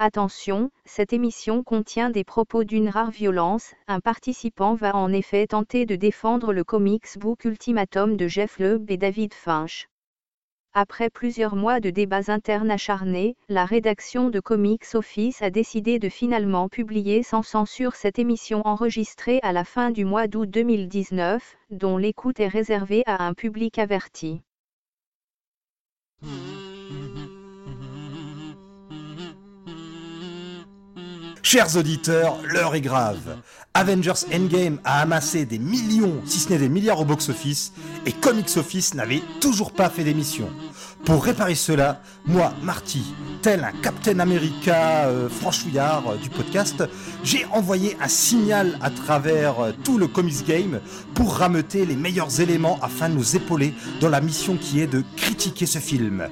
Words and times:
Attention, 0.00 0.70
cette 0.84 1.12
émission 1.12 1.64
contient 1.64 2.10
des 2.10 2.22
propos 2.22 2.62
d'une 2.62 2.88
rare 2.88 3.10
violence, 3.10 3.74
un 3.88 3.98
participant 3.98 4.76
va 4.76 4.94
en 4.94 5.12
effet 5.12 5.48
tenter 5.48 5.86
de 5.86 5.96
défendre 5.96 6.52
le 6.52 6.62
comics 6.62 7.18
book 7.18 7.44
Ultimatum 7.44 8.16
de 8.16 8.28
Jeff 8.28 8.60
Loeb 8.60 8.88
et 8.92 8.96
David 8.96 9.34
Finch. 9.34 9.88
Après 10.72 11.10
plusieurs 11.10 11.56
mois 11.56 11.80
de 11.80 11.90
débats 11.90 12.30
internes 12.30 12.70
acharnés, 12.70 13.34
la 13.48 13.64
rédaction 13.64 14.30
de 14.30 14.38
Comics 14.38 14.94
Office 14.94 15.42
a 15.42 15.50
décidé 15.50 15.98
de 15.98 16.08
finalement 16.08 16.68
publier 16.68 17.24
sans 17.24 17.42
censure 17.42 17.96
cette 17.96 18.20
émission 18.20 18.62
enregistrée 18.64 19.40
à 19.42 19.52
la 19.52 19.64
fin 19.64 19.90
du 19.90 20.04
mois 20.04 20.28
d'août 20.28 20.48
2019, 20.48 21.56
dont 21.70 21.96
l'écoute 21.96 22.38
est 22.38 22.46
réservée 22.46 23.02
à 23.06 23.26
un 23.26 23.34
public 23.34 23.80
averti. 23.80 24.42
Chers 31.50 31.78
auditeurs, 31.78 32.36
l'heure 32.44 32.74
est 32.74 32.82
grave. 32.82 33.38
Avengers 33.72 34.26
Endgame 34.30 34.80
a 34.84 35.00
amassé 35.00 35.46
des 35.46 35.58
millions, 35.58 36.20
si 36.26 36.40
ce 36.40 36.50
n'est 36.50 36.58
des 36.58 36.68
milliards 36.68 37.00
au 37.00 37.06
box-office, 37.06 37.72
et 38.04 38.12
Comics 38.12 38.58
Office 38.58 38.92
n'avait 38.92 39.22
toujours 39.40 39.72
pas 39.72 39.88
fait 39.88 40.04
d'émission. 40.04 40.50
Pour 41.06 41.24
réparer 41.24 41.54
cela, 41.54 42.02
moi, 42.26 42.52
Marty, 42.62 43.14
tel 43.40 43.64
un 43.64 43.72
Captain 43.82 44.18
America 44.18 45.06
euh, 45.06 45.30
franchouillard 45.30 46.04
euh, 46.08 46.16
du 46.16 46.28
podcast, 46.28 46.84
j'ai 47.24 47.46
envoyé 47.46 47.96
un 48.02 48.08
signal 48.08 48.78
à 48.82 48.90
travers 48.90 49.60
euh, 49.60 49.72
tout 49.84 49.96
le 49.96 50.06
Comics 50.06 50.44
Game 50.46 50.80
pour 51.14 51.36
rameuter 51.36 51.86
les 51.86 51.96
meilleurs 51.96 52.40
éléments 52.40 52.78
afin 52.82 53.08
de 53.08 53.14
nous 53.14 53.36
épauler 53.36 53.72
dans 54.00 54.10
la 54.10 54.20
mission 54.20 54.58
qui 54.60 54.80
est 54.80 54.86
de 54.86 55.02
critiquer 55.16 55.64
ce 55.64 55.78
film. 55.78 56.28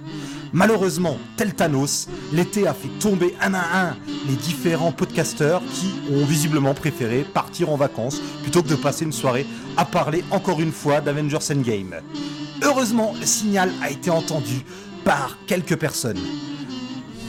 Malheureusement, 0.57 1.19
tel 1.37 1.55
Thanos, 1.55 2.09
l'été 2.33 2.67
a 2.67 2.73
fait 2.73 2.89
tomber 2.99 3.37
un 3.43 3.53
à 3.53 3.89
un 3.89 3.97
les 4.27 4.37
différents 4.37 4.91
podcasteurs 4.91 5.61
qui 5.75 5.93
ont 6.11 6.25
visiblement 6.25 6.73
préféré 6.73 7.25
partir 7.25 7.69
en 7.69 7.77
vacances 7.77 8.23
plutôt 8.41 8.63
que 8.63 8.69
de 8.69 8.75
passer 8.75 9.05
une 9.05 9.13
soirée 9.13 9.45
à 9.77 9.85
parler 9.85 10.25
encore 10.31 10.63
une 10.63 10.73
fois 10.73 11.03
d'Avengers 11.03 11.53
Endgame. 11.53 11.97
Heureusement, 12.63 13.15
le 13.21 13.27
signal 13.27 13.71
a 13.83 13.91
été 13.91 14.09
entendu 14.09 14.63
par 15.05 15.37
quelques 15.47 15.77
personnes. 15.77 16.23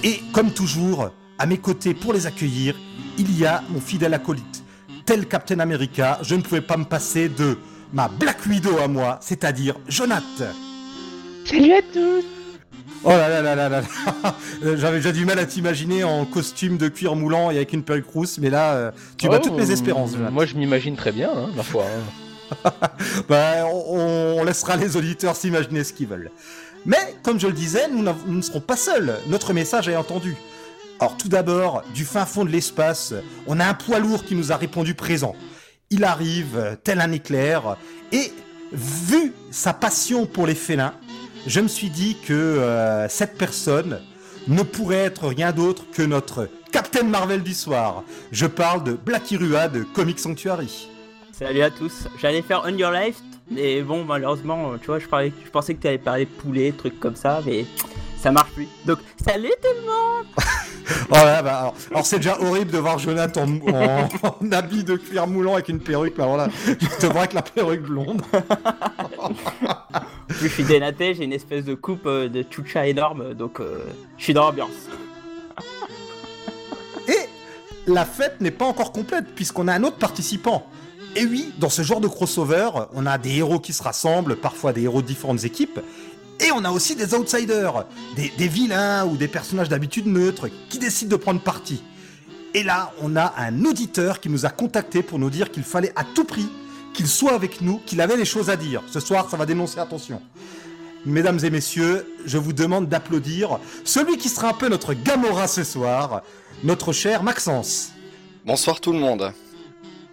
Et 0.06 0.22
comme 0.32 0.52
toujours, 0.52 1.10
à 1.38 1.46
mes 1.46 1.58
côtés 1.58 1.94
pour 1.94 2.14
les 2.14 2.28
accueillir, 2.28 2.76
il 3.18 3.38
y 3.38 3.46
a 3.46 3.62
mon 3.68 3.82
fidèle 3.82 4.14
acolyte. 4.14 4.64
Tel 5.06 5.28
Captain 5.28 5.60
America, 5.60 6.20
je 6.22 6.36
ne 6.36 6.42
pouvais 6.42 6.62
pas 6.62 6.78
me 6.78 6.86
passer 6.86 7.28
de 7.28 7.58
ma 7.92 8.08
Black 8.08 8.46
Widow 8.46 8.78
à 8.78 8.88
moi, 8.88 9.20
c'est-à-dire 9.22 9.76
Jonath. 9.90 10.44
Salut 11.44 11.74
à 11.74 11.82
tous 11.82 12.37
Oh 13.10 13.12
là 13.12 13.30
là 13.30 13.42
là 13.42 13.56
là 13.56 13.70
là, 13.70 13.82
J'avais 14.76 14.98
déjà 14.98 15.14
du 15.14 15.26
mal 15.26 15.40
à 15.40 15.46
t'imaginer 15.46 16.04
en 16.04 16.26
costume 16.26 16.78
de 16.78 16.90
cuir 16.90 17.16
moulant 17.16 17.52
et 17.52 17.56
avec 17.56 17.72
une 17.72 17.84
perruque 17.84 18.10
rousse, 18.10 18.38
mais 18.38 18.50
là, 18.50 18.74
euh, 18.74 18.92
tu 19.18 19.30
bats 19.30 19.40
Oh, 19.42 19.46
toutes 19.48 19.58
mes 19.58 19.72
espérances. 19.72 20.12
Jonath. 20.12 20.34
Moi 20.34 20.46
je 20.46 20.56
m'imagine 20.56 20.98
très 20.98 21.14
bien, 21.14 21.32
hein, 21.34 21.50
ma 21.56 21.64
foi. 21.64 21.86
hein. 21.86 22.72
bah, 23.30 23.66
on, 23.72 24.36
on 24.40 24.44
laissera 24.44 24.76
les 24.76 24.98
auditeurs 24.98 25.36
s'imaginer 25.38 25.84
ce 25.86 25.94
qu'ils 25.94 26.08
veulent. 26.08 26.32
Mais, 26.86 27.16
comme 27.24 27.40
je 27.40 27.48
le 27.48 27.54
disais, 27.54 27.88
nous, 27.90 28.04
nous 28.04 28.36
ne 28.38 28.42
serons 28.42 28.62
pas 28.62 28.78
seuls. 28.78 29.16
Notre 29.28 29.54
message 29.54 29.88
est 29.90 29.96
entendu. 29.96 30.36
Alors, 31.00 31.18
tout 31.18 31.28
d'abord, 31.30 31.84
du 31.94 32.06
fin 32.06 32.26
fond 32.26 32.46
de 32.46 32.50
l'espace, 32.50 33.14
on 33.48 33.60
a 33.60 33.66
un 33.66 33.74
poids 33.74 34.00
lourd 34.00 34.24
qui 34.24 34.36
nous 34.36 34.52
a 34.52 34.58
répondu 34.58 34.96
présent. 34.96 35.36
Il 35.90 36.04
arrive, 36.04 36.58
euh, 36.58 36.76
tel 36.82 37.02
un 37.02 37.12
éclair, 37.12 37.78
et 38.12 38.32
vu 38.72 39.34
sa 39.52 39.74
passion 39.74 40.26
pour 40.26 40.48
les 40.48 40.56
félins, 40.56 40.94
je 41.48 41.62
me 41.62 41.68
suis 41.68 41.90
dit 41.90 42.18
que 42.26 42.34
euh, 42.34 43.08
cette 43.08 43.38
personne 43.38 44.02
ne 44.48 44.64
pourrait 44.64 44.98
être 44.98 45.28
rien 45.28 45.52
d'autre 45.52 45.84
que 45.92 46.02
notre 46.02 46.50
Captain 46.72 47.04
Marvel 47.04 47.42
du 47.42 47.54
soir. 47.54 48.04
Je 48.32 48.46
parle 48.46 48.84
de 48.84 48.94
Black 48.94 49.32
Irua 49.32 49.70
de 49.70 49.84
Comic 49.84 50.20
Sanctuary. 50.20 50.90
Salut 51.32 51.62
à 51.62 51.72
tous. 51.72 52.08
J'allais 52.20 52.42
faire 52.42 52.64
On 52.66 52.78
Your 52.78 52.92
Life, 52.92 53.22
mais 53.50 53.82
bon, 53.82 54.04
malheureusement, 54.04 54.78
tu 54.80 54.88
vois, 54.88 55.00
je, 55.00 55.06
je 55.06 55.50
pensais 55.50 55.74
que 55.74 55.82
tu 55.82 55.88
allais 55.88 55.98
parler 55.98 56.26
poulet, 56.26 56.74
trucs 56.74 57.00
comme 57.00 57.16
ça, 57.16 57.42
mais 57.46 57.66
ça 58.18 58.32
marche 58.32 58.52
plus. 58.52 58.68
Donc, 58.86 59.00
salut 59.24 59.52
tout 59.62 59.70
le 59.76 59.86
monde 59.86 60.28
Oh 61.10 61.16
là, 61.16 61.42
bah, 61.42 61.60
alors, 61.60 61.76
alors 61.92 62.06
c'est 62.06 62.18
déjà 62.18 62.40
horrible 62.42 62.72
de 62.72 62.78
voir 62.78 62.98
Jonathan 62.98 63.44
en, 63.44 63.74
en, 63.74 64.10
en 64.42 64.52
habit 64.52 64.84
de 64.84 64.96
cuir 64.96 65.28
moulant 65.28 65.54
avec 65.56 65.68
une 65.70 65.80
perruque. 65.80 66.14
mais 66.18 66.24
Alors 66.24 66.38
là, 66.38 66.48
je 66.66 66.74
te 67.00 67.06
vois 67.06 67.22
avec 67.22 67.34
la 67.34 67.42
perruque 67.42 67.82
blonde. 67.82 68.22
Je 70.30 70.48
suis 70.48 70.64
dénaté, 70.64 71.16
j'ai 71.16 71.24
une 71.24 71.34
espèce 71.34 71.64
de 71.66 71.74
coupe 71.74 72.06
euh, 72.06 72.28
de 72.30 72.44
chucha 72.48 72.86
énorme, 72.86 73.34
donc 73.34 73.60
euh, 73.60 73.86
je 74.18 74.24
suis 74.26 74.34
dans 74.34 74.44
l'ambiance. 74.44 74.70
Et 77.08 77.30
la 77.88 78.06
fête 78.06 78.40
n'est 78.42 78.52
pas 78.52 78.66
encore 78.66 78.92
complète 78.92 79.26
puisqu'on 79.34 79.68
a 79.68 79.74
un 79.74 79.84
autre 79.84 79.98
participant. 79.98 80.68
Et 81.16 81.26
oui, 81.26 81.54
dans 81.58 81.70
ce 81.70 81.82
genre 81.82 82.02
de 82.02 82.08
crossover, 82.08 82.70
on 82.94 83.06
a 83.06 83.18
des 83.18 83.38
héros 83.38 83.60
qui 83.60 83.74
se 83.74 83.82
rassemblent, 83.82 84.36
parfois 84.36 84.74
des 84.74 84.84
héros 84.84 85.02
de 85.02 85.08
différentes 85.08 85.44
équipes. 85.46 85.80
Et 86.40 86.52
on 86.52 86.64
a 86.64 86.72
aussi 86.72 86.96
des 86.96 87.14
outsiders, 87.14 87.86
des, 88.16 88.48
vilains 88.48 89.06
ou 89.06 89.18
des 89.18 89.28
personnages 89.28 89.70
d'habitude 89.70 90.06
neutres 90.06 90.50
qui 90.70 90.78
décident 90.78 91.12
de 91.12 91.22
prendre 91.22 91.42
parti. 91.42 91.82
Et 92.54 92.64
là, 92.64 92.94
on 93.02 93.16
a 93.16 93.34
un 93.38 93.66
auditeur 93.66 94.20
qui 94.20 94.30
nous 94.30 94.46
a 94.46 94.50
contacté 94.50 95.02
pour 95.02 95.20
nous 95.20 95.30
dire 95.30 95.52
qu'il 95.52 95.64
fallait 95.64 95.94
à 95.96 96.04
tout 96.04 96.24
prix 96.24 96.48
qu'il 96.94 97.08
soit 97.08 97.34
avec 97.34 97.62
nous, 97.62 97.80
qu'il 97.86 98.02
avait 98.02 98.18
des 98.18 98.26
choses 98.26 98.50
à 98.50 98.56
dire. 98.56 98.82
Ce 98.88 99.00
soir, 99.00 99.30
ça 99.30 99.38
va 99.38 99.46
dénoncer, 99.46 99.80
attention. 99.80 100.22
Mesdames 101.06 101.40
et 101.44 101.50
messieurs, 101.52 102.12
je 102.26 102.40
vous 102.40 102.54
demande 102.54 102.90
d'applaudir 102.90 103.60
celui 103.84 104.18
qui 104.18 104.30
sera 104.30 104.50
un 104.50 104.54
peu 104.54 104.68
notre 104.68 104.94
Gamora 104.94 105.48
ce 105.48 105.64
soir, 105.64 106.24
notre 106.64 106.94
cher 106.94 107.22
Maxence. 107.22 107.92
Bonsoir 108.46 108.82
tout 108.82 108.94
le 108.94 109.00
monde. 109.00 109.32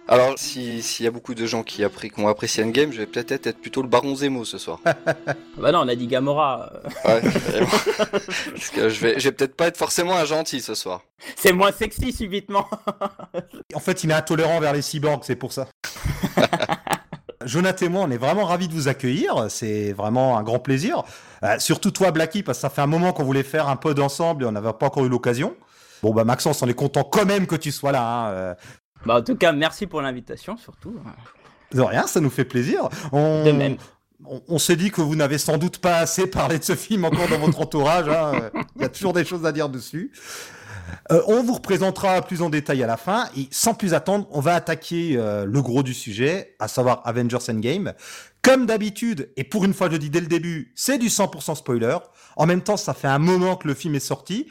Alors, 0.07 0.37
si- 0.37 0.83
s'il 0.83 1.03
y 1.03 1.07
a 1.07 1.11
beaucoup 1.11 1.33
de 1.33 1.45
gens 1.47 1.63
qui, 1.63 1.83
appré- 1.83 2.11
qui 2.11 2.19
ont 2.19 2.27
apprécié 2.27 2.63
Endgame, 2.63 2.91
je 2.91 2.99
vais 2.99 3.07
peut-être 3.07 3.47
être 3.47 3.59
plutôt 3.59 3.81
le 3.81 3.87
Baron 3.87 4.15
Zemo 4.15 4.45
ce 4.45 4.57
soir. 4.59 4.79
Bah 5.57 5.71
non, 5.71 5.79
on 5.79 5.87
a 5.87 5.95
dit 5.95 6.05
Gamora. 6.05 6.71
Ouais. 7.05 7.21
Parce 7.21 8.69
que 8.71 8.89
je 8.89 8.99
vais, 9.01 9.19
je 9.19 9.29
vais 9.29 9.31
peut-être 9.31 9.55
pas 9.55 9.67
être 9.67 9.77
forcément 9.77 10.15
un 10.15 10.25
gentil 10.25 10.61
ce 10.61 10.75
soir. 10.75 11.01
C'est 11.35 11.53
moins 11.53 11.71
sexy 11.71 12.11
subitement. 12.13 12.67
En 13.73 13.79
fait, 13.79 14.03
il 14.03 14.11
est 14.11 14.13
intolérant 14.13 14.59
vers 14.59 14.73
les 14.73 14.81
cyborgs, 14.83 15.23
c'est 15.23 15.35
pour 15.37 15.53
ça. 15.53 15.67
Jonathan 17.45 17.85
et 17.85 17.89
moi, 17.89 18.01
on 18.03 18.11
est 18.11 18.17
vraiment 18.17 18.45
ravis 18.45 18.67
de 18.67 18.73
vous 18.73 18.87
accueillir. 18.87 19.45
C'est 19.49 19.93
vraiment 19.93 20.37
un 20.37 20.43
grand 20.43 20.59
plaisir. 20.59 21.03
Euh, 21.43 21.57
surtout 21.59 21.91
toi, 21.91 22.11
Blacky, 22.11 22.43
parce 22.43 22.57
que 22.59 22.61
ça 22.63 22.69
fait 22.69 22.81
un 22.81 22.87
moment 22.87 23.13
qu'on 23.13 23.23
voulait 23.23 23.43
faire 23.43 23.69
un 23.69 23.75
pod 23.75 23.99
ensemble 23.99 24.43
et 24.43 24.47
on 24.47 24.51
n'avait 24.51 24.73
pas 24.73 24.87
encore 24.87 25.05
eu 25.05 25.09
l'occasion. 25.09 25.55
Bon, 26.03 26.13
bah, 26.13 26.25
Maxence, 26.25 26.61
on 26.61 26.67
est 26.67 26.73
content 26.75 27.03
quand 27.03 27.25
même 27.25 27.47
que 27.47 27.55
tu 27.55 27.71
sois 27.71 27.91
là. 27.91 28.03
hein. 28.03 28.29
Euh, 28.31 28.55
Bah 29.05 29.17
en 29.17 29.21
tout 29.21 29.35
cas, 29.35 29.51
merci 29.51 29.87
pour 29.87 30.01
l'invitation 30.01 30.57
surtout. 30.57 30.95
De 31.71 31.81
rien, 31.81 32.07
ça 32.07 32.19
nous 32.21 32.29
fait 32.29 32.45
plaisir. 32.45 32.89
On... 33.11 33.43
De 33.45 33.51
même. 33.51 33.77
On, 34.27 34.41
on 34.47 34.57
s'est 34.59 34.75
dit 34.77 34.91
que 34.91 35.01
vous 35.01 35.15
n'avez 35.15 35.37
sans 35.37 35.57
doute 35.57 35.79
pas 35.79 35.97
assez 35.97 36.25
parlé 36.27 36.57
de 36.57 36.63
ce 36.63 36.75
film 36.75 37.05
encore 37.05 37.27
dans 37.27 37.37
votre 37.37 37.59
entourage. 37.61 38.07
hein. 38.07 38.49
Il 38.75 38.81
y 38.81 38.85
a 38.85 38.89
toujours 38.89 39.13
des 39.13 39.25
choses 39.25 39.45
à 39.45 39.51
dire 39.51 39.67
dessus. 39.69 40.11
Euh, 41.11 41.21
on 41.27 41.43
vous 41.43 41.53
représentera 41.55 42.21
plus 42.21 42.41
en 42.41 42.49
détail 42.49 42.81
à 42.81 42.87
la 42.87 42.97
fin. 42.97 43.27
Et 43.37 43.47
sans 43.51 43.73
plus 43.73 43.93
attendre, 43.93 44.27
on 44.31 44.39
va 44.39 44.55
attaquer 44.55 45.17
euh, 45.17 45.45
le 45.45 45.61
gros 45.61 45.83
du 45.83 45.93
sujet, 45.93 46.55
à 46.59 46.67
savoir 46.67 47.01
Avengers 47.05 47.37
Endgame. 47.49 47.93
Comme 48.41 48.65
d'habitude, 48.65 49.31
et 49.37 49.43
pour 49.43 49.65
une 49.65 49.73
fois 49.73 49.89
je 49.91 49.97
dis 49.97 50.09
dès 50.09 50.21
le 50.21 50.27
début, 50.27 50.71
c'est 50.75 50.97
du 50.97 51.07
100% 51.07 51.55
spoiler. 51.55 51.97
En 52.37 52.45
même 52.45 52.61
temps, 52.61 52.77
ça 52.77 52.93
fait 52.93 53.07
un 53.07 53.19
moment 53.19 53.55
que 53.57 53.67
le 53.67 53.73
film 53.73 53.95
est 53.95 53.99
sorti. 53.99 54.47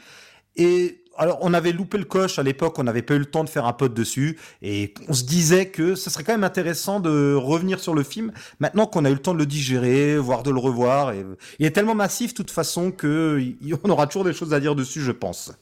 Et 0.57 1.03
alors, 1.17 1.37
on 1.41 1.53
avait 1.53 1.71
loupé 1.71 1.97
le 1.97 2.03
coche 2.03 2.39
à 2.39 2.43
l'époque, 2.43 2.77
on 2.77 2.83
n'avait 2.83 3.01
pas 3.01 3.15
eu 3.15 3.19
le 3.19 3.25
temps 3.25 3.43
de 3.43 3.49
faire 3.49 3.65
un 3.65 3.73
pod 3.73 3.93
dessus, 3.93 4.37
et 4.61 4.93
on 5.07 5.13
se 5.13 5.23
disait 5.23 5.67
que 5.67 5.95
ce 5.95 6.09
serait 6.09 6.23
quand 6.23 6.33
même 6.33 6.43
intéressant 6.43 6.99
de 6.99 7.33
revenir 7.35 7.79
sur 7.79 7.93
le 7.93 8.03
film, 8.03 8.31
maintenant 8.59 8.85
qu'on 8.85 9.05
a 9.05 9.09
eu 9.09 9.13
le 9.13 9.19
temps 9.19 9.33
de 9.33 9.39
le 9.39 9.45
digérer, 9.45 10.17
voire 10.17 10.43
de 10.43 10.51
le 10.51 10.59
revoir. 10.59 11.11
Et... 11.11 11.25
Il 11.59 11.65
est 11.65 11.71
tellement 11.71 11.95
massif, 11.95 12.31
de 12.31 12.37
toute 12.37 12.51
façon, 12.51 12.91
que 12.91 13.41
on 13.83 13.89
aura 13.89 14.07
toujours 14.07 14.25
des 14.25 14.33
choses 14.33 14.53
à 14.53 14.59
dire 14.59 14.75
dessus, 14.75 15.01
je 15.01 15.11
pense. 15.11 15.53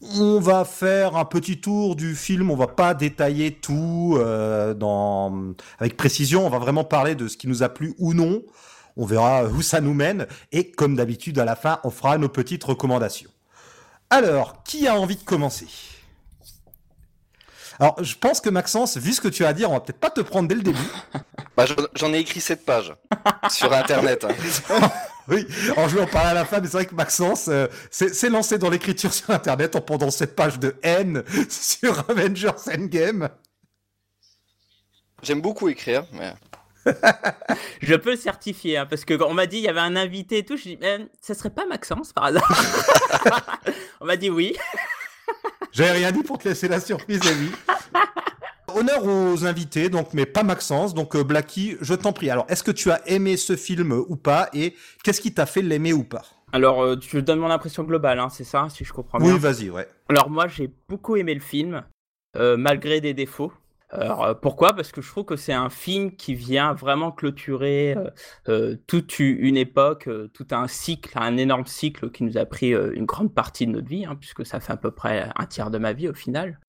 On 0.00 0.38
va 0.38 0.64
faire 0.64 1.16
un 1.16 1.24
petit 1.24 1.60
tour 1.60 1.96
du 1.96 2.14
film, 2.14 2.52
on 2.52 2.56
va 2.56 2.68
pas 2.68 2.94
détailler 2.94 3.50
tout 3.50 4.16
euh, 4.18 4.72
avec 5.80 5.96
précision, 5.96 6.46
on 6.46 6.50
va 6.50 6.60
vraiment 6.60 6.84
parler 6.84 7.16
de 7.16 7.26
ce 7.26 7.36
qui 7.36 7.48
nous 7.48 7.64
a 7.64 7.68
plu 7.68 7.94
ou 7.98 8.14
non. 8.14 8.42
On 8.96 9.04
verra 9.04 9.44
où 9.44 9.62
ça 9.62 9.80
nous 9.80 9.94
mène, 9.94 10.26
et 10.52 10.70
comme 10.70 10.94
d'habitude, 10.94 11.38
à 11.38 11.44
la 11.44 11.56
fin, 11.56 11.80
on 11.82 11.90
fera 11.90 12.18
nos 12.18 12.28
petites 12.28 12.62
recommandations. 12.62 13.30
Alors, 14.10 14.62
qui 14.64 14.86
a 14.88 14.94
envie 14.98 15.16
de 15.16 15.22
commencer? 15.24 15.66
Alors, 17.80 18.02
je 18.02 18.16
pense 18.16 18.40
que 18.40 18.50
Maxence, 18.50 18.96
vu 18.96 19.12
ce 19.12 19.20
que 19.20 19.28
tu 19.28 19.44
as 19.44 19.48
à 19.48 19.52
dire, 19.52 19.70
on 19.70 19.74
va 19.74 19.80
peut-être 19.80 20.00
pas 20.00 20.10
te 20.10 20.20
prendre 20.20 20.48
dès 20.48 20.54
le 20.54 20.62
début. 20.62 20.78
Bah, 21.56 21.64
j'en- 21.96 22.12
ai 22.14 22.18
écrit 22.18 22.40
cette 22.40 22.64
page 22.64 22.94
sur 23.50 23.72
internet. 23.72 24.24
hein. 24.24 24.80
oui, 25.28 25.44
alors 25.72 25.88
je 25.88 25.96
vais 25.96 26.02
en 26.02 26.06
parler 26.06 26.30
à 26.30 26.34
la 26.34 26.44
fin, 26.44 26.60
mais 26.60 26.68
c'est 26.68 26.74
vrai 26.74 26.86
que 26.86 26.94
Maxence 26.94 27.48
euh, 27.48 27.66
s'est 27.90 28.14
s'est 28.14 28.28
lancé 28.30 28.58
dans 28.58 28.70
l'écriture 28.70 29.12
sur 29.12 29.30
Internet 29.30 29.74
en 29.74 29.80
pendant 29.80 30.12
cette 30.12 30.36
page 30.36 30.60
de 30.60 30.76
haine 30.84 31.24
sur 31.50 32.08
Avengers 32.08 32.52
Endgame. 32.72 33.28
J'aime 35.20 35.40
beaucoup 35.40 35.68
écrire, 35.68 36.06
mais 36.12 36.32
Je 37.82 37.94
peux 37.94 38.10
le 38.10 38.16
certifier, 38.16 38.78
hein, 38.78 38.86
parce 38.86 39.04
que 39.04 39.14
quand 39.14 39.28
on 39.28 39.34
m'a 39.34 39.46
dit 39.46 39.58
il 39.58 39.64
y 39.64 39.68
avait 39.68 39.80
un 39.80 39.96
invité 39.96 40.38
et 40.38 40.44
tout, 40.44 40.56
je 40.56 40.62
dis, 40.62 40.78
Eh, 40.82 40.98
ça 41.20 41.34
serait 41.34 41.50
pas 41.50 41.66
Maxence 41.66 42.12
par 42.12 42.24
hasard 42.24 42.48
On 44.00 44.06
m'a 44.06 44.16
dit 44.16 44.30
oui. 44.30 44.54
J'avais 45.72 45.92
rien 45.92 46.12
dit 46.12 46.22
pour 46.22 46.38
te 46.38 46.48
laisser 46.48 46.68
la 46.68 46.80
surprise, 46.80 47.20
Amy. 47.26 47.50
Honneur 48.74 49.04
aux 49.04 49.44
invités, 49.46 49.88
donc, 49.88 50.12
mais 50.14 50.26
pas 50.26 50.42
Maxence. 50.42 50.94
Donc, 50.94 51.16
euh, 51.16 51.24
Blacky, 51.24 51.76
je 51.80 51.94
t'en 51.94 52.12
prie. 52.12 52.30
Alors, 52.30 52.46
est-ce 52.48 52.62
que 52.62 52.70
tu 52.70 52.90
as 52.90 53.06
aimé 53.08 53.36
ce 53.36 53.56
film 53.56 53.92
ou 53.92 54.16
pas 54.16 54.48
Et 54.52 54.74
qu'est-ce 55.02 55.20
qui 55.20 55.32
t'a 55.32 55.46
fait 55.46 55.62
l'aimer 55.62 55.92
ou 55.92 56.04
pas? 56.04 56.22
Alors, 56.52 56.82
euh, 56.82 56.96
je 57.00 57.18
donne 57.18 57.40
mon 57.40 57.50
impression 57.50 57.84
globale, 57.84 58.18
hein, 58.18 58.28
c'est 58.30 58.44
ça, 58.44 58.68
si 58.70 58.84
je 58.84 58.92
comprends 58.92 59.18
bien. 59.18 59.32
Oui, 59.32 59.38
vas-y, 59.38 59.70
ouais. 59.70 59.88
Alors, 60.08 60.30
moi, 60.30 60.48
j'ai 60.48 60.70
beaucoup 60.88 61.16
aimé 61.16 61.34
le 61.34 61.40
film, 61.40 61.84
euh, 62.36 62.56
malgré 62.56 63.00
des 63.00 63.14
défauts. 63.14 63.52
Alors, 63.90 64.24
euh, 64.24 64.34
pourquoi? 64.34 64.74
Parce 64.74 64.92
que 64.92 65.00
je 65.00 65.08
trouve 65.08 65.24
que 65.24 65.36
c'est 65.36 65.52
un 65.52 65.70
film 65.70 66.14
qui 66.14 66.34
vient 66.34 66.74
vraiment 66.74 67.10
clôturer 67.10 67.96
euh, 67.96 68.10
euh, 68.48 68.76
toute 68.86 69.18
une 69.18 69.56
époque, 69.56 70.08
tout 70.34 70.46
un 70.50 70.68
cycle, 70.68 71.10
un 71.16 71.36
énorme 71.36 71.66
cycle 71.66 72.10
qui 72.10 72.24
nous 72.24 72.36
a 72.36 72.44
pris 72.44 72.72
une 72.72 73.06
grande 73.06 73.34
partie 73.34 73.66
de 73.66 73.72
notre 73.72 73.88
vie, 73.88 74.04
hein, 74.04 74.16
puisque 74.16 74.44
ça 74.44 74.60
fait 74.60 74.72
à 74.72 74.76
peu 74.76 74.90
près 74.90 75.30
un 75.34 75.46
tiers 75.46 75.70
de 75.70 75.78
ma 75.78 75.92
vie 75.92 76.08
au 76.08 76.14
final. 76.14 76.60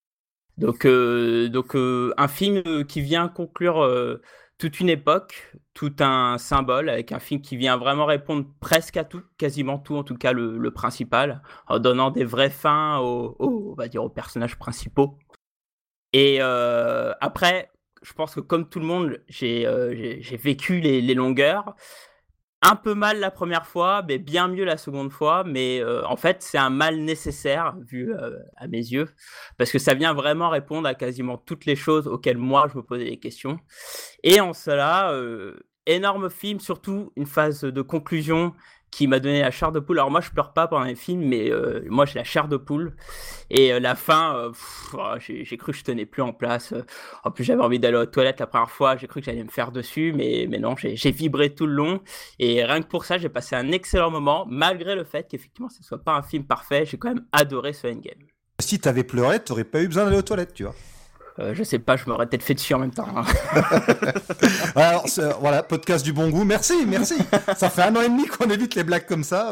Donc, 0.57 0.86
donc 0.86 1.75
un 1.75 2.27
film 2.27 2.86
qui 2.86 3.01
vient 3.01 3.30
conclure 3.30 4.19
toute 4.57 4.81
une 4.81 4.89
époque, 4.89 5.54
tout 5.74 5.95
un 6.00 6.38
symbole, 6.38 6.89
avec 6.89 7.13
un 7.13 7.19
film 7.19 7.42
qui 7.42 7.56
vient 7.56 7.77
vraiment 7.77 8.06
répondre 8.06 8.45
presque 8.60 8.98
à 8.98 9.06
tout, 9.06 9.21
quasiment 9.38 9.77
tout, 9.80 9.95
en 9.95 10.04
tout 10.04 10.18
cas 10.18 10.33
le, 10.33 10.71
principal, 10.71 11.42
en 11.68 11.80
donnant 11.80 12.12
des 12.12 12.25
vraies 12.25 12.50
fins 12.50 13.00
aux- 13.00 13.38
on 13.39 13.74
va 13.74 13.88
dire, 13.88 14.04
aux 14.04 14.10
personnages 14.10 14.57
principaux. 14.57 15.18
Et 16.13 16.41
après, 16.41 17.71
je 18.01 18.13
pense 18.13 18.35
que 18.35 18.39
comme 18.39 18.69
tout 18.69 18.79
le 18.79 18.85
monde, 18.85 19.21
j'ai 19.27 19.65
euh, 19.67 20.19
vécu 20.41 20.79
les, 20.79 21.13
longueurs. 21.13 21.75
Un 22.61 22.75
peu 22.75 22.94
mal 22.94 23.19
la 23.21 23.31
première 23.31 23.65
fois, 23.65 24.03
mais 24.06 24.17
bien 24.17 24.50
mieux 24.50 24.65
la 24.65 24.77
seconde 24.77 25.11
fois. 25.11 25.44
Mais 25.45 25.81
en 26.06 26.17
fait, 26.17 26.41
c'est 26.41 26.57
un 26.57 26.69
mal 26.69 27.00
nécessaire, 27.00 27.75
vu 27.88 28.13
à 28.57 28.67
mes 28.67 28.79
yeux, 28.79 29.07
parce 29.57 29.71
que 29.71 29.79
ça 29.79 29.94
vient 29.94 30.13
vraiment 30.13 30.50
répondre 30.50 30.88
à 30.88 30.94
quasiment 30.94 31.38
toutes 31.38 31.65
les 31.65 31.77
choses 31.77 32.07
auxquelles 32.07 32.38
moi 32.38 32.67
je 32.71 32.77
me 32.77 32.83
posais 32.83 33.06
des 33.06 33.19
questions. 33.19 33.59
Et 34.23 34.41
en 34.41 34.53
cela, 34.53 35.13
énorme 35.85 36.29
film, 36.29 36.59
surtout 36.59 37.11
une 37.15 37.25
phase 37.25 37.61
de 37.61 37.81
conclusion 37.81 38.53
qui 38.91 39.07
m'a 39.07 39.19
donné 39.19 39.41
la 39.41 39.51
chair 39.51 39.71
de 39.71 39.80
poule. 39.80 40.00
Alors 40.00 40.12
moi, 40.12 40.21
je 40.21 40.30
pleure 40.31 40.53
pas 40.53 40.68
pendant 40.68 40.86
les 40.86 40.95
films, 40.95 41.21
mais 41.21 41.50
euh, 41.50 41.83
moi 41.88 42.06
j'ai 42.06 42.19
la 42.19 42.24
chair 42.24 42.47
de 42.47 42.57
poule. 42.57 42.95
Et 43.50 43.74
euh, 43.74 43.80
la 43.80 43.95
fin, 43.95 44.36
euh, 44.36 44.51
oh, 44.94 45.13
j'ai 45.19 45.57
cru 45.57 45.71
que 45.71 45.77
je 45.77 45.83
tenais 45.83 46.06
plus 46.06 46.21
en 46.21 46.33
place. 46.33 46.74
En 47.24 47.31
plus, 47.31 47.44
j'avais 47.44 47.62
envie 47.62 47.80
d'aller 47.80 47.97
aux 47.97 48.06
toilettes 48.06 48.39
la 48.39 48.47
première 48.47 48.69
fois. 48.69 48.97
J'ai 48.97 49.07
cru 49.07 49.21
que 49.21 49.25
j'allais 49.25 49.44
me 49.44 49.50
faire 49.50 49.71
dessus, 49.71 50.13
mais, 50.15 50.47
non, 50.59 50.75
j'ai 50.77 51.12
vibré 51.12 51.53
tout 51.53 51.65
le 51.65 51.74
long. 51.74 52.01
Et 52.39 52.63
rien 52.63 52.81
que 52.81 52.88
pour 52.88 53.06
ça, 53.06 53.18
j'ai 53.18 53.30
passé 53.30 53.56
un 53.56 53.71
excellent 53.71 54.12
moment, 54.12 54.45
malgré 54.50 54.95
le 54.95 55.03
fait 55.03 55.27
qu'effectivement, 55.30 55.69
ce 55.69 55.83
soit 55.83 56.03
pas 56.03 56.13
un 56.13 56.24
film 56.24 56.44
parfait. 56.44 56.85
J'ai 56.85 56.97
quand 56.97 57.09
même 57.09 57.25
adoré 57.31 57.74
ce 57.74 57.88
Endgame. 57.88 58.19
Si 58.59 58.80
t'avais 58.80 59.03
pleuré, 59.03 59.39
t'aurais 59.39 59.63
pas 59.63 59.81
eu 59.81 59.88
besoin 59.88 60.06
d'aller 60.06 60.18
aux 60.18 60.21
toilettes, 60.21 60.53
tu 60.53 60.63
vois. 60.63 60.75
Euh, 61.39 61.53
je 61.56 61.63
sais 61.63 61.80
pas, 61.80 61.95
je 61.95 62.03
m'aurais 62.07 62.25
peut-être 62.27 62.44
fait 62.44 62.53
dessus 62.53 62.74
en 62.74 62.80
même 62.80 62.91
temps. 62.94 63.07
hein. 63.15 63.24
Alors, 64.75 65.07
c'est- 65.07 65.31
voilà, 65.39 65.63
podcast 65.63 66.03
du 66.03 66.12
bon 66.12 66.30
goût. 66.30 66.44
Merci, 66.44 66.86
merci. 66.86 67.15
Ça 67.56 67.69
fait 67.69 67.83
un 67.83 67.95
an 67.95 68.01
et 68.01 68.09
demi 68.09 68.25
qu'on 68.27 68.50
évite 68.50 68.75
les 68.75 68.83
blagues 68.83 69.06
comme 69.06 69.24
ça. 69.24 69.51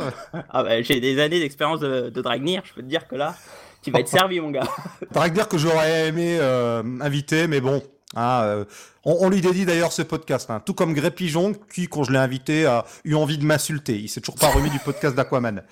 Ah 0.49 0.63
bah, 0.63 0.81
j'ai 0.81 0.99
des 0.99 1.19
années 1.21 1.39
d'expérience 1.39 1.79
de, 1.79 2.09
de 2.09 2.21
Dragnir, 2.21 2.61
je 2.65 2.73
peux 2.73 2.81
te 2.81 2.87
dire 2.87 3.07
que 3.07 3.15
là, 3.15 3.35
tu 3.81 3.91
vas 3.91 3.99
être 4.01 4.09
servi, 4.09 4.39
mon 4.41 4.51
gars. 4.51 4.67
Dire 5.33 5.47
que 5.47 5.57
j'aurais 5.57 6.07
aimé 6.07 6.37
euh, 6.41 6.83
inviter, 6.99 7.47
mais 7.47 7.61
bon. 7.61 7.81
hein, 8.15 8.41
euh, 8.43 8.65
on, 9.05 9.17
on 9.21 9.29
lui 9.29 9.39
dédie 9.39 9.65
d'ailleurs 9.65 9.93
ce 9.93 10.01
podcast, 10.01 10.49
hein. 10.49 10.61
tout 10.65 10.73
comme 10.73 10.93
Gré 10.93 11.11
Pigeon, 11.11 11.53
qui, 11.73 11.87
quand 11.87 12.03
je 12.03 12.11
l'ai 12.11 12.17
invité, 12.17 12.65
a 12.65 12.83
eu 13.05 13.13
envie 13.15 13.37
de 13.37 13.45
m'insulter. 13.45 13.95
Il 13.97 14.09
s'est 14.09 14.19
toujours 14.19 14.39
pas 14.39 14.47
remis 14.49 14.69
du 14.69 14.79
podcast 14.79 15.15
d'Aquaman. 15.15 15.63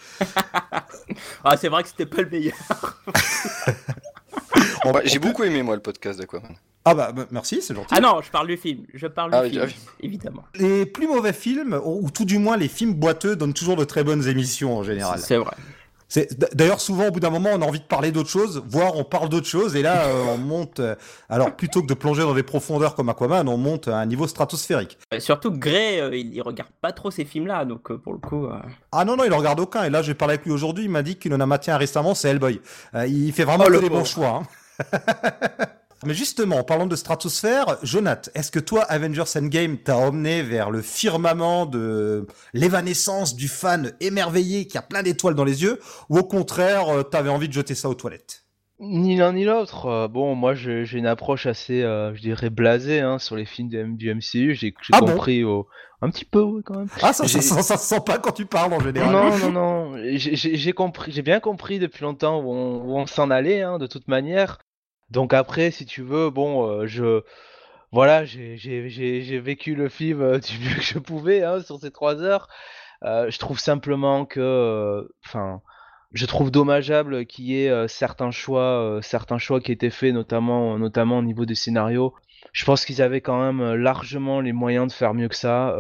Ah, 1.44 1.56
c'est 1.56 1.70
vrai 1.70 1.84
que 1.84 1.90
c'était 1.90 2.08
pas 2.08 2.24
le 2.24 2.30
meilleur. 2.30 2.56
On 4.86 4.94
J'ai 5.04 5.20
peut- 5.20 5.28
beaucoup 5.28 5.44
aimé 5.44 5.64
moi 5.64 5.76
le 5.76 5.82
podcast 5.82 6.20
d'Aquaman. 6.20 6.56
Ah 6.88 6.94
bah, 6.94 7.12
bah, 7.12 7.26
merci, 7.32 7.62
c'est 7.62 7.74
gentil. 7.74 7.88
Ah 7.92 8.00
non, 8.00 8.22
je 8.22 8.30
parle 8.30 8.48
du 8.48 8.58
film. 8.58 8.86
Je 8.94 9.08
parle 9.08 9.32
du 9.32 9.38
Ah 9.38 9.42
oui, 9.42 9.50
film, 9.50 9.64
ah 9.64 9.68
oui. 9.68 9.76
évidemment. 10.02 10.44
Les 10.54 10.86
plus 10.86 11.08
mauvais 11.08 11.34
films, 11.34 11.80
ou 11.84 12.06
ou 12.06 12.12
tout 12.12 12.26
du 12.26 12.38
moins 12.38 12.58
les 12.58 12.68
films 12.68 12.94
boiteux, 12.94 13.36
donnent 13.36 13.54
toujours 13.56 13.76
de 13.76 13.86
très 13.86 14.04
bonnes 14.04 14.28
émissions 14.28 14.78
en 14.78 14.84
général. 14.84 15.18
C'est 15.20 15.38
vrai. 15.38 15.56
D'ailleurs 16.54 16.80
souvent 16.82 17.08
au 17.08 17.12
bout 17.12 17.20
d'un 17.20 17.30
moment 17.30 17.50
on 17.54 17.62
a 17.62 17.66
envie 17.66 17.80
de 17.80 17.86
parler 17.86 18.12
d'autre 18.12 18.30
chose, 18.30 18.64
voire 18.68 18.96
on 18.96 19.04
parle 19.04 19.30
d'autre 19.30 19.48
chose 19.48 19.76
et 19.76 19.82
là 19.82 20.06
euh, 20.08 20.24
on 20.36 20.38
monte. 20.38 20.80
euh, 20.80 20.96
alors 21.30 21.56
plutôt 21.56 21.82
que 21.82 21.88
de 21.88 21.94
plonger 21.94 22.22
dans 22.24 22.34
des 22.34 22.44
profondeurs 22.44 22.96
comme 22.96 23.10
Aquaman, 23.10 23.48
on 23.50 23.58
monte 23.58 23.88
à 23.88 23.98
un 23.98 24.06
niveau 24.06 24.28
stratosphérique. 24.28 24.98
Euh, 25.14 25.20
Surtout 25.20 25.52
que 25.52 25.58
Gray, 25.58 26.00
euh, 26.00 26.16
il, 26.16 26.34
il 26.34 26.42
regarde 26.42 26.70
pas 26.82 26.92
trop 26.92 27.12
ces 27.12 27.26
films-là, 27.26 27.66
donc 27.66 27.92
pour 27.94 28.14
le 28.14 28.20
coup. 28.20 28.48
Ah 28.92 29.06
non 29.06 29.16
non 29.18 29.24
il 29.26 29.34
en 29.34 29.38
regarde 29.38 29.60
aucun 29.60 29.84
et 29.84 29.90
là 29.90 30.02
j'ai 30.02 30.14
parlé 30.14 30.36
avec 30.36 30.46
lui 30.46 30.52
aujourd'hui, 30.52 30.86
il 30.86 30.90
m'a 30.92 31.02
dit 31.04 31.16
qu'il 31.18 31.34
en 31.34 31.40
a 31.40 31.46
maintien 31.46 31.78
récemment, 31.78 32.14
c'est 32.16 32.30
Hellboy. 32.30 32.62
Il 33.08 33.32
fait 33.34 33.44
vraiment 33.44 33.64
Oh, 33.66 33.70
que 33.70 33.74
le 33.74 33.80
des 33.82 33.90
bons 33.90 34.06
choix. 34.06 34.42
hein. 34.44 34.84
Mais 36.06 36.14
justement, 36.14 36.58
en 36.58 36.64
parlant 36.64 36.86
de 36.86 36.96
stratosphère, 36.96 37.78
Jonath, 37.84 38.30
est-ce 38.36 38.52
que 38.52 38.60
toi, 38.60 38.84
Avengers 38.84 39.24
Endgame, 39.36 39.78
t'a 39.78 39.98
emmené 39.98 40.44
vers 40.44 40.70
le 40.72 40.82
firmament 40.82 41.66
de 41.66 42.28
l'évanescence 42.54 43.36
du 43.36 43.48
fan 43.48 43.94
émerveillé 44.00 44.68
qui 44.68 44.78
a 44.78 44.82
plein 44.82 45.04
d'étoiles 45.04 45.36
dans 45.36 45.44
les 45.44 45.64
yeux, 45.64 45.80
ou 46.10 46.18
au 46.20 46.24
contraire, 46.24 46.90
euh, 46.90 47.04
t'avais 47.04 47.30
envie 47.30 47.48
de 47.48 47.54
jeter 47.54 47.76
ça 47.76 47.90
aux 47.90 47.96
toilettes? 47.96 48.44
Ni 48.80 49.16
l'un 49.16 49.32
ni 49.34 49.46
l'autre. 49.46 49.86
Euh, 49.86 50.08
bon, 50.10 50.36
moi 50.36 50.54
j'ai 50.54 50.86
une 50.98 51.08
approche 51.08 51.46
assez, 51.46 51.82
euh, 51.82 52.14
je 52.14 52.22
dirais, 52.22 52.50
blasée 52.50 53.00
hein, 53.00 53.20
sur 53.20 53.38
les 53.38 53.46
films 53.46 53.70
du, 53.96 54.14
MCU. 54.14 54.54
J'ai 54.54 54.74
Ah 54.92 55.00
bon? 55.00 55.08
compris 55.08 55.46
au... 55.46 55.66
un 56.02 56.10
petit 56.10 56.26
peu, 56.26 56.42
oui, 56.42 56.62
quand 56.66 56.80
même. 56.80 56.90
Ah, 57.02 57.14
ça, 57.14 57.24
ça, 57.24 57.28
J'ai- 57.28 57.42
ça, 57.42 57.62
ça 57.62 57.78
se 57.78 57.88
sent 57.88 58.02
pas 58.06 58.18
quand 58.18 58.34
tu 58.34 58.46
parles 58.46 58.74
en 58.74 58.82
général. 58.82 59.12
Non, 59.14 59.38
non, 59.38 59.52
non. 59.52 59.98
J'ai 60.18 60.74
compris, 60.74 61.22
bien 61.22 61.40
compris 61.40 61.80
depuis 61.80 62.04
longtemps 62.04 62.42
où 62.42 62.52
on, 62.52 62.84
où 62.84 62.98
on 62.98 63.08
s'en 63.08 63.32
allait, 63.32 63.62
hein, 63.62 63.78
de 63.78 63.88
toute 63.88 64.10
manière. 64.10 64.60
Donc 65.10 65.34
après, 65.34 65.72
si 65.72 65.86
tu 65.86 66.02
veux, 66.02 66.30
bon, 66.30 66.68
euh, 66.68 66.88
je, 66.88 67.24
voilà, 67.92 68.26
j'ai 68.26 69.40
vécu 69.40 69.76
le 69.76 69.90
film 69.90 70.22
euh, 70.22 70.40
du 70.40 70.60
mieux 70.60 70.76
que 70.76 70.82
je 70.82 71.00
pouvais 71.00 71.44
hein, 71.44 71.62
sur 71.62 71.80
ces 71.80 71.92
trois 71.92 72.22
heures. 72.22 72.48
Euh, 73.04 73.30
je 73.30 73.38
trouve 73.40 73.60
simplement 73.60 74.26
que, 74.26 75.10
enfin, 75.26 75.62
je 76.12 76.26
trouve 76.26 76.52
dommageable 76.52 77.26
qu'il 77.26 77.46
y 77.46 77.66
ait 77.66 77.88
certains 77.88 78.32
choix, 78.32 79.00
certains 79.02 79.38
choix 79.38 79.60
qui 79.60 79.72
étaient 79.72 79.90
faits, 79.90 80.14
notamment, 80.14 80.80
notamment 80.80 81.20
au 81.20 81.24
niveau 81.24 81.46
des 81.46 81.56
scénarios. 81.56 82.14
Je 82.54 82.64
pense 82.66 82.86
qu'ils 82.86 83.02
avaient 83.02 83.22
quand 83.22 83.40
même 83.42 83.76
largement 83.76 84.40
les 84.40 84.54
moyens 84.54 84.88
de 84.88 84.94
faire 84.94 85.14
mieux 85.14 85.28
que 85.28 85.36
ça. 85.36 85.76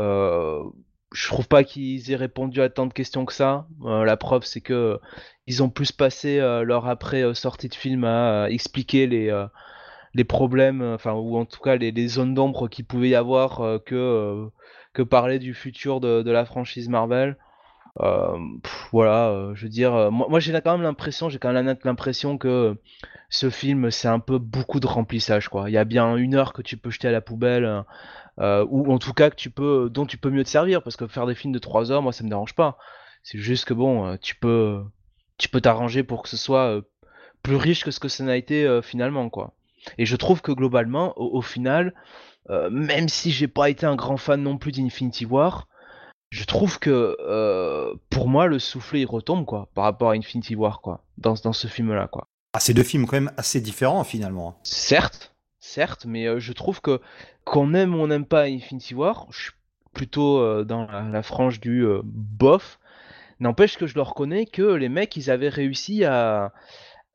Je 1.15 1.27
trouve 1.29 1.47
pas 1.47 1.63
qu'ils 1.63 2.11
aient 2.11 2.17
répondu 2.17 2.61
à 2.61 2.69
tant 2.69 2.85
de 2.85 2.93
questions 2.93 3.23
que 3.23 3.31
ça. 3.31 3.67
Euh, 3.85 4.03
la 4.03 4.17
preuve, 4.17 4.43
c'est 4.43 4.59
que 4.59 4.99
ils 5.47 5.63
ont 5.63 5.69
plus 5.69 5.93
passé 5.93 6.39
euh, 6.39 6.63
leur 6.63 6.87
après 6.87 7.23
euh, 7.23 7.33
sortie 7.33 7.69
de 7.69 7.75
film 7.75 8.03
à 8.03 8.47
expliquer 8.49 9.07
les 9.07 10.23
problèmes, 10.25 10.81
enfin 10.81 11.13
ou 11.13 11.37
en 11.37 11.45
tout 11.45 11.61
cas 11.61 11.77
les, 11.77 12.07
zones 12.09 12.33
d'ombre 12.33 12.67
qu'il 12.67 12.83
pouvait 12.85 13.09
y 13.09 13.15
avoir 13.15 13.81
que 13.85 14.49
que 14.93 15.01
parler 15.03 15.39
du 15.39 15.53
futur 15.53 16.01
de, 16.01 16.29
la 16.29 16.45
franchise 16.45 16.89
Marvel. 16.89 17.37
Voilà, 18.91 19.51
je 19.53 19.63
veux 19.63 19.69
dire, 19.69 20.11
moi, 20.11 20.39
j'ai 20.41 20.51
quand 20.61 20.73
même 20.73 20.81
l'impression, 20.81 21.29
j'ai 21.29 21.39
quand 21.39 21.53
même 21.53 21.77
l'impression 21.85 22.37
que 22.37 22.75
ce 23.29 23.49
film 23.49 23.89
c'est 23.89 24.09
un 24.09 24.19
peu 24.19 24.37
beaucoup 24.37 24.81
de 24.81 24.87
remplissage. 24.87 25.49
Il 25.67 25.73
y 25.73 25.77
a 25.77 25.85
bien 25.85 26.17
une 26.17 26.35
heure 26.35 26.51
que 26.51 26.61
tu 26.61 26.75
peux 26.75 26.89
jeter 26.89 27.07
à 27.07 27.11
la 27.11 27.21
poubelle, 27.21 27.83
euh, 28.39 28.65
ou 28.69 28.91
en 28.91 28.99
tout 28.99 29.13
cas 29.13 29.29
que 29.29 29.35
tu 29.35 29.49
peux, 29.49 29.89
dont 29.91 30.05
tu 30.05 30.17
peux 30.17 30.29
mieux 30.29 30.43
te 30.43 30.49
servir, 30.49 30.83
parce 30.83 30.95
que 30.97 31.07
faire 31.07 31.25
des 31.25 31.35
films 31.35 31.53
de 31.53 31.59
3 31.59 31.91
heures, 31.91 32.01
moi 32.01 32.13
ça 32.13 32.23
me 32.23 32.29
dérange 32.29 32.55
pas. 32.55 32.77
C'est 33.23 33.39
juste 33.39 33.65
que 33.65 33.73
bon, 33.73 34.05
euh, 34.05 34.17
tu 34.21 34.35
peux, 34.35 34.83
tu 35.37 35.49
peux 35.49 35.61
t'arranger 35.61 36.03
pour 36.03 36.23
que 36.23 36.29
ce 36.29 36.37
soit 36.37 36.67
euh, 36.67 36.81
plus 37.43 37.55
riche 37.55 37.83
que 37.83 37.91
ce 37.91 37.99
que 37.99 38.07
ça 38.09 38.23
n'a 38.23 38.37
été 38.37 38.65
euh, 38.65 38.81
finalement 38.81 39.29
quoi. 39.29 39.53
Et 39.97 40.05
je 40.05 40.15
trouve 40.15 40.41
que 40.41 40.51
globalement, 40.51 41.13
au, 41.19 41.37
au 41.37 41.41
final, 41.41 41.93
euh, 42.49 42.69
même 42.69 43.09
si 43.09 43.31
j'ai 43.31 43.47
pas 43.47 43.69
été 43.69 43.85
un 43.85 43.95
grand 43.95 44.17
fan 44.17 44.41
non 44.41 44.57
plus 44.57 44.71
d'Infinity 44.71 45.25
War, 45.25 45.67
je 46.29 46.43
trouve 46.43 46.79
que 46.79 47.15
euh, 47.19 47.93
pour 48.09 48.27
moi 48.27 48.47
le 48.47 48.59
soufflet 48.59 49.01
il 49.01 49.05
retombe 49.05 49.45
quoi 49.45 49.69
par 49.73 49.85
rapport 49.85 50.11
à 50.11 50.13
Infinity 50.13 50.55
War 50.55 50.81
quoi 50.81 51.03
dans, 51.17 51.35
dans 51.43 51.53
ce 51.53 51.67
film 51.67 51.93
là 51.93 52.07
quoi. 52.07 52.27
Ah, 52.53 52.59
c'est 52.59 52.73
deux 52.73 52.83
films 52.83 53.05
quand 53.05 53.17
même 53.17 53.31
assez 53.37 53.61
différents 53.61 54.03
finalement. 54.03 54.59
Certes, 54.63 55.34
certes, 55.65 56.05
mais 56.05 56.27
euh, 56.27 56.39
je 56.39 56.53
trouve 56.53 56.81
que 56.81 57.01
qu'on 57.43 57.73
aime 57.73 57.95
ou 57.95 57.99
on 57.99 58.07
n'aime 58.07 58.25
pas 58.25 58.43
Infinity 58.43 58.95
War, 58.95 59.27
je 59.31 59.43
suis 59.43 59.51
plutôt 59.93 60.39
euh, 60.39 60.63
dans 60.63 60.85
la, 60.87 61.01
la 61.01 61.23
frange 61.23 61.59
du 61.59 61.85
euh, 61.85 62.01
bof. 62.03 62.79
N'empêche 63.39 63.77
que 63.77 63.87
je 63.87 63.95
le 63.95 64.01
reconnais 64.01 64.45
que 64.45 64.61
les 64.61 64.89
mecs 64.89 65.15
ils 65.17 65.29
avaient 65.29 65.49
réussi 65.49 66.05
à 66.05 66.53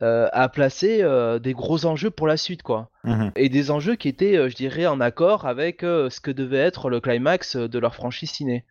euh, 0.02 0.28
à 0.32 0.48
placer 0.48 1.02
euh, 1.02 1.38
des 1.38 1.52
gros 1.52 1.84
enjeux 1.84 2.08
pour 2.08 2.26
la 2.26 2.38
suite 2.38 2.62
quoi. 2.62 2.88
Mhm. 3.04 3.32
Et 3.36 3.50
des 3.50 3.70
enjeux 3.70 3.96
qui 3.96 4.08
étaient, 4.08 4.34
euh, 4.34 4.48
je 4.48 4.56
dirais, 4.56 4.86
en 4.86 4.98
accord 4.98 5.46
avec 5.46 5.82
ce 5.82 6.20
que 6.20 6.30
devait 6.30 6.56
être 6.56 6.88
le 6.88 7.00
climax 7.00 7.56
de 7.56 7.78
leur 7.78 7.94
franchise 7.94 8.30
ciné. 8.30 8.64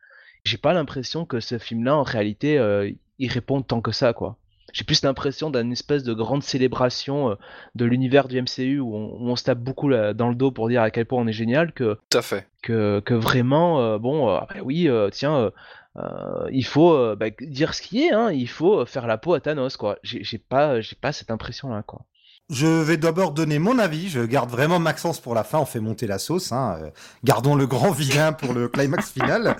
J'ai 0.43 0.57
pas 0.57 0.73
l'impression 0.73 1.25
que 1.25 1.39
ce 1.39 1.59
film-là, 1.59 1.95
en 1.95 2.01
réalité, 2.01 2.55
il 3.19 3.31
répond 3.31 3.61
tant 3.61 3.81
que 3.81 3.91
ça, 3.91 4.13
quoi. 4.13 4.37
J'ai 4.73 4.83
plus 4.83 5.03
l'impression 5.03 5.49
d'une 5.49 5.71
espèce 5.71 6.03
de 6.03 6.13
grande 6.13 6.43
célébration 6.43 7.31
euh, 7.31 7.35
de 7.75 7.85
l'univers 7.85 8.27
du 8.27 8.41
MCU 8.41 8.79
où 8.79 8.95
on, 8.95 9.15
où 9.19 9.29
on 9.29 9.35
se 9.35 9.43
tape 9.43 9.59
beaucoup 9.59 9.89
là, 9.89 10.13
dans 10.13 10.29
le 10.29 10.35
dos 10.35 10.51
pour 10.51 10.69
dire 10.69 10.81
à 10.81 10.91
quel 10.91 11.05
point 11.05 11.21
on 11.21 11.27
est 11.27 11.33
génial 11.33 11.71
que, 11.73 11.97
Tout 12.09 12.17
à 12.17 12.21
fait. 12.21 12.47
que, 12.61 12.99
que 12.99 13.13
vraiment, 13.13 13.81
euh, 13.81 13.97
bon, 13.97 14.29
euh, 14.29 14.39
bah 14.39 14.55
oui, 14.63 14.87
euh, 14.87 15.09
tiens, 15.09 15.51
il 16.51 16.65
faut 16.65 17.15
bah, 17.15 17.27
dire 17.41 17.73
ce 17.73 17.81
qui 17.81 18.03
est, 18.03 18.11
hein, 18.11 18.31
il 18.31 18.47
faut 18.47 18.85
faire 18.85 19.05
la 19.05 19.17
peau 19.17 19.33
à 19.33 19.41
Thanos, 19.41 19.75
quoi. 19.75 19.97
J'ai 20.03 20.37
pas, 20.37 20.79
j'ai 20.79 20.95
pas 20.95 21.11
cette 21.11 21.31
impression-là, 21.31 21.83
quoi. 21.83 22.05
Je 22.49 22.65
vais 22.65 22.97
d'abord 22.97 23.31
donner 23.31 23.59
mon 23.59 23.77
avis. 23.77 24.09
Je 24.09 24.21
garde 24.21 24.49
vraiment 24.49 24.79
Maxence 24.79 25.19
pour 25.19 25.35
la 25.35 25.43
fin. 25.43 25.59
On 25.59 25.65
fait 25.65 25.79
monter 25.79 26.07
la 26.07 26.17
sauce. 26.17 26.51
Hein. 26.51 26.77
Euh, 26.81 26.89
gardons 27.23 27.53
le 27.53 27.67
grand 27.67 27.91
vilain 27.91 28.33
pour 28.33 28.53
le 28.53 28.67
climax 28.67 29.11
final. 29.11 29.55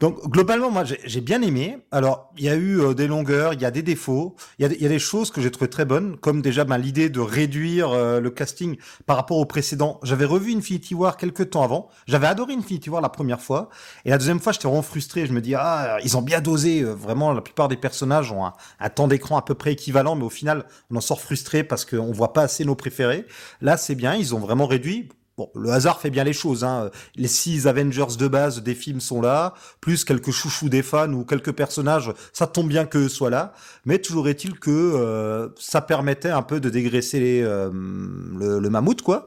Donc 0.00 0.28
globalement, 0.28 0.70
moi 0.70 0.84
j'ai 0.84 1.20
bien 1.20 1.42
aimé. 1.42 1.78
Alors 1.90 2.32
il 2.36 2.44
y 2.44 2.48
a 2.48 2.54
eu 2.54 2.80
euh, 2.80 2.94
des 2.94 3.06
longueurs, 3.06 3.54
il 3.54 3.60
y 3.60 3.64
a 3.64 3.70
des 3.70 3.82
défauts, 3.82 4.34
il 4.58 4.62
y 4.66 4.86
a, 4.86 4.88
des 4.88 4.98
choses 4.98 5.30
que 5.30 5.40
j'ai 5.40 5.50
trouvées 5.50 5.70
très 5.70 5.84
bonnes, 5.84 6.16
comme 6.16 6.42
déjà 6.42 6.64
ben, 6.64 6.78
l'idée 6.78 7.08
de 7.08 7.20
réduire 7.20 7.90
euh, 7.90 8.20
le 8.20 8.30
casting 8.30 8.76
par 9.06 9.16
rapport 9.16 9.36
au 9.36 9.44
précédent. 9.44 10.00
J'avais 10.02 10.24
revu 10.24 10.54
Infinity 10.54 10.94
War 10.94 11.16
quelques 11.16 11.50
temps 11.50 11.62
avant. 11.62 11.88
J'avais 12.06 12.26
adoré 12.26 12.54
Infinity 12.54 12.90
War 12.90 13.00
la 13.00 13.08
première 13.08 13.40
fois, 13.40 13.68
et 14.04 14.10
la 14.10 14.18
deuxième 14.18 14.40
fois 14.40 14.52
j'étais 14.52 14.68
vraiment 14.68 14.82
frustré. 14.82 15.26
Je 15.26 15.32
me 15.32 15.40
dis 15.40 15.54
ah 15.54 15.98
ils 16.02 16.16
ont 16.16 16.22
bien 16.22 16.40
dosé. 16.40 16.82
Vraiment 16.82 17.32
la 17.32 17.42
plupart 17.42 17.68
des 17.68 17.76
personnages 17.76 18.32
ont 18.32 18.44
un, 18.44 18.54
un 18.80 18.88
temps 18.88 19.08
d'écran 19.08 19.36
à 19.36 19.42
peu 19.42 19.54
près 19.54 19.72
équivalent, 19.72 20.16
mais 20.16 20.24
au 20.24 20.30
final 20.30 20.66
on 20.90 20.96
en 20.96 21.00
sort 21.00 21.19
frustré 21.20 21.64
parce 21.64 21.84
qu'on 21.84 22.12
voit 22.12 22.32
pas 22.32 22.42
assez 22.42 22.64
nos 22.64 22.74
préférés. 22.74 23.26
Là 23.60 23.76
c'est 23.76 23.94
bien, 23.94 24.14
ils 24.14 24.34
ont 24.34 24.40
vraiment 24.40 24.66
réduit 24.66 25.08
Bon, 25.40 25.48
le 25.54 25.70
hasard 25.70 26.02
fait 26.02 26.10
bien 26.10 26.22
les 26.22 26.34
choses. 26.34 26.64
Hein. 26.64 26.90
Les 27.16 27.26
six 27.26 27.66
Avengers 27.66 28.14
de 28.18 28.28
base 28.28 28.62
des 28.62 28.74
films 28.74 29.00
sont 29.00 29.22
là, 29.22 29.54
plus 29.80 30.04
quelques 30.04 30.32
chouchous 30.32 30.68
des 30.68 30.82
fans 30.82 31.10
ou 31.14 31.24
quelques 31.24 31.52
personnages. 31.52 32.12
Ça 32.34 32.46
tombe 32.46 32.68
bien 32.68 32.84
qu'eux 32.84 33.08
soient 33.08 33.30
là, 33.30 33.54
mais 33.86 33.98
toujours 34.00 34.28
est-il 34.28 34.58
que 34.58 34.70
euh, 34.70 35.48
ça 35.58 35.80
permettait 35.80 36.28
un 36.28 36.42
peu 36.42 36.60
de 36.60 36.68
dégraisser 36.68 37.40
euh, 37.42 37.70
le, 37.72 38.68
mammouth, 38.68 39.00
quoi. 39.00 39.24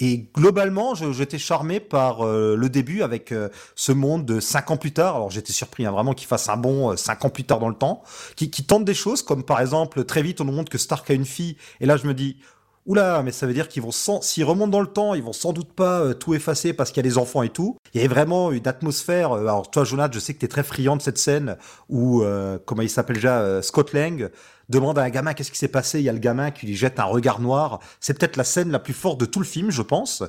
Et 0.00 0.28
globalement, 0.34 0.94
j'étais 0.94 1.38
charmé 1.38 1.78
par 1.78 2.26
euh, 2.26 2.56
le 2.56 2.68
début 2.68 3.02
avec 3.02 3.32
ce 3.74 3.92
monde 3.92 4.24
de 4.24 4.40
cinq 4.40 4.70
ans 4.70 4.76
plus 4.76 4.92
tard. 4.92 5.16
Alors 5.16 5.30
j'étais 5.30 5.52
surpris 5.52 5.86
hein, 5.86 5.92
vraiment 5.92 6.14
qu'il 6.14 6.26
fasse 6.26 6.48
un 6.48 6.56
bon 6.56 6.96
cinq 6.96 7.24
ans 7.24 7.30
plus 7.30 7.44
tard 7.44 7.60
dans 7.60 7.68
le 7.68 7.76
temps, 7.76 8.02
qui, 8.36 8.50
tente 8.50 8.84
des 8.84 8.94
choses 8.94 9.22
comme 9.22 9.44
par 9.44 9.60
exemple 9.60 10.04
très 10.04 10.22
vite 10.22 10.40
on 10.40 10.44
nous 10.44 10.52
montre 10.52 10.70
que 10.70 10.78
Stark 10.78 11.10
a 11.10 11.14
une 11.14 11.24
fille. 11.24 11.56
Et 11.80 11.86
là 11.86 11.96
je 11.96 12.06
me 12.06 12.14
dis 12.14 12.38
Oula, 12.86 13.22
mais 13.22 13.32
ça 13.32 13.46
veut 13.46 13.54
dire 13.54 13.68
qu'ils 13.68 13.82
vont 13.82 13.90
sans, 13.90 14.20
s'ils 14.20 14.44
remontent 14.44 14.70
dans 14.70 14.82
le 14.82 14.86
temps, 14.86 15.14
ils 15.14 15.22
vont 15.22 15.32
sans 15.32 15.54
doute 15.54 15.72
pas 15.72 16.00
euh, 16.00 16.12
tout 16.12 16.34
effacer 16.34 16.74
parce 16.74 16.90
qu'il 16.90 16.98
y 16.98 17.06
a 17.06 17.08
des 17.08 17.16
enfants 17.16 17.42
et 17.42 17.48
tout. 17.48 17.78
Il 17.94 18.00
y 18.00 18.04
avait 18.04 18.12
vraiment 18.12 18.52
une 18.52 18.68
atmosphère. 18.68 19.32
Euh, 19.32 19.42
alors 19.42 19.70
toi, 19.70 19.84
Jonathan, 19.84 20.12
je 20.12 20.18
sais 20.18 20.34
que 20.34 20.38
tu 20.40 20.44
es 20.44 20.48
très 20.48 20.62
friand 20.62 20.96
de 20.96 21.00
cette 21.00 21.16
scène 21.16 21.56
où, 21.88 22.22
euh, 22.22 22.58
comment 22.66 22.82
il 22.82 22.90
s'appelle 22.90 23.16
déjà, 23.16 23.62
Scott 23.62 23.94
Lang 23.94 24.30
demande 24.68 24.98
à 24.98 25.02
un 25.02 25.10
gamin 25.10 25.34
qu'est-ce 25.34 25.50
qui 25.50 25.58
s'est 25.58 25.68
passé? 25.68 26.00
Il 26.00 26.04
y 26.04 26.08
a 26.08 26.12
le 26.12 26.18
gamin 26.18 26.50
qui 26.50 26.66
lui 26.66 26.76
jette 26.76 26.98
un 27.00 27.04
regard 27.04 27.40
noir. 27.40 27.80
C'est 28.00 28.18
peut-être 28.18 28.36
la 28.36 28.44
scène 28.44 28.70
la 28.70 28.78
plus 28.78 28.94
forte 28.94 29.20
de 29.20 29.26
tout 29.26 29.40
le 29.40 29.46
film, 29.46 29.70
je 29.70 29.82
pense. 29.82 30.22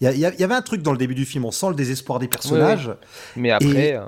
Il 0.00 0.10
y, 0.10 0.20
y, 0.20 0.24
avait 0.24 0.54
un 0.54 0.62
truc 0.62 0.80
dans 0.82 0.92
le 0.92 0.98
début 0.98 1.14
du 1.14 1.26
film, 1.26 1.44
on 1.44 1.50
sent 1.50 1.68
le 1.68 1.74
désespoir 1.74 2.18
des 2.18 2.28
personnages. 2.28 2.90
Mais 3.36 3.50
après. 3.50 4.00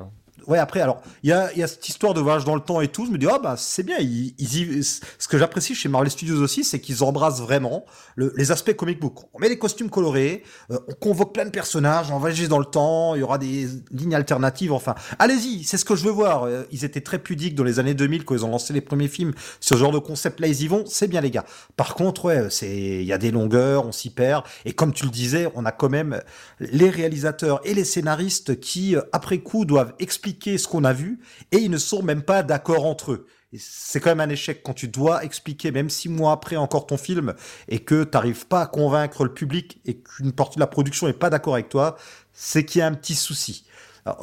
Ouais, 0.46 0.58
après, 0.58 0.80
alors, 0.80 1.00
il 1.22 1.30
y 1.30 1.32
a, 1.32 1.50
cette 1.66 1.88
histoire 1.88 2.14
de 2.14 2.20
voyage 2.20 2.44
dans 2.44 2.54
le 2.54 2.60
temps 2.60 2.80
et 2.80 2.88
tout. 2.88 3.06
Je 3.06 3.10
me 3.10 3.18
dis, 3.18 3.26
ah, 3.30 3.38
bah, 3.38 3.54
c'est 3.56 3.82
bien. 3.82 3.96
Ce 3.98 5.28
que 5.28 5.38
j'apprécie 5.38 5.74
chez 5.74 5.88
Marvel 5.88 6.10
Studios 6.10 6.40
aussi, 6.42 6.64
c'est 6.64 6.80
qu'ils 6.80 7.04
embrassent 7.04 7.40
vraiment 7.40 7.84
le, 8.16 8.32
les 8.36 8.50
aspects 8.50 8.74
comic 8.74 9.00
book. 9.00 9.18
On 9.32 9.38
met 9.38 9.48
des 9.48 9.58
costumes 9.58 9.90
colorés, 9.90 10.42
euh, 10.70 10.78
on 10.88 10.94
convoque 10.94 11.32
plein 11.34 11.44
de 11.44 11.50
personnages, 11.50 12.10
on 12.10 12.18
voyage 12.18 12.48
dans 12.48 12.58
le 12.58 12.64
temps, 12.64 13.14
il 13.14 13.20
y 13.20 13.22
aura 13.22 13.38
des 13.38 13.68
lignes 13.90 14.14
alternatives. 14.14 14.72
Enfin, 14.72 14.94
allez-y, 15.18 15.64
c'est 15.64 15.76
ce 15.76 15.84
que 15.84 15.94
je 15.94 16.04
veux 16.04 16.10
voir. 16.10 16.44
Euh, 16.44 16.64
ils 16.70 16.84
étaient 16.84 17.00
très 17.00 17.18
pudiques 17.18 17.54
dans 17.54 17.64
les 17.64 17.78
années 17.78 17.94
2000 17.94 18.24
quand 18.24 18.34
ils 18.34 18.44
ont 18.44 18.50
lancé 18.50 18.72
les 18.72 18.80
premiers 18.80 19.08
films. 19.08 19.32
Ce 19.60 19.74
genre 19.76 19.92
de 19.92 19.98
concept-là, 19.98 20.46
ils 20.46 20.62
y 20.62 20.68
vont. 20.68 20.84
C'est 20.86 21.08
bien, 21.08 21.20
les 21.20 21.30
gars. 21.30 21.44
Par 21.76 21.94
contre, 21.94 22.26
ouais, 22.26 22.48
il 22.62 23.04
y 23.04 23.12
a 23.12 23.18
des 23.18 23.30
longueurs, 23.30 23.86
on 23.86 23.92
s'y 23.92 24.10
perd. 24.10 24.44
Et 24.64 24.72
comme 24.72 24.92
tu 24.92 25.04
le 25.04 25.10
disais, 25.10 25.48
on 25.54 25.64
a 25.64 25.72
quand 25.72 25.90
même 25.90 26.20
les 26.60 26.90
réalisateurs 26.90 27.60
et 27.64 27.74
les 27.74 27.84
scénaristes 27.84 28.60
qui, 28.60 28.96
euh, 28.96 29.02
après 29.12 29.38
coup, 29.38 29.64
doivent 29.64 29.94
expliquer 29.98 30.31
ce 30.40 30.68
qu'on 30.68 30.84
a 30.84 30.92
vu 30.92 31.20
et 31.50 31.58
ils 31.58 31.70
ne 31.70 31.78
sont 31.78 32.02
même 32.02 32.22
pas 32.22 32.42
d'accord 32.42 32.86
entre 32.86 33.12
eux. 33.12 33.26
C'est 33.58 34.00
quand 34.00 34.10
même 34.10 34.20
un 34.20 34.30
échec 34.30 34.62
quand 34.62 34.72
tu 34.72 34.88
dois 34.88 35.24
expliquer, 35.24 35.72
même 35.72 35.90
six 35.90 36.08
mois 36.08 36.32
après 36.32 36.56
encore 36.56 36.86
ton 36.86 36.96
film, 36.96 37.34
et 37.68 37.80
que 37.80 38.04
tu 38.04 38.10
n'arrives 38.14 38.46
pas 38.46 38.62
à 38.62 38.66
convaincre 38.66 39.24
le 39.24 39.34
public 39.34 39.80
et 39.84 39.98
qu'une 39.98 40.32
partie 40.32 40.56
de 40.56 40.60
la 40.60 40.66
production 40.66 41.06
n'est 41.06 41.12
pas 41.12 41.28
d'accord 41.28 41.54
avec 41.54 41.68
toi, 41.68 41.96
c'est 42.32 42.64
qu'il 42.64 42.78
y 42.78 42.82
a 42.82 42.86
un 42.86 42.94
petit 42.94 43.14
souci. 43.14 43.66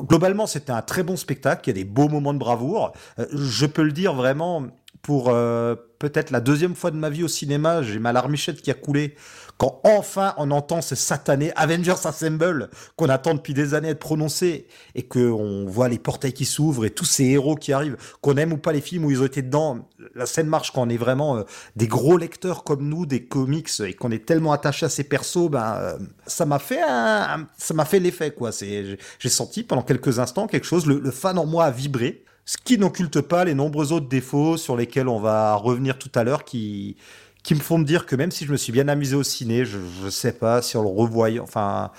globalement, 0.01 0.47
c'était 0.47 0.71
un 0.71 0.81
très 0.81 1.03
bon 1.03 1.15
spectacle, 1.15 1.69
il 1.69 1.77
y 1.77 1.79
a 1.79 1.83
des 1.83 1.89
beaux 1.89 2.09
moments 2.09 2.33
de 2.33 2.39
bravoure. 2.39 2.91
Euh, 3.19 3.27
je 3.31 3.67
peux 3.67 3.83
le 3.83 3.91
dire 3.91 4.13
vraiment, 4.15 4.65
pour 5.01 5.29
euh, 5.29 5.75
peut-être 5.97 6.31
la 6.31 6.41
deuxième 6.41 6.75
fois 6.75 6.91
de 6.91 6.97
ma 6.97 7.09
vie 7.09 7.23
au 7.23 7.27
cinéma, 7.27 7.81
j'ai 7.83 7.99
ma 7.99 8.13
larmichette 8.13 8.61
qui 8.61 8.71
a 8.71 8.73
coulé 8.73 9.15
quand 9.57 9.81
enfin 9.83 10.33
on 10.37 10.51
entend 10.51 10.81
ce 10.81 10.95
satané 10.95 11.51
Avengers 11.57 12.05
Assemble 12.05 12.69
qu'on 12.95 13.09
attend 13.09 13.33
depuis 13.33 13.53
des 13.53 13.73
années 13.73 13.89
être 13.89 13.99
prononcé 13.99 14.67
et 14.95 15.03
qu'on 15.03 15.65
voit 15.67 15.89
les 15.89 15.99
portails 15.99 16.31
qui 16.31 16.45
s'ouvrent 16.45 16.85
et 16.85 16.89
tous 16.89 17.05
ces 17.05 17.25
héros 17.25 17.55
qui 17.55 17.73
arrivent, 17.73 17.97
qu'on 18.21 18.37
aime 18.37 18.53
ou 18.53 18.57
pas 18.57 18.71
les 18.71 18.79
films 18.79 19.05
où 19.05 19.11
ils 19.11 19.21
ont 19.21 19.25
été 19.25 19.41
dedans, 19.41 19.89
la 20.15 20.25
scène 20.25 20.47
marche 20.47 20.71
quand 20.71 20.81
on 20.83 20.89
est 20.89 20.97
vraiment 20.97 21.37
euh, 21.37 21.43
des 21.75 21.87
gros 21.87 22.17
lecteurs 22.17 22.63
comme 22.63 22.87
nous 22.87 23.05
des 23.05 23.25
comics 23.25 23.69
et 23.85 23.93
qu'on 23.93 24.11
est 24.11 24.25
tellement 24.25 24.53
attaché 24.53 24.85
à 24.85 24.89
ces 24.89 25.03
persos, 25.03 25.49
ben 25.49 25.75
euh, 25.77 25.97
ça 26.25 26.45
m'a 26.45 26.59
fait 26.59 26.81
un, 26.81 27.45
ça 27.57 27.73
m'a 27.73 27.85
fait 27.85 27.99
l'effet 27.99 28.31
quoi. 28.31 28.53
C'est 28.53 28.97
j'ai 29.19 29.29
senti 29.29 29.63
pendant 29.63 29.83
quelques 29.83 30.19
instants 30.19 30.47
quelque 30.47 30.67
chose, 30.67 30.85
le, 30.85 30.99
le 30.99 31.11
fan 31.11 31.37
en 31.37 31.45
moi 31.45 31.65
a 31.65 31.71
vibré 31.71 32.23
ce 32.45 32.57
qui 32.57 32.77
n'occulte 32.77 33.21
pas 33.21 33.45
les 33.45 33.53
nombreux 33.53 33.91
autres 33.93 34.09
défauts 34.09 34.57
sur 34.57 34.75
lesquels 34.75 35.07
on 35.07 35.19
va 35.19 35.55
revenir 35.55 35.97
tout 35.97 36.11
à 36.15 36.23
l'heure 36.23 36.43
qui 36.45 36.97
qui 37.43 37.55
me 37.55 37.59
font 37.59 37.77
me 37.77 37.85
dire 37.85 38.05
que 38.05 38.15
même 38.15 38.31
si 38.31 38.45
je 38.45 38.51
me 38.51 38.57
suis 38.57 38.71
bien 38.71 38.87
amusé 38.87 39.15
au 39.15 39.23
ciné, 39.23 39.65
je, 39.65 39.77
ne 40.03 40.09
sais 40.09 40.33
pas 40.33 40.61
si 40.61 40.77
on 40.77 40.83
le 40.83 40.89
revoit, 40.89 41.29
enfin, 41.41 41.91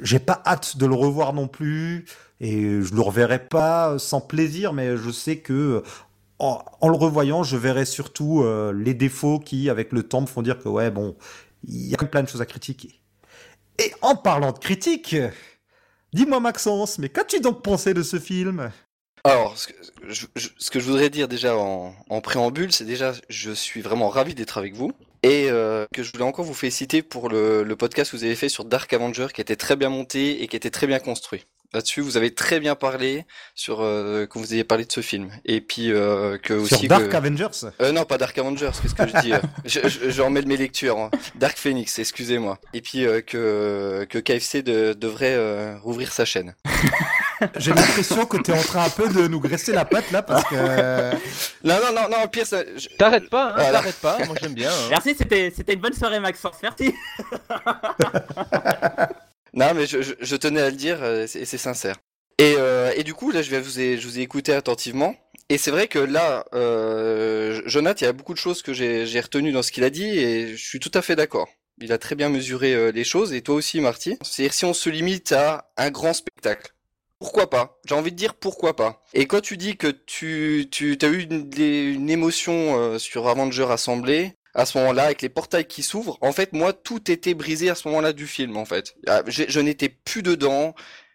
j'ai 0.00 0.18
pas 0.18 0.40
hâte 0.46 0.76
de 0.76 0.86
le 0.86 0.94
revoir 0.94 1.32
non 1.32 1.48
plus, 1.48 2.04
et 2.40 2.80
je 2.80 2.94
le 2.94 3.00
reverrai 3.00 3.40
pas 3.40 3.98
sans 3.98 4.20
plaisir, 4.20 4.72
mais 4.72 4.96
je 4.96 5.10
sais 5.10 5.38
que 5.38 5.82
en, 6.38 6.62
le 6.82 6.96
revoyant, 6.96 7.42
je 7.42 7.56
verrai 7.56 7.84
surtout 7.84 8.42
euh, 8.42 8.72
les 8.72 8.94
défauts 8.94 9.38
qui, 9.38 9.70
avec 9.70 9.92
le 9.92 10.02
temps, 10.02 10.20
me 10.20 10.26
font 10.26 10.42
dire 10.42 10.58
que 10.58 10.68
ouais, 10.68 10.90
bon, 10.90 11.16
il 11.66 11.88
y 11.88 11.94
a 11.94 11.98
plein 11.98 12.22
de 12.22 12.28
choses 12.28 12.42
à 12.42 12.46
critiquer. 12.46 13.00
Et 13.78 13.92
en 14.02 14.16
parlant 14.16 14.52
de 14.52 14.58
critique, 14.58 15.16
dis-moi 16.12 16.40
Maxence, 16.40 16.98
mais 16.98 17.08
qu'as-tu 17.08 17.40
donc 17.40 17.62
pensé 17.62 17.94
de 17.94 18.02
ce 18.02 18.18
film? 18.18 18.70
Alors, 19.24 19.56
ce 19.56 19.68
que, 20.70 20.80
je, 20.80 20.84
voudrais 20.84 21.08
dire 21.08 21.28
déjà 21.28 21.56
en, 21.56 22.20
préambule, 22.20 22.72
c'est 22.72 22.84
déjà, 22.84 23.12
je 23.30 23.52
suis 23.52 23.80
vraiment 23.80 24.10
ravi 24.10 24.34
d'être 24.34 24.58
avec 24.58 24.74
vous. 24.74 24.92
Et 25.22 25.50
euh, 25.50 25.86
que 25.94 26.02
je 26.02 26.12
voulais 26.12 26.24
encore 26.24 26.44
vous 26.44 26.52
féliciter 26.52 27.02
pour 27.02 27.30
le, 27.30 27.64
podcast 27.74 28.10
que 28.10 28.16
vous 28.18 28.24
avez 28.24 28.34
fait 28.34 28.50
sur 28.50 28.66
Dark 28.66 28.92
Avenger, 28.92 29.28
qui 29.32 29.40
était 29.40 29.56
très 29.56 29.76
bien 29.76 29.88
monté 29.88 30.42
et 30.42 30.48
qui 30.48 30.56
était 30.56 30.70
très 30.70 30.86
bien 30.86 30.98
construit. 30.98 31.46
Là-dessus, 31.74 32.02
vous 32.02 32.16
avez 32.16 32.32
très 32.32 32.60
bien 32.60 32.76
parlé 32.76 33.26
sur 33.56 33.80
euh, 33.80 34.26
quand 34.26 34.38
vous 34.38 34.52
avez 34.52 34.62
parlé 34.62 34.84
de 34.84 34.92
ce 34.92 35.00
film. 35.00 35.30
Et 35.44 35.60
puis 35.60 35.90
euh, 35.90 36.38
que 36.38 36.54
aussi 36.54 36.76
sur 36.76 36.88
Dark 36.88 37.12
Avengers? 37.12 37.48
Euh, 37.82 37.90
non, 37.90 38.04
pas 38.04 38.16
Dark 38.16 38.38
Avengers. 38.38 38.70
Qu'est-ce 38.80 38.94
que 38.94 39.08
je 39.08 39.20
dis 39.20 39.32
je, 39.64 39.80
je, 39.88 40.10
je, 40.10 40.22
remets 40.22 40.42
de 40.42 40.46
mes 40.46 40.56
lectures. 40.56 40.96
Hein. 40.96 41.10
Dark 41.34 41.58
Phoenix, 41.58 41.98
excusez-moi. 41.98 42.58
Et 42.74 42.80
puis 42.80 43.04
euh, 43.04 43.20
que 43.22 44.06
que 44.08 44.18
KFC 44.18 44.62
de, 44.62 44.92
devrait 44.92 45.34
euh, 45.34 45.76
rouvrir 45.82 46.12
sa 46.12 46.24
chaîne. 46.24 46.54
J'ai 47.56 47.72
l'impression 47.72 48.24
que 48.24 48.36
tu 48.36 48.52
es 48.52 48.54
en 48.54 48.62
train 48.62 48.84
un 48.84 48.90
peu 48.90 49.08
de 49.08 49.26
nous 49.26 49.40
graisser 49.40 49.72
la 49.72 49.84
patte 49.84 50.12
là 50.12 50.22
parce 50.22 50.44
que. 50.44 50.54
non, 51.64 51.80
non, 51.80 51.92
non, 51.92 52.08
non, 52.08 52.28
pire 52.28 52.46
ça. 52.46 52.62
Je... 52.76 52.86
T'arrêtes 52.96 53.28
pas, 53.28 53.54
hein, 53.56 53.72
t'arrêtes 53.72 54.00
pas. 54.00 54.18
Moi 54.26 54.36
j'aime 54.40 54.54
bien. 54.54 54.70
Hein. 54.70 54.86
Merci, 54.90 55.16
c'était, 55.18 55.52
c'était 55.54 55.74
une 55.74 55.80
bonne 55.80 55.92
soirée, 55.92 56.20
Maxence. 56.20 56.56
Merci. 56.62 56.94
non, 59.54 59.72
mais 59.74 59.86
je, 59.86 60.02
je, 60.02 60.14
je, 60.20 60.36
tenais 60.36 60.60
à 60.60 60.70
le 60.70 60.76
dire 60.76 61.04
et 61.04 61.26
c'est 61.26 61.58
sincère. 61.58 61.96
Et, 62.38 62.54
euh, 62.58 62.92
et, 62.96 63.04
du 63.04 63.14
coup, 63.14 63.30
là, 63.30 63.42
je, 63.42 63.50
vais 63.50 63.60
vous 63.60 63.80
ai, 63.80 63.96
je 63.98 64.06
vous 64.08 64.18
ai 64.18 64.22
écouté 64.22 64.52
attentivement. 64.52 65.14
Et 65.48 65.58
c'est 65.58 65.70
vrai 65.70 65.88
que 65.88 65.98
là, 65.98 66.46
euh, 66.54 67.60
Jonathan, 67.66 68.00
il 68.00 68.04
y 68.04 68.08
a 68.08 68.12
beaucoup 68.12 68.32
de 68.32 68.38
choses 68.38 68.62
que 68.62 68.72
j'ai 68.72 69.20
retenues 69.20 69.52
dans 69.52 69.62
ce 69.62 69.70
qu'il 69.72 69.84
a 69.84 69.90
dit 69.90 70.18
et 70.18 70.56
je 70.56 70.64
suis 70.64 70.80
tout 70.80 70.90
à 70.94 71.02
fait 71.02 71.16
d'accord. 71.16 71.48
Il 71.80 71.92
a 71.92 71.98
très 71.98 72.14
bien 72.14 72.28
mesuré 72.28 72.72
euh, 72.74 72.92
les 72.92 73.04
choses 73.04 73.32
et 73.32 73.42
toi 73.42 73.56
aussi, 73.56 73.80
Marty. 73.80 74.16
C'est-à-dire 74.22 74.54
si 74.54 74.64
on 74.64 74.72
se 74.72 74.88
limite 74.88 75.32
à 75.32 75.70
un 75.76 75.90
grand 75.90 76.14
spectacle, 76.14 76.72
pourquoi 77.18 77.50
pas? 77.50 77.78
J'ai 77.86 77.94
envie 77.94 78.12
de 78.12 78.16
dire 78.16 78.34
pourquoi 78.34 78.74
pas? 78.74 79.02
Et 79.12 79.26
quand 79.26 79.40
tu 79.40 79.56
dis 79.56 79.76
que 79.76 79.88
tu, 79.88 80.68
tu 80.70 80.96
as 81.02 81.08
eu 81.08 81.22
une, 81.22 81.50
une 81.58 82.10
émotion 82.10 82.78
euh, 82.78 82.98
sur 82.98 83.28
Avenger 83.28 83.66
Assemblée, 83.70 84.36
à 84.54 84.66
ce 84.66 84.78
moment-là, 84.78 85.04
avec 85.04 85.22
les 85.22 85.28
portails 85.28 85.66
qui 85.66 85.82
s'ouvrent, 85.82 86.18
en 86.20 86.32
fait, 86.32 86.52
moi, 86.52 86.72
tout 86.72 87.10
était 87.10 87.34
brisé 87.34 87.70
à 87.70 87.74
ce 87.74 87.88
moment-là 87.88 88.12
du 88.12 88.26
film, 88.26 88.56
en 88.56 88.64
fait. 88.64 88.94
Ah, 89.06 89.22
je 89.26 89.60
n'étais 89.60 89.88
plus 89.88 90.22
dedans, 90.22 90.74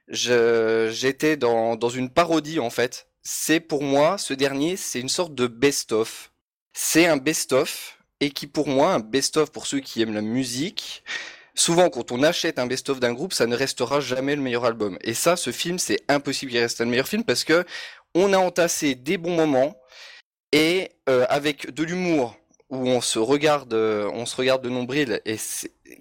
j'étais 0.10 1.38
dans, 1.38 1.76
dans 1.76 1.90
une 1.90 2.10
parodie, 2.10 2.60
en 2.60 2.70
fait. 2.70 3.08
C'est 3.24 3.60
pour 3.60 3.84
moi, 3.84 4.18
ce 4.18 4.34
dernier, 4.34 4.76
c'est 4.78 5.00
une 5.00 5.10
sorte 5.10 5.36
de 5.36 5.48
best-of. 5.48 6.32
C'est 6.74 7.06
un 7.06 7.18
best-of, 7.18 8.00
et 8.20 8.32
qui 8.32 8.48
pour 8.48 8.68
moi, 8.68 8.94
un 8.94 9.00
best-of 9.00 9.52
pour 9.52 9.68
ceux 9.68 9.80
qui 9.80 10.02
aiment 10.02 10.14
la 10.14 10.22
musique, 10.22 11.04
souvent 11.56 11.90
quand 11.90 12.12
on 12.12 12.24
achète 12.24 12.60
un 12.60 12.68
best-of 12.68 13.00
d'un 13.00 13.14
groupe, 13.14 13.34
ça 13.34 13.48
ne 13.48 13.56
restera 13.56 14.00
jamais 14.00 14.36
le 14.36 14.42
meilleur 14.42 14.66
album. 14.66 14.98
Et 15.02 15.14
ça, 15.14 15.36
ce 15.36 15.52
film, 15.52 15.80
c'est 15.80 16.00
impossible 16.08 16.52
qu'il 16.52 16.62
reste 16.62 16.80
le 16.80 16.88
meilleur 16.88 17.08
film 17.08 17.24
parce 17.24 17.44
que 17.44 17.66
on 18.16 18.34
a 18.34 18.38
entassé 18.38 18.96
des 18.96 19.18
bons 19.18 19.36
moments 19.36 19.78
et 20.52 20.90
euh, 21.08 21.26
avec 21.30 21.74
de 21.74 21.84
l'humour 21.84 22.36
où 22.70 22.88
on 22.88 23.02
se 23.02 23.20
regarde, 23.20 23.74
euh, 23.74 24.10
on 24.14 24.26
se 24.26 24.36
regarde 24.36 24.64
de 24.64 24.70
nombril 24.70 25.22
et 25.26 25.38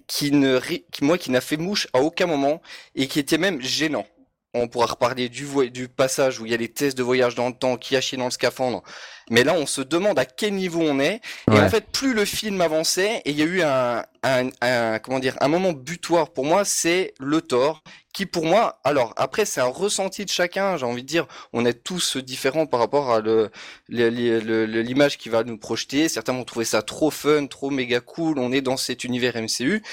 qui 0.07 0.31
ne, 0.31 0.59
qui, 0.59 1.03
moi, 1.03 1.17
qui 1.17 1.31
n'a 1.31 1.41
fait 1.41 1.57
mouche 1.57 1.87
à 1.93 2.01
aucun 2.01 2.27
moment 2.27 2.61
et 2.95 3.07
qui 3.07 3.19
était 3.19 3.37
même 3.37 3.61
gênant. 3.61 4.05
On 4.53 4.67
pourra 4.67 4.87
reparler 4.87 5.29
du, 5.29 5.47
du 5.69 5.87
passage 5.87 6.39
où 6.39 6.45
il 6.45 6.51
y 6.51 6.55
a 6.55 6.57
les 6.57 6.69
tests 6.69 6.97
de 6.97 7.03
voyage 7.03 7.35
dans 7.35 7.47
le 7.47 7.53
temps, 7.53 7.77
qui 7.77 7.95
a 7.95 8.01
chié 8.01 8.17
dans 8.17 8.25
le 8.25 8.31
scaphandre. 8.31 8.83
Mais 9.29 9.43
là, 9.43 9.53
on 9.53 9.67
se 9.67 9.81
demande 9.81 10.17
à 10.17 10.25
quel 10.25 10.53
niveau 10.53 10.81
on 10.81 10.99
est. 10.99 11.21
Et 11.51 11.59
en 11.59 11.69
fait, 11.69 11.85
plus 11.91 12.13
le 12.13 12.25
film 12.25 12.59
avançait, 12.61 13.21
et 13.25 13.29
il 13.29 13.37
y 13.37 13.43
a 13.43 13.45
eu 13.45 13.61
un, 13.61 14.03
un, 14.23 14.99
comment 14.99 15.19
dire, 15.19 15.35
un 15.41 15.47
moment 15.47 15.71
butoir 15.71 16.31
pour 16.31 16.45
moi, 16.45 16.65
c'est 16.65 17.13
le 17.19 17.41
Thor, 17.41 17.83
qui 18.11 18.25
pour 18.25 18.45
moi, 18.45 18.79
alors 18.83 19.13
après, 19.17 19.45
c'est 19.45 19.61
un 19.61 19.67
ressenti 19.67 20.25
de 20.25 20.31
chacun. 20.31 20.77
J'ai 20.77 20.85
envie 20.85 21.03
de 21.03 21.07
dire, 21.07 21.27
on 21.53 21.63
est 21.63 21.83
tous 21.83 22.17
différents 22.17 22.65
par 22.65 22.79
rapport 22.79 23.11
à 23.11 23.21
le, 23.21 23.51
l'image 23.87 25.19
qui 25.19 25.29
va 25.29 25.43
nous 25.43 25.57
projeter. 25.59 26.09
Certains 26.09 26.33
vont 26.33 26.43
trouver 26.43 26.65
ça 26.65 26.81
trop 26.81 27.11
fun, 27.11 27.45
trop 27.45 27.69
méga 27.69 27.99
cool. 27.99 28.39
On 28.39 28.51
est 28.51 28.61
dans 28.61 28.77
cet 28.77 29.03
univers 29.03 29.35
MCU. 29.35 29.83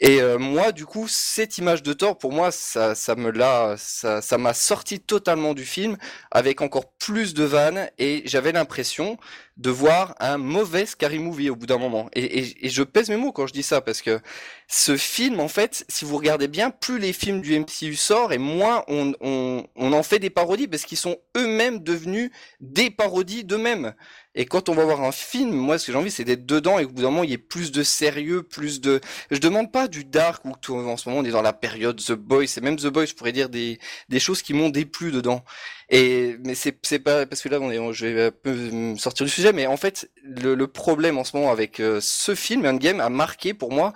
Et 0.00 0.20
euh, 0.22 0.38
moi, 0.38 0.70
du 0.70 0.86
coup, 0.86 1.08
cette 1.08 1.58
image 1.58 1.82
de 1.82 1.92
Thor, 1.92 2.16
pour 2.16 2.32
moi, 2.32 2.52
ça, 2.52 2.94
ça 2.94 3.16
me 3.16 3.30
l'a, 3.30 3.74
ça, 3.76 4.22
ça 4.22 4.38
m'a 4.38 4.54
sorti 4.54 5.00
totalement 5.00 5.54
du 5.54 5.64
film 5.64 5.96
avec 6.30 6.60
encore 6.60 6.92
plus 6.92 7.34
de 7.34 7.42
vannes 7.42 7.90
et 7.98 8.22
j'avais 8.24 8.52
l'impression 8.52 9.18
de 9.56 9.70
voir 9.70 10.14
un 10.20 10.38
mauvais 10.38 10.86
Scary 10.86 11.18
Movie 11.18 11.50
au 11.50 11.56
bout 11.56 11.66
d'un 11.66 11.78
moment. 11.78 12.08
Et, 12.12 12.64
et, 12.64 12.68
je 12.68 12.82
pèse 12.84 13.08
mes 13.08 13.16
mots 13.16 13.32
quand 13.32 13.48
je 13.48 13.52
dis 13.52 13.64
ça 13.64 13.80
parce 13.80 14.00
que 14.00 14.20
ce 14.68 14.96
film, 14.96 15.40
en 15.40 15.48
fait, 15.48 15.84
si 15.88 16.04
vous 16.04 16.16
regardez 16.16 16.46
bien, 16.46 16.70
plus 16.70 17.00
les 17.00 17.12
films 17.12 17.40
du 17.40 17.58
MCU 17.58 17.96
sortent 17.96 18.32
et 18.32 18.38
moins 18.38 18.84
on, 18.86 19.14
on, 19.20 19.66
on 19.74 19.92
en 19.92 20.02
fait 20.04 20.20
des 20.20 20.30
parodies 20.30 20.68
parce 20.68 20.84
qu'ils 20.84 20.98
sont 20.98 21.16
eux-mêmes 21.36 21.80
devenus 21.80 22.30
des 22.60 22.90
parodies 22.90 23.42
d'eux-mêmes. 23.42 23.94
Et 24.38 24.46
quand 24.46 24.68
on 24.68 24.74
va 24.74 24.84
voir 24.84 25.02
un 25.02 25.10
film, 25.10 25.50
moi, 25.50 25.80
ce 25.80 25.86
que 25.88 25.92
j'ai 25.92 25.98
envie, 25.98 26.12
c'est 26.12 26.22
d'être 26.22 26.46
dedans 26.46 26.78
et 26.78 26.84
au 26.84 26.88
bout 26.88 27.02
d'un 27.02 27.10
moment, 27.10 27.24
il 27.24 27.30
y 27.30 27.32
ait 27.32 27.38
plus 27.38 27.72
de 27.72 27.82
sérieux, 27.82 28.44
plus 28.44 28.80
de. 28.80 29.00
Je 29.32 29.38
demande 29.38 29.72
pas 29.72 29.88
du 29.88 30.04
dark 30.04 30.44
ou 30.44 30.52
tout, 30.62 30.76
en 30.76 30.96
ce 30.96 31.08
moment, 31.08 31.22
on 31.22 31.24
est 31.24 31.32
dans 31.32 31.42
la 31.42 31.52
période 31.52 32.00
The 32.00 32.12
Boys. 32.12 32.44
Et 32.56 32.60
même 32.60 32.76
The 32.76 32.86
Boys, 32.86 33.06
je 33.06 33.14
pourrais 33.14 33.32
dire 33.32 33.48
des, 33.48 33.80
des 34.08 34.20
choses 34.20 34.42
qui 34.42 34.54
m'ont 34.54 34.68
déplu 34.68 35.10
dedans. 35.10 35.44
Et 35.90 36.36
mais 36.44 36.54
c'est 36.54 36.78
c'est 36.84 37.00
pas 37.00 37.26
parce 37.26 37.42
que 37.42 37.48
là, 37.48 37.58
on 37.60 37.72
est, 37.72 37.92
je 37.92 38.06
vais 38.06 38.26
un 38.26 38.30
peu 38.30 38.96
sortir 38.96 39.26
du 39.26 39.32
sujet, 39.32 39.52
mais 39.52 39.66
en 39.66 39.76
fait, 39.76 40.08
le, 40.22 40.54
le 40.54 40.66
problème 40.68 41.18
en 41.18 41.24
ce 41.24 41.36
moment 41.36 41.50
avec 41.50 41.80
euh, 41.80 41.98
ce 42.00 42.36
film, 42.36 42.64
Endgame, 42.64 43.00
a 43.00 43.08
marqué 43.08 43.54
pour 43.54 43.72
moi 43.72 43.92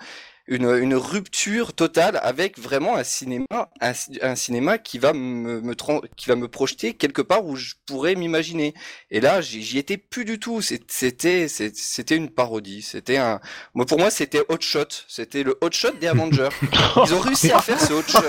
une, 0.47 0.69
une 0.69 0.95
rupture 0.95 1.73
totale 1.73 2.19
avec 2.21 2.59
vraiment 2.59 2.97
un 2.97 3.03
cinéma, 3.03 3.69
un, 3.79 3.93
un 4.21 4.35
cinéma 4.35 4.77
qui 4.77 4.99
va 4.99 5.13
me, 5.13 5.61
me 5.61 5.73
qui 6.15 6.27
va 6.27 6.35
me 6.35 6.47
projeter 6.47 6.93
quelque 6.95 7.21
part 7.21 7.45
où 7.45 7.55
je 7.55 7.75
pourrais 7.85 8.15
m'imaginer. 8.15 8.73
Et 9.09 9.21
là, 9.21 9.39
j'y 9.41 9.77
étais 9.77 9.97
plus 9.97 10.25
du 10.25 10.39
tout. 10.39 10.61
C'était, 10.61 11.47
c'était 11.47 12.15
une 12.15 12.29
parodie. 12.29 12.81
C'était 12.81 13.17
un, 13.17 13.39
moi 13.73 13.85
pour 13.85 13.99
moi, 13.99 14.09
c'était 14.09 14.41
Hot 14.49 14.59
Shot. 14.59 14.87
C'était 15.07 15.43
le 15.43 15.57
Hot 15.61 15.71
Shot 15.71 15.93
des 16.01 16.07
Avengers. 16.07 16.49
Ils 17.05 17.13
ont 17.13 17.19
réussi 17.19 17.51
à 17.51 17.59
faire 17.59 17.79
ce 17.79 17.93
Hot 17.93 18.03
Shot. 18.07 18.19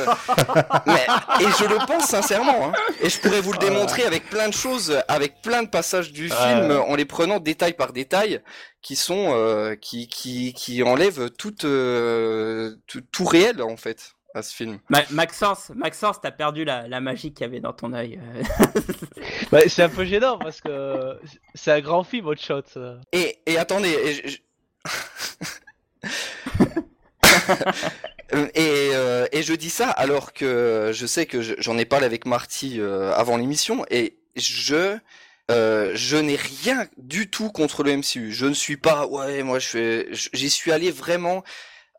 Mais, 0.87 1.07
et 1.41 1.51
je 1.59 1.65
le 1.65 1.85
pense 1.87 2.07
sincèrement. 2.07 2.69
Hein. 2.69 2.73
Et 3.01 3.11
je 3.11 3.19
pourrais 3.19 3.41
vous 3.41 3.53
le 3.53 3.59
démontrer 3.59 4.05
avec 4.05 4.31
plein 4.31 4.49
de 4.49 4.55
choses, 4.55 5.03
avec 5.09 5.43
plein 5.43 5.65
de 5.65 5.69
passages 5.69 6.13
du 6.13 6.29
film, 6.29 6.71
en 6.71 6.95
les 6.95 7.05
prenant 7.05 7.41
détail 7.41 7.73
par 7.73 7.93
détail 7.93 8.41
qui 8.85 8.97
sont 8.97 9.33
euh, 9.33 9.75
qui, 9.75 10.07
qui 10.07 10.53
qui 10.53 10.83
enlèvent 10.83 11.31
tout, 11.31 11.65
euh, 11.65 12.77
tout, 12.87 13.01
tout 13.01 13.25
réel 13.25 13.63
en 13.63 13.77
fait 13.77 14.15
à 14.35 14.43
ce 14.43 14.55
film. 14.55 14.79
Maxence, 15.11 15.71
Maxence, 15.75 16.21
t'as 16.21 16.33
perdu 16.33 16.65
la, 16.65 16.87
la 16.87 17.01
magie 17.01 17.33
qu'il 17.33 17.43
y 17.43 17.49
avait 17.49 17.61
dans 17.61 17.73
ton 17.73 17.93
œil. 17.95 18.21
Euh. 18.21 18.43
bah, 19.53 19.61
c'est 19.69 19.85
un 19.85 19.89
peu 19.89 20.05
gênant 20.05 20.39
parce 20.39 20.61
que 20.61 21.19
c'est 21.55 21.73
un 21.73 21.81
grand 21.81 22.05
film, 22.05 22.27
Hot 22.27 22.37
Shot. 22.37 22.63
Et, 23.13 23.39
et 23.47 23.57
attendez, 23.57 23.91
et 23.91 24.29
je... 24.29 24.39
et, 28.55 28.91
euh, 28.93 29.27
et, 29.33 29.43
je 29.43 29.55
dis 29.55 29.71
ça 29.71 29.89
alors 29.91 30.33
que 30.33 30.91
je 30.93 31.07
sais 31.07 31.27
que 31.27 31.41
j'en 31.61 31.79
ai 31.79 31.85
parlé 31.85 32.07
avec 32.07 32.27
Marty 32.27 32.81
euh, 32.81 33.13
avant 33.15 33.37
l'émission 33.37 33.85
et 33.91 34.19
je 34.37 34.97
euh, 35.51 35.93
je 35.95 36.17
n'ai 36.17 36.37
rien 36.37 36.87
du 36.97 37.31
tout 37.31 37.51
contre 37.51 37.83
le 37.83 37.97
MCU. 37.97 38.33
Je 38.33 38.47
ne 38.47 38.55
suis 38.55 38.77
pas, 38.77 39.07
ouais, 39.07 39.43
moi 39.43 39.59
je 39.59 40.07
j'y 40.33 40.51
suis 40.51 40.73
allé 40.73 40.91
vraiment 40.91 41.45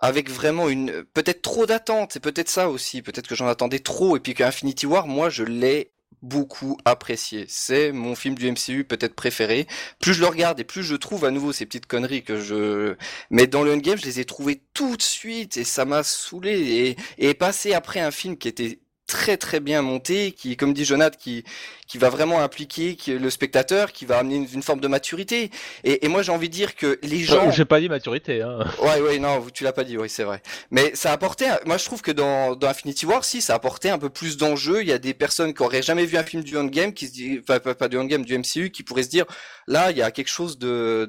avec 0.02 0.30
vraiment 0.30 0.70
une, 0.70 1.04
peut-être 1.14 1.42
trop 1.42 1.66
d'attente. 1.66 2.12
C'est 2.14 2.20
peut-être 2.20 2.50
ça 2.50 2.70
aussi. 2.70 3.02
Peut-être 3.02 3.28
que 3.28 3.36
j'en 3.36 3.48
attendais 3.48 3.80
trop 3.80 4.18
et 4.18 4.20
puis 4.20 4.34
qu'Infinity 4.34 4.86
War, 4.86 5.08
moi, 5.08 5.30
je 5.30 5.44
l'ai 5.44 5.92
beaucoup 6.22 6.78
apprécié. 6.86 7.46
C'est 7.48 7.92
mon 7.92 8.16
film 8.16 8.36
du 8.36 8.52
MCU 8.52 8.84
peut-être 8.84 9.16
préféré. 9.16 9.68
Plus 10.00 10.14
je 10.14 10.22
le 10.22 10.28
regarde 10.28 10.60
et 10.60 10.64
plus 10.64 10.84
je 10.84 10.96
trouve 10.96 11.26
à 11.26 11.32
nouveau 11.32 11.54
ces 11.54 11.66
petites 11.66 11.86
conneries 11.86 12.24
que 12.24 12.40
je... 12.42 12.96
Mais 13.30 13.48
dans 13.48 13.64
le 13.64 13.74
Endgame, 13.74 13.98
je 13.98 14.06
les 14.06 14.20
ai 14.20 14.26
trouvées 14.26 14.62
tout 14.74 14.98
de 14.98 15.02
suite 15.02 15.58
et 15.58 15.64
ça 15.64 15.86
m'a 15.86 16.04
saoulé. 16.04 16.96
Et, 17.20 17.30
et 17.30 17.34
passer 17.36 17.74
après 17.74 18.00
un 18.00 18.12
film 18.12 18.38
qui 18.38 18.48
était 18.48 18.80
très 19.08 19.38
très 19.38 19.60
bien 19.60 19.82
monté, 19.82 20.32
qui, 20.32 20.58
comme 20.58 20.74
dit 20.74 20.86
Jonathan, 20.86 21.18
qui 21.20 21.44
qui 21.88 22.00
va 22.00 22.10
vraiment 22.10 22.42
impliquer 22.42 22.98
le 23.08 23.30
spectateur, 23.30 23.92
qui 23.92 24.06
va 24.06 24.18
amener 24.18 24.48
une, 24.52 24.64
forme 24.64 24.80
de 24.80 24.88
maturité. 24.88 25.52
Et, 25.84 26.04
et 26.04 26.08
moi, 26.08 26.24
j'ai 26.24 26.32
envie 26.32 26.50
de 26.50 26.54
dire 26.54 26.76
que 26.76 27.00
les 27.04 27.24
euh, 27.24 27.28
gens. 27.28 27.52
J'ai 27.52 27.66
pas 27.66 27.80
dit 27.80 27.90
maturité. 27.90 28.42
Hein. 28.42 28.66
Ouais, 28.82 29.00
ouais, 29.02 29.20
non, 29.20 29.46
tu 29.54 29.64
l'as 29.64 29.74
pas 29.74 29.84
dit, 29.84 29.98
oui, 29.98 30.10
c'est 30.10 30.24
vrai. 30.24 30.42
Mais 30.72 30.96
ça 30.96 31.12
apportait. 31.12 31.50
Moi, 31.66 31.78
je 31.78 31.86
trouve 31.86 32.02
que 32.02 32.12
dans, 32.12 32.56
dans 32.56 32.68
Infinity 32.68 33.06
War, 33.06 33.24
si, 33.24 33.42
ça 33.42 33.54
apportait 33.54 33.90
un 33.90 34.00
peu 34.00 34.10
plus 34.10 34.38
d'enjeu. 34.38 34.82
Il 34.82 34.88
y 34.88 34.92
a 34.92 34.98
des 34.98 35.14
personnes 35.14 35.54
qui 35.54 35.62
auraient 35.62 35.84
jamais 35.84 36.06
vu 36.06 36.18
un 36.18 36.24
film 36.24 36.44
du 36.44 36.58
Endgame, 36.58 36.94
qui 36.94 37.08
se 37.08 37.14
disent, 37.14 37.42
enfin, 37.48 37.60
pas, 37.60 37.88
du 37.88 37.98
Endgame, 37.98 38.26
du 38.26 38.36
MCU, 38.38 38.72
qui 38.72 38.82
pourraient 38.82 39.04
se 39.04 39.10
dire, 39.10 39.26
là, 39.68 39.92
il 39.92 39.98
y 39.98 40.02
a 40.02 40.10
quelque 40.10 40.30
chose 40.30 40.58
de 40.58 41.06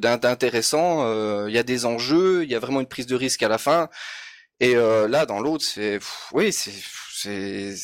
d'intéressant. 0.00 1.04
Euh, 1.04 1.46
il 1.48 1.54
y 1.54 1.58
a 1.58 1.64
des 1.64 1.84
enjeux, 1.84 2.44
il 2.44 2.50
y 2.50 2.54
a 2.54 2.60
vraiment 2.60 2.80
une 2.80 2.86
prise 2.86 3.06
de 3.06 3.16
risque 3.16 3.42
à 3.42 3.48
la 3.48 3.58
fin. 3.58 3.88
Et 4.60 4.76
euh, 4.76 5.08
là, 5.08 5.26
dans 5.26 5.40
l'autre, 5.40 5.64
c'est, 5.64 5.98
oui, 6.32 6.52
c'est 6.52 6.70
il 7.24 7.76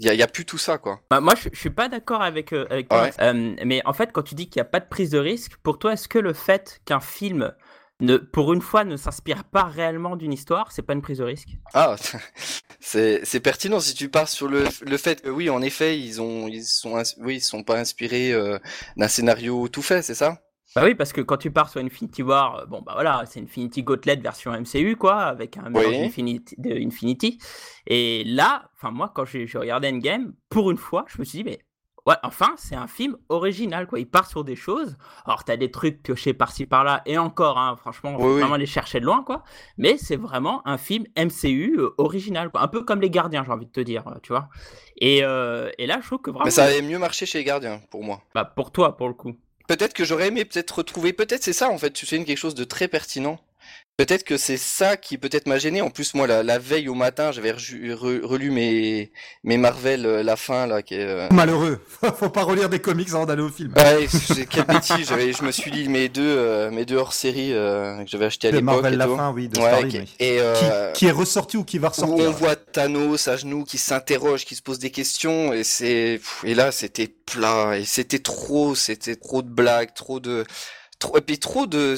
y, 0.00 0.22
a, 0.22 0.26
plus 0.26 0.44
tout 0.44 0.58
ça 0.58 0.78
quoi. 0.78 1.00
Bah, 1.10 1.20
moi 1.20 1.34
je, 1.36 1.48
je, 1.52 1.58
suis 1.58 1.70
pas 1.70 1.88
d'accord 1.88 2.22
avec, 2.22 2.52
euh, 2.52 2.66
avec 2.70 2.88
toi. 2.88 3.10
Euh, 3.20 3.54
mais 3.64 3.82
en 3.84 3.92
fait 3.92 4.12
quand 4.12 4.22
tu 4.22 4.34
dis 4.34 4.48
qu'il 4.48 4.60
n'y 4.60 4.66
a 4.66 4.70
pas 4.70 4.80
de 4.80 4.88
prise 4.88 5.10
de 5.10 5.18
risque, 5.18 5.56
pour 5.62 5.78
toi 5.78 5.92
est-ce 5.92 6.08
que 6.08 6.18
le 6.18 6.32
fait 6.32 6.80
qu'un 6.84 7.00
film 7.00 7.52
ne, 8.00 8.16
pour 8.16 8.52
une 8.52 8.62
fois 8.62 8.84
ne 8.84 8.96
s'inspire 8.96 9.44
pas 9.44 9.64
réellement 9.64 10.16
d'une 10.16 10.32
histoire, 10.32 10.72
c'est 10.72 10.82
pas 10.82 10.94
une 10.94 11.02
prise 11.02 11.18
de 11.18 11.24
risque? 11.24 11.48
Ah, 11.74 11.96
c'est 12.80 13.40
pertinent 13.42 13.80
si 13.80 13.94
tu 13.94 14.08
pars 14.08 14.28
sur 14.28 14.48
le, 14.48 14.64
le 14.82 14.96
fait 14.96 15.22
que 15.22 15.28
oui 15.28 15.50
en 15.50 15.62
effet 15.62 15.98
ils 15.98 16.20
ont 16.20 16.48
ils 16.48 16.64
sont 16.64 17.02
oui 17.18 17.36
ils 17.36 17.40
sont 17.40 17.62
pas 17.62 17.78
inspirés 17.78 18.32
euh, 18.32 18.58
d'un 18.96 19.08
scénario 19.08 19.68
tout 19.68 19.82
fait, 19.82 20.02
c'est 20.02 20.14
ça? 20.14 20.42
Bah 20.76 20.82
oui, 20.84 20.94
parce 20.94 21.12
que 21.12 21.20
quand 21.20 21.36
tu 21.36 21.50
pars 21.50 21.68
sur 21.68 21.80
Infinity 21.80 22.22
War, 22.22 22.56
euh, 22.56 22.66
bon 22.66 22.80
bah 22.80 22.92
voilà, 22.94 23.24
c'est 23.26 23.40
Infinity 23.40 23.82
Gauntlet 23.82 24.16
version 24.16 24.52
MCU 24.52 24.96
quoi, 24.96 25.16
avec 25.22 25.56
un 25.56 25.68
mélange 25.68 26.06
Infinity, 26.06 26.54
de 26.58 26.70
Infinity. 26.70 27.38
Et 27.88 28.22
là, 28.24 28.70
enfin 28.76 28.92
moi 28.92 29.10
quand 29.12 29.24
j'ai 29.24 29.46
regardé 29.52 29.88
Endgame, 29.88 30.32
pour 30.48 30.70
une 30.70 30.76
fois, 30.76 31.04
je 31.08 31.18
me 31.18 31.24
suis 31.24 31.38
dit 31.38 31.44
mais 31.44 31.58
ouais, 32.06 32.14
enfin 32.22 32.54
c'est 32.56 32.76
un 32.76 32.86
film 32.86 33.16
original 33.30 33.88
quoi. 33.88 33.98
Il 33.98 34.08
part 34.08 34.28
sur 34.28 34.44
des 34.44 34.54
choses. 34.54 34.96
Alors 35.24 35.42
t'as 35.42 35.56
des 35.56 35.72
trucs 35.72 36.04
piochés 36.04 36.34
par-ci 36.34 36.66
par-là 36.66 37.02
et 37.04 37.18
encore, 37.18 37.58
hein, 37.58 37.74
franchement, 37.76 38.14
on 38.16 38.36
vraiment 38.36 38.54
les 38.54 38.66
chercher 38.66 39.00
de 39.00 39.06
loin 39.06 39.24
quoi. 39.24 39.42
Mais 39.76 39.96
c'est 39.98 40.16
vraiment 40.16 40.62
un 40.68 40.78
film 40.78 41.04
MCU 41.18 41.78
euh, 41.80 41.94
original 41.98 42.48
quoi, 42.48 42.62
un 42.62 42.68
peu 42.68 42.84
comme 42.84 43.00
les 43.00 43.10
Gardiens, 43.10 43.42
j'ai 43.44 43.50
envie 43.50 43.66
de 43.66 43.72
te 43.72 43.80
dire, 43.80 44.06
euh, 44.06 44.20
tu 44.22 44.32
vois. 44.32 44.48
Et, 44.98 45.18
et 45.18 45.86
là, 45.86 45.98
je 46.00 46.06
trouve 46.06 46.20
que 46.20 46.30
vraiment. 46.30 46.44
Mais 46.44 46.52
ça 46.52 46.64
avait 46.64 46.82
mieux 46.82 46.98
marché 46.98 47.26
chez 47.26 47.38
les 47.38 47.44
Gardiens 47.44 47.80
pour 47.90 48.04
moi. 48.04 48.22
Bah 48.36 48.44
pour 48.44 48.70
toi, 48.70 48.96
pour 48.96 49.08
le 49.08 49.14
coup 49.14 49.34
peut-être 49.70 49.94
que 49.94 50.04
j'aurais 50.04 50.26
aimé 50.26 50.44
peut-être 50.44 50.78
retrouver, 50.78 51.12
peut-être 51.12 51.44
c'est 51.44 51.52
ça 51.52 51.70
en 51.70 51.78
fait, 51.78 51.92
tu 51.92 52.04
sais 52.04 52.24
quelque 52.24 52.36
chose 52.36 52.56
de 52.56 52.64
très 52.64 52.88
pertinent. 52.88 53.38
Peut-être 54.00 54.24
que 54.24 54.38
c'est 54.38 54.56
ça 54.56 54.96
qui 54.96 55.18
peut-être 55.18 55.46
m'a 55.46 55.58
gêné. 55.58 55.82
En 55.82 55.90
plus, 55.90 56.14
moi, 56.14 56.26
la, 56.26 56.58
veille 56.58 56.88
au 56.88 56.94
matin, 56.94 57.32
j'avais 57.32 57.50
relu 57.50 58.50
mes, 58.50 59.12
mes 59.44 59.58
Marvel, 59.58 60.06
euh, 60.06 60.22
la 60.22 60.36
fin, 60.36 60.66
là, 60.66 60.80
qui 60.80 60.94
est... 60.94 61.04
Euh, 61.04 61.28
Malheureux. 61.30 61.84
Faut 62.16 62.30
pas 62.30 62.44
relire 62.44 62.70
des 62.70 62.78
comics 62.78 63.10
avant 63.10 63.26
d'aller 63.26 63.42
au 63.42 63.50
film. 63.50 63.74
Ouais, 63.76 64.08
quel 64.48 64.64
bêtise. 64.64 65.06
je 65.06 65.44
me 65.44 65.52
suis 65.52 65.70
dit 65.70 65.86
mes 65.90 66.08
deux, 66.08 66.22
euh, 66.22 66.70
mes 66.70 66.86
deux 66.86 66.96
hors-série 66.96 67.50
que 67.50 68.04
j'avais 68.06 68.24
acheté 68.24 68.48
à 68.48 68.52
l'époque. 68.52 68.64
Marvel, 68.64 68.96
la 68.96 69.06
fin, 69.06 69.32
oui, 69.32 69.50
de 69.50 69.60
ouais, 69.60 69.88
qui, 69.88 69.98
et, 70.18 70.40
qui, 70.94 71.04
est 71.04 71.10
ressorti 71.10 71.58
ou 71.58 71.64
qui 71.64 71.76
va 71.76 71.90
ressortir. 71.90 72.26
on 72.26 72.30
voit 72.30 72.56
Thanos 72.56 73.28
à 73.28 73.36
genoux, 73.36 73.64
qui 73.64 73.76
s'interroge, 73.76 74.46
qui 74.46 74.54
se 74.54 74.62
pose 74.62 74.78
des 74.78 74.90
questions, 74.90 75.52
et 75.52 75.62
c'est, 75.62 76.22
et 76.44 76.54
là, 76.54 76.72
c'était 76.72 77.08
plat, 77.26 77.76
et 77.76 77.84
c'était 77.84 78.20
trop, 78.20 78.74
c'était 78.74 79.16
trop 79.16 79.42
de 79.42 79.50
blagues, 79.50 79.92
trop 79.92 80.20
de, 80.20 80.46
trop, 81.00 81.18
et 81.18 81.20
puis 81.20 81.38
trop 81.40 81.66
de 81.66 81.96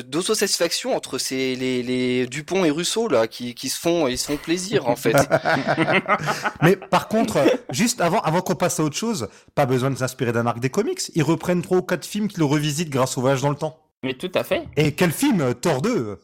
d'autosatisfaction 0.00 0.96
entre 0.96 1.18
ces 1.18 1.54
les, 1.56 1.82
les 1.82 2.26
Dupont 2.26 2.64
et 2.64 2.70
Rousseau 2.70 3.08
là 3.08 3.26
qui, 3.26 3.54
qui 3.54 3.68
se 3.68 3.78
font 3.78 4.08
ils 4.08 4.16
se 4.16 4.26
font 4.26 4.38
plaisir 4.38 4.88
en 4.88 4.96
fait. 4.96 5.14
Mais 6.62 6.76
par 6.76 7.08
contre, 7.08 7.38
juste 7.70 8.00
avant 8.00 8.20
avant 8.20 8.40
qu'on 8.40 8.54
passe 8.54 8.80
à 8.80 8.84
autre 8.84 8.96
chose, 8.96 9.28
pas 9.54 9.66
besoin 9.66 9.90
de 9.90 9.96
s'inspirer 9.96 10.32
d'un 10.32 10.46
arc 10.46 10.60
des 10.60 10.70
comics. 10.70 11.00
Ils 11.14 11.22
reprennent 11.22 11.60
trois 11.60 11.78
ou 11.78 11.82
quatre 11.82 12.06
films 12.06 12.28
qui 12.28 12.38
le 12.38 12.46
revisitent 12.46 12.90
grâce 12.90 13.18
au 13.18 13.20
voyage 13.20 13.42
dans 13.42 13.50
le 13.50 13.56
temps. 13.56 13.78
Mais 14.02 14.14
tout 14.14 14.32
à 14.34 14.44
fait. 14.44 14.64
Et 14.76 14.92
quel 14.92 15.12
film 15.12 15.54
Thor 15.54 15.82
2 15.82 16.18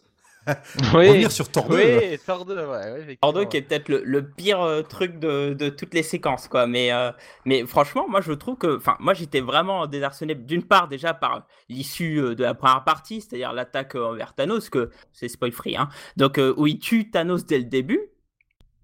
oui. 0.94 1.08
Revenir 1.08 1.32
sur 1.32 1.48
Thor 1.50 1.68
2. 1.68 1.76
Oui, 1.76 2.18
Thor 2.26 2.44
2, 2.44 2.54
ouais, 2.66 3.18
Thor 3.20 3.32
2 3.32 3.44
qui 3.46 3.56
est 3.58 3.62
peut-être 3.62 3.88
le, 3.88 4.22
pire 4.30 4.60
euh, 4.60 4.82
truc 4.82 5.18
de, 5.18 5.54
de, 5.54 5.68
toutes 5.68 5.94
les 5.94 6.02
séquences, 6.02 6.48
quoi. 6.48 6.66
Mais, 6.66 6.92
euh, 6.92 7.10
mais 7.44 7.64
franchement, 7.66 8.06
moi, 8.08 8.20
je 8.20 8.32
trouve 8.32 8.56
que. 8.56 8.76
Enfin, 8.76 8.96
moi, 9.00 9.14
j'étais 9.14 9.40
vraiment 9.40 9.86
désarçonné, 9.86 10.34
d'une 10.34 10.62
part, 10.64 10.88
déjà 10.88 11.14
par 11.14 11.46
l'issue 11.68 12.18
euh, 12.20 12.34
de 12.34 12.42
la 12.44 12.54
première 12.54 12.84
partie, 12.84 13.20
c'est-à-dire 13.20 13.52
l'attaque 13.52 13.94
envers 13.94 14.34
Thanos, 14.34 14.70
que 14.70 14.90
c'est 15.12 15.28
spoil 15.28 15.52
free, 15.52 15.76
hein. 15.76 15.88
Donc, 16.16 16.40
où 16.56 16.66
il 16.66 16.78
tue 16.78 17.10
Thanos 17.10 17.44
dès 17.46 17.58
le 17.58 17.64
début. 17.64 18.00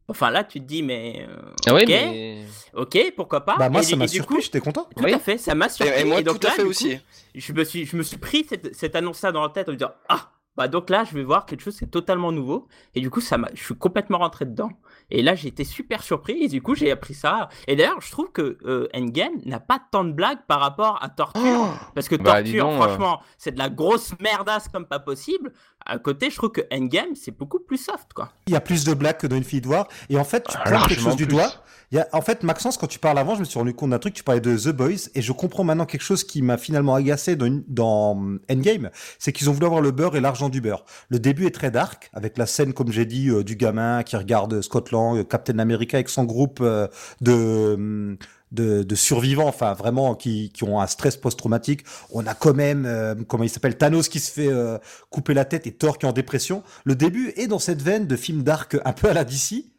Enfin 0.09 0.31
là, 0.31 0.44
tu 0.44 0.61
te 0.61 0.64
dis, 0.64 0.85
mais. 0.85 1.26
euh, 1.29 1.37
Ah 1.66 1.74
oui, 1.74 1.83
ok, 1.83 1.88
mais... 1.88 2.44
ok, 2.74 3.12
pourquoi 3.16 3.44
pas. 3.44 3.57
Bah 3.59 3.68
moi 3.68 3.81
Et 3.81 3.85
ça 3.85 3.96
m'a 3.96 4.07
surpris, 4.07 4.40
j'étais 4.40 4.61
content. 4.61 4.88
Tout 4.96 5.02
Oui. 5.02 5.12
à 5.12 5.18
fait, 5.18 5.37
ça 5.37 5.57
m'a 5.57 5.68
surpris. 5.68 5.92
Et, 5.98 6.02
et 6.02 6.05
moi, 6.05 6.22
donc 6.22 6.38
tout 6.38 6.46
à 6.46 6.50
là, 6.50 6.57
fait 6.57 6.62
aussi. 6.62 6.94
coup, 6.96 7.02
je 7.35 7.52
me 7.52 7.64
suis, 7.64 7.87
je 7.87 7.96
me 7.96 8.05
suis 8.05 8.16
pris 8.16 8.46
cette, 8.48 8.72
cette 8.72 8.94
annonce-là 8.94 9.33
dans 9.33 9.42
la 9.42 9.48
tête 9.48 9.68
en 9.68 9.72
me 9.72 9.76
disant 9.76 9.90
ah 10.09 10.31
bah 10.56 10.68
donc 10.68 10.90
là 10.90 11.04
je 11.04 11.14
vais 11.14 11.22
voir 11.22 11.46
quelque 11.46 11.60
chose 11.60 11.76
c'est 11.76 11.90
totalement 11.90 12.32
nouveau. 12.32 12.68
Et 12.94 13.00
du 13.00 13.10
coup 13.10 13.20
je 13.20 13.62
suis 13.62 13.74
complètement 13.76 14.18
rentré 14.18 14.44
dedans 14.46 14.70
et 15.10 15.22
là 15.22 15.34
été 15.44 15.64
super 15.64 16.02
surpris 16.02 16.42
et 16.42 16.48
du 16.48 16.60
coup 16.62 16.74
j'ai 16.74 16.90
appris 16.90 17.14
ça 17.14 17.48
et 17.68 17.76
d'ailleurs 17.76 18.00
je 18.00 18.10
trouve 18.10 18.32
que 18.32 18.58
euh, 18.64 18.88
Endgame 18.94 19.34
n'a 19.44 19.60
pas 19.60 19.80
tant 19.92 20.04
de 20.04 20.12
blagues 20.12 20.40
par 20.48 20.60
rapport 20.60 20.98
à 21.02 21.08
Torture 21.08 21.42
Oh 21.44 21.66
parce 21.94 22.08
que 22.08 22.16
Bah, 22.16 22.42
Torture 22.42 22.64
donc, 22.64 22.74
euh. 22.74 22.84
franchement 22.86 23.20
c'est 23.38 23.52
de 23.52 23.58
la 23.58 23.68
grosse 23.70 24.12
merdasse 24.20 24.68
comme 24.68 24.86
pas 24.86 24.98
possible 24.98 25.52
à 25.84 25.98
côté 25.98 26.30
je 26.30 26.36
trouve 26.36 26.50
que 26.50 26.62
Endgame 26.72 27.14
c'est 27.14 27.36
beaucoup 27.36 27.60
plus 27.60 27.76
soft 27.76 28.12
quoi. 28.14 28.30
Il 28.48 28.52
y 28.52 28.56
a 28.56 28.60
plus 28.60 28.84
de 28.84 28.94
blagues 28.94 29.18
que 29.18 29.26
dans 29.26 29.36
Infinity 29.36 29.68
War. 29.68 29.86
Et 30.10 30.18
en 30.18 30.24
fait, 30.24 30.44
tu 30.48 30.56
Ah, 30.58 30.70
prends 30.70 30.86
quelque 30.86 31.00
chose 31.00 31.16
du 31.16 31.26
doigt. 31.26 31.50
Il 31.92 31.98
y 31.98 32.00
a, 32.00 32.08
en 32.12 32.20
fait, 32.20 32.42
Maxence, 32.42 32.76
quand 32.76 32.88
tu 32.88 32.98
parles 32.98 33.18
avant, 33.18 33.34
je 33.36 33.40
me 33.40 33.44
suis 33.44 33.58
rendu 33.58 33.72
compte 33.72 33.90
d'un 33.90 34.00
truc. 34.00 34.12
Tu 34.14 34.24
parlais 34.24 34.40
de 34.40 34.56
The 34.56 34.70
Boys. 34.74 35.08
Et 35.14 35.22
je 35.22 35.30
comprends 35.32 35.62
maintenant 35.62 35.86
quelque 35.86 36.02
chose 36.02 36.24
qui 36.24 36.42
m'a 36.42 36.56
finalement 36.58 36.94
agacé 36.96 37.36
dans, 37.36 37.62
dans 37.68 38.16
Endgame. 38.50 38.90
C'est 39.20 39.32
qu'ils 39.32 39.48
ont 39.48 39.52
voulu 39.52 39.66
avoir 39.66 39.80
le 39.80 39.92
beurre 39.92 40.16
et 40.16 40.20
l'argent 40.20 40.48
du 40.48 40.60
beurre. 40.60 40.84
Le 41.08 41.20
début 41.20 41.46
est 41.46 41.54
très 41.54 41.70
dark, 41.70 42.10
avec 42.12 42.36
la 42.38 42.46
scène, 42.46 42.72
comme 42.72 42.90
j'ai 42.90 43.06
dit, 43.06 43.28
euh, 43.28 43.44
du 43.44 43.54
gamin 43.54 44.02
qui 44.02 44.16
regarde 44.16 44.60
Scotland, 44.62 44.95
euh, 44.96 45.24
Captain 45.24 45.59
America 45.59 45.96
avec 45.96 46.09
son 46.09 46.24
groupe 46.24 46.59
euh, 46.61 46.88
de, 47.20 48.16
de, 48.52 48.82
de 48.82 48.94
survivants, 48.94 49.48
enfin 49.48 49.74
vraiment 49.74 50.14
qui, 50.14 50.50
qui 50.50 50.64
ont 50.64 50.80
un 50.80 50.87
stress 50.87 51.16
post-traumatique. 51.16 51.85
On 52.11 52.26
a 52.26 52.35
quand 52.35 52.54
même, 52.54 52.85
euh, 52.87 53.14
comment 53.26 53.44
il 53.44 53.50
s'appelle, 53.50 53.76
Thanos 53.76 54.09
qui 54.09 54.20
se 54.20 54.30
fait 54.30 54.50
couper 55.11 55.35
la 55.35 55.44
tête 55.44 55.66
et 55.66 55.72
Thor 55.72 55.98
qui 55.98 56.06
est 56.06 56.09
en 56.09 56.12
dépression. 56.12 56.62
Le 56.85 56.94
début 56.94 57.32
est 57.37 57.46
dans 57.46 57.59
cette 57.59 57.82
veine 57.82 58.06
de 58.06 58.16
film 58.16 58.42
dark 58.42 58.76
un 58.85 58.92
peu 58.92 59.09
à 59.09 59.14
la 59.14 59.24
DC. 59.24 59.75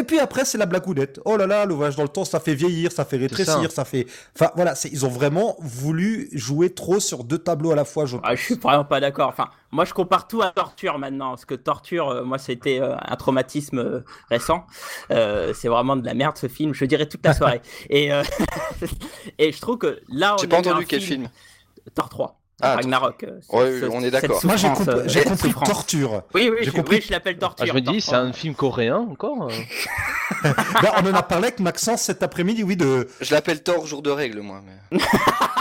Et 0.00 0.02
puis 0.02 0.18
après, 0.18 0.46
c'est 0.46 0.56
la 0.56 0.64
blagounette. 0.64 1.20
Oh 1.26 1.36
là 1.36 1.46
là, 1.46 1.66
le 1.66 1.74
voyage 1.74 1.94
dans 1.94 2.04
le 2.04 2.08
temps, 2.08 2.24
ça 2.24 2.40
fait 2.40 2.54
vieillir, 2.54 2.90
ça 2.90 3.04
fait 3.04 3.18
rétrécir, 3.18 3.70
ça. 3.70 3.84
fait. 3.84 4.06
Enfin 4.34 4.50
voilà, 4.56 4.72
ils 4.90 5.04
ont 5.04 5.10
vraiment 5.10 5.56
voulu 5.60 6.30
jouer 6.32 6.70
trop 6.70 7.00
sur 7.00 7.22
deux 7.22 7.36
tableaux 7.36 7.72
à 7.72 7.74
la 7.74 7.84
fois. 7.84 8.06
Je... 8.06 8.16
Ah, 8.22 8.34
je 8.34 8.42
suis 8.42 8.54
vraiment 8.54 8.86
pas 8.86 8.98
d'accord. 9.00 9.28
Enfin, 9.28 9.50
moi, 9.72 9.84
je 9.84 9.92
compare 9.92 10.26
tout 10.26 10.40
à 10.40 10.52
Torture 10.52 10.98
maintenant, 10.98 11.30
parce 11.30 11.44
que 11.44 11.54
Torture, 11.54 12.08
euh, 12.08 12.24
moi, 12.24 12.38
c'était 12.38 12.80
euh, 12.80 12.96
un 12.98 13.16
traumatisme 13.16 13.78
euh, 13.78 14.00
récent. 14.30 14.64
Euh, 15.10 15.52
c'est 15.52 15.68
vraiment 15.68 15.96
de 15.96 16.06
la 16.06 16.14
merde 16.14 16.38
ce 16.38 16.48
film. 16.48 16.72
Je 16.72 16.86
dirais 16.86 17.06
toute 17.06 17.22
la 17.26 17.34
soirée. 17.34 17.60
et 17.90 18.10
euh, 18.10 18.22
et 19.38 19.52
je 19.52 19.60
trouve 19.60 19.76
que 19.76 20.00
là, 20.08 20.34
on 20.34 20.38
J'ai 20.38 20.46
a 20.46 20.48
pas 20.48 20.58
entendu 20.60 20.86
quel 20.86 21.02
film. 21.02 21.28
Thor 21.94 22.08
3. 22.08 22.39
Ah, 22.62 22.74
Ragnarok. 22.76 23.24
euh, 23.24 23.40
Ouais, 23.50 23.80
ce- 23.80 23.86
on 23.86 24.00
est 24.02 24.10
d'accord. 24.10 24.40
Moi, 24.44 24.56
j'ai 24.56 24.68
compris, 24.68 24.88
euh, 24.88 25.22
compris 25.24 25.52
torture. 25.64 26.22
Oui, 26.34 26.50
oui, 26.50 26.58
J'ai 26.62 26.70
compris. 26.70 26.96
oui, 26.96 27.04
je 27.06 27.10
l'appelle 27.12 27.38
Torture. 27.38 27.64
Ah, 27.64 27.66
je 27.66 27.72
me 27.72 27.80
dis, 27.80 28.00
c'est 28.00 28.14
un 28.14 28.32
film 28.32 28.54
coréen 28.54 28.96
encore 29.10 29.48
euh. 29.50 29.52
Ben, 30.82 30.90
on 31.02 31.10
en 31.10 31.14
a 31.14 31.22
parlé 31.22 31.48
avec 31.48 31.60
Maxence 31.60 32.02
cet 32.02 32.22
après-midi, 32.22 32.62
oui, 32.62 32.76
de. 32.76 33.08
Je 33.20 33.32
l'appelle 33.34 33.62
Thor 33.62 33.86
jour 33.86 34.02
de 34.02 34.10
règle, 34.10 34.40
moi. 34.40 34.60
Mais... 34.90 34.98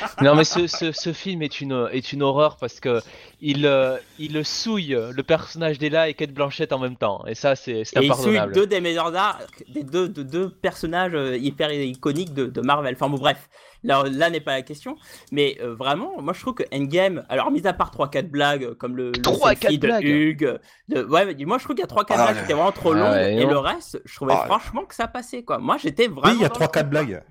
Non, 0.22 0.34
mais 0.34 0.44
ce, 0.44 0.66
ce, 0.66 0.92
ce 0.92 1.12
film 1.12 1.42
est 1.42 1.60
une, 1.60 1.88
est 1.92 2.12
une 2.12 2.22
horreur 2.22 2.56
parce 2.56 2.80
que 2.80 3.00
il, 3.40 3.66
euh, 3.66 3.96
il 4.18 4.44
souille 4.44 4.96
le 5.12 5.22
personnage 5.22 5.78
d'Ella 5.78 6.08
et 6.08 6.14
Kate 6.14 6.30
Blanchett 6.32 6.72
en 6.72 6.78
même 6.78 6.96
temps. 6.96 7.24
Et 7.26 7.34
ça, 7.34 7.54
c'est 7.56 7.80
Et 7.80 7.84
il 7.96 8.10
impardonnable. 8.10 8.52
deux 8.54 8.66
des 8.66 8.80
meilleurs 8.80 9.14
arcs, 9.14 9.62
des 9.68 9.82
deux, 9.82 10.08
de 10.08 10.22
deux 10.22 10.50
personnages 10.50 11.14
euh, 11.14 11.36
hyper 11.36 11.70
iconiques 11.72 12.32
de, 12.34 12.46
de 12.46 12.60
Marvel. 12.62 12.94
Enfin 12.94 13.08
bon, 13.10 13.18
bref, 13.18 13.48
là, 13.84 14.04
là 14.10 14.30
n'est 14.30 14.40
pas 14.40 14.52
la 14.54 14.62
question. 14.62 14.96
Mais 15.32 15.58
euh, 15.60 15.74
vraiment, 15.74 16.20
moi 16.22 16.32
je 16.32 16.40
trouve 16.40 16.54
que 16.54 16.64
Endgame, 16.74 17.24
alors 17.28 17.50
mis 17.50 17.66
à 17.66 17.72
part 17.74 17.90
3-4 17.94 18.28
blagues, 18.28 18.72
comme 18.74 18.96
le, 18.96 19.08
le 19.08 19.20
3-4 19.22 19.58
selfie 19.60 19.78
de 19.78 19.86
blagues. 19.86 20.04
Hugues, 20.04 20.58
de- 20.88 21.04
ouais, 21.04 21.26
mais 21.34 21.44
moi 21.44 21.58
je 21.58 21.64
trouve 21.64 21.76
qu'il 21.76 21.84
y 21.84 21.88
a 21.88 21.94
3-4 21.94 22.06
Ah, 22.10 22.24
blagues 22.24 22.36
qui 22.38 22.44
étaient 22.44 22.52
vraiment 22.54 22.72
trop 22.72 22.92
Ah, 22.92 22.96
longues, 23.28 23.38
et 23.38 23.44
non. 23.44 23.50
le 23.50 23.58
reste, 23.58 24.00
je 24.04 24.14
trouvais 24.16 24.34
Ah, 24.34 24.44
franchement 24.46 24.84
que 24.84 24.94
ça 24.94 25.08
passait 25.08 25.42
quoi. 25.42 25.58
Moi 25.58 25.76
j'étais 25.76 26.06
vraiment. 26.08 26.30
Oui, 26.32 26.36
il 26.38 26.42
y 26.42 26.44
a 26.46 26.48
dans 26.48 26.58
le 26.58 26.64
3-4 26.66 26.70
truc. 26.72 26.86
blagues. 26.86 27.22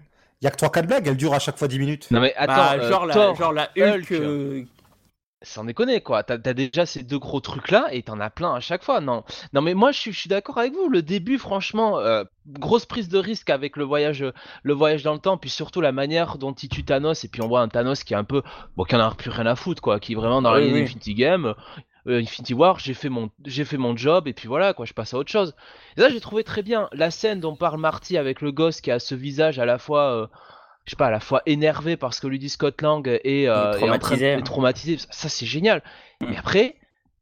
Il 0.42 0.46
y 0.46 0.48
a 0.48 0.52
que 0.52 0.58
3-4 0.58 0.86
blagues, 0.86 1.08
elles 1.08 1.18
durent 1.18 1.34
à 1.34 1.40
chaque 1.40 1.58
fois 1.58 1.68
10 1.68 1.80
minutes. 1.80 2.12
Non, 2.12 2.20
mais 2.20 2.36
attends, 2.36 2.56
Bah, 2.56 2.74
euh, 2.76 2.90
genre, 2.90 3.06
la, 3.06 3.14
Thor, 3.14 3.36
genre 3.36 3.54
la 3.54 3.70
Hulk. 3.78 4.12
Euh, 4.12 4.64
sans 5.46 5.64
déconner 5.64 6.02
quoi. 6.02 6.24
T'as 6.24 6.38
déjà 6.38 6.86
ces 6.86 7.04
deux 7.04 7.20
gros 7.20 7.40
trucs 7.40 7.70
là 7.70 7.88
et 7.92 8.02
t'en 8.04 8.20
as 8.20 8.30
plein 8.30 8.54
à 8.54 8.60
chaque 8.60 8.84
fois. 8.84 9.00
Non, 9.00 9.24
non 9.54 9.62
mais 9.62 9.74
moi 9.74 9.92
je 9.92 10.12
suis, 10.12 10.30
d'accord 10.30 10.58
avec 10.58 10.74
vous. 10.74 10.90
Le 10.90 11.02
début, 11.02 11.38
franchement, 11.38 12.00
euh, 12.00 12.24
grosse 12.48 12.86
prise 12.86 13.10
de 13.10 13.20
risque 13.20 13.50
avec 13.50 13.78
le 13.78 13.84
voyage, 13.84 14.26
le 14.64 14.74
voyage 14.74 15.04
dans 15.04 15.14
le 15.14 15.20
temps, 15.20 15.38
puis 15.38 15.50
surtout 15.50 15.82
la 15.82 15.92
manière 15.92 16.38
dont 16.38 16.54
il 16.54 16.70
tue 16.70 16.84
Thanos. 16.84 17.24
Et 17.24 17.28
puis 17.28 17.42
on 17.42 17.48
voit 17.48 17.62
un 17.62 17.68
Thanos 17.68 18.04
qui 18.04 18.14
est 18.14 18.18
un 18.18 18.24
peu, 18.24 18.42
bon, 18.76 18.84
qui 18.84 18.96
en 18.96 19.00
a 19.00 19.14
plus 19.14 19.30
rien 19.30 19.46
à 19.46 19.56
foutre 19.56 19.82
quoi, 19.82 20.00
qui 20.00 20.14
est 20.14 20.16
vraiment 20.16 20.42
dans 20.42 20.52
la 20.52 20.60
Oui, 20.60 20.66
ligne 20.66 20.76
oui. 20.76 20.82
Infinity 20.84 21.14
Game. 21.14 21.54
Euh, 22.08 22.20
Infinity 22.22 22.54
War, 22.54 22.80
j'ai 22.80 22.94
fait 22.94 23.10
mon 23.10 23.30
j'ai 23.46 23.66
fait 23.66 23.78
mon 23.78 23.96
job 23.96 24.28
et 24.28 24.34
puis 24.34 24.48
voilà 24.48 24.74
quoi, 24.74 24.86
je 24.86 24.94
passe 24.94 25.14
à 25.14 25.18
autre 25.18 25.32
chose. 25.32 25.56
Et 25.98 26.02
ça 26.02 26.10
j'ai 26.10 26.20
trouvé 26.20 26.44
très 26.44 26.62
bien 26.62 26.90
la 26.92 27.12
scène 27.12 27.40
dont 27.40 27.56
parle 27.56 27.80
Marty 27.80 28.18
avec 28.18 28.42
le 28.42 28.52
gosse 28.52 28.82
qui 28.82 28.92
a 28.92 29.00
ce 29.00 29.16
visage 29.16 29.60
à 29.60 29.66
la 29.66 29.78
fois 29.78 30.12
euh, 30.12 30.28
je 30.86 30.92
sais 30.92 30.96
pas, 30.96 31.08
à 31.08 31.12
la 31.12 31.20
fois 31.20 31.42
énervé 31.46 31.98
parce 31.98 32.20
que 32.20 32.28
lui 32.28 32.40
dit 32.40 32.50
Scott 32.50 32.82
Lang 32.82 33.08
est, 33.08 33.48
euh, 33.48 33.74
traumatisé, 33.74 34.26
est 34.28 34.42
traumatisé. 34.44 34.98
Ça, 35.10 35.30
c'est 35.30 35.46
génial. 35.46 35.82
Mm. 36.22 36.28
Mais 36.30 36.38
après, 36.38 36.76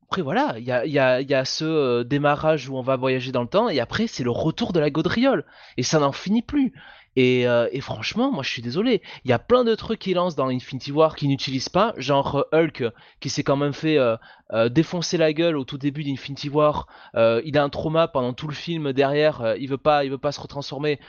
après 0.10 0.22
voilà, 0.22 0.56
il 0.58 0.66
y 0.66 0.72
a, 0.72 0.86
il 0.86 0.92
y, 0.92 1.00
a, 1.00 1.22
il 1.22 1.30
y 1.30 1.34
a 1.34 1.46
ce 1.46 1.64
euh, 1.64 2.04
démarrage 2.04 2.68
où 2.68 2.78
on 2.78 2.82
va 2.82 2.98
voyager 2.98 3.32
dans 3.32 3.42
le 3.42 3.48
temps 3.48 3.70
et 3.70 3.80
après 3.80 4.08
c'est 4.08 4.24
le 4.24 4.32
retour 4.32 4.74
de 4.74 4.80
la 4.80 4.90
gaudriole 4.90 5.46
et 5.78 5.84
ça 5.84 6.00
n'en 6.00 6.12
finit 6.12 6.42
plus. 6.42 6.74
Et, 7.16 7.48
euh, 7.48 7.68
et 7.72 7.82
franchement, 7.82 8.32
moi 8.32 8.44
je 8.44 8.50
suis 8.50 8.62
désolé, 8.62 9.02
il 9.24 9.30
y 9.30 9.34
a 9.34 9.40
plein 9.40 9.64
de 9.64 9.76
trucs 9.76 10.00
qu'il 10.00 10.16
lance 10.16 10.36
dans 10.36 10.48
Infinity 10.48 10.92
War 10.92 11.16
qu'ils 11.16 11.30
n'utilisent 11.30 11.70
pas, 11.70 11.94
genre 11.98 12.46
euh, 12.54 12.64
Hulk 12.64 12.86
qui 13.20 13.30
s'est 13.30 13.44
quand 13.44 13.56
même 13.56 13.74
fait 13.74 13.98
euh, 13.98 14.18
euh, 14.52 14.70
défoncer 14.70 15.18
la 15.18 15.32
gueule 15.32 15.58
au 15.58 15.64
tout 15.64 15.78
début 15.78 16.04
d'Infinity 16.04 16.50
War. 16.50 16.88
Il 17.16 17.58
a 17.58 17.64
un 17.64 17.70
trauma 17.70 18.08
pendant 18.08 18.34
tout 18.34 18.48
le 18.48 18.56
film 18.56 18.94
derrière, 18.94 19.56
il 19.60 19.70
veut 19.70 19.78
pas, 19.78 20.04
il 20.06 20.12
veut 20.12 20.18
pas 20.18 20.32
se 20.32 20.42
retransformer. 20.42 21.00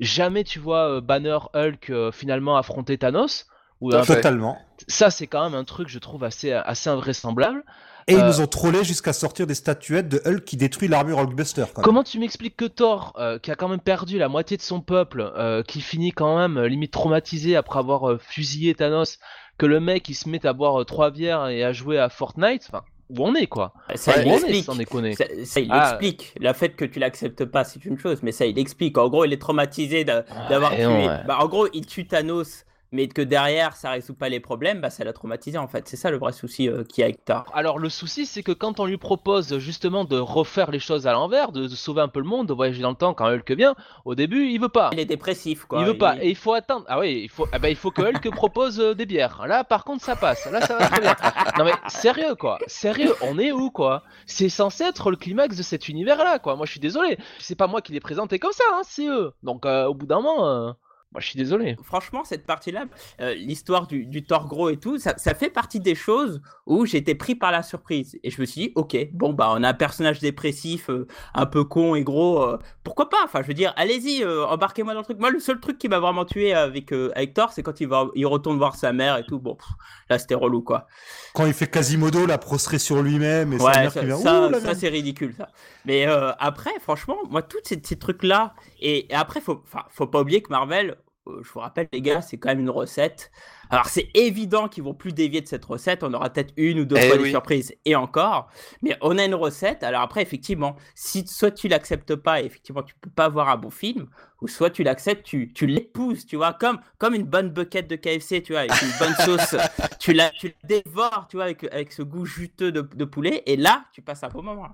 Jamais 0.00 0.42
tu 0.42 0.58
vois 0.58 1.00
Banner 1.00 1.38
Hulk 1.54 1.92
finalement 2.12 2.56
affronter 2.56 2.98
Thanos. 2.98 3.46
Ou. 3.80 3.90
Totalement. 3.90 4.58
ça 4.86 5.10
c'est 5.10 5.26
quand 5.26 5.42
même 5.42 5.58
un 5.58 5.64
truc 5.64 5.88
je 5.88 5.98
trouve 5.98 6.22
assez 6.22 6.52
assez 6.52 6.88
invraisemblable. 6.88 7.64
Et 8.08 8.14
ils 8.14 8.18
Euh, 8.20 8.26
nous 8.26 8.40
ont 8.40 8.46
trollé 8.46 8.84
jusqu'à 8.84 9.12
sortir 9.12 9.46
des 9.46 9.54
statuettes 9.54 10.08
de 10.08 10.20
Hulk 10.26 10.44
qui 10.44 10.56
détruit 10.56 10.88
l'armure 10.88 11.18
Hulkbuster. 11.18 11.64
Quand 11.72 11.78
même. 11.80 11.84
Comment 11.84 12.02
tu 12.04 12.18
m'expliques 12.18 12.56
que 12.56 12.64
Thor, 12.64 13.12
euh, 13.18 13.38
qui 13.38 13.50
a 13.50 13.54
quand 13.54 13.68
même 13.68 13.80
perdu 13.80 14.18
la 14.18 14.28
moitié 14.28 14.56
de 14.56 14.62
son 14.62 14.80
peuple, 14.80 15.32
euh, 15.36 15.62
qui 15.62 15.80
finit 15.80 16.12
quand 16.12 16.36
même 16.36 16.56
euh, 16.58 16.68
limite 16.68 16.92
traumatisé 16.92 17.54
après 17.56 17.78
avoir 17.78 18.10
euh, 18.10 18.18
fusillé 18.18 18.74
Thanos, 18.74 19.18
que 19.58 19.66
le 19.66 19.78
mec 19.80 20.08
il 20.08 20.14
se 20.14 20.28
met 20.28 20.44
à 20.46 20.52
boire 20.52 20.80
euh, 20.80 20.84
trois 20.84 21.10
bières 21.10 21.46
et 21.48 21.62
à 21.62 21.72
jouer 21.72 21.98
à 21.98 22.08
Fortnite, 22.08 22.64
enfin 22.68 22.82
où 23.10 23.26
on 23.26 23.34
est 23.34 23.46
quoi? 23.46 23.74
Ça 23.94 24.12
Ouais, 24.12 24.22
il 24.24 24.28
est 24.28 24.34
explique. 24.36 24.64
sans 24.64 24.74
déconner. 24.74 25.14
Ça, 25.14 25.24
ça, 25.44 25.60
il 25.60 25.68
Ah. 25.70 25.90
explique. 25.90 26.34
Le 26.40 26.50
fait 26.54 26.70
que 26.70 26.86
tu 26.86 26.98
l'acceptes 26.98 27.44
pas, 27.44 27.62
c'est 27.62 27.84
une 27.84 27.98
chose, 27.98 28.20
mais 28.22 28.32
ça, 28.32 28.46
il 28.46 28.58
explique. 28.58 28.96
En 28.96 29.08
gros, 29.10 29.26
il 29.26 29.32
est 29.34 29.40
traumatisé 29.40 30.04
d'a- 30.04 30.24
d'avoir 30.48 30.74
tué. 30.74 30.86
ouais. 30.86 31.18
Bah, 31.26 31.36
en 31.40 31.46
gros, 31.46 31.68
il 31.74 31.84
tue 31.84 32.06
Thanos, 32.06 32.64
mais 32.92 33.08
que 33.08 33.22
derrière, 33.22 33.74
ça 33.74 33.90
résout 33.90 34.14
pas 34.14 34.28
les 34.28 34.40
problèmes, 34.40 34.80
bah, 34.80 34.90
ça 34.90 35.04
l'a 35.04 35.12
traumatisé 35.12 35.58
en 35.58 35.66
fait. 35.66 35.88
C'est 35.88 35.96
ça 35.96 36.10
le 36.10 36.18
vrai 36.18 36.32
souci 36.32 36.68
euh, 36.68 36.84
qu'il 36.84 37.00
y 37.00 37.04
a 37.04 37.06
avec 37.06 37.24
Thor. 37.24 37.44
Alors 37.54 37.78
le 37.78 37.88
souci 37.88 38.26
c'est 38.26 38.42
que 38.42 38.52
quand 38.52 38.80
on 38.80 38.84
lui 38.84 38.98
propose 38.98 39.58
justement 39.58 40.04
de 40.04 40.18
refaire 40.18 40.70
les 40.70 40.78
choses 40.78 41.06
à 41.06 41.12
l'envers, 41.12 41.52
de, 41.52 41.62
de 41.62 41.74
sauver 41.74 42.02
un 42.02 42.08
peu 42.08 42.20
le 42.20 42.26
monde, 42.26 42.46
de 42.46 42.52
voyager 42.52 42.82
dans 42.82 42.90
le 42.90 42.96
temps 42.96 43.14
quand 43.14 43.26
Hulk 43.26 43.50
vient, 43.52 43.74
au 44.04 44.14
début 44.14 44.46
il 44.46 44.60
veut 44.60 44.68
pas. 44.68 44.90
Il 44.92 45.00
est 45.00 45.04
dépressif, 45.04 45.64
quoi. 45.64 45.80
il 45.80 45.86
veut 45.86 45.98
pas, 45.98 46.16
et 46.22 46.28
il 46.28 46.36
faut 46.36 46.52
attendre. 46.52 46.84
Ah 46.88 46.98
oui, 46.98 47.20
il 47.22 47.28
faut, 47.28 47.46
ah 47.52 47.58
bah, 47.58 47.70
il 47.70 47.76
faut 47.76 47.90
que 47.90 48.02
Hulk 48.02 48.30
propose 48.34 48.78
euh, 48.80 48.94
des 48.94 49.06
bières. 49.06 49.46
Là, 49.46 49.64
par 49.64 49.84
contre, 49.84 50.04
ça 50.04 50.16
passe. 50.16 50.50
Là, 50.50 50.60
ça 50.60 50.76
va 50.76 50.86
très 50.88 51.00
bien. 51.00 51.16
Non 51.58 51.64
mais 51.64 51.72
sérieux 51.88 52.34
quoi, 52.34 52.58
sérieux, 52.66 53.14
on 53.22 53.38
est 53.38 53.52
où 53.52 53.70
quoi? 53.70 54.02
C'est 54.26 54.48
censé 54.48 54.84
être 54.84 55.10
le 55.10 55.16
climax 55.16 55.56
de 55.56 55.62
cet 55.62 55.88
univers-là 55.88 56.38
quoi. 56.38 56.56
Moi, 56.56 56.66
je 56.66 56.72
suis 56.72 56.80
désolé. 56.80 57.18
C'est 57.38 57.54
pas 57.54 57.66
moi 57.66 57.80
qui 57.82 57.92
l'ai 57.92 58.00
présenté 58.00 58.38
comme 58.38 58.52
ça, 58.52 58.64
hein, 58.72 58.82
c'est 58.84 59.06
eux. 59.06 59.32
Donc, 59.42 59.66
euh, 59.66 59.86
au 59.86 59.94
bout 59.94 60.06
d'un 60.06 60.20
moment, 60.20 60.46
euh, 60.48 60.72
moi, 61.12 61.20
je 61.20 61.26
suis 61.28 61.36
désolé. 61.36 61.76
Franchement, 61.82 62.24
cette 62.24 62.46
partie-là, 62.46 62.86
euh, 63.20 63.34
l'histoire 63.34 63.86
du, 63.86 64.06
du 64.06 64.24
Thor 64.24 64.46
gros 64.48 64.70
et 64.70 64.78
tout, 64.78 64.98
ça, 64.98 65.14
ça 65.18 65.34
fait 65.34 65.50
partie 65.50 65.78
des 65.78 65.94
choses 65.94 66.40
où 66.66 66.86
j'étais 66.86 67.14
pris 67.14 67.34
par 67.34 67.52
la 67.52 67.62
surprise. 67.62 68.18
Et 68.22 68.30
je 68.30 68.40
me 68.40 68.46
suis 68.46 68.62
dit, 68.62 68.72
ok, 68.74 68.96
bon, 69.12 69.32
bah, 69.32 69.52
on 69.54 69.62
a 69.62 69.68
un 69.68 69.74
personnage 69.74 70.20
dépressif, 70.20 70.88
euh, 70.88 71.06
un 71.34 71.46
peu 71.46 71.64
con 71.64 71.94
et 71.94 72.02
gros, 72.02 72.42
euh, 72.42 72.58
pourquoi 72.82 73.08
pas? 73.10 73.18
Enfin, 73.24 73.42
je 73.42 73.46
veux 73.48 73.54
dire, 73.54 73.72
allez-y, 73.76 74.22
euh, 74.22 74.46
embarquez-moi 74.46 74.94
dans 74.94 75.00
le 75.00 75.04
truc. 75.04 75.18
Moi, 75.18 75.30
le 75.30 75.40
seul 75.40 75.60
truc 75.60 75.78
qui 75.78 75.88
m'a 75.88 75.98
vraiment 75.98 76.24
tué 76.24 76.54
avec, 76.54 76.92
euh, 76.92 77.12
avec 77.14 77.34
Thor, 77.34 77.52
c'est 77.52 77.62
quand 77.62 77.80
il, 77.80 77.88
va, 77.88 78.06
il 78.14 78.26
retourne 78.26 78.56
voir 78.56 78.74
sa 78.76 78.92
mère 78.92 79.18
et 79.18 79.24
tout. 79.24 79.38
Bon, 79.38 79.54
pff, 79.54 79.68
là, 80.08 80.18
c'était 80.18 80.34
relou, 80.34 80.62
quoi. 80.62 80.86
Quand 81.34 81.46
il 81.46 81.52
fait 81.52 81.66
Quasimodo, 81.68 82.24
la 82.26 82.38
prostré 82.38 82.78
sur 82.78 83.02
lui-même 83.02 83.52
et 83.52 83.58
sa 83.58 83.64
Ouais, 83.64 83.80
mère 83.80 83.92
ça, 83.92 84.00
qui 84.00 84.06
vient. 84.06 84.16
ça, 84.16 84.50
ça, 84.60 84.74
c'est 84.74 84.88
ridicule 84.88 85.34
ça. 85.36 85.48
Mais 85.84 86.06
euh, 86.06 86.32
après, 86.38 86.72
franchement, 86.80 87.16
moi, 87.30 87.42
tous 87.42 87.58
ces, 87.64 87.80
ces 87.84 87.98
trucs-là, 87.98 88.54
et, 88.80 89.12
et 89.12 89.14
après, 89.14 89.40
faut, 89.40 89.62
faut 89.90 90.06
pas 90.06 90.20
oublier 90.20 90.42
que 90.42 90.50
Marvel, 90.50 90.96
je 91.26 91.48
vous 91.52 91.60
rappelle, 91.60 91.88
les 91.92 92.02
gars, 92.02 92.20
c'est 92.20 92.36
quand 92.36 92.48
même 92.48 92.60
une 92.60 92.70
recette. 92.70 93.30
Alors, 93.70 93.86
c'est 93.86 94.08
évident 94.14 94.68
qu'ils 94.68 94.82
vont 94.82 94.94
plus 94.94 95.12
dévier 95.12 95.40
de 95.40 95.46
cette 95.46 95.64
recette. 95.64 96.02
On 96.02 96.12
aura 96.12 96.30
peut-être 96.30 96.52
une 96.56 96.80
ou 96.80 96.84
deux 96.84 96.96
Eh 96.98 97.08
fois 97.08 97.16
des 97.16 97.30
surprises, 97.30 97.74
et 97.84 97.94
encore. 97.94 98.50
Mais 98.82 98.96
on 99.00 99.16
a 99.18 99.24
une 99.24 99.34
recette. 99.34 99.82
Alors 99.82 100.02
après, 100.02 100.22
effectivement, 100.22 100.76
si 100.94 101.26
soit 101.26 101.52
tu 101.52 101.68
l'acceptes 101.68 102.16
pas, 102.16 102.42
et 102.42 102.44
effectivement, 102.44 102.82
tu 102.82 102.94
peux 103.00 103.10
pas 103.10 103.26
avoir 103.26 103.48
un 103.48 103.56
bon 103.56 103.70
film, 103.70 104.08
ou 104.40 104.48
soit 104.48 104.70
tu 104.70 104.82
l'acceptes, 104.82 105.24
tu, 105.24 105.52
tu 105.52 105.66
l'épouses, 105.66 106.26
tu 106.26 106.36
vois, 106.36 106.52
comme, 106.52 106.80
comme 106.98 107.14
une 107.14 107.24
bonne 107.24 107.50
bucket 107.50 107.88
de 107.88 107.96
KFC, 107.96 108.42
tu 108.42 108.52
vois, 108.52 108.62
avec 108.62 108.82
une 108.82 108.92
bonne 108.98 109.14
sauce. 109.14 109.56
tu 110.00 110.12
la, 110.12 110.30
tu 110.30 110.48
la 110.48 110.80
dévores, 110.80 111.26
tu 111.30 111.36
vois, 111.36 111.44
avec, 111.44 111.64
avec 111.72 111.92
ce 111.92 112.02
goût 112.02 112.26
juteux 112.26 112.72
de, 112.72 112.80
de 112.80 113.04
poulet, 113.04 113.42
et 113.46 113.56
là, 113.56 113.84
tu 113.92 114.02
passes 114.02 114.24
un 114.24 114.28
bon 114.28 114.42
moment. 114.42 114.68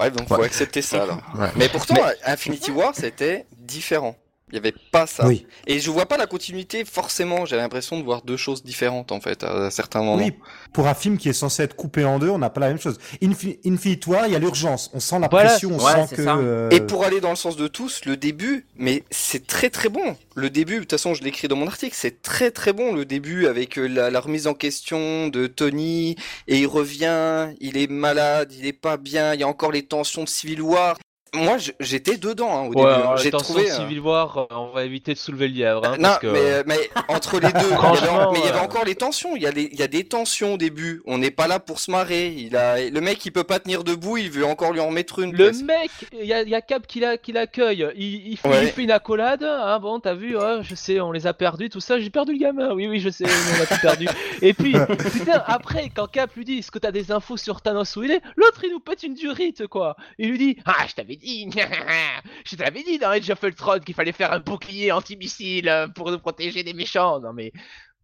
Ouais, 0.00 0.10
donc 0.10 0.28
faut 0.28 0.42
accepter 0.42 0.82
ça 0.82 1.02
alors. 1.02 1.20
Mais 1.56 1.68
pourtant, 1.68 1.96
Infinity 2.26 2.70
War, 2.70 2.94
c'était 2.94 3.46
différent. 3.52 4.16
Il 4.50 4.52
n'y 4.52 4.58
avait 4.58 4.74
pas 4.92 5.06
ça. 5.06 5.26
Oui. 5.26 5.46
Et 5.66 5.80
je 5.80 5.90
vois 5.90 6.06
pas 6.06 6.18
la 6.18 6.26
continuité 6.26 6.84
forcément. 6.84 7.46
J'avais 7.46 7.62
l'impression 7.62 7.98
de 7.98 8.04
voir 8.04 8.22
deux 8.22 8.36
choses 8.36 8.62
différentes 8.62 9.10
en 9.10 9.20
fait 9.20 9.42
à 9.42 9.70
certains 9.70 10.02
moments. 10.02 10.22
Oui, 10.22 10.34
pour 10.72 10.86
un 10.86 10.94
film 10.94 11.16
qui 11.16 11.30
est 11.30 11.32
censé 11.32 11.62
être 11.62 11.74
coupé 11.74 12.04
en 12.04 12.18
deux, 12.18 12.28
on 12.28 12.38
n'a 12.38 12.50
pas 12.50 12.60
la 12.60 12.68
même 12.68 12.78
chose. 12.78 12.98
Infi- 13.22 13.58
Infinity 13.66 14.08
War, 14.08 14.26
il 14.26 14.32
y 14.34 14.36
a 14.36 14.38
l'urgence. 14.38 14.90
On 14.92 15.00
sent 15.00 15.18
la 15.18 15.28
Voilà, 15.28 15.48
pression, 15.50 15.70
on 15.72 15.82
ouais, 15.82 16.06
sent 16.06 16.16
que. 16.16 16.24
ça. 16.24 16.36
euh, 16.36 16.68
Et 16.70 16.80
pour 16.82 17.04
aller 17.04 17.20
dans 17.20 17.30
le 17.30 17.36
sens 17.36 17.56
de 17.56 17.66
tous, 17.68 18.04
le 18.04 18.18
début, 18.18 18.66
mais 18.76 19.02
c'est 19.10 19.46
très 19.46 19.70
très 19.70 19.88
bon. 19.88 20.14
Le 20.34 20.50
début, 20.50 20.74
de 20.74 20.80
toute 20.80 20.90
façon, 20.90 21.14
je 21.14 21.24
l'écris 21.24 21.48
dans 21.48 21.56
mon 21.56 21.66
article, 21.66 21.96
c'est 21.98 22.20
très 22.20 22.50
très 22.50 22.72
bon 22.74 22.92
le 22.92 23.06
début 23.06 23.46
avec 23.46 23.78
euh, 23.78 23.86
la, 23.86 24.10
la 24.10 24.20
remise 24.20 24.46
en 24.46 24.54
question 24.54 25.28
de 25.28 25.46
Tony 25.46 26.16
et 26.48 26.58
il 26.60 26.66
revient, 26.66 27.48
il 27.60 27.78
est 27.78 27.90
malade, 27.90 28.52
il 28.52 28.66
est 28.66 28.72
pas 28.74 28.98
bien, 28.98 29.32
il 29.32 29.40
y 29.40 29.42
a 29.42 29.48
encore 29.48 29.72
les 29.72 29.84
tensions 29.86 30.22
de 30.22 30.28
Civil 30.28 30.60
War. 30.60 30.98
Moi, 31.34 31.56
j'étais 31.80 32.16
dedans 32.16 32.56
hein, 32.56 32.62
au 32.68 32.72
Ouais, 32.72 32.90
début. 32.92 33.06
hein. 33.06 33.16
J'ai 33.16 33.28
attention, 33.28 33.54
trouvé. 33.54 33.70
euh, 33.70 33.76
Civil 33.76 34.00
War, 34.00 34.38
euh, 34.38 34.46
on 34.50 34.66
va 34.68 34.84
éviter 34.84 35.14
de 35.14 35.18
soulever 35.18 35.48
le 35.48 35.54
lièvre. 35.54 35.82
Hein, 35.84 35.96
non, 35.98 36.02
parce 36.10 36.18
que... 36.20 36.26
mais, 36.28 36.38
euh, 36.40 36.62
mais 36.66 36.78
entre 37.08 37.40
les 37.40 37.52
deux, 37.52 37.58
il 37.58 37.62
y 37.62 37.66
avait, 37.66 37.74
Franchement, 37.76 38.32
mais 38.32 38.38
il 38.40 38.44
y 38.44 38.48
avait 38.48 38.58
euh, 38.58 38.62
encore 38.62 38.84
les 38.84 38.94
tensions. 38.94 39.36
Il 39.36 39.42
y, 39.42 39.46
a 39.46 39.50
les- 39.50 39.68
il 39.72 39.78
y 39.78 39.82
a 39.82 39.88
des 39.88 40.04
tensions 40.04 40.54
au 40.54 40.56
début. 40.56 41.02
On 41.06 41.18
n'est 41.18 41.30
pas 41.30 41.46
là 41.46 41.58
pour 41.60 41.80
se 41.80 41.90
marrer. 41.90 42.28
Il 42.28 42.56
a, 42.56 42.88
le 42.88 43.00
mec, 43.00 43.24
il 43.26 43.32
peut 43.32 43.44
pas 43.44 43.58
tenir 43.58 43.84
debout. 43.84 44.16
Il 44.16 44.30
veut 44.30 44.46
encore 44.46 44.72
lui 44.72 44.80
en 44.80 44.90
mettre 44.90 45.18
une. 45.18 45.32
Le 45.34 45.50
mec, 45.64 45.90
il 46.12 46.26
y 46.26 46.32
a, 46.32 46.42
y 46.42 46.54
a 46.54 46.60
Cap 46.60 46.86
qui 46.86 47.00
l'a- 47.00 47.18
qui 47.18 47.32
l'accueille, 47.32 47.86
il, 47.96 48.28
il, 48.32 48.36
fait, 48.36 48.48
Ouais. 48.48 48.62
il 48.64 48.68
fait 48.70 48.82
une 48.84 48.90
accolade, 48.90 49.42
hein, 49.42 49.78
bon 49.80 49.98
t'as 50.00 50.14
vu, 50.14 50.36
ouais, 50.36 50.58
je 50.62 50.74
sais, 50.74 51.00
on 51.00 51.10
les 51.12 51.26
a 51.26 51.34
perdus, 51.34 51.68
tout 51.68 51.80
ça, 51.80 51.98
j'ai 51.98 52.10
perdu 52.10 52.32
le 52.32 52.38
gamin, 52.38 52.72
oui 52.74 52.86
oui 52.86 53.00
je 53.00 53.08
sais, 53.10 53.24
on 53.24 53.62
a 53.62 53.66
tout 53.66 53.80
perdu. 53.82 54.06
Et 54.42 54.52
puis, 54.54 54.72
putain, 55.12 55.42
après, 55.46 55.90
quand 55.94 56.06
Cap 56.10 56.30
lui 56.36 56.44
dit, 56.44 56.58
est-ce 56.58 56.70
que 56.70 56.78
t'as 56.78 56.92
des 56.92 57.10
infos 57.12 57.36
sur 57.36 57.60
Thanos 57.60 57.96
où 57.96 58.02
il 58.02 58.10
est, 58.12 58.20
l'autre 58.36 58.60
il 58.64 58.70
nous 58.70 58.80
pète 58.80 59.02
une 59.02 59.14
durite 59.14 59.66
quoi. 59.66 59.96
Il 60.18 60.30
lui 60.30 60.38
dit, 60.38 60.56
ah 60.64 60.84
je 60.88 60.94
t'avais 60.94 61.16
dit, 61.16 61.23
je 62.44 62.56
t'avais 62.56 62.82
dit 62.82 62.98
dans 62.98 63.10
Age 63.10 63.30
of 63.30 63.42
Ultron 63.42 63.80
qu'il 63.80 63.94
fallait 63.94 64.12
faire 64.12 64.32
un 64.32 64.40
bouclier 64.40 64.92
anti-missile 64.92 65.68
euh, 65.68 65.88
pour 65.88 66.10
nous 66.10 66.18
protéger 66.18 66.62
des 66.62 66.74
méchants, 66.74 67.20
non 67.20 67.32
mais... 67.32 67.52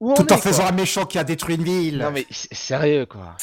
Où 0.01 0.13
on 0.13 0.15
Tout 0.15 0.33
en 0.33 0.37
est, 0.37 0.41
faisant 0.41 0.63
quoi 0.63 0.69
un 0.71 0.73
méchant 0.75 1.05
qui 1.05 1.19
a 1.19 1.25
détruit 1.25 1.57
une 1.57 1.65
ville. 1.65 1.99
Non 1.99 2.11
mais 2.11 2.27
sérieux 2.31 3.05
quoi. 3.07 3.37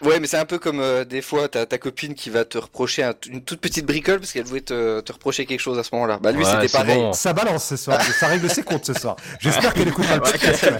Ouais, 0.00 0.20
mais 0.20 0.28
c'est 0.28 0.36
un 0.38 0.44
peu 0.44 0.58
comme 0.60 0.78
euh, 0.80 1.04
des 1.04 1.20
fois 1.22 1.48
ta, 1.48 1.66
ta 1.66 1.76
copine 1.76 2.14
qui 2.14 2.30
va 2.30 2.44
te 2.44 2.56
reprocher 2.56 3.02
un- 3.02 3.14
une 3.28 3.42
toute 3.42 3.60
petite 3.60 3.84
bricole 3.84 4.20
parce 4.20 4.32
qu'elle 4.32 4.44
voulait 4.44 4.60
te, 4.60 5.00
te 5.00 5.12
reprocher 5.12 5.44
quelque 5.44 5.58
chose 5.60 5.76
à 5.78 5.82
ce 5.82 5.90
moment-là. 5.94 6.18
Bah 6.22 6.30
lui, 6.30 6.44
Ouais, 6.44 6.50
c'était 6.50 6.68
pareil. 6.68 6.96
bon. 6.96 7.12
Ça 7.12 7.32
balance 7.32 7.64
ce 7.66 7.76
soir. 7.76 8.00
ça 8.00 8.28
règle 8.28 8.48
ses 8.48 8.62
comptes 8.62 8.86
ce 8.86 8.94
soir. 8.94 9.16
J'espère 9.40 9.74
qu'elle 9.74 9.88
écoute 9.88 10.06
pas 10.06 10.14
le 10.14 10.20
podcast. 10.22 10.70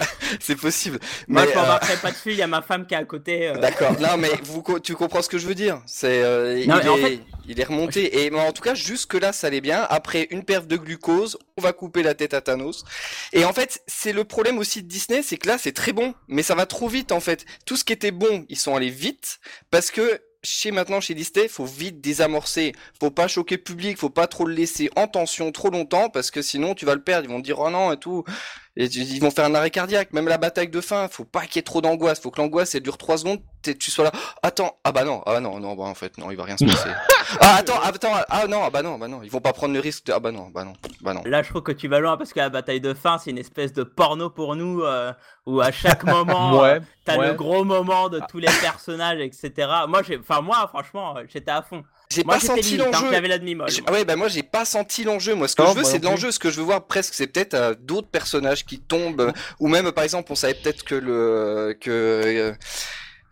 C'est 0.40 0.54
possible. 0.56 1.00
Moi, 1.26 1.42
Mais, 1.46 1.52
je 1.52 1.58
euh, 1.58 1.96
pas 2.00 2.10
dessus, 2.12 2.30
il 2.30 2.36
y 2.36 2.42
a 2.42 2.46
ma 2.46 2.62
femme 2.62 2.86
qui 2.86 2.94
est 2.94 2.98
à 2.98 3.04
côté. 3.04 3.48
euh, 3.48 3.58
D'accord. 3.58 3.92
Non, 4.00 4.16
mais 4.16 4.30
vous, 4.44 4.62
tu 4.78 4.94
comprends 4.94 5.20
ce 5.20 5.28
que 5.28 5.38
je 5.38 5.48
veux 5.48 5.56
dire. 5.56 5.82
C'est, 5.84 6.22
euh, 6.22 6.64
en 6.70 6.96
fait- 6.96 7.20
il 7.48 7.58
est 7.60 7.64
remonté. 7.64 8.24
Et 8.24 8.30
mais 8.30 8.38
en 8.40 8.52
tout 8.52 8.62
cas, 8.62 8.74
jusque 8.74 9.14
là, 9.14 9.32
ça 9.32 9.48
allait 9.48 9.60
bien. 9.62 9.84
Après 9.90 10.28
une 10.30 10.44
perte 10.44 10.68
de 10.68 10.76
glucose, 10.76 11.38
on 11.56 11.62
va 11.62 11.72
couper 11.72 12.02
la 12.04 12.14
tête 12.14 12.34
à 12.34 12.40
Thanos. 12.40 12.84
Et 13.32 13.44
en 13.44 13.52
fait, 13.52 13.82
c'est 13.88 14.12
le 14.12 14.22
problème 14.24 14.58
aussi 14.58 14.82
de 14.82 14.86
Disney, 14.88 15.17
c'est 15.22 15.36
que 15.36 15.48
là, 15.48 15.58
c'est 15.58 15.72
très 15.72 15.92
bon, 15.92 16.14
mais 16.28 16.42
ça 16.42 16.54
va 16.54 16.66
trop 16.66 16.88
vite 16.88 17.12
en 17.12 17.20
fait. 17.20 17.44
Tout 17.66 17.76
ce 17.76 17.84
qui 17.84 17.92
était 17.92 18.10
bon, 18.10 18.44
ils 18.48 18.58
sont 18.58 18.74
allés 18.74 18.90
vite 18.90 19.38
parce 19.70 19.90
que 19.90 20.20
chez 20.42 20.70
maintenant 20.70 21.00
chez 21.00 21.14
Disney, 21.14 21.48
faut 21.48 21.64
vite 21.64 22.00
désamorcer. 22.00 22.72
Faut 23.00 23.10
pas 23.10 23.28
choquer 23.28 23.56
le 23.56 23.62
public, 23.62 23.98
faut 23.98 24.10
pas 24.10 24.26
trop 24.26 24.46
le 24.46 24.54
laisser 24.54 24.90
en 24.96 25.08
tension 25.08 25.50
trop 25.52 25.70
longtemps 25.70 26.10
parce 26.10 26.30
que 26.30 26.42
sinon 26.42 26.74
tu 26.74 26.84
vas 26.84 26.94
le 26.94 27.02
perdre. 27.02 27.28
Ils 27.28 27.32
vont 27.32 27.40
te 27.40 27.44
dire 27.44 27.58
oh 27.58 27.70
non 27.70 27.92
et 27.92 27.98
tout. 27.98 28.24
Ils 28.80 29.20
vont 29.20 29.30
faire 29.32 29.44
un 29.46 29.54
arrêt 29.56 29.70
cardiaque. 29.70 30.12
Même 30.12 30.28
la 30.28 30.38
bataille 30.38 30.68
de 30.68 30.80
fin, 30.80 31.08
faut 31.08 31.24
pas 31.24 31.40
qu'il 31.42 31.56
y 31.56 31.58
ait 31.58 31.62
trop 31.62 31.80
d'angoisse. 31.80 32.20
Faut 32.20 32.30
que 32.30 32.40
l'angoisse 32.40 32.74
elle 32.76 32.82
dure 32.82 32.96
trois 32.96 33.18
secondes. 33.18 33.40
t'es- 33.60 33.74
Tu 33.74 33.90
sois 33.90 34.04
là. 34.04 34.12
Attends, 34.42 34.78
ah 34.84 34.92
bah 34.92 35.02
non, 35.04 35.20
ah 35.26 35.32
bah 35.32 35.40
non, 35.40 35.58
non, 35.58 35.74
bah 35.74 35.82
en 35.84 35.94
fait 35.96 36.16
non, 36.16 36.30
il 36.30 36.36
va 36.36 36.44
rien 36.44 36.56
se 36.56 36.64
passer. 36.64 36.90
ah 37.40 37.56
attends, 37.56 37.80
attends, 37.82 38.12
ah 38.28 38.46
non, 38.46 38.62
ah 38.64 38.70
bah 38.70 38.82
non, 38.82 38.96
bah 38.96 39.08
non, 39.08 39.20
ils 39.24 39.30
vont 39.30 39.40
pas 39.40 39.52
prendre 39.52 39.74
le 39.74 39.80
risque. 39.80 40.06
De... 40.06 40.12
Ah 40.12 40.20
bah 40.20 40.30
non, 40.30 40.48
bah 40.54 40.64
non, 40.64 40.74
bah 41.00 41.12
non. 41.12 41.22
Là, 41.24 41.42
je 41.42 41.48
trouve 41.48 41.62
que 41.62 41.72
tu 41.72 41.88
vas 41.88 41.98
loin 41.98 42.16
parce 42.16 42.32
que 42.32 42.38
la 42.38 42.50
bataille 42.50 42.80
de 42.80 42.94
fin, 42.94 43.18
c'est 43.18 43.30
une 43.30 43.38
espèce 43.38 43.72
de 43.72 43.82
porno 43.82 44.30
pour 44.30 44.54
nous 44.54 44.82
euh, 44.82 45.12
où 45.44 45.60
à 45.60 45.72
chaque 45.72 46.04
moment, 46.04 46.58
Ouais, 46.62 46.74
euh, 46.74 46.80
t'as 47.04 47.18
ouais. 47.18 47.28
le 47.28 47.34
gros 47.34 47.64
moment 47.64 48.08
de 48.08 48.20
tous 48.28 48.38
les 48.38 48.46
personnages, 48.60 49.18
etc. 49.20 49.52
Moi, 49.88 50.02
j'ai, 50.04 50.18
enfin 50.18 50.40
moi, 50.40 50.66
franchement, 50.68 51.16
j'étais 51.28 51.50
à 51.50 51.62
fond. 51.62 51.82
J'ai 52.10 52.24
pas 52.24 52.40
senti 52.40 52.76
hein, 52.80 52.86
l'enjeu. 52.90 53.06
j'avais 53.12 53.28
la. 53.28 53.38
Ah 53.86 53.92
ouais, 53.92 54.04
bah 54.04 54.16
moi 54.16 54.28
j'ai 54.28 54.42
pas 54.42 54.64
senti 54.64 55.04
l'enjeu. 55.04 55.34
Moi, 55.34 55.46
ce 55.48 55.54
que 55.56 55.62
Non, 55.62 55.72
je 55.72 55.76
veux, 55.78 55.84
c'est 55.84 55.98
de 55.98 56.04
l'enjeu. 56.06 56.30
Ce 56.32 56.38
que 56.38 56.50
je 56.50 56.56
veux 56.56 56.62
voir 56.64 56.86
presque, 56.86 57.14
c'est 57.14 57.26
peut-être 57.26 57.54
euh, 57.54 57.74
d'autres 57.78 58.08
personnages 58.08 58.64
qui 58.64 58.80
tombent, 58.80 59.20
euh, 59.20 59.32
ou 59.60 59.68
même 59.68 59.92
par 59.92 60.04
exemple, 60.04 60.32
on 60.32 60.34
savait 60.34 60.54
peut-être 60.54 60.84
que 60.84 60.94
le 60.94 61.76
que 61.80 61.90
euh, 61.90 62.52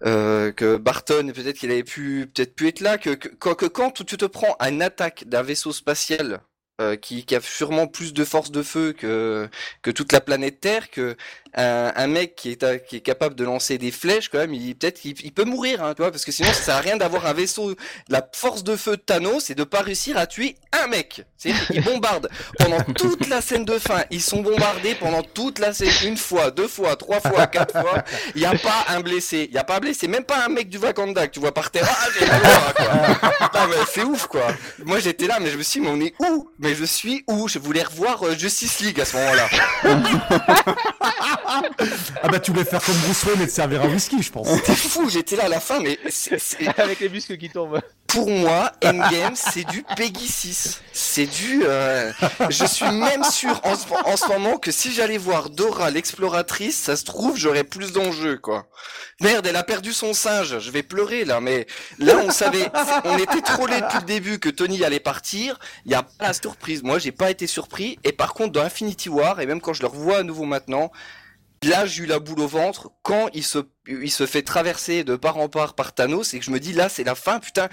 euh, 0.05 0.53
que 0.53 0.77
Barton, 0.77 1.33
peut-être 1.35 1.57
qu'il 1.59 1.71
avait 1.71 1.85
pu 1.85 2.31
peut-être 2.35 2.55
pu 2.55 2.69
être 2.69 2.81
là, 2.81 2.99
que, 2.99 3.11
que, 3.11 3.29
quand- 3.29 3.55
que 3.55 3.67
quand 3.67 4.05
tu 4.05 4.17
te 4.19 4.27
prends 4.27 4.57
à 4.59 4.69
une 4.71 4.83
attaque 4.83 5.25
d'un 5.27 5.43
vaisseau 5.43 5.73
spatial. 5.73 6.41
euh, 6.83 6.95
qui, 6.97 7.25
qui 7.25 7.35
a 7.35 7.41
sûrement 7.41 7.87
plus 7.87 8.13
de 8.13 8.23
force 8.23 8.51
de 8.51 8.63
feu 8.63 8.93
que 8.93 9.49
que 9.81 9.91
toute 9.91 10.13
la 10.13 10.21
planète 10.21 10.61
Terre, 10.61 10.91
que 10.91 11.17
un, 11.57 11.93
un 11.95 12.07
mec 12.07 12.37
qui 12.37 12.51
est 12.51 12.63
à- 12.63 12.79
qui 12.79 12.97
est 12.97 13.01
capable 13.01 13.35
de 13.35 13.45
lancer 13.45 13.79
des 13.79 13.91
flèches 13.91 14.29
quand 14.29 14.39
même, 14.39 14.55
il 14.55 14.75
peut-être 14.77 15.05
il, 15.05 15.33
peut 15.33 15.45
mourir, 15.45 15.83
hein, 15.83 15.95
tu 15.95 16.03
vois, 16.03 16.11
parce 16.11 16.25
que 16.25 16.33
sinon 16.33 16.53
ça 16.53 16.77
à 16.77 16.81
rien 16.81 16.97
d'avoir 16.97 17.27
un 17.27 17.33
vaisseau 17.33 17.75
la 18.09 18.27
force 18.35 18.63
de 18.65 18.77
feu 18.77 18.93
de 18.97 19.03
Thanos, 19.03 19.45
c'est 19.45 19.55
de 19.55 19.65
pas 19.65 19.81
réussir 19.81 20.17
à 20.19 20.27
tuer 20.27 20.57
un 20.73 20.87
mec. 20.89 21.25
C'est 21.39 21.51
ils 21.71 21.83
bombardent 21.83 22.29
pendant 22.59 22.81
toute 22.95 23.29
la 23.29 23.41
scène 23.41 23.65
de 23.65 23.79
fin. 23.79 24.05
Ils 24.11 24.23
sont 24.23 24.41
bombardés 24.41 24.95
pendant 24.95 25.23
toute 25.23 25.59
la 25.59 25.73
scène, 25.73 25.93
une 26.05 26.17
fois, 26.17 26.51
deux 26.51 26.69
fois, 26.69 26.97
trois 26.97 27.21
fois, 27.21 27.47
quatre 27.47 27.73
fois. 27.81 28.05
Il 28.35 28.43
y 28.43 28.47
a 28.47 28.57
pas 28.57 28.85
un 28.89 29.01
blessé. 29.01 29.47
Il 29.51 29.55
y 29.55 29.59
a 29.59 29.65
pas 29.65 29.77
un 29.77 29.81
blessé. 29.81 30.09
Même 30.09 30.25
pas 30.25 30.45
un 30.45 30.49
mec 30.49 30.69
du 30.69 30.79
Wakanda 30.79 31.27
que 31.27 31.33
tu 31.33 31.41
vois 31.41 31.53
par 31.53 31.71
terre. 31.71 31.87
Ah, 33.53 33.67
c'est 33.93 34.03
ouf, 34.05 34.27
quoi. 34.27 34.47
Moi, 34.85 34.99
j'étais 34.99 35.27
là, 35.27 35.39
mais 35.41 35.51
je 35.51 35.57
me 35.57 35.63
suis 35.63 35.81
dit, 35.81 35.87
mais 35.87 35.93
on 35.93 36.01
est 36.01 36.15
où? 36.31 36.51
Mais 36.59 36.75
je 36.75 36.85
suis 36.85 37.25
où? 37.29 37.49
Je 37.49 37.59
voulais 37.59 37.83
revoir 37.83 38.23
euh, 38.23 38.35
Justice 38.37 38.81
League 38.81 39.01
à 39.01 39.05
ce 39.05 39.17
moment-là. 39.17 39.49
Ah 42.23 42.29
bah 42.29 42.41
tu 42.41 42.51
voulais 42.51 42.65
faire 42.65 42.83
comme 42.83 42.95
Bruce 42.97 43.25
Wayne 43.25 43.43
et 43.43 43.47
te 43.47 43.53
servir 43.53 43.83
un 43.83 43.89
whisky, 43.89 44.23
je 44.23 44.31
pense. 44.31 44.49
C'était 44.49 44.75
fou. 44.75 45.09
J'étais 45.09 45.37
là 45.37 45.45
à 45.45 45.49
la 45.49 45.61
fin, 45.61 45.81
mais 45.81 45.99
c'est- 46.09 46.39
c'est- 46.39 46.67
Avec 46.81 47.01
les 47.01 47.09
muscles 47.09 47.37
qui 47.37 47.51
tombent. 47.51 47.81
pour 48.07 48.29
moi, 48.31 48.73
Endgame, 48.85 49.35
c'est 49.37 49.65
du 49.65 49.83
Peggy 49.97 50.27
6. 50.27 50.81
C'est 50.93 51.27
du... 51.27 51.63
euh, 51.65 52.13
Je 52.49 52.65
suis 52.65 52.91
même 52.91 53.23
sûr 53.25 53.61
en 53.65 53.75
ce, 53.77 53.87
en 53.93 54.17
ce 54.17 54.27
moment 54.29 54.57
que 54.57 54.71
si 54.71 54.93
j'allais 54.93 55.19
voir 55.19 55.51
Dora 55.51 55.91
l'exploratrice, 55.91 56.77
ça 56.79 56.97
se 56.97 57.05
trouve, 57.05 57.37
j'aurais 57.37 57.65
plus 57.65 57.93
d'enjeux, 57.93 58.39
quoi. 58.39 58.67
Merde, 59.21 59.47
elle 59.47 59.57
a 59.57 59.63
perdu 59.65 59.93
son 59.93 60.13
singe. 60.15 60.59
Je 60.59 60.71
vais 60.71 60.83
pleurer, 60.83 61.25
là, 61.25 61.41
mais 61.41 61.67
là, 61.99 62.15
on 62.25 62.31
savait... 62.31 62.71
On 63.05 63.17
était 63.19 63.41
trollés 63.43 63.81
depuis 63.81 63.99
le 63.99 64.05
début 64.07 64.39
que 64.39 64.49
Tony 64.49 64.83
allait 64.85 65.01
partir. 65.01 65.59
Il 65.85 65.93
y 65.93 65.95
a 65.95 66.03
pas 66.03 66.29
la 66.29 66.33
surprise. 66.33 66.83
Moi, 66.83 66.99
j'ai 66.99 67.13
pas 67.13 67.31
été 67.31 67.47
surpris. 67.47 67.99
Et 68.05 68.13
par 68.13 68.35
contre, 68.35 68.53
dans 68.53 68.63
Infinity 68.63 69.09
War, 69.09 69.41
et 69.41 69.47
même 69.47 69.61
quand 69.61 69.73
je 69.75 69.83
le 69.83 69.89
revois 69.89 70.19
à 70.19 70.23
nouveau 70.23 70.45
maintenant, 70.45 70.91
Là, 71.63 71.87
j'ai 71.87 72.05
eu 72.05 72.07
la 72.07 72.19
boule 72.19 72.41
au 72.41 72.47
ventre 72.47 72.91
quand 73.03 73.29
il 73.33 73.43
se, 73.43 73.59
il 73.89 74.11
se 74.11 74.27
fait 74.27 74.43
traverser 74.43 75.05
de 75.05 75.17
part 75.17 75.39
en 75.39 75.49
part 75.49 75.75
par 75.75 75.95
Thanos 75.95 76.35
et 76.35 76.39
que 76.39 76.45
je 76.45 76.51
me 76.51 76.61
dis 76.61 76.73
là, 76.73 76.89
c'est 76.89 77.05
la 77.05 77.15
fin, 77.15 77.41
putain. 77.41 77.69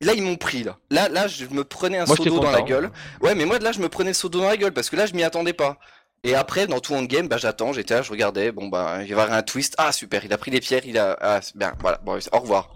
Là, 0.00 0.12
ils 0.14 0.22
m'ont 0.22 0.36
pris, 0.36 0.62
là. 0.62 0.78
Là, 0.90 1.08
là, 1.08 1.26
je 1.26 1.46
me 1.46 1.64
prenais 1.64 1.98
un 1.98 2.04
Moi, 2.04 2.16
seau 2.16 2.24
d'eau 2.24 2.38
dans 2.38 2.50
la 2.50 2.62
gueule. 2.62 2.90
Ouais, 3.20 3.34
mais 3.34 3.44
moi, 3.44 3.58
là, 3.58 3.72
je 3.72 3.80
me 3.80 3.88
prenais 3.88 4.10
le 4.10 4.14
seau 4.14 4.28
d'eau 4.28 4.40
dans 4.40 4.48
la 4.48 4.56
gueule 4.56 4.72
parce 4.72 4.90
que 4.90 4.96
là, 4.96 5.06
je 5.06 5.14
m'y 5.14 5.24
attendais 5.24 5.52
pas. 5.52 5.78
Et 6.24 6.34
après, 6.34 6.66
dans 6.66 6.80
tout 6.80 6.94
Endgame, 6.94 7.28
bah, 7.28 7.36
j'attends, 7.36 7.72
j'étais 7.72 7.94
là, 7.94 8.02
je 8.02 8.10
regardais, 8.10 8.52
bon, 8.52 8.68
bah, 8.68 8.98
il 9.02 9.02
va 9.02 9.06
y 9.08 9.12
avoir 9.12 9.32
un 9.32 9.42
twist. 9.42 9.74
Ah, 9.78 9.92
super, 9.92 10.24
il 10.24 10.32
a 10.32 10.38
pris 10.38 10.50
les 10.50 10.60
pierres, 10.60 10.84
il 10.84 10.98
a, 10.98 11.16
ah, 11.20 11.40
bien, 11.54 11.74
voilà, 11.80 11.98
bon, 11.98 12.18
au 12.32 12.38
revoir. 12.38 12.70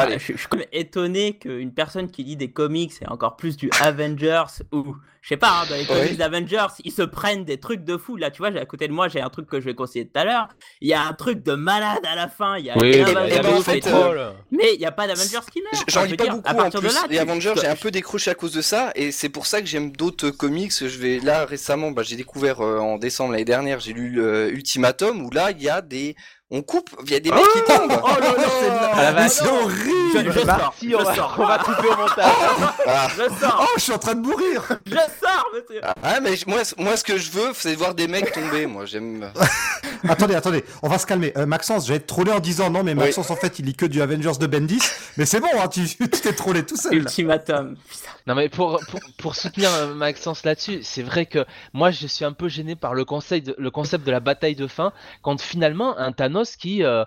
Allez. 0.00 0.18
Je, 0.18 0.32
je 0.32 0.38
suis 0.38 0.48
quand 0.48 0.58
même 0.58 0.66
étonné 0.72 1.38
qu'une 1.38 1.72
personne 1.72 2.10
qui 2.10 2.24
lit 2.24 2.36
des 2.36 2.50
comics 2.50 2.92
et 3.02 3.08
encore 3.08 3.36
plus 3.36 3.56
du 3.56 3.70
Avengers 3.80 4.44
ou 4.72 4.96
je 5.20 5.30
sais 5.34 5.36
pas, 5.36 5.48
hein, 5.62 5.66
dans 5.68 5.74
les 5.74 5.84
comics 5.84 6.02
Ouais. 6.12 6.16
d'Avengers, 6.16 6.68
ils 6.84 6.92
se 6.92 7.02
prennent 7.02 7.44
des 7.44 7.58
trucs 7.58 7.84
de 7.84 7.98
fou. 7.98 8.16
Là, 8.16 8.30
tu 8.30 8.38
vois, 8.38 8.48
à 8.56 8.64
côté 8.64 8.88
de 8.88 8.92
moi, 8.94 9.08
j'ai 9.08 9.20
un 9.20 9.28
truc 9.28 9.46
que 9.46 9.60
je 9.60 9.64
vais 9.66 9.74
conseiller 9.74 10.06
tout 10.06 10.18
à 10.18 10.24
l'heure. 10.24 10.48
Il 10.80 10.88
y 10.88 10.94
a 10.94 11.02
un 11.02 11.12
truc 11.12 11.42
de 11.42 11.52
malade 11.52 11.98
à 12.10 12.14
la 12.14 12.28
fin. 12.28 12.56
Il 12.56 12.64
y 12.64 12.70
a 12.70 12.78
Oui, 12.78 13.02
bah, 13.12 13.24
en 13.54 13.60
fait, 13.60 13.86
euh, 13.88 14.30
mais 14.50 14.72
il 14.74 14.78
n'y 14.78 14.86
a 14.86 14.92
pas 14.92 15.06
d'Avengers 15.06 15.40
qui 15.52 15.60
meurt. 15.60 15.84
J'en 15.88 16.00
Enfin, 16.00 16.06
je 16.06 16.10
lis 16.12 16.16
pas 16.16 16.24
dire, 16.24 16.34
beaucoup 16.36 16.48
à 16.48 16.52
en 16.52 16.56
partir 16.56 16.80
plus. 16.80 16.88
de 16.88 16.94
là, 16.94 17.00
les 17.10 17.18
Avengers, 17.18 17.52
j'ai 17.60 17.66
un 17.66 17.76
peu 17.76 17.90
décroché 17.90 18.30
à 18.30 18.34
cause 18.34 18.52
de 18.52 18.62
ça, 18.62 18.90
et 18.94 19.10
c'est 19.12 19.28
pour 19.28 19.44
ça 19.44 19.60
que 19.60 19.66
j'aime 19.66 19.90
d'autres 19.90 20.30
comics. 20.30 20.72
Je 20.72 20.86
vais 20.98 21.18
là 21.18 21.44
récemment, 21.44 21.90
bah, 21.90 22.02
j'ai 22.04 22.16
découvert 22.16 22.60
euh, 22.60 22.78
en 22.78 22.96
décembre 22.96 23.32
l'année 23.32 23.44
dernière, 23.44 23.80
j'ai 23.80 23.92
lu 23.92 24.22
euh, 24.22 24.48
Ultimatum 24.50 25.20
où 25.26 25.30
là 25.30 25.50
il 25.50 25.60
y 25.62 25.68
a 25.68 25.82
des, 25.82 26.16
on 26.50 26.62
coupe, 26.62 26.88
il 27.04 27.10
y 27.10 27.14
a 27.16 27.20
des 27.20 27.30
mecs 27.30 27.44
qui 27.54 27.62
tombent. 27.72 28.00
Oh 28.02 28.08
là 28.08 28.20
là 28.20 28.44
C'est 28.60 28.70
Ah, 28.70 29.28
c'est 29.28 29.44
Je, 29.44 29.48
horrible 29.50 30.32
je 30.32 30.40
sors, 30.40 30.74
je 30.82 30.94
on 30.96 31.02
va, 31.04 31.14
sors, 31.14 31.36
on 31.38 31.46
va 31.46 31.58
couper 31.58 31.88
au 31.88 31.96
montage. 31.96 32.24
Ah. 32.86 33.08
je 33.16 33.22
sors, 33.38 33.60
Oh, 33.62 33.72
je 33.76 33.82
suis 33.82 33.92
en 33.92 33.98
train 33.98 34.14
de 34.14 34.26
mourir 34.26 34.62
je 34.86 34.94
sors, 34.94 35.46
monsieur. 35.54 35.80
Ah 36.02 36.20
mais 36.20 36.30
moi, 36.46 36.60
moi 36.78 36.96
ce 36.96 37.04
que 37.04 37.18
je 37.18 37.30
veux, 37.30 37.50
c'est 37.54 37.74
voir 37.74 37.94
des 37.94 38.08
mecs 38.08 38.32
tomber. 38.32 38.66
Moi 38.66 38.86
j'aime. 38.86 39.30
Attendez, 40.08 40.36
attendez, 40.36 40.64
on 40.82 40.88
va 40.88 40.96
se 40.98 41.06
calmer. 41.06 41.32
Euh, 41.36 41.44
Maxence, 41.44 41.86
j'allais 41.86 42.00
te 42.00 42.06
troller 42.06 42.30
en 42.32 42.38
disant 42.38 42.70
non, 42.70 42.82
mais 42.84 42.94
Maxence, 42.94 43.30
en 43.30 43.36
fait, 43.36 43.58
il 43.58 43.64
lit 43.66 43.74
que 43.74 43.84
du 43.84 44.00
Avengers 44.00 44.38
de 44.38 44.46
Bendis. 44.46 44.80
Mais 45.16 45.26
c'est 45.26 45.40
bon, 45.40 45.48
hein, 45.60 45.66
tu 45.68 45.86
t'es 46.08 46.32
trollé 46.32 46.62
tout 46.64 46.76
seul. 46.76 46.94
Ultimatum. 46.94 47.76
Putain. 47.90 48.10
Non 48.28 48.34
mais 48.34 48.50
pour, 48.50 48.78
pour, 48.90 49.00
pour 49.16 49.34
soutenir 49.34 49.72
euh, 49.72 49.94
Maxence 49.94 50.44
là-dessus, 50.44 50.80
c'est 50.82 51.02
vrai 51.02 51.24
que 51.24 51.46
moi 51.72 51.90
je 51.90 52.06
suis 52.06 52.26
un 52.26 52.34
peu 52.34 52.46
gêné 52.46 52.76
par 52.76 52.92
le 52.92 53.06
concept 53.06 53.46
de, 53.46 53.54
le 53.56 53.70
concept 53.70 54.06
de 54.06 54.10
la 54.10 54.20
bataille 54.20 54.54
de 54.54 54.66
fin 54.66 54.92
quand 55.22 55.40
finalement 55.40 55.96
un 55.96 56.12
Thanos 56.12 56.56
qui 56.56 56.84
euh, 56.84 57.04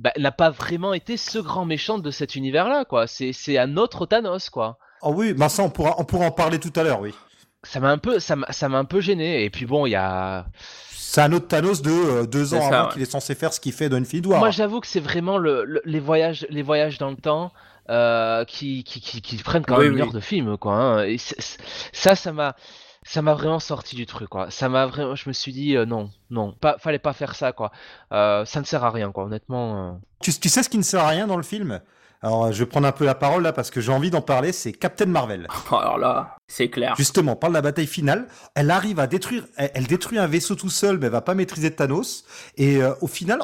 bah, 0.00 0.10
n'a 0.18 0.32
pas 0.32 0.50
vraiment 0.50 0.92
été 0.92 1.16
ce 1.16 1.38
grand 1.38 1.64
méchant 1.64 1.98
de 1.98 2.10
cet 2.10 2.34
univers-là, 2.34 2.84
quoi. 2.84 3.06
C'est 3.06 3.56
un 3.56 3.76
autre 3.76 4.04
Thanos, 4.04 4.50
quoi. 4.50 4.78
Oh 5.02 5.12
oui, 5.14 5.32
bah 5.32 5.48
ça 5.48 5.62
on 5.62 5.70
pourra, 5.70 5.94
on 5.98 6.04
pourra 6.04 6.26
en 6.26 6.32
parler 6.32 6.58
tout 6.58 6.72
à 6.74 6.82
l'heure, 6.82 7.00
oui. 7.00 7.14
Ça 7.62 7.78
m'a 7.78 7.90
un 7.90 7.98
peu, 7.98 8.18
ça 8.18 8.34
m'a 8.34 8.78
un 8.78 8.84
peu 8.84 9.00
gêné. 9.00 9.44
Et 9.44 9.50
puis 9.50 9.66
bon, 9.66 9.86
il 9.86 9.90
y 9.90 9.96
a. 9.96 10.46
C'est 10.90 11.20
un 11.20 11.32
autre 11.32 11.46
Thanos 11.46 11.82
de 11.82 11.92
euh, 11.92 12.26
deux 12.26 12.52
ans 12.52 12.66
avant 12.66 12.88
qu'il 12.88 13.00
est 13.00 13.10
censé 13.10 13.36
faire 13.36 13.52
ce 13.52 13.60
qu'il 13.60 13.72
fait 13.72 13.88
dans 13.88 13.96
Infinity 13.96 14.28
War. 14.28 14.40
Moi, 14.40 14.50
j'avoue 14.50 14.80
que 14.80 14.88
c'est 14.88 14.98
vraiment 14.98 15.38
le, 15.38 15.80
les 15.84 16.00
voyages, 16.00 16.44
les 16.50 16.62
voyages 16.62 16.98
dans 16.98 17.10
le 17.10 17.16
temps. 17.16 17.52
Euh, 17.90 18.44
qui, 18.46 18.82
qui, 18.82 19.00
qui, 19.00 19.36
prennent 19.36 19.64
quand 19.64 19.78
même 19.78 19.92
une 19.92 20.00
heure 20.00 20.12
de 20.12 20.20
film, 20.20 20.56
quoi. 20.56 20.74
Hein. 20.74 21.04
Et 21.04 21.18
ça, 21.18 22.14
ça 22.14 22.32
m'a, 22.32 22.56
ça 23.02 23.20
m'a 23.20 23.34
vraiment 23.34 23.58
sorti 23.58 23.94
du 23.94 24.06
truc, 24.06 24.30
quoi. 24.30 24.50
Ça 24.50 24.70
m'a 24.70 24.86
vraiment, 24.86 25.14
je 25.14 25.28
me 25.28 25.34
suis 25.34 25.52
dit 25.52 25.76
euh, 25.76 25.84
non, 25.84 26.10
non, 26.30 26.52
pas, 26.52 26.78
fallait 26.78 26.98
pas 26.98 27.12
faire 27.12 27.34
ça, 27.34 27.52
quoi. 27.52 27.72
ça 28.10 28.44
ne 28.56 28.64
sert 28.64 28.84
à 28.84 28.90
rien, 28.90 29.12
quoi. 29.12 29.24
Honnêtement. 29.24 30.00
Tu, 30.22 30.32
tu, 30.32 30.48
sais 30.48 30.62
ce 30.62 30.70
qui 30.70 30.78
ne 30.78 30.82
sert 30.82 31.00
à 31.00 31.08
rien 31.08 31.26
dans 31.26 31.36
le 31.36 31.42
film? 31.42 31.80
Alors, 32.24 32.50
je 32.52 32.58
vais 32.60 32.66
prendre 32.66 32.86
un 32.86 32.92
peu 32.92 33.04
la 33.04 33.14
parole 33.14 33.42
là 33.42 33.52
parce 33.52 33.70
que 33.70 33.82
j'ai 33.82 33.92
envie 33.92 34.10
d'en 34.10 34.22
parler. 34.22 34.52
C'est 34.52 34.72
Captain 34.72 35.04
Marvel. 35.04 35.46
Alors 35.70 35.98
là, 35.98 36.36
c'est 36.48 36.70
clair. 36.70 36.94
Justement, 36.96 37.36
parle 37.36 37.52
de 37.52 37.58
la 37.58 37.62
bataille 37.62 37.86
finale. 37.86 38.28
Elle 38.54 38.70
arrive 38.70 38.98
à 38.98 39.06
détruire, 39.06 39.44
elle, 39.58 39.86
détruit 39.86 40.18
un 40.18 40.26
vaisseau 40.26 40.54
tout 40.54 40.70
seul, 40.70 40.96
mais 40.96 41.06
elle 41.06 41.12
va 41.12 41.20
pas 41.20 41.34
maîtriser 41.34 41.70
Thanos. 41.70 42.24
Et 42.56 42.82
euh, 42.82 42.94
au 43.02 43.08
final, 43.08 43.40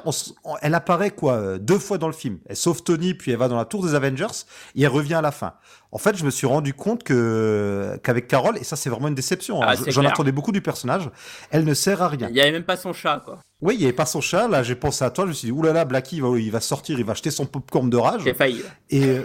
elle 0.62 0.74
apparaît 0.74 1.10
quoi 1.10 1.34
euh, 1.34 1.58
deux 1.58 1.78
fois 1.78 1.98
dans 1.98 2.06
le 2.06 2.14
film. 2.14 2.38
Elle 2.46 2.56
sauve 2.56 2.82
Tony, 2.82 3.12
puis 3.12 3.32
elle 3.32 3.36
va 3.36 3.48
dans 3.48 3.58
la 3.58 3.66
tour 3.66 3.84
des 3.84 3.94
Avengers 3.94 4.46
et 4.74 4.82
elle 4.82 4.88
revient 4.88 5.14
à 5.14 5.22
la 5.22 5.32
fin. 5.32 5.52
En 5.92 5.98
fait, 5.98 6.16
je 6.16 6.24
me 6.24 6.30
suis 6.30 6.46
rendu 6.46 6.72
compte 6.72 7.02
que 7.02 7.98
qu'avec 8.02 8.28
Carole, 8.28 8.56
et 8.58 8.64
ça 8.64 8.76
c'est 8.76 8.90
vraiment 8.90 9.08
une 9.08 9.14
déception. 9.14 9.62
Hein, 9.62 9.74
ah, 9.76 9.82
j'en 9.88 10.04
attendais 10.04 10.32
beaucoup 10.32 10.52
du 10.52 10.60
personnage. 10.60 11.10
Elle 11.50 11.64
ne 11.64 11.74
sert 11.74 12.00
à 12.02 12.08
rien. 12.08 12.28
Il 12.30 12.36
y 12.36 12.40
avait 12.40 12.52
même 12.52 12.64
pas 12.64 12.76
son 12.76 12.92
chat, 12.92 13.22
quoi. 13.24 13.40
Oui, 13.60 13.74
il 13.74 13.78
n'y 13.78 13.84
avait 13.84 13.92
pas 13.92 14.06
son 14.06 14.20
chat. 14.20 14.48
Là, 14.48 14.62
j'ai 14.62 14.76
pensé 14.76 15.04
à 15.04 15.10
toi. 15.10 15.24
Je 15.24 15.30
me 15.30 15.34
suis 15.34 15.46
dit, 15.46 15.52
oulala, 15.52 15.84
Blackie, 15.84 16.16
il 16.16 16.22
va, 16.22 16.38
il 16.38 16.50
va 16.50 16.60
sortir, 16.60 16.98
il 16.98 17.04
va 17.04 17.12
acheter 17.12 17.30
son 17.30 17.44
popcorn 17.46 17.90
de 17.90 17.96
rage. 17.96 18.22
J'ai 18.24 18.34
failli. 18.34 18.62
Et, 18.88 19.04
euh, 19.08 19.24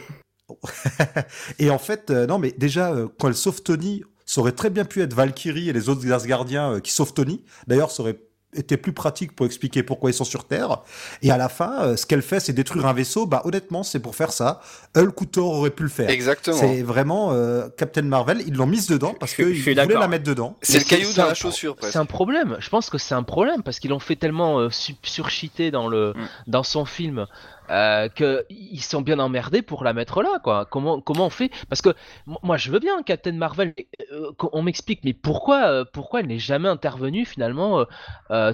et 1.60 1.70
en 1.70 1.78
fait, 1.78 2.10
euh, 2.10 2.26
non, 2.26 2.40
mais 2.40 2.52
déjà, 2.58 2.92
euh, 2.92 3.08
quand 3.20 3.28
elle 3.28 3.36
sauve 3.36 3.62
Tony, 3.62 4.04
ça 4.26 4.42
aurait 4.42 4.52
très 4.52 4.70
bien 4.70 4.86
pu 4.86 5.02
être 5.02 5.14
Valkyrie 5.14 5.70
et 5.70 5.74
les 5.74 5.88
autres 5.88 6.12
Asgardiens 6.12 6.80
qui 6.82 6.92
sauvent 6.92 7.14
Tony. 7.14 7.44
D'ailleurs, 7.68 7.92
ça 7.92 8.02
aurait 8.02 8.20
était 8.56 8.78
plus 8.78 8.94
pratique 8.94 9.36
pour 9.36 9.46
expliquer 9.46 9.84
pourquoi 9.84 10.10
ils 10.10 10.14
sont 10.14 10.26
sur 10.26 10.46
Terre. 10.46 10.80
Et 11.22 11.32
à 11.32 11.38
la 11.38 11.50
fin, 11.50 11.82
euh, 11.82 11.96
ce 11.96 12.06
qu'elle 12.06 12.22
fait, 12.22 12.40
c'est 12.40 12.54
détruire 12.54 12.86
un 12.86 12.94
vaisseau. 12.94 13.26
Bah, 13.26 13.42
honnêtement, 13.46 13.84
c'est 13.84 14.00
pour 14.00 14.16
faire 14.16 14.32
ça. 14.32 14.62
Hulk 14.96 15.22
ou 15.22 15.26
Thor 15.26 15.54
aurait 15.54 15.70
pu 15.70 15.84
le 15.84 15.90
faire. 15.90 16.10
Exactement. 16.10 16.58
C'est 16.58 16.82
vraiment 16.82 17.32
euh, 17.32 17.68
Captain 17.78 18.04
Marvel. 18.04 18.44
Ils 18.48 18.54
l'ont 18.54 18.66
mise 18.66 18.88
dedans 18.88 19.16
parce 19.20 19.34
qu'ils 19.34 19.62
voulaient 19.62 19.86
la 19.86 20.08
mettre 20.08 20.24
dedans. 20.24 20.58
C'est 20.62 20.80
le 20.80 20.86
caillou 20.86 21.14
dans 21.14 21.26
la 21.26 21.34
chaussure. 21.34 21.76
C'est 21.82 21.98
un 21.98 22.06
problème. 22.06 22.58
Je 22.60 22.70
pense 22.70 22.90
que 22.90 22.98
c'est 22.98 23.16
un 23.16 23.24
problème 23.24 23.64
parce 23.64 23.80
qu'ils 23.80 23.92
l'ont 23.92 24.00
fait 24.00 24.16
tellement 24.16 24.60
euh, 24.60 24.70
surchiter 25.04 25.72
dans 25.72 25.88
le 25.88 26.14
mm. 26.16 26.28
dans 26.48 26.64
son 26.64 26.86
film 26.86 27.28
euh, 27.70 28.10
qu'ils 28.10 28.82
sont 28.82 29.02
bien 29.02 29.20
emmerdés 29.20 29.62
pour 29.62 29.84
la 29.84 29.94
mettre 29.94 30.22
là, 30.22 30.40
quoi. 30.44 30.66
Comment, 30.66 31.02
comment 31.02 31.28
on 31.28 31.30
fait? 31.30 31.50
Parce 31.70 31.82
que 31.82 31.90
moi, 32.26 32.58
je 32.58 32.72
veux 32.72 32.80
bien 32.80 33.02
Captain 33.04 33.34
Marvel, 33.34 33.74
euh, 34.12 34.32
on 34.54 34.62
m'explique, 34.62 35.02
mais 35.04 35.14
pourquoi, 35.14 35.68
euh, 35.68 35.86
pourquoi 35.92 36.20
elle 36.20 36.28
n'est 36.28 36.40
jamais 36.40 36.70
intervenue 36.70 37.26
finalement 37.26 37.86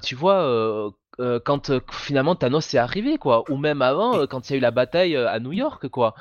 Tu 0.03 0.15
vois, 0.15 0.91
quand 1.45 1.71
finalement 1.91 2.35
Thanos 2.35 2.73
est 2.73 2.77
arrivé, 2.77 3.17
quoi, 3.17 3.43
ou 3.51 3.57
même 3.57 3.81
avant, 3.81 4.25
quand 4.27 4.49
il 4.49 4.53
y 4.53 4.55
a 4.55 4.57
eu 4.57 4.61
la 4.61 4.71
bataille 4.71 5.15
à 5.15 5.39
New 5.39 5.51
York, 5.51 5.87
quoi. 5.89 6.15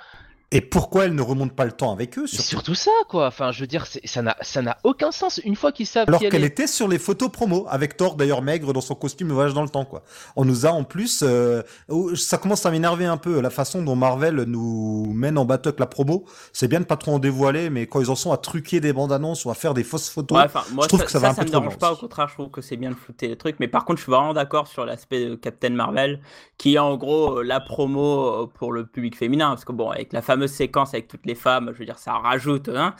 Et 0.52 0.60
pourquoi 0.60 1.04
elle 1.04 1.14
ne 1.14 1.22
remonte 1.22 1.52
pas 1.52 1.64
le 1.64 1.72
temps 1.72 1.92
avec 1.92 2.18
eux 2.18 2.26
surtout, 2.26 2.48
surtout 2.48 2.74
ça, 2.74 2.90
quoi. 3.08 3.26
Enfin, 3.28 3.52
je 3.52 3.60
veux 3.60 3.66
dire, 3.66 3.86
ça 3.86 4.22
n'a, 4.22 4.36
ça 4.40 4.62
n'a 4.62 4.78
aucun 4.84 5.12
sens. 5.12 5.40
Une 5.44 5.56
fois 5.56 5.72
qu'ils 5.72 5.86
savent. 5.86 6.08
Alors 6.08 6.20
qu'elle 6.20 6.44
était 6.44 6.66
sur 6.66 6.88
les 6.88 6.98
photos 6.98 7.30
promo, 7.30 7.66
avec 7.68 7.96
Thor 7.96 8.16
d'ailleurs 8.16 8.42
maigre 8.42 8.72
dans 8.72 8.80
son 8.80 8.94
costume 8.94 9.28
de 9.28 9.32
voyage 9.32 9.54
dans 9.54 9.62
le 9.62 9.68
temps, 9.68 9.84
quoi. 9.84 10.02
On 10.36 10.44
nous 10.44 10.66
a 10.66 10.70
en 10.70 10.84
plus, 10.84 11.22
euh, 11.22 11.62
oh, 11.88 12.14
ça 12.16 12.36
commence 12.36 12.66
à 12.66 12.70
m'énerver 12.70 13.06
un 13.06 13.16
peu 13.16 13.40
la 13.40 13.50
façon 13.50 13.82
dont 13.82 13.96
Marvel 13.96 14.44
nous 14.46 15.12
mène 15.12 15.38
en 15.38 15.44
bateau 15.44 15.70
la 15.78 15.86
promo. 15.86 16.24
C'est 16.52 16.68
bien 16.68 16.80
de 16.80 16.84
pas 16.84 16.96
trop 16.96 17.12
en 17.12 17.18
dévoiler, 17.18 17.70
mais 17.70 17.86
quand 17.86 18.00
ils 18.00 18.10
en 18.10 18.14
sont 18.14 18.32
à 18.32 18.36
truquer 18.36 18.80
des 18.80 18.92
bandes 18.92 19.12
annonces 19.12 19.44
ou 19.44 19.50
à 19.50 19.54
faire 19.54 19.74
des 19.74 19.84
fausses 19.84 20.10
photos, 20.10 20.38
je 20.82 20.88
trouve 20.88 21.04
que 21.04 21.10
ça, 21.10 21.18
va 21.18 21.30
un 21.30 21.34
peu 21.34 21.44
me 21.44 21.50
dérange 21.50 21.78
pas. 21.78 21.92
Au 21.92 21.96
contraire, 21.96 22.28
je 22.28 22.34
trouve 22.34 22.50
que 22.50 22.60
c'est 22.60 22.76
bien 22.76 22.90
de 22.90 22.96
flouter 22.96 23.28
les 23.28 23.36
trucs. 23.36 23.60
Mais 23.60 23.68
par 23.68 23.84
contre, 23.84 23.98
je 23.98 24.04
suis 24.04 24.12
vraiment 24.12 24.34
d'accord 24.34 24.66
sur 24.66 24.84
l'aspect 24.84 25.26
de 25.26 25.34
Captain 25.34 25.70
Marvel, 25.70 26.20
qui 26.58 26.74
est 26.74 26.78
en 26.78 26.96
gros 26.96 27.38
euh, 27.38 27.42
la 27.42 27.60
promo 27.60 28.42
euh, 28.42 28.46
pour 28.46 28.72
le 28.72 28.86
public 28.86 29.16
féminin, 29.16 29.50
parce 29.50 29.64
que 29.64 29.72
bon, 29.72 29.90
avec 29.90 30.12
la 30.12 30.22
fameuse 30.40 30.52
séquence 30.52 30.94
avec 30.94 31.08
tout 31.08 31.18
les 31.24 31.34
femmes, 31.34 31.70
je 31.74 31.78
veux 31.78 31.84
dire, 31.84 31.98
ça 31.98 32.12
rajoute. 32.14 32.68
Hein. 32.68 32.94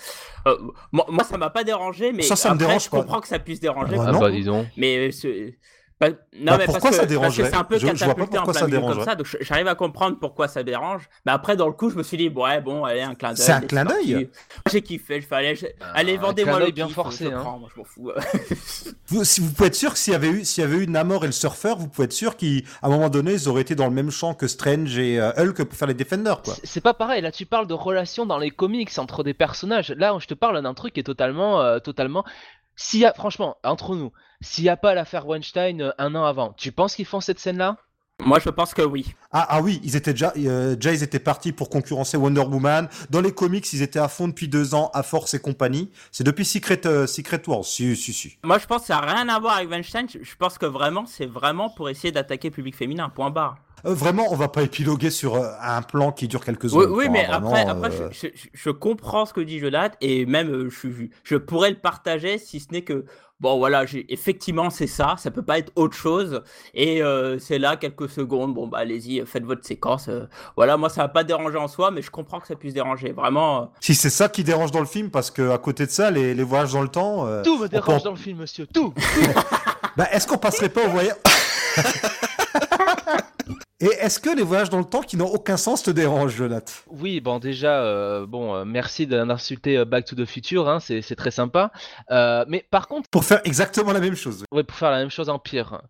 Euh, 0.46 0.57
moi, 0.92 1.07
moi, 1.09 1.24
ça 1.24 1.38
m'a 1.38 1.50
pas 1.50 1.64
dérangé, 1.64 2.12
mais 2.12 2.22
ça, 2.22 2.37
ça 2.37 2.55
me 2.55 2.59
dérange 2.59 2.85
je 2.85 2.90
comprends 2.90 3.20
que 3.20 3.29
ça 3.29 3.38
puisse 3.38 3.61
déranger. 3.61 3.96
Ah, 3.98 4.12
bah, 4.12 4.31
disons. 4.31 4.66
Mais 4.76 5.11
bah, 6.00 6.08
non, 6.08 6.52
bah, 6.52 6.56
mais 6.58 6.64
pourquoi 6.64 6.90
parce 6.90 6.96
ça 6.96 7.04
dérange 7.04 7.34
c'est 7.34 7.54
un 7.54 7.62
peu 7.62 7.78
je, 7.78 7.86
catapulté 7.86 8.38
en 8.38 8.44
plein 8.44 8.66
milieu 8.66 8.80
comme 8.80 9.04
ça, 9.04 9.14
donc 9.14 9.36
j'arrive 9.42 9.68
à 9.68 9.74
comprendre 9.74 10.16
pourquoi 10.18 10.48
ça 10.48 10.62
dérange. 10.62 11.10
Mais 11.26 11.32
après, 11.32 11.56
dans 11.56 11.66
le 11.66 11.74
coup, 11.74 11.90
je 11.90 11.96
me 11.96 12.02
suis 12.02 12.16
dit, 12.16 12.30
ouais, 12.30 12.62
bon, 12.62 12.84
allez, 12.84 13.02
un 13.02 13.14
clin 13.14 13.34
d'œil. 13.34 13.44
C'est 13.44 13.52
un 13.52 13.60
clin 13.60 13.84
d'œil 13.84 14.30
J'ai 14.70 14.80
kiffé, 14.80 15.20
je 15.20 15.26
fais, 15.26 15.34
allez, 15.34 15.58
allez 15.94 16.16
vendez-moi 16.16 16.58
le 16.58 16.70
bien 16.70 16.88
forcé. 16.88 17.26
Hein. 17.26 17.40
Prends, 17.42 17.58
moi, 17.58 17.68
je 17.74 17.78
m'en 17.78 17.84
fous. 17.84 18.10
vous, 19.08 19.24
si 19.24 19.42
vous 19.42 19.52
pouvez 19.52 19.66
être 19.66 19.74
sûr 19.74 19.92
que 19.92 19.98
s'il 19.98 20.14
y 20.14 20.16
avait 20.16 20.30
eu, 20.30 20.44
s'il 20.46 20.64
y 20.64 20.66
avait 20.66 20.78
eu 20.78 20.86
Namor 20.86 21.24
et 21.24 21.26
le 21.26 21.32
surfeur, 21.32 21.76
vous 21.76 21.88
pouvez 21.88 22.06
être 22.06 22.14
sûr 22.14 22.38
qu'à 22.38 22.46
un 22.82 22.88
moment 22.88 23.10
donné, 23.10 23.34
ils 23.34 23.48
auraient 23.50 23.62
été 23.62 23.74
dans 23.74 23.86
le 23.86 23.94
même 23.94 24.10
champ 24.10 24.32
que 24.32 24.46
Strange 24.46 24.96
et 24.96 25.20
euh, 25.20 25.32
Hulk 25.36 25.64
pour 25.64 25.78
faire 25.78 25.88
les 25.88 25.94
Defenders, 25.94 26.40
quoi. 26.40 26.54
C'est 26.64 26.80
pas 26.80 26.94
pareil, 26.94 27.20
là, 27.20 27.30
tu 27.30 27.44
parles 27.44 27.66
de 27.66 27.74
relations 27.74 28.24
dans 28.24 28.38
les 28.38 28.50
comics 28.50 28.90
entre 28.96 29.22
des 29.22 29.34
personnages. 29.34 29.90
Là, 29.90 30.16
je 30.18 30.26
te 30.26 30.34
parle 30.34 30.62
d'un 30.62 30.72
truc 30.72 30.94
qui 30.94 31.00
est 31.00 31.04
totalement, 31.04 31.60
euh, 31.60 31.78
totalement 31.78 32.24
s'il 32.83 33.01
y 33.01 33.05
a, 33.05 33.12
franchement, 33.12 33.59
entre 33.62 33.95
nous, 33.95 34.11
s'il 34.40 34.64
n'y 34.64 34.71
a 34.71 34.77
pas 34.79 34.95
l'affaire 34.95 35.27
Weinstein 35.27 35.83
euh, 35.83 35.93
un 35.99 36.14
an 36.14 36.25
avant, 36.25 36.55
tu 36.55 36.73
penses 36.73 36.95
qu'ils 36.95 37.05
font 37.05 37.21
cette 37.21 37.38
scène-là? 37.38 37.77
Moi, 38.24 38.38
je 38.38 38.50
pense 38.50 38.74
que 38.74 38.83
oui. 38.83 39.14
Ah, 39.33 39.46
ah 39.48 39.62
oui, 39.62 39.80
ils 39.83 39.96
étaient 39.96 40.12
déjà, 40.12 40.33
euh, 40.37 40.76
déjà, 40.76 40.92
ils 40.92 41.02
étaient 41.02 41.18
partis 41.18 41.52
pour 41.52 41.68
concurrencer 41.68 42.16
Wonder 42.16 42.40
Woman. 42.42 42.88
Dans 43.11 43.20
les 43.20 43.33
comics, 43.33 43.72
ils 43.72 43.83
étaient 43.83 43.98
à 43.98 44.09
fond 44.09 44.28
depuis 44.28 44.48
deux 44.48 44.74
ans, 44.74 44.90
à 44.94 45.02
Force 45.02 45.35
et 45.35 45.40
compagnie. 45.40 45.90
C'est 46.12 46.24
depuis 46.24 46.44
Secret, 46.44 46.87
euh, 46.87 47.06
Secret 47.06 47.42
Wars. 47.46 47.64
Si, 47.64 47.96
si, 47.96 48.12
si. 48.12 48.38
Moi, 48.44 48.59
je 48.59 48.66
pense 48.66 48.83
que 48.83 48.87
ça 48.88 49.00
n'a 49.00 49.12
rien 49.12 49.28
à 49.28 49.38
voir 49.38 49.56
avec 49.56 49.70
Weinstein. 49.70 50.06
Je 50.09 50.37
pense 50.38 50.59
que 50.59 50.66
vraiment, 50.66 51.06
c'est 51.06 51.26
vraiment 51.26 51.70
pour 51.70 51.88
essayer 51.88 52.12
d'attaquer 52.12 52.48
le 52.48 52.54
public 52.54 52.76
féminin. 52.76 53.09
Point 53.09 53.30
barre. 53.30 53.56
Euh, 53.87 53.94
vraiment, 53.94 54.26
on 54.30 54.37
va 54.37 54.48
pas 54.48 54.62
épiloguer 54.62 55.11
sur 55.11 55.37
euh, 55.37 55.48
un 55.61 55.83
plan 55.83 56.12
qui 56.12 56.28
dure 56.28 56.44
quelques 56.44 56.70
secondes. 56.70 56.90
Oui, 56.90 57.09
mais 57.09 57.24
après, 57.24 57.62
après 57.62 57.90
euh, 58.00 58.11
je, 58.52 58.70
comprends 58.70 59.26
ce 59.26 59.33
que 59.33 59.40
dit 59.40 59.59
Jonathan 59.59 59.94
et 60.00 60.26
même 60.26 60.68
je, 60.68 60.88
je 61.24 61.37
pourrais 61.37 61.70
le 61.70 61.76
partager 61.76 62.38
si 62.38 62.61
ce 62.61 62.68
n'est 62.72 62.83
que 62.83 63.04
bon 63.40 63.59
voilà, 63.59 63.85
effectivement 64.09 64.70
c'est 64.70 64.87
ça, 64.87 65.14
ça 65.18 65.31
peut 65.31 65.42
pas 65.42 65.59
être 65.59 65.72
autre 65.76 65.96
chose 65.96 66.42
et 66.74 67.03
c'est 67.38 67.59
là 67.59 67.76
quelques 67.76 68.09
secondes. 68.09 68.55
Bon 68.55 68.66
bah 68.66 68.79
allez-y, 68.79 69.24
faites 69.26 69.44
votre 69.44 69.64
séquence. 69.64 70.09
voilà, 70.57 70.76
moi 70.76 70.88
ça 70.88 71.03
va 71.03 71.09
pas 71.09 71.24
déranger 71.24 71.59
en 71.59 71.68
soi, 71.68 71.90
mais 71.90 72.03
je 72.03 72.11
comprends 72.11 72.40
que 72.40 72.46
ça 72.46 72.57
puisse 72.57 72.74
déranger. 72.74 73.12
Vraiment. 73.12 73.72
Si 73.81 73.94
c'est 73.94 74.11
ça 74.11 74.29
qui 74.29 74.44
dérange 74.44 74.70
dans 74.70 74.81
le 74.81 74.87
film, 74.87 75.11
parce 75.11 75.31
que 75.31 75.50
à 75.50 75.59
côté 75.59 75.87
de 75.87 75.90
ça, 75.90 76.11
les, 76.11 76.35
voyages 76.42 76.72
dans 76.72 76.83
le 76.83 76.88
temps. 76.88 77.26
tout 77.42 77.59
me 77.59 77.68
dérange 77.68 78.03
dans 78.03 78.11
le 78.12 78.16
film, 78.16 78.38
monsieur. 78.38 78.66
Tout. 78.66 78.94
bah, 79.96 80.09
est-ce 80.12 80.26
qu'on 80.26 80.38
passerait 80.38 80.68
pas 80.68 80.85
au 80.87 80.90
voyage 80.90 81.16
Et 83.83 83.87
est-ce 83.99 84.21
que 84.21 84.35
les 84.37 84.43
voyages 84.43 84.69
dans 84.69 84.79
le 84.79 84.85
temps 84.85 85.01
qui 85.01 85.16
n'ont 85.16 85.33
aucun 85.33 85.57
sens 85.57 85.83
te 85.83 85.90
dérangent, 85.90 86.37
Jonathan? 86.37 86.73
Oui, 86.88 87.21
bon 87.21 87.38
déjà, 87.38 87.81
euh, 87.83 88.27
bon, 88.27 88.55
euh, 88.55 88.64
merci 88.66 89.07
d'insulter 89.07 89.79
euh, 89.79 89.87
Back 89.87 90.05
to 90.05 90.14
the 90.14 90.27
Future, 90.27 90.69
hein, 90.69 90.81
c'est 90.81 91.16
très 91.16 91.31
sympa. 91.31 91.73
mais 92.11 92.66
par 92.71 92.88
contre, 92.88 93.09
pour 93.09 93.25
faire 93.25 93.40
exactement 93.45 93.93
la 93.93 94.01
même 94.01 94.16
chose. 94.16 94.45
Oui, 94.53 94.64
pour 94.64 94.77
faire 94.77 94.90
la 94.90 94.99
même 94.99 95.11
chose 95.11 95.31
en 95.31 95.38
pire. 95.38 95.81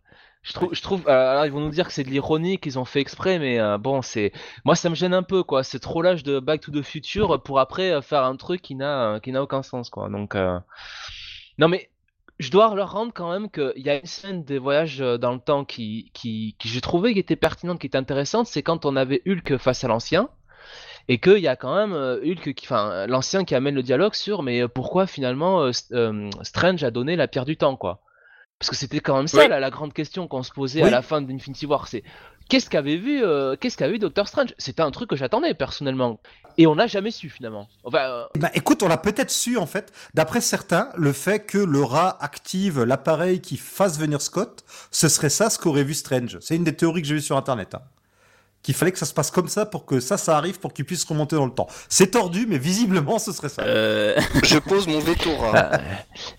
Je 0.43 0.53
trouve, 0.53 0.73
je 0.73 0.81
trouve, 0.81 1.07
alors 1.09 1.45
ils 1.45 1.53
vont 1.53 1.61
nous 1.61 1.71
dire 1.71 1.87
que 1.87 1.93
c'est 1.93 2.05
de 2.05 2.09
l'ironie 2.09 2.59
qu'ils 2.59 2.79
ont 2.79 2.85
fait 2.85 3.01
exprès, 3.01 3.39
mais 3.39 3.59
bon, 3.79 4.03
c'est, 4.03 4.33
moi 4.65 4.77
ça 4.77 4.89
me 4.89 4.95
gêne 4.95 5.13
un 5.13 5.25
peu, 5.25 5.43
quoi. 5.43 5.65
C'est 5.65 5.81
trop 5.81 6.01
l'âge 6.01 6.23
de 6.23 6.39
Back 6.39 6.61
to 6.61 6.71
the 6.71 6.83
Future 6.83 7.43
pour 7.43 7.59
après 7.59 8.01
faire 8.03 8.23
un 8.23 8.37
truc 8.37 8.63
qui 8.63 8.77
n'a, 8.77 9.19
qui 9.21 9.33
n'a 9.33 9.43
aucun 9.43 9.63
sens, 9.63 9.91
quoi. 9.91 10.09
Donc, 10.09 10.37
non 11.59 11.69
mais 11.69 11.91
je 12.41 12.51
dois 12.51 12.75
leur 12.75 12.93
rendre 12.93 13.13
quand 13.15 13.31
même 13.31 13.51
qu'il 13.51 13.73
y 13.77 13.91
a 13.91 13.97
une 13.97 14.07
scène 14.07 14.45
des 14.45 14.59
voyages 14.59 15.03
euh, 15.03 15.19
dans 15.19 15.33
le 15.33 15.39
temps 15.39 15.67
qui, 15.67 16.11
qui, 16.15 16.57
qui 16.59 16.69
j'ai 16.69 16.81
trouvé 16.81 17.13
qui 17.13 17.19
était 17.19 17.37
pertinente, 17.37 17.79
qui 17.79 17.87
était 17.87 17.99
intéressante, 17.99 18.47
c'est 18.47 18.63
quand 18.63 18.87
on 18.87 18.97
avait 18.97 19.21
Hulk 19.27 19.59
face 19.59 19.85
à 19.85 19.89
l'ancien, 19.89 20.31
et 21.09 21.19
qu'il 21.19 21.39
y 21.39 21.49
a 21.49 21.57
quand 21.57 21.77
même 21.77 21.93
euh, 21.93 22.19
Hulk, 22.25 22.55
qui, 22.55 22.67
enfin 22.67 23.07
l'ancien 23.07 23.45
qui 23.45 23.55
amène 23.55 23.75
le 23.75 23.83
dialogue 23.83 24.15
sur, 24.15 24.43
mais 24.43 24.63
euh, 24.63 24.69
pourquoi 24.69 25.07
finalement 25.07 25.71
Strange 26.43 26.83
a 26.83 26.91
donné 26.91 27.15
la 27.15 27.29
pierre 27.29 27.45
du 27.45 27.59
temps, 27.59 27.77
quoi. 27.77 28.01
Parce 28.59 28.71
que 28.71 28.77
c'était 28.77 29.01
quand 29.01 29.17
même 29.17 29.29
ça 29.29 29.47
la 29.47 29.71
grande 29.71 29.93
question 29.93 30.27
qu'on 30.27 30.43
se 30.43 30.53
posait 30.53 30.83
à 30.83 30.91
la 30.91 31.03
fin 31.03 31.21
d'Infinity 31.21 31.67
War, 31.67 31.89
c'est 31.89 32.05
qu'est-ce 32.51 32.69
qu'avait 32.69 32.97
vu, 32.97 33.25
euh, 33.25 33.57
qu'est-ce 33.59 33.79
qu'avait 33.79 33.93
vu 33.93 33.99
Doctor 33.99 34.29
Strange? 34.29 34.55
C'était 34.59 34.83
un 34.83 34.91
truc 34.91 35.09
que 35.09 35.17
j'attendais 35.17 35.55
personnellement, 35.55 36.21
et 36.59 36.67
on 36.67 36.75
n'a 36.75 36.87
jamais 36.87 37.11
su 37.11 37.31
finalement. 37.31 37.69
Enfin, 37.85 38.27
bah, 38.39 38.51
écoute, 38.53 38.83
on 38.83 38.89
l'a 38.89 38.99
peut-être 38.99 39.31
su 39.31 39.57
en 39.57 39.67
fait. 39.67 39.93
D'après 40.13 40.43
certains, 40.43 40.91
le 40.97 41.13
fait 41.13 41.41
que 41.41 41.59
le 41.59 41.83
rat 41.83 42.19
active 42.21 42.83
l'appareil 42.83 43.41
qui 43.41 43.57
fasse 43.57 43.99
venir 43.99 44.21
Scott, 44.21 44.65
ce 44.91 45.09
serait 45.09 45.31
ça 45.31 45.49
ce 45.49 45.59
qu'aurait 45.59 45.85
vu 45.85 45.95
Strange. 45.95 46.39
C'est 46.41 46.57
une 46.57 46.65
des 46.65 46.77
théories 46.77 47.01
que 47.01 47.09
j'ai 47.09 47.15
vues 47.15 47.21
sur 47.23 47.37
Internet. 47.37 47.75
Hein. 47.75 47.83
Qu'il 48.63 48.75
fallait 48.75 48.93
que 48.93 48.99
ça 48.99 49.07
se 49.07 49.15
passe 49.15 49.31
comme 49.31 49.49
ça 49.49 49.65
pour 49.67 49.87
que 49.87 50.01
ça, 50.01 50.17
ça 50.19 50.37
arrive 50.37 50.59
pour 50.61 50.73
qu'il 50.73 50.85
puisse 50.85 51.05
remonter 51.05 51.37
dans 51.37 51.47
le 51.47 51.53
temps. 51.55 51.67
C'est 51.89 52.09
tordu, 52.13 52.47
mais 52.49 52.59
visiblement, 52.59 53.19
ce 53.19 53.33
serait 53.33 53.49
ça. 53.49 53.63
Euh, 53.63 54.21
Je 54.43 54.59
pose 54.59 54.87
mon 54.87 54.99
veto. 54.99 55.31
Ah, 55.55 55.79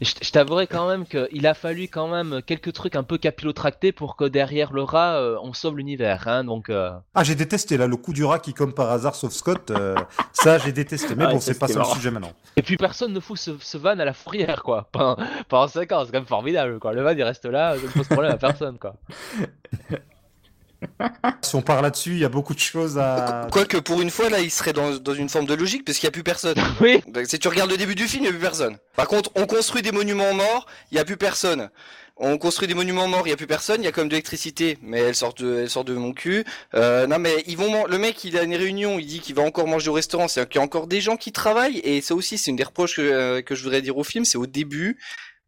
je 0.02 0.12
je 0.22 0.32
t'avouerai 0.32 0.68
quand 0.68 0.88
même 0.88 1.06
qu'il 1.06 1.48
a 1.48 1.54
fallu 1.54 1.84
quand 1.88 2.08
même 2.08 2.42
quelques 2.46 2.74
trucs 2.74 2.96
un 2.96 3.04
peu 3.04 3.18
capillotractés 3.18 3.92
pour 3.92 4.16
que 4.16 4.26
derrière 4.26 4.72
le 4.72 4.84
rat, 4.84 5.16
euh, 5.16 5.38
on 5.42 5.54
sauve 5.54 5.78
l'univers. 5.78 6.28
Hein, 6.28 6.44
donc, 6.44 6.70
euh, 6.70 6.92
Ah, 7.16 7.24
j'ai 7.24 7.36
détesté 7.36 7.76
là 7.78 7.88
le 7.88 7.98
coup 7.98 8.14
du 8.14 8.24
rat 8.24 8.40
qui, 8.40 8.54
comme 8.54 8.74
par 8.74 8.92
hasard, 8.92 9.16
sauf 9.16 9.32
Scott. 9.34 9.72
euh, 9.72 9.96
ça, 10.34 10.58
j'ai 10.60 10.72
détesté. 10.72 11.16
Mais 11.16 11.26
Ah, 11.28 11.32
bon, 11.34 11.40
c'est 11.40 11.58
pas 11.58 11.68
ça 11.68 11.80
le 11.80 11.86
sujet 11.86 12.12
maintenant. 12.12 12.34
Et 12.56 12.62
puis 12.62 12.78
personne 12.78 13.14
ne 13.14 13.20
fout 13.20 13.38
ce, 13.38 13.52
ce 13.60 13.78
van 13.78 13.98
à 13.98 14.06
la 14.06 14.14
fourrière, 14.14 14.62
quoi. 14.64 14.88
Pendant, 14.92 15.18
pendant 15.50 15.68
5 15.68 15.92
ans, 15.92 16.04
c'est 16.06 16.12
quand 16.12 16.20
même 16.20 16.28
formidable, 16.28 16.80
quoi. 16.80 16.94
Le 16.94 17.02
van, 17.02 17.12
il 17.12 17.24
reste 17.24 17.46
là, 17.46 17.76
ça 17.76 17.82
ne 17.84 17.88
pose 17.92 18.08
problème 18.08 18.32
à 18.34 18.38
personne, 18.38 18.78
quoi. 18.78 18.94
Si 21.42 21.56
on 21.56 21.62
part 21.62 21.82
là-dessus, 21.82 22.12
il 22.12 22.20
y 22.20 22.26
a 22.26 22.30
beaucoup 22.30 22.54
de 22.54 22.60
choses 22.60 22.98
à. 22.98 23.48
Quoique 23.52 23.78
pour 23.78 24.02
une 24.02 24.10
fois 24.10 24.30
là, 24.30 24.40
il 24.40 24.52
serait 24.52 24.74
dans, 24.74 24.96
dans 24.98 25.14
une 25.14 25.30
forme 25.30 25.46
de 25.46 25.54
logique 25.54 25.86
parce 25.86 25.98
qu'il 25.98 26.08
n'y 26.08 26.12
a 26.12 26.14
plus 26.14 26.24
personne. 26.24 26.56
Oui, 26.82 27.02
Donc, 27.08 27.26
Si 27.28 27.40
tu 27.40 27.48
regardes 27.48 27.72
le 27.72 27.78
début 27.78 27.96
du 27.96 28.08
film, 28.08 28.24
il 28.24 28.30
n'y 28.30 28.30
a 28.30 28.32
plus 28.32 28.42
personne. 28.42 28.78
Par 28.96 29.08
contre, 29.08 29.32
on 29.36 29.46
construit 29.46 29.82
des 29.82 29.92
monuments 29.92 30.34
morts, 30.34 30.68
il 30.92 30.96
n'y 30.96 31.00
a 31.02 31.06
plus 31.06 31.18
personne. 31.18 31.70
On 32.24 32.38
construit 32.38 32.68
des 32.68 32.76
monuments 32.76 33.08
morts, 33.08 33.22
il 33.26 33.30
n'y 33.30 33.34
a 33.34 33.38
plus 33.38 33.48
personne, 33.48 33.82
il 33.82 33.86
y 33.86 33.88
a 33.88 33.92
quand 33.92 34.02
même 34.02 34.10
de 34.10 34.14
l'électricité, 34.14 34.78
mais 34.84 35.00
elle 35.00 35.16
sort 35.16 35.34
de, 35.34 35.62
elle 35.62 35.70
sort 35.72 35.84
de 35.86 35.94
mon 35.96 36.14
cul. 36.14 36.44
Euh, 36.76 37.08
non 37.08 37.18
mais 37.18 37.44
ils 37.48 37.58
vont, 37.58 37.72
man- 37.72 37.86
le 37.90 37.98
mec 37.98 38.24
il 38.24 38.38
a 38.38 38.44
une 38.44 38.56
réunion, 38.56 39.00
il 39.00 39.08
dit 39.08 39.22
qu'il 39.22 39.34
va 39.34 39.42
encore 39.42 39.66
manger 39.68 39.90
au 39.90 39.94
restaurant, 39.94 40.28
c'est 40.28 40.48
qu'il 40.48 40.60
y 40.60 40.62
a 40.62 40.64
encore 40.64 40.86
des 40.86 41.02
gens 41.02 41.18
qui 41.18 41.32
travaillent, 41.32 41.80
et 41.80 42.00
ça 42.02 42.14
aussi 42.14 42.38
c'est 42.38 42.52
une 42.52 42.58
des 42.58 42.64
reproches 42.64 42.98
que, 42.98 43.02
euh, 43.02 43.42
que 43.42 43.56
je 43.56 43.64
voudrais 43.64 43.82
dire 43.82 43.98
au 43.98 44.04
film, 44.04 44.24
c'est 44.26 44.38
au 44.38 44.46
début, 44.46 45.00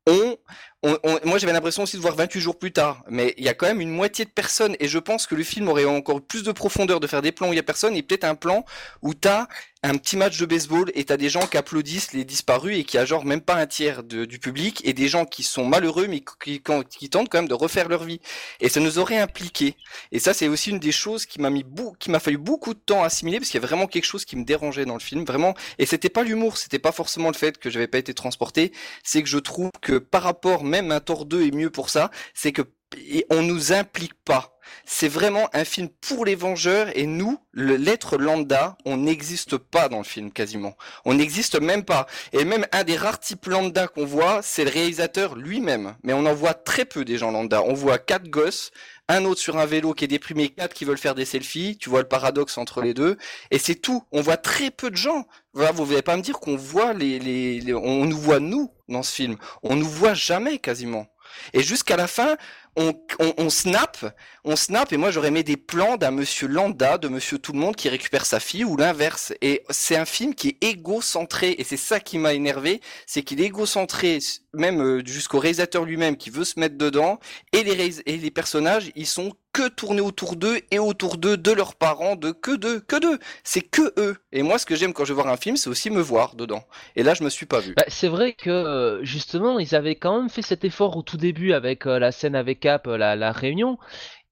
on, 0.07 0.35
moi 0.83 1.37
j'avais 1.37 1.53
l'impression 1.53 1.83
aussi 1.83 1.95
de 1.95 2.01
voir 2.01 2.15
28 2.15 2.41
jours 2.41 2.59
plus 2.59 2.73
tard, 2.73 3.03
mais 3.09 3.33
il 3.37 3.43
y 3.43 3.49
a 3.49 3.53
quand 3.53 3.67
même 3.67 3.81
une 3.81 3.89
moitié 3.89 4.25
de 4.25 4.29
personnes, 4.29 4.75
et 4.79 4.87
je 4.87 4.99
pense 4.99 5.27
que 5.27 5.35
le 5.35 5.43
film 5.43 5.69
aurait 5.69 5.85
encore 5.85 6.21
plus 6.21 6.43
de 6.43 6.51
profondeur 6.51 6.99
de 6.99 7.07
faire 7.07 7.21
des 7.21 7.31
plans 7.31 7.49
où 7.49 7.53
il 7.53 7.55
y 7.55 7.59
a 7.59 7.63
personne, 7.63 7.95
et 7.95 8.03
peut-être 8.03 8.25
un 8.25 8.35
plan 8.35 8.65
où 9.01 9.13
t'as 9.13 9.47
un 9.83 9.97
petit 9.97 10.15
match 10.15 10.39
de 10.39 10.45
baseball 10.45 10.89
et 10.95 11.03
t'as 11.03 11.17
des 11.17 11.29
gens 11.29 11.45
qui 11.45 11.57
applaudissent 11.57 12.13
les 12.13 12.23
disparus 12.23 12.77
et 12.79 12.83
qui 12.85 12.97
a 12.97 13.05
genre 13.05 13.25
même 13.25 13.41
pas 13.41 13.55
un 13.55 13.67
tiers 13.67 14.03
du 14.03 14.39
public 14.39 14.81
et 14.85 14.93
des 14.93 15.09
gens 15.09 15.25
qui 15.25 15.43
sont 15.43 15.65
malheureux 15.65 16.07
mais 16.07 16.23
qui, 16.41 16.61
tentent 16.61 17.29
quand 17.29 17.39
même 17.39 17.49
de 17.49 17.53
refaire 17.53 17.89
leur 17.89 18.05
vie. 18.05 18.21
Et 18.61 18.69
ça 18.69 18.79
nous 18.79 18.97
aurait 18.97 19.17
impliqué 19.17 19.75
et 20.13 20.19
ça 20.19 20.33
c'est 20.33 20.47
aussi 20.47 20.69
une 20.69 20.79
des 20.79 20.93
choses 20.93 21.25
qui 21.25 21.41
m'a 21.41 21.49
mis 21.49 21.65
qui 21.99 22.11
m'a 22.11 22.19
fallu 22.19 22.37
beaucoup 22.37 22.73
de 22.73 22.79
temps 22.79 23.03
à 23.03 23.07
assimiler 23.07 23.39
parce 23.39 23.49
qu'il 23.49 23.61
y 23.61 23.63
a 23.63 23.67
vraiment 23.67 23.87
quelque 23.87 24.05
chose 24.05 24.23
qui 24.23 24.37
me 24.37 24.45
dérangeait 24.45 24.85
dans 24.85 24.93
le 24.93 25.01
film 25.01 25.25
vraiment. 25.25 25.53
Et 25.79 25.85
c'était 25.85 26.09
pas 26.09 26.23
l'humour 26.23 26.57
c'était 26.57 26.79
pas 26.79 26.93
forcément 26.93 27.29
le 27.29 27.35
fait 27.35 27.57
que 27.57 27.69
j'avais 27.69 27.87
pas 27.87 27.97
été 27.97 28.13
transporté. 28.13 28.71
C'est 29.03 29.21
que 29.21 29.29
je 29.29 29.37
trouve 29.37 29.71
que 29.81 29.97
par 29.97 30.23
rapport 30.23 30.63
même 30.63 30.91
un 30.91 31.01
Thor 31.01 31.25
2 31.25 31.47
est 31.47 31.51
mieux 31.51 31.69
pour 31.69 31.89
ça. 31.89 32.09
C'est 32.33 32.53
que 32.53 32.61
et 32.97 33.25
on 33.29 33.41
nous 33.41 33.73
implique 33.73 34.13
pas 34.25 34.53
c'est 34.85 35.07
vraiment 35.07 35.49
un 35.53 35.65
film 35.65 35.87
pour 36.01 36.25
les 36.25 36.35
Vengeurs 36.35 36.87
et 36.97 37.05
nous, 37.05 37.37
l'être 37.53 38.17
lambda, 38.17 38.77
on 38.85 38.97
n'existe 38.97 39.57
pas 39.57 39.87
dans 39.89 39.99
le 39.99 40.03
film 40.03 40.31
quasiment. 40.31 40.75
On 41.05 41.13
n'existe 41.13 41.59
même 41.59 41.83
pas. 41.83 42.07
Et 42.33 42.43
même 42.45 42.65
un 42.71 42.83
des 42.83 42.97
rares 42.97 43.19
types 43.19 43.45
lambda 43.45 43.87
qu'on 43.87 44.05
voit, 44.05 44.41
c'est 44.41 44.63
le 44.65 44.71
réalisateur 44.71 45.35
lui-même. 45.35 45.95
Mais 46.03 46.13
on 46.13 46.25
en 46.25 46.33
voit 46.33 46.53
très 46.53 46.85
peu 46.85 47.05
des 47.05 47.17
gens 47.17 47.31
lambda. 47.31 47.61
On 47.63 47.73
voit 47.73 47.97
quatre 47.97 48.27
gosses, 48.29 48.71
un 49.07 49.25
autre 49.25 49.39
sur 49.41 49.57
un 49.57 49.65
vélo 49.65 49.93
qui 49.93 50.05
est 50.05 50.09
déprimé, 50.09 50.49
quatre 50.49 50.73
qui 50.73 50.85
veulent 50.85 50.97
faire 50.97 51.15
des 51.15 51.25
selfies. 51.25 51.77
Tu 51.77 51.89
vois 51.89 52.01
le 52.01 52.07
paradoxe 52.07 52.57
entre 52.57 52.81
les 52.81 52.93
deux. 52.93 53.17
Et 53.51 53.59
c'est 53.59 53.75
tout. 53.75 54.03
On 54.11 54.21
voit 54.21 54.37
très 54.37 54.71
peu 54.71 54.89
de 54.91 54.97
gens. 54.97 55.27
Voilà, 55.53 55.71
vous 55.71 55.85
n'allez 55.85 56.01
pas 56.01 56.17
me 56.17 56.21
dire 56.21 56.39
qu'on 56.39 56.55
voit 56.57 56.93
les, 56.93 57.19
les, 57.19 57.59
les- 57.61 57.73
on 57.73 58.05
nous 58.05 58.17
voit 58.17 58.39
nous 58.39 58.71
dans 58.89 59.03
ce 59.03 59.13
film. 59.13 59.37
On 59.61 59.75
nous 59.75 59.89
voit 59.89 60.13
jamais 60.13 60.57
quasiment. 60.57 61.07
Et 61.53 61.63
jusqu'à 61.63 61.97
la 61.97 62.07
fin, 62.07 62.37
on, 62.75 62.93
on, 63.19 63.33
on 63.37 63.49
snap, 63.49 64.15
on 64.43 64.55
snap, 64.55 64.91
et 64.93 64.97
moi 64.97 65.11
j'aurais 65.11 65.27
aimé 65.29 65.43
des 65.43 65.57
plans 65.57 65.97
d'un 65.97 66.11
monsieur 66.11 66.47
lambda, 66.47 66.97
de 66.97 67.07
monsieur 67.07 67.37
tout 67.37 67.53
le 67.53 67.59
monde 67.59 67.75
qui 67.75 67.89
récupère 67.89 68.25
sa 68.25 68.39
fille, 68.39 68.65
ou 68.65 68.77
l'inverse. 68.77 69.33
Et 69.41 69.63
c'est 69.69 69.95
un 69.95 70.05
film 70.05 70.33
qui 70.33 70.49
est 70.49 70.63
égocentré, 70.63 71.55
et 71.57 71.63
c'est 71.63 71.77
ça 71.77 71.99
qui 71.99 72.17
m'a 72.17 72.33
énervé, 72.33 72.81
c'est 73.05 73.23
qu'il 73.23 73.41
est 73.41 73.45
égocentré, 73.45 74.19
même 74.53 74.81
euh, 74.81 75.01
jusqu'au 75.05 75.39
réalisateur 75.39 75.85
lui-même 75.85 76.17
qui 76.17 76.29
veut 76.29 76.45
se 76.45 76.59
mettre 76.59 76.77
dedans, 76.77 77.19
et 77.51 77.63
les, 77.63 77.99
et 78.01 78.17
les 78.17 78.31
personnages, 78.31 78.91
ils 78.95 79.07
sont 79.07 79.33
que 79.53 79.69
tournés 79.69 80.01
autour 80.01 80.35
d'eux, 80.35 80.59
et 80.71 80.79
autour 80.79 81.17
d'eux, 81.17 81.37
de 81.37 81.51
leurs 81.51 81.75
parents, 81.75 82.15
de 82.15 82.31
que 82.31 82.55
d'eux, 82.55 82.79
que 82.79 82.99
d'eux. 82.99 83.19
C'est 83.43 83.61
que 83.61 83.93
eux. 83.97 84.17
Et 84.31 84.41
moi 84.41 84.57
ce 84.57 84.65
que 84.65 84.75
j'aime 84.75 84.93
quand 84.93 85.05
je 85.05 85.13
voir 85.13 85.27
un 85.27 85.37
film, 85.37 85.55
c'est 85.55 85.69
aussi 85.69 85.89
me 85.89 86.01
voir 86.01 86.35
dedans. 86.35 86.63
Et 86.95 87.03
là 87.03 87.13
je 87.13 87.23
me 87.23 87.29
suis 87.29 87.45
pas 87.45 87.59
vu. 87.59 87.73
Bah, 87.77 87.85
c'est 87.87 88.07
vrai 88.07 88.33
que 88.33 88.49
euh, 88.49 89.03
justement, 89.03 89.59
ils 89.59 89.75
avaient 89.75 89.95
quand 89.95 90.19
même 90.19 90.29
fait 90.29 90.41
cet 90.41 90.65
effort 90.65 90.97
au 90.97 91.03
tout 91.03 91.17
début 91.17 91.53
avec 91.53 91.85
euh, 91.85 91.99
la 91.99 92.11
scène 92.11 92.35
avec 92.35 92.59
Cap, 92.59 92.87
euh, 92.87 92.97
la 92.97 93.31
réunion, 93.31 93.77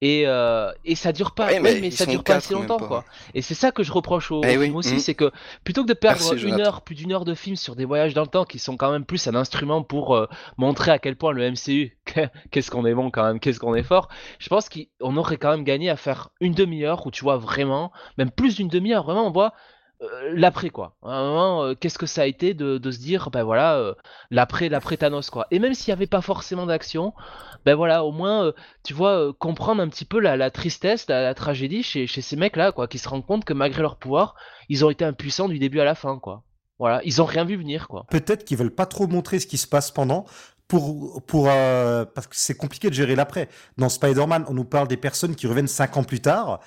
et, 0.01 0.23
euh, 0.25 0.71
et 0.83 0.95
ça 0.95 1.11
dure 1.11 1.31
pas. 1.31 1.47
Ouais, 1.47 1.59
mais 1.59 1.91
ça 1.91 2.05
dure 2.07 2.23
pas 2.23 2.35
assez 2.35 2.53
longtemps, 2.53 2.77
pas. 2.77 2.87
quoi. 2.87 3.05
Et 3.35 3.41
c'est 3.41 3.53
ça 3.53 3.71
que 3.71 3.83
je 3.83 3.91
reproche 3.91 4.31
au, 4.31 4.41
Eh 4.43 4.57
oui, 4.57 4.65
film 4.65 4.75
aussi, 4.75 4.93
mhm. 4.93 4.99
c'est 4.99 5.13
que 5.13 5.31
plutôt 5.63 5.83
que 5.83 5.89
de 5.89 5.93
perdre 5.93 6.19
Merci, 6.19 6.33
une 6.33 6.39
Jonathan. 6.39 6.63
heure, 6.63 6.81
plus 6.81 6.95
d'une 6.95 7.11
heure 7.11 7.23
de 7.25 7.35
film 7.35 7.55
sur 7.55 7.75
des 7.75 7.85
voyages 7.85 8.15
dans 8.15 8.23
le 8.23 8.27
temps 8.27 8.43
qui 8.45 8.57
sont 8.57 8.77
quand 8.77 8.91
même 8.91 9.05
plus 9.05 9.27
un 9.27 9.35
instrument 9.35 9.83
pour 9.83 10.15
euh, 10.15 10.27
montrer 10.57 10.91
à 10.91 10.97
quel 10.97 11.15
point 11.15 11.31
le 11.31 11.51
MCU, 11.51 11.97
qu'est-ce 12.51 12.71
qu'on 12.71 12.85
est 12.85 12.95
bon 12.95 13.11
quand 13.11 13.23
même, 13.23 13.39
qu'est-ce 13.39 13.59
qu'on 13.59 13.75
est 13.75 13.83
fort, 13.83 14.09
je 14.39 14.49
pense 14.49 14.69
qu'on 14.69 15.17
aurait 15.17 15.37
quand 15.37 15.51
même 15.51 15.63
gagné 15.63 15.89
à 15.91 15.95
faire 15.95 16.29
une 16.39 16.53
demi-heure 16.53 17.05
où 17.05 17.11
tu 17.11 17.23
vois 17.23 17.37
vraiment, 17.37 17.91
même 18.17 18.31
plus 18.31 18.55
d'une 18.55 18.69
demi-heure, 18.69 19.03
vraiment 19.03 19.27
on 19.27 19.31
voit 19.31 19.53
l'après 20.33 20.69
quoi. 20.69 20.95
À 21.03 21.21
euh, 21.21 21.75
qu'est-ce 21.75 21.97
que 21.97 22.05
ça 22.05 22.23
a 22.23 22.25
été 22.25 22.53
de, 22.53 22.91
se 22.91 22.99
dire, 22.99 23.29
ben 23.31 23.43
voilà, 23.43 23.75
euh, 23.77 23.93
l'après, 24.29 24.69
l'après 24.69 24.97
Thanos 24.97 25.29
quoi. 25.29 25.47
Et 25.51 25.59
même 25.59 25.73
s'il 25.73 25.91
n'y 25.91 25.93
avait 25.93 26.07
pas 26.07 26.21
forcément 26.21 26.65
d'action, 26.65 27.13
ben 27.65 27.75
voilà, 27.75 28.03
au 28.03 28.11
moins, 28.11 28.45
euh, 28.45 28.51
tu 28.83 28.93
vois, 28.93 29.27
euh, 29.27 29.33
comprendre 29.33 29.81
un 29.81 29.87
petit 29.87 30.05
peu 30.05 30.19
la, 30.19 30.51
tristesse, 30.51 31.07
la, 31.07 31.33
tragédie 31.33 31.83
chez, 31.83 32.07
chez 32.07 32.21
ces 32.21 32.35
mecs 32.35 32.55
là 32.55 32.71
quoi, 32.71 32.87
qui 32.87 32.97
se 32.97 33.07
rendent 33.07 33.25
compte 33.25 33.45
que 33.45 33.53
malgré 33.53 33.81
leur 33.81 33.97
pouvoir, 33.97 34.35
ils 34.69 34.83
ont 34.83 34.89
été 34.89 35.05
impuissants 35.05 35.47
du 35.47 35.59
début 35.59 35.79
à 35.79 35.85
la 35.85 35.95
fin 35.95 36.17
quoi. 36.17 36.43
Voilà, 36.79 37.01
ils 37.03 37.21
ont 37.21 37.25
rien 37.25 37.45
vu 37.45 37.57
venir 37.57 37.87
quoi. 37.87 38.05
Peut-être 38.09 38.43
qu'ils 38.43 38.57
veulent 38.57 38.73
pas 38.73 38.87
trop 38.87 39.05
montrer 39.05 39.39
ce 39.39 39.45
qui 39.45 39.57
se 39.57 39.67
passe 39.67 39.91
pendant. 39.91 40.25
Pour, 40.79 41.49
euh, 41.49 42.05
parce 42.05 42.27
que 42.27 42.35
c'est 42.35 42.55
compliqué 42.55 42.89
de 42.89 42.93
gérer 42.93 43.15
l'après. 43.15 43.49
Dans 43.77 43.89
Spider-Man, 43.89 44.45
on 44.47 44.53
nous 44.53 44.63
parle 44.63 44.87
des 44.87 44.95
personnes 44.95 45.35
qui 45.35 45.45
reviennent 45.47 45.67
cinq 45.67 45.97
ans 45.97 46.03
plus 46.03 46.21
tard. 46.21 46.61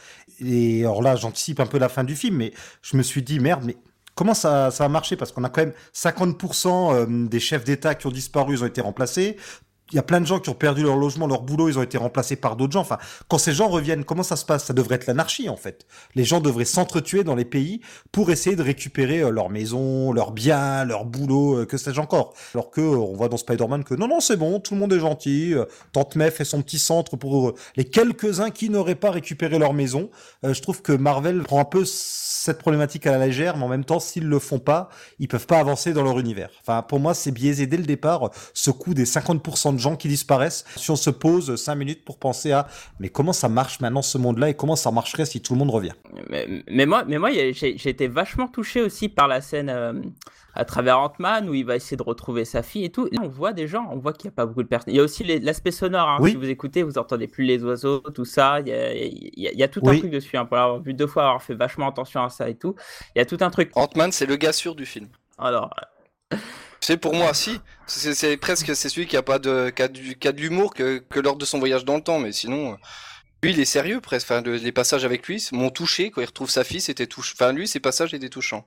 Et 0.44 0.80
alors 0.82 1.00
là, 1.00 1.16
j'anticipe 1.16 1.58
un 1.60 1.66
peu 1.66 1.78
la 1.78 1.88
fin 1.88 2.04
du 2.04 2.14
film, 2.14 2.36
mais 2.36 2.52
je 2.82 2.96
me 2.98 3.02
suis 3.02 3.22
dit, 3.22 3.40
merde, 3.40 3.62
mais 3.64 3.76
comment 4.14 4.34
ça, 4.34 4.70
ça 4.70 4.84
va 4.84 4.88
marcher 4.88 5.16
Parce 5.16 5.32
qu'on 5.32 5.44
a 5.44 5.48
quand 5.48 5.62
même 5.62 5.72
50% 5.94 6.94
euh, 6.94 7.28
des 7.28 7.40
chefs 7.40 7.64
d'État 7.64 7.94
qui 7.94 8.06
ont 8.06 8.10
disparu, 8.10 8.54
ils 8.54 8.62
ont 8.62 8.66
été 8.66 8.82
remplacés. 8.82 9.36
Il 9.92 9.96
y 9.96 9.98
a 9.98 10.02
plein 10.02 10.20
de 10.20 10.26
gens 10.26 10.40
qui 10.40 10.48
ont 10.48 10.54
perdu 10.54 10.82
leur 10.82 10.96
logement, 10.96 11.26
leur 11.26 11.42
boulot, 11.42 11.68
ils 11.68 11.78
ont 11.78 11.82
été 11.82 11.98
remplacés 11.98 12.36
par 12.36 12.56
d'autres 12.56 12.72
gens. 12.72 12.80
Enfin, 12.80 12.96
quand 13.28 13.36
ces 13.36 13.52
gens 13.52 13.68
reviennent, 13.68 14.04
comment 14.04 14.22
ça 14.22 14.36
se 14.36 14.44
passe? 14.46 14.64
Ça 14.64 14.72
devrait 14.72 14.94
être 14.94 15.06
l'anarchie, 15.06 15.50
en 15.50 15.56
fait. 15.56 15.86
Les 16.14 16.24
gens 16.24 16.40
devraient 16.40 16.64
s'entretuer 16.64 17.22
dans 17.22 17.34
les 17.34 17.44
pays 17.44 17.82
pour 18.10 18.30
essayer 18.30 18.56
de 18.56 18.62
récupérer 18.62 19.20
euh, 19.20 19.30
leur 19.30 19.50
maison, 19.50 20.10
leurs 20.12 20.32
biens, 20.32 20.84
leur 20.84 21.04
boulot, 21.04 21.58
euh, 21.58 21.66
que 21.66 21.76
sais-je 21.76 22.00
encore. 22.00 22.32
Alors 22.54 22.70
que 22.70 22.80
euh, 22.80 22.96
on 22.96 23.14
voit 23.14 23.28
dans 23.28 23.36
Spider-Man 23.36 23.84
que 23.84 23.94
non, 23.94 24.08
non, 24.08 24.20
c'est 24.20 24.38
bon, 24.38 24.58
tout 24.58 24.72
le 24.72 24.80
monde 24.80 24.92
est 24.94 25.00
gentil. 25.00 25.54
Tante 25.92 26.16
May 26.16 26.30
fait 26.30 26.44
son 26.44 26.62
petit 26.62 26.78
centre 26.78 27.16
pour 27.16 27.52
les 27.76 27.84
quelques-uns 27.84 28.50
qui 28.50 28.70
n'auraient 28.70 28.94
pas 28.94 29.10
récupéré 29.10 29.58
leur 29.58 29.74
maison. 29.74 30.10
Je 30.42 30.60
trouve 30.62 30.80
que 30.80 30.92
Marvel 30.92 31.42
prend 31.42 31.60
un 31.60 31.64
peu 31.64 31.84
cette 32.44 32.58
problématique 32.58 33.06
à 33.06 33.12
la 33.16 33.26
légère, 33.26 33.56
mais 33.56 33.64
en 33.64 33.68
même 33.68 33.86
temps, 33.86 34.00
s'ils 34.00 34.28
le 34.28 34.38
font 34.38 34.58
pas, 34.58 34.90
ils 35.18 35.28
peuvent 35.28 35.46
pas 35.46 35.58
avancer 35.58 35.94
dans 35.94 36.02
leur 36.02 36.18
univers. 36.18 36.50
Enfin, 36.60 36.82
pour 36.82 37.00
moi, 37.00 37.14
c'est 37.14 37.30
biaisé 37.30 37.66
dès 37.66 37.78
le 37.78 37.84
départ, 37.84 38.30
ce 38.52 38.70
coup 38.70 38.92
des 38.92 39.06
50% 39.06 39.72
de 39.72 39.78
gens 39.78 39.96
qui 39.96 40.08
disparaissent. 40.08 40.66
Si 40.76 40.90
on 40.90 40.96
se 40.96 41.08
pose 41.08 41.56
5 41.56 41.74
minutes 41.74 42.04
pour 42.04 42.18
penser 42.18 42.52
à, 42.52 42.66
mais 43.00 43.08
comment 43.08 43.32
ça 43.32 43.48
marche 43.48 43.80
maintenant 43.80 44.02
ce 44.02 44.18
monde-là 44.18 44.50
et 44.50 44.54
comment 44.54 44.76
ça 44.76 44.90
marcherait 44.90 45.24
si 45.24 45.40
tout 45.40 45.54
le 45.54 45.58
monde 45.58 45.70
revient? 45.70 45.94
Mais, 46.28 46.46
mais 46.70 46.84
moi, 46.84 47.04
mais 47.08 47.16
moi 47.16 47.30
j'ai 47.32 47.88
été 47.88 48.08
vachement 48.08 48.46
touché 48.46 48.82
aussi 48.82 49.08
par 49.08 49.26
la 49.26 49.40
scène 49.40 49.70
euh, 49.70 49.94
à 50.54 50.64
travers 50.64 50.98
Ant-Man 51.00 51.48
où 51.48 51.54
il 51.54 51.64
va 51.64 51.76
essayer 51.76 51.96
de 51.96 52.02
retrouver 52.02 52.44
sa 52.44 52.62
fille 52.62 52.84
et 52.84 52.90
tout. 52.90 53.06
Là, 53.12 53.20
on 53.22 53.28
voit 53.28 53.52
des 53.52 53.66
gens, 53.66 53.86
on 53.90 53.98
voit 53.98 54.12
qu'il 54.12 54.28
n'y 54.28 54.34
a 54.34 54.36
pas 54.36 54.46
beaucoup 54.46 54.62
de 54.62 54.68
personnes. 54.68 54.92
Il 54.92 54.96
y 54.96 55.00
a 55.00 55.02
aussi 55.02 55.24
l'aspect 55.40 55.70
sonore. 55.70 56.08
hein. 56.08 56.18
Oui. 56.20 56.30
Si 56.30 56.36
vous 56.36 56.48
écoutez, 56.48 56.82
vous 56.82 56.98
entendez 56.98 57.26
plus 57.28 57.44
les 57.44 57.62
oiseaux, 57.64 57.98
tout 58.00 58.24
ça. 58.24 58.60
Il 58.60 58.68
y 58.68 58.72
a, 58.72 58.94
il 58.94 59.30
y 59.40 59.48
a- 59.48 59.52
il 59.52 59.58
y 59.58 59.62
a 59.62 59.68
tout 59.68 59.80
un 59.84 59.98
truc 59.98 60.10
dessus. 60.10 60.36
hein. 60.36 60.44
Pour 60.44 60.56
l'avoir 60.56 60.80
vu 60.80 60.94
deux 60.94 61.06
fois, 61.06 61.24
avoir 61.24 61.42
fait 61.42 61.54
vachement 61.54 61.88
attention 61.88 62.22
à 62.22 62.30
ça 62.30 62.48
et 62.48 62.54
tout. 62.54 62.74
Il 63.14 63.18
y 63.18 63.22
a 63.22 63.26
tout 63.26 63.38
un 63.40 63.50
truc. 63.50 63.70
Ant-Man, 63.74 64.12
c'est 64.12 64.26
le 64.26 64.36
gars 64.36 64.52
sûr 64.52 64.74
du 64.74 64.86
film. 64.86 65.08
Alors, 65.38 65.70
C'est 66.80 66.98
pour 66.98 67.14
moi, 67.14 67.32
si. 67.32 67.60
C'est 67.86 68.36
presque 68.36 68.74
c'est 68.76 68.88
celui 68.88 69.06
qui 69.06 69.16
a 69.16 69.22
pas 69.22 69.38
de 69.38 69.70
qui 69.70 69.82
a 69.82 69.88
du- 69.88 70.16
qui 70.18 70.28
a 70.28 70.32
de 70.32 70.40
l'humour 70.40 70.74
que, 70.74 70.98
que 70.98 71.18
lors 71.20 71.36
de 71.36 71.44
son 71.44 71.58
voyage 71.58 71.84
dans 71.84 71.96
le 71.96 72.02
temps, 72.02 72.18
mais 72.18 72.32
sinon. 72.32 72.72
euh, 72.72 72.76
Lui, 73.42 73.52
il 73.52 73.60
est 73.60 73.64
sérieux 73.66 74.00
presque. 74.00 74.30
Enfin, 74.30 74.40
le- 74.42 74.56
les 74.56 74.72
passages 74.72 75.04
avec 75.04 75.26
lui 75.26 75.46
m'ont 75.52 75.68
touché 75.70 76.10
quand 76.10 76.20
il 76.22 76.26
retrouve 76.26 76.48
sa 76.50 76.64
fille. 76.64 76.80
C'était 76.80 77.06
touchant. 77.06 77.34
Enfin, 77.38 77.52
lui, 77.52 77.68
ses 77.68 77.80
passages 77.80 78.14
étaient 78.14 78.30
touchants. 78.30 78.66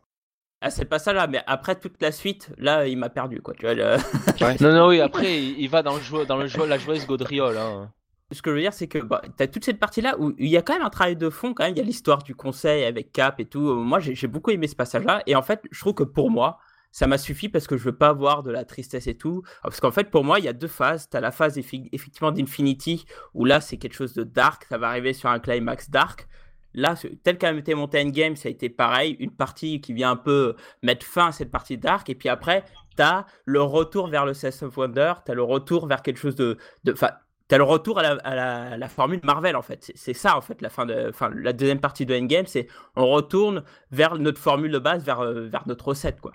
Ah, 0.62 0.70
c'est 0.72 0.86
pas 0.86 0.99
ça 0.99 1.14
là, 1.14 1.28
mais 1.28 1.41
après 1.47 1.76
toute 1.80 2.01
la 2.01 2.12
suite, 2.12 2.49
là, 2.58 2.88
il 2.88 2.97
m'a 2.97 3.10
perdu. 3.10 3.41
Quoi. 3.41 3.53
Tu 3.53 3.62
vois, 3.66 3.74
le- 3.76 3.97
Non, 4.62 4.74
non, 4.74 4.88
oui, 4.88 4.99
après, 5.01 5.41
il, 5.43 5.68
va 5.68 5.84
dans, 5.84 5.95
le 5.95 6.01
jo- 6.01 6.26
dans 6.26 6.38
le 6.38 6.47
jo- 6.47 6.66
la 6.66 6.78
joyeuse 6.78 7.05
gaudriole. 7.05 7.58
Hein. 7.58 7.91
Ce 8.32 8.41
que 8.41 8.49
je 8.49 8.55
veux 8.55 8.62
dire, 8.62 8.74
c'est 8.74 8.88
que 8.88 8.97
bah, 8.99 9.22
tu 9.38 9.43
as 9.43 9.47
toute 9.47 9.64
cette 9.64 9.80
partie-là 9.80 10.16
où 10.20 10.34
il 10.38 10.49
y 10.49 10.58
a 10.58 10.62
quand 10.62 10.74
même 10.74 10.82
un 10.86 10.89
travail 10.89 11.16
de 11.16 11.30
fond, 11.30 11.53
quand 11.53 11.64
même. 11.64 11.74
Il 11.74 11.78
y 11.78 11.82
a 11.82 11.86
l'histoire 11.86 12.24
du 12.24 12.36
conseil 12.36 12.84
avec 12.84 13.12
Cap 13.14 13.39
et 13.39 13.45
tout. 13.45 13.70
Euh, 13.70 13.76
Moi, 13.76 13.99
j'ai 13.99 14.28
beaucoup 14.28 14.51
aimé 14.51 14.68
ce 14.68 14.76
passage-là. 14.76 15.22
Et 15.28 15.36
en 15.36 15.41
fait, 15.41 15.62
je 15.72 15.80
trouve 15.80 15.93
que 15.93 16.03
pour 16.03 16.30
moi, 16.32 16.58
ça 16.91 17.05
m'a 17.08 17.18
suffi 17.20 17.47
parce 17.47 17.68
que 17.68 17.78
je 17.78 17.84
veux 17.84 17.95
pas 17.95 18.12
voir 18.12 18.41
de 18.43 18.49
la 18.51 18.66
tristesse 18.66 19.08
et 19.08 19.16
tout. 19.16 19.43
Parce 19.62 19.80
qu'en 19.80 19.91
fait, 19.91 20.10
pour 20.10 20.24
moi, 20.26 20.39
il 20.39 20.45
y 20.45 20.49
a 20.49 20.53
deux 20.53 20.68
phases. 20.68 21.08
Tu 21.10 21.16
as 21.16 21.22
la 21.22 21.32
phase 21.32 21.58
effi- 21.58 21.88
effectivement 21.93 22.32
d'Infinity 22.32 23.05
où 23.34 23.45
là, 23.45 23.62
c'est 23.62 23.78
quelque 23.78 23.93
chose 23.95 24.14
de 24.14 24.24
dark. 24.24 24.66
Ça 24.68 24.78
va 24.78 24.89
arriver 24.89 25.14
sur 25.14 25.30
un 25.30 25.39
climax 25.39 25.89
dark. 25.89 26.28
Là, 26.74 26.95
tel 27.24 27.38
qu'a 27.38 27.51
été 27.53 27.74
monté 27.76 28.01
Endgame, 28.01 28.36
ça 28.36 28.49
a 28.49 28.51
été 28.51 28.70
pareil, 28.70 29.15
une 29.20 29.32
partie 29.32 29.82
qui 29.82 29.93
vient 29.93 30.11
un 30.11 30.15
peu 30.15 30.55
mettre 30.84 31.05
fin 31.05 31.28
à 31.28 31.32
cette 31.32 31.51
partie 31.51 31.78
d'arc, 31.78 32.09
et 32.09 32.15
puis 32.15 32.30
après, 32.30 32.63
tu 32.95 33.03
as 33.03 33.26
le 33.45 33.61
retour 33.61 34.07
vers 34.07 34.26
le 34.26 34.34
Sense 34.34 34.63
of 34.63 34.78
Wonder, 34.78 35.13
tu 35.26 35.32
as 35.32 35.36
le 35.36 35.43
retour 35.43 35.88
vers 35.88 36.01
quelque 36.01 36.20
chose 36.20 36.36
de... 36.36 36.57
Enfin, 36.89 37.11
tu 37.49 37.55
as 37.55 37.57
le 37.57 37.63
retour 37.63 37.99
à 37.99 38.01
la, 38.03 38.78
la, 38.78 38.89
formule 38.89 39.22
Marvel, 39.24 39.55
en 39.55 39.61
fait. 39.61 39.91
C'est 39.95 40.13
ça, 40.13 40.36
en 40.36 40.41
fait, 40.41 40.61
la, 40.61 40.70
fin 40.70 40.86
de, 40.86 41.11
la 41.36 41.53
deuxième 41.53 41.80
partie 41.80 42.05
de 42.05 42.13
Endgame, 42.15 42.45
c'est 42.45 42.68
on 42.95 43.07
retourne 43.07 43.63
vers 43.91 44.18
notre 44.18 44.39
formule 44.39 44.72
de 44.72 44.80
base, 44.80 45.03
vers, 45.03 45.22
euh, 45.22 45.49
notre 45.65 45.88
recette, 45.88 46.20
quoi. 46.20 46.34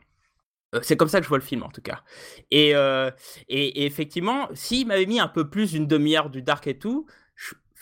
Euh, 0.75 0.81
c'est 0.83 0.97
comme 0.97 1.09
ça 1.09 1.19
que 1.19 1.25
je 1.25 1.29
vois 1.29 1.37
le 1.37 1.45
film 1.45 1.63
en 1.65 1.69
tout 1.69 1.83
cas. 1.83 2.01
Et, 2.51 2.75
euh, 2.75 3.11
et, 3.49 3.83
et 3.83 3.87
effectivement, 3.87 4.49
s'il 4.55 4.87
m'avait 4.87 5.05
mis 5.05 5.21
un 5.21 5.29
peu 5.29 5.51
plus 5.51 5.73
d'une 5.73 5.87
demi-heure 5.87 6.31
du 6.31 6.41
dark 6.41 6.67
et 6.67 6.79
tout, 6.79 7.07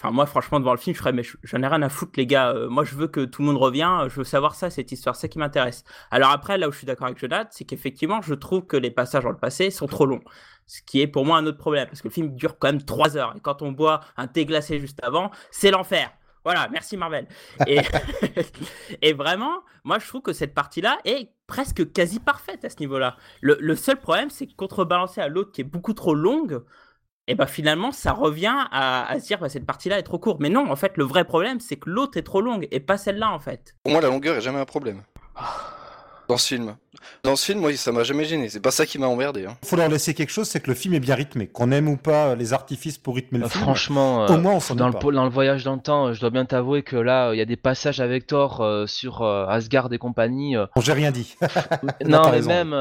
Enfin, 0.03 0.13
moi, 0.13 0.25
franchement, 0.25 0.61
devant 0.61 0.73
le 0.73 0.79
film, 0.79 0.97
je 0.97 1.01
ferais, 1.01 1.13
mais 1.13 1.23
j'en 1.43 1.63
ai 1.63 1.67
rien 1.67 1.83
à 1.83 1.91
foutre, 1.91 2.13
les 2.17 2.27
gars. 2.27 2.55
Euh, 2.55 2.71
moi, 2.71 2.85
je 2.85 2.95
veux 2.95 3.07
que 3.07 3.27
tout 3.27 3.43
le 3.43 3.49
monde 3.49 3.59
revienne. 3.59 4.09
Je 4.09 4.17
veux 4.17 4.25
savoir 4.25 4.55
ça, 4.55 4.71
cette 4.71 4.91
histoire. 4.91 5.15
C'est 5.15 5.23
ça 5.23 5.29
qui 5.29 5.39
m'intéresse. 5.39 5.85
Alors 6.11 6.31
après, 6.31 6.57
là 6.57 6.69
où 6.69 6.73
je 6.73 6.79
suis 6.79 6.87
d'accord 6.87 7.09
avec 7.09 7.19
Jonathan, 7.19 7.51
c'est 7.53 7.67
qu'effectivement, 7.67 8.23
je 8.23 8.33
trouve 8.33 8.65
que 8.65 8.79
les 8.79 8.91
passages 8.91 9.25
dans 9.25 9.31
le 9.31 9.37
passé 9.37 9.71
sont 9.71 9.87
trop 9.87 10.07
longs. 10.07 10.23
Ce 10.67 10.81
qui 10.81 11.03
est 11.03 11.07
pour 11.07 11.27
moi 11.27 11.37
un 11.37 11.45
autre 11.45 11.59
problème. 11.59 11.87
Parce 11.87 12.01
que 12.01 12.09
le 12.09 12.15
film 12.15 12.35
dure 12.35 12.59
quand 12.59 12.69
même 12.69 12.83
trois 12.83 13.19
heures. 13.19 13.35
Et 13.37 13.41
quand 13.41 13.61
on 13.61 13.73
boit 13.73 14.01
un 14.17 14.27
thé 14.27 14.47
glacé 14.47 14.79
juste 14.81 15.01
avant, 15.03 15.31
c'est 15.51 15.71
l'enfer. 15.71 16.11
Voilà, 16.45 16.69
merci 16.73 16.97
Marvel. 16.97 17.29
Et, 17.67 17.81
et, 19.03 19.13
vraiment, 19.13 19.61
moi 19.85 19.99
je 19.99 20.09
trouve 20.09 20.23
que 20.23 20.33
cette 20.33 20.55
partie-là 20.55 20.97
est 21.05 21.29
presque 21.47 21.93
quasi 21.93 22.21
parfaite 22.21 22.65
à 22.65 22.71
ce 22.71 22.77
niveau-là. 22.81 23.17
Le, 23.43 23.59
le, 23.61 23.77
seul 23.77 24.01
problème, 24.01 24.31
c'est 24.31 24.47
que 24.47 24.55
contrebalancé 24.55 25.21
à 25.21 25.29
l'autre 25.29 25.53
qui 25.53 25.61
est 25.61 25.65
beaucoup 25.65 25.93
trop 25.93 26.15
longue, 26.15 26.63
et 27.31 27.37
ben 27.37 27.47
finalement 27.47 27.93
ça 27.93 28.13
revient 28.13 28.57
à, 28.73 29.15
se 29.21 29.27
dire 29.27 29.39
bah, 29.39 29.49
cette 29.49 29.65
partie-là 29.65 29.99
est 29.99 30.03
trop 30.03 30.19
courte. 30.19 30.41
Mais 30.41 30.49
non, 30.49 30.71
en 30.71 30.77
fait, 30.77 30.97
le 30.97 31.05
vrai 31.05 31.25
problème 31.25 31.61
c'est 31.61 31.77
que 31.77 31.89
l'autre 31.89 32.19
est 32.19 32.23
trop 32.23 32.41
longue 32.41 32.67
et 32.73 32.81
pas 32.81 32.99
celle-là 32.99 33.31
en 33.31 33.39
fait. 33.39 33.77
Pour 33.85 33.93
moi, 33.93 34.01
la 34.01 34.09
longueur 34.09 34.37
est 34.37 34.41
jamais 34.41 34.59
un 34.59 34.65
problème. 34.65 35.03
Dans 36.29 36.37
ce 36.37 36.47
film. 36.47 36.77
Dans 37.25 37.35
ce 37.35 37.45
film, 37.47 37.61
moi, 37.61 37.75
ça 37.77 37.91
m'a 37.91 38.05
jamais 38.05 38.25
gêné. 38.25 38.49
C'est 38.49 38.61
pas 38.61 38.71
ça 38.71 38.87
qui 38.87 38.99
m'a 38.99 39.09
emmerdé. 39.09 39.47
Hein. 39.47 39.57
Faut 39.65 39.75
leur 39.75 39.89
laisser 39.89 40.15
quelque 40.15 40.31
chose, 40.31 40.49
c'est 40.49 40.61
que 40.61 40.69
le 40.71 40.77
film 40.77 40.95
est 40.95 41.01
bien 41.01 41.17
rythmé. 41.17 41.49
Qu'on 41.49 41.73
aime 41.73 41.89
ou 41.89 41.97
pas 41.97 42.37
les 42.37 42.53
artifices 42.53 42.99
pour 42.99 43.17
rythmer 43.17 43.39
le 43.39 43.47
euh, 43.47 43.49
film. 43.49 43.65
Franchement, 43.65 44.27
au 44.27 44.37
moins, 44.37 44.55
on 44.55 44.75
dans, 44.75 44.89
le, 44.89 45.13
dans 45.13 45.25
le 45.25 45.31
voyage 45.31 45.65
dans 45.65 45.75
le 45.75 45.81
temps, 45.81 46.13
je 46.13 46.21
dois 46.21 46.31
bien 46.31 46.45
t'avouer 46.45 46.83
que 46.83 46.95
là, 46.95 47.33
il 47.33 47.39
y 47.39 47.41
a 47.41 47.47
des 47.47 47.57
passages 47.57 47.99
avec 48.01 48.29
Thor 48.29 48.61
euh, 48.61 48.87
sur 48.87 49.23
euh, 49.23 49.47
Asgard 49.47 49.93
et 49.93 49.99
compagnie. 49.99 50.55
Bon, 50.57 50.81
j'ai 50.81 50.93
rien 50.93 51.11
dit. 51.11 51.37
non, 52.05 52.31
mais 52.31 52.43
même 52.43 52.75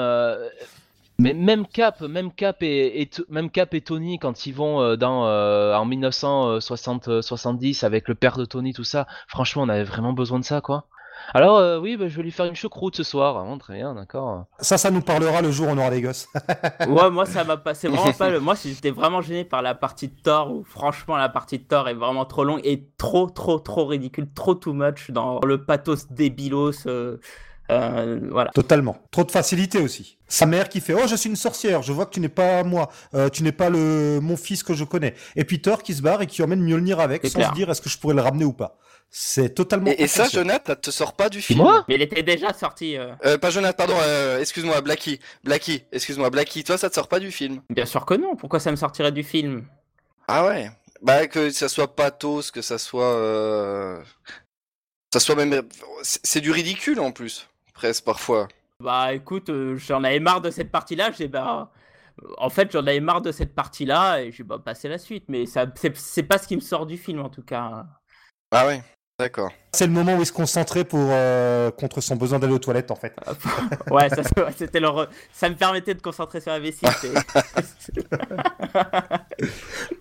mais 1.20 1.34
même 1.34 1.68
Cap, 1.68 2.02
même 2.02 2.32
Cap 2.32 2.64
et, 2.64 3.10
même 3.30 3.50
Cap 3.50 3.74
et 3.74 3.82
Tony 3.82 4.20
quand 4.20 4.46
ils 4.46 4.54
vont 4.54 4.82
euh, 4.82 4.96
dans 4.96 5.26
euh, 5.28 5.76
en 5.76 5.86
1970 5.86 7.84
avec 7.84 8.08
le 8.08 8.16
père 8.16 8.38
de 8.38 8.46
Tony 8.46 8.74
tout 8.74 8.84
ça, 8.84 9.08
franchement 9.28 9.64
on 9.64 9.70
avait 9.70 9.84
vraiment 9.84 10.14
besoin 10.14 10.40
de 10.40 10.46
ça 10.46 10.62
quoi. 10.62 10.88
Alors 11.34 11.58
euh, 11.58 11.80
oui, 11.80 11.98
bah, 11.98 12.08
je 12.08 12.16
vais 12.16 12.24
lui 12.24 12.32
faire 12.32 12.46
une 12.46 12.56
choucroute 12.56 12.96
ce 12.96 13.04
soir. 13.04 13.38
Ah, 13.38 13.58
très 13.60 13.76
bien, 13.76 13.94
d'accord. 13.94 14.46
Ça, 14.60 14.78
ça 14.78 14.90
nous 14.90 15.02
parlera 15.02 15.42
le 15.42 15.52
jour 15.52 15.68
où 15.68 15.72
on 15.72 15.78
aura 15.78 15.90
des 15.90 16.02
gosses. 16.02 16.28
ouais, 16.88 17.10
moi 17.10 17.26
ça 17.26 17.44
m'a 17.44 17.58
passé 17.58 17.88
vraiment 17.88 18.12
pas. 18.14 18.30
Le... 18.30 18.40
Moi 18.40 18.56
j'étais 18.56 18.92
vraiment 18.92 19.22
gêné 19.22 19.44
par 19.44 19.62
la 19.62 19.76
partie 19.76 20.08
de 20.08 20.16
Thor 20.24 20.52
où 20.52 20.64
franchement 20.64 21.18
la 21.18 21.30
partie 21.30 21.60
de 21.60 21.64
Thor 21.64 21.90
est 21.90 21.94
vraiment 21.94 22.26
trop 22.26 22.44
longue 22.44 22.62
et 22.64 22.88
trop 22.98 23.30
trop 23.30 23.60
trop 23.60 23.86
ridicule, 23.86 24.28
trop 24.34 24.56
too 24.56 24.74
much 24.74 25.12
dans 25.12 25.40
le 25.42 25.64
pathos 25.64 26.08
débilos. 26.10 26.88
Euh, 26.88 27.20
voilà. 27.70 28.52
Totalement. 28.54 28.98
Trop 29.12 29.24
de 29.24 29.32
facilité 29.32 29.80
aussi. 29.80 30.18
Sa 30.28 30.46
mère 30.46 30.70
qui 30.70 30.82
fait 30.82 30.94
Oh, 30.94 31.08
je 31.08 31.16
suis 31.16 31.30
une 31.30 31.36
sorcière, 31.36 31.82
je 31.82 31.92
vois 31.92 32.06
que 32.06 32.12
tu 32.12 32.20
n'es 32.20 32.30
pas 32.30 32.64
moi, 32.64 32.90
euh, 33.14 33.30
tu 33.30 33.44
n'es 33.44 33.52
pas 33.52 33.70
le 33.70 34.20
mon 34.22 34.38
fils 34.38 34.64
que 34.64 34.74
je 34.74 34.84
connais. 34.84 35.16
Et 35.36 35.44
puis 35.44 35.62
Thor 35.62 35.84
qui 35.84 35.94
se 35.94 36.02
barre 36.02 36.22
et 36.22 36.28
qui 36.28 36.42
emmène 36.44 36.62
Mjolnir 36.62 37.00
avec 37.00 37.26
sans 37.28 37.50
se 37.50 37.54
dire 37.54 37.70
est-ce 37.70 37.82
que 37.82 37.90
je 37.90 37.98
pourrais 37.98 38.16
le 38.16 38.22
ramener 38.22 38.46
ou 38.46 38.54
pas. 38.54 38.78
C'est 39.12 39.56
totalement. 39.56 39.92
Et, 39.98 40.08
ça, 40.08 40.28
Jonathan, 40.30 40.76
te 40.76 40.92
sort 40.92 41.14
pas 41.14 41.30
du 41.30 41.42
film. 41.42 41.62
Moi? 41.62 41.84
Mais 41.88 41.96
il 41.96 42.02
était 42.04 42.22
déjà 42.22 42.54
sorti. 42.54 42.96
Euh... 42.96 43.40
pas 43.40 43.50
Jonathan, 43.50 43.88
pardon, 43.88 43.96
excuse-moi, 44.40 44.82
Blacky. 44.82 45.20
Blacky, 45.44 45.84
excuse-moi, 45.92 46.30
Blacky, 46.30 46.64
toi, 46.64 46.78
ça 46.78 46.92
te 46.92 46.96
sort 46.96 47.08
pas 47.08 47.20
du 47.20 47.32
film? 47.32 47.62
Bien 47.72 47.88
sûr 47.88 48.06
que 48.06 48.14
non, 48.14 48.36
pourquoi 48.36 48.60
ça 48.60 48.70
me 48.70 48.76
sortirait 48.76 49.12
du 49.12 49.24
film? 49.24 49.66
Ah 50.28 50.46
ouais 50.46 50.70
Bah, 51.02 51.26
que 51.26 51.50
ça 51.50 51.70
soit 51.70 51.96
pathos, 51.96 52.52
que 52.52 52.62
ça 52.62 52.78
soit. 52.78 54.04
Ça 55.12 55.20
soit 55.20 55.34
même. 55.34 55.64
C'est 56.04 56.42
du 56.42 56.52
ridicule 56.52 57.00
en 57.00 57.12
plus 57.12 57.49
parfois. 58.06 58.48
Bah 58.84 59.14
écoute, 59.14 59.50
euh, 59.50 59.76
j'en 59.78 60.04
avais 60.04 60.20
marre 60.20 60.42
de 60.42 60.52
cette 60.52 60.72
partie-là. 60.72 61.12
J'ai 61.12 61.28
bah, 61.28 61.72
en 62.38 62.50
fait, 62.50 62.72
j'en 62.72 62.80
avais 62.80 63.00
marre 63.00 63.22
de 63.22 63.32
cette 63.32 63.54
partie-là 63.54 64.22
et 64.22 64.32
j'ai 64.32 64.44
pas 64.44 64.60
passé 64.60 64.88
la 64.88 64.98
suite. 64.98 65.26
Mais 65.28 65.46
ça, 65.46 65.66
c'est 65.96 66.24
pas 66.24 66.38
ce 66.38 66.48
qui 66.48 66.56
me 66.56 66.62
sort 66.62 66.86
du 66.86 66.98
film 66.98 67.20
en 67.20 67.30
tout 67.30 67.44
cas. 67.44 67.86
Ah 68.52 68.68
ouais. 68.68 68.82
D'accord. 69.20 69.52
C'est 69.74 69.86
le 69.86 69.92
moment 69.92 70.16
où 70.16 70.22
il 70.22 70.26
se 70.26 70.32
concentrait 70.32 70.86
pour 70.86 71.10
euh, 71.12 71.72
contre 71.72 72.00
son 72.00 72.16
besoin 72.16 72.40
d'aller 72.40 72.54
aux 72.54 72.60
toilettes 72.60 72.90
en 72.90 72.96
fait. 72.96 73.14
ouais, 73.92 74.08
ça, 74.08 74.22
c'était 74.56 74.80
ça 75.34 75.50
me 75.50 75.56
permettait 75.56 75.94
de 75.94 76.02
concentrer 76.02 76.40
sur 76.40 76.54
la 76.54 76.60
vessie. 76.60 76.86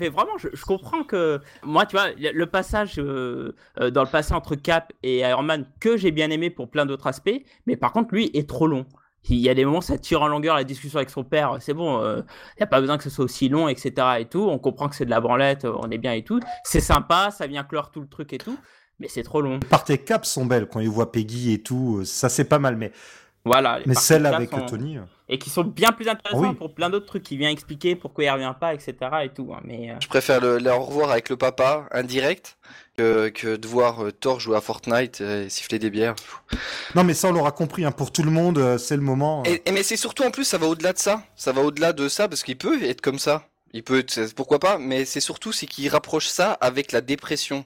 Mais 0.00 0.08
vraiment, 0.08 0.38
je, 0.38 0.48
comprends 0.64 1.04
que 1.04 1.40
moi, 1.62 1.86
tu 1.86 1.96
vois, 1.96 2.08
le 2.16 2.46
passage 2.46 2.98
euh, 2.98 3.54
euh, 3.80 3.90
dans 3.90 4.02
le 4.02 4.08
passé 4.08 4.34
entre 4.34 4.54
Cap 4.54 4.92
et 5.02 5.20
Iron 5.20 5.42
Man 5.42 5.66
que 5.80 5.96
j'ai 5.96 6.10
bien 6.10 6.30
aimé 6.30 6.50
pour 6.50 6.70
plein 6.70 6.86
d'autres 6.86 7.06
aspects, 7.06 7.42
mais 7.66 7.76
par 7.76 7.92
contre, 7.92 8.14
lui 8.14 8.30
est 8.34 8.48
trop 8.48 8.66
long. 8.66 8.86
Il 9.28 9.38
y 9.38 9.48
a 9.48 9.54
des 9.54 9.64
moments, 9.64 9.80
ça 9.80 9.98
tire 9.98 10.22
en 10.22 10.28
longueur 10.28 10.56
la 10.56 10.64
discussion 10.64 10.96
avec 10.98 11.10
son 11.10 11.22
père. 11.22 11.58
C'est 11.60 11.74
bon, 11.74 12.00
il 12.00 12.04
euh, 12.04 12.22
n'y 12.58 12.64
a 12.64 12.66
pas 12.66 12.80
besoin 12.80 12.98
que 12.98 13.04
ce 13.04 13.10
soit 13.10 13.24
aussi 13.24 13.48
long, 13.48 13.68
etc. 13.68 13.92
Et 14.18 14.24
tout. 14.24 14.48
On 14.48 14.58
comprend 14.58 14.88
que 14.88 14.96
c'est 14.96 15.04
de 15.04 15.10
la 15.10 15.20
branlette, 15.20 15.64
on 15.64 15.90
est 15.90 15.98
bien 15.98 16.12
et 16.12 16.24
tout. 16.24 16.40
C'est 16.64 16.80
sympa, 16.80 17.30
ça 17.30 17.46
vient 17.46 17.62
clore 17.62 17.92
tout 17.92 18.00
le 18.00 18.08
truc 18.08 18.32
et 18.32 18.38
tout, 18.38 18.58
mais 18.98 19.06
c'est 19.06 19.22
trop 19.22 19.40
long. 19.40 19.60
Parties 19.60 20.02
Cap 20.02 20.26
sont 20.26 20.44
belles 20.44 20.66
quand 20.66 20.80
ils 20.80 20.88
voient 20.90 21.12
Peggy 21.12 21.52
et 21.52 21.62
tout. 21.62 22.04
Ça 22.04 22.28
c'est 22.28 22.44
pas 22.44 22.58
mal, 22.58 22.76
mais 22.76 22.90
voilà. 23.44 23.80
Mais 23.86 23.94
celle 23.94 24.26
avec 24.26 24.50
Tony. 24.66 24.98
Euh. 24.98 25.02
Et 25.28 25.38
qui 25.38 25.50
sont 25.50 25.64
bien 25.64 25.92
plus 25.92 26.08
intéressantes 26.08 26.58
pour 26.58 26.74
plein 26.74 26.90
d'autres 26.90 27.06
trucs 27.06 27.22
qui 27.22 27.36
vient 27.36 27.50
expliquer 27.50 27.96
pourquoi 27.96 28.24
il 28.24 28.30
revient 28.30 28.54
pas, 28.58 28.74
etc. 28.74 28.94
Et 29.24 29.28
tout. 29.30 29.52
Hein, 29.54 29.60
mais, 29.64 29.90
euh. 29.90 29.94
Je 30.00 30.06
préfère 30.06 30.40
le, 30.40 30.58
au 30.70 30.82
revoir 30.82 31.10
avec 31.10 31.28
le 31.28 31.36
papa, 31.36 31.86
indirect, 31.90 32.58
que, 32.96 33.30
que 33.30 33.56
de 33.56 33.66
voir 33.66 34.04
euh, 34.04 34.12
Thor 34.12 34.40
jouer 34.40 34.56
à 34.56 34.60
Fortnite 34.60 35.20
et 35.20 35.48
siffler 35.48 35.78
des 35.78 35.90
bières. 35.90 36.14
Non, 36.94 37.02
mais 37.02 37.14
ça, 37.14 37.28
on 37.28 37.32
l'aura 37.32 37.52
compris. 37.52 37.84
Hein, 37.84 37.92
pour 37.92 38.12
tout 38.12 38.22
le 38.22 38.30
monde, 38.30 38.78
c'est 38.78 38.96
le 38.96 39.02
moment. 39.02 39.42
Et, 39.44 39.62
mais 39.72 39.82
c'est 39.82 39.96
surtout, 39.96 40.24
en 40.24 40.30
plus, 40.30 40.44
ça 40.44 40.58
va 40.58 40.66
au-delà 40.66 40.92
de 40.92 40.98
ça. 40.98 41.22
Ça 41.34 41.52
va 41.52 41.62
au-delà 41.62 41.92
de 41.92 42.08
ça, 42.08 42.28
parce 42.28 42.42
qu'il 42.42 42.58
peut 42.58 42.82
être 42.84 43.00
comme 43.00 43.18
ça. 43.18 43.48
Il 43.72 43.82
peut, 43.82 44.04
pourquoi 44.36 44.58
pas, 44.58 44.76
mais 44.78 45.06
c'est 45.06 45.20
surtout, 45.20 45.50
c'est 45.50 45.66
qu'il 45.66 45.88
rapproche 45.88 46.26
ça 46.26 46.52
avec 46.60 46.92
la 46.92 47.00
dépression. 47.00 47.64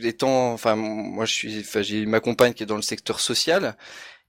Étant, 0.00 0.52
enfin, 0.52 0.76
moi, 0.76 1.24
je 1.24 1.32
suis, 1.32 1.60
enfin, 1.60 1.82
j'ai 1.82 2.06
ma 2.06 2.20
compagne 2.20 2.52
qui 2.52 2.62
est 2.62 2.66
dans 2.66 2.76
le 2.76 2.82
secteur 2.82 3.18
social, 3.18 3.76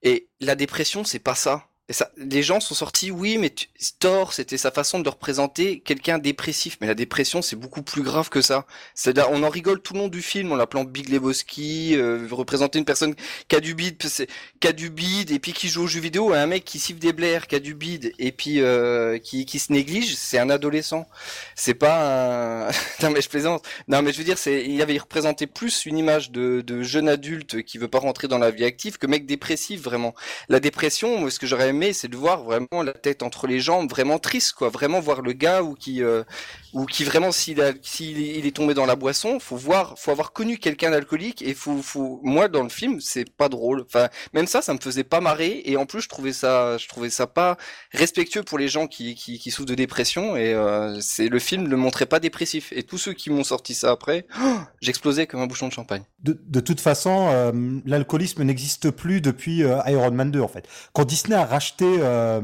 et 0.03 0.29
la 0.41 0.55
dépression, 0.55 1.03
c'est 1.03 1.19
pas 1.19 1.35
ça. 1.35 1.68
Et 1.89 1.93
ça, 1.93 2.11
les 2.17 2.43
gens 2.43 2.59
sont 2.59 2.75
sortis, 2.75 3.09
oui, 3.09 3.39
mais 3.39 3.51
Thor, 3.97 4.33
c'était 4.33 4.57
sa 4.59 4.69
façon 4.69 4.99
de 4.99 5.09
représenter 5.09 5.79
quelqu'un 5.79 6.19
dépressif. 6.19 6.77
Mais 6.81 6.87
la 6.87 6.93
dépression, 6.93 7.41
c'est 7.41 7.55
beaucoup 7.55 7.81
plus 7.81 8.03
grave 8.03 8.29
que 8.29 8.41
ça. 8.41 8.67
C'est 8.93 9.17
on 9.31 9.41
en 9.41 9.49
rigole 9.49 9.81
tout 9.81 9.95
le 9.95 10.01
long 10.01 10.07
du 10.07 10.21
film, 10.21 10.51
on 10.51 10.55
l'appelant 10.55 10.83
Big 10.83 11.09
Lebowski, 11.09 11.95
euh, 11.95 12.27
représenter 12.29 12.77
une 12.77 12.85
personne 12.85 13.15
qui 13.47 13.55
a 13.55 13.59
du 13.59 13.73
bide, 13.73 13.97
qui 14.59 14.67
a 14.67 14.71
du 14.71 14.91
bide, 14.91 15.31
et 15.31 15.39
puis 15.39 15.51
qui 15.51 15.67
joue 15.67 15.81
aux 15.81 15.87
jeux 15.87 15.99
vidéo, 15.99 16.31
un 16.31 16.45
mec 16.45 16.63
qui 16.63 16.77
siffle 16.77 16.99
des 16.99 17.11
blaires, 17.11 17.47
qui 17.47 17.55
a 17.55 17.59
du 17.59 17.73
bide, 17.73 18.13
et 18.19 18.31
puis 18.31 18.61
euh, 18.61 19.17
qui, 19.17 19.47
qui 19.47 19.57
se 19.57 19.73
néglige, 19.73 20.15
c'est 20.15 20.37
un 20.37 20.51
adolescent. 20.51 21.07
C'est 21.55 21.73
pas 21.73 22.67
un... 22.67 22.67
non 23.01 23.09
mais 23.09 23.21
je 23.21 23.29
plaisante. 23.29 23.65
Non 23.87 24.03
mais 24.03 24.13
je 24.13 24.19
veux 24.19 24.23
dire, 24.23 24.37
c'est, 24.37 24.63
il 24.63 24.79
avait 24.83 24.95
représenté 24.99 25.47
plus 25.47 25.87
une 25.87 25.97
image 25.97 26.29
de, 26.29 26.61
de 26.61 26.83
jeune 26.83 27.09
adulte 27.09 27.63
qui 27.63 27.79
veut 27.79 27.87
pas 27.87 27.99
rentrer 27.99 28.27
dans 28.27 28.37
la 28.37 28.51
vie 28.51 28.65
active 28.65 28.99
que 28.99 29.07
mec 29.07 29.25
dépressif, 29.25 29.81
vraiment. 29.81 30.13
La 30.49 30.59
dépression, 30.59 31.27
ce 31.31 31.39
que 31.39 31.47
j'aurais 31.47 31.69
aimé 31.69 31.78
c'est 31.93 32.07
de 32.07 32.17
voir 32.17 32.43
vraiment 32.43 32.83
la 32.83 32.93
tête 32.93 33.23
entre 33.23 33.47
les 33.47 33.59
jambes, 33.59 33.89
vraiment 33.89 34.19
triste, 34.19 34.53
quoi. 34.53 34.69
Vraiment 34.69 34.99
voir 34.99 35.21
le 35.21 35.33
gars 35.33 35.63
ou 35.63 35.75
qui, 35.75 36.03
euh, 36.03 36.23
ou 36.73 36.85
qui 36.85 37.03
vraiment 37.03 37.31
s'il 37.31 37.59
est 37.59 38.55
tombé 38.55 38.73
dans 38.73 38.85
la 38.85 38.95
boisson, 38.95 39.39
faut 39.39 39.55
voir, 39.55 39.97
faut 39.97 40.11
avoir 40.11 40.33
connu 40.33 40.57
quelqu'un 40.57 40.91
d'alcoolique 40.91 41.41
et 41.41 41.53
faut, 41.53 41.81
faut, 41.81 42.19
moi 42.23 42.47
dans 42.47 42.63
le 42.63 42.69
film, 42.69 42.99
c'est 43.01 43.29
pas 43.29 43.49
drôle. 43.49 43.85
Enfin, 43.85 44.09
même 44.33 44.47
ça, 44.47 44.61
ça 44.61 44.73
me 44.73 44.79
faisait 44.79 45.03
pas 45.03 45.21
marrer 45.21 45.61
et 45.65 45.77
en 45.77 45.85
plus, 45.85 46.01
je 46.01 46.09
trouvais 46.09 46.33
ça, 46.33 46.77
je 46.77 46.87
trouvais 46.87 47.09
ça 47.09 47.27
pas 47.27 47.57
respectueux 47.91 48.43
pour 48.43 48.57
les 48.57 48.67
gens 48.67 48.87
qui, 48.87 49.15
qui, 49.15 49.51
souffrent 49.51 49.69
de 49.69 49.75
dépression 49.75 50.35
et 50.35 50.53
euh, 50.53 50.99
c'est 51.01 51.27
le 51.27 51.39
film 51.39 51.63
ne 51.63 51.69
le 51.69 51.77
montrait 51.77 52.05
pas 52.05 52.19
dépressif. 52.19 52.71
Et 52.75 52.83
tous 52.83 52.97
ceux 52.97 53.13
qui 53.13 53.29
m'ont 53.29 53.43
sorti 53.43 53.73
ça 53.73 53.91
après, 53.91 54.25
j'explosais 54.81 55.27
comme 55.27 55.41
un 55.41 55.47
bouchon 55.47 55.67
de 55.67 55.73
champagne. 55.73 56.03
De, 56.23 56.59
toute 56.59 56.81
façon, 56.81 57.29
euh, 57.31 57.51
l'alcoolisme 57.85 58.43
n'existe 58.43 58.91
plus 58.91 59.21
depuis 59.21 59.59
Iron 59.59 60.11
Man 60.11 60.31
2 60.31 60.41
en 60.41 60.47
fait. 60.47 60.67
Quand 60.93 61.05
Disney 61.05 61.35
a 61.35 61.45
racheté 61.45 61.85
euh, 61.99 62.41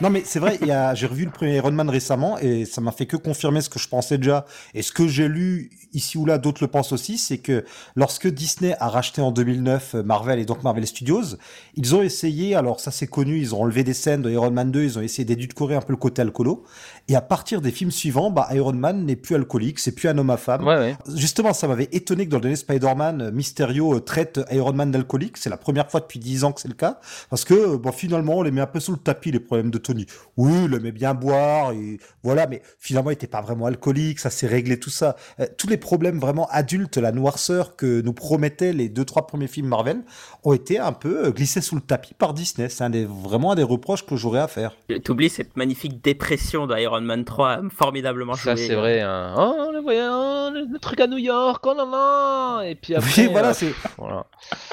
Non, 0.00 0.10
mais 0.10 0.22
c'est 0.24 0.38
vrai, 0.38 0.58
j'ai 0.94 1.06
revu 1.06 1.24
le 1.24 1.30
premier 1.30 1.56
Iron 1.56 1.72
Man 1.72 1.90
récemment 1.90 2.38
et 2.38 2.64
ça 2.64 2.80
m'a 2.80 2.92
fait 2.92 3.06
que 3.06 3.16
ce 3.60 3.68
que 3.68 3.78
je 3.78 3.88
pensais 3.88 4.18
déjà. 4.18 4.46
Et 4.74 4.82
ce 4.82 4.92
que 4.92 5.06
j'ai 5.06 5.28
lu 5.28 5.70
ici 5.92 6.18
ou 6.18 6.26
là, 6.26 6.38
d'autres 6.38 6.62
le 6.62 6.68
pensent 6.68 6.92
aussi, 6.92 7.18
c'est 7.18 7.38
que 7.38 7.64
lorsque 7.94 8.26
Disney 8.26 8.74
a 8.80 8.88
racheté 8.88 9.20
en 9.20 9.30
2009 9.30 9.94
Marvel 10.04 10.38
et 10.38 10.44
donc 10.44 10.62
Marvel 10.62 10.86
Studios, 10.86 11.36
ils 11.76 11.94
ont 11.94 12.02
essayé, 12.02 12.54
alors 12.54 12.80
ça 12.80 12.90
c'est 12.90 13.06
connu, 13.06 13.38
ils 13.38 13.54
ont 13.54 13.62
enlevé 13.62 13.84
des 13.84 13.94
scènes 13.94 14.22
de 14.22 14.30
Iron 14.30 14.50
Man 14.50 14.70
2, 14.70 14.82
ils 14.82 14.98
ont 14.98 15.02
essayé 15.02 15.24
d'édulcorer 15.24 15.74
un 15.74 15.80
peu 15.80 15.92
le 15.92 15.98
côté 15.98 16.22
alcoolo. 16.22 16.64
Et 17.08 17.16
à 17.16 17.20
partir 17.20 17.60
des 17.60 17.70
films 17.70 17.90
suivants, 17.90 18.30
bah, 18.30 18.48
Iron 18.52 18.72
Man 18.72 19.04
n'est 19.04 19.16
plus 19.16 19.34
alcoolique, 19.34 19.78
c'est 19.78 19.92
plus 19.92 20.08
un 20.08 20.16
homme 20.16 20.30
à 20.30 20.38
femme. 20.38 20.64
Ouais, 20.66 20.76
ouais. 20.76 20.96
Justement, 21.14 21.52
ça 21.52 21.68
m'avait 21.68 21.88
étonné 21.92 22.24
que 22.24 22.30
dans 22.30 22.38
le 22.38 22.42
dernier 22.42 22.56
Spider-Man, 22.56 23.20
euh, 23.20 23.30
Mysterio 23.30 23.96
euh, 23.96 24.00
traite 24.00 24.40
Iron 24.50 24.72
Man 24.72 24.90
d'alcoolique. 24.90 25.36
C'est 25.36 25.50
la 25.50 25.58
première 25.58 25.90
fois 25.90 26.00
depuis 26.00 26.18
10 26.18 26.44
ans 26.44 26.52
que 26.52 26.62
c'est 26.62 26.68
le 26.68 26.74
cas. 26.74 27.00
Parce 27.28 27.44
que, 27.44 27.52
euh, 27.52 27.76
bon, 27.76 27.92
finalement, 27.92 28.38
on 28.38 28.42
les 28.42 28.50
met 28.50 28.62
un 28.62 28.66
peu 28.66 28.80
sous 28.80 28.92
le 28.92 28.98
tapis, 28.98 29.30
les 29.30 29.40
problèmes 29.40 29.70
de 29.70 29.76
Tony. 29.76 30.06
Oui, 30.38 30.52
il 30.64 30.72
aimait 30.72 30.92
bien 30.92 31.12
boire, 31.12 31.72
et 31.72 31.98
voilà, 32.22 32.46
mais 32.46 32.62
finalement, 32.78 33.10
il 33.10 33.14
était 33.14 33.26
pas 33.26 33.42
vraiment 33.42 33.66
alcoolique, 33.66 34.18
ça 34.18 34.30
s'est 34.30 34.46
réglé, 34.46 34.80
tout 34.80 34.88
ça. 34.88 35.16
Euh, 35.40 35.46
tous 35.58 35.68
les 35.68 35.76
problèmes 35.76 36.18
vraiment 36.18 36.48
adultes, 36.50 36.96
la 36.96 37.12
noirceur 37.12 37.76
que 37.76 38.00
nous 38.00 38.14
promettaient 38.14 38.72
les 38.72 38.88
deux, 38.88 39.04
trois 39.04 39.26
premiers 39.26 39.48
films 39.48 39.68
Marvel, 39.68 40.04
ont 40.42 40.54
été 40.54 40.78
un 40.78 40.92
peu 40.92 41.30
glissés 41.32 41.60
sous 41.60 41.74
le 41.74 41.82
tapis 41.82 42.14
par 42.14 42.32
Disney. 42.32 42.70
C'est 42.70 42.84
un 42.84 42.90
des, 42.90 43.04
vraiment 43.04 43.52
un 43.52 43.56
des 43.56 43.62
reproches 43.62 44.06
que 44.06 44.16
j'aurais 44.16 44.40
à 44.40 44.48
faire. 44.48 44.74
T'oublies 45.02 45.28
cette 45.28 45.54
magnifique 45.56 46.02
dépression 46.02 46.66
d'Iron 46.66 46.93
Man 47.02 47.24
3, 47.24 47.62
formidablement 47.76 48.34
Ça, 48.34 48.54
jouée. 48.54 48.66
c'est 48.66 48.74
vrai. 48.74 49.00
Hein. 49.00 49.34
Oh, 49.36 49.70
le, 49.72 49.80
voyons, 49.80 50.50
le, 50.50 50.78
truc 50.78 51.00
à 51.00 51.06
New 51.06 51.18
York, 51.18 51.64
oh 51.66 51.74
non, 51.76 51.86
non 51.86 52.60
Et 52.62 52.74
puis 52.74 52.94
après. 52.94 53.22
oui, 53.22 53.28
voilà, 53.32 53.50
euh, 53.50 53.54
c'est, 53.54 53.74
voilà. 53.98 54.26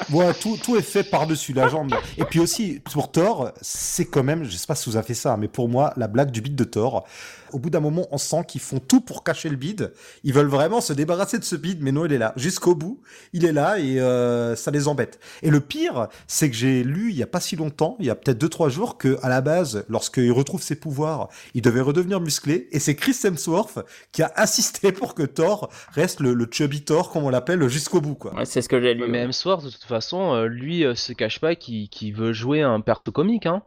Voilà, 0.08 0.34
tout, 0.34 0.56
tout 0.62 0.76
est 0.76 0.82
fait 0.82 1.04
par-dessus 1.04 1.52
la 1.52 1.68
jambe. 1.68 1.94
Et 2.18 2.24
puis 2.24 2.40
aussi, 2.40 2.80
pour 2.92 3.10
Thor, 3.10 3.52
c'est 3.60 4.06
quand 4.06 4.22
même, 4.22 4.44
je 4.44 4.56
sais 4.56 4.66
pas 4.66 4.74
si 4.74 4.88
vous 4.88 4.96
avez 4.96 5.06
fait 5.06 5.14
ça, 5.14 5.36
mais 5.36 5.48
pour 5.48 5.68
moi, 5.68 5.92
la 5.96 6.08
blague 6.08 6.30
du 6.30 6.40
bide 6.40 6.56
de 6.56 6.64
Thor, 6.64 7.04
au 7.52 7.58
bout 7.58 7.70
d'un 7.70 7.80
moment, 7.80 8.06
on 8.10 8.18
sent 8.18 8.44
qu'ils 8.48 8.60
font 8.60 8.78
tout 8.78 9.00
pour 9.00 9.24
cacher 9.24 9.48
le 9.48 9.56
bide. 9.56 9.92
Ils 10.24 10.32
veulent 10.32 10.46
vraiment 10.46 10.80
se 10.80 10.92
débarrasser 10.92 11.38
de 11.38 11.44
ce 11.44 11.56
bide, 11.56 11.78
mais 11.82 11.92
non, 11.92 12.04
il 12.04 12.12
est 12.12 12.18
là. 12.18 12.32
Jusqu'au 12.36 12.74
bout, 12.74 13.00
il 13.32 13.44
est 13.44 13.52
là 13.52 13.78
et 13.78 14.00
euh, 14.00 14.56
ça 14.56 14.70
les 14.70 14.88
embête. 14.88 15.18
Et 15.42 15.50
le 15.50 15.60
pire, 15.60 16.08
c'est 16.26 16.50
que 16.50 16.56
j'ai 16.56 16.84
lu 16.84 17.10
il 17.10 17.16
y 17.16 17.22
a 17.22 17.26
pas 17.26 17.40
si 17.40 17.56
longtemps, 17.56 17.96
il 18.00 18.06
y 18.06 18.10
a 18.10 18.14
peut-être 18.14 18.38
deux 18.38 18.48
trois 18.48 18.68
jours, 18.68 18.98
que 18.98 19.18
à 19.22 19.28
la 19.28 19.40
base, 19.40 19.84
lorsqu'il 19.88 20.32
retrouve 20.32 20.62
ses 20.62 20.76
pouvoirs, 20.76 21.28
il 21.54 21.62
devait 21.62 21.80
redevenir 21.80 22.20
musclé. 22.20 22.68
Et 22.72 22.78
c'est 22.78 22.94
Chris 22.94 23.16
Hemsworth 23.24 23.78
qui 24.12 24.22
a 24.22 24.32
insisté 24.36 24.92
pour 24.92 25.14
que 25.14 25.22
Thor 25.22 25.70
reste 25.92 26.20
le, 26.20 26.34
le 26.34 26.46
chubby 26.50 26.82
Thor, 26.82 27.10
comme 27.10 27.24
on 27.24 27.30
l'appelle, 27.30 27.66
jusqu'au 27.68 28.00
bout, 28.00 28.14
quoi. 28.14 28.34
Ouais, 28.34 28.44
c'est 28.44 28.62
ce 28.62 28.68
que 28.68 28.80
j'ai 28.80 28.94
lu. 28.94 29.04
Mais 29.08 29.20
Hemsworth, 29.20 29.64
de 29.64 29.70
toute 29.70 29.84
façon, 29.84 30.34
euh, 30.34 30.46
lui, 30.46 30.84
euh, 30.84 30.94
se 30.94 31.12
cache 31.12 31.40
pas 31.40 31.54
qu'il 31.54 31.88
qu'il 31.88 32.14
veut 32.14 32.32
jouer 32.32 32.62
un 32.62 32.80
perso 32.80 33.12
comique. 33.12 33.46
Hein. 33.46 33.62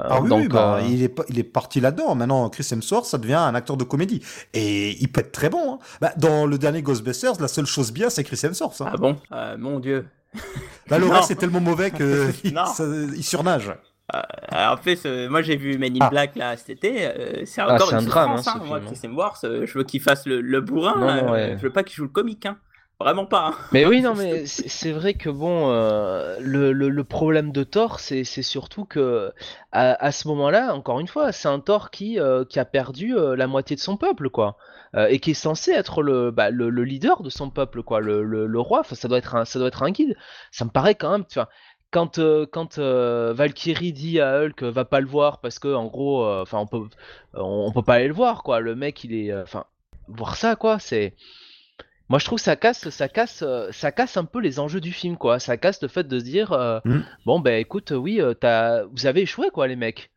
Euh, 0.00 0.06
Ah 0.10 0.20
oui, 0.20 0.28
donc, 0.28 0.48
bah, 0.48 0.76
euh, 0.76 0.86
il, 0.88 1.02
est, 1.02 1.14
il 1.28 1.38
est 1.38 1.42
parti 1.44 1.80
là-dedans. 1.80 2.14
Maintenant, 2.14 2.48
Chris 2.50 2.66
Hemsworth, 2.72 3.06
ça 3.06 3.18
devient 3.18 3.34
un 3.34 3.54
acteur 3.54 3.76
de 3.76 3.84
comédie. 3.84 4.22
Et 4.52 5.00
il 5.00 5.08
peut 5.10 5.20
être 5.20 5.32
très 5.32 5.50
bon. 5.50 5.74
hein. 5.74 5.78
Bah, 6.00 6.12
dans 6.16 6.46
le 6.46 6.58
dernier 6.58 6.82
Ghostbusters, 6.82 7.40
la 7.40 7.48
seule 7.48 7.66
chose 7.66 7.92
bien, 7.92 8.10
c'est 8.10 8.24
Chris 8.24 8.40
Hemsworth. 8.44 8.80
hein. 8.80 8.90
Ah 8.92 8.96
bon? 8.96 9.16
Euh, 9.32 9.56
Mon 9.58 9.78
dieu. 9.80 10.06
Là, 10.88 10.98
le 10.98 11.06
reste, 11.10 11.28
c'est 11.28 11.36
tellement 11.36 11.60
mauvais 11.60 11.90
que 11.90 12.30
il, 12.44 13.22
surnage. 13.24 13.72
Alors, 14.08 14.74
en 14.74 14.76
fait, 14.82 14.98
euh, 15.06 15.30
moi 15.30 15.40
j'ai 15.40 15.56
vu 15.56 15.78
Men 15.78 15.94
in 15.96 15.98
Ah. 16.02 16.10
Black 16.10 16.36
là 16.36 16.56
cet 16.58 16.68
été. 16.70 17.06
euh, 17.06 17.42
c'est 17.46 17.62
Ah, 17.62 17.74
encore 17.74 17.90
une 17.92 17.98
un 17.98 18.02
drame, 18.02 18.32
hein, 18.32 18.42
ce 18.42 18.50
Moi, 18.58 18.66
film, 18.66 18.74
hein. 18.76 18.80
Chris 18.92 19.00
Hemsworth, 19.06 19.44
euh, 19.44 19.64
je 19.66 19.78
veux 19.78 19.84
qu'il 19.84 20.00
fasse 20.02 20.26
le, 20.26 20.40
le 20.42 20.60
bourrin. 20.60 20.94
Non, 20.98 21.06
là, 21.06 21.22
non, 21.22 21.32
ouais. 21.32 21.54
Je 21.56 21.62
veux 21.62 21.72
pas 21.72 21.82
qu'il 21.84 21.96
joue 21.96 22.02
le 22.02 22.08
comique. 22.10 22.44
Hein. 22.46 22.58
Vraiment 23.00 23.26
pas. 23.26 23.48
hein. 23.48 23.54
Mais 23.72 23.84
oui, 23.86 24.00
non, 24.02 24.14
mais 24.14 24.46
c'est 24.46 24.92
vrai 24.92 25.14
que 25.14 25.28
bon, 25.28 25.70
euh, 25.70 26.36
le, 26.40 26.72
le, 26.72 26.88
le 26.88 27.04
problème 27.04 27.52
de 27.52 27.64
Thor, 27.64 28.00
c'est 28.00 28.24
surtout 28.24 28.84
que 28.84 29.32
à, 29.72 29.92
à 30.04 30.12
ce 30.12 30.28
moment-là, 30.28 30.74
encore 30.74 31.00
une 31.00 31.08
fois, 31.08 31.32
c'est 31.32 31.48
un 31.48 31.60
Thor 31.60 31.90
qui, 31.90 32.18
euh, 32.20 32.44
qui 32.44 32.58
a 32.60 32.64
perdu 32.64 33.16
euh, 33.16 33.36
la 33.36 33.46
moitié 33.46 33.76
de 33.76 33.80
son 33.80 33.96
peuple, 33.96 34.30
quoi, 34.30 34.56
et 35.08 35.18
qui 35.18 35.32
est 35.32 35.34
censé 35.34 35.72
être 35.72 36.02
le, 36.02 36.30
bah, 36.30 36.50
le, 36.50 36.70
le 36.70 36.84
leader 36.84 37.22
de 37.24 37.28
son 37.30 37.50
peuple, 37.50 37.82
quoi, 37.82 38.00
le, 38.00 38.60
roi. 38.60 38.80
Enfin, 38.80 38.94
ça 38.94 39.08
doit 39.08 39.18
être 39.18 39.34
un, 39.34 39.44
ça 39.44 39.58
doit 39.58 39.66
être 39.68 39.82
un 39.82 39.90
guide. 39.90 40.16
Ça 40.52 40.64
me 40.64 40.70
paraît 40.70 40.94
quand 40.94 41.10
même, 41.10 41.24
tu 41.26 41.34
vois. 41.34 41.48
Quand, 41.90 42.18
euh, 42.18 42.44
quand 42.50 42.78
euh, 42.78 43.32
Valkyrie 43.34 43.92
dit 43.92 44.20
à 44.20 44.40
Hulk 44.40 44.64
va 44.64 44.84
pas 44.84 45.00
le 45.00 45.06
voir 45.06 45.40
parce 45.40 45.60
que 45.60 45.72
en 45.72 45.86
gros 45.86 46.24
euh, 46.24 46.42
enfin 46.42 46.58
on 46.58 46.66
peut 46.66 46.88
on, 47.34 47.66
on 47.68 47.70
peut 47.72 47.82
pas 47.84 47.94
aller 47.94 48.08
le 48.08 48.14
voir 48.14 48.42
quoi 48.42 48.58
le 48.58 48.74
mec 48.74 49.04
il 49.04 49.14
est 49.14 49.32
enfin 49.32 49.66
voir 50.08 50.34
ça 50.34 50.56
quoi 50.56 50.80
c'est 50.80 51.14
moi, 52.08 52.18
je 52.18 52.24
trouve 52.24 52.38
que 52.38 52.44
ça 52.44 52.56
casse, 52.56 52.88
ça 52.90 53.08
casse, 53.08 53.42
euh, 53.42 53.68
ça 53.72 53.90
casse 53.92 54.16
un 54.16 54.24
peu 54.24 54.40
les 54.40 54.60
enjeux 54.60 54.80
du 54.80 54.92
film, 54.92 55.16
quoi. 55.16 55.38
Ça 55.38 55.56
casse 55.56 55.80
le 55.82 55.88
fait 55.88 56.06
de 56.06 56.18
se 56.18 56.24
dire, 56.24 56.52
euh, 56.52 56.78
Mhm. 56.84 57.04
bon, 57.26 57.40
ben, 57.40 57.58
écoute, 57.58 57.92
oui, 57.96 58.20
euh, 58.20 58.34
t'as, 58.34 58.84
vous 58.84 59.06
avez 59.06 59.22
échoué, 59.22 59.48
quoi, 59.52 59.66
les 59.66 59.76
mecs. 59.76 60.10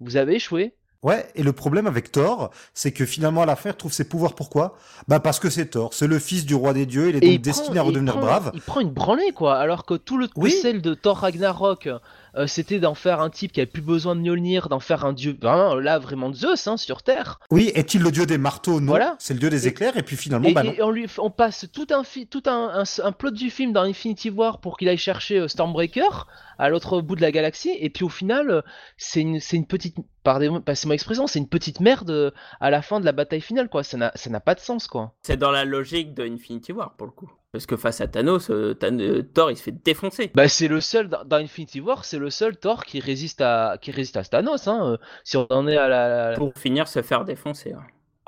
Vous 0.00 0.16
avez 0.16 0.36
échoué. 0.36 0.74
Ouais, 1.02 1.26
et 1.34 1.42
le 1.42 1.52
problème 1.52 1.86
avec 1.86 2.10
Thor, 2.12 2.50
c'est 2.72 2.90
que 2.90 3.04
finalement, 3.04 3.42
à 3.42 3.46
la 3.46 3.56
fin, 3.56 3.68
il 3.68 3.72
retrouve 3.72 3.92
ses 3.92 4.08
pouvoirs. 4.08 4.34
Pourquoi? 4.34 4.78
Bah, 5.06 5.20
parce 5.20 5.38
que 5.38 5.50
c'est 5.50 5.66
Thor. 5.66 5.92
C'est 5.92 6.06
le 6.06 6.18
fils 6.18 6.46
du 6.46 6.54
roi 6.54 6.72
des 6.72 6.86
dieux. 6.86 7.10
Il 7.10 7.16
est 7.16 7.18
Et 7.18 7.20
donc 7.20 7.30
il 7.30 7.40
destiné 7.42 7.66
prend- 7.66 7.80
à 7.80 7.84
il 7.84 7.88
redevenir 7.88 8.12
prend- 8.14 8.22
brave. 8.22 8.50
Il 8.54 8.62
prend 8.62 8.80
une 8.80 8.90
branlée, 8.90 9.32
quoi. 9.34 9.56
Alors 9.58 9.84
que 9.84 9.92
tout 9.94 10.16
le 10.16 10.28
Oui. 10.36 10.50
celle 10.50 10.80
de 10.80 10.94
Thor 10.94 11.18
Ragnarok, 11.18 11.90
euh, 12.36 12.46
c'était 12.46 12.78
d'en 12.80 12.94
faire 12.94 13.20
un 13.20 13.30
type 13.30 13.52
qui 13.52 13.60
avait 13.60 13.66
plus 13.70 13.82
besoin 13.82 14.16
de 14.16 14.20
Mjolnir, 14.20 14.68
d'en 14.68 14.80
faire 14.80 15.04
un 15.04 15.12
dieu, 15.12 15.36
vraiment, 15.40 15.74
là, 15.74 15.98
vraiment 15.98 16.32
Zeus, 16.32 16.66
hein, 16.66 16.76
sur 16.76 17.02
Terre. 17.02 17.38
Oui, 17.50 17.70
est-il 17.74 18.02
le 18.02 18.10
dieu 18.10 18.26
des 18.26 18.38
marteaux? 18.38 18.80
Non. 18.80 18.86
Voilà. 18.88 19.16
C'est 19.18 19.34
le 19.34 19.40
dieu 19.40 19.50
des 19.50 19.66
Et- 19.66 19.70
éclairs. 19.70 19.96
Et 19.96 20.02
puis 20.02 20.16
finalement, 20.16 20.48
Et, 20.48 20.52
bah 20.52 20.62
non. 20.62 20.72
et 20.72 20.82
on 20.82 20.90
lui, 20.90 21.06
on 21.18 21.30
passe 21.30 21.66
tout 21.72 21.86
un, 21.90 22.04
fi- 22.04 22.26
tout 22.26 22.42
un, 22.46 22.82
un, 22.82 23.04
un 23.04 23.12
plot 23.12 23.30
du 23.30 23.50
film 23.50 23.72
dans 23.72 23.82
Infinity 23.82 24.30
War 24.30 24.60
pour 24.60 24.76
qu'il 24.76 24.88
aille 24.88 24.96
chercher 24.98 25.38
euh, 25.40 25.48
Stormbreaker 25.48 26.26
à 26.58 26.68
l'autre 26.68 27.00
bout 27.00 27.16
de 27.16 27.20
la 27.20 27.32
galaxie, 27.32 27.76
et 27.80 27.90
puis 27.90 28.04
au 28.04 28.08
final, 28.08 28.48
euh, 28.50 28.62
c'est 28.96 29.20
une, 29.20 29.40
c'est 29.40 29.56
une 29.56 29.66
petite, 29.66 29.96
pardon, 30.22 30.60
passez 30.60 30.86
mon 30.86 30.94
expression, 30.94 31.26
c'est 31.26 31.40
une 31.40 31.48
petite 31.48 31.80
merde 31.80 32.32
à 32.60 32.70
la 32.70 32.80
fin 32.80 33.00
de 33.00 33.04
la 33.04 33.10
bataille 33.12 33.40
finale, 33.40 33.68
quoi. 33.68 33.82
Ça 33.82 33.96
n'a, 33.96 34.12
ça 34.14 34.30
n'a 34.30 34.38
pas 34.38 34.54
de 34.54 34.60
sens, 34.60 34.86
quoi. 34.86 35.14
C'est 35.22 35.36
dans 35.36 35.50
la 35.50 35.64
logique 35.64 36.14
de 36.14 36.22
Infinity 36.24 36.70
War 36.72 36.94
pour 36.96 37.06
le 37.08 37.12
coup. 37.12 37.30
Parce 37.54 37.66
que 37.66 37.76
face 37.76 38.00
à 38.00 38.08
Thanos, 38.08 38.50
euh, 38.50 38.76
euh, 38.82 39.22
Thor 39.22 39.50
il 39.50 39.56
se 39.56 39.62
fait 39.62 39.72
défoncer. 39.84 40.30
Bah, 40.34 40.48
c'est 40.48 40.68
le 40.68 40.80
seul 40.80 41.08
dans, 41.08 41.24
dans 41.24 41.36
Infinity 41.36 41.80
War, 41.80 42.04
c'est 42.04 42.18
le 42.18 42.28
seul 42.28 42.56
Thor 42.56 42.84
qui 42.84 42.98
résiste 43.00 43.40
à, 43.40 43.78
qui 43.80 43.92
résiste 43.92 44.16
à 44.16 44.24
Thanos, 44.24 44.66
hein. 44.68 44.92
euh, 44.94 44.96
Si 45.22 45.36
on 45.36 45.46
en 45.50 45.66
est 45.68 45.76
à 45.76 45.88
la, 45.88 46.30
la- 46.32 46.36
Pour 46.36 46.52
finir, 46.56 46.86
se 46.88 47.02
faire 47.02 47.24
défoncer. 47.24 47.72
hein. 47.72 47.84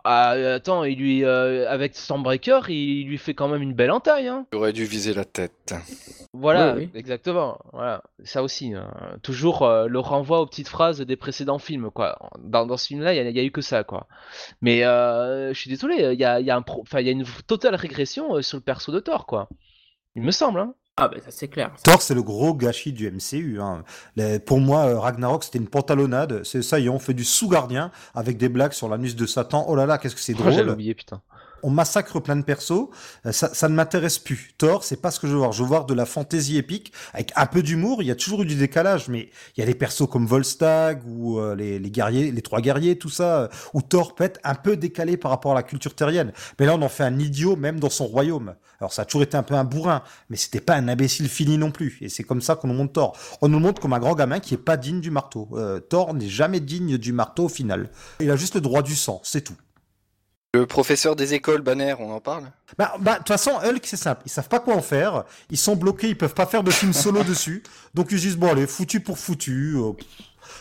Ah, 0.07 0.31
attends, 0.55 0.85
il 0.85 0.99
lui, 0.99 1.25
euh, 1.25 1.69
avec 1.69 1.95
Stormbreaker, 1.95 2.71
il 2.71 3.07
lui 3.07 3.19
fait 3.19 3.35
quand 3.35 3.49
même 3.49 3.63
une 3.63 3.75
belle 3.75 3.91
entaille, 3.91 4.29
hein. 4.29 4.47
J'aurais 4.53 4.73
dû 4.73 4.85
viser 4.85 5.13
la 5.15 5.25
tête. 5.25 5.75
Voilà, 6.33 6.75
Oui, 6.75 6.89
oui. 6.93 6.99
exactement. 6.99 7.59
Voilà, 7.73 8.03
ça 8.25 8.43
aussi. 8.43 8.75
hein. 8.75 8.91
Toujours 9.23 9.63
euh, 9.63 9.87
le 9.89 9.99
renvoi 9.99 10.41
aux 10.41 10.47
petites 10.47 10.69
phrases 10.69 11.01
des 11.01 11.17
précédents 11.17 11.59
films, 11.59 11.91
quoi. 11.91 12.19
Dans, 12.39 12.67
dans 12.67 12.77
ce 12.77 12.87
film-là, 12.89 13.15
il 13.15 13.33
n'y 13.33 13.41
a, 13.41 13.43
eu 13.45 13.51
que 13.51 13.63
ça, 13.63 13.85
quoi. 13.85 14.07
Mais 14.61 14.85
euh, 14.85 15.53
je 15.55 15.59
suis 15.59 15.71
désolé, 15.71 15.97
il 16.13 16.21
y 16.21 16.25
a, 16.25 16.41
il 16.41 16.47
y 16.47 16.51
a 16.51 16.57
un 16.57 16.63
pro- 16.63 16.83
enfin, 16.83 17.01
il 17.01 17.07
y 17.07 17.09
a 17.09 17.13
une 17.13 17.25
totale 17.47 17.75
régression 17.75 18.37
euh, 18.37 18.43
sur 18.43 18.57
le 18.59 18.63
perso 18.63 18.93
de 18.93 19.01
Thor, 19.01 19.27
quoi. 19.27 19.49
Il 20.15 20.23
me 20.23 20.31
semble, 20.31 20.61
hein. 20.61 20.75
Ah 20.99 21.09
bah 21.09 21.19
ça 21.23 21.31
c'est 21.31 21.49
clair. 21.49 21.73
Thor, 21.85 22.01
c'est 22.01 22.15
le 22.15 22.23
gros 22.23 22.55
gâchis 22.55 22.93
du 22.93 23.07
MCU. 23.11 23.61
hein. 23.61 23.85
Les- 24.17 24.39
pour 24.39 24.61
moi, 24.61 24.87
euh, 24.87 24.99
Ragnarok, 24.99 25.45
c'était 25.45 25.59
une 25.59 25.69
pantalonnade. 25.69 26.41
C'est 26.45 26.63
ça, 26.63 26.79
y 26.79 26.87
est, 26.87 26.89
on 26.89 26.99
fait 26.99 27.13
du 27.13 27.23
sous-gardien 27.25 27.91
avec 28.15 28.39
des 28.39 28.49
blagues 28.49 28.73
sur 28.73 28.89
l'anus 28.89 29.15
de 29.15 29.27
Satan. 29.27 29.67
Oh 29.69 29.77
là 29.77 29.85
là, 29.85 29.99
qu'est-ce 29.99 30.15
que 30.15 30.23
c'est 30.23 30.33
Oh, 30.35 30.39
J'avais 30.45 30.57
drôle. 30.57 30.71
oublié, 30.71 30.95
putain. 30.95 31.21
On 31.63 31.71
massacre 31.71 32.21
plein 32.21 32.37
de 32.37 32.43
persos, 32.43 32.89
euh, 33.25 33.33
ça, 33.33 33.53
ça 33.55 33.69
ne 33.69 33.75
m'intéresse 33.75 34.19
plus. 34.19 34.55
Thor, 34.59 34.85
c'est 34.85 35.01
pas 35.01 35.11
ce 35.11 35.21
que 35.21 35.27
je 35.27 35.33
veux 35.33 35.39
voir. 35.39 35.53
Je 35.53 35.63
veux 35.63 35.69
voir 35.69 35.87
de 35.87 35.95
la 35.95 36.07
fantaisie 36.07 36.57
épique 36.57 36.93
avec 37.13 37.33
un 37.37 37.47
peu 37.47 37.63
d'humour. 37.63 38.03
Il 38.03 38.07
y 38.07 38.11
a 38.11 38.17
toujours 38.17 38.43
eu 38.43 38.47
du 38.47 38.57
décalage, 38.57 39.09
mais 39.09 39.31
il 39.57 39.61
y 39.61 39.63
a 39.63 39.67
des 39.67 39.75
persos 39.75 40.09
comme 40.11 40.27
Volstagg 40.27 41.03
ou 41.07 41.39
euh, 41.39 41.55
les, 41.55 41.79
les 41.79 41.91
guerriers, 41.91 42.31
les 42.31 42.43
trois 42.43 42.61
guerriers, 42.61 42.99
tout 42.99 43.11
ça, 43.11 43.43
euh, 43.43 43.49
où 43.75 43.83
Thor 43.83 44.15
peut 44.15 44.25
être 44.25 44.41
un 44.45 44.55
peu 44.55 44.77
décalé 44.77 45.17
par 45.17 45.31
rapport 45.31 45.53
à 45.53 45.55
la 45.55 45.63
culture 45.63 45.95
terrienne. 45.95 46.33
Mais 46.59 46.67
là, 46.67 46.75
on 46.75 46.83
en 46.83 46.89
fait 46.89 47.05
un 47.05 47.19
idiot 47.19 47.57
même 47.57 47.81
dans 47.81 47.91
son 47.91 48.07
royaume. 48.07 48.55
Alors, 48.81 48.93
ça 48.93 49.03
a 49.03 49.05
toujours 49.05 49.23
été 49.23 49.37
un 49.37 49.43
peu 49.43 49.55
un 49.55 49.65
bourrin, 49.65 50.03
mais 50.29 50.37
c'était 50.37 50.61
pas 50.61 50.75
un 50.75 50.89
imbécile 50.89 51.29
fini 51.29 51.59
non 51.59 51.71
plus. 51.71 51.99
Et 52.01 52.09
c'est 52.09 52.25
comme 52.25 52.43
ça 52.43 52.57
qu'on 52.57 52.69
nous 52.69 52.75
montre 52.75 52.93
Thor. 52.93 53.17
On 53.41 53.49
nous 53.49 53.59
montre 53.59 53.81
comme 53.81 53.93
un 53.93 53.99
grand 53.99 54.15
gamin 54.15 54.41
qui 54.41 54.55
est 54.55 54.59
pas 54.59 54.77
digne 54.77 55.01
du 55.01 55.11
marteau. 55.11 55.49
Euh, 55.55 55.81
Thor 55.81 56.15
n'est 56.15 56.29
jamais 56.29 56.61
digne 56.61 56.99
du 56.99 57.13
marteau 57.13 57.45
au 57.45 57.49
final. 57.49 57.91
Il 58.21 58.31
a 58.31 58.37
juste 58.37 58.55
le 58.55 58.61
droit 58.61 58.83
du 58.83 58.95
sang, 58.95 59.21
c'est 59.25 59.43
tout. 59.43 59.57
Le 60.57 60.67
professeur 60.67 61.17
des 61.17 61.35
écoles, 61.35 61.61
Banner, 61.61 61.95
on 61.99 62.11
en 62.13 62.21
parle? 62.21 62.45
Bah, 62.79 62.95
bah, 62.99 63.13
de 63.15 63.19
toute 63.19 63.29
façon, 63.29 63.51
Hulk, 63.63 63.83
c'est 63.85 63.97
simple. 63.97 64.23
Ils 64.25 64.31
savent 64.31 64.49
pas 64.49 64.59
quoi 64.61 64.75
en 64.75 64.81
faire. 64.81 65.25
Ils 65.51 65.59
sont 65.59 65.77
bloqués, 65.77 66.09
ils 66.09 66.17
peuvent 66.17 66.35
pas 66.35 66.47
faire 66.47 66.63
de 66.63 66.71
film 66.71 66.93
solo 66.95 67.23
dessus. 67.29 67.63
Donc 67.95 68.09
ils 68.11 68.19
disent, 68.19 68.37
bon, 68.39 68.51
allez, 68.51 68.67
foutu 68.67 69.01
pour 69.01 69.19
foutu. 69.19 69.75
euh, 69.77 69.93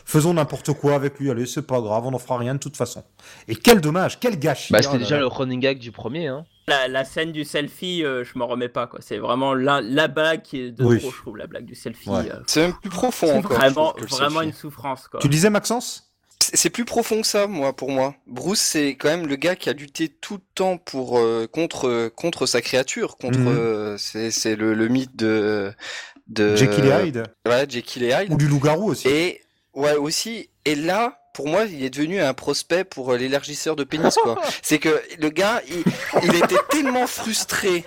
faisons 0.04 0.34
n'importe 0.34 0.74
quoi 0.74 0.96
avec 0.96 1.18
lui. 1.20 1.32
Allez, 1.32 1.46
c'est 1.46 1.62
pas 1.62 1.80
grave, 1.80 2.06
on 2.06 2.12
n'en 2.12 2.20
fera 2.20 2.38
rien 2.38 2.56
de 2.56 2.60
toute 2.60 2.76
façon. 2.76 3.04
Et 3.48 3.56
quel 3.56 3.80
dommage, 3.80 4.20
quel 4.20 4.38
gâchis. 4.38 4.74
Bah, 4.74 4.82
c'était 4.82 4.94
là 4.96 5.00
déjà 5.00 5.18
le 5.18 5.28
running 5.28 5.62
gag 5.62 5.80
du 5.80 5.92
premier, 5.92 6.28
hein. 6.28 6.46
La, 6.68 6.88
la 6.88 7.06
scène 7.06 7.32
du 7.32 7.44
selfie, 7.46 8.04
euh, 8.04 8.24
je 8.24 8.38
m'en 8.40 8.48
remets 8.48 8.70
pas 8.70 8.88
quoi. 8.88 9.00
C'est 9.02 9.20
vraiment 9.20 9.54
la, 9.54 9.82
la 9.82 10.08
blague 10.08 10.42
qui 10.42 10.60
est 10.62 10.72
de 10.72 10.84
Oui. 10.84 11.00
trop, 11.00 11.12
je 11.12 11.18
trouve, 11.18 11.38
la 11.38 11.46
blague 11.46 11.66
du 11.66 11.76
selfie. 11.76 12.10
Ouais. 12.10 12.30
euh, 12.32 12.40
C'est 12.48 12.62
même 12.62 12.74
plus 12.74 12.90
profond 12.90 13.28
c'est 13.28 13.40
vraiment, 13.54 13.94
vraiment 14.10 14.42
une 14.42 14.52
souffrance 14.52 15.08
quoi. 15.08 15.20
Tu 15.20 15.30
disais, 15.30 15.52
Maxence? 15.52 16.05
C'est 16.54 16.70
plus 16.70 16.86
profond 16.86 17.22
que 17.22 17.28
ça, 17.28 17.48
moi, 17.48 17.76
pour 17.76 17.92
moi. 17.92 18.16
Bruce, 18.28 18.60
c'est 18.62 18.90
quand 18.96 19.10
même 19.10 19.28
le 19.28 19.36
gars 19.36 19.56
qui 19.56 19.70
a 19.70 19.74
lutté 19.74 20.10
tout 20.10 20.36
le 20.36 20.42
temps 20.54 20.78
pour 20.78 21.18
euh, 21.18 21.48
contre 21.52 22.10
contre 22.16 22.46
sa 22.46 22.62
créature, 22.62 23.18
contre 23.18 23.40
Mhm. 23.40 23.48
euh, 23.48 23.98
c'est 23.98 24.56
le, 24.56 24.74
le 24.74 24.88
mythe 24.88 25.16
de 25.16 25.72
de 26.28 26.56
Jekyll 26.56 26.86
et 26.86 27.08
Hyde 27.08 27.24
Ouais, 27.48 27.66
Jekyll 27.70 28.04
et 28.04 28.10
Hyde. 28.12 28.34
Ou 28.34 28.38
du 28.38 28.48
loup-garou 28.48 28.90
aussi. 28.92 29.08
Et 29.08 29.42
Ouais, 29.74 29.96
aussi. 29.96 30.50
Et 30.64 30.74
là, 30.76 31.20
pour 31.34 31.48
moi, 31.50 31.66
il 31.66 31.84
est 31.84 31.90
devenu 31.90 32.22
un 32.22 32.34
prospect 32.34 32.86
pour 32.86 33.12
euh, 33.12 33.18
l'élargisseur 33.18 33.76
de 33.76 33.84
pénis, 33.84 34.16
quoi. 34.16 34.42
C'est 34.64 34.80
que 34.80 35.02
le 35.20 35.30
gars, 35.30 35.62
il, 35.68 35.84
il 36.24 36.36
était 36.36 36.56
tellement 36.70 37.08
frustré 37.08 37.84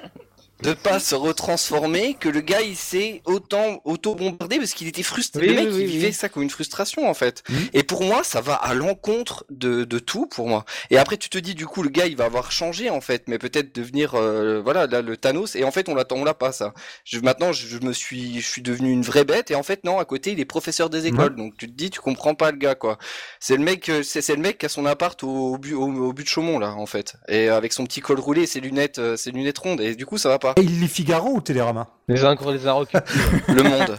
de 0.63 0.73
pas 0.73 0.99
se 0.99 1.15
retransformer 1.15 2.15
que 2.15 2.29
le 2.29 2.41
gars 2.41 2.63
il 2.63 2.77
s'est 2.77 3.23
autant 3.25 3.81
auto-bombardé 3.85 4.59
parce 4.59 4.73
qu'il 4.73 4.89
était 4.89 5.03
frustré. 5.03 5.43
Oui, 5.43 5.49
le 5.49 5.55
mec 5.55 5.69
oui, 5.73 5.81
il 5.83 5.87
vivait 5.87 6.13
ça 6.13 6.29
comme 6.29 6.43
une 6.43 6.51
frustration 6.51 7.09
en 7.09 7.15
fait. 7.15 7.43
Mhm. 7.49 7.69
Et 7.75 7.83
pour 7.85 8.03
moi 8.03 8.25
ça 8.25 8.41
va 8.41 8.55
à 8.55 8.75
l'encontre 8.75 9.45
de, 9.51 9.85
de 9.85 9.99
tout 9.99 10.27
pour 10.27 10.49
moi. 10.49 10.65
Et 10.91 10.99
après 10.99 11.17
tu 11.17 11.29
te 11.29 11.39
dis 11.39 11.55
du 11.55 11.67
coup 11.67 11.83
le 11.83 11.91
gars 11.91 12.07
il 12.07 12.17
va 12.17 12.25
avoir 12.25 12.51
changé 12.51 12.91
en 12.91 13.01
fait, 13.01 13.25
mais 13.29 13.39
peut-être 13.39 13.75
devenir 13.75 14.15
euh, 14.15 14.61
voilà 14.63 14.87
là 14.87 15.01
le 15.01 15.17
Thanos 15.17 15.55
et 15.55 15.63
en 15.65 15.71
fait 15.71 15.89
on 15.89 15.95
l'attend 15.95 16.17
on 16.17 16.25
l'a 16.25 16.35
pas 16.35 16.51
ça. 16.53 16.75
Je, 17.05 17.21
maintenant 17.21 17.53
je, 17.53 17.67
je 17.69 17.79
me 17.79 17.93
suis 17.93 18.41
je 18.41 18.47
suis 18.47 18.63
devenu 18.63 18.91
une 18.91 19.03
vraie 19.03 19.25
bête 19.25 19.51
et 19.53 19.55
en 19.55 19.63
fait 19.63 19.85
non 19.85 19.99
à 20.01 20.05
côté 20.05 20.33
il 20.33 20.41
est 20.41 20.45
professeur 20.45 20.91
des 20.91 21.07
écoles 21.07 21.37
donc 21.37 21.57
tu 21.57 21.67
te 21.69 21.73
dis 21.73 21.91
tu 21.91 22.01
comprends 22.01 22.35
pas 22.35 22.51
le 22.51 22.59
gars 22.59 22.75
quoi. 22.75 22.99
C'est 23.39 23.57
le 23.57 23.63
mec 23.63 23.89
euh, 23.89 24.03
c'est 24.03 24.23
c'est 24.23 24.35
le 24.35 24.43
mec 24.43 24.59
qui 24.59 24.67
a 24.67 24.69
son 24.69 24.87
appart 24.87 25.23
au, 25.23 25.29
au 25.55 25.59
but 25.59 25.75
au, 25.75 25.85
au 25.87 26.13
but 26.13 26.25
de 26.25 26.29
Chaumont 26.29 26.59
là 26.59 26.73
en 26.75 26.87
fait 26.87 27.15
et 27.29 27.49
avec 27.49 27.73
son 27.73 27.85
petit 27.87 28.01
col 28.01 28.19
roulé 28.19 28.47
ses 28.47 28.61
lunettes 28.61 28.99
euh, 28.99 29.17
ses 29.17 29.31
lunettes 29.31 29.59
rondes 29.59 29.81
et 29.81 29.95
du 29.95 30.05
coup 30.05 30.19
ça 30.19 30.29
va 30.29 30.39
pas. 30.41 30.47
Et 30.57 30.62
il 30.62 30.80
lit 30.80 30.88
Figaro 30.88 31.34
ou 31.34 31.40
Télérama? 31.40 31.88
Les 32.09 32.24
uns 32.24 32.36
contre 32.36 32.53
les 32.53 32.66
uns. 32.66 32.78
Le 33.49 33.62
monde. 33.62 33.96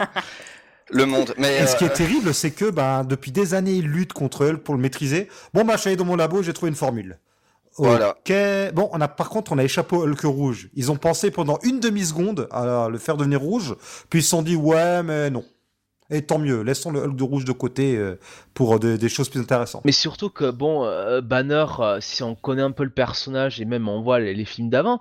Le 0.92 1.06
monde. 1.06 1.34
Mais 1.38 1.60
Et 1.60 1.68
ce 1.68 1.76
qui 1.76 1.84
euh, 1.84 1.88
est 1.88 1.94
terrible, 1.94 2.34
c'est 2.34 2.52
que 2.52 2.70
ben, 2.72 3.04
depuis 3.04 3.32
des 3.32 3.54
années, 3.54 3.74
il 3.74 3.86
lutte 3.88 4.14
contre 4.14 4.46
Hulk 4.46 4.64
pour 4.64 4.74
le 4.76 4.82
maîtriser. 4.82 5.28
Bon, 5.54 5.64
bah, 5.64 5.74
je 5.76 5.82
suis 5.82 5.88
allé 5.90 5.98
dans 5.98 6.06
mon 6.06 6.16
labo, 6.16 6.42
j'ai 6.42 6.54
trouvé 6.54 6.70
une 6.70 6.76
formule. 6.76 7.20
Voilà. 7.78 8.16
Ok. 8.18 8.34
Bon, 8.74 8.90
on 8.92 9.00
a 9.00 9.08
par 9.08 9.30
contre, 9.30 9.52
on 9.52 9.58
a 9.60 9.64
échappé 9.64 9.96
au 9.96 10.04
Hulk 10.08 10.22
rouge. 10.24 10.70
Ils 10.74 10.92
ont 10.92 10.98
pensé 10.98 11.30
pendant 11.32 11.60
une 11.64 11.80
demi-seconde 11.80 12.48
à 12.52 12.88
le 12.90 12.98
faire 12.98 13.16
devenir 13.18 13.40
rouge, 13.40 13.76
puis 14.10 14.20
ils 14.20 14.24
se 14.24 14.30
sont 14.30 14.42
dit 14.42 14.56
ouais, 14.56 15.04
mais 15.04 15.30
non. 15.30 15.46
Et 16.12 16.24
tant 16.24 16.40
mieux, 16.40 16.62
laissons 16.62 16.92
le 16.92 17.04
Hulk 17.04 17.16
de 17.16 17.24
rouge 17.24 17.46
de 17.46 17.52
côté 17.52 17.96
euh, 17.96 18.20
pour 18.56 18.74
euh, 18.76 18.80
des- 18.80 18.98
des 18.98 19.10
choses 19.10 19.30
plus 19.30 19.40
intéressantes. 19.42 19.84
Mais 19.86 19.92
surtout 19.92 20.32
que, 20.32 20.50
bon, 20.50 20.84
euh, 20.84 21.22
Banner, 21.22 21.68
euh, 21.80 22.00
si 22.02 22.24
on 22.24 22.34
connaît 22.34 22.64
un 22.64 22.72
peu 22.72 22.84
le 22.84 22.90
personnage 22.90 23.62
et 23.62 23.66
même 23.66 23.88
on 23.88 24.02
voit 24.02 24.20
les, 24.20 24.34
les 24.34 24.46
films 24.46 24.72
d'avant, 24.72 25.00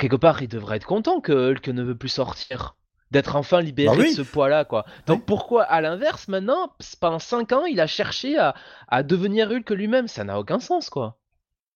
quelque 0.00 0.16
part, 0.16 0.42
il 0.42 0.48
devrait 0.48 0.76
être 0.78 0.86
content 0.86 1.20
que 1.20 1.32
Hulk 1.52 1.68
ne 1.68 1.82
veut 1.82 1.94
plus 1.96 2.08
sortir. 2.08 2.74
D'être 3.12 3.34
enfin 3.34 3.60
libéré 3.60 3.96
Bah 3.96 4.02
oui. 4.04 4.10
de 4.16 4.16
ce 4.16 4.22
poids-là, 4.22 4.64
quoi. 4.64 4.84
Donc 5.06 5.18
Oui. 5.18 5.24
pourquoi, 5.26 5.64
à 5.64 5.80
l'inverse, 5.80 6.28
maintenant, 6.28 6.72
pendant 7.00 7.18
5 7.18 7.50
ans, 7.52 7.64
il 7.66 7.80
a 7.80 7.88
cherché 7.88 8.38
à, 8.38 8.54
à 8.86 9.02
devenir 9.02 9.50
Hulk 9.50 9.68
lui-même? 9.70 10.06
Ça 10.06 10.22
n'a 10.22 10.38
aucun 10.38 10.60
sens, 10.60 10.90
quoi. 10.90 11.18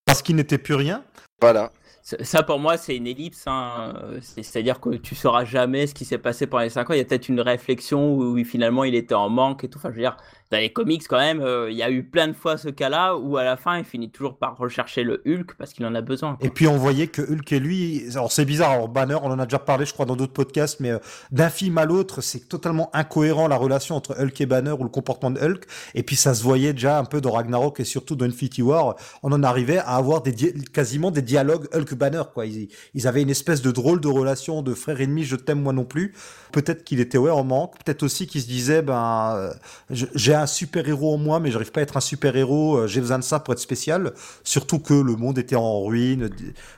Parce 0.05 0.23
qu'il 0.23 0.37
n'était 0.37 0.59
plus 0.59 0.75
rien? 0.75 1.03
voilà. 1.41 1.73
Ça, 2.07 2.23
ça, 2.23 2.43
pour 2.43 2.59
moi, 2.59 2.77
c'est 2.77 2.95
une 2.97 3.07
ellipse. 3.07 3.45
hein. 3.47 3.95
C'est- 4.21 4.43
C'est-à-dire 4.43 4.79
que 4.79 4.91
tu 4.91 5.15
sauras 5.15 5.45
jamais 5.47 5.87
ce 5.87 5.95
qui 5.95 6.05
s'est 6.05 6.19
passé 6.19 6.47
pendant 6.47 6.63
les 6.63 6.69
5 6.71 6.91
ans. 6.91 6.93
Il 6.93 6.99
y 6.99 7.01
a 7.01 7.05
peut-être 7.05 7.31
une 7.31 7.41
réflexion 7.41 8.13
où, 8.15 8.39
où 8.39 8.45
finalement 8.45 8.85
il 8.85 8.95
était 8.95 9.15
en 9.15 9.31
manque 9.31 9.65
et 9.65 9.69
tout. 9.71 9.79
Enfin, 9.79 9.89
je 9.91 9.95
veux 9.97 10.03
dire, 10.03 10.17
les 10.61 10.73
comics, 10.73 11.07
quand 11.09 11.19
même, 11.19 11.41
euh, 11.41 11.71
il 11.71 11.77
y 11.77 11.83
a 11.83 11.91
eu 11.91 12.03
plein 12.03 12.29
de 12.29 12.33
fois 12.33 12.57
ce 12.57 12.69
cas-là 12.69 13.17
où 13.17 13.37
à 13.37 13.45
la 13.45 13.57
fin, 13.57 13.79
il 13.79 13.85
finit 13.85 14.11
toujours 14.11 14.37
par 14.37 14.57
rechercher 14.57 15.03
le 15.03 15.23
Hulk 15.27 15.55
parce 15.59 15.73
qu'il 15.73 15.87
en 15.87 15.95
a 15.95 16.01
besoin. 16.01 16.37
Et 16.41 16.51
puis 16.51 16.67
on 16.67 16.77
voyait 16.77 17.07
que 17.07 17.23
Hulk 17.23 17.53
et 17.53 17.61
lui, 17.61 18.05
alors 18.13 18.33
c'est 18.33 18.45
bizarre, 18.45 18.73
alors 18.73 18.89
Banner, 18.89 19.17
on 19.23 19.31
en 19.31 19.39
a 19.39 19.45
déjà 19.45 19.59
parlé, 19.59 19.87
je 19.87 19.93
crois, 19.93 20.07
dans 20.07 20.17
d'autres 20.17 20.33
podcasts, 20.33 20.81
mais 20.81 20.91
euh, 20.91 20.99
d'un 21.31 21.51
film 21.51 21.79
à 21.79 21.85
l'autre, 21.85 22.21
c'est 22.21 22.49
totalement 22.49 22.91
incohérent 22.93 23.49
la 23.49 23.57
relation 23.57 23.97
entre 23.97 24.17
Hulk 24.21 24.41
et 24.41 24.47
Banner 24.47 24.73
ou 24.73 24.83
le 24.83 24.89
comportement 24.89 25.31
de 25.31 25.41
Hulk. 25.41 25.65
Et 25.95 26.03
puis 26.03 26.17
ça 26.17 26.35
se 26.35 26.43
voyait 26.43 26.73
déjà 26.73 26.99
un 26.99 27.05
peu 27.05 27.21
dans 27.21 27.33
Ragnarok 27.33 27.81
et 27.81 27.85
surtout 27.85 28.17
dans 28.17 28.27
Infinity 28.27 28.63
War, 28.63 28.97
on 29.23 29.33
en 29.33 29.43
arrivait 29.43 29.79
à 29.79 29.97
avoir 29.97 30.23
des 30.23 30.35
quasiment 30.73 31.11
des 31.11 31.23
dialogues 31.23 31.69
Hulk-Banner, 31.75 32.23
quoi. 32.33 32.47
Ils, 32.47 33.07
avaient 33.07 33.23
une 33.23 33.31
espèce 33.31 33.63
de 33.63 33.71
drôle 33.71 34.01
de 34.01 34.09
relation 34.09 34.63
de 34.63 34.75
frère 34.75 35.01
ennemi, 35.01 35.25
je 35.25 35.37
t'aime 35.37 35.61
moi 35.61 35.73
non 35.73 35.85
plus. 35.85 36.15
Peut-être 36.53 36.85
qu'il 36.85 37.01
était 37.01 37.19
ouais 37.19 37.31
en 37.31 37.45
manque, 37.45 37.75
peut-être 37.85 38.03
aussi 38.03 38.27
qu'il 38.27 38.41
se 38.41 38.47
disait 38.47 38.83
ben 38.83 39.35
euh, 39.37 39.53
j'ai 39.91 40.35
un 40.35 40.44
super 40.47 40.89
héros 40.89 41.15
en 41.15 41.19
moi, 41.19 41.41
mais 41.41 41.51
j'arrive 41.51 41.73
pas 41.73 41.81
à 41.81 41.83
être 41.83 41.97
un 41.97 42.01
super 42.01 42.37
héros. 42.37 42.87
J'ai 42.87 43.01
besoin 43.01 43.19
de 43.19 43.25
ça 43.25 43.41
pour 43.41 43.53
être 43.53 43.61
spécial. 43.61 44.13
Surtout 44.43 44.79
que 44.79 44.95
le 44.95 45.17
monde 45.17 45.39
était 45.39 45.57
en 45.57 45.83
ruine. 45.83 46.31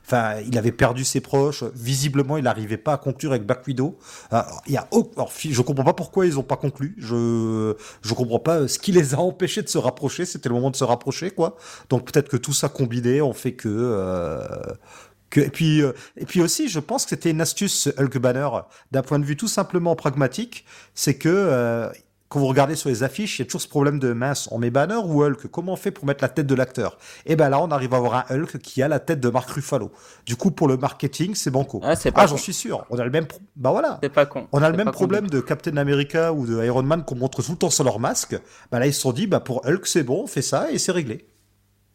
Enfin, 0.04 0.36
il 0.46 0.56
avait 0.58 0.72
perdu 0.72 1.04
ses 1.04 1.20
proches. 1.20 1.64
Visiblement, 1.74 2.36
il 2.36 2.44
n'arrivait 2.44 2.76
pas 2.76 2.94
à 2.94 2.96
conclure 2.98 3.30
avec 3.32 3.46
Black 3.46 3.66
Widow. 3.66 3.98
Alors, 4.30 4.62
il 4.66 4.72
y 4.74 4.76
a, 4.76 4.88
je 5.38 5.62
comprends 5.62 5.84
pas 5.84 5.94
pourquoi 5.94 6.26
ils 6.26 6.38
ont 6.38 6.42
pas 6.42 6.56
conclu. 6.56 6.94
Je, 6.98 7.74
je 8.02 8.14
comprends 8.14 8.38
pas 8.38 8.68
ce 8.68 8.78
qui 8.78 8.92
les 8.92 9.14
a 9.14 9.18
empêchés 9.18 9.62
de 9.62 9.68
se 9.68 9.78
rapprocher. 9.78 10.24
C'était 10.24 10.48
le 10.48 10.54
moment 10.54 10.70
de 10.70 10.76
se 10.76 10.84
rapprocher, 10.84 11.30
quoi. 11.30 11.56
Donc 11.90 12.10
peut-être 12.10 12.28
que 12.28 12.36
tout 12.36 12.52
ça 12.52 12.68
combiné, 12.68 13.22
on 13.22 13.32
fait 13.32 13.52
que. 13.52 13.68
euh, 13.68 14.46
que, 15.30 15.40
et 15.40 15.50
puis, 15.50 15.82
euh, 15.82 15.92
et 16.16 16.24
puis 16.24 16.40
aussi, 16.40 16.68
je 16.68 16.78
pense 16.78 17.04
que 17.04 17.10
c'était 17.10 17.30
une 17.30 17.40
astuce, 17.40 17.74
ce 17.74 17.90
Hulk 18.00 18.18
Banner, 18.18 18.48
d'un 18.92 19.02
point 19.02 19.18
de 19.18 19.24
vue 19.24 19.36
tout 19.36 19.48
simplement 19.48 19.96
pragmatique, 19.96 20.64
c'est 20.94 21.16
que 21.16 21.28
euh, 21.28 21.90
quand 22.28 22.40
vous 22.40 22.46
regardez 22.46 22.74
sur 22.74 22.88
les 22.88 23.02
affiches, 23.04 23.38
il 23.38 23.42
y 23.42 23.44
a 23.44 23.46
toujours 23.46 23.60
ce 23.60 23.68
problème 23.68 23.98
de 24.00 24.12
mince, 24.12 24.48
on 24.50 24.58
met 24.58 24.70
Banner 24.70 24.96
ou 24.96 25.22
Hulk? 25.22 25.46
Comment 25.46 25.74
on 25.74 25.76
fait 25.76 25.92
pour 25.92 26.06
mettre 26.06 26.24
la 26.24 26.28
tête 26.28 26.46
de 26.46 26.54
l'acteur? 26.56 26.98
Et 27.24 27.36
ben 27.36 27.48
là, 27.48 27.60
on 27.60 27.70
arrive 27.70 27.94
à 27.94 27.98
avoir 27.98 28.26
un 28.30 28.34
Hulk 28.34 28.58
qui 28.58 28.82
a 28.82 28.88
la 28.88 28.98
tête 28.98 29.20
de 29.20 29.28
Mark 29.28 29.48
Ruffalo. 29.48 29.92
Du 30.24 30.34
coup, 30.36 30.50
pour 30.50 30.66
le 30.66 30.76
marketing, 30.76 31.34
c'est 31.36 31.50
banco. 31.50 31.80
Ah, 31.84 31.94
c'est 31.94 32.10
pas 32.10 32.22
Ah, 32.22 32.26
j'en 32.26 32.36
suis 32.36 32.52
sûr. 32.54 32.84
On 32.90 32.98
a 32.98 33.04
le 33.04 33.10
même, 33.10 33.26
pro- 33.26 33.40
bah 33.54 33.70
voilà. 33.70 33.98
C'est 34.02 34.08
pas 34.08 34.26
con. 34.26 34.48
On 34.50 34.60
a 34.62 34.68
le 34.70 34.76
même 34.76 34.86
con 34.86 34.92
problème 34.92 35.28
de 35.28 35.40
Captain 35.40 35.76
America 35.76 36.32
ou 36.32 36.46
de 36.46 36.64
Iron 36.64 36.82
Man 36.82 37.04
qu'on 37.04 37.14
montre 37.14 37.42
tout 37.44 37.52
le 37.52 37.58
temps 37.58 37.70
sur 37.70 37.84
leur 37.84 38.00
masque. 38.00 38.36
Bah 38.72 38.80
là, 38.80 38.86
ils 38.86 38.94
se 38.94 39.00
sont 39.02 39.12
dit, 39.12 39.26
bah 39.28 39.38
pour 39.40 39.64
Hulk, 39.64 39.86
c'est 39.86 40.02
bon, 40.02 40.22
on 40.24 40.26
fait 40.26 40.42
ça 40.42 40.70
et 40.72 40.78
c'est 40.78 40.92
réglé. 40.92 41.26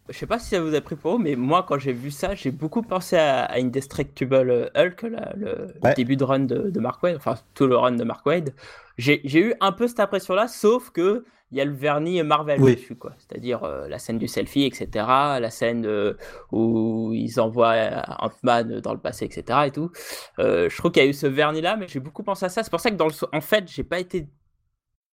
Je 0.09 0.17
sais 0.17 0.25
pas 0.25 0.39
si 0.39 0.49
ça 0.49 0.59
vous 0.61 0.73
a 0.75 0.82
pris 0.82 0.95
pour 0.95 1.13
vous, 1.13 1.17
mais 1.19 1.36
moi, 1.36 1.63
quand 1.65 1.77
j'ai 1.79 1.93
vu 1.93 2.11
ça, 2.11 2.36
j'ai 2.36 2.51
beaucoup 2.51 2.82
pensé 2.82 3.15
à, 3.15 3.45
à 3.45 3.59
Indestructible 3.59 4.69
Hulk, 4.75 5.01
là, 5.03 5.32
le, 5.38 5.45
le 5.45 5.67
Ouais. 5.84 5.93
début 5.93 6.17
de 6.17 6.23
run 6.23 6.39
de, 6.39 6.69
de 6.69 6.79
Mark 6.79 7.01
Wade, 7.03 7.15
enfin 7.15 7.36
tout 7.53 7.67
le 7.67 7.77
run 7.77 7.93
de 7.93 8.03
Mark 8.03 8.25
Wade. 8.25 8.53
J'ai 9.02 9.39
eu 9.39 9.54
un 9.60 9.72
peu 9.72 9.88
cette 9.88 9.99
impression-là, 9.99 10.47
sauf 10.47 10.89
que 10.91 11.26
il 11.54 11.58
y 11.58 11.62
a 11.62 11.66
le 11.66 11.74
vernis 11.74 12.24
Marvel 12.24 12.62
Oui. 12.62 12.76
dessus, 12.76 12.95
quoi. 12.95 13.12
C'est-à-dire 13.18 13.64
euh, 13.66 13.89
la 13.89 13.99
scène 13.99 14.18
du 14.18 14.28
selfie, 14.30 14.64
etc., 14.64 14.88
la 14.95 15.49
scène 15.49 15.86
euh, 15.86 16.14
où 16.54 17.12
ils 17.14 17.41
envoient 17.41 17.74
euh, 17.74 18.02
Ant-Man 18.20 18.80
dans 18.80 18.93
le 18.93 18.99
passé, 18.99 19.26
etc. 19.26 19.60
et 19.66 19.72
tout. 19.72 19.91
Euh, 20.39 20.70
je 20.70 20.78
trouve 20.78 20.91
qu'il 20.91 21.04
y 21.04 21.06
a 21.06 21.10
eu 21.10 21.14
ce 21.14 21.28
vernis-là, 21.28 21.76
mais 21.76 21.88
j'ai 21.89 21.99
beaucoup 21.99 22.24
pensé 22.24 22.45
à 22.45 22.49
ça. 22.49 22.64
C'est 22.64 22.70
pour 22.70 22.80
ça 22.80 22.89
que 22.89 22.95
dans 22.95 23.08
le, 23.08 23.12
so- 23.12 23.28
en 23.34 23.41
fait, 23.41 23.66
j'ai 23.68 23.84
pas 23.84 23.99
été 23.99 24.28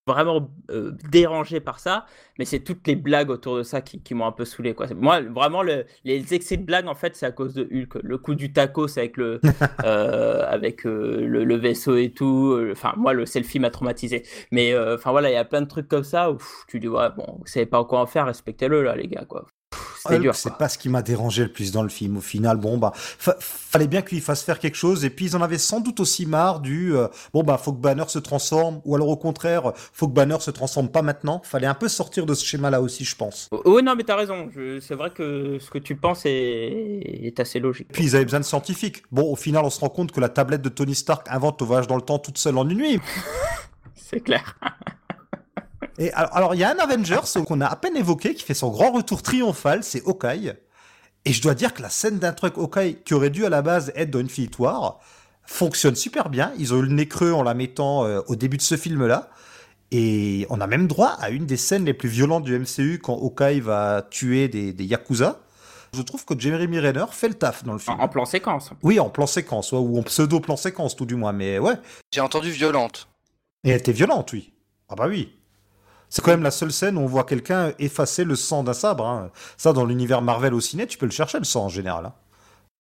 vraiment 0.07 0.50
euh, 0.70 0.92
dérangé 1.11 1.61
par 1.61 1.80
ça, 1.80 2.07
mais 2.38 2.44
c'est 2.44 2.61
toutes 2.61 2.86
les 2.86 2.96
blagues 2.96 3.30
autour 3.30 3.57
de 3.57 3.62
ça 3.62 3.80
qui, 3.80 4.00
qui 4.00 4.14
m'ont 4.14 4.26
un 4.26 4.32
peu 4.32 4.44
saoulé. 4.44 4.74
Quoi. 4.74 4.86
Moi, 4.94 5.20
vraiment, 5.22 5.62
le- 5.62 5.84
les 6.04 6.32
excès 6.34 6.57
de 6.57 6.64
blagues, 6.64 6.86
en 6.86 6.94
fait, 6.94 7.16
c'est 7.16 7.26
à 7.26 7.32
cause 7.32 7.54
de 7.54 7.64
Hulk. 7.64 7.94
Le 8.02 8.18
coup 8.18 8.34
du 8.34 8.52
tacos 8.52 8.98
avec 8.98 9.16
le, 9.16 9.40
euh, 9.84 10.44
avec, 10.48 10.86
euh, 10.86 11.26
le, 11.26 11.44
le 11.44 11.57
vaisseau 11.57 11.96
et 11.96 12.11
tout. 12.12 12.57
Enfin, 12.72 12.92
moi, 12.96 13.12
le 13.14 13.26
selfie 13.26 13.59
m'a 13.59 13.70
traumatisé. 13.70 14.22
Mais 14.52 14.76
enfin, 14.78 15.11
voilà, 15.11 15.30
il 15.30 15.34
y 15.34 15.36
a 15.36 15.44
plein 15.44 15.62
de 15.62 15.66
trucs 15.68 15.88
comme 15.88 16.04
ça 16.04 16.30
où 16.30 16.36
pff, 16.36 16.64
tu 16.68 16.78
dis, 16.80 16.88
ouais, 16.88 17.09
bon, 17.16 17.38
vous 17.40 17.46
savez 17.46 17.66
pas 17.66 17.84
quoi 17.84 18.00
en 18.00 18.07
faire, 18.07 18.26
respectez-le, 18.26 18.82
là, 18.82 18.94
les 18.96 19.09
gars. 19.09 19.24
quoi. 19.24 19.46
Hulk, 20.14 20.20
dur. 20.22 20.34
c'est 20.34 20.54
pas 20.57 20.68
ce 20.68 20.78
qui 20.78 20.88
m'a 20.88 21.02
dérangé 21.02 21.42
le 21.42 21.52
plus 21.52 21.72
dans 21.72 21.82
le 21.82 21.88
film. 21.88 22.16
Au 22.16 22.20
final, 22.20 22.57
bon 22.57 22.78
bah, 22.78 22.92
fa- 22.94 23.36
fallait 23.40 23.86
bien 23.86 24.02
qu'il 24.02 24.20
fasse 24.20 24.42
faire 24.42 24.59
quelque 24.59 24.76
chose. 24.76 25.04
Et 25.04 25.11
puis 25.11 25.26
ils 25.26 25.36
en 25.36 25.42
avaient 25.42 25.59
sans 25.59 25.80
doute 25.80 26.00
aussi 26.00 26.26
marre 26.26 26.61
du 26.61 26.94
euh, 26.96 27.09
bon 27.32 27.42
bah 27.42 27.59
faut 27.59 27.72
que 27.72 27.80
Banner 27.80 28.04
se 28.09 28.18
transforme, 28.18 28.80
ou 28.84 28.94
alors 28.94 29.09
au 29.09 29.16
contraire, 29.16 29.72
faut 29.92 30.09
que 30.09 30.12
Banner 30.14 30.38
se 30.40 30.50
transforme 30.50 30.88
pas 30.88 31.02
maintenant. 31.02 31.40
Fallait 31.44 31.66
un 31.66 31.74
peu 31.74 31.88
sortir 31.88 32.26
de 32.26 32.34
ce 32.34 32.44
schéma-là 32.44 32.80
aussi, 32.80 33.04
je 33.04 33.16
pense. 33.16 33.48
Oh, 33.52 33.62
Oui, 33.66 33.82
non, 33.82 33.94
mais 33.96 34.04
t'as 34.04 34.16
raison. 34.16 34.48
Je- 34.54 34.80
C'est 34.80 34.94
vrai 34.94 35.11
que 35.11 35.59
ce 35.61 35.70
que 35.70 35.78
tu 35.78 35.96
penses 35.96 36.22
est, 36.26 36.30
est 37.26 37.40
assez 37.40 37.59
logique. 37.61 37.88
Puis 37.92 38.04
ils 38.04 38.16
avaient 38.16 38.24
besoin 38.24 38.40
de 38.40 38.44
scientifiques. 38.44 39.02
Bon, 39.11 39.30
au 39.32 39.36
final, 39.36 39.64
on 39.64 39.70
se 39.70 39.80
rend 39.80 39.88
compte 39.88 40.12
que 40.12 40.20
la 40.20 40.28
tablette 40.28 40.62
de 40.62 40.68
Tony 40.68 40.94
Stark 40.94 41.26
invente 41.30 41.61
le 41.61 41.66
voyage 41.66 41.86
dans 41.86 41.96
le 41.96 42.02
temps 42.02 42.18
toute 42.18 42.38
seule 42.38 42.57
en 42.59 42.68
une 42.68 42.78
nuit. 42.78 43.00
C'est 43.94 44.20
clair. 44.20 44.57
Et 45.99 46.12
alors, 46.12 46.55
il 46.55 46.61
y 46.61 46.64
a 46.64 46.70
un 46.70 46.78
Avengers 46.78 47.20
qu'on 47.47 47.61
a 47.61 47.66
à 47.66 47.76
peine 47.76 47.97
évoqué 47.97 48.34
qui 48.34 48.42
fait 48.44 48.55
son 48.55 48.70
grand 48.70 48.92
retour 48.92 49.22
triomphal, 49.22 49.82
c'est 49.82 50.07
Hawkeye. 50.07 50.53
Et 51.24 51.32
je 51.32 51.42
dois 51.42 51.55
dire 51.55 51.74
que 51.74 51.82
la 51.82 51.90
scène 51.90 52.18
d'un 52.18 52.32
truc 52.32 52.57
Hawkeye 52.57 52.99
qui 53.05 53.14
aurait 53.14 53.30
dû 53.30 53.44
à 53.47 53.49
la 53.49 53.62
base 53.62 53.92
être 53.97 54.11
dans 54.11 54.20
Infinity 54.20 54.61
War 54.61 55.01
fonctionne 55.44 55.97
super 55.97 56.28
bien. 56.28 56.53
Ils 56.59 56.74
ont 56.74 56.78
eu 56.78 56.82
le 56.82 56.92
nez 56.92 57.09
creux 57.09 57.32
en 57.32 57.42
la 57.42 57.55
mettant 57.55 58.05
euh, 58.05 58.20
au 58.28 58.36
début 58.36 58.57
de 58.57 58.62
ce 58.62 58.76
film-là. 58.76 59.30
Et 59.90 60.47
on 60.51 60.61
a 60.61 60.66
même 60.66 60.86
droit 60.86 61.16
à 61.20 61.30
une 61.30 61.47
des 61.47 61.57
scènes 61.57 61.84
les 61.84 61.94
plus 61.94 62.09
violentes 62.09 62.44
du 62.44 62.59
MCU 62.59 62.99
quand 63.03 63.14
Hawkeye 63.14 63.61
va 63.61 64.07
tuer 64.11 64.49
des, 64.49 64.72
des 64.72 64.84
Yakuza. 64.84 65.40
Je 65.94 66.03
trouve 66.03 66.24
que 66.24 66.38
Jeremy 66.38 66.80
Renner 66.80 67.07
fait 67.11 67.28
le 67.28 67.34
taf 67.34 67.64
dans 67.64 67.72
le 67.72 67.78
film. 67.78 67.99
en 67.99 68.09
plan 68.09 68.24
séquence. 68.26 68.70
Oui, 68.82 69.01
en 69.01 69.09
plan 69.09 69.26
séquence, 69.26 69.72
ouais, 69.72 69.78
ou 69.78 69.99
en 69.99 70.03
pseudo-plan 70.03 70.57
séquence 70.57 70.94
tout 70.94 71.07
du 71.07 71.14
moins, 71.14 71.32
mais 71.32 71.59
ouais. 71.59 71.74
J'ai 72.12 72.20
entendu 72.20 72.51
violente. 72.51 73.09
Et 73.64 73.70
elle 73.70 73.78
était 73.78 73.92
violente, 73.92 74.32
oui. 74.32 74.53
Ah 74.88 74.94
bah 74.94 75.07
oui. 75.09 75.36
C'est 76.09 76.22
quand 76.22 76.30
même 76.30 76.42
la 76.42 76.50
seule 76.50 76.72
scène 76.72 76.96
où 76.96 77.00
on 77.00 77.07
voit 77.07 77.24
quelqu'un 77.24 77.72
effacer 77.78 78.24
le 78.24 78.36
sang 78.36 78.62
d'un 78.62 78.72
sabre. 78.72 79.07
hein. 79.07 79.30
Ça, 79.57 79.72
dans 79.72 79.84
l'univers 79.84 80.22
Marvel 80.22 80.54
au 80.54 80.61
ciné, 80.61 80.86
tu 80.86 80.98
peux 80.98 81.07
le 81.07 81.12
chercher 81.12 81.38
le 81.38 81.44
sang 81.44 81.64
en 81.64 81.68
général. 81.68 82.07
hein. 82.07 82.12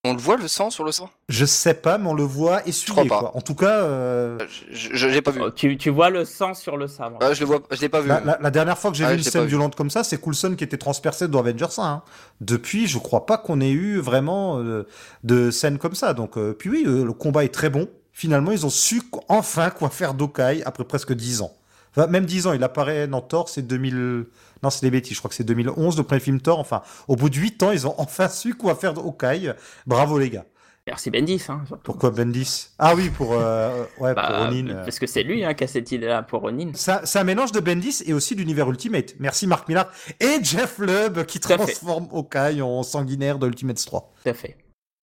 On 0.04 0.12
le 0.14 0.20
voit 0.20 0.36
le 0.36 0.46
sang 0.46 0.70
sur 0.70 0.84
le 0.84 0.92
sang? 0.92 1.10
Je 1.28 1.44
sais 1.44 1.74
pas, 1.74 1.98
mais 1.98 2.06
on 2.08 2.14
le 2.14 2.22
voit 2.22 2.64
essuyer. 2.68 2.92
crois 2.94 3.04
pas. 3.08 3.18
Quoi. 3.30 3.36
En 3.36 3.40
tout 3.40 3.56
cas, 3.56 3.80
euh, 3.82 4.38
Je, 4.70 4.90
je, 4.94 5.06
l'ai 5.08 5.20
pas 5.20 5.32
vu. 5.32 5.40
Oh, 5.42 5.50
Tu, 5.50 5.76
tu 5.76 5.90
vois 5.90 6.10
le 6.10 6.24
sang 6.24 6.54
sur 6.54 6.76
le 6.76 6.86
sabre. 6.86 7.18
Ah, 7.20 7.34
je 7.34 7.40
le 7.40 7.46
vois, 7.46 7.58
je 7.72 7.80
l'ai 7.80 7.88
pas 7.88 8.00
vu. 8.00 8.06
la, 8.06 8.20
la- 8.20 8.38
la 8.40 8.50
dernière 8.52 8.78
fois 8.78 8.92
que 8.92 8.96
j'ai 8.96 9.04
Ah, 9.04 9.10
vu 9.10 9.16
une 9.18 9.24
scène 9.24 9.42
vu. 9.42 9.48
violente 9.48 9.74
comme 9.74 9.90
ça, 9.90 10.04
c'est 10.04 10.18
Coulson 10.20 10.54
qui 10.56 10.62
était 10.62 10.76
transpercé 10.78 11.26
dans 11.26 11.40
Avengers 11.40 11.66
1. 11.78 11.82
hein. 11.82 12.02
Depuis, 12.40 12.86
je 12.86 12.98
crois 13.00 13.26
pas 13.26 13.36
qu'on 13.36 13.60
ait 13.60 13.70
eu 13.72 13.98
vraiment 13.98 14.60
euh, 14.60 14.86
de 15.24 15.50
scène 15.50 15.76
comme 15.78 15.96
ça. 15.96 16.14
Donc, 16.14 16.38
euh, 16.38 16.52
puis 16.56 16.70
oui, 16.70 16.84
euh, 16.86 17.04
le 17.04 17.12
combat 17.12 17.42
est 17.44 17.52
très 17.52 17.70
bon. 17.70 17.88
Finalement, 18.12 18.52
ils 18.52 18.64
ont 18.64 18.70
su 18.70 19.02
enfin 19.28 19.70
quoi 19.70 19.90
faire 19.90 20.14
d'Okai 20.14 20.62
après 20.64 20.84
presque 20.84 21.14
10 21.14 21.42
ans. 21.42 21.52
Enfin, 21.96 22.06
même 22.08 22.26
10 22.26 22.46
ans, 22.46 22.52
il 22.52 22.62
apparaît 22.62 23.08
dans 23.08 23.20
Thor, 23.20 23.48
c'est 23.48 23.62
2000. 23.62 24.26
Non, 24.62 24.70
c'est 24.70 24.82
des 24.82 24.90
bêtises, 24.90 25.14
je 25.14 25.18
crois 25.20 25.28
que 25.28 25.34
c'est 25.34 25.44
2011, 25.44 25.96
le 25.96 26.02
premier 26.02 26.20
film 26.20 26.40
Thor. 26.40 26.58
Enfin, 26.58 26.82
au 27.08 27.16
bout 27.16 27.30
de 27.30 27.36
8 27.36 27.62
ans, 27.62 27.72
ils 27.72 27.86
ont 27.86 27.94
enfin 27.98 28.28
su 28.28 28.54
quoi 28.54 28.74
faire 28.74 28.94
de 28.94 29.00
Hawkeye. 29.00 29.52
Bravo 29.86 30.18
les 30.18 30.30
gars. 30.30 30.44
Merci 30.86 31.10
Bendis. 31.10 31.42
Hein, 31.48 31.64
Pourquoi 31.82 32.10
Bendis? 32.12 32.68
Ah 32.78 32.94
oui, 32.94 33.10
pour, 33.10 33.32
euh, 33.32 33.82
ouais, 33.98 34.14
pour 34.14 34.22
Bah, 34.22 34.46
Ronin. 34.46 34.68
euh. 34.68 34.84
Parce 34.84 35.00
que 35.00 35.06
c'est 35.08 35.24
lui 35.24 35.44
hein, 35.44 35.52
qui 35.54 35.64
a 35.64 35.66
cette 35.66 35.90
idée-là 35.90 36.22
pour 36.22 36.42
Ronin. 36.42 36.70
C'est 36.74 37.18
un 37.18 37.24
mélange 37.24 37.50
de 37.50 37.58
Bendis 37.58 38.04
et 38.06 38.12
aussi 38.14 38.36
d'univers 38.36 38.70
Ultimate. 38.70 39.14
Merci 39.18 39.48
Marc 39.48 39.66
Millar 39.68 39.90
et 40.20 40.38
Jeff 40.44 40.78
Lubb 40.78 41.24
qui 41.24 41.40
transforme 41.40 42.06
Hawkeye 42.12 42.62
en 42.62 42.84
sanguinaire 42.84 43.40
de 43.40 43.48
Ultimate 43.48 43.84
3. 43.84 44.12
Tout 44.22 44.30
à 44.30 44.34
fait. 44.34 44.56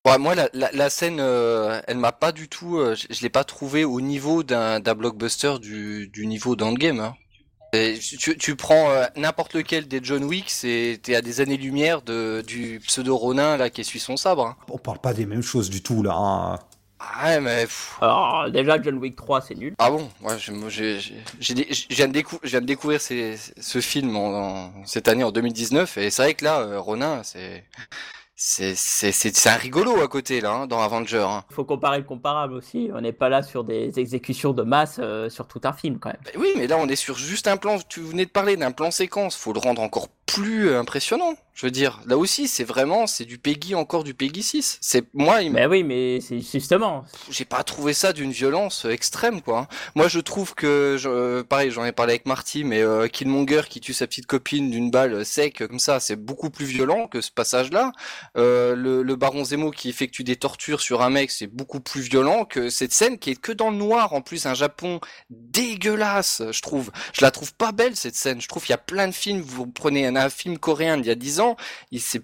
Ouais, 0.06 0.18
moi, 0.18 0.36
la, 0.36 0.50
la, 0.54 0.70
la 0.74 0.90
scène, 0.90 1.20
euh, 1.22 1.80
elle 1.88 1.98
m'a 1.98 2.12
pas 2.12 2.34
du 2.34 2.50
tout, 2.50 2.78
euh, 2.78 2.94
je, 2.94 3.08
je 3.10 3.22
l'ai 3.22 3.30
pas 3.30 3.46
trouvé 3.46 3.86
au 3.86 4.02
niveau 4.02 4.44
d'un 4.44 4.82
d'un 4.82 4.96
blockbuster 4.96 5.60
du, 5.60 6.10
du 6.10 6.28
niveau 6.28 6.58
d'Endgame. 6.58 7.00
Hein. 7.00 7.16
Et 7.72 7.98
Tu, 8.00 8.38
tu 8.38 8.56
prends 8.58 8.92
euh, 8.92 9.06
n'importe 9.16 9.54
lequel 9.54 9.88
des 9.88 10.02
John 10.04 10.26
Wick, 10.26 10.50
c'est 10.50 11.00
t'es 11.02 11.16
à 11.16 11.22
des 11.22 11.40
années-lumière 11.40 12.02
de 12.02 12.44
du 12.46 12.82
pseudo 12.86 13.16
Ronin 13.16 13.56
là 13.56 13.70
qui 13.70 13.80
essuie 13.82 14.00
son 14.02 14.18
sabre. 14.18 14.46
hein. 14.46 14.58
On 14.70 14.78
parle 14.78 15.00
pas 15.00 15.14
des 15.14 15.26
mêmes 15.26 15.42
choses 15.42 15.70
du 15.70 15.82
tout 15.82 16.04
là. 16.04 16.14
hein. 16.16 16.60
Ah 17.00 17.26
ouais, 17.26 17.40
mais 17.42 17.62
pff, 17.64 17.98
Alors 18.02 18.50
déjà 18.52 18.82
John 18.82 18.98
Wick 18.98 19.16
3 19.16 19.40
c'est 19.42 19.56
nul. 19.56 19.74
ah 19.80 19.90
bon, 19.90 20.10
ouais, 20.22 20.38
je, 20.38 20.52
moi, 20.52 20.70
j'ai, 20.70 21.00
j'ai- 21.00 21.24
j'ai 21.40 21.54
dé- 21.54 21.68
je 21.72 21.96
viens 21.96 22.08
de 22.10 22.14
décou- 22.14 22.40
je 22.44 22.50
viens 22.50 22.62
de 22.62 22.66
découvrir 22.66 23.00
ces- 23.02 23.38
ce 23.60 23.80
film 23.82 24.16
en, 24.18 24.68
en- 24.68 24.86
cette 24.86 25.08
année 25.08 25.24
en 25.24 25.32
2019 25.32 25.98
et 25.98 26.10
c'est 26.12 26.22
vrai 26.22 26.34
que 26.34 26.44
là, 26.46 26.60
euh, 26.60 26.80
Ronin, 26.80 27.22
c'est 27.24 27.66
c'est 28.36 29.48
un 29.48 29.56
rigolo 29.56 30.02
à 30.02 30.08
côté 30.08 30.42
là 30.42 30.54
hein, 30.54 30.68
dans 30.68 30.82
Avenger. 30.82 31.26
hein. 31.28 31.44
Il 31.52 31.54
faut 31.54 31.66
comparer 31.66 32.00
le 32.00 32.04
comparable 32.04 32.54
aussi. 32.54 32.90
On 32.94 33.02
n'est 33.02 33.14
pas 33.14 33.30
là 33.30 33.44
sur 33.44 33.64
des 33.64 34.00
exécutions 34.00 34.54
de 34.54 34.64
masse 34.64 34.98
euh, 35.00 35.30
sur 35.30 35.48
tout 35.48 35.62
un 35.64 35.74
film 35.74 36.00
quand 36.00 36.10
même. 36.10 36.22
Bah 36.26 36.32
oui, 36.40 36.50
mais 36.58 36.68
là 36.68 36.78
on 36.80 36.88
est 36.88 36.96
sur 36.96 37.18
juste 37.18 37.48
un 37.48 37.58
plan. 37.58 37.78
Tu 37.88 38.02
venais 38.02 38.26
de 38.26 38.32
parler 38.32 38.58
d'un 38.58 38.72
plan 38.72 38.92
séquence. 38.92 39.36
Faut 39.36 39.54
le 39.54 39.60
rendre 39.60 39.82
encore 39.82 40.08
plus 40.26 40.70
euh, 40.70 40.80
impressionnant. 40.80 41.36
Je 41.56 41.68
veux 41.68 41.72
dire, 41.72 42.02
là 42.08 42.18
aussi, 42.18 42.48
c'est 42.48 42.64
vraiment, 42.64 43.06
c'est 43.06 43.26
du 43.26 43.38
Peggy 43.38 43.76
encore 43.76 44.04
du 44.04 44.16
Peggy 44.16 44.42
6. 44.42 44.80
C'est 44.82 45.04
moi, 45.14 45.44
il 45.44 45.52
Mais 45.52 45.68
oui, 45.68 45.84
mais 45.84 46.20
c'est 46.20 46.40
justement. 46.40 47.06
j'ai 47.30 47.46
pas 47.46 47.64
trouvé 47.64 47.94
ça 47.94 48.12
d'une 48.12 48.32
violence 48.32 48.86
euh, 48.86 48.90
extrême, 48.90 49.40
quoi. 49.44 49.60
hein. 49.60 49.68
Moi, 49.94 50.08
je 50.08 50.20
trouve 50.20 50.56
que, 50.56 50.96
je- 50.98 51.08
euh, 51.10 51.44
pareil, 51.44 51.70
j'en 51.70 51.86
ai 51.86 51.92
parlé 51.92 52.14
avec 52.14 52.26
Marty, 52.26 52.64
mais 52.64 52.82
euh, 52.82 53.08
Killmonger 53.08 53.62
qui 53.70 53.82
tue 53.82 53.94
sa 53.94 54.08
petite 54.08 54.26
copine 54.26 54.72
d'une 54.72 54.90
balle 54.90 55.24
sec 55.24 55.64
comme 55.68 55.78
ça, 55.78 56.00
c'est 56.00 56.16
beaucoup 56.16 56.50
plus 56.50 56.66
violent 56.66 57.08
que 57.08 57.22
ce 57.22 57.30
passage-là. 57.30 57.92
Euh, 58.36 58.76
le, 58.76 59.04
le 59.04 59.16
Baron 59.16 59.44
Zemo 59.44 59.70
qui 59.70 59.90
effectue 59.90 60.24
des 60.24 60.38
tortures 60.38 60.82
sur 60.82 61.04
un 61.04 61.12
mec, 61.12 61.30
c'est 61.30 61.46
beaucoup 61.46 61.82
plus 61.82 62.02
violent 62.02 62.46
que 62.46 62.72
cette 62.72 62.94
scène 62.94 63.20
qui 63.20 63.30
est 63.30 63.40
que 63.40 63.52
dans 63.52 63.70
le 63.70 63.78
noir. 63.78 64.14
En 64.14 64.22
plus, 64.22 64.48
un 64.48 64.56
Japon 64.56 65.00
dégueulasse, 65.30 66.42
je 66.52 66.62
trouve. 66.62 66.92
Je 67.14 67.22
la 67.22 67.30
trouve 67.32 67.54
pas 67.54 67.72
belle 67.72 67.96
cette 67.96 68.16
scène. 68.16 68.42
Je 68.42 68.48
trouve 68.48 68.64
qu'il 68.64 68.72
y 68.72 68.74
a 68.74 68.78
plein 68.80 69.08
de 69.08 69.14
films. 69.14 69.42
Vous 69.42 69.68
prenez 69.68 70.08
un, 70.08 70.13
un 70.22 70.30
film 70.30 70.58
coréen 70.58 70.98
d'il 70.98 71.08
y 71.08 71.12
a 71.12 71.16
10 71.16 71.40
ans, 71.40 71.56
c'est 71.98 72.20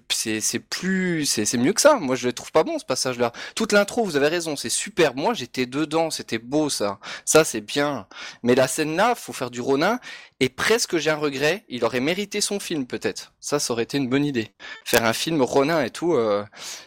plus 0.58 1.26
c'est 1.26 1.56
mieux 1.58 1.72
que 1.72 1.80
ça. 1.80 1.96
Moi, 1.96 2.16
je 2.16 2.26
le 2.26 2.32
trouve 2.32 2.52
pas 2.52 2.62
bon 2.64 2.78
ce 2.78 2.84
passage-là. 2.84 3.32
Toute 3.54 3.72
l'intro, 3.72 4.04
vous 4.04 4.16
avez 4.16 4.28
raison, 4.28 4.56
c'est 4.56 4.68
super. 4.68 5.14
Moi, 5.14 5.34
j'étais 5.34 5.66
dedans, 5.66 6.10
c'était 6.10 6.38
beau 6.38 6.68
ça. 6.70 6.98
Ça, 7.24 7.44
c'est 7.44 7.60
bien. 7.60 8.06
Mais 8.42 8.54
la 8.54 8.68
scène 8.68 8.96
là, 8.96 9.14
faut 9.14 9.32
faire 9.32 9.50
du 9.50 9.60
Ronin. 9.60 9.98
Et 10.40 10.48
presque 10.48 10.96
j'ai 10.96 11.10
un 11.10 11.16
regret. 11.16 11.64
Il 11.68 11.84
aurait 11.84 12.00
mérité 12.00 12.40
son 12.40 12.60
film 12.60 12.86
peut-être. 12.86 13.32
Ça, 13.40 13.58
ça 13.58 13.72
aurait 13.72 13.82
été 13.84 13.98
une 13.98 14.08
bonne 14.08 14.24
idée. 14.24 14.52
Faire 14.84 15.04
un 15.04 15.12
film 15.12 15.42
Ronin 15.42 15.82
et 15.82 15.90
tout. 15.90 16.14
euh, 16.14 16.44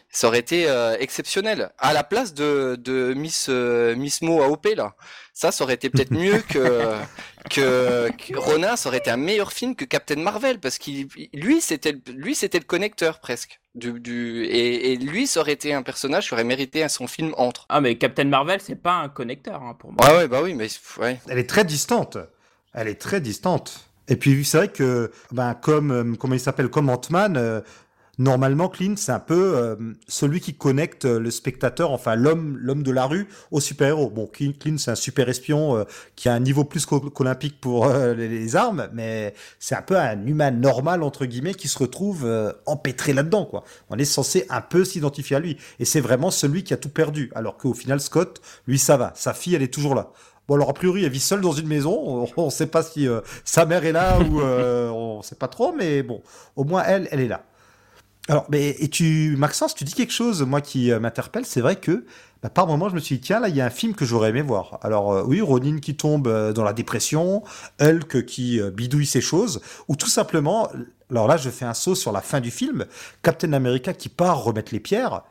ça 0.09 0.27
aurait 0.27 0.39
été 0.39 0.69
euh, 0.69 0.95
exceptionnel. 0.99 1.71
À 1.79 1.91
la 1.93 2.03
place 2.03 2.33
de, 2.33 2.77
de 2.79 3.13
Miss 3.15 3.47
euh, 3.49 3.95
Miss 3.95 4.21
Mo 4.21 4.41
AOP 4.43 4.67
là, 4.75 4.95
ça, 5.33 5.51
ça 5.51 5.63
aurait 5.63 5.73
été 5.73 5.89
peut-être 5.89 6.11
mieux 6.23 6.39
que, 6.47 6.93
que 7.49 8.09
que 8.11 8.37
Ronin. 8.37 8.75
Ça 8.75 8.89
aurait 8.89 8.99
été 8.99 9.09
un 9.11 9.17
meilleur 9.17 9.51
film 9.51 9.75
que 9.75 9.85
Captain 9.85 10.15
Marvel 10.17 10.59
parce 10.59 10.77
qu'il 10.77 11.07
lui 11.33 11.61
c'était 11.61 11.91
le- 11.93 12.13
lui 12.13 12.35
c'était 12.35 12.59
le 12.59 12.65
connecteur 12.65 13.19
presque 13.19 13.59
du, 13.75 13.99
du 13.99 14.43
et, 14.45 14.93
et 14.93 14.95
lui 14.97 15.27
ça 15.27 15.39
aurait 15.41 15.53
été 15.53 15.73
un 15.73 15.81
personnage 15.81 16.27
qui 16.27 16.33
aurait 16.33 16.43
mérité 16.43 16.87
son 16.89 17.07
film 17.07 17.33
entre. 17.37 17.65
Ah 17.69 17.81
mais 17.81 17.97
Captain 17.97 18.25
Marvel 18.25 18.59
c'est 18.61 18.75
pas 18.81 18.93
un 18.95 19.09
connecteur 19.09 19.61
hein, 19.63 19.75
pour 19.77 19.91
moi. 19.91 20.07
Ouais 20.07 20.17
ouais 20.17 20.27
bah 20.27 20.41
oui 20.43 20.53
mais 20.53 20.67
ouais. 20.99 21.19
Elle 21.27 21.39
est 21.39 21.49
très 21.49 21.65
distante. 21.65 22.17
Elle 22.73 22.87
est 22.87 23.01
très 23.01 23.21
distante. 23.21 23.89
Et 24.09 24.17
puis 24.17 24.43
c'est 24.43 24.57
vrai 24.57 24.67
que, 24.67 25.11
ben, 25.31 25.53
comme 25.53 25.91
euh, 25.91 26.15
comment 26.19 26.33
il 26.33 26.39
s'appelle, 26.39 26.67
comme 26.69 26.89
Ant-Man, 26.89 27.37
euh, 27.37 27.61
normalement 28.17 28.69
Clint 28.69 28.95
c'est 28.95 29.11
un 29.11 29.19
peu 29.19 29.55
euh, 29.55 29.75
celui 30.07 30.39
qui 30.39 30.53
connecte 30.53 31.05
euh, 31.05 31.19
le 31.19 31.31
spectateur, 31.31 31.91
enfin 31.91 32.15
l'homme, 32.15 32.57
l'homme 32.59 32.83
de 32.83 32.91
la 32.91 33.05
rue, 33.05 33.27
au 33.51 33.59
super-héros. 33.59 34.09
Bon, 34.09 34.27
Clint, 34.27 34.77
c'est 34.77 34.91
un 34.91 34.95
super 34.95 35.29
espion 35.29 35.77
euh, 35.77 35.83
qui 36.15 36.29
a 36.29 36.33
un 36.33 36.39
niveau 36.39 36.63
plus 36.63 36.85
qu'o- 36.85 37.09
qu'olympique 37.09 37.59
pour 37.59 37.87
euh, 37.87 38.13
les, 38.13 38.55
armes, 38.55 38.87
mais 38.93 39.33
c'est 39.59 39.75
un 39.75 39.81
peu 39.81 39.97
un 39.97 40.25
humain 40.25 40.51
normal 40.51 41.01
entre 41.01 41.25
guillemets 41.25 41.55
qui 41.55 41.67
se 41.67 41.79
retrouve 41.79 42.25
euh, 42.25 42.53
empêtré 42.65 43.13
là-dedans, 43.13 43.45
quoi. 43.45 43.63
On 43.89 43.97
est 43.97 44.05
censé 44.05 44.45
un 44.49 44.61
peu 44.61 44.85
s'identifier 44.85 45.37
à 45.37 45.39
lui, 45.39 45.57
et 45.79 45.85
c'est 45.85 46.01
vraiment 46.01 46.29
celui 46.29 46.63
qui 46.63 46.73
a 46.73 46.77
tout 46.77 46.89
perdu, 46.89 47.31
alors 47.35 47.57
qu'au 47.57 47.73
final 47.73 47.99
Scott, 47.99 48.41
lui 48.67 48.77
ça 48.77 48.97
va, 48.97 49.11
sa 49.15 49.33
fille 49.33 49.55
elle 49.55 49.63
est 49.63 49.73
toujours 49.73 49.95
là. 49.95 50.11
Bon 50.47 50.55
alors 50.55 50.69
a 50.69 50.73
priori 50.73 51.05
elle 51.05 51.11
vit 51.11 51.19
seule 51.21 51.41
dans 51.41 51.53
une 51.53 51.67
maison, 51.67 52.27
on 52.37 52.45
ne 52.45 52.51
sait 52.51 52.67
pas 52.67 52.83
si 52.83 53.07
euh, 53.07 53.21
sa 53.45 53.65
mère 53.65 53.85
est 53.85 53.93
là 53.93 54.19
ou 54.19 54.41
euh, 54.41 54.89
on 54.89 55.21
sait 55.21 55.35
pas 55.35 55.47
trop, 55.47 55.73
mais 55.73 56.03
bon, 56.03 56.21
au 56.55 56.63
moins 56.65 56.83
elle, 56.85 57.07
elle 57.11 57.21
est 57.21 57.27
là. 57.27 57.43
Alors, 58.29 58.45
mais 58.49 58.69
et 58.79 58.87
tu, 58.87 59.35
Maxence, 59.37 59.75
tu 59.75 59.83
dis 59.83 59.93
quelque 59.93 60.13
chose, 60.13 60.43
moi 60.43 60.61
qui 60.61 60.91
euh, 60.91 60.99
m'interpelle, 60.99 61.45
c'est 61.45 61.59
vrai 61.59 61.75
que 61.75 62.05
bah, 62.41 62.49
par 62.49 62.67
moment 62.67 62.87
je 62.87 62.95
me 62.95 62.99
suis 62.99 63.15
dit 63.15 63.21
tiens 63.21 63.39
là 63.39 63.49
il 63.49 63.55
y 63.55 63.61
a 63.61 63.65
un 63.65 63.69
film 63.69 63.93
que 63.95 64.05
j'aurais 64.05 64.29
aimé 64.29 64.41
voir. 64.41 64.79
Alors 64.81 65.11
euh, 65.11 65.23
oui, 65.27 65.41
Ronin 65.41 65.79
qui 65.79 65.95
tombe 65.95 66.27
euh, 66.27 66.53
dans 66.53 66.63
la 66.63 66.71
dépression, 66.71 67.43
Hulk 67.81 68.25
qui 68.25 68.61
bidouille 68.71 69.05
ses 69.05 69.19
choses, 69.19 69.61
ou 69.89 69.97
tout 69.97 70.07
simplement, 70.07 70.69
alors 71.11 71.27
là 71.27 71.35
je 71.35 71.49
fais 71.49 71.65
un 71.65 71.73
saut 71.73 71.95
sur 71.95 72.13
la 72.13 72.21
fin 72.21 72.39
du 72.39 72.49
film, 72.49 72.85
Captain 73.23 73.51
America 73.51 73.93
qui 73.93 74.07
part 74.07 74.41
remettre 74.43 74.73
les 74.73 74.79
pierres. 74.79 75.23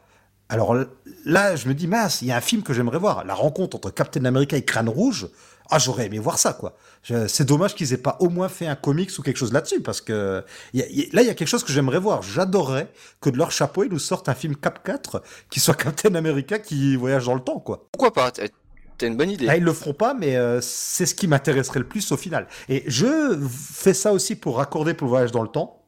Alors 0.53 0.77
là, 1.25 1.57
je 1.57 1.67
me 1.67 1.73
dis, 1.73 1.87
mince, 1.87 2.21
il 2.21 2.29
y 2.29 2.33
a 2.33 2.37
un 2.37 2.43
film 2.43 2.63
que 2.63 2.75
j'aimerais 2.75 2.99
voir. 2.99 3.25
La 3.25 3.33
rencontre 3.33 3.75
entre 3.77 3.89
Captain 3.89 4.27
America 4.27 4.55
et 4.55 4.67
Crâne 4.67 4.91
Rouge. 4.91 5.29
Ah, 5.75 5.79
j'aurais 5.79 6.05
aimé 6.07 6.19
voir 6.19 6.39
ça, 6.39 6.53
quoi. 6.53 6.77
C'est 7.03 7.45
dommage 7.47 7.75
qu'ils 7.75 7.95
aient 7.95 7.97
pas 7.97 8.19
au 8.21 8.29
moins 8.29 8.49
fait 8.51 8.67
un 8.67 8.77
comics 8.77 9.11
ou 9.19 9.23
quelque 9.23 9.39
chose 9.39 9.53
là-dessus, 9.55 9.81
parce 9.81 10.03
que 10.03 10.45
y 10.75 10.83
a- 10.83 10.87
y 10.89 11.09
là, 11.13 11.23
il 11.23 11.27
y 11.27 11.31
a 11.31 11.35
quelque 11.35 11.49
chose 11.49 11.65
que 11.65 11.73
j'aimerais 11.73 11.99
voir. 11.99 12.23
J'adorerais 12.23 12.93
que 13.23 13.31
de 13.31 13.39
leur 13.39 13.51
chapeau, 13.51 13.83
ils 13.85 13.91
nous 13.91 13.99
sortent 13.99 14.29
un 14.29 14.35
film 14.35 14.55
Cap 14.55 14.85
4 14.85 15.23
qui 15.49 15.61
soit 15.61 15.75
Captain 16.07 16.15
America 16.15 16.59
qui 16.59 16.95
voyage 16.97 17.25
dans 17.25 17.35
le 17.35 17.41
temps, 17.41 17.59
quoi. 17.59 17.89
Pourquoi 17.91 18.13
pas? 18.13 18.31
T'as 18.31 19.07
une 19.07 19.17
bonne 19.17 19.31
idée. 19.31 19.47
Là, 19.47 19.57
ils 19.57 19.65
le 19.65 19.73
feront 19.73 19.95
pas, 19.95 20.13
mais 20.13 20.37
euh, 20.37 20.61
c'est 20.61 21.07
ce 21.07 21.15
qui 21.15 21.27
m'intéresserait 21.27 21.79
le 21.81 21.89
plus 21.89 22.13
au 22.13 22.19
final. 22.19 22.47
Et 22.69 22.85
je 22.87 23.39
fais 23.51 23.95
ça 23.95 24.13
aussi 24.13 24.37
pour 24.37 24.59
raccorder 24.59 24.93
pour 24.93 25.07
le 25.07 25.11
voyage 25.11 25.33
dans 25.33 25.43
le 25.43 25.49
temps. 25.49 25.83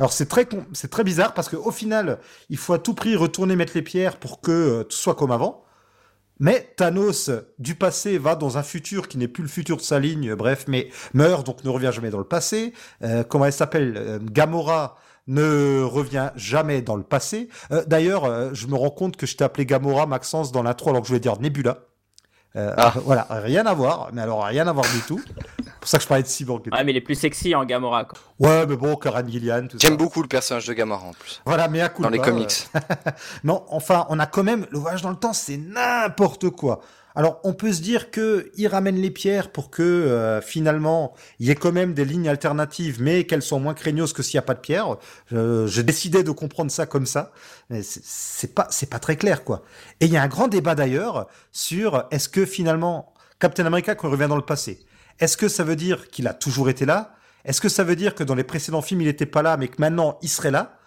Alors 0.00 0.12
c'est 0.12 0.26
très 0.26 0.48
c'est 0.72 0.90
très 0.90 1.04
bizarre 1.04 1.34
parce 1.34 1.48
qu'au 1.48 1.70
final, 1.70 2.18
il 2.48 2.56
faut 2.56 2.72
à 2.72 2.78
tout 2.78 2.94
prix 2.94 3.14
retourner 3.16 3.54
mettre 3.54 3.72
les 3.76 3.82
pierres 3.82 4.16
pour 4.16 4.40
que 4.40 4.50
euh, 4.50 4.82
tout 4.82 4.96
soit 4.96 5.14
comme 5.14 5.30
avant. 5.30 5.62
Mais 6.40 6.72
Thanos 6.76 7.30
du 7.58 7.74
passé 7.74 8.18
va 8.18 8.34
dans 8.34 8.58
un 8.58 8.62
futur 8.62 9.08
qui 9.08 9.18
n'est 9.18 9.28
plus 9.28 9.42
le 9.42 9.48
futur 9.48 9.76
de 9.76 9.82
sa 9.82 9.98
ligne, 9.98 10.34
bref, 10.34 10.64
mais 10.66 10.88
meurt 11.12 11.46
donc 11.46 11.64
ne 11.64 11.68
revient 11.68 11.90
jamais 11.92 12.10
dans 12.10 12.18
le 12.18 12.24
passé. 12.24 12.72
Euh, 13.02 13.22
comment 13.22 13.44
elle 13.44 13.52
s'appelle? 13.52 13.94
Euh, 13.96 14.18
Gamora 14.22 14.96
ne 15.26 15.82
revient 15.82 16.30
jamais 16.36 16.82
dans 16.82 16.96
le 16.96 17.02
passé. 17.02 17.48
Euh, 17.72 17.84
D'ailleurs, 17.86 18.24
euh, 18.24 18.50
je 18.52 18.66
me 18.66 18.74
rends 18.74 18.90
compte 18.90 19.16
que 19.16 19.26
je 19.26 19.36
t'ai 19.36 19.44
appelé 19.44 19.66
Gamora, 19.66 20.06
Maxence, 20.06 20.50
dans 20.50 20.62
l'intro 20.62 20.90
alors 20.90 21.02
que 21.02 21.06
je 21.06 21.12
voulais 21.12 21.20
dire 21.20 21.38
Nebula. 21.40 21.89
Euh, 22.56 22.74
Ah. 22.76 22.92
Voilà, 23.04 23.26
rien 23.30 23.64
à 23.66 23.74
voir, 23.74 24.08
mais 24.12 24.22
alors 24.22 24.42
rien 24.44 24.66
à 24.66 24.72
voir 24.72 24.86
du 24.92 25.00
tout. 25.02 25.20
C'est 25.26 25.72
pour 25.80 25.88
ça 25.88 25.96
que 25.98 26.02
je 26.02 26.08
parlais 26.08 26.22
de 26.22 26.28
Cyborg. 26.28 26.68
Ouais 26.72 26.84
mais 26.84 26.90
il 26.92 26.96
est 26.96 27.00
plus 27.00 27.14
sexy 27.14 27.54
en 27.54 27.64
Gamora 27.64 28.04
quoi. 28.04 28.18
Ouais, 28.38 28.66
mais 28.66 28.76
bon, 28.76 28.96
Karen 28.96 29.28
Gillian, 29.30 29.66
tout 29.68 29.78
ça. 29.78 29.86
J'aime 29.86 29.96
beaucoup 29.96 30.20
le 30.20 30.28
personnage 30.28 30.66
de 30.66 30.72
Gamora 30.72 31.06
en 31.06 31.12
plus. 31.12 31.40
Voilà, 31.46 31.68
mais 31.68 31.80
à 31.80 31.88
coup 31.88 32.02
Dans 32.02 32.08
les 32.10 32.18
comics. 32.18 32.68
Non, 33.44 33.64
enfin, 33.68 34.06
on 34.10 34.18
a 34.18 34.26
quand 34.26 34.42
même 34.42 34.66
le 34.70 34.78
voyage 34.78 35.02
dans 35.02 35.10
le 35.10 35.16
temps, 35.16 35.32
c'est 35.32 35.56
n'importe 35.56 36.50
quoi. 36.50 36.80
Alors, 37.16 37.40
on 37.42 37.54
peut 37.54 37.72
se 37.72 37.80
dire 37.82 38.10
que 38.12 38.50
il 38.56 38.68
ramène 38.68 38.96
les 38.96 39.10
pierres 39.10 39.50
pour 39.50 39.70
que 39.70 39.82
euh, 39.82 40.40
finalement 40.40 41.12
il 41.40 41.46
y 41.48 41.50
ait 41.50 41.54
quand 41.56 41.72
même 41.72 41.92
des 41.92 42.04
lignes 42.04 42.28
alternatives, 42.28 43.02
mais 43.02 43.24
qu'elles 43.24 43.42
soient 43.42 43.58
moins 43.58 43.74
craignos 43.74 44.12
que 44.12 44.22
s'il 44.22 44.36
n'y 44.36 44.40
a 44.40 44.42
pas 44.42 44.54
de 44.54 44.60
pierres. 44.60 44.96
Je- 45.26 45.66
J'ai 45.66 45.82
décidé 45.82 46.22
de 46.22 46.30
comprendre 46.30 46.70
ça 46.70 46.86
comme 46.86 47.06
ça, 47.06 47.32
mais 47.68 47.82
c'est- 47.82 48.54
pas 48.54 48.66
c'est 48.70 48.88
pas 48.88 48.98
très 49.00 49.16
clair 49.16 49.42
quoi. 49.44 49.62
Et 50.00 50.06
il 50.06 50.12
y 50.12 50.16
a 50.16 50.22
un 50.22 50.28
grand 50.28 50.48
débat 50.48 50.74
d'ailleurs 50.76 51.26
sur 51.52 52.04
est-ce 52.12 52.28
que 52.28 52.46
finalement 52.46 53.12
Captain 53.40 53.66
America 53.66 53.94
revient 54.00 54.26
dans 54.28 54.36
le 54.36 54.42
passé, 54.42 54.84
est-ce 55.18 55.36
que 55.36 55.48
ça 55.48 55.64
veut 55.64 55.76
dire 55.76 56.08
qu'il 56.08 56.28
a 56.28 56.34
toujours 56.34 56.68
été 56.70 56.86
là? 56.86 57.14
Est-ce 57.44 57.60
que 57.60 57.68
ça 57.70 57.84
veut 57.84 57.96
dire 57.96 58.14
que 58.14 58.22
dans 58.22 58.34
les 58.36 58.44
précédents 58.44 58.82
films 58.82 59.00
il 59.00 59.06
n'était 59.08 59.26
pas 59.26 59.42
là, 59.42 59.56
mais 59.56 59.68
que 59.68 59.76
maintenant 59.80 60.18
il 60.22 60.28
serait 60.28 60.50
là? 60.52 60.78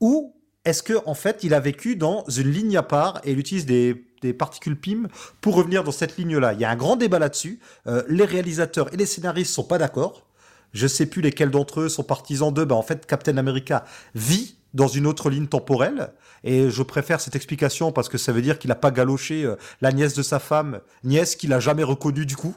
Ou 0.00 0.34
est-ce 0.64 0.82
que 0.82 0.94
en 1.06 1.14
fait 1.14 1.44
il 1.44 1.52
a 1.54 1.60
vécu 1.60 1.96
dans 1.96 2.24
une 2.28 2.50
ligne 2.50 2.76
à 2.76 2.82
part 2.82 3.20
et 3.24 3.32
il 3.32 3.38
utilise 3.38 3.66
des, 3.66 4.05
des 4.22 4.32
particules 4.32 4.78
PIM 4.78 5.08
pour 5.40 5.54
revenir 5.54 5.84
dans 5.84 5.92
cette 5.92 6.16
ligne-là 6.16 6.52
Il 6.52 6.60
y 6.60 6.64
a 6.64 6.70
un 6.70 6.76
grand 6.76 6.96
débat 6.96 7.18
là-dessus. 7.18 7.60
Euh, 7.86 8.02
les 8.08 8.24
réalisateurs 8.24 8.92
et 8.92 8.96
les 8.96 9.06
scénaristes 9.06 9.52
sont 9.52 9.64
pas 9.64 9.78
d'accord. 9.78 10.26
Je 10.72 10.86
sais 10.86 11.06
plus 11.06 11.22
lesquels 11.22 11.50
d'entre 11.50 11.80
eux 11.80 11.88
sont 11.88 12.02
partisans 12.02 12.52
de. 12.52 12.64
Bah 12.64 12.74
en 12.74 12.82
fait, 12.82 13.06
Captain 13.06 13.36
America 13.36 13.84
vit 14.14 14.56
dans 14.74 14.88
une 14.88 15.06
autre 15.06 15.30
ligne 15.30 15.46
temporelle 15.46 16.12
et 16.44 16.70
je 16.70 16.82
préfère 16.82 17.20
cette 17.20 17.34
explication 17.34 17.92
parce 17.92 18.08
que 18.08 18.18
ça 18.18 18.32
veut 18.32 18.42
dire 18.42 18.58
qu'il 18.58 18.70
a 18.70 18.74
pas 18.76 18.90
galoché 18.90 19.44
euh, 19.44 19.56
la 19.80 19.90
nièce 19.90 20.14
de 20.14 20.22
sa 20.22 20.38
femme, 20.38 20.80
nièce 21.02 21.34
qu'il 21.34 21.52
a 21.52 21.60
jamais 21.60 21.82
reconnue 21.82 22.26
du 22.26 22.36
coup. 22.36 22.54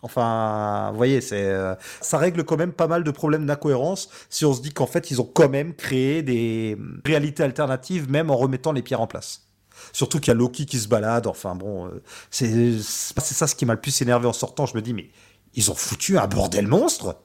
Enfin, 0.00 0.90
vous 0.92 0.96
voyez, 0.96 1.20
c'est 1.20 1.44
euh, 1.44 1.74
ça 2.00 2.18
règle 2.18 2.44
quand 2.44 2.56
même 2.56 2.72
pas 2.72 2.86
mal 2.86 3.02
de 3.02 3.10
problèmes 3.10 3.46
d'incohérence 3.46 4.08
si 4.30 4.44
on 4.44 4.54
se 4.54 4.62
dit 4.62 4.72
qu'en 4.72 4.86
fait 4.86 5.10
ils 5.10 5.20
ont 5.20 5.30
quand 5.32 5.48
même 5.48 5.74
créé 5.74 6.22
des 6.22 6.78
réalités 7.04 7.42
alternatives 7.42 8.08
même 8.10 8.30
en 8.30 8.36
remettant 8.36 8.72
les 8.72 8.82
pierres 8.82 9.00
en 9.00 9.06
place. 9.06 9.47
Surtout 9.92 10.20
qu'il 10.20 10.28
y 10.28 10.30
a 10.30 10.34
Loki 10.34 10.66
qui 10.66 10.78
se 10.78 10.88
balade. 10.88 11.26
Enfin 11.26 11.54
bon, 11.54 11.86
euh, 11.86 12.02
c'est 12.30 12.78
c'est 12.80 13.34
ça 13.34 13.46
ce 13.46 13.54
qui 13.54 13.66
m'a 13.66 13.74
le 13.74 13.80
plus 13.80 14.00
énervé 14.02 14.26
en 14.26 14.32
sortant. 14.32 14.66
Je 14.66 14.74
me 14.76 14.82
dis 14.82 14.94
mais 14.94 15.10
ils 15.54 15.70
ont 15.70 15.74
foutu 15.74 16.18
un 16.18 16.26
bordel 16.26 16.66
monstre. 16.66 17.16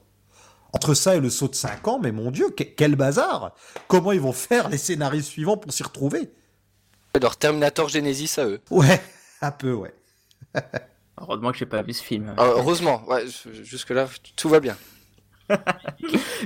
Entre 0.72 0.94
ça 0.94 1.14
et 1.14 1.20
le 1.20 1.30
saut 1.30 1.46
de 1.46 1.54
5 1.54 1.86
ans, 1.86 2.00
mais 2.02 2.10
mon 2.10 2.32
dieu, 2.32 2.50
que- 2.50 2.64
quel 2.64 2.96
bazar 2.96 3.54
Comment 3.86 4.10
ils 4.10 4.20
vont 4.20 4.32
faire 4.32 4.68
les 4.68 4.78
scénarios 4.78 5.22
suivants 5.22 5.56
pour 5.56 5.72
s'y 5.72 5.84
retrouver? 5.84 6.32
Leur 7.22 7.36
Terminator 7.36 7.88
Genesis 7.88 8.40
à 8.40 8.46
eux. 8.46 8.60
Ouais, 8.70 9.00
un 9.40 9.52
peu, 9.52 9.72
ouais. 9.72 9.94
Heureusement 11.20 11.52
que 11.52 11.58
j'ai 11.58 11.66
pas 11.66 11.82
vu 11.82 11.92
ce 11.92 12.02
film. 12.02 12.34
Ah, 12.36 12.46
heureusement, 12.56 13.04
ouais, 13.06 13.24
jusque 13.62 13.90
là 13.90 14.08
tout 14.34 14.48
va 14.48 14.58
bien. 14.58 14.76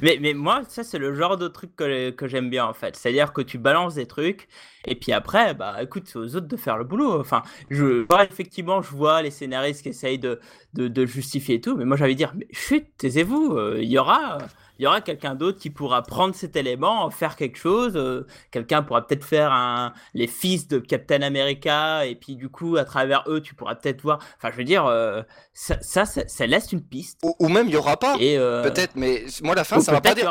Mais, 0.03 0.19
mais 0.21 0.35
moi, 0.35 0.63
ça, 0.69 0.85
c'est 0.85 0.99
le 0.99 1.15
genre 1.15 1.37
de 1.37 1.49
truc 1.49 1.75
que, 1.75 2.11
que 2.11 2.29
j'aime 2.29 2.51
bien, 2.51 2.67
en 2.67 2.73
fait. 2.73 2.97
C'est-à-dire 2.97 3.33
que 3.33 3.41
tu 3.41 3.59
balances 3.59 3.95
des 3.95 4.07
trucs, 4.07 4.49
et 4.87 4.95
puis 4.95 5.13
après, 5.13 5.55
bah 5.55 5.83
écoute, 5.83 6.05
c'est 6.07 6.19
aux 6.19 6.37
autres 6.37 6.47
de 6.47 6.57
faire 6.57 6.79
le 6.79 6.85
boulot. 6.85 7.21
Enfin, 7.21 7.43
je, 7.71 8.07
effectivement, 8.23 8.81
je 8.81 8.91
vois 8.91 9.23
les 9.23 9.31
scénaristes 9.31 9.83
qui 9.83 9.89
essayent 9.89 10.19
de, 10.19 10.41
de, 10.75 11.07
justifier 11.07 11.61
tout, 11.61 11.77
mais 11.77 11.85
moi, 11.85 11.97
j'avais 11.97 12.15
dire, 12.15 12.33
mais 12.37 12.47
chut, 12.53 12.87
taisez-vous, 12.97 13.57
euh, 13.57 13.79
il 13.81 13.91
y 13.91 13.99
aura. 13.99 14.39
Il 14.79 14.85
y 14.85 14.87
aura 14.87 15.01
quelqu'un 15.01 15.35
d'autre 15.35 15.59
qui 15.59 15.70
pourra 15.70 16.03
prendre 16.03 16.35
cet 16.35 16.55
élément, 16.57 17.05
en 17.05 17.11
faire 17.11 17.35
quelque 17.37 17.59
chose. 17.59 17.93
euh, 17.97 18.26
quelqu'un 18.51 18.83
pourra 18.83 19.07
peut-être 19.07 19.24
faire 19.24 19.53
un, 19.53 19.93
les 20.14 20.26
fils 20.26 20.68
de 20.68 20.79
Captain 20.79 21.22
America, 21.22 22.07
et 22.07 22.14
puis 22.14 22.37
du 22.37 22.49
coup, 22.49 22.76
à 22.76 22.85
travers 22.85 23.24
eux, 23.26 23.41
tu 23.41 23.55
pourras 23.55 23.74
peut-être 23.74 24.03
voir. 24.03 24.18
Enfin, 24.37 24.51
je 24.53 24.57
veux 24.57 24.64
dire, 24.64 24.87
euh, 24.87 25.22
ça, 25.53 25.76
ça, 25.81 26.05
ça, 26.05 26.22
ça 26.29 26.47
laisse 26.47 26.72
une 26.72 26.83
piste. 26.83 27.18
Ou, 27.24 27.35
ou 27.41 27.49
même 27.49 27.66
il 27.68 27.72
y 27.72 27.76
aura 27.76 27.97
pas. 27.97 28.16
Euh, 28.20 28.62
Peut-être, 28.62 28.93
mais 28.95 29.24
moi 29.43 29.55
la 29.55 29.64
fin 29.64 29.76
ça 29.81 29.93
m'a 29.93 30.01
pas, 30.01 30.14
dé- 30.14 30.22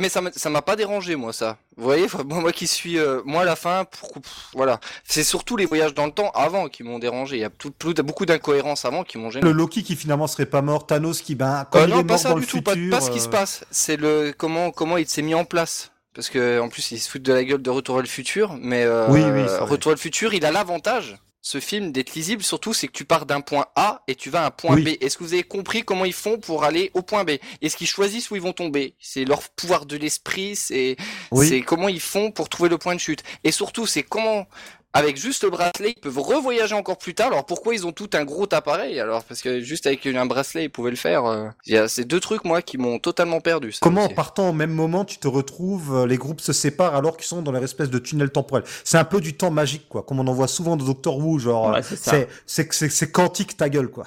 mais 0.00 0.08
ça 0.08 0.50
m'a 0.50 0.62
pas 0.62 0.76
dérangé 0.76 1.14
moi 1.16 1.32
ça. 1.32 1.58
Vous 1.76 1.84
voyez, 1.84 2.06
moi, 2.26 2.40
moi 2.40 2.52
qui 2.52 2.66
suis, 2.66 2.98
euh, 2.98 3.20
moi 3.24 3.44
la 3.44 3.56
fin, 3.56 3.84
pour- 3.84 4.12
pff, 4.12 4.48
voilà, 4.54 4.78
c'est 5.02 5.24
surtout 5.24 5.56
les 5.56 5.66
voyages 5.66 5.92
dans 5.94 6.06
le 6.06 6.12
temps 6.12 6.30
avant 6.34 6.68
qui 6.68 6.84
m'ont 6.84 7.00
dérangé. 7.00 7.36
Il 7.36 7.40
y 7.40 7.44
a 7.44 7.50
tout, 7.50 7.70
tout- 7.76 7.94
beaucoup 8.04 8.26
d'incohérences 8.26 8.84
avant 8.84 9.02
qui 9.02 9.18
m'ont 9.18 9.30
gêné. 9.30 9.44
Le 9.44 9.52
Loki 9.52 9.82
qui 9.82 9.96
finalement 9.96 10.26
serait 10.28 10.46
pas 10.46 10.62
mort, 10.62 10.86
Thanos 10.86 11.20
qui, 11.20 11.34
ben, 11.34 11.66
comme 11.70 11.82
Euh, 11.82 11.86
il 11.86 11.90
non, 11.90 12.00
est 12.00 12.04
pas 12.04 12.12
mort 12.14 12.20
ça 12.20 12.28
dans 12.28 12.34
du 12.36 12.42
le 12.42 12.46
tout, 12.46 12.58
futur. 12.58 12.90
pas, 12.90 12.98
pas 12.98 13.00
ce 13.04 13.10
qui 13.10 13.18
euh, 13.18 13.22
se 13.22 13.28
passe. 13.28 13.64
C'est 13.72 13.96
le 13.96 14.32
comment 14.36 14.70
comment 14.70 14.96
il 14.98 15.08
s'est 15.08 15.22
mis 15.22 15.34
en 15.34 15.44
place. 15.44 15.90
Parce 16.14 16.28
que 16.30 16.60
en 16.60 16.68
plus 16.68 16.92
ils 16.92 17.00
se 17.00 17.10
foutent 17.10 17.22
de 17.22 17.32
la 17.32 17.42
gueule 17.42 17.60
de 17.60 17.70
Retour 17.70 17.96
vers 17.96 18.02
le 18.02 18.08
futur, 18.08 18.56
mais 18.60 18.84
euh, 18.84 19.08
Oui, 19.08 19.22
oui. 19.24 19.42
Retour 19.60 19.90
vers 19.90 19.96
le 19.96 20.00
futur, 20.00 20.32
il 20.32 20.44
a 20.46 20.52
l'avantage. 20.52 21.16
Ce 21.46 21.60
film 21.60 21.92
d'être 21.92 22.14
lisible, 22.14 22.42
surtout, 22.42 22.72
c'est 22.72 22.86
que 22.86 22.94
tu 22.94 23.04
pars 23.04 23.26
d'un 23.26 23.42
point 23.42 23.66
A 23.76 24.02
et 24.08 24.14
tu 24.14 24.30
vas 24.30 24.44
à 24.44 24.46
un 24.46 24.50
point 24.50 24.76
Oui. 24.76 24.82
B. 24.96 25.04
Est-ce 25.04 25.18
que 25.18 25.24
vous 25.24 25.34
avez 25.34 25.42
compris 25.42 25.82
comment 25.82 26.06
ils 26.06 26.14
font 26.14 26.38
pour 26.38 26.64
aller 26.64 26.90
au 26.94 27.02
point 27.02 27.22
B? 27.24 27.32
Est-ce 27.60 27.76
qu'ils 27.76 27.86
choisissent 27.86 28.30
où 28.30 28.36
ils 28.36 28.40
vont 28.40 28.54
tomber? 28.54 28.94
C'est 28.98 29.26
leur 29.26 29.42
pouvoir 29.50 29.84
de 29.84 29.98
l'esprit, 29.98 30.56
c'est 30.56 30.96
Oui. 31.32 31.46
c'est 31.46 31.60
comment 31.60 31.90
ils 31.90 32.00
font 32.00 32.30
pour 32.30 32.48
trouver 32.48 32.70
le 32.70 32.78
point 32.78 32.94
de 32.94 33.00
chute. 33.00 33.22
Et 33.44 33.52
surtout, 33.52 33.86
c'est 33.86 34.02
comment, 34.02 34.46
avec 34.94 35.16
juste 35.16 35.42
le 35.44 35.50
bracelet, 35.50 35.94
ils 35.96 36.00
peuvent 36.00 36.18
revoyager 36.20 36.74
encore 36.74 36.96
plus 36.98 37.14
tard. 37.14 37.26
Alors 37.26 37.44
pourquoi 37.44 37.74
ils 37.74 37.86
ont 37.86 37.92
tout 37.92 38.08
un 38.14 38.24
gros 38.24 38.46
appareil 38.52 38.98
Alors? 39.00 39.24
Parce 39.24 39.42
que 39.42 39.60
juste 39.60 39.86
avec 39.86 40.06
un 40.06 40.24
bracelet, 40.26 40.64
ils 40.64 40.70
pouvaient 40.70 40.90
le 40.90 40.96
faire. 40.96 41.26
euh. 41.26 41.48
Il 41.66 41.74
y 41.74 41.76
a 41.76 41.88
ces 41.88 42.04
deux 42.04 42.20
trucs 42.20 42.44
moi 42.44 42.62
qui 42.62 42.78
m'ont 42.78 42.98
totalement 42.98 43.40
perdu. 43.40 43.72
ça 43.72 43.80
Comment 43.82 44.04
en 44.04 44.08
partant 44.08 44.48
au 44.50 44.52
même 44.52 44.72
moment, 44.72 45.04
tu 45.04 45.18
te 45.18 45.26
retrouves, 45.28 45.94
euh, 45.94 46.06
les 46.06 46.16
groupes 46.16 46.40
se 46.40 46.52
séparent 46.52 46.94
alors 46.94 47.16
qu'ils 47.16 47.26
sont 47.26 47.42
dans 47.42 47.52
leur 47.52 47.64
espèce 47.64 47.90
de 47.90 47.98
tunnel 47.98 48.30
temporel? 48.30 48.64
C'est 48.84 48.98
un 48.98 49.04
peu 49.04 49.20
du 49.20 49.36
temps 49.36 49.50
magique, 49.50 49.88
quoi, 49.88 50.02
comme 50.04 50.20
on 50.20 50.26
en 50.26 50.32
voit 50.32 50.48
souvent 50.48 50.76
dans 50.76 50.84
Doctor 50.84 51.18
Who, 51.18 51.38
genre, 51.40 51.70
Ouais, 51.70 51.78
euh, 51.78 51.82
c'est 51.82 51.96
ça. 51.96 52.12
c'est 52.12 52.28
c'est 52.46 52.72
c'est 52.72 52.88
c'est 52.88 53.10
quantique 53.10 53.56
ta 53.56 53.68
gueule, 53.68 53.88
quoi. 53.88 54.04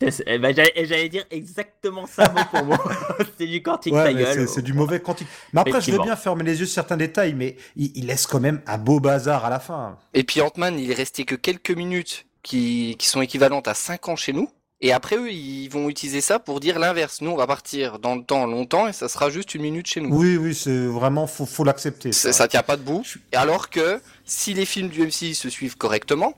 Eh 0.00 0.38
ben, 0.38 0.54
J'allais 0.54 0.72
et 0.74 0.86
j'allais 0.86 1.08
dire 1.08 1.24
exactement 1.30 2.06
ça 2.06 2.28
mot 2.32 2.40
pour 2.50 2.64
mot. 2.64 2.76
c'est 3.38 3.46
du 3.46 3.62
quantique 3.62 3.92
Ouais, 3.94 4.14
gueule. 4.14 4.48
c'est- 4.48 4.62
du 4.62 4.72
mauvais 4.72 5.00
quantique. 5.00 5.28
Mais 5.52 5.60
après, 5.60 5.80
je 5.80 5.90
veux 5.92 5.98
bien 5.98 6.16
fermer 6.16 6.44
les 6.44 6.60
yeux 6.60 6.66
sur 6.66 6.74
certains 6.74 6.96
détails, 6.96 7.34
mais 7.34 7.56
il, 7.76 7.92
il 7.96 8.06
laisse 8.06 8.26
quand 8.26 8.40
même 8.40 8.60
un 8.66 8.78
beau 8.78 9.00
bazar 9.00 9.44
à 9.44 9.50
la 9.50 9.60
fin. 9.60 9.98
Et 10.14 10.24
puis 10.24 10.40
Ant-Man, 10.40 10.78
il 10.78 10.90
est 10.90 10.94
resté 10.94 11.24
que 11.24 11.34
quelques 11.34 11.70
minutes 11.70 12.26
qui, 12.42 12.96
qui 12.98 13.08
sont 13.08 13.20
équivalentes 13.22 13.68
à 13.68 13.74
5 13.74 14.08
ans 14.08 14.16
chez 14.16 14.32
nous. 14.32 14.48
Et 14.84 14.92
après 14.92 15.14
eux, 15.16 15.30
ils 15.30 15.68
vont 15.68 15.88
utiliser 15.88 16.20
ça 16.20 16.40
pour 16.40 16.58
dire 16.58 16.80
l'inverse. 16.80 17.20
Nous, 17.20 17.30
on 17.30 17.36
va 17.36 17.46
partir 17.46 18.00
dans 18.00 18.16
le 18.16 18.24
temps 18.24 18.46
longtemps 18.46 18.88
et 18.88 18.92
ça 18.92 19.08
sera 19.08 19.30
juste 19.30 19.54
une 19.54 19.62
minute 19.62 19.86
chez 19.86 20.00
nous. 20.00 20.12
Oui, 20.12 20.36
oui, 20.36 20.56
c'est 20.56 20.86
vraiment, 20.86 21.28
faut, 21.28 21.46
faut 21.46 21.62
l'accepter. 21.62 22.10
Ça, 22.10 22.32
ça 22.32 22.48
tient 22.48 22.64
pas 22.64 22.76
debout. 22.76 23.04
Et 23.32 23.36
alors 23.36 23.70
que 23.70 24.00
si 24.24 24.54
les 24.54 24.64
films 24.64 24.88
du 24.88 25.02
MCU 25.06 25.34
se 25.34 25.48
suivent 25.48 25.76
correctement, 25.76 26.34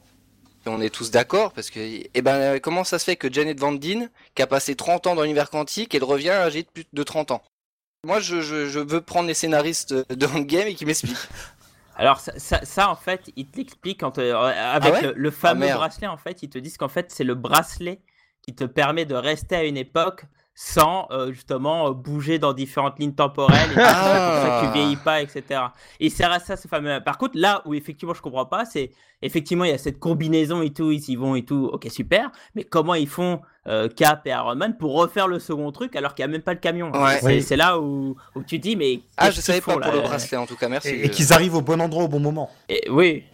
on 0.67 0.81
est 0.81 0.91
tous 0.91 1.11
d'accord, 1.11 1.53
parce 1.53 1.71
que, 1.71 1.79
eh 1.81 2.23
ben, 2.23 2.61
comment 2.61 2.85
ça 2.85 2.99
se 2.99 3.05
fait 3.05 3.17
que 3.17 3.33
Janet 3.33 3.59
Van 3.61 3.73
Dyne, 3.73 4.11
qui 4.35 4.43
a 4.43 4.47
passé 4.47 4.75
30 4.77 5.07
ans 5.07 5.15
dans 5.15 5.23
l'univers 5.23 5.51
quantique, 5.51 5.95
elle 5.95 6.05
revient 6.05 6.31
âgée 6.31 6.63
de 6.63 6.69
plus 6.69 6.85
de 6.93 7.03
30 7.03 7.31
ans? 7.31 7.43
Moi, 8.05 8.21
je, 8.21 8.41
je, 8.41 8.69
je 8.69 8.79
veux 8.79 9.01
prendre 9.01 9.27
les 9.29 9.35
scénaristes 9.35 9.93
de 9.95 10.27
Endgame 10.27 10.69
et 10.69 10.75
qui 10.75 10.87
m'expliquent. 10.87 11.29
Alors 11.97 12.19
ça, 12.21 12.39
ça, 12.39 12.65
ça, 12.65 12.91
en 12.91 12.97
fait, 12.97 13.31
ils 13.37 13.49
te 13.51 13.57
l'expliquent 13.59 14.03
euh, 14.03 14.35
avec 14.37 14.83
Ah 14.85 14.91
ouais? 14.93 15.03
le, 15.03 15.13
le 15.13 15.31
fameux 15.31 15.69
bracelet. 15.69 16.07
En 16.09 16.17
fait, 16.17 16.43
ils 16.43 16.49
te 16.51 16.59
disent 16.59 16.77
qu'en 16.77 16.89
fait, 16.89 17.11
c'est 17.13 17.25
le 17.25 17.35
bracelet 17.35 18.03
qui 18.43 18.55
te 18.55 18.65
permet 18.65 19.05
de 19.07 19.15
rester 19.15 19.57
à 19.57 19.65
une 19.65 19.77
époque 19.77 20.25
sans 20.57 21.09
euh, 21.11 21.33
justement 21.33 21.89
euh, 21.89 21.91
bouger 21.93 22.39
dans 22.39 22.53
différentes 22.53 22.99
lignes 23.01 23.15
temporelles. 23.15 23.71
Et 23.73 23.75
tout 23.75 23.81
ça, 23.81 23.89
c'est 23.89 24.21
pour 24.21 24.53
ça 24.53 24.61
que 24.61 24.67
tu 24.67 24.73
vieillis 24.79 24.97
pas, 24.97 25.21
etc. 25.23 25.61
Et 25.99 26.11
c'est 26.11 26.25
à 26.25 26.39
ça 26.39 26.57
ce 26.57 26.69
fameux. 26.69 27.01
Par 27.05 27.19
contre, 27.19 27.33
là 27.37 27.63
où 27.65 27.75
effectivement 27.75 28.15
je 28.15 28.23
comprends 28.23 28.47
pas, 28.47 28.65
c'est 28.65 28.93
effectivement 29.21 29.65
il 29.65 29.71
y 29.71 29.75
a 29.75 29.79
cette 29.79 29.99
combinaison 29.99 30.63
et 30.63 30.71
tout, 30.73 30.93
ils 30.93 31.09
y 31.11 31.17
vont 31.17 31.35
et 31.35 31.45
tout. 31.45 31.69
Ok, 31.73 31.87
super. 31.91 32.31
Mais 32.55 32.63
comment 32.63 32.95
ils 32.95 33.09
font 33.09 33.41
euh, 33.67 33.89
Cap 33.89 34.27
et 34.27 34.31
Iron 34.31 34.55
Man 34.55 34.77
pour 34.77 34.95
refaire 34.95 35.27
le 35.27 35.41
second 35.41 35.73
truc 35.73 35.97
alors 35.97 36.15
qu'il 36.15 36.25
n'y 36.25 36.31
a 36.31 36.33
même 36.33 36.43
pas 36.43 36.53
le 36.55 36.61
camion? 36.61 36.93
Ouais. 36.93 37.19
C'est 37.21 37.27
Oui. 37.27 37.43
c'est 37.43 37.57
là 37.57 37.81
où, 37.81 38.15
où 38.37 38.43
tu 38.45 38.59
dis 38.61 38.77
mais 38.77 39.01
Ah, 39.17 39.31
je 39.33 39.41
savais 39.41 39.61
pas 39.61 39.73
font, 39.73 39.81
pour 39.81 39.91
là? 39.91 39.93
le 39.97 40.01
bracelet, 40.03 40.37
en 40.39 40.47
tout 40.47 40.57
cas, 40.57 40.69
merci. 40.69 40.89
Et, 40.91 41.07
et 41.07 41.11
qu'ils 41.11 41.33
arrivent 41.33 41.55
au 41.57 41.63
bon 41.63 41.81
endroit 41.81 42.05
au 42.05 42.09
bon 42.09 42.21
moment. 42.21 42.49
Et, 42.69 42.89
oui. 42.91 43.25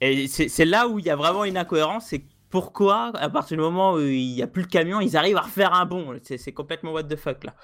Et 0.00 0.28
c'est 0.28 0.48
c'est 0.48 0.64
là 0.64 0.88
où 0.88 0.98
il 0.98 1.04
y 1.04 1.10
a 1.10 1.16
vraiment 1.16 1.44
une 1.44 1.58
incohérence. 1.58 2.06
C'est 2.08 2.22
pourquoi, 2.50 3.12
à 3.16 3.28
partir 3.30 3.56
du 3.56 3.62
moment 3.62 3.94
où 3.94 4.00
il 4.00 4.34
n'y 4.34 4.42
a 4.42 4.46
plus 4.46 4.62
le 4.62 4.68
camion, 4.68 5.00
ils 5.00 5.16
arrivent 5.16 5.36
à 5.36 5.42
refaire 5.42 5.72
un 5.74 5.86
bond. 5.86 6.14
C'est 6.22 6.52
complètement 6.52 6.92
what 6.92 7.04
the 7.04 7.16
fuck 7.16 7.44
là. 7.44 7.54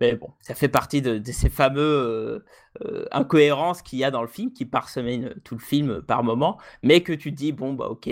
Mais 0.00 0.14
bon, 0.14 0.28
ça 0.40 0.54
fait 0.54 0.68
partie 0.68 1.00
de, 1.00 1.16
de 1.16 1.32
ces 1.32 1.48
fameux 1.48 1.80
euh, 1.80 2.44
euh, 2.84 3.06
incohérences 3.12 3.80
qu'il 3.80 3.98
y 3.98 4.04
a 4.04 4.10
dans 4.10 4.20
le 4.20 4.28
film, 4.28 4.52
qui 4.52 4.66
parsemènent 4.66 5.34
tout 5.42 5.54
le 5.54 5.60
film 5.62 6.02
par 6.02 6.22
moment, 6.22 6.58
mais 6.82 7.00
que 7.02 7.14
tu 7.14 7.30
te 7.30 7.36
dis, 7.36 7.52
bon, 7.52 7.72
bah 7.72 7.86
ok, 7.86 8.10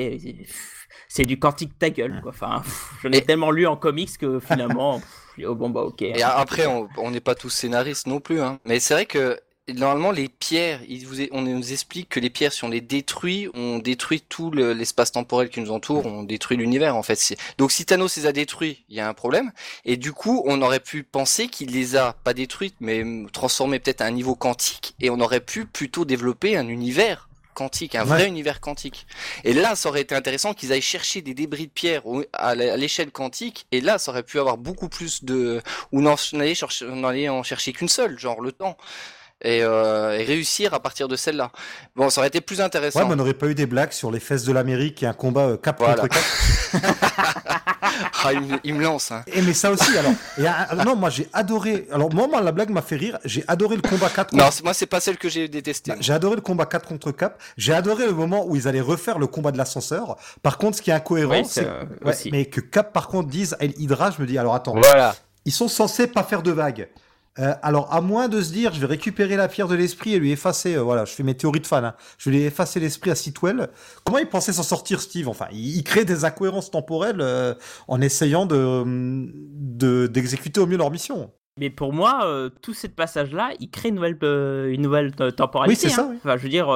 c'est- 1.09 1.27
du 1.27 1.39
quantique 1.39 1.79
ta 1.79 1.91
gueule. 1.91 2.21
Quoi. 2.23 2.31
Enfin, 2.31 2.63
j'en 3.03 3.11
ai 3.13 3.19
Et- 3.19 3.25
tellement 3.25 3.51
lu 3.51 3.67
en 3.67 3.77
comics 3.77 4.17
que 4.17 4.41
finalement, 4.41 4.99
pff, 5.01 5.45
oh, 5.47 5.55
bon, 5.55 5.69
bah 5.69 5.83
ok. 5.83 6.01
Et 6.01 6.23
après, 6.23 6.65
on 6.67 6.89
on 6.97 7.11
n'est 7.11 7.21
pas 7.21 7.35
tous 7.35 7.51
scénaristes 7.51 8.07
non 8.07 8.21
plus, 8.21 8.41
hein. 8.41 8.61
Mais 8.65 8.81
c'est 8.81 8.95
vrai 8.95 9.05
que 9.05 9.39
normalement, 9.73 10.11
les 10.11 10.29
pierres, 10.29 10.81
vous, 11.07 11.23
on 11.33 11.43
nous 11.43 11.73
explique 11.73 12.09
que 12.11 12.21
les 12.21 12.31
pierres, 12.31 12.53
si 12.53 12.65
on 12.65 12.69
les 12.69 12.81
détruit, 12.83 13.49
on 13.55 13.79
détruit 13.79 14.21
tout 14.21 14.51
le- 14.51 14.75
l'espace 14.75 15.13
temporel 15.13 15.49
qui 15.49 15.61
nous 15.61 15.71
entoure, 15.71 16.05
on 16.05 16.23
détruit 16.23 16.57
l'univers 16.57 16.97
en 16.97 17.03
fait. 17.03 17.35
Donc 17.57 17.73
si 17.73 17.87
Thanos 17.87 18.17
les 18.17 18.27
a 18.27 18.33
détruits, 18.33 18.85
il 18.89 18.97
y 18.97 19.01
a 19.01 19.09
un 19.09 19.15
problème. 19.15 19.53
Et 19.85 19.97
du 19.97 20.13
coup, 20.13 20.43
on 20.47 20.61
aurait 20.61 20.81
pu 20.81 21.03
penser 21.03 21.49
qu'il 21.49 21.71
les 21.71 21.97
a 21.97 22.13
pas 22.25 22.35
détruites, 22.35 22.77
mais 22.81 23.05
transformées 23.33 23.79
peut-être 23.79 24.03
à 24.03 24.07
un 24.07 24.11
niveau 24.11 24.35
quantique, 24.35 24.95
et 25.01 25.09
on 25.09 25.21
aurait 25.21 25.41
pu 25.41 25.65
plutôt 25.65 26.05
développer 26.05 26.57
un 26.57 26.69
univers 26.69 27.29
quantique, 27.55 27.95
un 27.95 28.03
vrai 28.03 28.27
univers 28.27 28.61
quantique. 28.61 29.07
Et 29.45 29.53
là, 29.53 29.77
ça 29.77 29.89
aurait 29.89 30.01
été 30.01 30.15
intéressant 30.15 30.55
qu'ils 30.55 30.73
aillent 30.73 30.83
chercher 30.83 31.23
des 31.23 31.35
débris 31.35 31.69
de 31.69 31.73
pierre 31.73 32.03
à 32.33 32.55
l'échelle 32.55 33.13
quantique, 33.13 33.67
et 33.71 33.81
là, 33.81 33.97
ça 33.99 34.11
aurait 34.11 34.25
pu 34.25 34.41
avoir 34.41 34.59
beaucoup 34.59 34.89
plus 34.89 35.25
de 35.25 35.63
ou 35.93 36.03
n'en 36.03 36.17
chercher, 36.17 36.87
allait 37.05 37.29
en 37.29 37.45
chercher 37.45 37.73
qu'une 37.73 37.89
seule, 37.89 38.19
genre 38.19 38.41
le 38.41 38.51
temps, 38.51 38.77
et, 39.45 39.63
euh, 39.63 40.19
et 40.19 40.25
réussir 40.25 40.75
à 40.75 40.81
partir 40.81 41.07
de 41.07 41.15
celle-là. 41.17 41.51
Bon, 41.95 42.11
ça 42.11 42.21
aurait 42.21 42.29
été 42.29 42.41
plus 42.41 42.61
intéressant. 42.61 43.01
Ouais, 43.01 43.05
mais 43.07 43.13
on 43.13 43.17
n'aurait 43.17 43.35
pas 43.35 43.47
eu 43.47 43.55
des 43.55 43.67
blagues 43.67 43.93
sur 43.93 44.11
les 44.11 44.19
fesses 44.21 44.45
de 44.45 44.53
l'Amérique 44.53 45.03
et 45.03 45.07
un 45.07 45.13
combat 45.13 45.43
euh, 45.49 45.57
cap 45.57 45.77
Voilà. 45.79 45.95
contre 45.97 46.09
cap. 46.09 46.23
Ah, 48.27 48.33
il, 48.33 48.41
me, 48.41 48.57
il 48.65 48.75
me 48.75 48.83
lance. 48.83 49.13
Hein. 49.13 49.23
Et 49.27 49.43
mais 49.43 49.53
ça 49.53 49.71
aussi, 49.71 49.97
alors. 49.99 50.13
et 50.39 50.85
non, 50.85 50.97
moi 50.97 51.11
j'ai 51.11 51.29
adoré. 51.33 51.87
Alors, 51.93 52.13
moi, 52.13 52.27
moi, 52.27 52.41
la 52.41 52.53
blague 52.53 52.71
m'a 52.71 52.81
fait 52.83 52.97
rire. 52.97 53.19
J'ai 53.25 53.45
adoré 53.47 53.77
le 53.77 53.83
combat 53.83 54.09
4 54.09 54.31
contre 54.31 54.43
Non, 54.43 54.51
c'est- 54.51 54.65
moi 54.65 54.73
c'est 54.75 54.87
pas 54.87 54.99
celle 55.01 55.19
que 55.19 55.29
j'ai 55.29 55.47
détestée. 55.47 55.91
Bah, 55.93 55.99
J'ai 56.01 56.13
adoré 56.15 56.35
le 56.37 56.41
combat 56.41 56.65
4 56.67 56.89
contre 56.89 57.13
Cap. 57.13 57.41
J'ai 57.59 57.75
adoré 57.75 58.07
le 58.07 58.13
moment 58.13 58.47
où 58.47 58.57
ils 58.57 58.67
allaient 58.67 58.81
refaire 58.81 59.19
le 59.19 59.27
combat 59.27 59.53
de 59.53 59.59
l'ascenseur. 59.59 60.17
Par 60.43 60.57
contre, 60.59 60.79
ce 60.79 60.83
qui 60.83 60.91
est 60.91 60.95
incohérent, 60.95 61.41
Oui, 61.43 61.47
c'est 61.49 61.67
euh, 61.67 61.85
ouais, 62.05 62.15
mais 62.33 62.47
que 62.47 62.61
Cap 62.61 62.93
par 62.95 63.09
contre 63.09 63.29
dise 63.29 63.57
à 63.61 63.65
Hydra, 63.67 64.11
je 64.11 64.23
me 64.23 64.27
dis 64.27 64.39
alors 64.39 64.55
attends, 64.55 64.75
Voilà. 64.75 65.15
ils 65.45 65.53
sont 65.53 65.69
censés 65.69 66.07
pas 66.07 66.25
faire 66.25 66.43
de 66.43 66.51
vagues. 66.51 66.89
Euh, 67.41 67.53
alors 67.63 67.93
à 67.93 68.01
moins 68.01 68.29
de 68.29 68.41
se 68.41 68.53
dire 68.53 68.73
je 68.75 68.81
vais 68.81 68.87
récupérer 68.87 69.35
la 69.37 69.49
pierre 69.49 69.67
de 69.67 69.75
l'esprit 69.75 70.15
et 70.15 70.21
lui 70.21 70.31
effacer, 70.31 70.77
euh, 70.77 70.83
voilà, 70.83 71.05
je 71.05 71.13
fais 71.13 71.25
mes 71.25 71.35
théories 71.37 71.59
de 71.59 71.67
fan, 71.67 71.85
hein. 71.85 71.95
je 72.17 72.31
vais 72.31 72.37
lui 72.37 72.45
effacer 72.45 72.79
l'esprit 72.79 73.11
à 73.11 73.17
Sitwell. 73.17 73.71
Comment 74.05 74.19
il 74.19 74.29
pensait 74.29 74.53
s'en 74.53 74.63
sortir 74.63 75.01
Steve? 75.01 75.29
Enfin, 75.29 75.47
il, 75.51 75.77
il 75.79 75.83
crée 75.83 76.05
des 76.05 76.25
incohérences 76.25 76.71
temporelles 76.71 77.21
euh, 77.21 77.55
en 77.89 78.01
essayant 78.01 78.47
de 78.47 78.85
de- 78.87 80.07
d'exécuter 80.07 80.61
au 80.61 80.67
mieux 80.67 80.77
leur 80.77 80.93
mission. 80.93 81.33
Mais 81.59 81.71
pour 81.71 81.93
moi, 81.93 82.29
tout 82.63 82.75
ce 82.75 82.89
passage-là, 82.89 83.51
il 83.61 83.71
crée 83.71 83.89
une 83.91 83.95
nouvelle, 83.97 84.19
une 84.73 84.83
nouvelle 84.83 85.13
temporalité. 85.15 85.87
Oui, 85.87 85.91
c'est 85.91 85.95
ça, 85.97 86.03
hein. 86.03 86.09
oui. 86.11 86.17
Enfin, 86.25 86.37
je 86.37 86.43
veux 86.43 86.49
dire, 86.49 86.67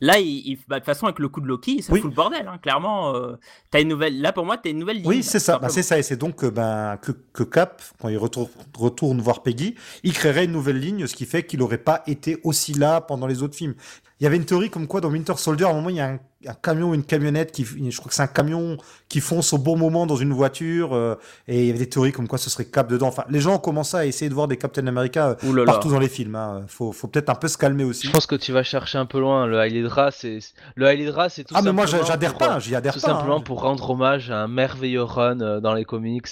Là, 0.00 0.18
il, 0.18 0.58
bah, 0.68 0.76
de 0.76 0.80
toute 0.80 0.86
façon, 0.86 1.06
avec 1.06 1.18
le 1.18 1.28
coup 1.28 1.40
de 1.40 1.46
Loki, 1.46 1.82
ça 1.82 1.94
fout 1.94 2.04
le 2.04 2.10
bordel. 2.10 2.48
Hein, 2.48 2.58
clairement, 2.58 3.14
euh, 3.14 3.36
as 3.72 3.80
une 3.80 3.88
nouvelle. 3.88 4.20
Là, 4.20 4.32
pour 4.32 4.44
moi, 4.44 4.58
tu 4.58 4.68
as 4.68 4.70
une 4.70 4.78
nouvelle 4.78 4.98
ligne. 4.98 5.06
Oui, 5.06 5.22
c'est 5.22 5.38
ça. 5.38 5.58
Bah, 5.58 5.68
c'est 5.68 5.82
ça. 5.82 5.98
Et 5.98 6.02
c'est 6.02 6.16
donc 6.16 6.44
euh, 6.44 6.50
ben, 6.50 6.96
que, 6.98 7.12
que, 7.32 7.42
Cap, 7.42 7.82
quand 8.00 8.08
il 8.08 8.18
retourne, 8.18 8.48
retourne 8.76 9.20
voir 9.20 9.42
Peggy, 9.42 9.74
il 10.02 10.12
créerait 10.12 10.44
une 10.44 10.52
nouvelle 10.52 10.78
ligne, 10.78 11.06
ce 11.06 11.14
qui 11.14 11.26
fait 11.26 11.44
qu'il 11.44 11.60
n'aurait 11.60 11.78
pas 11.78 12.02
été 12.06 12.38
aussi 12.44 12.74
là 12.74 13.00
pendant 13.00 13.26
les 13.26 13.42
autres 13.42 13.56
films. 13.56 13.74
Il 14.18 14.24
y 14.24 14.26
avait 14.26 14.36
une 14.36 14.46
théorie 14.46 14.70
comme 14.70 14.86
quoi 14.86 15.02
dans 15.02 15.10
Winter 15.10 15.34
Soldier, 15.36 15.66
à 15.66 15.70
un 15.70 15.74
moment, 15.74 15.90
il 15.90 15.96
y 15.96 16.00
a 16.00 16.06
un, 16.08 16.54
camion 16.62 16.90
ou 16.90 16.94
une 16.94 17.04
camionnette 17.04 17.52
qui, 17.52 17.64
je 17.64 17.96
crois 17.98 18.08
que 18.08 18.14
c'est 18.14 18.22
un 18.22 18.26
camion 18.26 18.78
qui 19.10 19.20
fonce 19.20 19.52
au 19.52 19.58
bon 19.58 19.76
moment 19.76 20.06
dans 20.06 20.16
une 20.16 20.32
voiture, 20.32 20.94
euh, 20.94 21.16
et 21.48 21.60
il 21.60 21.66
y 21.66 21.70
avait 21.70 21.80
des 21.80 21.88
théories 21.88 22.12
comme 22.12 22.26
quoi 22.26 22.38
ce 22.38 22.48
serait 22.48 22.64
Cap 22.64 22.88
dedans. 22.88 23.08
Enfin, 23.08 23.24
les 23.28 23.40
gens 23.40 23.56
ont 23.56 23.58
commencé 23.58 23.94
à 23.94 24.06
essayer 24.06 24.30
de 24.30 24.34
voir 24.34 24.48
des 24.48 24.56
Captain 24.56 24.86
America 24.86 25.36
euh, 25.44 25.64
partout 25.66 25.90
dans 25.90 25.98
les 25.98 26.08
films. 26.08 26.34
Hein. 26.34 26.64
Faut, 26.66 26.92
faut 26.92 27.08
peut-être 27.08 27.28
un 27.28 27.34
peu 27.34 27.48
se 27.48 27.58
calmer 27.58 27.84
aussi. 27.84 28.06
Je 28.06 28.12
pense 28.12 28.26
que 28.26 28.36
tu 28.36 28.52
vas 28.52 28.62
chercher 28.62 28.96
un 28.96 29.04
peu 29.04 29.20
loin. 29.20 29.44
Le 29.46 29.66
Hydra, 29.66 30.10
c'est 30.10 30.38
le 30.76 30.90
Hydra, 30.94 31.28
c'est 31.28 31.44
tout 31.44 31.54
ah, 31.54 31.60
mais 31.60 31.72
moi, 31.72 31.84
j'adhère 31.84 32.38
pas, 32.38 32.58
j'y 32.58 32.74
adhère 32.74 32.94
tout 32.94 33.00
pas. 33.00 33.08
Tout 33.08 33.14
simplement 33.14 33.38
hein. 33.38 33.40
pour 33.40 33.60
rendre 33.60 33.90
hommage 33.90 34.30
à 34.30 34.38
un 34.38 34.48
merveilleux 34.48 35.02
run 35.02 35.40
euh, 35.40 35.60
dans 35.60 35.74
les 35.74 35.84
comics 35.84 36.28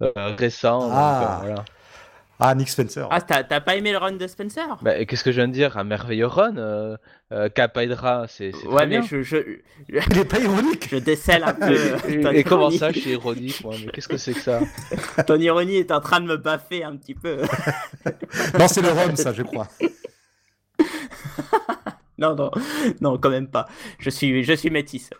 récents. 0.00 0.88
Ah. 0.90 1.40
voilà. 1.42 1.64
Ah, 2.40 2.54
Nick 2.54 2.68
Spencer. 2.68 3.08
Ah, 3.10 3.20
t'as 3.20 3.60
pas 3.60 3.74
aimé 3.74 3.90
le 3.90 3.98
run 3.98 4.12
de 4.12 4.26
Spencer? 4.28 4.78
Bah, 4.82 5.04
Qu'est-ce 5.04 5.24
que 5.24 5.32
je 5.32 5.36
viens 5.36 5.48
de 5.48 5.52
dire? 5.52 5.76
Un 5.76 5.82
merveilleux 5.84 6.26
run 6.26 6.56
euh, 6.56 6.96
euh, 7.32 7.48
Cap 7.48 7.76
Hydra, 7.76 8.26
c'est 8.28 8.54
Ouais, 8.64 8.86
mais 8.86 9.00
bien. 9.00 9.02
je, 9.02 9.22
je, 9.22 9.36
Il 9.88 10.18
est 10.18 10.24
pas 10.24 10.38
ironique 10.38 10.88
Je 10.88 10.96
décèle 10.98 11.42
un 11.42 11.54
peu. 11.54 11.76
et, 12.34 12.44
comment 12.44 12.70
ça, 12.70 12.92
je 12.92 13.00
suis 13.00 13.10
ironique 13.10 13.64
moi? 13.64 13.74
Mais 13.84 13.90
qu'est-ce 13.90 14.06
que 14.06 14.16
c'est 14.16 14.34
que 14.34 14.40
ça? 14.40 14.60
Ton 15.26 15.40
ironie 15.40 15.76
est 15.78 15.90
en 15.90 16.00
train 16.00 16.20
de 16.20 16.26
me 16.26 16.36
baffer 16.36 16.84
un 16.84 16.96
petit 16.96 17.14
peu. 17.14 17.38
non, 18.58 18.68
c'est 18.68 18.82
le 18.82 18.90
run, 18.90 19.16
ça, 19.16 19.32
je 19.32 19.42
crois. 19.42 19.66
non, 22.18 22.36
non, 22.36 22.52
non, 23.00 23.18
quand 23.18 23.30
même 23.30 23.48
pas. 23.48 23.66
Je 23.98 24.10
suis, 24.10 24.44
je 24.44 24.52
suis 24.52 24.70
métisse. 24.70 25.10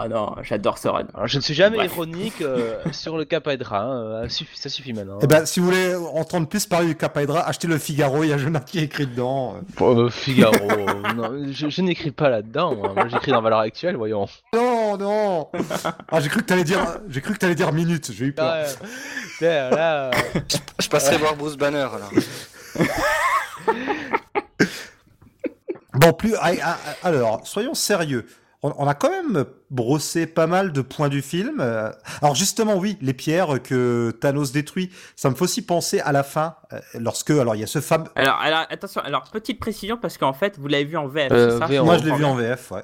Ah 0.00 0.06
non, 0.06 0.36
j'adore 0.42 0.78
ce 0.78 0.86
run. 0.86 1.08
je 1.24 1.38
ne 1.38 1.42
suis 1.42 1.54
jamais 1.54 1.84
ironique 1.84 2.40
euh, 2.40 2.76
sur 2.92 3.18
le 3.18 3.24
Cap 3.24 3.48
Hydra, 3.48 3.80
hein. 3.80 4.02
euh, 4.04 4.28
ça 4.54 4.68
suffit 4.68 4.92
maintenant. 4.92 5.18
Eh 5.20 5.26
ben, 5.26 5.44
si 5.44 5.58
vous 5.58 5.66
voulez 5.66 5.92
entendre 5.96 6.46
plus 6.46 6.66
parler 6.66 6.86
du 6.86 6.94
Cap 6.94 7.18
Hydra, 7.20 7.40
achetez 7.40 7.66
le 7.66 7.78
Figaro, 7.78 8.22
il 8.22 8.30
y 8.30 8.32
a 8.32 8.38
Jonathan 8.38 8.64
qui 8.64 8.78
écrit 8.78 9.08
dedans. 9.08 9.56
Euh, 9.80 10.08
Figaro, 10.08 10.68
non, 11.16 11.50
je, 11.50 11.82
n'écris 11.82 12.12
pas 12.12 12.28
là-dedans, 12.28 12.76
moi, 12.76 13.08
j'écris 13.08 13.32
dans 13.32 13.42
Valeur 13.42 13.58
Actuelle, 13.58 13.96
voyons. 13.96 14.28
Non, 14.54 14.96
non 14.96 15.48
ah, 16.12 16.20
J'ai 16.20 16.28
cru 16.28 16.42
que 16.42 16.46
t'allais 16.46 16.62
dire, 16.62 17.00
j'ai 17.08 17.20
cru 17.20 17.34
que 17.34 17.38
t'allais 17.38 17.56
dire 17.56 17.72
minute, 17.72 18.12
j'ai 18.12 18.26
eu 18.26 18.32
peur. 18.32 18.66
là, 19.40 20.12
je, 20.78 20.88
passerai 20.88 21.16
voir 21.16 21.34
Bruce 21.34 21.56
Banner, 21.56 21.88
alors. 21.92 22.12
bon, 25.94 26.12
plus... 26.12 26.36
Ah, 26.40 26.52
ah, 26.62 26.78
alors, 27.02 27.44
soyons 27.48 27.74
sérieux 27.74 28.24
on, 28.62 28.88
a 28.88 28.94
quand 28.94 29.10
même 29.10 29.44
brossé 29.70 30.26
pas 30.26 30.46
mal 30.46 30.72
de 30.72 30.80
points 30.80 31.08
du 31.08 31.22
film. 31.22 31.60
Euh, 31.60 31.92
alors 32.22 32.34
justement, 32.34 32.76
oui, 32.76 32.98
les 33.00 33.12
pierres 33.12 33.62
que 33.62 34.10
Thanos 34.20 34.50
détruit, 34.52 34.90
ça 35.14 35.30
me 35.30 35.34
fait 35.36 35.42
aussi 35.42 35.62
penser 35.62 36.00
à 36.00 36.12
la 36.12 36.24
fin, 36.24 36.56
euh, 36.72 36.80
lorsque, 36.94 37.30
alors 37.30 37.54
il 37.54 37.60
y 37.60 37.64
a 37.64 37.68
ce 37.68 37.80
fameux... 37.80 38.08
Alors, 38.16 38.36
alors, 38.40 38.66
attention, 38.68 39.00
alors 39.02 39.24
petite 39.30 39.60
précision, 39.60 39.96
parce 39.96 40.18
qu'en 40.18 40.32
fait, 40.32 40.58
vous 40.58 40.66
l'avez 40.66 40.84
vu 40.84 40.96
en 40.96 41.06
VF, 41.06 41.30
euh, 41.30 41.50
c'est 41.52 41.76
ça 41.76 41.82
Moi, 41.82 41.98
je 41.98 42.04
l'ai 42.04 42.16
vu 42.16 42.24
en 42.24 42.34
VF, 42.34 42.72
ouais. 42.72 42.82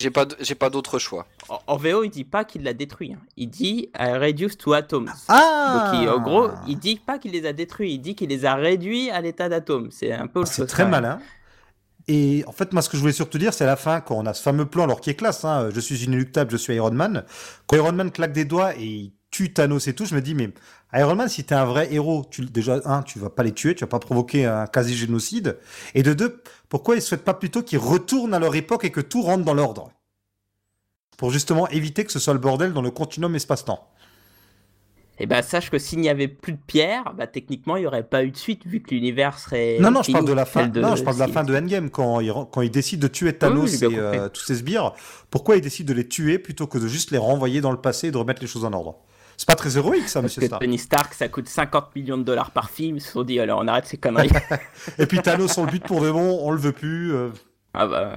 J'ai 0.00 0.10
pas, 0.10 0.26
j'ai 0.40 0.56
pas 0.56 0.68
d'autre 0.68 0.98
choix. 0.98 1.26
En, 1.68 1.76
VO, 1.76 2.02
il 2.02 2.10
dit 2.10 2.24
pas 2.24 2.44
qu'il 2.44 2.64
l'a 2.64 2.72
détruit. 2.72 3.12
Hein. 3.12 3.20
Il 3.36 3.50
dit 3.50 3.88
reduced 3.96 4.58
to 4.58 4.72
atoms. 4.72 5.06
Ah 5.28 5.92
Donc, 5.92 6.08
en 6.08 6.20
gros, 6.20 6.50
il 6.66 6.76
dit 6.76 6.96
pas 6.96 7.20
qu'il 7.20 7.30
les 7.30 7.46
a 7.46 7.52
détruits. 7.52 7.92
Il 7.92 7.98
dit 8.00 8.16
qu'il 8.16 8.30
les 8.30 8.44
a 8.44 8.56
réduits 8.56 9.10
à 9.10 9.20
l'état 9.20 9.48
d'atomes. 9.48 9.90
C'est 9.92 10.10
un 10.10 10.26
peu. 10.26 10.44
C'est 10.44 10.66
très 10.66 10.86
malin. 10.86 11.20
Et 12.08 12.44
en 12.46 12.52
fait, 12.52 12.72
moi, 12.72 12.82
ce 12.82 12.88
que 12.88 12.96
je 12.96 13.02
voulais 13.02 13.12
surtout 13.12 13.38
dire, 13.38 13.54
c'est 13.54 13.64
à 13.64 13.68
la 13.68 13.76
fin, 13.76 14.00
quand 14.00 14.16
on 14.16 14.26
a 14.26 14.34
ce 14.34 14.42
fameux 14.42 14.66
plan, 14.66 14.84
alors 14.84 15.00
qui 15.00 15.10
est 15.10 15.14
classe, 15.14 15.44
hein, 15.44 15.70
je 15.72 15.80
suis 15.80 16.04
inéluctable, 16.04 16.50
je 16.50 16.56
suis 16.56 16.74
Iron 16.74 16.90
Man. 16.90 17.24
Quand 17.66 17.76
Iron 17.76 17.92
Man 17.92 18.10
claque 18.10 18.32
des 18.32 18.44
doigts 18.44 18.74
et 18.76 18.84
il 18.84 19.12
tue 19.30 19.52
Thanos 19.52 19.86
et 19.86 19.94
tout, 19.94 20.04
je 20.04 20.14
me 20.14 20.20
dis, 20.20 20.34
mais 20.34 20.50
Iron 20.94 21.14
Man, 21.14 21.28
si 21.28 21.44
t'es 21.44 21.54
un 21.54 21.64
vrai 21.64 21.92
héros, 21.92 22.26
tu, 22.30 22.44
déjà, 22.44 22.80
un, 22.84 23.02
tu 23.02 23.18
vas 23.18 23.30
pas 23.30 23.42
les 23.42 23.52
tuer, 23.52 23.74
tu 23.74 23.84
vas 23.84 23.88
pas 23.88 24.00
provoquer 24.00 24.46
un 24.46 24.66
quasi-génocide. 24.66 25.58
Et 25.94 26.02
de 26.02 26.12
deux, 26.12 26.42
pourquoi 26.68 26.96
ils 26.96 27.02
souhaitent 27.02 27.24
pas 27.24 27.34
plutôt 27.34 27.62
qu'ils 27.62 27.78
retournent 27.78 28.34
à 28.34 28.38
leur 28.38 28.54
époque 28.54 28.84
et 28.84 28.90
que 28.90 29.00
tout 29.00 29.22
rentre 29.22 29.44
dans 29.44 29.54
l'ordre? 29.54 29.90
Pour 31.16 31.30
justement 31.30 31.68
éviter 31.68 32.04
que 32.04 32.12
ce 32.12 32.18
soit 32.18 32.34
le 32.34 32.40
bordel 32.40 32.72
dans 32.72 32.82
le 32.82 32.90
continuum 32.90 33.34
espace-temps. 33.36 33.88
Et 35.18 35.24
eh 35.24 35.26
bah 35.26 35.42
sache 35.42 35.70
que 35.70 35.78
s'il 35.78 36.00
n'y 36.00 36.08
avait 36.08 36.26
plus 36.26 36.54
de 36.54 36.58
pierre, 36.66 37.12
bah 37.14 37.26
techniquement 37.26 37.76
il 37.76 37.80
n'y 37.80 37.86
aurait 37.86 38.02
pas 38.02 38.24
eu 38.24 38.30
de 38.30 38.36
suite 38.36 38.66
vu 38.66 38.80
que 38.80 38.94
l'univers 38.94 39.38
serait. 39.38 39.76
Non 39.78 39.90
non, 39.90 40.02
je 40.02 40.10
parle 40.10 40.24
de 40.24 40.32
la 40.32 40.46
fin. 40.46 40.66
non, 40.68 40.96
je 40.96 41.04
parle 41.04 41.16
de 41.16 41.20
la 41.20 41.28
fin 41.28 41.44
de 41.44 41.54
Endgame 41.54 41.90
quand 41.90 42.20
il 42.20 42.32
quand 42.50 42.62
il 42.62 42.70
décide 42.70 43.00
de 43.00 43.08
tuer 43.08 43.34
Thanos 43.34 43.82
et 43.82 43.88
euh, 43.92 44.30
tous 44.30 44.40
ses 44.40 44.56
sbires. 44.56 44.94
Pourquoi 45.30 45.56
il 45.56 45.60
décide 45.60 45.86
de 45.86 45.92
les 45.92 46.08
tuer 46.08 46.38
plutôt 46.38 46.66
que 46.66 46.78
de 46.78 46.88
juste 46.88 47.10
les 47.10 47.18
renvoyer 47.18 47.60
dans 47.60 47.72
le 47.72 47.76
passé 47.76 48.08
et 48.08 48.10
de 48.10 48.16
remettre 48.16 48.40
les 48.40 48.46
choses 48.46 48.64
en 48.64 48.72
ordre? 48.72 48.96
C'est 49.36 49.46
pas 49.46 49.54
très 49.54 49.76
héroïque 49.76 50.08
ça, 50.08 50.22
Monsieur 50.22 50.42
Stark. 50.46 50.62
Tony 50.62 50.78
Stark, 50.78 51.12
ça 51.12 51.28
coûte 51.28 51.48
50 51.48 51.94
millions 51.94 52.18
de 52.18 52.22
dollars 52.22 52.50
par 52.50 52.70
film. 52.70 52.96
Ils 52.96 53.00
se 53.00 53.12
sont 53.12 53.22
dit 53.22 53.38
alors 53.38 53.60
on 53.62 53.68
arrête 53.68 53.86
ces 53.86 53.98
conneries. 53.98 54.30
et 54.98 55.04
puis 55.04 55.20
Thanos 55.20 55.58
on 55.58 55.66
le 55.66 55.72
but 55.72 55.84
pour 55.84 56.00
de 56.00 56.10
bon, 56.10 56.38
on 56.42 56.52
le 56.52 56.58
veut 56.58 56.72
plus. 56.72 57.14
Euh. 57.14 57.28
Ah 57.74 57.86
bah. 57.86 58.12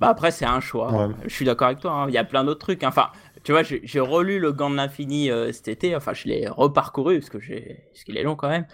Bah 0.00 0.08
après 0.08 0.30
c'est 0.30 0.46
un 0.46 0.60
choix. 0.60 1.10
Je 1.24 1.34
suis 1.34 1.44
d'accord 1.44 1.68
avec 1.68 1.80
toi. 1.80 1.92
Hein. 1.92 2.06
Il 2.08 2.14
y 2.14 2.18
a 2.18 2.24
plein 2.24 2.44
d'autres 2.44 2.60
trucs. 2.60 2.82
Hein. 2.82 2.88
Enfin, 2.88 3.08
tu 3.46 3.52
vois, 3.52 3.62
j'ai 3.62 4.00
relu 4.00 4.40
le 4.40 4.50
Gant 4.50 4.70
de 4.70 4.74
l'Infini 4.74 5.30
euh, 5.30 5.52
cet 5.52 5.68
été, 5.68 5.94
enfin 5.94 6.12
je 6.12 6.26
l'ai 6.26 6.48
reparcouru 6.48 7.20
parce 7.20 7.30
que 7.30 7.38
j'ai, 7.38 7.84
parce 7.92 8.02
qu'il 8.02 8.16
est 8.16 8.24
long 8.24 8.34
quand 8.34 8.48
même, 8.48 8.66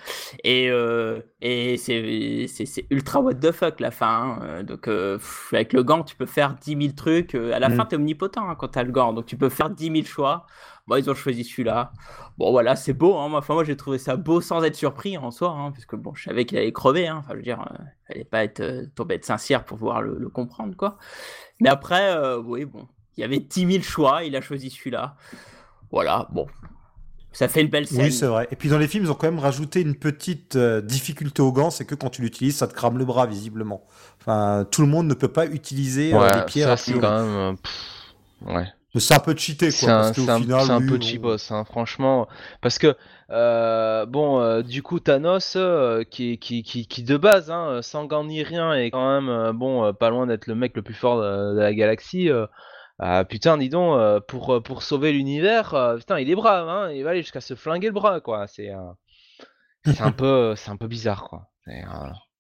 et, 0.45 0.71
euh, 0.71 1.21
et 1.43 1.77
c'est, 1.77 2.47
c'est, 2.49 2.87
ultra 2.89 3.21
what 3.21 3.35
the 3.35 3.53
fuck 3.53 3.81
la 3.81 3.91
fin. 3.91 4.07
Hein. 4.09 4.39
Euh, 4.45 4.63
donc 4.63 4.89
avec 5.53 5.75
le 5.75 5.83
Gant, 5.83 6.05
tu 6.05 6.17
peux 6.17 6.25
faire 6.25 6.55
10 6.55 6.85
000 6.85 6.95
trucs. 6.97 7.35
À 7.35 7.59
la 7.59 7.69
mm. 7.69 7.75
fin, 7.75 7.85
tu 7.85 7.97
es 7.97 7.99
omnipotent 7.99 8.39
hein, 8.39 8.57
quand 8.59 8.69
tu 8.69 8.79
as 8.79 8.83
le 8.85 8.93
Gant, 8.93 9.13
donc 9.13 9.27
tu 9.27 9.37
peux 9.37 9.51
faire 9.51 9.69
10 9.69 9.93
000 9.93 10.07
choix. 10.07 10.47
Bon, 10.87 10.97
ils 10.97 11.11
ont 11.11 11.15
choisi 11.15 11.45
celui-là. 11.45 11.93
Bon, 12.39 12.51
voilà, 12.51 12.75
c'est 12.75 12.95
beau. 12.95 13.19
Hein. 13.19 13.31
Enfin, 13.35 13.53
moi, 13.53 13.65
j'ai 13.65 13.77
trouvé 13.77 13.99
ça 13.99 14.17
beau 14.17 14.41
sans 14.41 14.65
être 14.65 14.75
surpris 14.75 15.19
en 15.19 15.31
soi, 15.31 15.51
hein, 15.51 15.73
parce 15.73 15.85
que 15.85 15.97
bon, 15.97 16.15
je 16.15 16.25
savais 16.25 16.47
qu'il 16.47 16.57
allait 16.57 16.73
crever. 16.73 17.09
Hein. 17.09 17.19
Enfin, 17.19 17.33
je 17.33 17.37
veux 17.37 17.43
dire, 17.43 17.63
il 18.09 18.15
fallait 18.15 18.25
pas 18.25 18.43
être 18.43 18.87
tombé 18.95 19.19
de 19.19 19.25
sincère 19.25 19.67
pour 19.67 19.77
pouvoir 19.77 20.01
le, 20.01 20.17
le 20.19 20.31
comprendre, 20.31 20.75
quoi. 20.79 20.97
Mais 21.61 21.69
après, 21.69 22.17
oui, 22.39 22.65
bon, 22.65 22.89
il 23.17 23.21
y 23.21 23.25
avait 23.25 23.41
10 23.41 23.73
000 23.73 23.83
choix, 23.83 24.25
il 24.25 24.35
a 24.37 24.41
choisi 24.41 24.71
celui-là. 24.71 25.17
Voilà, 25.91 26.29
bon. 26.33 26.47
Ça 27.33 27.49
fait 27.49 27.63
une 27.63 27.69
belle 27.69 27.87
scène. 27.87 28.03
Oui, 28.03 28.13
c'est 28.13 28.27
vrai. 28.27 28.47
Et 28.51 28.57
puis 28.57 28.69
dans 28.69 28.79
les 28.79 28.87
films, 28.87 29.05
ils 29.05 29.11
ont 29.11 29.15
quand 29.15 29.27
même 29.27 29.39
rajouté 29.39 29.81
une 29.81 29.97
petite 29.97 30.57
euh, 30.57 30.83
difficulté 30.83 31.41
au 31.41 31.51
gant, 31.51 31.71
c'est 31.71 31.87
que 31.87 31.95
quand 31.95 32.11
tu 32.11 32.21
l'utilises, 32.21 32.57
ça 32.57 32.69
te 32.69 32.75
crame 32.75 32.99
le 32.99 33.07
bras 33.07 33.27
visiblement. 33.27 33.83
Enfin, 34.21 34.67
tout 34.71 34.83
le 34.83 34.89
monde 34.89 35.07
ne 35.07 35.15
peut 35.15 35.29
pas 35.29 35.47
utiliser 35.47 36.15
euh, 36.15 36.29
les 36.29 36.45
pierres. 36.45 36.69
Ça, 36.69 36.77
c'est 36.77 36.93
quand 36.93 37.25
même. 37.25 37.57
Euh, 38.49 38.55
ouais. 38.55 38.67
C'est 38.99 39.15
un 39.15 39.21
peu 39.21 39.35
cheaté, 39.35 39.69
quoi. 39.69 40.13
C'est 40.13 40.29
un, 40.29 40.37
un, 40.37 40.87
peu 40.87 41.01
cheapos, 41.01 41.51
hein, 41.51 41.65
franchement. 41.65 42.29
Parce 42.61 42.79
que, 42.79 42.95
bon, 44.05 44.61
du 44.61 44.83
coup, 44.83 45.01
Thanos, 45.01 45.57
qui, 46.11 46.37
qui, 46.37 46.63
qui, 46.63 46.87
qui, 46.87 47.03
de 47.03 47.17
base, 47.17 47.51
hein, 47.51 47.81
sans 47.81 48.05
gant 48.05 48.25
ni 48.25 48.43
rien, 48.43 48.75
est 48.75 48.91
quand 48.91 49.23
même, 49.23 49.57
bon, 49.57 49.95
pas 49.95 50.11
loin 50.11 50.27
d'être 50.27 50.47
le 50.47 50.55
mec 50.55 50.77
le 50.77 50.83
plus 50.83 50.93
fort 50.93 51.23
de, 51.23 51.55
de 51.55 51.61
la 51.61 51.73
galaxie. 51.73 52.29
Ah 53.05 53.25
putain, 53.25 53.59
dis 53.59 53.69
donc, 53.69 53.99
euh, 53.99 54.21
pour, 54.21 54.55
euh, 54.55 54.61
pour 54.61 54.85
sauver 54.85 55.11
l'univers, 55.13 55.75
euh, 55.75 55.97
putain, 55.97 56.21
il 56.21 56.31
est 56.31 56.37
brave, 56.37 56.69
hein, 56.69 56.93
il 56.93 57.03
va 57.03 57.11
aller 57.11 57.23
jusqu'à 57.23 57.41
se 57.41 57.57
flinguer 57.57 57.89
le 57.89 57.93
bras, 57.93 58.21
quoi. 58.21 58.47
C'est 58.47 58.71
c'est 59.85 60.01
un 60.03 60.13
peu 60.13 60.55
c'est 60.55 60.71
un 60.71 60.77
peu 60.77 60.87
bizarre, 60.87 61.25
quoi. 61.25 61.51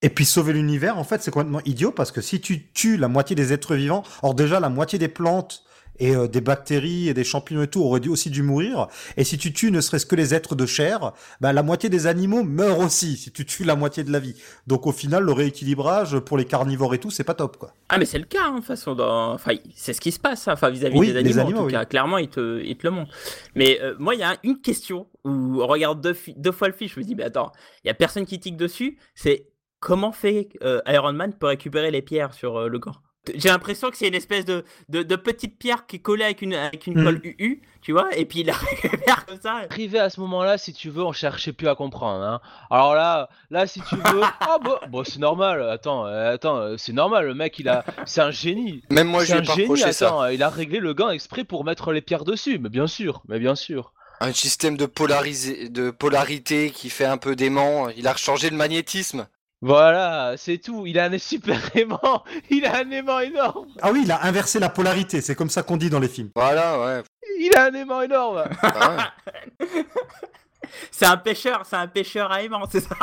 Et 0.02 0.08
puis 0.08 0.24
sauver 0.24 0.52
l'univers, 0.52 0.98
en 0.98 1.04
fait, 1.04 1.20
c'est 1.20 1.32
complètement 1.32 1.62
idiot 1.64 1.90
parce 1.90 2.12
que 2.12 2.20
si 2.20 2.40
tu 2.40 2.70
tues 2.72 2.96
la 2.96 3.08
moitié 3.08 3.34
des 3.34 3.52
êtres 3.52 3.74
vivants, 3.74 4.04
or 4.22 4.34
déjà 4.36 4.60
la 4.60 4.68
moitié 4.68 5.00
des 5.00 5.08
plantes 5.08 5.64
et 5.98 6.14
euh, 6.14 6.28
des 6.28 6.40
bactéries 6.40 7.08
et 7.08 7.14
des 7.14 7.24
champignons 7.24 7.62
et 7.62 7.68
tout 7.68 7.82
auraient 7.82 8.00
dû 8.00 8.08
aussi 8.08 8.30
dû 8.30 8.42
mourir. 8.42 8.88
Et 9.16 9.24
si 9.24 9.38
tu 9.38 9.52
tues 9.52 9.70
ne 9.70 9.80
serait-ce 9.80 10.06
que 10.06 10.16
les 10.16 10.34
êtres 10.34 10.54
de 10.54 10.66
chair, 10.66 11.12
bah, 11.40 11.52
la 11.52 11.62
moitié 11.62 11.88
des 11.88 12.06
animaux 12.06 12.42
meurent 12.42 12.80
aussi 12.80 13.16
si 13.16 13.30
tu 13.30 13.44
tues 13.44 13.64
la 13.64 13.76
moitié 13.76 14.04
de 14.04 14.10
la 14.10 14.18
vie. 14.18 14.34
Donc 14.66 14.86
au 14.86 14.92
final, 14.92 15.24
le 15.24 15.32
rééquilibrage 15.32 16.18
pour 16.20 16.38
les 16.38 16.44
carnivores 16.44 16.94
et 16.94 16.98
tout, 16.98 17.10
c'est 17.10 17.24
pas 17.24 17.34
top 17.34 17.56
quoi. 17.56 17.74
Ah 17.88 17.98
mais 17.98 18.04
c'est 18.04 18.18
le 18.18 18.24
cas, 18.24 18.46
hein, 18.46 18.58
de 18.58 18.64
façon, 18.64 18.94
dans... 18.94 19.32
enfin, 19.32 19.52
c'est 19.74 19.92
ce 19.92 20.00
qui 20.00 20.12
se 20.12 20.18
passe, 20.20 20.48
hein, 20.48 20.52
enfin 20.54 20.70
vis-à-vis 20.70 21.00
des 21.00 21.16
animaux, 21.16 21.40
animaux, 21.40 21.60
en 21.60 21.64
tout 21.64 21.70
cas. 21.70 21.84
Clairement, 21.84 22.18
ils 22.18 22.28
te, 22.28 22.62
ils 22.62 22.76
te 22.76 22.86
le 22.86 22.90
montrent. 22.90 23.12
Mais 23.54 23.80
euh, 23.82 23.94
moi, 23.98 24.14
il 24.14 24.20
y 24.20 24.24
a 24.24 24.36
une 24.42 24.60
question 24.60 25.06
où 25.24 25.62
on 25.62 25.66
regarde 25.66 26.00
deux, 26.00 26.16
deux 26.36 26.52
fois 26.52 26.68
le 26.68 26.74
fiche, 26.74 26.94
je 26.94 27.00
me 27.00 27.04
dis, 27.04 27.14
mais 27.14 27.24
attends, 27.24 27.52
il 27.84 27.88
y 27.88 27.90
a 27.90 27.94
personne 27.94 28.26
qui 28.26 28.40
tique 28.40 28.56
dessus. 28.56 28.98
C'est 29.14 29.48
comment 29.80 30.12
fait 30.12 30.48
euh, 30.62 30.80
Iron 30.86 31.12
Man 31.12 31.34
pour 31.38 31.48
récupérer 31.48 31.90
les 31.90 32.02
pierres 32.02 32.34
sur 32.34 32.68
le 32.68 32.78
corps 32.78 33.02
j'ai 33.34 33.48
l'impression 33.48 33.90
que 33.90 33.96
c'est 33.96 34.08
une 34.08 34.14
espèce 34.14 34.44
de, 34.44 34.64
de, 34.88 35.02
de, 35.02 35.16
petite 35.16 35.56
pierre 35.56 35.86
qui 35.86 35.96
est 35.96 35.98
collée 36.00 36.24
avec 36.24 36.42
une, 36.42 36.54
avec 36.54 36.86
une 36.88 37.02
colle 37.04 37.20
UU, 37.22 37.62
mm. 37.62 37.66
tu 37.80 37.92
vois, 37.92 38.08
et 38.16 38.24
puis 38.24 38.40
il 38.40 38.46
la 38.46 38.52
récupère 38.82 39.26
comme 39.26 39.40
ça. 39.40 39.62
Arrivé 39.70 40.00
à 40.00 40.10
ce 40.10 40.20
moment-là, 40.20 40.58
si 40.58 40.72
tu 40.72 40.90
veux, 40.90 41.04
on 41.04 41.12
cherchait 41.12 41.52
plus 41.52 41.68
à 41.68 41.74
comprendre. 41.74 42.24
Hein. 42.24 42.40
Alors 42.70 42.94
là, 42.94 43.28
là, 43.50 43.66
si 43.66 43.80
tu 43.82 43.94
veux, 43.94 44.22
ah 44.40 44.58
bon, 44.62 44.76
bon 44.88 45.04
c'est 45.04 45.20
normal. 45.20 45.62
Attends, 45.68 46.06
euh, 46.06 46.34
attends, 46.34 46.56
euh, 46.56 46.76
c'est 46.76 46.92
normal. 46.92 47.26
Le 47.26 47.34
mec, 47.34 47.58
il 47.58 47.68
a, 47.68 47.84
c'est 48.06 48.20
un 48.20 48.32
génie. 48.32 48.82
Même 48.90 49.06
moi, 49.06 49.24
j'ai 49.24 49.34
un 49.34 49.42
génie. 49.42 49.82
Attends, 49.82 50.26
il 50.26 50.42
a 50.42 50.48
réglé 50.48 50.80
le 50.80 50.92
gant 50.92 51.10
exprès 51.10 51.44
pour 51.44 51.64
mettre 51.64 51.92
les 51.92 52.00
pierres 52.00 52.24
dessus. 52.24 52.58
Mais 52.58 52.70
bien 52.70 52.88
sûr, 52.88 53.22
mais 53.28 53.38
bien 53.38 53.54
sûr. 53.54 53.92
Un 54.20 54.32
système 54.32 54.76
de, 54.76 54.86
polarisé, 54.86 55.68
de 55.68 55.90
polarité 55.90 56.70
qui 56.70 56.90
fait 56.90 57.04
un 57.04 57.18
peu 57.18 57.36
dément. 57.36 57.88
Il 57.90 58.06
a 58.08 58.16
changé 58.16 58.50
le 58.50 58.56
magnétisme. 58.56 59.26
Voilà, 59.62 60.34
c'est 60.36 60.58
tout. 60.58 60.86
Il 60.86 60.98
a 60.98 61.04
un 61.04 61.18
super 61.18 61.60
aimant. 61.76 62.24
Il 62.50 62.66
a 62.66 62.78
un 62.78 62.90
aimant 62.90 63.20
énorme. 63.20 63.68
Ah 63.80 63.92
oui, 63.92 64.02
il 64.04 64.10
a 64.10 64.24
inversé 64.24 64.58
la 64.58 64.68
polarité, 64.68 65.20
c'est 65.20 65.36
comme 65.36 65.50
ça 65.50 65.62
qu'on 65.62 65.76
dit 65.76 65.88
dans 65.88 66.00
les 66.00 66.08
films. 66.08 66.30
Voilà, 66.34 66.80
ouais. 66.80 67.02
Il 67.38 67.56
a 67.56 67.66
un 67.66 67.72
aimant 67.74 68.02
énorme. 68.02 68.44
Ah 68.62 69.12
C'est 70.90 71.04
un 71.06 71.16
pêcheur, 71.18 71.62
c'est 71.68 71.76
un 71.76 71.86
pêcheur 71.86 72.32
à 72.32 72.42
aimant, 72.42 72.62
c'est 72.70 72.80
ça 72.80 72.96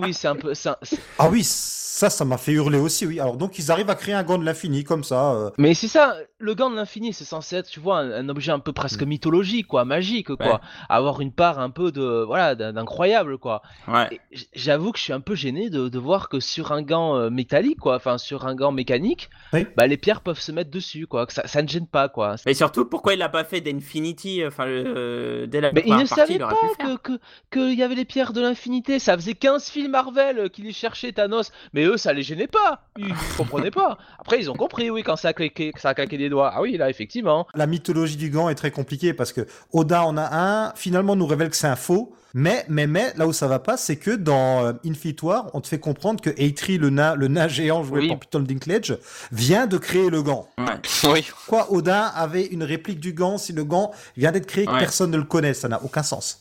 oui, 0.00 0.12
c'est 0.12 0.26
un 0.28 0.34
peu. 0.34 0.52
c'est 0.54 0.68
un- 0.70 0.76
c'est- 0.82 0.98
Ah 1.18 1.28
oui, 1.28 1.42
ça, 1.44 2.10
ça 2.10 2.24
m'a 2.24 2.38
fait 2.38 2.52
hurler 2.52 2.78
aussi, 2.78 3.06
oui. 3.06 3.20
Alors 3.20 3.36
donc 3.36 3.58
ils 3.58 3.70
arrivent 3.70 3.90
à 3.90 3.94
créer 3.94 4.14
un 4.14 4.24
gant 4.24 4.36
de 4.38 4.44
l'infini 4.44 4.82
comme 4.82 5.04
ça. 5.04 5.32
euh. 5.32 5.50
Mais 5.58 5.74
c'est 5.74 5.86
ça, 5.86 6.16
le 6.40 6.54
gant 6.54 6.70
de 6.70 6.76
l'infini, 6.76 7.12
c'est 7.12 7.24
censé 7.24 7.56
être, 7.56 7.68
tu 7.68 7.78
vois, 7.80 7.98
un, 7.98 8.10
un 8.10 8.28
objet 8.28 8.50
un 8.50 8.58
peu 8.58 8.72
presque 8.72 9.02
mythologique, 9.02 9.66
quoi, 9.66 9.84
magique, 9.84 10.34
quoi. 10.34 10.54
Ouais. 10.54 10.58
Avoir 10.88 11.20
une 11.20 11.32
part 11.32 11.58
un 11.58 11.70
peu 11.70 11.92
de, 11.92 12.24
voilà, 12.26 12.54
d'incroyable, 12.54 13.38
quoi. 13.38 13.62
Ouais. 13.86 14.20
J'avoue 14.54 14.92
que 14.92 14.98
je 14.98 15.04
suis 15.04 15.12
un 15.12 15.20
peu 15.20 15.34
gêné 15.34 15.70
de, 15.70 15.88
de 15.88 15.98
voir 15.98 16.28
que 16.28 16.40
sur 16.40 16.72
un 16.72 16.82
gant 16.82 17.16
euh, 17.16 17.30
métallique, 17.30 17.78
quoi, 17.78 17.96
enfin 17.96 18.16
sur 18.18 18.46
un 18.46 18.54
gant 18.54 18.72
mécanique, 18.72 19.28
Oui. 19.52 19.66
bah 19.76 19.86
les 19.86 19.96
pierres 19.98 20.22
peuvent 20.22 20.40
se 20.40 20.50
mettre 20.50 20.70
dessus, 20.70 21.06
quoi. 21.06 21.26
Que 21.26 21.32
ça, 21.32 21.46
ça 21.46 21.62
ne 21.62 21.68
gêne 21.68 21.86
pas, 21.86 22.08
quoi. 22.08 22.36
Mais 22.46 22.54
surtout, 22.54 22.86
pourquoi 22.86 23.12
il 23.12 23.18
l'a 23.18 23.28
pas 23.28 23.44
fait 23.44 23.60
d'Infinity, 23.60 24.42
enfin, 24.46 24.66
euh, 24.66 25.46
dès 25.46 25.60
la 25.60 25.72
Mais 25.72 25.82
il 25.86 25.94
ne 25.96 26.04
savait 26.06 26.38
pas 26.38 26.50
faire. 26.78 26.96
que 27.02 27.12
que 27.12 27.20
qu'il 27.52 27.78
y 27.78 27.82
avait 27.82 27.94
les 27.94 28.04
pierres 28.06 28.32
de 28.32 28.40
l'infinité. 28.40 28.98
Ça 28.98 29.14
faisait 29.16 29.34
15 29.34 29.68
films 29.68 29.90
Marvel 29.90 30.38
euh, 30.38 30.48
qui 30.48 30.62
les 30.62 30.72
cherchaient 30.72 31.12
Thanos, 31.12 31.52
mais 31.74 31.84
eux 31.84 31.96
ça 31.98 32.12
les 32.14 32.22
gênait 32.22 32.46
pas. 32.46 32.84
Ils 32.96 33.12
comprenaient 33.36 33.70
pas. 33.70 33.98
Après 34.18 34.38
ils 34.38 34.50
ont 34.50 34.54
compris, 34.54 34.90
oui, 34.90 35.02
quand 35.02 35.16
ça 35.16 35.28
a 35.28 35.32
claqué, 35.34 35.72
ça 35.76 35.90
a 35.90 35.94
claqué 35.94 36.16
des 36.16 36.29
doigts. 36.30 36.52
Ah 36.54 36.62
oui, 36.62 36.76
là 36.76 36.88
effectivement. 36.88 37.46
La 37.54 37.66
mythologie 37.66 38.16
du 38.16 38.30
gant 38.30 38.48
est 38.48 38.54
très 38.54 38.70
compliquée 38.70 39.12
parce 39.12 39.32
que 39.32 39.46
Oda 39.72 40.04
en 40.06 40.16
a 40.16 40.28
un, 40.32 40.72
finalement 40.74 41.16
nous 41.16 41.26
révèle 41.26 41.50
que 41.50 41.56
c'est 41.56 41.66
un 41.66 41.76
faux. 41.76 42.12
Mais, 42.32 42.64
mais, 42.68 42.86
mais, 42.86 43.12
là 43.16 43.26
où 43.26 43.32
ça 43.32 43.48
va 43.48 43.58
pas, 43.58 43.76
c'est 43.76 43.96
que 43.96 44.12
dans 44.12 44.64
euh, 44.64 44.72
Infinite 44.86 45.20
War, 45.24 45.50
on 45.52 45.60
te 45.60 45.66
fait 45.66 45.80
comprendre 45.80 46.20
que 46.20 46.30
Eitri, 46.40 46.78
le 46.78 46.88
nain, 46.88 47.16
le 47.16 47.26
nain 47.26 47.48
géant 47.48 47.82
joué 47.82 48.02
Oui. 48.02 48.08
par 48.08 48.20
Peter 48.20 48.38
Dinklage, 48.38 48.96
vient 49.32 49.66
de 49.66 49.76
créer 49.78 50.10
le 50.10 50.22
gant. 50.22 50.46
Ouais. 50.56 50.66
oui. 51.12 51.26
Quoi, 51.48 51.72
Odin 51.72 52.08
avait 52.14 52.44
une 52.46 52.62
réplique 52.62 53.00
du 53.00 53.14
gant 53.14 53.36
si 53.36 53.52
le 53.52 53.64
gant 53.64 53.90
vient 54.16 54.30
d'être 54.30 54.46
créé 54.46 54.64
que 54.64 54.70
Ouais. 54.70 54.78
personne 54.78 55.10
ne 55.10 55.16
le 55.16 55.24
connaît, 55.24 55.54
ça 55.54 55.66
n'a 55.66 55.82
aucun 55.82 56.04
sens. 56.04 56.39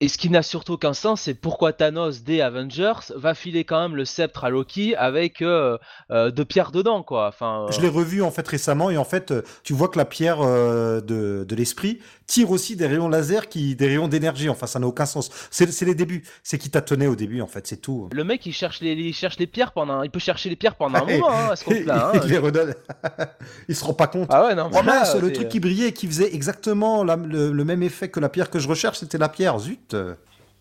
Et 0.00 0.08
ce 0.08 0.18
qui 0.18 0.28
n'a 0.28 0.42
surtout 0.42 0.72
aucun 0.74 0.92
sens, 0.92 1.22
c'est 1.22 1.34
pourquoi 1.34 1.72
Thanos 1.72 2.24
des 2.24 2.40
Avengers 2.40 2.92
va 3.14 3.32
filer 3.32 3.64
quand 3.64 3.80
même 3.80 3.94
le 3.96 4.04
sceptre 4.04 4.44
à 4.44 4.50
Loki 4.50 4.94
avec 4.96 5.40
euh, 5.40 5.78
euh, 6.10 6.30
deux 6.32 6.44
pierres 6.44 6.72
dedans, 6.72 7.02
quoi. 7.04 7.28
Enfin. 7.28 7.66
euh, 7.68 7.72
Je 7.72 7.80
l'ai 7.80 7.88
revu 7.88 8.20
en 8.20 8.32
fait 8.32 8.46
récemment 8.46 8.90
et 8.90 8.96
en 8.98 9.04
fait, 9.04 9.30
euh, 9.30 9.42
tu 9.62 9.72
vois 9.72 9.88
que 9.88 9.96
la 9.96 10.04
pierre 10.04 10.38
euh, 10.42 11.00
de, 11.00 11.44
de 11.48 11.54
l'esprit 11.54 12.00
tire 12.26 12.50
aussi 12.50 12.74
des 12.74 12.86
rayons 12.86 13.08
laser, 13.08 13.48
qui, 13.48 13.76
des 13.76 13.86
rayons 13.86 14.08
d'énergie. 14.08 14.48
Enfin, 14.48 14.66
ça 14.66 14.78
n'a 14.80 14.86
aucun 14.86 15.06
sens. 15.06 15.30
C'est 15.50 15.80
les 15.82 15.94
débuts. 15.94 16.24
C'est 16.42 16.58
qui 16.58 16.70
tâtonnait 16.70 17.06
au 17.06 17.16
début, 17.16 17.40
en 17.40 17.46
fait, 17.46 17.66
c'est 17.66 17.76
tout. 17.80 18.08
Le 18.12 18.24
mec 18.24 18.44
il 18.46 18.52
cherche 18.52 18.80
les, 18.80 18.92
il 18.94 19.14
cherche 19.14 19.38
les 19.38 19.46
pierres 19.46 19.72
pendant, 19.72 20.02
il 20.02 20.10
peut 20.10 20.18
chercher 20.18 20.48
les 20.50 20.56
pierres 20.56 20.74
pendant 20.76 20.98
un 20.98 21.04
moment, 21.06 21.30
hein, 21.30 21.50
à 21.52 21.56
ce 21.56 21.64
compte-là. 21.64 22.10
hein. 22.14 22.20
il 22.24 22.30
les 22.30 22.38
redonne. 22.38 22.74
il 23.68 23.76
se 23.76 23.84
rend 23.84 23.94
pas 23.94 24.08
compte. 24.08 24.28
Ah 24.32 24.46
ouais, 24.46 24.54
non. 24.56 24.70
Oh 24.74 24.82
mince, 24.82 25.14
le 25.16 25.32
truc 25.32 25.48
qui 25.48 25.60
brillait, 25.60 25.92
qui 25.92 26.06
faisait 26.08 26.34
exactement 26.34 27.04
la- 27.04 27.16
le, 27.16 27.52
le 27.52 27.64
même 27.64 27.82
effet 27.84 28.08
que 28.08 28.18
la 28.20 28.28
pierre 28.28 28.50
que 28.50 28.58
je 28.58 28.68
recherche, 28.68 28.98
c'était 28.98 29.18
la 29.18 29.28
pierre. 29.28 29.58
Zut. 29.60 29.83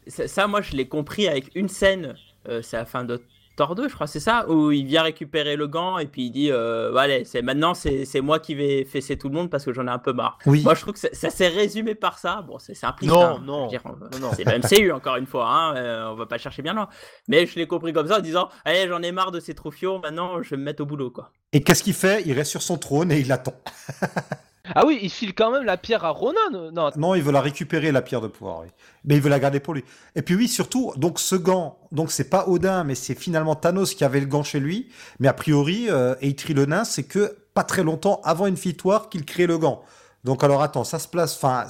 Ça, 0.08 0.28
ça, 0.28 0.48
moi, 0.48 0.62
je 0.62 0.76
l'ai 0.76 0.88
compris 0.88 1.28
avec 1.28 1.52
une 1.56 1.70
scène, 1.70 2.16
euh, 2.50 2.62
c'est 2.62 2.78
à 2.78 2.82
la 2.82 2.86
fin 2.86 3.04
de 3.04 3.22
Thor 3.56 3.76
2, 3.76 3.88
je 3.88 3.94
crois, 3.94 4.08
c'est 4.08 4.20
ça, 4.20 4.50
où 4.50 4.72
il 4.72 4.86
vient 4.86 5.04
récupérer 5.04 5.56
le 5.56 5.68
gant 5.68 6.00
et 6.00 6.08
puis 6.08 6.26
il 6.26 6.32
dit 6.32 6.52
euh, 6.52 6.96
Allez, 6.96 7.24
c'est 7.24 7.44
maintenant, 7.44 7.76
c'est 7.76 8.04
c'est 8.04 8.22
moi 8.22 8.40
qui 8.40 8.56
vais 8.56 8.84
fesser 8.84 9.16
tout 9.16 9.30
le 9.30 9.36
monde 9.36 9.52
parce 9.52 9.64
que 9.64 9.72
j'en 9.72 9.86
ai 9.86 9.92
un 9.92 10.00
peu 10.00 10.12
marre. 10.12 10.40
Oui. 10.48 10.64
Moi, 10.64 10.74
je 10.74 10.82
trouve 10.82 10.94
que 10.94 11.00
ça, 11.00 11.10
ça 11.12 11.30
s'est 11.30 11.50
résumé 11.50 11.94
par 11.94 12.18
ça. 12.18 12.42
Bon, 12.42 12.58
c'est 12.58 12.74
simpliste. 12.74 13.14
Non, 13.14 13.38
hein, 13.38 13.68
dire, 13.68 13.82
on 13.86 13.90
non, 13.90 14.20
non. 14.20 14.32
C'est 14.36 14.44
le 14.44 14.58
MCU, 14.58 14.92
encore 14.92 15.18
une 15.18 15.28
fois, 15.28 15.48
hein, 15.48 15.76
euh, 15.76 16.10
on 16.10 16.16
va 16.16 16.26
pas 16.26 16.40
chercher 16.40 16.64
bien 16.64 16.74
loin. 16.74 16.90
Mais 17.28 17.46
je 17.46 17.60
l'ai 17.60 17.68
compris 17.68 17.94
comme 17.94 18.08
ça 18.08 18.18
en 18.18 18.22
disant 18.22 18.50
Allez, 18.66 18.88
j'en 18.88 19.04
ai 19.04 19.12
marre 19.12 19.30
de 19.30 19.40
ces 19.40 19.54
troufions, 19.54 20.00
maintenant, 20.00 20.42
je 20.42 20.50
vais 20.50 20.58
me 20.58 20.64
mettre 20.64 20.82
au 20.82 20.88
boulot, 20.88 21.12
quoi. 21.12 21.30
Et 21.52 21.62
qu'est-ce 21.62 21.84
qu'il 21.84 21.94
fait? 21.94 22.24
Il 22.26 22.34
reste 22.34 22.50
sur 22.50 22.64
son 22.64 22.78
trône 22.78 23.12
et 23.12 23.20
il 23.20 23.32
attend. 23.32 23.54
Ah 24.74 24.86
oui, 24.86 24.98
il 25.02 25.10
file 25.10 25.34
quand 25.36 25.52
même 25.52 25.64
la 25.66 25.76
pierre 25.76 26.06
à 26.06 26.12
Ronan. 26.12 26.38
euh, 26.54 26.72
Non, 26.72 26.90
Non, 26.96 27.16
il 27.16 27.22
veut 27.22 27.34
la 27.34 27.42
récupérer, 27.42 27.92
la 27.92 28.02
pierre 28.02 28.22
de 28.22 28.28
pouvoir, 28.28 28.62
oui. 28.62 28.68
Mais 29.04 29.16
il 29.16 29.22
veut 29.22 29.30
la 29.30 29.40
garder 29.40 29.60
pour 29.60 29.74
lui. 29.74 29.84
Et 30.16 30.22
puis 30.22 30.36
oui, 30.36 30.48
surtout, 30.48 30.94
donc 30.96 31.20
ce 31.20 31.36
gant, 31.36 31.78
donc 31.92 32.12
c'est 32.12 32.30
pas 32.30 32.48
Odin, 32.48 32.86
mais 32.86 32.96
c'est 32.96 33.14
finalement 33.16 33.56
Thanos 33.56 33.94
qui 33.94 34.06
avait 34.06 34.22
le 34.22 34.26
gant 34.26 34.44
chez 34.44 34.62
lui. 34.62 34.88
Mais 35.20 35.28
a 35.28 35.34
priori, 35.34 35.90
euh, 35.90 36.16
Eitri 36.22 36.54
le 36.54 36.66
nain, 36.66 36.86
c'est 36.86 37.04
que 37.04 37.36
pas 37.54 37.66
très 37.66 37.84
longtemps 37.84 38.22
avant 38.24 38.48
une 38.48 38.56
victoire 38.56 39.10
qu'il 39.10 39.26
crée 39.26 39.48
le 39.48 39.58
gant. 39.58 39.82
Donc 40.24 40.46
alors 40.46 40.62
attends, 40.64 40.86
ça 40.86 40.98
se 41.00 41.10
place, 41.10 41.36
enfin, 41.36 41.68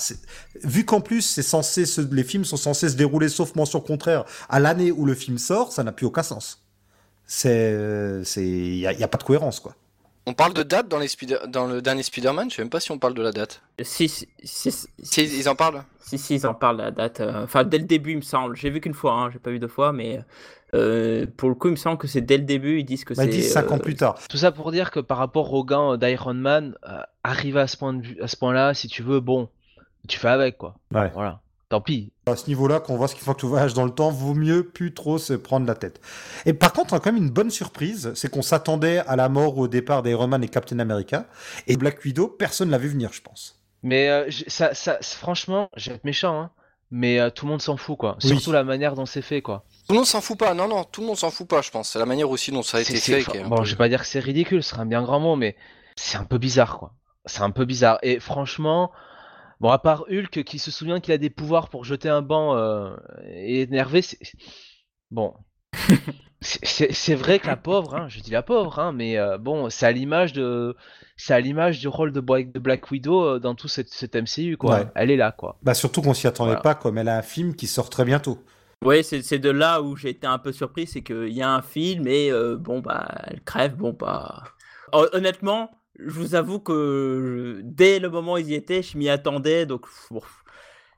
vu 0.64 0.86
qu'en 0.86 1.02
plus 1.02 1.24
c'est 1.24 1.42
censé, 1.42 1.88
se- 1.88 2.02
les 2.02 2.24
films 2.24 2.46
sont 2.46 2.58
censés 2.58 2.88
se 2.90 2.96
dérouler, 2.96 3.28
sauf 3.28 3.56
mention 3.56 3.80
contraire, 3.82 4.26
à 4.48 4.60
l'année 4.60 4.92
où 4.92 5.06
le 5.08 5.16
film 5.16 5.40
sort, 5.40 5.72
ça 5.72 5.84
n'a 5.84 5.92
plus 5.92 6.06
aucun 6.06 6.22
sens. 6.22 6.64
C'est, 7.26 8.24
c'est, 8.24 8.46
il 8.46 8.78
y 8.78 8.86
a 9.04 9.08
pas 9.08 9.18
de 9.18 9.24
cohérence 9.24 9.60
quoi. 9.60 9.74
On 10.26 10.34
parle 10.34 10.54
de 10.54 10.64
date 10.64 10.88
dans, 10.88 11.00
les 11.00 11.08
Spider- 11.10 11.40
dans 11.48 11.68
le 11.68 11.82
dernier 11.82 12.02
Spider-Man 12.04 12.50
Je 12.50 12.56
sais 12.56 12.62
même 12.62 12.70
pas 12.70 12.80
si 12.80 12.92
on 12.92 12.98
parle 13.00 13.14
de 13.14 13.22
la 13.22 13.32
date. 13.32 13.62
Si, 13.82 14.08
si, 14.08 14.30
si, 14.44 14.72
si, 14.72 14.88
Si, 15.04 15.22
ils 15.24 15.50
en 15.50 15.56
parlent 15.56 15.84
Si, 16.00 16.18
si, 16.18 16.36
ils 16.36 16.48
en 16.48 16.54
parlent 16.54 16.78
la 16.78 16.92
date. 16.92 17.20
euh, 17.20 17.44
Enfin, 17.44 17.64
dès 17.66 17.78
le 17.78 17.84
début, 17.86 18.12
il 18.12 18.18
me 18.18 18.22
semble. 18.22 18.56
J'ai 18.56 18.70
vu 18.70 18.80
qu'une 18.80 18.94
fois, 18.94 19.14
hein, 19.14 19.30
j'ai 19.32 19.40
pas 19.40 19.50
vu 19.52 19.60
deux 19.60 19.68
fois, 19.68 19.92
mais 19.92 20.22
euh, 20.74 21.26
pour 21.38 21.50
le 21.50 21.56
coup, 21.56 21.68
il 21.68 21.72
me 21.72 21.76
semble 21.76 21.98
que 21.98 22.08
c'est 22.08 22.22
dès 22.22 22.38
le 22.38 22.46
début, 22.46 22.80
ils 22.80 22.86
disent 22.86 23.04
que 23.04 23.14
Bah, 23.14 23.24
c'est. 23.24 23.30
ils 23.30 23.32
disent 23.42 23.52
cinq 23.52 23.70
euh, 23.70 23.76
ans 23.76 23.80
plus 23.80 23.96
tard. 23.96 24.18
Tout 24.30 24.38
ça 24.38 24.52
pour 24.54 24.72
dire 24.72 24.92
que 24.92 25.00
par 25.02 25.18
rapport 25.18 25.54
au 25.54 25.64
gant 25.66 25.98
d'Iron 25.98 26.34
Man, 26.34 26.76
euh, 26.88 27.00
arrivé 27.24 27.60
à 27.60 27.68
ce 27.68 27.76
point 27.78 27.94
de 27.94 28.02
vue, 28.02 28.22
à 28.22 28.28
ce 28.28 28.38
point-là, 28.38 28.74
si 28.74 28.88
tu 28.88 29.04
veux, 29.04 29.20
bon, 29.20 29.50
tu 30.08 30.18
fais 30.18 30.30
avec 30.30 30.58
quoi. 30.58 30.76
Ouais. 30.94 31.12
Voilà. 31.14 31.42
Tant 31.74 31.82
pis. 31.82 32.12
À 32.28 32.36
ce 32.36 32.46
niveau-là, 32.50 32.80
qu'on 32.80 32.98
voit 32.98 33.08
ce 33.08 33.16
qu'il 33.16 33.24
faut 33.24 33.34
que 33.34 33.40
tu 33.40 33.48
voyages 33.48 33.74
dans 33.74 33.84
le 33.84 33.90
temps, 33.90 34.12
vaut 34.12 34.36
mieux 34.36 34.64
plus 34.64 34.94
trop 34.94 35.18
se 35.18 35.34
prendre 35.34 35.66
la 35.66 35.74
tête. 35.74 36.00
Et 36.46 36.54
par 36.54 36.72
contre, 36.72 36.94
on 36.94 36.98
a 36.98 37.00
quand 37.00 37.12
même 37.12 37.24
une 37.24 37.32
bonne 37.32 37.50
surprise, 37.50 38.12
c'est 38.14 38.30
qu'on 38.30 38.44
s'attendait 38.44 39.00
à 39.00 39.16
la 39.16 39.28
mort 39.28 39.58
au 39.58 39.68
départ 39.68 40.04
d'Iron 40.04 40.28
Man 40.28 40.44
et 40.44 40.50
Captain 40.50 40.78
America, 40.78 41.26
et 41.66 41.76
Black 41.76 42.06
Widow, 42.06 42.28
personne 42.28 42.70
l'a 42.70 42.78
vu 42.78 42.90
venir, 42.90 43.12
je 43.12 43.22
pense. 43.22 43.60
Mais 43.82 44.08
euh, 44.08 44.30
ça, 44.46 44.76
ça, 44.76 45.00
franchement, 45.02 45.68
je 45.76 45.90
vais 45.90 45.96
être 45.96 46.06
méchant, 46.06 46.40
hein. 46.40 46.52
Mais 46.92 47.20
euh, 47.20 47.32
tout 47.32 47.48
le 47.48 47.52
monde 47.54 47.62
s'en 47.64 47.76
fout, 47.76 47.98
quoi. 47.98 48.18
Oui. 48.22 48.30
Surtout 48.30 48.52
la 48.52 48.64
manière 48.64 48.94
dont 48.94 49.08
c'est 49.08 49.24
fait, 49.24 49.42
quoi. 49.42 49.66
Tout 49.88 49.94
le 49.94 49.98
monde 49.98 50.06
s'en 50.06 50.22
fout 50.22 50.38
pas. 50.38 50.54
Non, 50.54 50.68
non, 50.68 50.84
tout 50.84 51.02
le 51.02 51.08
monde 51.08 51.18
s'en 51.18 51.32
fout 51.32 51.48
pas, 51.48 51.64
je 51.64 51.72
pense. 51.72 51.90
C'est 51.90 51.98
la 51.98 52.06
manière 52.06 52.30
aussi 52.30 52.52
dont 52.52 52.62
ça 52.62 52.78
a 52.78 52.82
été 52.82 52.98
fait. 52.98 53.24
qui 53.24 53.40
Bon, 53.40 53.56
peu- 53.56 53.64
je 53.64 53.72
vais 53.72 53.78
pas 53.78 53.90
dire 53.90 54.02
que 54.02 54.06
c'est 54.06 54.20
ridicule, 54.20 54.62
ce 54.62 54.70
serait 54.70 54.84
un 54.84 54.86
bien 54.86 55.02
grand 55.02 55.20
mot, 55.20 55.36
mais 55.36 55.56
c'est 55.96 56.18
un 56.18 56.24
peu 56.24 56.38
bizarre, 56.38 56.78
quoi. 56.78 56.94
C'est 57.26 57.42
un 57.42 57.50
peu 57.50 57.66
bizarre. 57.66 57.98
Et 58.04 58.20
franchement, 58.20 58.92
bon, 59.64 59.70
à 59.70 59.80
part 59.80 60.04
Hulk 60.12 60.44
qui 60.44 60.60
se 60.60 60.70
souvient 60.70 61.00
qu'il 61.00 61.14
a 61.14 61.18
des 61.18 61.30
pouvoirs 61.32 61.70
pour 61.70 61.86
jeter 61.86 62.10
un 62.10 62.22
banc 62.22 62.56
euh, 62.56 62.96
et 63.26 63.62
énervé, 63.62 64.02
c'est. 64.04 64.20
Bon. 65.10 65.34
C'est- 66.42 67.16
vrai 67.16 67.40
que 67.40 67.48
la 67.48 67.56
pauvre, 67.56 67.96
hein, 67.96 68.08
je 68.10 68.20
dis 68.20 68.30
la 68.32 68.42
pauvre, 68.44 68.78
hein, 68.78 68.92
mais 68.92 69.18
euh, 69.18 69.38
bon, 69.38 69.70
c'est 69.70 69.86
à 69.86 69.94
l'image 69.94 70.34
de, 70.34 70.76
c'est 71.16 71.34
à 71.34 71.40
l'image 71.40 71.80
du 71.80 71.88
rôle 71.88 72.12
de 72.12 72.20
Black, 72.20 72.52
de 72.52 72.60
Black 72.60 72.92
Widow 72.92 73.24
euh, 73.24 73.40
dans 73.40 73.56
tout 73.56 73.70
cet, 73.70 73.88
cet 73.88 74.14
MCU, 74.18 74.58
quoi. 74.58 74.80
Ouais. 74.80 74.88
Elle 74.96 75.10
est 75.12 75.16
là, 75.16 75.32
quoi. 75.32 75.58
Bah 75.62 75.74
surtout 75.74 76.02
qu'on 76.02 76.14
s'y 76.14 76.28
attendait 76.28 76.50
Voilà. 76.50 76.62
pas, 76.62 76.76
comme 76.76 76.98
elle 76.98 77.08
a 77.08 77.18
un 77.18 77.22
film 77.22 77.56
qui 77.56 77.66
sort 77.66 77.90
très 77.90 78.04
bientôt. 78.04 78.44
Ouais, 78.84 79.04
c'est 79.04 79.40
de 79.40 79.50
là 79.50 79.82
où 79.82 79.96
j'ai 79.96 80.10
été 80.10 80.28
un 80.28 80.38
peu 80.38 80.52
surpris, 80.52 80.86
c'est 80.86 81.02
qu'il 81.02 81.30
y 81.32 81.42
a 81.42 81.50
un 81.50 81.62
film 81.62 82.08
et 82.10 82.30
euh, 82.30 82.58
bon, 82.58 82.82
bah, 82.82 83.08
elle 83.28 83.42
crève, 83.42 83.78
bon, 83.78 83.96
bah. 83.98 84.44
Hon- 84.92 85.08
Honnêtement, 85.14 85.72
je 86.00 86.12
vous 86.12 86.36
avoue 86.36 86.60
que 86.60 87.58
je- 87.58 87.62
dès 87.64 88.00
le 88.00 88.10
moment 88.10 88.34
où 88.34 88.38
ils 88.38 88.50
y 88.50 88.56
étaient, 88.56 88.82
je 88.82 88.98
m'y 88.98 89.10
attendais, 89.10 89.66
donc. 89.66 89.86
bon, 90.12 90.22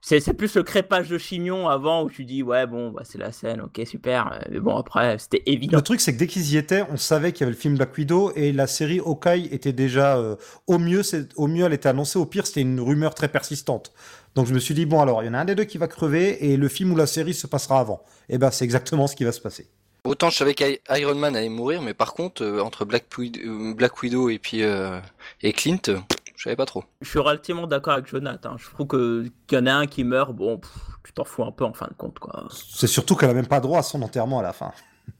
c'est 0.01 0.33
plus 0.33 0.55
le 0.55 0.61
crépage 0.61 1.09
de 1.09 1.17
chignon 1.17 1.67
avant 1.67 2.03
où 2.03 2.11
tu 2.11 2.25
dis, 2.25 2.43
ouais, 2.43 2.67
bon, 2.67 2.91
bah, 2.91 3.01
c'est 3.03 3.17
la 3.17 3.31
scène, 3.31 3.61
ok, 3.61 3.81
super. 3.87 4.31
euh, 4.33 4.39
Mais 4.51 4.59
bon, 4.59 4.77
après, 4.77 5.17
c'était 5.17 5.41
évident. 5.47 5.77
Le 5.77 5.81
truc, 5.83 5.99
c'est 5.99 6.13
que 6.13 6.19
dès 6.19 6.27
qu'ils 6.27 6.53
y 6.53 6.57
étaient, 6.57 6.83
on 6.91 6.97
savait 6.97 7.31
qu'il 7.31 7.41
y 7.41 7.43
avait 7.45 7.53
le 7.55 7.57
film 7.59 7.75
Black 7.75 7.97
Widow, 7.97 8.31
et 8.35 8.51
la 8.51 8.67
série 8.67 8.99
Hawkeye 8.99 9.47
était 9.51 9.73
déjà, 9.73 10.17
euh, 10.17 10.35
au 10.67 10.77
mieux, 10.77 11.01
c'est- 11.01 11.33
au 11.37 11.47
mieux, 11.47 11.65
elle 11.65 11.73
était 11.73 11.89
annoncée, 11.89 12.19
au 12.19 12.25
pire, 12.27 12.45
c'était 12.45 12.61
une 12.61 12.79
rumeur 12.79 13.15
très 13.15 13.29
persistante. 13.29 13.93
Donc 14.35 14.45
je 14.45 14.53
me 14.53 14.59
suis 14.59 14.75
dit, 14.75 14.85
bon 14.85 15.01
alors, 15.01 15.23
il 15.23 15.25
y 15.25 15.29
en 15.29 15.33
a 15.33 15.39
un 15.39 15.45
des 15.45 15.55
deux 15.55 15.63
qui 15.63 15.79
va 15.79 15.87
crever, 15.87 16.51
et 16.51 16.57
le 16.57 16.67
film 16.67 16.91
ou 16.93 16.95
la 16.95 17.07
série 17.07 17.33
se 17.33 17.47
passera 17.47 17.79
avant. 17.79 18.03
Et 18.29 18.37
ben 18.37 18.51
c'est 18.51 18.65
exactement 18.65 19.07
ce 19.07 19.15
qui 19.15 19.23
va 19.23 19.31
se 19.31 19.41
passer. 19.41 19.69
Autant 20.05 20.29
je 20.29 20.37
savais 20.37 20.53
qu'Iron 20.53 21.15
Man 21.15 21.35
allait 21.35 21.49
mourir, 21.49 21.81
mais 21.81 21.95
par 21.95 22.13
contre, 22.13 22.43
euh, 22.43 22.61
entre 22.61 22.85
Black, 22.85 23.05
euh, 23.19 23.73
Black 23.73 24.01
Widow 24.03 24.29
et 24.29 24.37
puis 24.37 24.61
euh, 24.61 24.99
et 25.41 25.51
Clint, 25.51 25.81
je 25.87 26.43
savais 26.43 26.55
pas 26.55 26.67
trop. 26.67 26.83
Je 27.01 27.09
suis 27.09 27.19
relativement 27.19 27.65
d'accord 27.65 27.93
avec 27.93 28.07
Jonathan. 28.07 28.55
Je 28.57 28.69
trouve 28.69 28.85
que 28.85 29.25
qu'il 29.47 29.57
y 29.57 29.61
en 29.61 29.65
a 29.65 29.73
un 29.73 29.87
qui 29.87 30.03
meurt, 30.03 30.31
bon, 30.31 30.59
pff, 30.59 30.71
tu 31.03 31.11
t'en 31.11 31.23
fous 31.23 31.43
un 31.43 31.51
peu 31.51 31.65
en 31.65 31.73
fin 31.73 31.87
de 31.87 31.93
compte, 31.93 32.19
quoi. 32.19 32.47
C'est 32.51 32.87
surtout 32.87 33.15
qu'elle 33.15 33.31
a 33.31 33.33
même 33.33 33.47
pas 33.47 33.59
droit 33.59 33.79
à 33.79 33.83
son 33.83 34.01
enterrement 34.03 34.39
à 34.39 34.43
la 34.43 34.53
fin. 34.53 34.71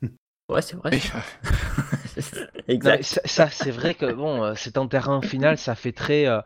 Ouais, 0.47 0.61
c'est 0.61 0.75
vrai. 0.75 0.91
Non, 0.91 0.99
exact. 2.67 3.03
ça, 3.03 3.21
ça, 3.25 3.49
c'est 3.49 3.71
vrai 3.71 3.95
que 3.95 4.13
bon, 4.13 4.53
cet 4.53 4.77
enterrement 4.77 5.23
final, 5.23 5.57
ça 5.57 5.73
fait 5.73 5.91
très, 5.91 6.27
euh, 6.27 6.39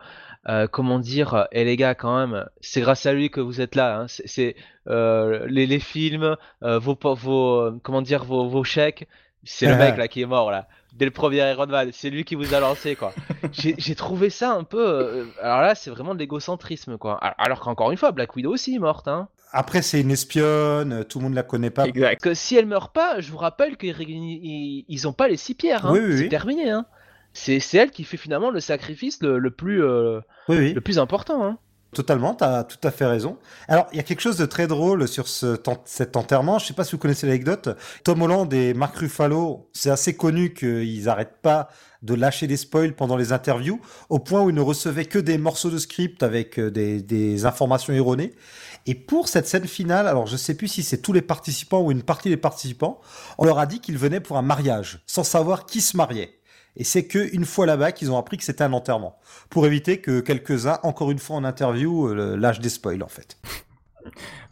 euh, 0.48 0.68
comment 0.68 1.00
dire, 1.00 1.34
euh, 1.34 1.44
et 1.52 1.64
les 1.66 1.76
gars, 1.76 1.96
quand 1.96 2.18
même, 2.18 2.46
c'est 2.62 2.82
grâce 2.82 3.06
à 3.06 3.14
lui 3.14 3.30
que 3.30 3.42
vous 3.42 3.60
êtes 3.62 3.76
là. 3.76 4.00
hein. 4.00 4.06
C'est 4.08 4.56
euh, 4.88 5.46
les, 5.50 5.66
les 5.68 5.80
films, 5.80 6.36
euh, 6.64 6.80
vos, 6.80 6.98
vos, 7.02 7.72
comment 7.84 8.02
dire, 8.02 8.24
vos, 8.24 8.48
vos 8.48 8.64
chèques. 8.64 9.08
C'est 9.44 9.68
le 9.68 9.78
mec 9.78 9.96
là 9.98 10.08
qui 10.10 10.22
est 10.22 10.26
mort 10.26 10.52
là. 10.52 10.68
dès 10.94 11.06
le 11.06 11.12
premier 11.12 11.50
Iron 11.50 11.66
Man. 11.68 11.90
C'est 11.94 12.10
lui 12.10 12.26
qui 12.26 12.36
vous 12.36 12.54
a 12.54 12.60
lancé, 12.60 12.96
quoi. 12.96 13.14
J'ai 13.54 13.96
trouvé 13.96 14.30
ça 14.30 14.52
un 14.52 14.64
peu. 14.66 14.86
euh, 14.86 15.26
alors 15.42 15.62
là, 15.62 15.76
c'est 15.76 15.90
vraiment 15.90 16.14
de 16.14 16.20
l'égocentrisme, 16.20 16.98
quoi. 16.98 17.18
Alors, 17.22 17.36
alors 17.38 17.60
qu'encore 17.62 17.92
une 17.92 17.98
fois, 17.98 18.12
Black 18.12 18.36
Widow 18.36 18.52
aussi 18.52 18.76
est 18.76 18.80
morte, 18.80 19.08
hein. 19.08 19.30
Après, 19.52 19.82
c'est 19.82 20.02
une 20.02 20.12
espionne, 20.12 21.06
tout 21.06 21.18
le 21.20 21.24
monde 21.24 21.34
la 21.34 21.42
connaît 21.44 21.72
pas. 21.72 21.86
Exact. 21.88 22.22
Que 22.22 22.34
si 22.36 22.56
elle 22.56 22.68
meurt 22.68 22.94
pas, 22.94 23.20
je 23.20 23.32
vous 23.32 23.38
rappelle 23.38 23.78
qu'ils 23.78 23.96
ils, 24.00 24.86
ils 24.88 25.08
ont 25.08 25.14
pas 25.14 25.28
les 25.28 25.38
six 25.38 25.56
pierres, 25.56 25.88
hein. 25.88 25.92
Oui, 25.94 26.00
oui, 26.04 26.18
c'est 26.18 26.24
oui. 26.24 26.30
terminé, 26.30 26.70
hein. 26.70 26.86
C'est 27.42 27.76
elle 27.76 27.92
qui 27.92 28.04
fait 28.04 28.18
finalement 28.18 28.50
le 28.52 28.60
sacrifice 28.60 29.20
le, 29.22 29.40
le 29.40 29.52
plus, 29.52 29.84
euh, 29.84 30.20
Oui, 30.48 30.58
oui. 30.58 30.74
le 30.74 30.82
plus 30.82 31.00
important, 31.00 31.44
hein. 31.44 31.58
Totalement, 31.92 32.36
tu 32.36 32.44
as 32.44 32.66
tout 32.66 32.78
à 32.88 32.92
fait 32.92 33.08
raison. 33.08 33.40
Alors, 33.68 33.88
il 33.92 33.98
y 33.98 34.00
a 34.00 34.04
quelque 34.04 34.22
chose 34.22 34.38
de 34.38 34.46
très 34.46 34.68
drôle 34.68 35.08
sur 35.08 35.28
ce, 35.28 35.58
cet 35.86 36.18
enterrement. 36.18 36.60
Je 36.60 36.68
sais 36.68 36.76
pas 36.76 36.84
si 36.84 36.92
vous 36.92 37.00
connaissez 37.00 37.26
l'anecdote. 37.26 37.70
Tom 38.04 38.22
Holland 38.22 38.54
et 38.54 38.76
Mark 38.76 38.96
Ruffalo, 38.98 39.72
c'est 39.74 39.90
assez 39.90 40.16
connu 40.16 40.54
qu'ils 40.54 41.06
n'arrêtent 41.06 41.42
pas 41.42 41.70
de 42.04 42.14
lâcher 42.14 42.46
des 42.46 42.58
spoils 42.58 42.94
pendant 42.96 43.18
les 43.18 43.34
interviews, 43.34 43.82
au 44.10 44.20
point 44.20 44.44
où 44.44 44.50
ils 44.52 44.56
ne 44.56 44.62
recevaient 44.62 45.06
que 45.06 45.18
des 45.18 45.40
morceaux 45.40 45.72
de 45.72 45.80
script 45.80 46.22
avec 46.22 46.60
euh, 46.60 46.70
des, 46.70 47.02
des 47.02 47.46
informations 47.46 47.92
erronées. 47.92 48.34
Et 48.86 48.94
pour 48.94 49.28
cette 49.28 49.48
scène 49.48 49.66
finale, 49.68 50.08
alors 50.08 50.28
je 50.28 50.38
sais 50.38 50.54
plus 50.56 50.68
si 50.68 50.84
c'est 50.84 51.02
tous 51.02 51.12
les 51.12 51.24
participants 51.24 51.82
ou 51.82 51.92
une 51.92 52.04
partie 52.04 52.30
des 52.30 52.38
participants, 52.38 53.02
on 53.40 53.46
leur 53.46 53.58
a 53.58 53.66
dit 53.66 53.80
qu'ils 53.82 53.98
venaient 53.98 54.22
pour 54.22 54.38
un 54.38 54.44
mariage, 54.44 55.02
sans 55.08 55.24
savoir 55.24 55.66
qui 55.66 55.82
se 55.82 55.98
mariait. 55.98 56.39
Et 56.80 56.86
c'est 56.86 57.06
que 57.06 57.36
une 57.36 57.46
fois 57.46 57.66
là-bas 57.66 57.92
qu'ils 57.92 58.12
ont 58.12 58.18
appris 58.18 58.38
que 58.38 58.44
c'était 58.44 58.64
un 58.64 58.74
enterrement 58.74 59.20
pour 59.50 59.68
éviter 59.68 60.00
que 60.00 60.22
quelques-uns, 60.22 60.80
encore 60.84 61.12
une 61.12 61.20
fois 61.20 61.36
en 61.36 61.44
interview, 61.44 62.08
euh, 62.08 62.38
lâchent 62.38 62.62
des 62.62 62.70
spoils 62.70 63.04
en 63.04 63.10
fait. 63.10 63.38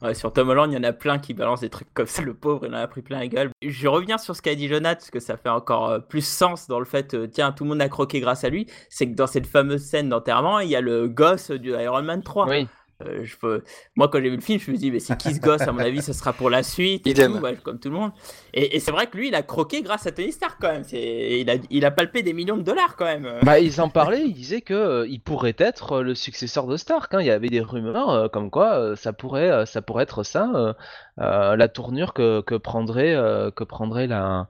Ouais, 0.01 0.13
sur 0.13 0.31
Tom 0.31 0.49
Holland, 0.49 0.71
il 0.71 0.75
y 0.75 0.77
en 0.77 0.83
a 0.83 0.93
plein 0.93 1.17
qui 1.17 1.33
balancent 1.33 1.61
des 1.61 1.69
trucs 1.69 1.91
comme 1.93 2.05
ça. 2.05 2.21
Le 2.21 2.35
pauvre, 2.35 2.67
il 2.67 2.75
en 2.75 2.77
a 2.77 2.87
pris 2.87 3.01
plein 3.01 3.17
la 3.17 3.27
gueule. 3.27 3.49
Je 3.63 3.87
reviens 3.87 4.19
sur 4.19 4.35
ce 4.35 4.41
qu'a 4.43 4.53
dit 4.53 4.67
Jonathan, 4.67 4.93
parce 4.93 5.09
que 5.09 5.19
ça 5.19 5.37
fait 5.37 5.49
encore 5.49 5.89
euh, 5.89 5.99
plus 5.99 6.23
sens 6.23 6.67
dans 6.67 6.77
le 6.77 6.85
fait, 6.85 7.15
euh, 7.15 7.27
tiens, 7.27 7.51
tout 7.51 7.63
le 7.63 7.71
monde 7.71 7.81
a 7.81 7.89
croqué 7.89 8.19
grâce 8.19 8.43
à 8.43 8.49
lui. 8.49 8.67
C'est 8.89 9.09
que 9.09 9.15
dans 9.15 9.25
cette 9.25 9.47
fameuse 9.47 9.81
scène 9.81 10.09
d'enterrement, 10.09 10.59
il 10.59 10.69
y 10.69 10.75
a 10.75 10.81
le 10.81 11.07
gosse 11.07 11.49
du 11.49 11.71
Iron 11.71 12.03
Man 12.03 12.21
3. 12.21 12.47
Oui. 12.47 12.67
Euh, 13.03 13.19
je 13.23 13.37
peux... 13.37 13.63
Moi, 13.95 14.07
quand 14.07 14.19
j'ai 14.19 14.29
vu 14.29 14.37
le 14.37 14.41
film, 14.41 14.59
je 14.59 14.71
me 14.71 14.75
suis 14.75 14.85
dit, 14.85 14.91
mais 14.91 14.99
c'est 14.99 15.15
qui 15.17 15.33
ce 15.33 15.39
gosse? 15.39 15.61
À 15.61 15.71
mon 15.71 15.79
avis, 15.79 16.01
ce 16.01 16.13
sera 16.13 16.33
pour 16.33 16.49
la 16.49 16.63
suite. 16.63 17.05
Et 17.05 17.13
tout, 17.13 17.39
comme 17.63 17.79
tout 17.79 17.89
le 17.89 17.95
monde. 17.95 18.11
Et, 18.53 18.75
et 18.75 18.79
c'est 18.79 18.91
vrai 18.91 19.07
que 19.07 19.17
lui, 19.17 19.27
il 19.27 19.35
a 19.35 19.43
croqué 19.43 19.83
grâce 19.83 20.07
à 20.07 20.11
Tony 20.11 20.31
Stark 20.31 20.57
quand 20.59 20.71
même. 20.71 20.83
C'est... 20.83 21.39
Il, 21.41 21.49
a, 21.49 21.55
il 21.69 21.85
a 21.85 21.91
palpé 21.91 22.23
des 22.23 22.33
millions 22.33 22.57
de 22.57 22.63
dollars 22.63 22.95
quand 22.95 23.05
même. 23.05 23.39
Bah, 23.43 23.59
ils 23.59 23.81
en 23.81 23.89
parlaient, 23.89 24.23
ils 24.25 24.33
disaient 24.33 24.61
que 24.61 24.73
euh, 24.73 25.07
il 25.07 25.19
pourrait 25.19 25.55
être 25.59 25.97
euh, 25.97 26.01
le 26.01 26.15
successeur 26.15 26.65
de 26.65 26.75
Stark. 26.75 27.13
hein. 27.13 27.21
Il 27.21 27.27
y 27.27 27.31
avait 27.31 27.49
des 27.49 27.61
rumeurs 27.61 28.09
euh, 28.09 28.27
comme 28.29 28.49
quoi 28.49 28.73
euh, 28.79 28.95
ça 28.95 29.13
pourrait, 29.13 29.51
euh, 29.51 29.65
ça 29.65 29.81
pourrait 29.83 30.03
être 30.03 30.23
ça, 30.23 30.49
euh, 30.55 30.73
euh, 31.19 31.55
la 31.55 31.67
tournure 31.67 32.13
que, 32.13 32.41
que 32.41 32.55
prendrait, 32.55 33.13
euh, 33.13 33.51
que 33.51 33.63
prendrait 33.63 34.07
la, 34.07 34.47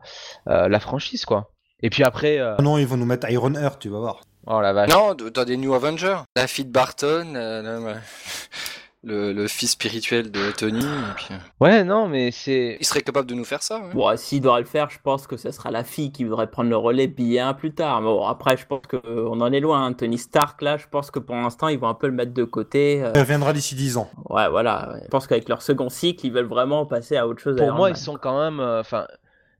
euh, 0.47 0.69
la 0.69 0.79
franchise, 0.79 1.25
quoi. 1.25 1.51
Et 1.83 1.89
puis 1.89 2.03
après, 2.03 2.39
euh, 2.39 2.55
Ah 2.57 2.61
non, 2.61 2.77
ils 2.77 2.87
vont 2.87 2.97
nous 2.97 3.05
mettre 3.05 3.29
Iron 3.29 3.53
Heart, 3.53 3.79
tu 3.79 3.89
vas 3.89 3.99
voir. 3.99 4.21
Oh 4.47 4.61
la 4.61 4.73
vache. 4.73 4.89
Non, 4.89 5.13
dans 5.13 5.45
des 5.45 5.57
New 5.57 5.73
Avengers. 5.73 6.17
La 6.35 6.47
fille 6.47 6.65
de 6.65 6.71
Barton, 6.71 7.33
euh, 7.35 7.93
le, 9.03 9.31
le 9.31 9.47
fils 9.47 9.71
spirituel 9.71 10.31
de 10.31 10.51
Tony. 10.51 10.83
et 10.83 11.13
puis, 11.15 11.27
euh, 11.31 11.37
Ouais, 11.59 11.83
non, 11.83 12.07
mais 12.07 12.31
c'est. 12.31 12.77
il 12.79 12.85
serait 12.85 13.01
capable 13.01 13.27
de 13.29 13.35
nous 13.35 13.45
faire 13.45 13.61
ça. 13.63 13.79
ouais. 13.79 13.93
Bon, 13.93 14.17
s'il 14.17 14.41
devrait 14.41 14.61
le 14.61 14.65
faire, 14.65 14.89
je 14.89 14.97
pense 15.03 15.27
que 15.27 15.37
ce 15.37 15.51
sera 15.51 15.71
la 15.71 15.83
fille 15.83 16.11
qui 16.11 16.23
voudrait 16.23 16.49
prendre 16.49 16.69
le 16.69 16.77
relais 16.77 17.07
bien 17.07 17.53
plus 17.53 17.73
tard. 17.73 18.01
Mais 18.01 18.07
bon, 18.07 18.25
après, 18.27 18.57
je 18.57 18.65
pense 18.65 18.81
qu'on 18.89 19.39
en 19.39 19.51
est 19.53 19.59
loin. 19.59 19.85
hein. 19.85 19.93
Tony 19.93 20.17
Stark, 20.17 20.61
là, 20.61 20.77
je 20.77 20.85
pense 20.89 21.11
que 21.11 21.19
pour 21.19 21.35
l'instant, 21.35 21.67
ils 21.67 21.79
vont 21.79 21.87
un 21.89 21.93
peu 21.93 22.07
le 22.07 22.13
mettre 22.13 22.33
de 22.33 22.43
côté. 22.43 23.01
euh, 23.03 23.11
Il 23.15 23.19
reviendra 23.21 23.53
d'ici 23.53 23.75
10 23.75 23.97
ans. 23.97 24.09
Ouais, 24.29 24.49
voilà. 24.49 24.91
ouais. 24.93 25.01
Je 25.03 25.07
pense 25.09 25.27
qu'avec 25.27 25.47
leur 25.47 25.61
second 25.61 25.89
cycle, 25.89 26.25
ils 26.25 26.31
veulent 26.33 26.45
vraiment 26.45 26.85
passer 26.85 27.15
à 27.17 27.27
autre 27.27 27.41
chose. 27.41 27.55
Pour 27.57 27.71
moi, 27.73 27.89
Man. 27.89 27.97
ils 27.97 28.01
sont 28.01 28.17
quand 28.17 28.39
même. 28.39 28.59
euh, 28.59 28.79
Enfin, 28.81 29.07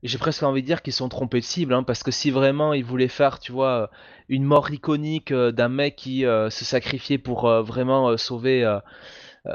j'ai 0.04 0.18
presque 0.18 0.42
envie 0.44 0.62
de 0.62 0.66
dire 0.66 0.82
qu'ils 0.82 0.92
sont 0.92 1.08
trompés 1.08 1.40
de 1.40 1.44
cible, 1.44 1.74
hein, 1.74 1.82
parce 1.82 2.02
que 2.04 2.10
si 2.12 2.30
vraiment 2.30 2.72
ils 2.72 2.84
voulaient 2.84 3.08
faire, 3.08 3.38
tu 3.40 3.50
vois, 3.50 3.68
euh, 3.68 3.86
une 4.28 4.44
mort 4.44 4.70
iconique 4.70 5.32
euh, 5.32 5.52
d'un 5.52 5.68
mec 5.68 5.96
qui 5.96 6.24
euh, 6.24 6.50
se 6.50 6.64
sacrifiait 6.64 7.18
pour 7.18 7.46
euh, 7.46 7.62
vraiment 7.62 8.16
sauver. 8.16 8.78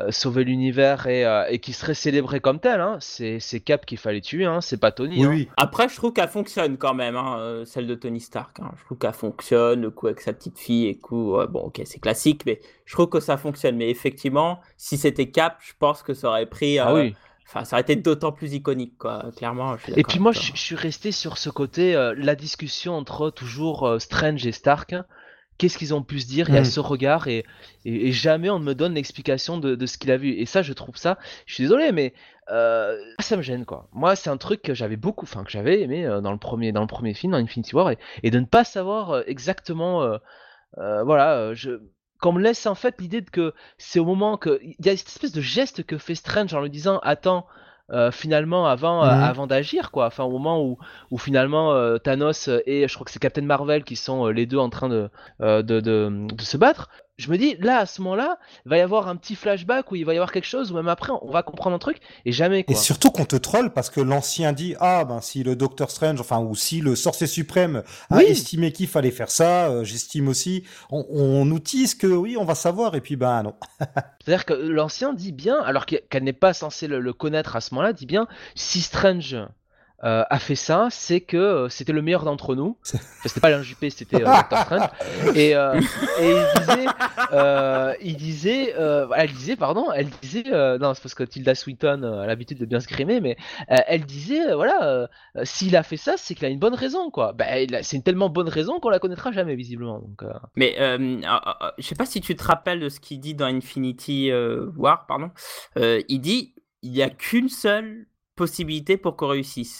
sauver 0.09 0.43
l'univers 0.43 1.05
et, 1.05 1.23
euh, 1.23 1.45
et 1.49 1.59
qui 1.59 1.71
serait 1.71 1.93
célébré 1.93 2.39
comme 2.39 2.59
tel, 2.59 2.81
hein. 2.81 2.97
c'est 2.99 3.39
c'est 3.39 3.59
Cap 3.59 3.85
qu'il 3.85 3.99
fallait 3.99 4.21
tuer, 4.21 4.43
hein. 4.43 4.59
c'est 4.59 4.79
pas 4.79 4.91
Tony. 4.91 5.17
Oui, 5.19 5.23
hein. 5.23 5.29
oui. 5.29 5.49
Après, 5.55 5.87
je 5.87 5.95
trouve 5.95 6.13
qu'elle 6.13 6.29
fonctionne 6.29 6.77
quand 6.77 6.95
même, 6.95 7.15
hein, 7.15 7.61
celle 7.67 7.85
de 7.85 7.93
Tony 7.93 8.19
Stark. 8.19 8.57
Je 8.79 8.85
trouve 8.85 8.97
qu'elle 8.97 9.13
fonctionne, 9.13 9.81
le 9.81 9.91
coup 9.91 10.07
avec 10.07 10.21
sa 10.21 10.33
petite 10.33 10.57
fille 10.57 10.87
et 10.87 10.97
coup, 10.97 11.37
bon, 11.47 11.65
ok, 11.65 11.81
c'est 11.85 11.99
classique, 11.99 12.41
mais 12.47 12.59
je 12.85 12.93
trouve 12.93 13.07
que 13.07 13.19
ça 13.19 13.37
fonctionne. 13.37 13.75
Mais 13.75 13.91
effectivement, 13.91 14.61
si 14.77 14.97
c'était 14.97 15.29
Cap, 15.29 15.57
je 15.59 15.73
pense 15.77 16.01
que 16.01 16.15
ça 16.15 16.29
aurait 16.29 16.47
pris. 16.47 16.79
Ah 16.79 16.91
oui. 16.95 17.13
Enfin, 17.47 17.65
ça 17.65 17.75
aurait 17.75 17.81
été 17.81 17.95
d'autant 17.95 18.31
plus 18.31 18.53
iconique, 18.53 18.97
quoi. 18.97 19.25
Clairement. 19.37 19.77
je 19.77 19.83
suis 19.83 19.93
Et 19.99 20.03
puis 20.03 20.19
moi, 20.19 20.31
je, 20.31 20.51
suis 20.55 20.75
resté 20.75 21.11
sur 21.11 21.37
ce 21.37 21.49
côté, 21.49 21.95
euh, 21.95 22.13
la 22.17 22.35
discussion 22.35 22.95
entre 22.95 23.29
toujours 23.29 23.87
euh, 23.87 23.99
Strange 23.99 24.45
et 24.47 24.51
Stark. 24.51 24.95
Qu'est-ce 25.59 25.77
qu'ils 25.77 25.93
ont 25.93 26.01
pu 26.01 26.19
se 26.19 26.25
dire? 26.27 26.49
Il 26.49 26.55
y 26.55 26.57
a 26.57 26.61
Mm. 26.61 26.65
ce 26.65 26.79
regard 26.79 27.27
et, 27.27 27.45
et, 27.85 28.07
et 28.07 28.11
jamais 28.11 28.49
on 28.49 28.57
ne 28.57 28.65
me 28.65 28.73
donne 28.73 28.95
l'explication 28.95 29.59
de, 29.59 29.75
de 29.75 29.85
ce 29.85 29.99
qu'il 29.99 30.09
a 30.11 30.17
vu. 30.17 30.29
Et 30.31 30.47
ça, 30.47 30.63
je 30.63 30.73
trouve 30.73 30.97
ça. 30.97 31.19
Je 31.45 31.53
suis 31.53 31.63
désolé, 31.63 31.91
mais 31.91 32.13
euh, 32.51 32.97
ça 33.19 33.37
me 33.37 33.43
gêne 33.43 33.63
quoi. 33.63 33.87
Moi, 33.93 34.15
c'est 34.15 34.31
un 34.31 34.37
truc 34.37 34.63
que 34.63 34.73
j'avais 34.73 34.97
beaucoup, 34.97 35.25
enfin 35.25 35.43
que 35.43 35.51
j'avais 35.51 35.81
aimé 35.81 36.05
euh, 36.05 36.21
dans 36.21 36.31
le 36.31 36.39
premier, 36.39 36.71
dans 36.71 36.81
le 36.81 36.87
premier 36.87 37.13
film, 37.13 37.33
dans 37.33 37.37
Infinity 37.37 37.75
War, 37.75 37.91
et, 37.91 37.97
et 38.23 38.31
de 38.31 38.39
ne 38.39 38.45
pas 38.45 38.63
savoir 38.63 39.23
exactement, 39.27 40.01
euh, 40.01 40.17
euh, 40.79 41.03
voilà, 41.03 41.35
euh, 41.37 41.53
je 41.53 41.81
qu'on 42.23 42.31
me 42.31 42.41
laisse 42.41 42.65
en 42.67 42.75
fait 42.75 42.95
l'idée 43.01 43.19
de 43.19 43.29
que 43.29 43.53
c'est 43.77 43.99
au 43.99 44.05
moment 44.05 44.37
que 44.37 44.57
il 44.63 44.85
y 44.85 44.89
a 44.89 44.95
cette 44.95 45.09
espèce 45.09 45.33
de 45.33 45.41
geste 45.41 45.83
que 45.83 45.97
fait 45.97 46.15
Strange 46.15 46.53
en 46.53 46.61
lui 46.61 46.69
disant 46.69 46.99
attends 47.03 47.45
euh, 47.91 48.11
finalement 48.11 48.65
avant 48.65 49.03
euh, 49.03 49.13
Mhm. 49.13 49.23
avant 49.23 49.45
d'agir 49.45 49.91
quoi 49.91 50.05
enfin 50.05 50.23
au 50.23 50.31
moment 50.31 50.63
où 50.63 50.77
où 51.11 51.17
finalement 51.17 51.73
euh, 51.73 51.97
Thanos 51.97 52.47
et 52.65 52.87
je 52.87 52.93
crois 52.93 53.03
que 53.03 53.11
c'est 53.11 53.19
Captain 53.19 53.41
Marvel 53.41 53.83
qui 53.83 53.97
sont 53.97 54.27
les 54.27 54.45
deux 54.45 54.57
en 54.57 54.69
train 54.69 54.87
de, 54.87 55.09
de, 55.41 55.61
de 55.61 56.27
de 56.33 56.41
se 56.43 56.55
battre 56.55 56.87
je 57.23 57.31
me 57.31 57.37
dis 57.37 57.55
là 57.59 57.79
à 57.79 57.85
ce 57.85 58.01
moment-là 58.01 58.37
il 58.65 58.69
va 58.69 58.77
y 58.77 58.81
avoir 58.81 59.07
un 59.07 59.15
petit 59.15 59.35
flashback 59.35 59.91
où 59.91 59.95
il 59.95 60.05
va 60.05 60.13
y 60.13 60.17
avoir 60.17 60.31
quelque 60.31 60.45
chose 60.45 60.71
ou 60.71 60.75
même 60.75 60.87
après 60.87 61.11
on 61.21 61.31
va 61.31 61.43
comprendre 61.43 61.75
un 61.75 61.79
truc 61.79 61.97
et 62.25 62.31
jamais 62.31 62.59
Et 62.59 62.63
quoi 62.63 62.75
surtout 62.75 63.09
qu'on 63.11 63.25
te 63.25 63.35
troll 63.35 63.73
parce 63.73 63.89
que 63.89 63.99
l'ancien 63.99 64.53
dit 64.53 64.75
ah 64.79 65.03
ben 65.05 65.21
si 65.21 65.43
le 65.43 65.55
Docteur 65.55 65.89
Strange 65.89 66.19
enfin 66.21 66.39
ou 66.39 66.55
si 66.55 66.81
le 66.81 66.95
Sorcier 66.95 67.27
suprême 67.27 67.83
a 68.09 68.17
Oui. 68.17 68.25
estimé 68.25 68.71
qu'il 68.71 68.87
fallait 68.87 69.11
faire 69.11 69.31
ça, 69.31 69.69
euh, 69.69 69.83
j'estime 69.83 70.27
aussi. 70.27 70.63
On, 70.91 71.05
on 71.09 71.45
nous 71.45 71.59
que 71.99 72.07
oui 72.07 72.37
on 72.37 72.45
va 72.45 72.55
savoir 72.55 72.95
et 72.95 73.01
puis 73.01 73.15
ben 73.15 73.43
non. 73.43 73.55
C'est-à-dire 74.23 74.45
que 74.45 74.53
l'ancien 74.53 75.13
dit 75.13 75.31
bien, 75.31 75.59
alors 75.61 75.85
qu'elle 75.85 76.01
qu'elle 76.09 76.23
n'est 76.23 76.33
pas 76.33 76.53
censée 76.53 76.87
le, 76.87 76.99
le 76.99 77.13
connaître 77.13 77.55
à 77.55 77.61
ce 77.61 77.73
moment-là, 77.73 77.93
dit 77.93 78.05
bien, 78.05 78.27
si 78.55 78.81
Strange 78.81 79.37
euh, 80.03 80.23
a 80.29 80.39
fait 80.39 80.55
ça, 80.55 80.87
c'est 80.91 81.21
que 81.21 81.37
euh, 81.37 81.69
c'était 81.69 81.93
le 81.93 82.01
meilleur 82.01 82.23
d'entre 82.23 82.55
nous. 82.55 82.77
Enfin, 82.93 82.99
C'était 83.25 83.39
pas 83.39 83.47
Alain 83.47 83.61
Juppé, 83.61 83.89
c'était 83.89 84.17
euh, 84.17 84.25
Doctor 84.25 84.59
Strange. 84.59 84.89
Et, 85.35 85.55
euh, 85.55 85.79
et 86.19 86.31
il 86.31 86.59
disait, 86.59 86.85
euh, 87.31 87.93
il 88.01 88.17
disait, 88.17 88.75
euh, 88.77 89.07
elle 89.15 89.31
disait, 89.31 89.55
pardon, 89.55 89.91
elle 89.95 90.09
disait, 90.21 90.43
euh, 90.51 90.77
non, 90.77 90.93
c'est 90.93 91.01
parce 91.01 91.15
que 91.15 91.23
Tilda 91.23 91.55
Swinton 91.55 92.03
a 92.03 92.27
l'habitude 92.27 92.57
de 92.59 92.65
bien 92.65 92.79
se 92.81 92.87
grimer, 92.87 93.21
mais 93.21 93.37
euh, 93.71 93.77
elle 93.87 94.05
disait, 94.05 94.53
voilà, 94.53 95.07
s'il 95.43 95.75
a 95.77 95.83
fait 95.83 95.97
ça, 95.97 96.15
c'est 96.17 96.35
qu'il 96.35 96.45
a 96.45 96.49
une 96.49 96.59
bonne 96.59 96.75
raison, 96.75 97.09
quoi. 97.09 97.31
Ben, 97.33 97.73
a- 97.73 97.83
c'est 97.83 97.95
une 97.97 98.03
tellement 98.03 98.29
bonne 98.29 98.49
raison 98.49 98.79
qu'on 98.79 98.89
la 98.89 98.99
connaîtra 98.99 99.31
jamais, 99.31 99.55
visiblement. 99.55 99.99
Donc, 99.99 100.23
euh, 100.23 100.33
Mais 100.55 100.75
euh, 100.79 100.97
euh, 100.99 101.21
euh, 101.61 101.69
je 101.77 101.87
sais 101.87 101.95
pas 101.95 102.05
si 102.05 102.19
tu 102.19 102.35
te 102.35 102.43
rappelles 102.43 102.81
de 102.81 102.89
ce 102.89 102.99
qu'il 102.99 103.19
dit 103.21 103.35
dans 103.35 103.45
Infinity 103.45 104.31
euh, 104.31 104.67
War, 104.75 105.05
pardon. 105.07 105.31
Euh, 105.77 106.01
il 106.09 106.19
dit 106.19 106.53
il 106.81 106.91
n'y 106.91 107.01
a 107.01 107.09
qu'une 107.09 107.47
seule 107.47 108.05
possibilité 108.35 108.97
pour 108.97 109.15
qu'on 109.15 109.27
réussisse. 109.27 109.79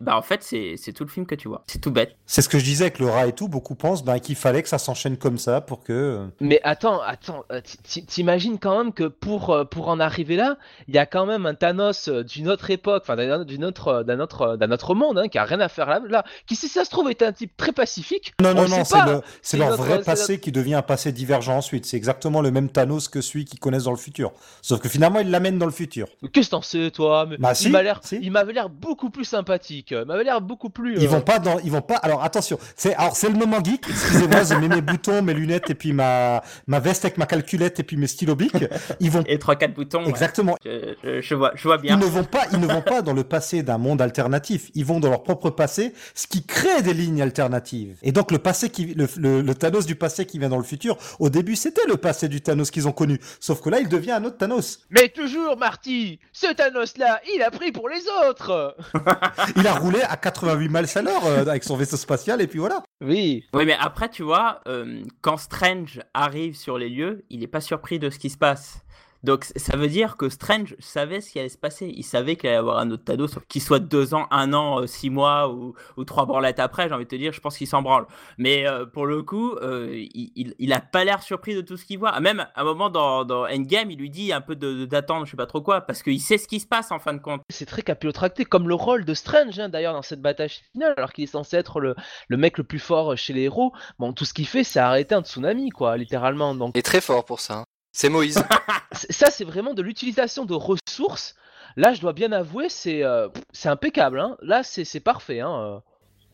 Bah 0.00 0.16
en 0.16 0.22
fait 0.22 0.42
c'est 0.42 0.74
c'est 0.78 0.92
tout 0.92 1.04
le 1.04 1.10
film 1.10 1.26
que 1.26 1.34
tu 1.34 1.48
vois. 1.48 1.62
C'est 1.66 1.78
tout 1.80 1.90
bête. 1.90 2.16
C'est 2.26 2.40
ce 2.42 2.48
que 2.48 2.58
je 2.58 2.64
disais 2.64 2.84
avec 2.86 2.98
le 2.98 3.08
rat 3.08 3.26
et 3.26 3.32
tout. 3.34 3.46
Beaucoup 3.46 3.74
pensent 3.74 4.02
ben, 4.04 4.18
qu'il 4.20 4.34
fallait 4.36 4.62
que 4.62 4.68
ça 4.68 4.78
s'enchaîne 4.78 5.16
comme 5.18 5.36
ça 5.38 5.60
pour 5.60 5.84
que. 5.84 5.92
euh, 5.92 6.26
Mais 6.40 6.60
attends, 6.64 7.00
attends, 7.02 7.44
euh, 7.52 7.60
t'imagines 8.08 8.58
quand 8.58 8.78
même 8.78 8.92
que 8.94 9.04
pour, 9.04 9.50
euh, 9.50 9.64
pour 9.64 9.88
en 9.88 10.00
arriver 10.00 10.34
là, 10.36 10.56
il 10.88 10.94
y 10.94 10.98
a 10.98 11.04
quand 11.06 11.26
même 11.26 11.44
un 11.46 11.54
Thanos 11.54 12.08
d'une 12.08 12.48
autre 12.48 12.70
époque, 12.70 13.02
enfin 13.04 13.16
d'un 13.16 13.44
d'une 13.44 13.64
autre, 13.64 14.02
d'un 14.02 14.18
autre, 14.18 14.56
d'un 14.56 14.72
autre 14.72 14.94
monde, 14.94 15.18
hein, 15.18 15.28
qui 15.28 15.36
a 15.38 15.44
rien 15.44 15.60
à 15.60 15.68
faire 15.68 15.86
là, 15.88 16.00
là, 16.08 16.24
qui 16.46 16.56
si 16.56 16.68
ça 16.68 16.84
se 16.84 16.90
trouve 16.90 17.10
était 17.10 17.26
un 17.26 17.32
type 17.32 17.54
très 17.56 17.72
pacifique. 17.72 18.32
Non 18.40 18.50
on 18.52 18.54
non 18.54 18.68
non 18.68 18.84
c'est 18.84 19.56
le- 19.56 19.58
leur 19.60 19.70
notre- 19.72 19.82
vrai 19.84 20.02
passé 20.02 20.32
notre- 20.32 20.42
qui 20.44 20.52
devient 20.52 20.74
un 20.74 20.82
passé 20.82 21.12
divergent 21.12 21.56
ensuite. 21.58 21.84
C'est 21.84 21.98
exactement 21.98 22.40
le 22.40 22.50
même 22.50 22.70
Thanos 22.70 23.08
que 23.08 23.20
celui 23.20 23.44
qu'ils 23.44 23.60
connaissent 23.60 23.84
dans 23.84 23.90
le 23.92 23.96
futur. 23.98 24.32
Sauf 24.62 24.80
que 24.80 24.88
finalement 24.88 25.20
ils 25.20 25.30
l'amènent 25.30 25.58
dans 25.58 25.66
le 25.66 25.70
futur. 25.72 26.08
Qu'est-ce 26.32 26.46
que 26.48 26.50
t'en 26.52 26.62
sais 26.62 26.90
toi? 26.90 27.26
Mais 27.28 27.36
Bah, 27.36 27.52
il 27.52 27.56
si, 27.56 27.70
m'a 27.70 27.82
l'air, 27.82 28.00
si. 28.02 28.18
il 28.22 28.32
m'avait 28.32 28.54
l'air 28.54 28.70
beaucoup 28.70 29.10
plus 29.10 29.26
sympathique. 29.26 29.81
Euh, 29.90 30.02
Il 30.02 30.06
m'avait 30.06 30.22
l'air 30.22 30.40
beaucoup 30.40 30.70
plus. 30.70 30.94
Ils 30.98 31.06
euh, 31.06 31.08
vont 31.08 31.20
pas 31.22 31.40
dans, 31.40 31.58
ils 31.60 31.70
vont 31.72 31.82
pas. 31.82 31.96
Alors 31.96 32.22
attention, 32.22 32.58
c'est 32.76 32.94
alors 32.94 33.16
c'est 33.16 33.28
le 33.28 33.34
moment 33.36 33.58
geek. 33.64 33.84
Excusez-moi, 33.88 34.44
je 34.44 34.54
mets 34.54 34.68
mes 34.68 34.80
boutons, 34.82 35.22
mes 35.22 35.34
lunettes 35.34 35.70
et 35.70 35.74
puis 35.74 35.92
ma 35.92 36.42
ma 36.68 36.78
veste 36.78 37.04
avec 37.04 37.18
ma 37.18 37.26
calculette 37.26 37.80
et 37.80 37.82
puis 37.82 37.96
mes 37.96 38.06
stylos 38.06 38.36
bic. 38.36 38.52
Ils 39.00 39.10
vont 39.10 39.24
Et 39.26 39.38
trois 39.38 39.56
quatre 39.56 39.74
boutons. 39.74 40.04
ouais. 40.04 40.08
exactement. 40.10 40.56
Je, 40.64 40.94
je- 41.02 41.20
je 41.20 41.34
vois 41.34 41.50
je 41.56 41.62
vois 41.64 41.76
Ils 41.78 41.82
bien. 41.82 41.96
ne 41.96 42.04
vont 42.04 42.24
pas, 42.24 42.42
ils 42.52 42.60
ne 42.60 42.66
vont 42.66 42.82
pas 42.82 43.02
dans 43.02 43.14
le 43.14 43.24
passé 43.24 43.62
d'un 43.62 43.78
monde 43.78 44.00
alternatif. 44.02 44.70
Ils 44.74 44.84
vont 44.84 45.00
dans 45.00 45.10
leur 45.10 45.22
propre 45.22 45.50
passé, 45.50 45.94
ce 46.14 46.26
qui 46.26 46.44
crée 46.44 46.82
des 46.82 46.92
lignes 46.94 47.22
alternatives. 47.22 47.96
Et 48.02 48.12
donc 48.12 48.30
le 48.30 48.38
passé 48.38 48.68
qui, 48.70 48.94
le, 48.94 49.08
le, 49.16 49.40
le 49.40 49.54
Thanos 49.54 49.86
du 49.86 49.94
passé 49.96 50.26
qui 50.26 50.38
vient 50.38 50.48
dans 50.50 50.58
le 50.58 50.62
futur. 50.64 50.96
Au 51.18 51.30
début, 51.30 51.56
c'était 51.56 51.86
le 51.88 51.96
passé 51.96 52.28
du 52.28 52.40
Thanos 52.42 52.70
qu'ils 52.70 52.86
ont 52.88 52.92
connu. 52.92 53.18
Sauf 53.40 53.60
que 53.62 53.70
là, 53.70 53.80
il 53.80 53.88
devient 53.88 54.12
un 54.12 54.24
autre 54.24 54.36
Thanos. 54.36 54.80
Mais 54.90 55.08
toujours, 55.08 55.56
Marty, 55.56 56.18
ce 56.32 56.52
Thanos 56.52 56.96
là, 56.98 57.20
il 57.34 57.42
a 57.42 57.50
pris 57.50 57.72
pour 57.72 57.88
les 57.88 58.02
autres. 58.28 58.76
Il 59.56 59.66
a 59.66 59.71
a 59.72 59.78
roulé 59.78 60.00
à 60.02 60.16
88 60.16 60.68
miles 60.68 60.86
à 60.94 61.02
l'heure 61.02 61.26
euh, 61.26 61.46
avec 61.46 61.64
son 61.64 61.76
vaisseau 61.76 61.96
spatial 61.96 62.40
et 62.40 62.46
puis 62.46 62.58
voilà. 62.58 62.82
Oui. 63.04 63.44
Oui, 63.54 63.64
mais 63.66 63.76
après, 63.78 64.08
tu 64.08 64.22
vois, 64.22 64.60
euh, 64.68 65.02
quand 65.20 65.36
Strange 65.36 66.00
arrive 66.14 66.56
sur 66.56 66.78
les 66.78 66.88
lieux, 66.88 67.24
il 67.30 67.40
n'est 67.40 67.46
pas 67.46 67.60
surpris 67.60 67.98
de 67.98 68.10
ce 68.10 68.18
qui 68.18 68.30
se 68.30 68.38
passe. 68.38 68.80
Donc 69.24 69.44
ça 69.56 69.76
veut 69.76 69.88
dire 69.88 70.16
que 70.16 70.28
Strange 70.28 70.74
savait 70.80 71.20
ce 71.20 71.30
qui 71.30 71.38
allait 71.38 71.48
se 71.48 71.58
passer. 71.58 71.92
Il 71.96 72.02
savait 72.02 72.36
qu'il 72.36 72.48
allait 72.48 72.56
y 72.56 72.58
avoir 72.58 72.78
un 72.78 72.90
autre 72.90 73.04
Thanos, 73.04 73.38
qu'il 73.48 73.62
soit 73.62 73.78
deux 73.78 74.14
ans, 74.14 74.26
un 74.30 74.52
an, 74.52 74.80
euh, 74.80 74.86
six 74.86 75.10
mois 75.10 75.48
ou, 75.52 75.74
ou 75.96 76.04
trois 76.04 76.26
branlettes 76.26 76.58
après, 76.58 76.88
j'ai 76.88 76.94
envie 76.94 77.04
de 77.04 77.08
te 77.10 77.16
dire, 77.16 77.32
je 77.32 77.40
pense 77.40 77.56
qu'il 77.56 77.66
s'en 77.68 77.82
branle. 77.82 78.06
Mais 78.38 78.66
euh, 78.66 78.84
pour 78.84 79.06
le 79.06 79.22
coup, 79.22 79.54
euh, 79.62 79.90
il, 79.92 80.32
il, 80.34 80.54
il 80.58 80.72
a 80.72 80.80
pas 80.80 81.04
l'air 81.04 81.22
surpris 81.22 81.54
de 81.54 81.60
tout 81.60 81.76
ce 81.76 81.84
qu'il 81.84 81.98
voit. 81.98 82.18
Même 82.20 82.40
à 82.40 82.50
un 82.56 82.64
moment 82.64 82.90
dans, 82.90 83.24
dans 83.24 83.44
Endgame, 83.46 83.90
il 83.90 83.98
lui 83.98 84.10
dit 84.10 84.32
un 84.32 84.40
peu 84.40 84.56
de- 84.56 84.86
d'attendre, 84.86 85.24
je 85.26 85.30
sais 85.30 85.36
pas 85.36 85.46
trop 85.46 85.60
quoi, 85.62 85.82
parce 85.82 86.02
qu'il 86.02 86.20
sait 86.20 86.38
ce 86.38 86.48
qui 86.48 86.58
se 86.60 86.66
passe 86.66 86.90
en 86.90 86.98
fin 86.98 87.12
de 87.14 87.20
compte. 87.20 87.42
C'est 87.48 87.66
très 87.66 87.82
capillotracté, 87.82 88.44
comme 88.44 88.68
le 88.68 88.74
rôle 88.74 89.04
de 89.04 89.14
Strange 89.14 89.58
hein, 89.58 89.68
d'ailleurs 89.68 89.94
dans 89.94 90.02
cette 90.02 90.20
bataille 90.22 90.50
finale, 90.72 90.94
alors 90.96 91.12
qu'il 91.12 91.24
est 91.24 91.28
censé 91.28 91.56
être 91.56 91.78
le, 91.80 91.94
le 92.28 92.36
mec 92.36 92.58
le 92.58 92.64
plus 92.64 92.78
fort 92.80 93.16
chez 93.16 93.32
les 93.32 93.42
héros. 93.42 93.72
Bon, 93.98 94.12
tout 94.12 94.24
ce 94.24 94.34
qu'il 94.34 94.46
fait, 94.48 94.64
c'est 94.64 94.80
arrêter 94.80 95.14
un 95.14 95.22
tsunami, 95.22 95.70
quoi, 95.70 95.96
littéralement. 95.96 96.54
Donc 96.54 96.72
Il 96.74 96.78
est 96.80 96.82
très 96.82 97.00
fort 97.00 97.24
pour 97.24 97.38
ça. 97.40 97.58
hein. 97.58 97.64
C'est 97.92 98.08
Moïse. 98.08 98.42
ça, 98.92 99.30
c'est 99.30 99.44
vraiment 99.44 99.74
de 99.74 99.82
l'utilisation 99.82 100.44
de 100.44 100.54
ressources. 100.54 101.34
Là, 101.76 101.92
je 101.94 102.00
dois 102.00 102.12
bien 102.12 102.32
avouer, 102.32 102.68
c'est 102.68 103.04
euh, 103.04 103.28
impeccable. 103.64 104.20
Hein. 104.20 104.36
Là, 104.42 104.62
c'est 104.62 104.84
c'est 104.84 105.00
parfait. 105.00 105.40
Hein. 105.40 105.52
euh. 105.52 105.80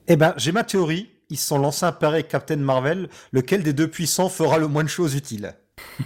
Eh 0.07 0.17
ben, 0.17 0.35
j'ai 0.37 0.53
ma 0.53 0.65
théorie. 0.65 1.11
Ils 1.31 1.37
se 1.37 1.49
sont 1.49 1.59
lancés 1.59 1.85
un 1.85 1.93
pari 1.93 2.15
avec 2.15 2.29
Captain 2.29 2.57
Marvel. 2.57 3.09
Lequel 3.33 3.63
des 3.63 3.73
deux 3.73 3.89
puissants 3.89 4.29
fera 4.29 4.59
le 4.59 4.67
moins 4.67 4.85
de 4.85 4.89
choses 4.89 5.15
utiles? 5.15 5.55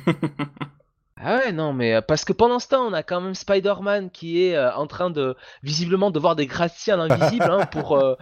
Ah 1.25 1.37
ouais, 1.39 1.53
non, 1.53 1.73
mais 1.73 1.95
euh, 1.95 2.01
parce 2.01 2.25
que 2.25 2.33
pendant 2.33 2.59
ce 2.59 2.69
temps, 2.69 2.85
on 2.85 2.93
a 2.93 3.03
quand 3.03 3.21
même 3.21 3.35
Spider-Man 3.35 4.11
qui 4.11 4.45
est 4.45 4.57
euh, 4.57 4.73
en 4.75 4.87
train 4.87 5.11
de 5.11 5.37
visiblement 5.63 6.11
de 6.11 6.19
voir 6.19 6.35
des 6.37 6.47
gratte-ciels 6.47 6.99
invisibles 7.01 7.49
hein, 7.51 7.67
pour 7.67 7.97
euh, 7.97 8.17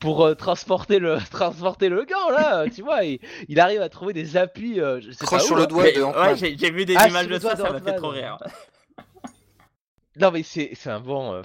pour 0.00 0.24
euh, 0.26 0.34
transporter 0.34 0.98
le 0.98 1.18
transporter 1.30 1.88
le 1.88 2.04
gant 2.04 2.30
là. 2.30 2.64
Tu 2.74 2.82
vois, 2.82 3.04
il, 3.04 3.20
il 3.48 3.60
arrive 3.60 3.80
à 3.82 3.88
trouver 3.88 4.12
des 4.12 4.36
appuis. 4.36 4.80
euh, 4.80 5.00
je 5.00 5.10
sais 5.12 5.24
Croche 5.24 5.40
pas 5.40 5.44
sur 5.46 5.56
où, 5.56 5.58
le 5.60 5.66
doigt 5.66 5.84
Mais- 5.84 5.92
de 5.92 6.00
ouais, 6.02 6.08
Ant-Man. 6.08 6.36
j'ai 6.36 6.56
j'ai 6.58 6.70
vu 6.70 6.84
des 6.84 6.96
Ah, 6.96 7.08
images 7.08 7.28
de 7.28 7.38
ça, 7.38 7.54
ça 7.56 7.70
m'a 7.70 7.80
fait 7.80 7.94
trop 7.96 8.08
rire. 8.08 8.36
Non 10.18 10.32
mais 10.32 10.42
c'est 10.42 10.70
c'est 10.74 10.90
un 10.90 10.98
bon 10.98 11.34
euh, 11.34 11.42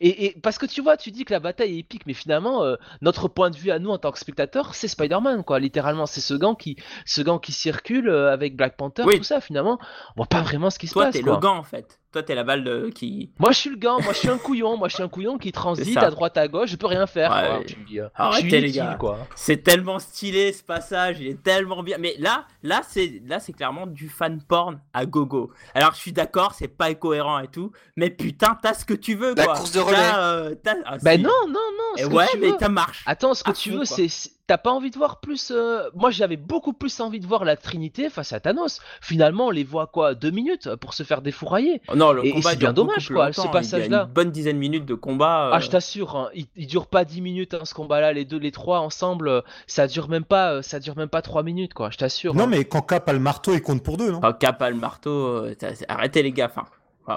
et, 0.00 0.26
et 0.26 0.40
parce 0.42 0.58
que 0.58 0.66
tu 0.66 0.82
vois 0.82 0.96
tu 0.96 1.12
dis 1.12 1.24
que 1.24 1.32
la 1.32 1.38
bataille 1.38 1.76
est 1.76 1.78
épique 1.78 2.06
mais 2.06 2.12
finalement 2.12 2.64
euh, 2.64 2.74
notre 3.02 3.28
point 3.28 3.50
de 3.50 3.56
vue 3.56 3.70
à 3.70 3.78
nous 3.78 3.90
en 3.90 3.98
tant 3.98 4.10
que 4.10 4.18
spectateurs 4.18 4.74
c'est 4.74 4.88
Spider-Man 4.88 5.44
quoi 5.44 5.60
littéralement 5.60 6.06
c'est 6.06 6.20
ce 6.20 6.34
gant 6.34 6.56
qui 6.56 6.76
ce 7.06 7.20
gant 7.22 7.38
qui 7.38 7.52
circule 7.52 8.08
euh, 8.08 8.32
avec 8.32 8.56
Black 8.56 8.76
Panther 8.76 9.04
Oui. 9.06 9.18
tout 9.18 9.22
ça 9.24 9.40
finalement 9.40 9.78
on 10.10 10.12
voit 10.16 10.26
pas 10.26 10.42
vraiment 10.42 10.70
ce 10.70 10.80
qui 10.80 10.88
se 10.88 10.94
Toi, 10.94 11.04
passe 11.04 11.14
t'es 11.14 11.22
quoi. 11.22 11.34
le 11.34 11.38
gant 11.38 11.56
en 11.56 11.62
fait. 11.62 12.00
Toi, 12.12 12.24
t'es 12.24 12.34
la 12.34 12.42
balle 12.42 12.64
de... 12.64 12.90
qui. 12.92 13.30
Moi 13.38 13.52
je 13.52 13.58
suis 13.58 13.70
le 13.70 13.76
gant 13.76 14.00
moi 14.02 14.12
je 14.12 14.18
suis 14.18 14.28
un 14.28 14.36
couillon 14.38 14.76
moi 14.76 14.88
je 14.88 14.94
suis 14.94 15.02
un 15.02 15.08
couillon 15.08 15.38
qui 15.38 15.52
transite 15.52 15.96
à 15.96 16.10
droite 16.10 16.36
à 16.36 16.48
gauche 16.48 16.70
je 16.70 16.76
peux 16.76 16.88
rien 16.88 17.06
faire 17.06 17.30
Ouais, 17.30 17.46
quoi. 17.48 17.58
mais- 17.60 17.64
Puis, 17.84 18.00
euh, 18.00 18.08
Arrêtez, 18.16 18.42
je 18.42 18.48
suis 18.48 18.50
les 18.50 18.58
inutile, 18.64 18.82
gars. 18.82 18.96
quoi. 18.98 19.18
C'est 19.36 19.62
tellement 19.62 19.98
stylé 20.00 20.52
ce 20.52 20.62
passage, 20.64 21.18
il 21.20 21.28
est 21.28 21.42
tellement 21.42 21.82
bien. 21.84 21.98
Mais 21.98 22.16
là, 22.18 22.46
là, 22.64 22.80
c'est 22.88 23.22
là, 23.26 23.38
c'est 23.38 23.52
clairement 23.52 23.86
du 23.86 24.08
fan 24.08 24.42
porn 24.42 24.80
à 24.92 25.06
gogo. 25.06 25.52
Alors, 25.74 25.92
je 25.94 25.98
suis 26.00 26.12
d'accord, 26.12 26.54
c'est 26.54 26.66
pas 26.68 26.92
cohérent 26.94 27.38
et 27.38 27.48
tout, 27.48 27.70
mais 27.96 28.10
putain, 28.10 28.58
t'as 28.60 28.74
ce 28.74 28.84
que 28.84 28.94
tu 28.94 29.14
veux, 29.14 29.34
La 29.36 29.44
quoi. 29.44 29.54
course 29.54 29.72
de 29.72 29.78
relais. 29.80 29.96
T'as, 29.96 30.20
euh, 30.20 30.54
t'as- 30.62 30.74
ah, 30.86 30.96
Bah 31.02 31.14
si. 31.16 31.22
non 31.22 31.30
non 31.46 31.52
non 31.54 31.96
Et 31.96 32.02
ce 32.02 32.06
que 32.08 32.12
ouais, 32.14 32.26
tu 32.32 32.38
mais 32.38 32.50
veux. 32.50 32.56
ça 32.58 32.68
marche. 32.68 33.02
Attends, 33.06 33.34
ce 33.34 33.44
que 33.44 33.50
à 33.50 33.52
tu 33.52 33.70
fond, 33.70 33.78
veux, 33.78 33.84
quoi. 33.86 33.96
c'est- 33.96 34.30
t'as 34.50 34.58
pas 34.58 34.72
envie 34.72 34.90
de 34.90 34.96
voir 34.98 35.20
plus. 35.20 35.52
euh, 35.54 35.88
Moi, 35.94 36.10
j'avais 36.10 36.36
beaucoup 36.36 36.72
plus 36.72 36.98
envie 36.98 37.20
de 37.20 37.26
voir 37.26 37.44
la 37.44 37.56
Trinité 37.56 38.10
face 38.10 38.32
à 38.32 38.40
Thanos. 38.40 38.80
Finalement, 39.00 39.46
on 39.46 39.50
les 39.50 39.62
voit 39.62 39.86
quoi, 39.86 40.16
deux 40.16 40.32
minutes 40.32 40.74
pour 40.80 40.92
se 40.92 41.04
faire 41.04 41.22
défourailler. 41.22 41.80
Oh 41.86 41.94
Non, 41.94 42.10
le 42.10 42.24
Et- 42.24 42.30
et 42.30 42.32
combat 42.32 42.50
c'est 42.50 42.56
bien 42.56 42.72
dommage, 42.72 43.10
quoi, 43.10 43.32
ce 43.32 43.38
longtemps. 43.42 43.42
Il 43.42 43.46
y 43.46 43.48
a 43.48 43.60
passage-là. 43.60 44.02
Une 44.08 44.12
bonne 44.12 44.30
dizaine 44.32 44.56
de 44.56 44.60
minutes 44.60 44.86
de 44.86 44.94
combat. 44.94 45.50
Ah, 45.52 45.56
euh, 45.58 45.60
je 45.60 45.70
t'assure, 45.70 46.16
hein, 46.16 46.30
il, 46.34 46.46
il 46.56 46.66
dure 46.66 46.88
pas 46.88 47.04
10 47.04 47.20
minutes 47.20 47.54
hein, 47.54 47.60
ce 47.64 47.74
combat-là, 47.74 48.12
les 48.12 48.24
deux, 48.24 48.38
les 48.38 48.50
trois 48.50 48.80
ensemble, 48.80 49.28
euh, 49.28 49.40
ça 49.68 49.86
dure 49.86 50.08
même 50.08 50.24
pas, 50.24 50.54
euh, 50.54 50.62
ça 50.62 50.80
dure 50.80 50.96
même 50.96 51.08
pas 51.08 51.22
3 51.22 51.44
minutes, 51.44 51.72
quoi. 51.72 51.90
Je 51.90 51.98
t'assure. 51.98 52.34
Non, 52.34 52.42
hein. 52.42 52.46
mais 52.48 52.64
quand 52.64 52.82
Cap 52.82 53.08
a 53.08 53.12
le 53.12 53.20
marteau, 53.20 53.52
il 53.54 53.62
compte 53.62 53.84
pour 53.84 53.98
deux, 53.98 54.10
non? 54.10 54.20
Cap 54.32 54.60
a 54.62 54.70
le 54.70 54.74
marteau, 54.76 55.10
euh, 55.10 55.54
arrêtez 55.88 56.24
les 56.24 56.32
gars. 56.32 56.50
Enfin, 56.50 56.66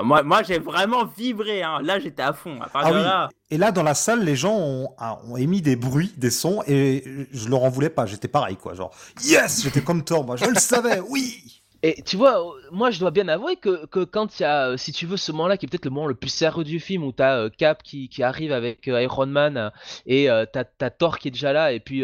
moi, 0.02 0.24
moi 0.24 0.44
j'ai 0.44 0.60
vraiment 0.60 1.06
vibré. 1.06 1.62
Hein. 1.62 1.80
Là, 1.84 2.00
j'étais 2.00 2.24
à 2.24 2.34
fond. 2.34 2.60
À 2.62 2.70
Ah 2.74 2.92
oui. 2.92 3.04
là, 3.04 3.30
Et 3.52 3.58
là, 3.58 3.72
dans 3.72 3.84
la 3.84 3.94
salle, 3.94 4.24
les 4.24 4.36
gens 4.36 4.58
ont, 4.58 4.90
ah, 4.98 5.20
ont 5.28 5.38
émis 5.38 5.62
des 5.62 5.76
bruits, 5.76 6.14
des 6.18 6.32
sons, 6.32 6.64
et 6.68 7.28
je 7.32 7.50
leur 7.50 7.64
en 7.64 7.70
voulais 7.70 7.90
pas. 7.90 8.06
J'étais 8.06 8.28
pareil, 8.28 8.56
quoi. 8.56 8.74
Genre, 8.74 8.92
yes, 9.24 9.62
j'étais 9.64 9.82
comme 9.82 10.04
Thor, 10.04 10.26
moi. 10.26 10.38
Je 10.38 10.46
le 10.46 10.56
savais, 10.56 11.00
oui. 11.02 11.63
Et 11.86 12.02
tu 12.02 12.16
vois, 12.16 12.40
euh, 12.40 12.62
moi 12.72 12.92
je 12.92 13.00
dois 13.02 13.12
bien 13.12 13.28
avouer 13.28 13.58
que, 13.58 13.86
que 13.88 14.06
quand 14.06 14.40
il 14.40 14.44
y 14.44 14.46
a, 14.46 14.70
euh, 14.70 14.78
si 14.78 14.94
tu 14.94 15.06
veux, 15.06 15.18
ce 15.18 15.34
moment-là 15.34 15.58
qui 15.58 15.66
est 15.66 15.70
peut-être 15.70 15.84
le 15.84 15.92
moment 15.92 16.08
le 16.08 16.16
plus 16.16 16.30
sérieux 16.30 16.64
du 16.64 16.80
film 16.80 17.04
où 17.04 17.12
t'as 17.12 17.36
euh, 17.40 17.50
Cap 17.50 17.84
qui, 17.84 18.08
qui 18.08 18.24
arrive 18.24 18.54
avec 18.54 18.88
Iron 18.88 19.26
Man 19.26 19.70
et 20.06 20.30
t'as 20.54 20.90
Thor 20.90 21.20
qui 21.20 21.28
est 21.28 21.32
déjà 21.32 21.52
là 21.52 21.74
et 21.74 21.82
puis 21.82 22.04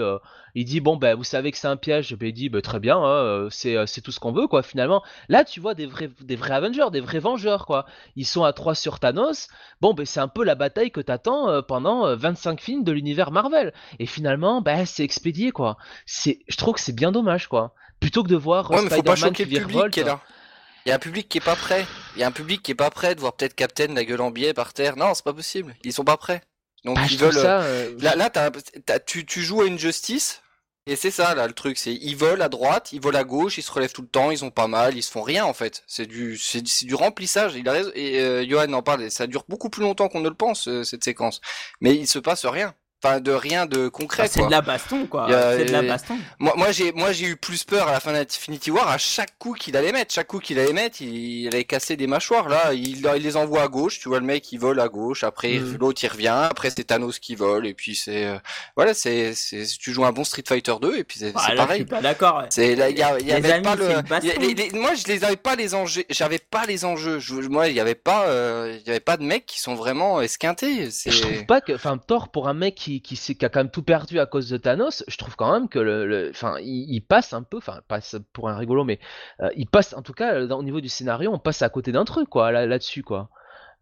il 0.55 0.65
dit 0.65 0.81
bon 0.81 0.97
ben 0.97 1.15
vous 1.15 1.23
savez 1.23 1.51
que 1.51 1.57
c'est 1.57 1.67
un 1.67 1.77
piège, 1.77 2.13
ben 2.15 2.27
il 2.27 2.33
dit 2.33 2.49
ben, 2.49 2.61
très 2.61 2.79
bien, 2.81 2.97
hein, 3.01 3.47
c'est 3.49 4.01
tout 4.01 4.11
ce 4.11 4.19
qu'on 4.19 4.33
veut 4.33 4.47
quoi 4.47 4.63
finalement. 4.63 5.01
Là 5.29 5.45
tu 5.45 5.61
vois 5.61 5.75
des 5.75 5.85
vrais 5.85 6.09
des 6.21 6.35
vrais 6.35 6.53
Avengers, 6.55 6.87
des 6.91 6.99
vrais 6.99 7.19
Vengeurs 7.19 7.65
quoi. 7.65 7.85
Ils 8.17 8.25
sont 8.25 8.43
à 8.43 8.51
3 8.51 8.75
sur 8.75 8.99
Thanos. 8.99 9.47
Bon 9.79 9.93
ben 9.93 10.05
c'est 10.05 10.19
un 10.19 10.27
peu 10.27 10.43
la 10.43 10.55
bataille 10.55 10.91
que 10.91 11.01
t'attends 11.01 11.61
pendant 11.63 12.05
euh, 12.05 12.15
25 12.15 12.59
films 12.59 12.83
de 12.83 12.91
l'univers 12.91 13.31
Marvel 13.31 13.73
et 13.99 14.05
finalement 14.05 14.61
ben 14.61 14.85
c'est 14.85 15.03
expédié 15.03 15.51
quoi. 15.51 15.77
Je 16.05 16.57
trouve 16.57 16.75
que 16.75 16.81
c'est 16.81 16.95
bien 16.95 17.11
dommage 17.13 17.47
quoi. 17.47 17.73
Plutôt 17.99 18.23
que 18.23 18.29
de 18.29 18.35
voir 18.35 18.71
euh, 18.71 18.75
Ouais, 18.75 18.81
mais 18.83 18.89
faut 18.89 19.03
pas 19.03 19.15
Spider-Man 19.15 19.17
choquer 19.35 19.43
qui 19.45 19.49
le 19.55 19.59
public 19.61 19.69
virevolte. 19.71 19.93
qui 19.93 19.99
est 19.99 20.03
là. 20.03 20.21
Il 20.85 20.89
y 20.89 20.91
a 20.91 20.95
un 20.95 20.99
public 20.99 21.27
qui 21.29 21.37
est 21.37 21.41
pas 21.41 21.55
prêt. 21.55 21.85
Il 22.15 22.21
y 22.21 22.23
a 22.23 22.27
un 22.27 22.31
public 22.31 22.63
qui 22.63 22.71
est 22.71 22.75
pas 22.75 22.89
prêt 22.89 23.13
de 23.13 23.19
voir 23.19 23.33
peut-être 23.33 23.53
Captain 23.55 23.87
la 23.93 24.05
gueule 24.05 24.21
en 24.21 24.31
biais 24.31 24.53
par 24.53 24.73
terre. 24.73 24.95
Non, 24.95 25.13
c'est 25.13 25.25
pas 25.25 25.33
possible. 25.33 25.75
Ils 25.83 25.93
sont 25.93 26.05
pas 26.05 26.17
prêts. 26.17 26.41
Donc 26.85 26.95
Bah, 26.95 27.01
ils 27.11 27.17
veulent. 27.17 27.33
ça. 27.33 27.61
euh, 27.61 27.93
Là, 27.99 28.15
là 28.15 28.29
t'as- 28.29 28.51
t'as- 28.85 28.99
tu, 28.99 29.25
tu 29.25 29.41
joues 29.41 29.61
à 29.61 29.65
une 29.65 29.77
justice. 29.77 30.41
Et 30.87 30.95
c'est 30.95 31.11
ça 31.11 31.35
là 31.35 31.45
le 31.45 31.53
truc, 31.53 31.77
c'est 31.77 31.93
ils 31.93 32.15
volent 32.15 32.43
à 32.43 32.49
droite, 32.49 32.89
ils 32.93 33.01
volent 33.01 33.19
à 33.19 33.23
gauche, 33.23 33.59
ils 33.59 33.61
se 33.61 33.71
relèvent 33.71 33.91
tout 33.91 34.01
le 34.01 34.07
temps, 34.07 34.31
ils 34.31 34.43
ont 34.43 34.49
pas 34.49 34.65
mal, 34.65 34.97
ils 34.97 35.03
se 35.03 35.11
font 35.11 35.21
rien 35.21 35.45
en 35.45 35.53
fait. 35.53 35.83
C'est 35.85 36.07
du 36.07 36.35
c'est 36.37 36.65
c'est 36.67 36.85
du 36.87 36.95
remplissage. 36.95 37.53
Il 37.55 37.67
a 37.69 37.73
raison 37.73 37.91
et 37.93 38.19
euh, 38.19 38.43
Johan 38.49 38.73
en 38.73 38.81
parle. 38.81 39.03
et 39.03 39.09
Ça 39.11 39.27
dure 39.27 39.43
beaucoup 39.47 39.69
plus 39.69 39.83
longtemps 39.83 40.07
qu'on 40.07 40.21
ne 40.21 40.29
le 40.29 40.33
pense 40.35 40.67
euh, 40.67 40.83
cette 40.83 41.03
séquence. 41.03 41.41
Mais 41.81 41.93
il 41.95 42.07
se 42.07 42.17
passe 42.17 42.43
rien. 42.45 42.73
Enfin 43.01 43.21
de 43.21 43.31
rien 43.31 43.65
de 43.65 43.87
concret. 43.87 44.23
bah, 44.23 44.29
c'est 44.29 44.45
de 44.45 44.51
la 44.51 44.59
baston, 44.61 45.05
quoi. 45.07 45.27
C'est 45.55 45.65
de 45.65 45.71
la 45.71 45.81
baston. 45.83 46.17
Moi, 46.37 46.53
moi 46.57 46.71
j'ai, 46.73 46.91
moi, 46.91 47.13
j'ai 47.13 47.27
eu 47.27 47.37
plus 47.37 47.63
peur 47.63 47.87
à 47.87 47.91
la 47.93 47.99
fin 48.01 48.11
d'Infinity 48.11 48.71
War 48.71 48.89
à 48.89 48.97
chaque 48.97 49.37
coup 49.39 49.53
qu'il 49.53 49.77
allait 49.77 49.93
mettre. 49.93 50.13
Chaque 50.13 50.27
coup 50.27 50.39
qu'il 50.39 50.59
allait 50.59 50.73
mettre, 50.73 51.01
il, 51.01 51.15
il 51.43 51.47
allait 51.47 51.63
casser 51.63 51.95
des 51.95 52.07
mâchoires. 52.07 52.49
Là, 52.49 52.73
il, 52.73 52.97
il 52.97 53.23
les 53.23 53.37
envoie 53.37 53.61
à 53.63 53.67
gauche. 53.69 53.99
Tu 53.99 54.09
vois 54.09 54.19
le 54.19 54.25
mec, 54.25 54.51
il 54.51 54.57
vole 54.59 54.81
à 54.81 54.89
gauche. 54.89 55.23
Après, 55.23 55.59
Mhm. 55.59 55.77
l'autre, 55.79 56.03
il 56.03 56.07
revient. 56.09 56.27
Après, 56.49 56.69
c'est 56.71 56.83
Thanos 56.83 57.19
qui 57.19 57.35
vole. 57.35 57.67
Et 57.67 57.73
puis 57.73 57.95
c'est, 57.95 58.25
euh, 58.25 58.37
voilà, 58.75 58.93
c'est, 58.93 59.33
c'est, 59.33 59.65
tu 59.79 59.93
joues 59.93 60.03
un 60.05 60.11
bon 60.11 60.25
Street 60.25 60.43
Fighter 60.45 60.73
2 60.81 60.97
et 60.97 61.03
puis 61.05 61.19
c'est, 61.19 61.31
Ah, 61.35 61.53
là, 61.53 61.63
pareil. 61.63 61.77
suis 61.79 61.85
pas 61.85 62.01
d'accord. 62.01 62.43
C'est 62.49 62.75
là, 62.75 62.89
il 62.89 62.97
y, 62.97 63.01
a- 63.01 63.13
avait 63.13 63.51
amis, 63.53 63.63
pas 63.63 63.75
le. 63.75 64.01
baston. 64.01 64.19
il 64.23 64.27
y 64.27 64.31
a- 64.31 64.35
les- 64.39 64.53
les- 64.55 64.71
moi, 64.77 64.93
je 64.95 65.05
les 65.07 65.23
avais 65.23 65.37
pas 65.37 65.55
les 65.55 65.73
enjeux. 65.73 66.03
J'avais 66.09 66.39
pas 66.39 66.65
les 66.65 66.83
enjeux. 66.83 67.19
Je, 67.19 67.35
moi, 67.35 67.69
il 67.69 67.75
y 67.75 67.79
avait 67.79 67.95
pas, 67.95 68.25
euh, 68.27 68.77
il 68.81 68.85
y 68.85 68.89
avait 68.89 68.99
pas 68.99 69.15
de 69.15 69.23
mecs 69.23 69.45
qui 69.45 69.61
sont 69.61 69.75
vraiment 69.75 70.19
esquintés. 70.21 70.91
C'est. 70.91 71.11
Je 71.11 71.21
trouve 71.21 71.45
pas 71.45 71.61
que, 71.61 71.71
enfin, 71.71 71.97
Thor 71.97 72.27
pour 72.29 72.49
un 72.49 72.53
mec 72.53 72.75
qui, 72.75 72.88
qui, 73.01 73.45
a 73.45 73.49
quand 73.49 73.59
même 73.59 73.69
tout 73.71 73.83
perdu 73.83 74.19
à 74.19 74.25
cause 74.25 74.49
de 74.49 74.57
Thanos, 74.57 75.03
je 75.07 75.17
trouve 75.17 75.35
quand 75.35 75.51
même 75.51 75.69
que 75.69 75.79
le, 75.79 76.29
enfin, 76.31 76.55
il, 76.59 76.85
il 76.93 77.01
passe 77.01 77.33
un 77.33 77.43
peu, 77.43 77.57
enfin, 77.57 77.79
passe 77.87 78.15
pour 78.33 78.49
un 78.49 78.57
rigolo, 78.57 78.83
mais 78.83 78.99
euh, 79.41 79.49
il 79.55 79.67
passe, 79.67 79.93
en 79.93 80.01
tout 80.01 80.13
cas, 80.13 80.45
dans- 80.45 80.59
au 80.59 80.63
niveau 80.63 80.81
du 80.81 80.89
scénario, 80.89 81.31
on 81.33 81.39
passe 81.39 81.61
à 81.61 81.69
côté 81.69 81.91
d'un 81.91 82.05
truc, 82.05 82.27
quoi, 82.29 82.51
là- 82.51 82.65
là-dessus, 82.65 83.03
quoi. 83.03 83.29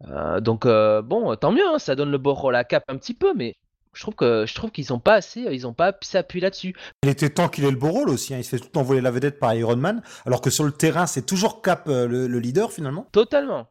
Euh, 0.08 0.40
donc 0.40 0.64
euh, 0.66 1.02
bon, 1.02 1.34
tant 1.36 1.50
mieux, 1.52 1.66
hein, 1.66 1.78
ça 1.78 1.96
donne 1.96 2.10
le 2.12 2.18
beau 2.18 2.34
rôle 2.34 2.54
à 2.56 2.62
Cap 2.64 2.84
un 2.88 2.96
petit 2.96 3.14
peu, 3.14 3.32
mais 3.34 3.56
je 3.94 4.02
trouve 4.02 4.14
que 4.14 4.44
je 4.46 4.54
trouve 4.54 4.70
qu'ils 4.70 4.92
ont 4.92 5.00
pas 5.00 5.14
assez, 5.14 5.40
ils 5.50 5.66
ont 5.66 5.72
pas 5.74 5.92
appuyé 6.14 6.40
là-dessus. 6.42 6.74
Il 7.02 7.08
était 7.08 7.30
temps 7.30 7.48
qu'il 7.48 7.64
ait 7.64 7.70
le 7.70 7.76
beau 7.76 7.90
rôle 7.90 8.10
aussi. 8.10 8.32
hein. 8.32 8.38
Il 8.38 8.44
se 8.44 8.50
fait 8.50 8.58
tout 8.58 8.66
le 8.66 8.70
temps 8.70 8.82
voler 8.84 9.00
la 9.00 9.10
vedette 9.10 9.40
par 9.40 9.54
Iron 9.54 9.76
Man, 9.76 10.02
alors 10.24 10.40
que 10.40 10.50
sur 10.50 10.62
le 10.64 10.70
terrain, 10.70 11.06
c'est 11.06 11.26
toujours 11.26 11.62
Cap 11.62 11.88
euh, 11.88 12.06
le, 12.06 12.28
le 12.28 12.38
leader 12.38 12.70
finalement. 12.70 13.08
Totalement. 13.10 13.66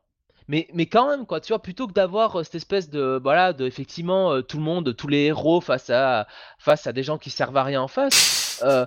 Mais, 0.50 0.68
mais 0.74 0.86
quand 0.86 1.10
même, 1.10 1.26
quoi, 1.26 1.42
tu 1.42 1.50
vois, 1.50 1.62
plutôt 1.62 1.88
que 1.88 1.94
d'avoir 1.94 2.40
euh, 2.40 2.44
cette 2.44 2.56
espèce 2.56 2.90
de, 2.90 3.20
voilà, 3.22 3.52
de, 3.52 3.66
effectivement, 3.66 4.32
euh, 4.32 4.42
tout 4.42 4.58
le 4.58 4.64
monde, 4.64 4.96
tous 4.96 5.08
les 5.10 5.26
héros 5.26 5.60
face 5.60 5.90
à, 5.90 6.26
face 6.58 6.88
à 6.88 6.94
des 6.94 7.04
gens 7.04 7.18
qui 7.18 7.30
servent 7.30 7.58
à 7.58 7.64
rien 7.64 7.82
en 7.82 7.90
face, 7.90 8.62
euh, 8.64 8.86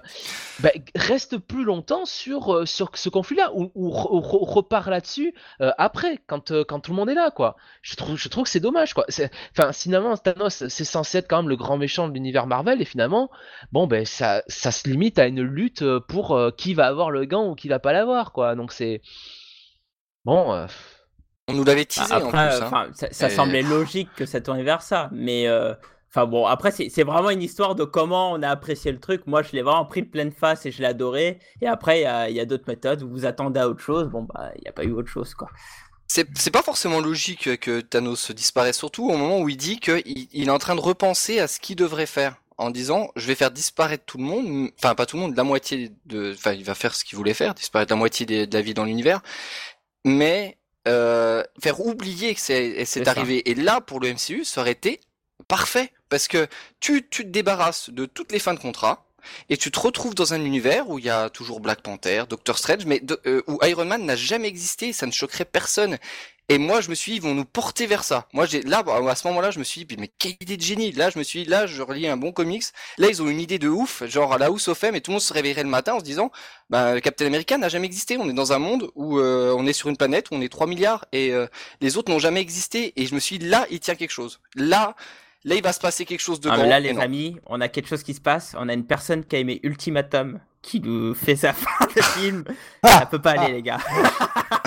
bah, 0.60 0.70
reste 0.94 1.36
plus 1.36 1.64
longtemps 1.64 2.06
sur, 2.06 2.54
euh, 2.54 2.66
sur 2.66 2.90
ce 2.94 3.10
conflit-là, 3.10 3.52
ou, 3.54 3.70
ou, 3.74 3.90
re- 3.90 4.08
ou 4.10 4.20
re- 4.20 4.50
repart 4.50 4.88
là-dessus 4.88 5.34
après, 5.76 6.18
quand, 6.26 6.50
quand 6.64 6.80
tout 6.80 6.92
le 6.92 6.96
monde 6.96 7.10
est 7.10 7.14
là, 7.14 7.30
quoi. 7.30 7.56
Je 7.82 7.94
trouve, 7.94 8.16
je 8.16 8.28
trouve 8.28 8.44
que 8.44 8.50
c'est 8.50 8.60
dommage, 8.60 8.94
quoi. 8.94 9.04
Enfin, 9.56 9.72
finalement, 9.72 10.16
Thanos, 10.16 10.66
c'est 10.68 10.84
censé 10.84 11.18
être 11.18 11.28
quand 11.28 11.42
même 11.42 11.48
le 11.50 11.56
grand 11.56 11.76
méchant 11.76 12.08
de 12.08 12.14
l'univers 12.14 12.46
Marvel, 12.46 12.80
et 12.80 12.86
finalement, 12.86 13.30
bon, 13.70 13.86
ben, 13.86 14.06
ça, 14.06 14.42
ça 14.48 14.72
se 14.72 14.88
limite 14.88 15.18
à 15.18 15.26
une 15.26 15.42
lutte 15.42 15.84
pour 16.08 16.40
qui 16.56 16.72
va 16.72 16.86
avoir 16.86 17.10
le 17.10 17.26
gant 17.26 17.48
ou 17.50 17.54
qui 17.54 17.68
va 17.68 17.78
pas 17.78 17.92
l'avoir, 17.92 18.32
quoi. 18.32 18.54
Donc 18.54 18.72
c'est. 18.72 19.02
Bon. 20.24 20.66
Euh, 21.50 21.54
On 21.54 21.56
nous 21.56 21.64
l'avait 21.64 21.84
teasé 21.84 22.12
en 22.12 22.28
plus. 22.28 22.38
Après, 22.38 22.62
hein. 22.62 22.90
ça, 22.94 23.08
ça 23.10 23.26
Et- 23.28 23.30
semblait 23.30 23.62
logique 23.62 24.08
que 24.16 24.26
ça 24.26 24.40
tourne 24.40 24.62
vers 24.62 24.82
ça, 24.82 25.08
mais 25.12 25.46
euh, 25.46 25.74
enfin 26.08 26.26
bon, 26.26 26.46
après 26.46 26.70
c'est 26.70 27.02
vraiment 27.02 27.30
une 27.30 27.42
histoire 27.42 27.74
de 27.74 27.84
comment 27.84 28.32
on 28.32 28.42
a 28.42 28.48
apprécié 28.48 28.92
le 28.92 29.00
truc. 29.00 29.26
Moi, 29.26 29.42
je 29.42 29.52
l'ai 29.52 29.62
vraiment 29.62 29.84
pris 29.84 30.02
de 30.02 30.08
pleine 30.08 30.32
face 30.32 30.66
et 30.66 30.72
je 30.72 30.80
l'ai 30.80 30.88
adoré. 30.88 31.38
Et 31.60 31.66
après, 31.66 32.00
il 32.30 32.36
y 32.36 32.40
a, 32.40 32.44
d'autres 32.46 32.68
méthodes 32.68 33.02
où 33.02 33.10
vous 33.10 33.26
attendez 33.26 33.60
à 33.60 33.68
autre 33.68 33.82
chose. 33.82 34.08
Bon 34.08 34.22
bah, 34.22 34.50
il 34.56 34.62
n'y 34.62 34.68
a 34.68 34.72
pas 34.72 34.84
eu 34.84 34.92
autre 34.92 35.08
chose 35.08 35.34
quoi. 35.34 35.48
C'est 36.12 36.50
pas 36.50 36.62
forcément 36.62 36.98
logique 37.00 37.60
que 37.60 37.80
Thanos 37.80 38.32
disparaisse, 38.32 38.76
surtout 38.76 39.08
au 39.08 39.16
moment 39.16 39.38
où 39.38 39.48
il 39.48 39.56
dit 39.56 39.78
qu'il 39.78 40.02
il 40.04 40.48
est 40.48 40.50
en 40.50 40.58
train 40.58 40.74
de 40.74 40.80
repenser 40.80 41.38
à 41.38 41.46
ce 41.46 41.60
qu'il 41.60 41.76
devrait 41.76 42.06
faire. 42.06 42.34
En 42.60 42.68
disant, 42.70 43.10
je 43.16 43.26
vais 43.26 43.34
faire 43.34 43.50
disparaître 43.50 44.04
tout 44.04 44.18
le 44.18 44.24
monde, 44.24 44.70
enfin 44.76 44.94
pas 44.94 45.06
tout 45.06 45.16
le 45.16 45.22
monde, 45.22 45.34
la 45.34 45.44
moitié 45.44 45.92
de, 46.04 46.34
enfin 46.34 46.52
il 46.52 46.62
va 46.62 46.74
faire 46.74 46.94
ce 46.94 47.04
qu'il 47.04 47.16
voulait 47.16 47.32
faire, 47.32 47.54
disparaître 47.54 47.90
la 47.90 47.96
moitié 47.96 48.26
de 48.26 48.52
la 48.52 48.60
vie 48.60 48.74
dans 48.74 48.84
l'univers, 48.84 49.22
mais 50.04 50.58
euh, 50.88 51.42
faire 51.62 51.80
oublier 51.84 52.34
que 52.34 52.40
c'est 52.40 52.84
ça. 52.84 53.02
arrivé. 53.06 53.48
Et 53.50 53.54
là, 53.54 53.80
pour 53.80 54.00
le 54.00 54.12
MCU, 54.12 54.44
ça 54.44 54.60
aurait 54.62 54.72
été 54.72 55.00
parfait, 55.48 55.92
parce 56.08 56.28
que 56.28 56.46
tu, 56.80 57.06
tu 57.08 57.24
te 57.24 57.28
débarrasses 57.28 57.90
de 57.90 58.06
toutes 58.06 58.32
les 58.32 58.38
fins 58.38 58.54
de 58.54 58.58
contrat, 58.58 59.04
et 59.48 59.56
tu 59.56 59.70
te 59.70 59.78
retrouves 59.78 60.14
dans 60.14 60.34
un 60.34 60.44
univers 60.44 60.88
où 60.88 60.98
il 60.98 61.04
y 61.04 61.10
a 61.10 61.30
toujours 61.30 61.60
Black 61.60 61.82
Panther, 61.82 62.24
Doctor 62.28 62.58
Strange, 62.58 62.84
mais 62.86 63.02
euh, 63.26 63.42
où 63.46 63.58
Iron 63.64 63.84
Man 63.84 64.04
n'a 64.04 64.16
jamais 64.16 64.48
existé, 64.48 64.92
ça 64.92 65.06
ne 65.06 65.12
choquerait 65.12 65.44
personne. 65.44 65.98
Et 66.50 66.58
moi, 66.58 66.80
je 66.80 66.90
me 66.90 66.96
suis 66.96 67.12
dit, 67.12 67.18
ils 67.18 67.22
vont 67.22 67.32
nous 67.32 67.44
porter 67.44 67.86
vers 67.86 68.02
ça. 68.02 68.26
Moi, 68.32 68.44
j'ai 68.44 68.62
là, 68.62 68.82
bah, 68.82 69.00
à 69.08 69.14
ce 69.14 69.24
moment-là, 69.28 69.52
je 69.52 69.60
me 69.60 69.64
suis 69.64 69.84
dit, 69.84 69.96
mais 69.96 70.08
quelle 70.08 70.34
idée 70.40 70.56
de 70.56 70.62
génie. 70.62 70.90
Là, 70.90 71.08
je 71.08 71.16
me 71.16 71.22
suis 71.22 71.44
dit, 71.44 71.48
là, 71.48 71.68
je 71.68 71.80
relis 71.80 72.08
un 72.08 72.16
bon 72.16 72.32
comics. 72.32 72.64
Là, 72.98 73.06
ils 73.08 73.22
ont 73.22 73.28
une 73.28 73.38
idée 73.38 73.60
de 73.60 73.68
ouf, 73.68 74.02
genre 74.06 74.32
à 74.32 74.38
la 74.38 74.46
House 74.46 74.66
of 74.66 74.82
M, 74.82 74.96
et 74.96 75.00
tout 75.00 75.12
le 75.12 75.14
monde 75.14 75.22
se 75.22 75.32
réveillerait 75.32 75.62
le 75.62 75.68
matin 75.68 75.94
en 75.94 76.00
se 76.00 76.04
disant, 76.04 76.32
bah, 76.68 77.00
Captain 77.00 77.26
America 77.26 77.56
n'a 77.56 77.68
jamais 77.68 77.86
existé. 77.86 78.16
On 78.16 78.28
est 78.28 78.32
dans 78.32 78.52
un 78.52 78.58
monde 78.58 78.90
où 78.96 79.20
euh, 79.20 79.54
on 79.56 79.64
est 79.64 79.72
sur 79.72 79.90
une 79.90 79.96
planète 79.96 80.32
où 80.32 80.34
on 80.34 80.40
est 80.40 80.48
3 80.48 80.66
milliards 80.66 81.04
et 81.12 81.30
euh, 81.30 81.46
les 81.80 81.96
autres 81.96 82.10
n'ont 82.10 82.18
jamais 82.18 82.40
existé. 82.40 82.94
Et 82.96 83.06
je 83.06 83.14
me 83.14 83.20
suis 83.20 83.38
dit, 83.38 83.46
là, 83.46 83.68
il 83.70 83.78
tient 83.78 83.94
quelque 83.94 84.10
chose. 84.10 84.40
Là, 84.56 84.96
là, 85.44 85.54
il 85.54 85.62
va 85.62 85.72
se 85.72 85.80
passer 85.80 86.04
quelque 86.04 86.20
chose 86.20 86.40
de 86.40 86.48
Ah, 86.48 86.54
grand. 86.54 86.62
mais 86.64 86.68
là, 86.70 86.80
les 86.80 86.98
amis, 86.98 87.36
on 87.46 87.60
a 87.60 87.68
quelque 87.68 87.88
chose 87.88 88.02
qui 88.02 88.14
se 88.14 88.20
passe. 88.20 88.54
On 88.58 88.68
a 88.68 88.72
une 88.74 88.86
personne 88.86 89.24
qui 89.24 89.36
a 89.36 89.38
aimé 89.38 89.60
Ultimatum 89.62 90.40
qui 90.62 90.80
nous 90.80 91.14
fait 91.14 91.36
sa 91.36 91.52
fin 91.52 91.86
de 91.96 92.02
film. 92.02 92.44
Ça 92.84 93.06
peut 93.06 93.20
pas 93.20 93.32
aller, 93.32 93.54
les 93.54 93.62
gars. 93.62 93.78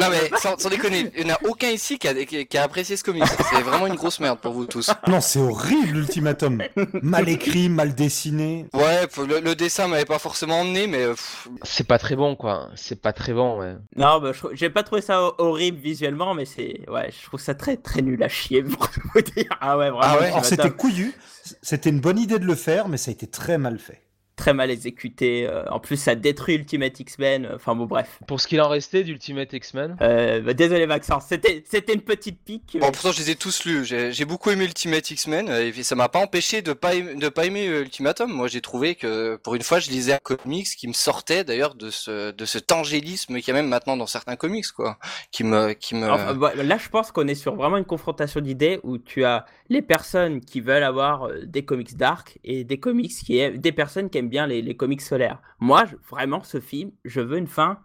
Non 0.00 0.06
mais 0.10 0.30
sans, 0.38 0.58
sans 0.58 0.68
déconner, 0.68 1.10
il 1.16 1.24
n'y 1.26 1.32
en 1.32 1.34
a 1.34 1.38
aucun 1.48 1.68
ici 1.70 1.98
qui 1.98 2.08
a, 2.08 2.14
qui, 2.24 2.46
qui 2.46 2.58
a 2.58 2.62
apprécié 2.62 2.96
ce 2.96 3.04
comics. 3.04 3.24
C'est 3.50 3.62
vraiment 3.62 3.86
une 3.86 3.94
grosse 3.94 4.20
merde 4.20 4.38
pour 4.40 4.52
vous 4.52 4.66
tous. 4.66 4.90
Non, 5.08 5.20
c'est 5.20 5.38
horrible 5.40 5.98
l'ultimatum. 5.98 6.62
Mal 7.02 7.28
écrit, 7.28 7.68
mal 7.68 7.94
dessiné. 7.94 8.66
Ouais, 8.72 9.06
le, 9.28 9.40
le 9.40 9.54
dessin 9.54 9.88
m'avait 9.88 10.04
pas 10.04 10.18
forcément 10.18 10.60
emmené, 10.60 10.86
mais 10.86 11.06
pff, 11.06 11.48
C'est 11.62 11.86
pas 11.86 11.98
très 11.98 12.16
bon, 12.16 12.36
quoi. 12.36 12.68
C'est 12.74 13.00
pas 13.00 13.12
très 13.12 13.32
bon, 13.32 13.58
ouais. 13.60 13.76
Non, 13.96 14.20
bah, 14.20 14.32
j'ai 14.52 14.70
pas 14.70 14.82
trouvé 14.82 15.00
ça 15.02 15.22
ho- 15.22 15.34
horrible 15.38 15.78
visuellement, 15.78 16.34
mais 16.34 16.44
c'est. 16.44 16.80
Ouais, 16.88 17.10
je 17.18 17.26
trouve 17.26 17.40
ça 17.40 17.54
très 17.54 17.76
très 17.76 18.02
nul 18.02 18.22
à 18.22 18.28
chier, 18.28 18.62
pour 18.64 18.88
vous 19.14 19.20
dire. 19.20 19.50
Ah 19.60 19.76
ouais, 19.78 19.90
vraiment. 19.90 20.00
Ah 20.02 20.18
ouais 20.20 20.32
c'était 20.42 20.70
couillu, 20.70 21.14
c'était 21.62 21.90
une 21.90 22.00
bonne 22.00 22.18
idée 22.18 22.38
de 22.38 22.44
le 22.46 22.54
faire, 22.54 22.88
mais 22.88 22.96
ça 22.96 23.10
a 23.10 23.12
été 23.12 23.26
très 23.26 23.58
mal 23.58 23.78
fait. 23.78 24.00
Très 24.36 24.52
mal 24.52 24.70
exécuté. 24.70 25.46
euh, 25.48 25.64
en 25.70 25.78
plus, 25.78 25.96
ça 25.96 26.14
détruit 26.14 26.56
Ultimate 26.56 26.98
X-Men. 26.98 27.44
euh, 27.46 27.54
Enfin, 27.54 27.74
bon, 27.76 27.86
bref. 27.86 28.18
Pour 28.26 28.40
ce 28.40 28.48
qu'il 28.48 28.60
en 28.60 28.68
restait 28.68 29.04
d'Ultimate 29.04 29.52
X-Men? 29.52 29.96
Euh, 30.00 30.40
bah, 30.40 30.54
désolé, 30.54 30.86
Maxence. 30.86 31.26
C'était 31.28 31.62
c'était 31.66 31.94
une 31.94 32.00
petite 32.00 32.40
pique. 32.44 32.76
bon 32.80 32.90
pourtant 32.90 33.12
je 33.12 33.18
les 33.20 33.30
ai 33.30 33.36
tous 33.36 33.64
lus. 33.64 33.84
J'ai 33.84 34.12
j'ai 34.12 34.24
beaucoup 34.24 34.50
aimé 34.50 34.64
Ultimate 34.64 35.08
X-Men 35.10 35.48
et 35.48 35.82
ça 35.82 35.94
m'a 35.94 36.08
pas 36.08 36.18
empêché 36.18 36.62
de 36.62 36.72
pas 36.72 36.94
aimer, 36.94 37.14
de 37.14 37.28
pas 37.28 37.46
aimer 37.46 37.64
Ultimatum. 37.66 38.32
Moi 38.32 38.48
j'ai 38.48 38.60
trouvé 38.60 38.94
que 38.96 39.36
pour 39.36 39.54
une 39.54 39.62
fois 39.62 39.78
je 39.78 39.90
lisais 39.90 40.12
un 40.14 40.18
comics 40.22 40.66
qui 40.76 40.88
me 40.88 40.92
sortait 40.92 41.44
d'ailleurs 41.44 41.74
de 41.74 41.90
ce 41.90 42.32
de 42.32 42.44
cet 42.44 42.72
angélisme 42.72 43.36
qu'il 43.38 43.48
y 43.48 43.50
a 43.50 43.54
même 43.54 43.68
maintenant 43.68 43.96
dans 43.96 44.06
certains 44.06 44.36
comics 44.36 44.66
quoi, 44.74 44.98
qui 45.30 45.44
me 45.44 45.72
qui 45.74 45.94
me 45.94 46.10
Enfin, 46.10 46.34
bah, 46.34 46.52
là, 46.56 46.76
je 46.78 46.88
pense 46.88 47.10
qu'on 47.12 47.26
est 47.28 47.34
sur 47.34 47.54
vraiment 47.54 47.76
une 47.76 47.84
confrontation 47.84 48.40
d'idées 48.40 48.80
où 48.82 48.98
tu 48.98 49.24
as 49.24 49.46
les 49.68 49.82
personnes 49.82 50.40
qui 50.40 50.60
veulent 50.60 50.82
avoir 50.82 51.28
des 51.44 51.64
comics 51.64 51.96
dark 51.96 52.38
et 52.44 52.64
des 52.64 52.78
comics 52.78 53.12
qui 53.12 53.38
aiment, 53.38 53.58
des 53.58 53.72
personnes 53.72 54.10
qui 54.10 54.18
aiment 54.18 54.23
bien 54.28 54.46
les, 54.46 54.62
les 54.62 54.76
comics 54.76 55.00
solaires. 55.00 55.40
Moi, 55.60 55.84
vraiment, 56.10 56.42
ce 56.42 56.60
film, 56.60 56.90
je 57.04 57.20
veux 57.20 57.38
une 57.38 57.46
fin 57.46 57.78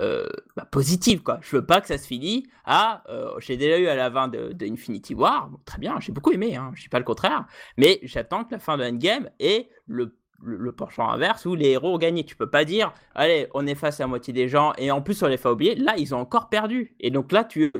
euh, 0.00 0.26
bah, 0.56 0.66
positive, 0.70 1.22
quoi. 1.22 1.38
Je 1.42 1.56
veux 1.56 1.64
pas 1.64 1.80
que 1.80 1.86
ça 1.86 1.96
se 1.96 2.06
finisse. 2.06 2.44
Ah, 2.64 3.02
euh, 3.08 3.30
j'ai 3.38 3.56
déjà 3.56 3.78
eu 3.78 3.86
à 3.86 3.94
la 3.94 4.10
fin 4.10 4.28
de, 4.28 4.54
Infinity 4.62 5.14
War, 5.14 5.50
très 5.64 5.78
bien, 5.78 5.98
j'ai 6.00 6.12
beaucoup 6.12 6.32
aimé, 6.32 6.56
hein, 6.56 6.70
je 6.74 6.82
dis 6.82 6.88
pas 6.88 6.98
le 6.98 7.04
contraire, 7.04 7.46
mais 7.76 8.00
j'attends 8.02 8.44
que 8.44 8.52
la 8.52 8.58
fin 8.58 8.76
de 8.76 8.84
Endgame 8.84 9.30
ait 9.38 9.70
le 9.86 10.16
le, 10.42 10.56
le 10.56 10.72
penchant 10.72 11.08
inverse 11.08 11.44
où 11.46 11.54
les 11.54 11.70
héros 11.70 11.94
ont 11.94 11.98
gagné. 11.98 12.24
Tu 12.24 12.36
peux 12.36 12.48
pas 12.50 12.64
dire, 12.64 12.92
allez, 13.14 13.48
on 13.54 13.66
efface 13.66 13.98
la 13.98 14.06
moitié 14.06 14.32
des 14.32 14.48
gens 14.48 14.72
et 14.78 14.90
en 14.90 15.00
plus 15.02 15.22
on 15.22 15.26
les 15.26 15.36
fait 15.36 15.48
oublier. 15.48 15.74
Là, 15.74 15.94
ils 15.96 16.14
ont 16.14 16.18
encore 16.18 16.48
perdu. 16.48 16.94
Et 17.00 17.10
donc 17.10 17.32
là, 17.32 17.44
tu, 17.44 17.72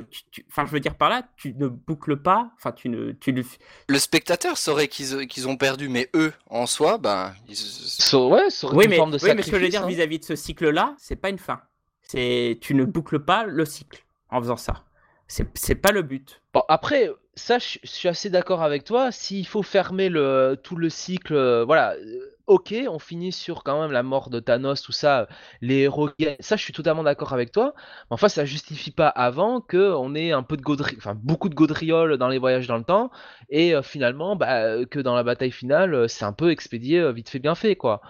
enfin, 0.49 0.65
je 0.65 0.71
veux 0.71 0.79
dire 0.79 0.95
par 0.95 1.09
là, 1.09 1.23
tu 1.35 1.53
ne 1.53 1.67
boucles 1.67 2.17
pas, 2.17 2.51
enfin, 2.57 2.71
tu 2.71 2.89
ne, 2.89 3.11
tu 3.11 3.33
ne, 3.33 3.41
le 3.87 3.99
spectateur 3.99 4.57
saurait 4.57 4.87
qu'ils 4.87 5.27
qu'ils 5.27 5.47
ont 5.47 5.57
perdu, 5.57 5.89
mais 5.89 6.09
eux 6.15 6.33
en 6.49 6.65
soi, 6.65 6.97
ben 6.97 7.33
ils- 7.47 7.55
So- 7.55 8.29
ouais, 8.29 8.47
oui, 8.73 8.85
une 8.85 8.89
mais, 8.91 8.97
forme 8.97 9.11
de 9.11 9.17
oui, 9.21 9.31
mais 9.35 9.41
ce 9.41 9.51
que 9.51 9.57
je 9.57 9.63
veux 9.63 9.69
dire 9.69 9.83
hein. 9.83 9.87
vis-à-vis 9.87 10.19
de 10.19 10.23
ce 10.25 10.35
cycle-là, 10.35 10.95
c'est 10.97 11.15
pas 11.15 11.29
une 11.29 11.39
fin. 11.39 11.61
C'est, 12.03 12.57
tu 12.61 12.73
ne 12.73 12.85
boucles 12.85 13.19
pas 13.19 13.45
le 13.45 13.65
cycle 13.65 14.05
en 14.29 14.39
faisant 14.41 14.55
ça. 14.57 14.83
C'est, 15.27 15.45
c'est 15.55 15.75
pas 15.75 15.91
le 15.91 16.03
but. 16.03 16.41
Bon, 16.53 16.63
après, 16.69 17.11
ça, 17.35 17.59
je 17.59 17.79
je 17.83 17.89
suis 17.89 18.07
assez 18.07 18.29
d'accord 18.29 18.63
avec 18.63 18.85
toi. 18.85 19.11
S'il 19.11 19.45
faut 19.45 19.61
fermer 19.63 20.07
le, 20.07 20.57
tout 20.63 20.77
le 20.77 20.89
cycle, 20.89 21.33
euh, 21.33 21.65
voilà, 21.65 21.95
euh, 21.95 22.36
ok, 22.47 22.73
on 22.89 22.99
finit 22.99 23.31
sur 23.31 23.63
quand 23.63 23.81
même 23.81 23.91
la 23.91 24.03
mort 24.03 24.29
de 24.29 24.39
Thanos, 24.39 24.81
tout 24.81 24.91
ça, 24.91 25.27
les 25.61 25.79
héros. 25.81 26.09
Ça, 26.39 26.55
je 26.55 26.63
suis 26.63 26.73
totalement 26.73 27.03
d'accord 27.03 27.33
avec 27.33 27.51
toi. 27.51 27.73
Mais 27.75 28.13
enfin, 28.13 28.29
ça 28.29 28.45
justifie 28.45 28.91
pas 28.91 29.09
avant 29.09 29.61
que 29.61 29.93
on 29.93 30.15
ait 30.15 30.31
un 30.31 30.43
peu 30.43 30.57
de 30.57 30.61
gaudri... 30.61 30.95
enfin, 30.97 31.13
beaucoup 31.15 31.49
de 31.49 31.55
gaudriole 31.55 32.17
dans 32.17 32.29
les 32.29 32.39
voyages 32.39 32.67
dans 32.67 32.77
le 32.77 32.83
temps, 32.83 33.11
et 33.49 33.75
euh, 33.75 33.81
finalement, 33.81 34.35
bah, 34.35 34.85
que 34.85 34.99
dans 34.99 35.15
la 35.15 35.23
bataille 35.23 35.51
finale, 35.51 35.93
euh, 35.93 36.07
c'est 36.07 36.25
un 36.25 36.33
peu 36.33 36.51
expédié, 36.51 36.99
euh, 36.99 37.11
vite 37.11 37.29
fait, 37.29 37.39
bien 37.39 37.55
fait, 37.55 37.75
quoi. 37.75 38.01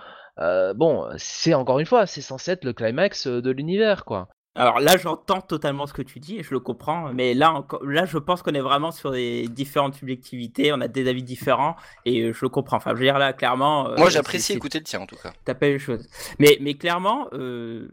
Bon, 0.76 1.10
c'est 1.18 1.54
encore 1.56 1.80
une 1.80 1.86
fois, 1.88 2.06
c'est 2.06 2.22
censé 2.22 2.52
être 2.52 2.64
le 2.64 2.74
climax 2.74 3.28
de 3.28 3.50
l'univers, 3.52 4.06
quoi. 4.06 4.30
Alors 4.58 4.80
là, 4.80 4.98
j'entends 4.98 5.40
totalement 5.42 5.86
ce 5.86 5.94
que 5.94 6.02
tu 6.02 6.20
dis 6.20 6.38
et 6.38 6.44
je 6.44 6.52
le 6.52 6.60
comprends, 6.60 7.14
mais 7.14 7.34
là, 7.34 7.64
là, 7.84 8.06
je 8.06 8.18
pense 8.18 8.42
qu'on 8.42 8.54
est 8.54 8.60
vraiment 8.60 8.92
sur 8.92 9.12
des 9.12 9.48
différentes 9.48 9.94
subjectivités, 9.94 10.74
on 10.74 10.82
a 10.82 10.88
des 10.88 11.08
avis 11.08 11.24
différents 11.24 11.76
et 12.06 12.22
euh, 12.24 12.34
je 12.34 12.40
le 12.44 12.50
comprends. 12.50 12.78
Enfin, 12.78 12.92
je 12.92 12.96
veux 13.00 13.06
dire 13.06 13.20
là, 13.20 13.34
clairement. 13.34 13.90
euh, 13.92 13.96
moi 13.98 14.10
j'apprécie 14.10 14.54
écouter 14.54 14.80
le 14.80 14.84
tien 14.84 15.00
en 15.00 15.06
tout 15.06 15.16
cas. 15.16 15.32
T'as 15.46 15.54
pas 15.54 15.68
eu 15.70 15.74
les 15.74 15.80
choses. 15.80 16.10
Mais, 16.40 16.58
mais 16.60 16.74
clairement, 16.74 17.28
euh, 17.34 17.88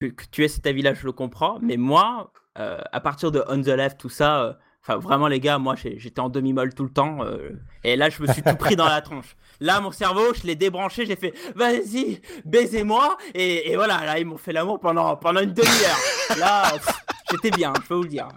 que, 0.00 0.06
que 0.06 0.24
tu 0.30 0.44
aies 0.44 0.48
cet 0.48 0.66
avis-là, 0.66 0.92
je 0.94 1.06
le 1.06 1.12
comprends. 1.12 1.58
Mais 1.62 1.76
moi, 1.76 2.32
euh, 2.58 2.80
à 2.92 3.00
partir 3.00 3.30
de 3.30 3.42
On 3.48 3.62
the 3.62 3.68
Left, 3.68 3.98
tout 3.98 4.08
ça, 4.08 4.58
enfin 4.82 4.96
vraiment 4.96 5.28
les 5.28 5.40
gars, 5.40 5.58
moi 5.58 5.74
j'étais 5.76 6.20
en 6.20 6.28
demi-molle 6.28 6.74
tout 6.74 6.84
le 6.84 6.90
temps. 6.90 7.18
euh, 7.24 7.50
et 7.84 7.96
là, 7.96 8.10
je 8.10 8.22
me 8.22 8.26
suis 8.32 8.42
tout 8.42 8.56
pris 8.56 8.76
dans 8.76 8.88
la 8.88 9.00
tronche. 9.00 9.36
Là, 9.60 9.80
mon 9.80 9.90
cerveau, 9.92 10.34
je 10.34 10.46
l'ai 10.46 10.54
débranché, 10.54 11.06
j'ai 11.06 11.16
fait, 11.16 11.32
vas-y, 11.54 12.20
baisez-moi. 12.44 13.16
Et, 13.34 13.70
et 13.70 13.76
voilà, 13.76 14.04
là, 14.04 14.18
ils 14.18 14.26
m'ont 14.26 14.36
fait 14.38 14.52
l'amour 14.52 14.78
pendant, 14.80 15.16
pendant 15.16 15.40
une 15.40 15.52
demi-heure. 15.52 16.38
Là, 16.38 16.72
j'étais 17.30 17.50
bien, 17.50 17.72
je 17.82 17.88
peux 17.88 17.94
vous 17.94 18.02
le 18.04 18.08
dire. 18.08 18.28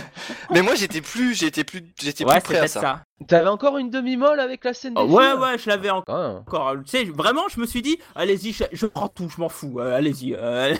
Mais 0.50 0.62
moi 0.62 0.74
j'étais 0.74 1.00
plus 1.00 1.34
j'étais 1.34 1.64
plus 1.64 1.82
j'étais 2.00 2.24
ouais, 2.24 2.40
plus 2.40 2.48
c'est 2.48 2.54
prêt 2.54 2.64
à 2.64 2.68
ça. 2.68 2.80
ça. 2.80 3.02
T'avais 3.28 3.48
encore 3.48 3.78
une 3.78 3.88
demi-molle 3.90 4.40
avec 4.40 4.64
la 4.64 4.74
scène 4.74 4.94
des 4.94 5.00
Oh, 5.00 5.04
ouais, 5.06 5.30
filles, 5.30 5.38
ouais, 5.40 5.58
je 5.58 5.68
l'avais 5.68 5.90
encore. 5.90 6.14
Ah. 6.16 6.40
encore. 6.40 6.74
Tu 6.84 6.90
sais, 6.90 7.04
vraiment, 7.04 7.42
je 7.54 7.60
me 7.60 7.66
suis 7.66 7.80
dit, 7.80 7.96
allez-y, 8.16 8.52
je, 8.52 8.64
je 8.72 8.86
prends 8.86 9.06
tout, 9.08 9.28
je 9.28 9.40
m'en 9.40 9.48
fous. 9.48 9.78
euh, 9.78 9.96
allez-y. 9.96 10.34
euh, 10.36 10.74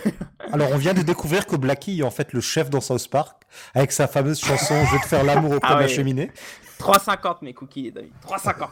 Alors, 0.53 0.73
on 0.73 0.77
vient 0.77 0.93
de 0.93 1.03
découvrir 1.03 1.47
que 1.47 1.55
Blackie 1.55 2.01
est 2.01 2.03
en 2.03 2.11
fait 2.11 2.33
le 2.33 2.41
chef 2.41 2.69
dans 2.69 2.81
South 2.81 3.09
Park, 3.09 3.43
avec 3.75 3.93
sa 3.93 4.09
fameuse 4.09 4.41
chanson 4.41 4.75
Je 4.87 4.93
vais 4.97 5.03
te 5.03 5.07
faire 5.07 5.23
l'amour 5.23 5.53
auprès 5.53 5.71
Ah 5.71 5.75
de 5.77 5.81
la 5.83 5.87
ouais. 5.87 5.93
cheminée. 5.93 6.33
3,50 6.81 7.37
mes 7.43 7.55
cookies, 7.55 7.93
David. 7.93 8.11
3,50. 8.27 8.69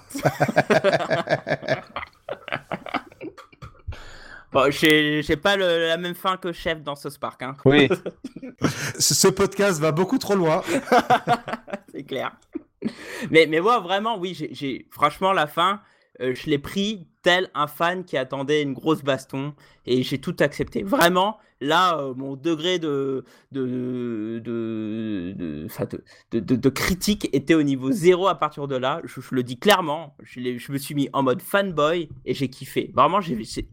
bon, 4.53 4.71
j'ai 4.71 5.23
pas 5.37 5.57
le- 5.57 5.87
la 5.89 5.97
même 5.97 6.15
fin 6.15 6.37
que 6.37 6.53
chef 6.53 6.83
dans 6.83 6.97
ce 6.97 7.11
Spark, 7.11 7.43
hein. 7.43 7.57
Oui. 7.65 7.89
Ce 8.99 9.29
podcast 9.29 9.81
va 9.81 9.93
beaucoup 9.93 10.19
trop 10.19 10.35
loin. 10.35 10.63
c'est 11.93 12.05
clair. 12.05 12.33
Mais, 13.31 13.47
mais 13.47 13.61
moi, 13.61 13.81
vraiment, 13.81 14.19
oui, 14.19 14.35
j'ai- 14.35 14.53
j'ai 14.55 14.87
franchement 14.91 15.33
la 15.33 15.47
fin, 15.47 15.81
euh, 16.21 16.35
je 16.35 16.49
l'ai 16.51 16.59
pris 16.59 17.07
tel 17.23 17.51
un 17.55 17.67
fan 17.67 18.05
qui 18.05 18.17
attendait 18.17 18.63
une 18.63 18.73
grosse 18.73 19.03
baston 19.03 19.55
et 19.87 20.03
j'ai 20.03 20.19
tout 20.19 20.37
accepté. 20.41 20.83
Vraiment, 20.83 21.39
là, 21.61 21.99
euh, 21.99 22.15
mon 22.15 22.37
degré 22.37 22.79
de 22.79 23.25
de 23.53 24.41
de, 24.43 25.33
de, 26.31 26.41
de, 26.41 26.57
de- 26.57 26.69
critique 26.69 27.29
était 27.33 27.55
au 27.55 27.63
niveau 27.63 27.91
zéro 27.93 28.29
à 28.29 28.35
partir 28.37 28.69
de 28.69 28.77
là. 28.77 29.01
Je, 29.05 29.21
le 29.33 29.43
dis 29.43 29.59
clairement, 29.59 30.17
je, 30.23 30.59
je 30.59 30.73
me 30.73 30.79
suis 30.79 30.95
mis 30.95 31.09
en 31.13 31.23
mode 31.23 31.43
fanboy 31.43 32.09
et 32.25 32.35
j'ai 32.35 32.49
kiffé. 32.49 32.91
Vraiment, 32.95 33.21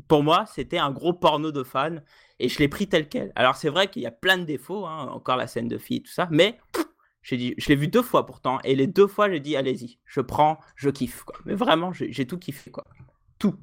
pour 0.07 0.23
moi, 0.23 0.45
c'était 0.53 0.77
un 0.77 0.91
gros 0.91 1.13
porno 1.13 1.51
de 1.51 1.63
fan 1.63 2.03
et 2.39 2.49
je 2.49 2.59
l'ai 2.59 2.67
pris 2.67 2.87
tel 2.87 3.07
quel. 3.07 3.31
Alors 3.35 3.55
c'est 3.55 3.69
vrai 3.69 3.87
qu'il 3.89 4.01
y 4.01 4.07
a 4.07 4.11
plein 4.11 4.37
de 4.37 4.43
défauts, 4.43 4.85
hein, 4.85 5.07
encore 5.11 5.37
la 5.37 5.47
scène 5.47 5.67
de 5.67 5.77
fille, 5.77 6.03
tout 6.03 6.11
ça, 6.11 6.27
mais 6.31 6.57
dit, 7.35 7.55
je 7.57 7.67
l'ai 7.67 7.75
vu 7.75 7.87
deux 7.87 8.01
fois 8.03 8.25
pourtant, 8.25 8.59
et 8.63 8.75
les 8.75 8.87
deux 8.87 9.07
fois 9.07 9.29
j'ai 9.29 9.39
dit, 9.41 9.57
allez-y, 9.57 9.99
je 10.05 10.21
prends, 10.21 10.59
je 10.75 10.89
kiffe. 10.89 11.25
Mais 11.45 11.55
vraiment, 11.55 11.91
j'ai 11.91 12.25
tout 12.25 12.37
kiffé, 12.37 12.71
quoi. 12.71 12.85
Tout. 13.39 13.55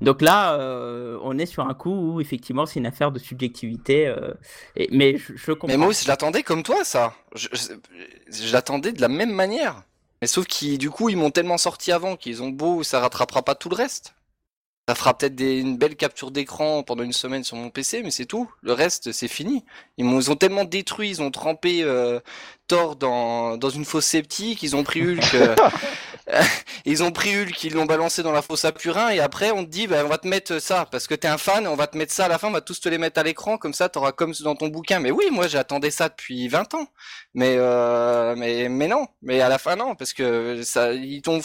Donc 0.00 0.22
là, 0.22 0.54
euh, 0.54 1.18
on 1.22 1.38
est 1.38 1.46
sur 1.46 1.66
un 1.66 1.74
coup 1.74 2.14
où 2.14 2.20
effectivement 2.20 2.66
c'est 2.66 2.78
une 2.78 2.86
affaire 2.86 3.12
de 3.12 3.18
subjectivité, 3.18 4.06
euh, 4.06 4.32
mais 4.90 5.16
je, 5.18 5.52
comprends. 5.52 5.68
Mais 5.68 5.76
moi 5.76 5.88
aussi 5.88 6.04
je 6.04 6.08
l'attendais 6.08 6.42
comme 6.42 6.62
toi 6.62 6.84
ça. 6.84 7.14
Je, 7.34 7.48
l'attendais 8.52 8.92
de 8.92 9.00
la 9.00 9.08
même 9.08 9.32
manière. 9.32 9.82
Mais 10.20 10.28
sauf 10.28 10.46
qu'ils 10.46 10.78
du 10.78 10.90
coup 10.90 11.08
ils 11.08 11.16
m'ont 11.16 11.30
tellement 11.30 11.58
sorti 11.58 11.90
avant 11.92 12.16
qu'ils 12.16 12.42
ont 12.42 12.48
beau 12.50 12.82
ça 12.82 13.00
rattrapera 13.00 13.42
pas 13.42 13.54
tout 13.54 13.68
le 13.68 13.76
reste. 13.76 14.14
Ça 14.88 14.96
fera 14.96 15.16
peut-être 15.16 15.40
une 15.40 15.76
belle 15.78 15.94
capture 15.94 16.32
d'écran 16.32 16.82
pendant 16.82 17.04
une 17.04 17.12
semaine 17.12 17.44
sur 17.44 17.56
mon 17.56 17.70
PC, 17.70 18.02
mais 18.02 18.10
c'est 18.10 18.26
tout. 18.26 18.50
Le 18.62 18.72
reste, 18.72 19.12
c'est 19.12 19.28
fini. 19.28 19.64
Ils, 19.96 20.04
m'ont- 20.04 20.18
ils 20.18 20.28
ont 20.32 20.34
tellement 20.34 20.64
détruit, 20.64 21.08
ils 21.08 21.22
ont 21.22 21.30
trempé 21.30 21.84
euh, 21.84 22.18
Thor 22.68 22.96
dans, 22.96 23.56
dans 23.56 23.70
une 23.70 23.84
fosse 23.84 24.06
sceptique, 24.06 24.62
ils 24.62 24.76
ont 24.76 24.82
pris 24.82 25.02
Hulk, 25.02 25.34
euh, 25.34 25.54
ils 26.84 27.02
ont 27.02 27.10
pris 27.10 27.36
Hulk, 27.36 27.64
ils 27.64 27.74
l'ont 27.74 27.86
balancé 27.86 28.22
dans 28.22 28.32
la 28.32 28.42
fosse 28.42 28.64
à 28.64 28.72
purin, 28.72 29.10
et 29.10 29.20
après 29.20 29.50
on 29.50 29.64
te 29.64 29.70
dit, 29.70 29.86
bah, 29.86 30.02
on 30.04 30.08
va 30.08 30.18
te 30.18 30.28
mettre 30.28 30.60
ça, 30.60 30.86
parce 30.90 31.06
que 31.06 31.14
t'es 31.14 31.28
un 31.28 31.38
fan, 31.38 31.66
on 31.66 31.76
va 31.76 31.86
te 31.86 31.96
mettre 31.96 32.12
ça 32.12 32.26
à 32.26 32.28
la 32.28 32.38
fin, 32.38 32.48
on 32.48 32.52
va 32.52 32.60
tous 32.60 32.80
te 32.80 32.88
les 32.88 32.98
mettre 32.98 33.20
à 33.20 33.22
l'écran, 33.22 33.58
comme 33.58 33.74
ça 33.74 33.88
t'auras 33.88 34.12
comme 34.12 34.32
dans 34.40 34.54
ton 34.54 34.68
bouquin. 34.68 35.00
Mais 35.00 35.10
oui, 35.10 35.26
moi 35.30 35.48
j'attendais 35.48 35.90
ça 35.90 36.08
depuis 36.08 36.48
20 36.48 36.74
ans. 36.74 36.88
Mais, 37.34 37.56
euh, 37.58 38.34
mais, 38.36 38.68
mais 38.68 38.88
non, 38.88 39.06
mais 39.22 39.40
à 39.40 39.48
la 39.48 39.58
fin 39.58 39.76
non, 39.76 39.94
parce 39.94 40.12
que 40.12 40.62
ça, 40.62 40.92
ils 40.92 41.22
t'ont, 41.22 41.40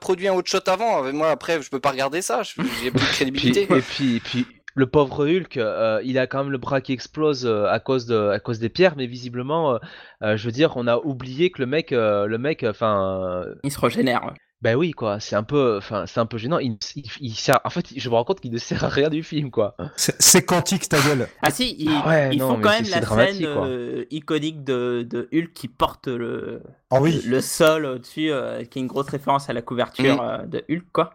produit 0.00 0.28
un 0.28 0.34
autre 0.34 0.50
shot 0.50 0.66
avant. 0.66 1.12
Moi 1.12 1.30
après, 1.30 1.60
je 1.62 1.70
peux 1.70 1.80
pas 1.80 1.90
regarder 1.90 2.22
ça, 2.22 2.42
j'ai 2.42 2.90
plus 2.90 2.90
de 2.90 2.98
crédibilité. 3.12 3.62
et 3.62 3.80
puis, 3.80 4.16
et 4.16 4.20
puis, 4.20 4.46
le 4.74 4.86
pauvre 4.86 5.26
Hulk, 5.26 5.56
euh, 5.56 6.00
il 6.04 6.18
a 6.18 6.26
quand 6.26 6.38
même 6.44 6.52
le 6.52 6.58
bras 6.58 6.80
qui 6.80 6.92
explose 6.92 7.46
euh, 7.46 7.66
à 7.66 7.80
cause 7.80 8.06
de, 8.06 8.28
à 8.30 8.40
cause 8.40 8.58
des 8.58 8.68
pierres, 8.68 8.94
mais 8.96 9.06
visiblement, 9.06 9.74
euh, 9.74 9.78
euh, 10.22 10.36
je 10.36 10.44
veux 10.46 10.52
dire, 10.52 10.76
on 10.76 10.86
a 10.86 10.96
oublié 10.98 11.50
que 11.50 11.60
le 11.60 11.66
mec, 11.66 11.92
euh, 11.92 12.26
le 12.26 12.38
mec, 12.38 12.64
enfin, 12.68 13.20
euh, 13.44 13.54
Il 13.64 13.72
se 13.72 13.78
régénère. 13.80 14.32
ben 14.62 14.76
oui, 14.76 14.92
quoi, 14.92 15.18
c'est 15.20 15.34
un 15.36 15.42
peu, 15.42 15.76
enfin, 15.78 16.06
c'est 16.06 16.20
un 16.20 16.26
peu 16.26 16.38
gênant. 16.38 16.58
Il, 16.58 16.78
il, 16.96 17.04
il 17.20 17.34
sert, 17.34 17.60
en 17.64 17.70
fait, 17.70 17.86
je 17.96 18.08
me 18.08 18.14
rends 18.14 18.24
compte 18.24 18.40
qu'il 18.40 18.52
ne 18.52 18.58
sert 18.58 18.84
à 18.84 18.88
rien 18.88 19.10
du 19.10 19.22
film, 19.24 19.50
quoi. 19.50 19.76
C'est 19.96 20.20
c'est 20.22 20.44
quantique 20.44 20.88
ta 20.88 21.00
gueule. 21.00 21.28
Ah 21.42 21.50
si, 21.50 21.74
ils, 21.78 22.04
Ah 22.04 22.08
ouais, 22.08 22.28
ils 22.30 22.38
non, 22.38 22.48
font 22.48 22.60
quand 22.60 22.70
même 22.70 22.88
la 22.88 23.02
scène 23.02 23.44
euh, 23.44 24.04
iconique 24.10 24.62
de, 24.64 25.02
de 25.08 25.28
Hulk 25.32 25.52
qui 25.52 25.66
porte 25.68 26.06
le, 26.06 26.62
Ah 26.90 27.00
oui, 27.00 27.20
le 27.24 27.40
sol 27.40 27.84
au-dessus, 27.86 28.30
euh, 28.30 28.64
qui 28.64 28.78
est 28.78 28.82
une 28.82 28.88
grosse 28.88 29.08
référence 29.08 29.50
à 29.50 29.52
la 29.52 29.62
couverture 29.62 30.16
Mm. 30.16 30.20
euh, 30.20 30.46
de 30.46 30.64
Hulk, 30.70 30.86
quoi. 30.92 31.12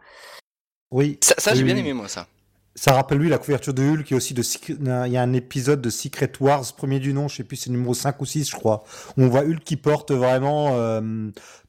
oui. 0.92 1.18
Ça, 1.22 1.36
ça 1.38 1.54
j'ai 1.56 1.64
Oui, 1.64 1.64
bien 1.64 1.76
aimé 1.78 1.94
moi 1.94 2.08
ça. 2.08 2.28
Ça 2.80 2.94
rappelle 2.94 3.18
lui 3.18 3.28
la 3.28 3.40
couverture 3.40 3.74
de 3.74 3.82
Hulk 3.82 4.12
et 4.12 4.16
aussi 4.16 4.36
de 4.36 4.44
Secret- 4.44 4.76
il 4.80 5.12
y 5.12 5.18
a 5.18 5.22
un 5.24 5.34
épisode 5.34 5.82
de 5.82 5.90
Secret 5.90 6.32
Wars 6.40 6.64
premier 6.78 6.99
du 6.99 7.12
nom, 7.12 7.28
je 7.28 7.38
sais 7.38 7.44
plus 7.44 7.56
c'est 7.58 7.72
numéro 7.72 7.95
5 7.95 8.22
ou 8.22 8.26
6 8.26 8.49
je 8.52 8.56
crois, 8.56 8.84
où 9.18 9.24
on 9.24 9.28
voit 9.30 9.41
Hulk 9.41 9.64
qui 9.64 9.78
porte 9.78 10.12
vraiment 10.12 10.76
euh, 10.78 11.02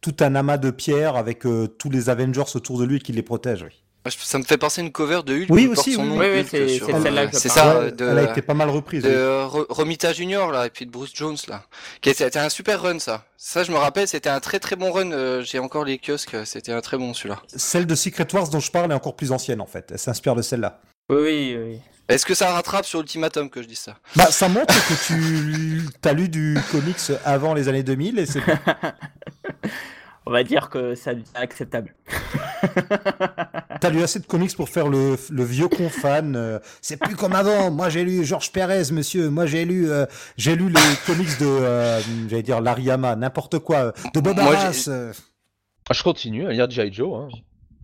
tout 0.02 0.14
un 0.20 0.34
amas 0.34 0.58
de 0.58 0.70
pierres 0.70 1.16
avec 1.16 1.46
euh, 1.46 1.66
tous 1.66 1.88
les 1.88 2.10
Avengers 2.10 2.42
autour 2.54 2.78
de 2.78 2.84
lui 2.84 2.98
qui 3.00 3.12
les 3.12 3.22
protègent. 3.22 3.62
Oui. 3.62 3.70
Je- 4.06 4.16
Ça 4.20 4.38
me 4.38 4.44
fait 4.44 4.58
penser 4.58 4.80
à 4.82 4.84
une 4.84 4.92
cover 4.92 5.20
de 5.24 5.34
Hulk. 5.34 5.46
Oui, 5.50 5.62
qui 5.62 5.66
porte 5.68 5.78
aussi, 5.78 5.92
son 5.94 6.02
oui, 6.02 6.08
nom, 6.08 6.18
oui. 6.18 6.26
Oui, 6.26 6.30
oui, 6.34 6.40
Hulk, 6.40 6.48
c'est- 6.50 6.68
c'est 6.78 6.94
euh, 6.94 7.02
celle-là 7.02 7.32
ça, 7.32 7.78
Ouais, 7.80 7.92
de, 7.92 8.04
Elle 8.06 8.18
a 8.18 8.30
été 8.30 8.42
pas 8.42 8.54
mal 8.54 8.68
reprise. 8.68 9.02
de 9.02 9.08
oui. 9.08 9.64
Romita 9.70 10.12
Junior 10.12 10.52
là 10.52 10.66
et 10.66 10.70
puis 10.70 10.84
de 10.84 10.90
Bruce 10.90 11.12
Jones 11.14 11.36
là. 11.48 11.62
C'était 12.04 12.38
un 12.38 12.48
super 12.50 12.82
run 12.82 12.98
ça. 12.98 13.24
Ça 13.38 13.64
je 13.64 13.72
me 13.72 13.76
rappelle, 13.78 14.06
c'était 14.08 14.28
un 14.28 14.40
très 14.40 14.60
très 14.60 14.76
bon 14.76 14.92
run. 14.92 15.10
euh, 15.12 15.42
J'ai 15.42 15.58
encore 15.58 15.84
les 15.84 15.98
kiosques, 15.98 16.36
c'était 16.44 16.72
un 16.72 16.80
très 16.82 16.98
bon 16.98 17.14
celui-là. 17.14 17.40
Celle 17.56 17.86
de 17.86 17.94
Secret 17.94 18.28
Wars 18.34 18.48
dont 18.50 18.60
je 18.60 18.70
parle 18.70 18.90
est 18.92 18.94
encore 18.94 19.16
plus 19.16 19.32
ancienne 19.32 19.60
en 19.62 19.66
fait. 19.66 19.88
Elle 19.90 19.98
s'inspire 19.98 20.34
de 20.34 20.42
celle-là. 20.42 20.80
Oui, 21.10 21.16
oui, 21.18 21.56
oui. 21.58 21.80
Est-ce 22.08 22.24
que 22.24 22.34
ça 22.34 22.50
rattrape 22.52 22.84
sur 22.86 23.00
Ultimatum 23.00 23.50
que 23.50 23.62
je 23.62 23.68
dis 23.68 23.76
ça? 23.76 23.96
Bah, 24.16 24.26
ça 24.30 24.48
montre 24.48 24.74
que 24.88 25.06
tu 25.06 25.82
as 26.08 26.12
lu 26.14 26.28
du 26.28 26.56
comics 26.70 26.96
avant 27.24 27.52
les 27.54 27.68
années 27.68 27.82
2000 27.82 28.18
et 28.18 28.26
c'est 28.26 28.40
On 30.26 30.30
va 30.30 30.44
dire 30.44 30.68
que 30.68 30.94
ça 30.94 31.14
devient 31.14 31.24
acceptable. 31.34 31.94
T'as 33.80 33.88
lu 33.90 34.02
assez 34.02 34.18
de 34.18 34.26
comics 34.26 34.54
pour 34.54 34.68
faire 34.68 34.88
le, 34.88 35.16
le 35.30 35.44
vieux 35.44 35.68
con 35.68 35.88
fan. 35.88 36.36
euh, 36.36 36.58
c'est 36.82 36.98
plus 36.98 37.16
comme 37.16 37.34
avant. 37.34 37.70
Moi, 37.70 37.88
j'ai 37.88 38.04
lu 38.04 38.24
Georges 38.24 38.52
Pérez, 38.52 38.90
monsieur. 38.92 39.30
Moi, 39.30 39.46
j'ai 39.46 39.64
lu, 39.64 39.90
euh, 39.90 40.04
j'ai 40.36 40.54
lu 40.54 40.68
les 40.68 40.80
comics 41.06 41.38
de, 41.40 41.46
euh, 41.46 42.00
j'allais 42.28 42.42
dire 42.42 42.60
Lariyama, 42.60 43.16
n'importe 43.16 43.58
quoi, 43.60 43.92
de 44.14 44.20
Bob 44.20 44.36
Moi, 44.38 44.54
Arras. 44.54 44.84
euh. 44.88 45.12
Ah, 45.88 45.94
Je 45.94 46.02
continue 46.02 46.46
à 46.46 46.52
lire 46.52 46.68
G.I. 46.68 46.92
Joe. 46.92 47.22
Hein. 47.22 47.28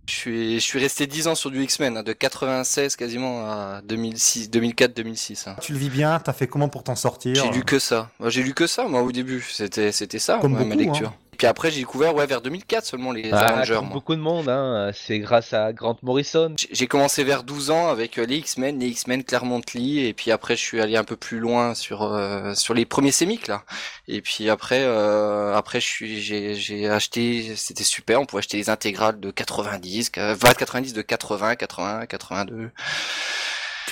Je 0.07 0.13
suis 0.13 0.55
je 0.59 0.63
suis 0.63 0.79
resté 0.79 1.07
10 1.07 1.27
ans 1.27 1.35
sur 1.35 1.49
du 1.51 1.61
X-Men, 1.63 1.97
hein, 1.97 2.03
de 2.03 2.13
96 2.13 2.95
quasiment 2.95 3.45
à 3.49 3.81
2006, 3.85 4.49
2004-2006. 4.51 5.49
hein. 5.49 5.55
Tu 5.61 5.73
le 5.73 5.79
vis 5.79 5.89
bien? 5.89 6.19
T'as 6.19 6.33
fait 6.33 6.47
comment 6.47 6.69
pour 6.69 6.83
t'en 6.83 6.95
sortir? 6.95 7.35
J'ai 7.43 7.49
lu 7.51 7.63
que 7.63 7.79
ça. 7.79 8.09
J'ai 8.27 8.43
lu 8.43 8.53
que 8.53 8.67
ça 8.67 8.87
moi 8.87 9.01
au 9.01 9.11
début. 9.11 9.45
C'était 9.51 9.91
c'était 9.91 10.19
ça 10.19 10.37
Comme 10.39 10.51
moi, 10.51 10.63
ma 10.63 10.75
beaucoup, 10.75 10.89
lecture. 10.91 11.13
Puis 11.35 11.47
après 11.47 11.71
j'ai 11.71 11.79
découvert 11.79 12.15
ouais 12.15 12.25
vers 12.25 12.41
2004 12.41 12.85
seulement 12.85 13.11
les 13.11 13.29
Ah, 13.31 13.39
Avengers. 13.39 13.75
comme 13.75 13.89
beaucoup 13.89 14.15
de 14.15 14.21
monde, 14.21 14.49
hein. 14.49 14.91
c'est 14.93 15.19
grâce 15.19 15.53
à 15.53 15.73
Grant 15.73 15.97
Morrison. 16.01 16.53
J'ai- 16.71 16.87
commencé 16.87 17.23
vers 17.23 17.43
12 17.43 17.71
ans 17.71 17.87
avec 17.89 18.17
euh, 18.17 18.25
les 18.25 18.37
X-Men, 18.37 18.79
les 18.79 18.87
X-Men 18.87 19.23
Claremont 19.23 19.61
Lee, 19.73 20.05
et 20.05 20.13
puis 20.13 20.31
après 20.31 20.55
je 20.55 20.61
suis 20.61 20.81
allé 20.81 20.95
un 20.95 21.03
peu 21.03 21.15
plus 21.15 21.39
loin 21.39 21.73
sur 21.75 22.03
euh, 22.03 22.53
sur 22.53 22.73
les 22.73 22.85
premiers 22.85 23.11
sémiques 23.11 23.47
là. 23.47 23.63
Et 24.07 24.21
puis 24.21 24.49
après 24.49 24.83
euh, 24.83 25.53
après 25.55 25.79
je 25.81 25.85
suis 25.87 26.21
j'ai 26.21 26.55
j'ai 26.55 26.87
acheté, 26.89 27.55
c'était 27.55 27.83
super, 27.83 28.21
on 28.21 28.25
pouvait 28.25 28.39
acheter 28.39 28.57
les 28.57 28.69
intégrales 28.69 29.19
de 29.19 29.31
90, 29.31 30.11
euh, 30.17 30.35
20 30.39 30.53
90 30.53 30.93
de 30.93 31.01
80, 31.01 31.55
81, 31.55 32.05
82. 32.05 32.71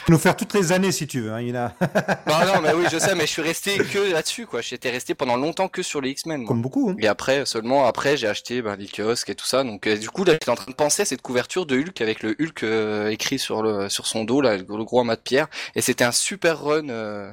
Peux 0.06 0.12
nous 0.14 0.20
faire 0.20 0.36
toutes 0.36 0.54
les 0.54 0.72
années 0.72 0.92
si 0.92 1.08
tu 1.08 1.22
veux. 1.22 1.32
hein, 1.32 1.42
il 1.42 1.50
y 1.50 1.52
en 1.52 1.56
a 1.66 1.74
Non 2.28 2.54
non 2.56 2.62
mais 2.62 2.74
oui 2.74 2.86
je 2.92 2.98
sais, 3.00 3.16
mais 3.16 3.22
je 3.26 3.32
suis 3.32 3.42
resté 3.42 3.78
que 3.78 4.12
là-dessus 4.12 4.46
quoi. 4.46 4.62
J'étais 4.62 4.90
resté 4.90 5.16
pendant 5.16 5.38
longtemps 5.38 5.68
que 5.70 5.82
sur 5.82 6.02
les 6.02 6.10
X-Men. 6.12 6.46
comme 6.46 6.62
beaucoup. 6.62 6.90
hein. 6.90 6.96
Et 7.00 7.08
après, 7.08 7.46
seulement 7.46 7.86
après, 7.86 8.18
j'ai 8.18 8.28
acheté 8.28 8.62
ben, 8.62 8.76
les 8.76 8.88
kiosques 8.88 9.30
et 9.30 9.36
tout 9.36 9.46
ça. 9.46 9.64
Donc 9.64 9.88
euh, 9.88 9.98
du 9.98 10.10
coup, 10.10 10.24
là, 10.24 10.34
j'étais 10.34 10.50
en 10.50 10.56
train 10.56 10.72
de 10.72 10.76
penser 10.76 11.04
à 11.04 11.06
cette 11.06 11.22
couverture 11.22 11.66
de 11.66 11.78
Hulk 11.78 12.02
avec 12.02 12.22
le 12.24 12.36
Hulk 12.40 12.64
euh, 12.64 13.10
écrit 13.10 13.40
sur 13.40 13.64
le 13.64 13.88
sur 13.90 14.08
son 14.08 14.24
dos, 14.24 14.42
là, 14.42 14.58
le, 14.58 14.66
le 14.68 14.84
gros 14.84 15.00
amas 15.02 15.16
de 15.16 15.22
pierre. 15.22 15.48
Et 15.76 15.82
c'était 15.82 16.04
un 16.04 16.12
super 16.12 16.62
run. 16.62 16.90
euh, 16.90 17.32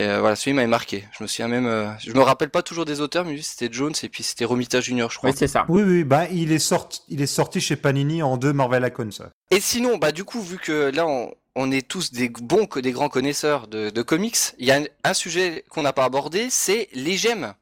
et, 0.00 0.04
euh, 0.06 0.20
voilà, 0.20 0.36
celui 0.36 0.52
m'avait 0.52 0.68
marqué. 0.68 1.08
Je 1.18 1.24
me 1.24 1.26
souviens 1.26 1.48
même, 1.48 1.66
euh, 1.66 1.88
je 1.98 2.12
me 2.12 2.20
rappelle 2.20 2.50
pas 2.50 2.62
toujours 2.62 2.84
des 2.84 3.00
auteurs, 3.00 3.24
mais 3.24 3.36
c'était 3.42 3.68
Jones 3.72 3.94
et 4.04 4.08
puis 4.08 4.22
c'était 4.22 4.44
Romita 4.44 4.80
Junior, 4.80 5.10
je 5.10 5.18
crois. 5.18 5.30
Oui, 5.30 5.36
c'est 5.36 5.48
ça. 5.48 5.66
Oui, 5.68 5.82
oui. 5.82 6.04
Bah, 6.04 6.26
il 6.30 6.52
est 6.52 6.60
sorti, 6.60 7.02
il 7.08 7.20
est 7.20 7.26
sorti 7.26 7.60
chez 7.60 7.74
Panini 7.74 8.22
en 8.22 8.36
deux 8.36 8.52
Marvel 8.52 8.84
Icons. 8.86 9.10
ça. 9.10 9.30
Et 9.50 9.58
sinon, 9.58 9.96
bah 9.98 10.12
du 10.12 10.22
coup, 10.22 10.40
vu 10.40 10.56
que 10.58 10.92
là 10.94 11.04
on, 11.04 11.32
on 11.60 11.72
est 11.72 11.86
tous 11.86 12.12
des 12.12 12.28
bons 12.28 12.68
des 12.76 12.92
grands 12.92 13.08
connaisseurs 13.08 13.66
de, 13.66 13.90
de 13.90 14.02
comics, 14.02 14.38
il 14.58 14.66
y 14.66 14.70
a 14.70 14.76
un, 14.76 14.84
un 15.02 15.12
sujet 15.12 15.64
qu'on 15.70 15.82
n'a 15.82 15.92
pas 15.92 16.04
abordé, 16.04 16.50
c'est 16.50 16.88
les 16.92 17.16
gemmes. 17.16 17.52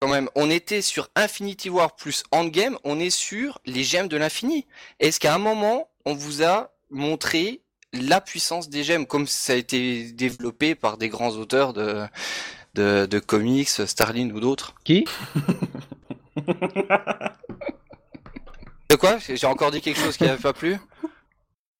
Quand 0.00 0.08
même, 0.08 0.30
on 0.34 0.48
était 0.48 0.80
sur 0.80 1.10
Infinity 1.14 1.68
War 1.68 1.94
plus 1.94 2.22
Endgame, 2.30 2.78
on 2.84 2.98
est 2.98 3.10
sur 3.10 3.60
les 3.66 3.84
gemmes 3.84 4.08
de 4.08 4.16
l'infini. 4.16 4.66
Est-ce 4.98 5.20
qu'à 5.20 5.34
un 5.34 5.38
moment, 5.38 5.90
on 6.06 6.14
vous 6.14 6.42
a 6.42 6.70
montré 6.88 7.60
la 7.92 8.22
puissance 8.22 8.70
des 8.70 8.82
gemmes, 8.82 9.06
comme 9.06 9.26
ça 9.26 9.52
a 9.52 9.56
été 9.56 10.10
développé 10.12 10.74
par 10.74 10.96
des 10.96 11.10
grands 11.10 11.32
auteurs 11.32 11.74
de, 11.74 12.06
de, 12.74 13.04
de 13.04 13.18
comics, 13.18 13.68
Starlin 13.68 14.30
ou 14.30 14.40
d'autres? 14.40 14.72
Qui? 14.84 15.04
De 18.88 18.96
quoi? 18.96 19.18
J'ai 19.18 19.46
encore 19.46 19.70
dit 19.70 19.82
quelque 19.82 20.00
chose 20.00 20.16
qui 20.16 20.24
n'avait 20.24 20.40
pas 20.40 20.54
plu? 20.54 20.78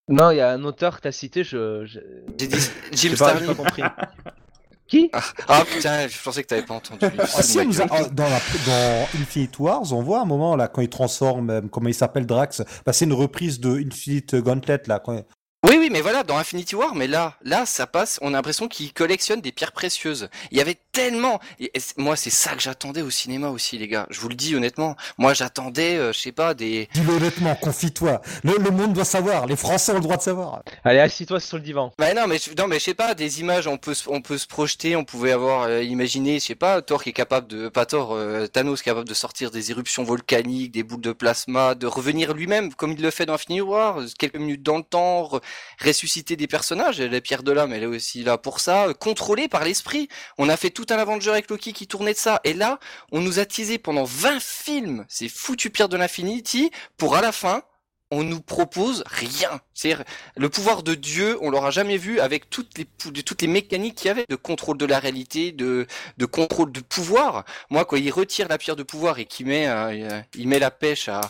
Non, 0.09 0.31
il 0.31 0.37
y 0.39 0.41
a 0.41 0.51
un 0.51 0.65
auteur 0.65 0.97
que 0.97 1.03
t'as 1.03 1.13
cité, 1.13 1.45
je. 1.45 1.85
je... 1.85 2.01
J'ai 2.39 2.47
dit 2.47 2.57
Jim 2.57 2.69
pas, 2.91 2.93
j'ai 2.93 3.17
Starlin. 3.17 3.47
pas 3.47 3.55
compris. 3.55 3.83
Qui? 4.89 5.11
Ah 5.47 5.65
putain, 5.71 6.09
je 6.09 6.17
pensais 6.23 6.43
que 6.43 6.49
t'avais 6.49 6.63
pas 6.63 6.73
entendu. 6.75 7.05
Ah, 7.19 7.27
si, 7.27 7.59
nous 7.59 7.83
a- 7.83 7.87
ah, 7.91 8.05
dans, 8.11 8.25
la, 8.25 8.39
dans 8.67 9.03
Infinite 9.21 9.59
Wars, 9.59 9.93
on 9.93 10.03
voit 10.03 10.21
un 10.21 10.25
moment 10.25 10.57
là 10.57 10.67
quand 10.69 10.81
il 10.81 10.89
transforme, 10.89 11.51
euh, 11.51 11.61
comment 11.71 11.89
il 11.91 11.95
s'appelle 11.95 12.25
Drax. 12.25 12.63
Bah, 12.87 12.95
c'est 12.95 13.05
une 13.05 13.13
reprise 13.13 13.61
de 13.61 13.79
Infinite 13.87 14.37
Gauntlet 14.37 14.81
là. 14.87 14.99
Quand... 14.99 15.23
Oui, 15.67 15.77
oui, 15.79 15.91
mais 15.93 16.01
voilà, 16.01 16.23
dans 16.23 16.39
Infinity 16.39 16.75
War, 16.75 16.95
mais 16.95 17.07
là, 17.07 17.35
là, 17.43 17.67
ça 17.67 17.87
passe, 17.87 18.19
on 18.23 18.29
a 18.29 18.37
l'impression 18.39 18.67
qu'il 18.69 18.93
collectionne 18.95 19.43
des 19.43 19.53
pierres 19.53 19.73
précieuses. 19.73 20.31
Il 20.53 20.57
y 20.57 20.61
avait 20.63 20.79
tellement, 20.99 21.39
et- 21.61 21.71
moi, 21.97 22.17
c'est 22.17 22.31
ça 22.31 22.51
que 22.55 22.61
j'attendais 22.61 23.03
au 23.03 23.11
cinéma 23.11 23.51
aussi, 23.51 23.79
les 23.79 23.87
gars. 23.87 24.07
Je 24.11 24.19
vous 24.21 24.29
le 24.29 24.35
dis 24.35 24.57
honnêtement. 24.57 24.97
Moi, 25.17 25.33
j'attendais, 25.33 25.97
euh, 25.97 26.13
je 26.13 26.19
sais 26.19 26.33
pas, 26.33 26.55
des, 26.55 26.89
Dis-le 26.93 27.13
honnêtement, 27.13 27.55
confie-toi. 27.55 28.21
Le, 28.43 28.57
le 28.59 28.71
monde 28.73 28.95
doit 28.95 29.05
savoir. 29.05 29.47
Les 29.47 29.55
Français 29.55 29.93
ont 29.93 29.97
le 29.97 30.01
droit 30.01 30.17
de 30.17 30.23
savoir. 30.23 30.63
Allez, 30.85 30.99
assis-toi 30.99 31.39
sur 31.39 31.57
le 31.59 31.63
divan. 31.63 31.93
bah 31.99 32.13
non, 32.15 32.27
mais 32.27 32.39
je- 32.39 32.51
non, 32.61 32.67
mais 32.67 32.81
je 32.81 32.85
sais 32.85 32.95
pas, 32.95 33.15
des 33.15 33.41
images, 33.41 33.69
on 33.69 33.77
peut, 33.79 33.95
se- 33.95 34.09
on 34.09 34.21
peut 34.21 34.39
se 34.39 34.47
projeter, 34.49 34.97
on 34.97 35.05
pouvait 35.05 35.31
avoir 35.33 35.63
euh, 35.69 35.83
imaginé, 35.85 36.41
je 36.41 36.47
sais 36.47 36.55
pas, 36.57 36.83
Thor 36.83 37.03
qui 37.05 37.11
est 37.11 37.13
capable 37.13 37.47
de, 37.47 37.69
pas 37.69 37.87
Thor, 37.87 38.13
euh, 38.15 38.47
Thanos 38.49 38.83
qui 38.83 38.89
est 38.89 38.93
capable 38.93 39.09
de 39.09 39.15
sortir 39.15 39.53
des 39.53 39.71
éruptions 39.71 40.03
volcaniques, 40.03 40.73
des 40.73 40.83
boules 40.83 41.01
de 41.01 41.13
plasma, 41.13 41.77
de 41.77 41.87
revenir 41.87 42.35
lui-même 42.35 42.75
comme 42.75 42.93
il 42.93 43.01
le 43.03 43.11
fait 43.13 43.25
dans 43.27 43.35
Infinity 43.35 43.61
War, 43.61 44.01
quelques 44.19 44.37
minutes 44.37 44.63
dans 44.65 44.79
le 44.79 44.83
temps, 44.83 45.23
re- 45.29 45.41
ressusciter 45.85 46.35
des 46.37 46.49
personnages. 46.49 47.01
La 47.01 47.21
pierre 47.21 47.43
de 47.45 47.53
l'âme, 47.53 47.73
elle 47.73 47.85
est 47.85 47.87
aussi 47.87 48.25
là 48.25 48.37
pour 48.37 48.59
ça, 48.61 48.89
euh, 48.89 48.95
contrôlée 48.95 49.47
par 49.49 49.65
l'esprit. 49.65 50.09
On 50.39 50.49
a 50.49 50.57
fait 50.57 50.71
tout 50.71 50.87
un 50.91 50.99
Avenger 50.99 51.31
avec 51.31 51.51
Loki 51.51 51.73
qui 51.73 51.87
tournait 51.87 52.13
de 52.13 52.19
ça, 52.19 52.41
et 52.45 52.55
là, 52.55 52.79
on 53.13 53.21
nous 53.21 53.39
a 53.39 53.47
teasé 53.47 53.79
pendant 53.79 54.05
20 54.05 54.41
films, 54.41 55.05
ces 55.09 55.29
foutues 55.29 55.71
pierres 55.71 55.89
de 55.89 55.97
l'Infinity, 55.97 56.71
pour 56.97 57.17
à 57.17 57.21
la 57.21 57.33
fin. 57.33 57.63
On 58.11 58.23
nous 58.25 58.41
propose 58.41 59.05
rien. 59.07 59.61
C'est 59.75 59.95
le 60.35 60.49
pouvoir 60.49 60.83
de 60.83 60.95
Dieu, 60.95 61.37
on 61.43 61.51
l'aura 61.51 61.71
jamais 61.71 61.99
vu 61.99 62.21
avec 62.21 62.49
toutes 62.49 62.79
les 62.79 62.87
toutes 63.23 63.43
les 63.43 63.49
mécaniques 63.49 63.97
qu'il 63.97 64.07
y 64.07 64.11
avait 64.11 64.25
de 64.27 64.35
contrôle 64.35 64.79
de 64.79 64.87
la 64.87 64.99
réalité, 64.99 65.53
de 65.53 65.87
de 66.17 66.25
contrôle 66.25 66.73
de 66.73 66.81
pouvoir. 66.81 67.45
Moi, 67.69 67.85
quand 67.85 67.97
il 67.97 68.11
retire 68.11 68.49
la 68.49 68.57
pierre 68.57 68.77
de 68.77 68.83
pouvoir 68.83 69.19
et 69.19 69.27
qu'il 69.27 69.45
met 69.45 69.69
euh, 69.69 70.23
il 70.35 70.49
met 70.49 70.59
la 70.59 70.71
pêche 70.71 71.11
à 71.11 71.21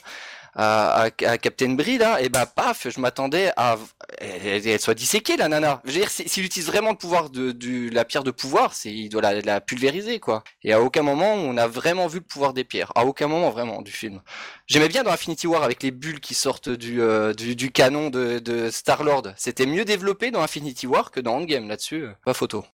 à, 0.59 1.02
à, 1.05 1.39
Captain 1.39 1.74
Brie 1.74 1.98
là, 1.98 2.20
et 2.20 2.28
bah 2.28 2.44
paf, 2.44 2.89
je 2.90 2.98
m'attendais 2.98 3.52
à 3.56 3.78
elle, 4.18 4.80
soit 4.80 4.94
disséquée 4.94 5.36
la 5.36 5.48
nana. 5.48 5.80
Je 5.85 5.93
veux 5.93 5.98
dire, 6.01 6.10
s'il 6.10 6.44
utilise 6.44 6.66
vraiment 6.66 6.90
le 6.90 6.97
pouvoir 6.97 7.30
de, 7.30 7.55
la 7.93 8.05
pierre 8.05 8.24
de 8.24 8.32
pouvoir, 8.32 8.74
c'est 8.74 8.93
il 8.93 9.09
doit 9.09 9.22
la, 9.22 9.40
la, 9.40 9.60
pulvériser 9.60 10.18
quoi. 10.18 10.43
Et 10.64 10.72
à 10.72 10.82
aucun 10.82 11.02
moment 11.02 11.32
on 11.35 11.56
a 11.56 11.68
vraiment 11.68 12.09
vu 12.09 12.18
le 12.18 12.24
pouvoir 12.24 12.52
des 12.52 12.64
pierres. 12.64 12.90
À 12.97 13.06
aucun 13.06 13.28
moment 13.28 13.51
vraiment 13.51 13.82
du 13.82 13.93
film. 13.93 14.20
J'aimais 14.66 14.89
bien 14.89 15.05
dans 15.05 15.12
Infinity 15.12 15.47
War 15.47 15.62
avec 15.62 15.82
les 15.82 15.93
bulles 15.93 16.20
qui 16.20 16.35
sortent 16.35 16.68
du 16.68 17.01
euh, 17.01 17.32
du, 17.35 17.55
du, 17.55 17.70
canon 17.70 18.10
de, 18.10 18.40
de 18.40 18.68
Star 18.70 19.05
Lord. 19.05 19.28
C'était 19.36 19.66
mieux 19.66 19.85
développé 19.85 20.32
dans 20.32 20.43
Infinity 20.43 20.89
War 20.89 21.12
que 21.12 21.20
dans 21.20 21.36
Endgame 21.36 21.68
là-dessus. 21.68 22.09
Pas 22.24 22.35
photo. 22.35 22.64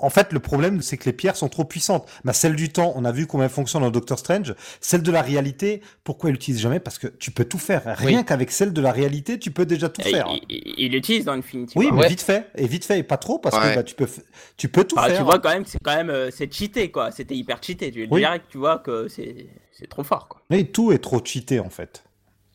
En 0.00 0.10
fait, 0.10 0.32
le 0.32 0.40
problème, 0.40 0.82
c'est 0.82 0.96
que 0.96 1.04
les 1.04 1.12
pierres 1.12 1.36
sont 1.36 1.48
trop 1.48 1.64
puissantes. 1.64 2.08
Bah, 2.24 2.32
celle 2.32 2.56
du 2.56 2.70
temps, 2.70 2.92
on 2.96 3.04
a 3.04 3.12
vu 3.12 3.26
comment 3.26 3.44
elle 3.44 3.50
fonctionne 3.50 3.82
dans 3.82 3.90
Doctor 3.90 4.18
Strange. 4.18 4.54
Celle 4.80 5.02
de 5.02 5.12
la 5.12 5.22
réalité, 5.22 5.82
pourquoi 6.02 6.30
elle 6.30 6.34
l'utilise 6.34 6.60
jamais? 6.60 6.80
Parce 6.80 6.98
que 6.98 7.06
tu 7.06 7.30
peux 7.30 7.44
tout 7.44 7.58
faire. 7.58 7.82
Rien 7.86 8.24
qu'avec 8.24 8.50
celle 8.50 8.72
de 8.72 8.80
la 8.80 8.90
réalité, 8.90 9.38
tu 9.38 9.52
peux 9.52 9.66
déjà 9.66 9.88
tout 9.88 10.02
faire. 10.02 10.26
Il 10.48 10.92
l'utilise 10.92 11.24
dans 11.24 11.32
Infinity 11.32 11.78
Oui, 11.78 11.90
mais 11.92 12.08
vite 12.08 12.22
fait. 12.22 12.50
Et 12.56 12.66
vite 12.66 12.84
fait, 12.84 12.98
et 12.98 13.02
pas 13.04 13.18
trop, 13.18 13.38
parce 13.38 13.56
que 13.56 13.74
bah, 13.74 13.82
tu, 13.84 13.94
peux, 13.94 14.08
tu 14.56 14.68
peux 14.68 14.84
tout 14.84 14.96
faire. 14.96 15.16
Tu 15.16 15.22
vois 15.22 15.38
quand 15.38 15.50
même, 15.50 15.64
c'est 15.64 15.78
quand 15.82 15.94
même, 15.94 16.10
euh, 16.10 16.30
c'est 16.32 16.52
cheaté, 16.52 16.90
quoi. 16.90 17.12
C'était 17.12 17.36
hyper 17.36 17.62
cheaté. 17.62 17.92
Tu, 17.92 18.08
direct, 18.08 18.46
tu 18.50 18.58
vois 18.58 18.78
que 18.78 19.06
c'est 19.08 19.48
trop 19.88 20.02
fort, 20.02 20.26
quoi. 20.28 20.42
Mais 20.50 20.64
tout 20.64 20.90
est 20.90 20.98
trop 20.98 21.24
cheaté, 21.24 21.60
en 21.60 21.70
fait. 21.70 22.04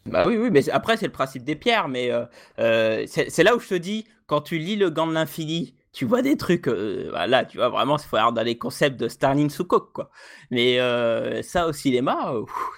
Bah 0.06 0.26
oui, 0.28 0.38
oui, 0.38 0.50
mais 0.52 0.70
après, 0.70 0.98
c'est 0.98 1.06
le 1.06 1.12
principe 1.12 1.44
des 1.44 1.56
pierres. 1.56 1.88
Mais 1.88 2.12
euh, 2.12 2.26
euh, 2.60 3.06
c'est 3.08 3.44
là 3.44 3.56
où 3.56 3.60
je 3.60 3.68
te 3.70 3.76
dis, 3.76 4.06
quand 4.28 4.42
tu 4.42 4.58
lis 4.58 4.76
le 4.76 4.90
gant 4.90 5.08
de 5.08 5.14
l'infini, 5.14 5.74
tu 5.92 6.06
vois 6.06 6.22
des 6.22 6.38
trucs, 6.38 6.68
euh, 6.68 7.10
bah 7.12 7.28
là, 7.28 7.46
tu 7.46 7.58
vois 7.58 7.70
vraiment, 7.70 7.98
il 7.98 8.04
faut 8.04 8.16
avoir 8.16 8.34
dans 8.34 8.44
les 8.44 8.58
concepts 8.58 9.00
de 9.00 9.08
Starling 9.08 9.50
sous 9.50 9.66
coque, 9.66 9.94
quoi. 9.94 10.12
Mais 10.52 10.80
euh, 10.80 11.42
ça 11.42 11.68
au 11.68 11.74
cinéma, 11.74 12.34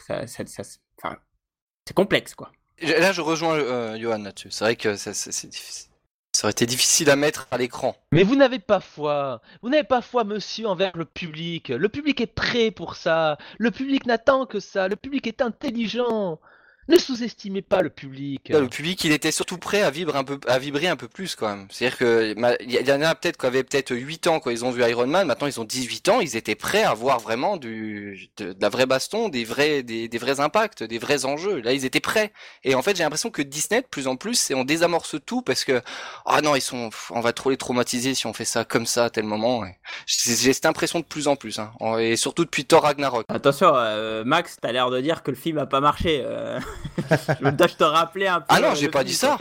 ça, 0.08 0.28
ça, 0.28 0.46
c'est 0.46 1.94
complexe, 1.94 2.36
quoi. 2.36 2.52
Là, 2.82 3.12
je 3.12 3.22
rejoins 3.22 3.56
euh, 3.56 4.00
Johan 4.00 4.20
là-dessus. 4.20 4.50
C'est 4.52 4.64
vrai 4.64 4.76
que 4.76 4.96
ça, 4.96 5.14
c'est 5.14 5.48
difficile. 5.48 5.92
Ça 6.34 6.46
aurait 6.46 6.52
été 6.52 6.66
difficile 6.66 7.10
à 7.10 7.16
mettre 7.16 7.48
à 7.52 7.58
l'écran. 7.58 7.96
Mais 8.14 8.24
vous 8.24 8.36
n'avez 8.36 8.60
pas 8.60 8.80
foi. 8.80 9.42
Vous 9.62 9.70
n'avez 9.70 9.84
pas 9.84 10.02
foi, 10.02 10.24
monsieur, 10.24 10.68
envers 10.68 10.96
le 10.96 11.06
public. 11.06 11.70
Le 11.70 11.90
public 11.90 12.22
est 12.22 12.34
prêt 12.34 12.72
pour 12.72 12.96
ça. 12.96 13.38
Le 13.60 13.70
public 13.70 14.06
n'attend 14.06 14.46
que 14.46 14.60
ça. 14.60 14.88
Le 14.88 14.96
public 14.96 15.28
est 15.28 15.42
intelligent. 15.42 16.40
Ne 16.92 16.98
sous-estimez 16.98 17.62
pas 17.62 17.82
le 17.82 17.90
public. 17.90 18.50
le 18.50 18.68
public, 18.68 19.04
il 19.06 19.14
était 19.14 19.32
surtout 19.32 19.58
prêt 19.58 19.82
à 19.82 19.90
vibrer 19.92 20.18
un 20.18 20.24
peu, 20.26 20.40
à 20.48 20.60
vibrer 20.60 20.88
un 20.88 20.98
peu 20.98 21.08
plus 21.08 21.36
quand 21.36 21.48
même. 21.48 21.68
C'est-à-dire 21.70 21.98
que 21.98 22.36
il 22.62 22.72
y 22.72 22.92
en 22.92 23.02
a 23.02 23.16
peut-être 23.16 23.38
qui 23.38 23.46
avaient 23.46 23.64
peut-être 23.64 23.96
8 23.96 24.28
ans 24.28 24.40
quand 24.42 24.50
ils 24.50 24.66
ont 24.66 24.72
vu 24.72 24.84
Iron 24.84 25.08
Man. 25.08 25.26
Maintenant, 25.26 25.48
ils 25.48 25.60
ont 25.62 25.64
18 25.64 26.10
ans. 26.10 26.20
Ils 26.20 26.36
étaient 26.36 26.56
prêts 26.56 26.84
à 26.84 26.94
voir 26.94 27.20
vraiment 27.20 27.56
du, 27.56 28.30
de, 28.38 28.54
la 28.60 28.68
vraie 28.68 28.86
baston, 28.86 29.30
des 29.30 29.46
vrais, 29.46 29.84
des, 29.84 30.10
des, 30.10 30.18
vrais 30.18 30.42
impacts, 30.42 30.84
des 30.84 30.98
vrais 30.98 31.24
enjeux. 31.26 31.62
Là, 31.62 31.72
ils 31.72 31.86
étaient 31.86 32.02
prêts. 32.02 32.34
Et 32.66 32.76
en 32.76 32.82
fait, 32.82 32.98
j'ai 32.98 33.04
l'impression 33.04 33.30
que 33.30 33.42
Disney, 33.42 33.82
de 33.82 33.88
plus 33.88 34.08
en 34.08 34.18
plus, 34.18 34.52
on 34.54 34.66
désamorce 34.66 35.16
tout 35.26 35.42
parce 35.42 35.64
que 35.64 35.82
ah 36.26 36.42
non, 36.42 36.56
ils 36.56 36.62
sont, 36.62 36.90
on 37.12 37.22
va 37.22 37.32
trop 37.32 37.50
les 37.50 37.58
traumatiser 37.58 38.16
si 38.16 38.28
on 38.28 38.34
fait 38.34 38.46
ça 38.46 38.66
comme 38.66 38.86
ça 38.86 39.06
à 39.06 39.10
tel 39.10 39.24
moment. 39.24 39.64
J'ai 40.06 40.54
cette 40.54 40.66
impression 40.66 41.00
de 41.00 41.06
plus 41.06 41.28
en 41.28 41.36
plus, 41.36 41.60
hein. 41.60 41.72
et 42.00 42.16
surtout 42.16 42.44
depuis 42.44 42.66
Thor 42.66 42.84
Ragnarok. 42.84 43.26
Attention, 43.30 43.72
euh, 43.76 44.24
Max, 44.26 44.58
t'as 44.62 44.72
l'air 44.72 44.90
de 44.90 45.00
dire 45.00 45.24
que 45.24 45.32
le 45.32 45.38
film 45.38 45.58
a 45.58 45.66
pas 45.66 45.80
marché. 45.80 46.22
Euh. 46.24 46.60
je 47.68 47.76
te 47.76 47.84
rappeler 47.84 48.28
un 48.28 48.40
peu. 48.40 48.48
Ah 48.50 48.60
non, 48.60 48.76
j'ai 48.76 48.90
pas 48.90 49.04
dit 49.04 49.14
ça. 49.14 49.38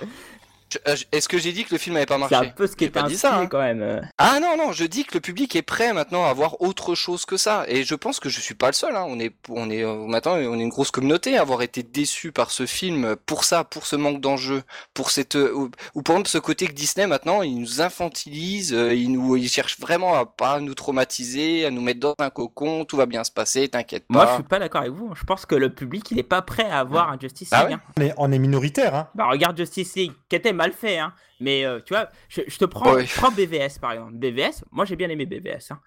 Euh, 0.86 0.97
est-ce 1.12 1.28
que 1.28 1.38
j'ai 1.38 1.52
dit 1.52 1.64
que 1.64 1.72
le 1.72 1.78
film 1.78 1.94
n'avait 1.94 2.06
pas 2.06 2.18
marché 2.18 2.36
C'est 2.38 2.47
un 2.47 2.51
peu 2.51 2.66
ce 2.66 2.76
qui 2.76 2.84
est 2.84 2.90
pas 2.90 3.02
dit 3.02 3.16
ça, 3.16 3.36
hein. 3.36 3.47
quand 3.47 3.60
même. 3.60 4.09
Ah 4.18 4.38
non 4.40 4.56
non, 4.56 4.72
je 4.72 4.84
dis 4.84 5.05
que 5.05 5.14
le 5.14 5.20
public 5.20 5.56
est 5.56 5.62
prêt 5.62 5.92
maintenant 5.92 6.24
à 6.24 6.32
voir 6.32 6.60
autre 6.60 6.94
chose 6.94 7.24
que 7.24 7.36
ça, 7.36 7.64
et 7.68 7.84
je 7.84 7.94
pense 7.94 8.20
que 8.20 8.28
je 8.28 8.40
suis 8.40 8.55
pas 8.55 8.68
le 8.68 8.72
seul. 8.72 8.94
Hein. 8.97 9.05
On 9.09 9.18
est 9.18 9.34
on 9.48 9.70
est 9.70 9.84
euh, 9.84 10.06
maintenant 10.06 10.34
on 10.34 10.59
est 10.59 10.62
une 10.62 10.68
grosse 10.68 10.90
communauté 10.90 11.36
à 11.36 11.42
avoir 11.42 11.62
été 11.62 11.82
déçu 11.82 12.32
par 12.32 12.51
ce 12.51 12.66
film 12.66 13.16
pour 13.26 13.44
ça, 13.44 13.64
pour 13.64 13.86
ce 13.86 13.97
manque 13.97 14.20
d'enjeu, 14.20 14.62
pour 14.94 15.10
cette 15.10 15.36
euh, 15.36 15.52
ou, 15.94 16.02
pour 16.02 16.14
exemple 16.14 16.28
ce 16.28 16.38
côté 16.38 16.66
que 16.66 16.72
Disney 16.72 17.06
maintenant 17.06 17.42
il 17.42 17.59
nous 17.59 17.80
infantilise, 17.80 18.70
il 18.70 19.12
nous 19.12 19.36
il 19.36 19.48
cherche 19.48 19.78
vraiment 19.80 20.14
à 20.14 20.26
pas 20.26 20.60
nous 20.60 20.74
traumatiser, 20.74 21.66
à 21.66 21.70
nous 21.70 21.82
mettre 21.82 22.01
dans 22.01 22.14
un 22.18 22.30
cocon, 22.30 22.84
tout 22.84 22.97
va 22.97 23.06
bien 23.06 23.24
se 23.24 23.30
passer, 23.30 23.68
t'inquiète 23.68 24.06
pas. 24.06 24.14
Moi 24.14 24.26
je 24.28 24.34
suis 24.34 24.42
pas 24.42 24.59
d'accord 24.59 24.82
avec 24.82 24.92
vous. 24.92 25.14
Je 25.14 25.24
pense 25.24 25.47
que 25.47 25.55
le 25.55 25.72
public 25.72 26.10
il 26.10 26.18
est 26.18 26.22
pas 26.22 26.42
prêt 26.42 26.70
à 26.70 26.84
voir 26.84 27.10
un 27.10 27.18
Justice 27.18 27.48
ah 27.52 27.66
League. 27.66 27.78
Ah 27.97 28.01
ouais 28.01 28.14
on 28.16 28.30
est 28.32 28.38
minoritaire. 28.38 28.94
Hein. 28.94 29.09
Bah 29.14 29.26
regarde 29.30 29.56
Justice 29.56 29.94
League, 29.97 30.12
qui 30.28 30.36
était 30.36 30.52
mal 30.61 30.73
fait, 30.73 30.99
hein. 30.99 31.12
Mais 31.41 31.65
euh, 31.65 31.81
tu 31.81 31.95
vois, 31.95 32.11
je, 32.28 32.43
te 32.43 32.66
prends, 32.66 32.97
prends, 33.16 33.31
BVS 33.31 33.78
par 33.81 33.93
exemple. 33.93 34.12
BVS, 34.12 34.65
moi 34.70 34.85
j'ai 34.85 34.97
bien 34.97 35.09
aimé 35.09 35.24
BVS. 35.24 35.70
Hein. 35.70 35.81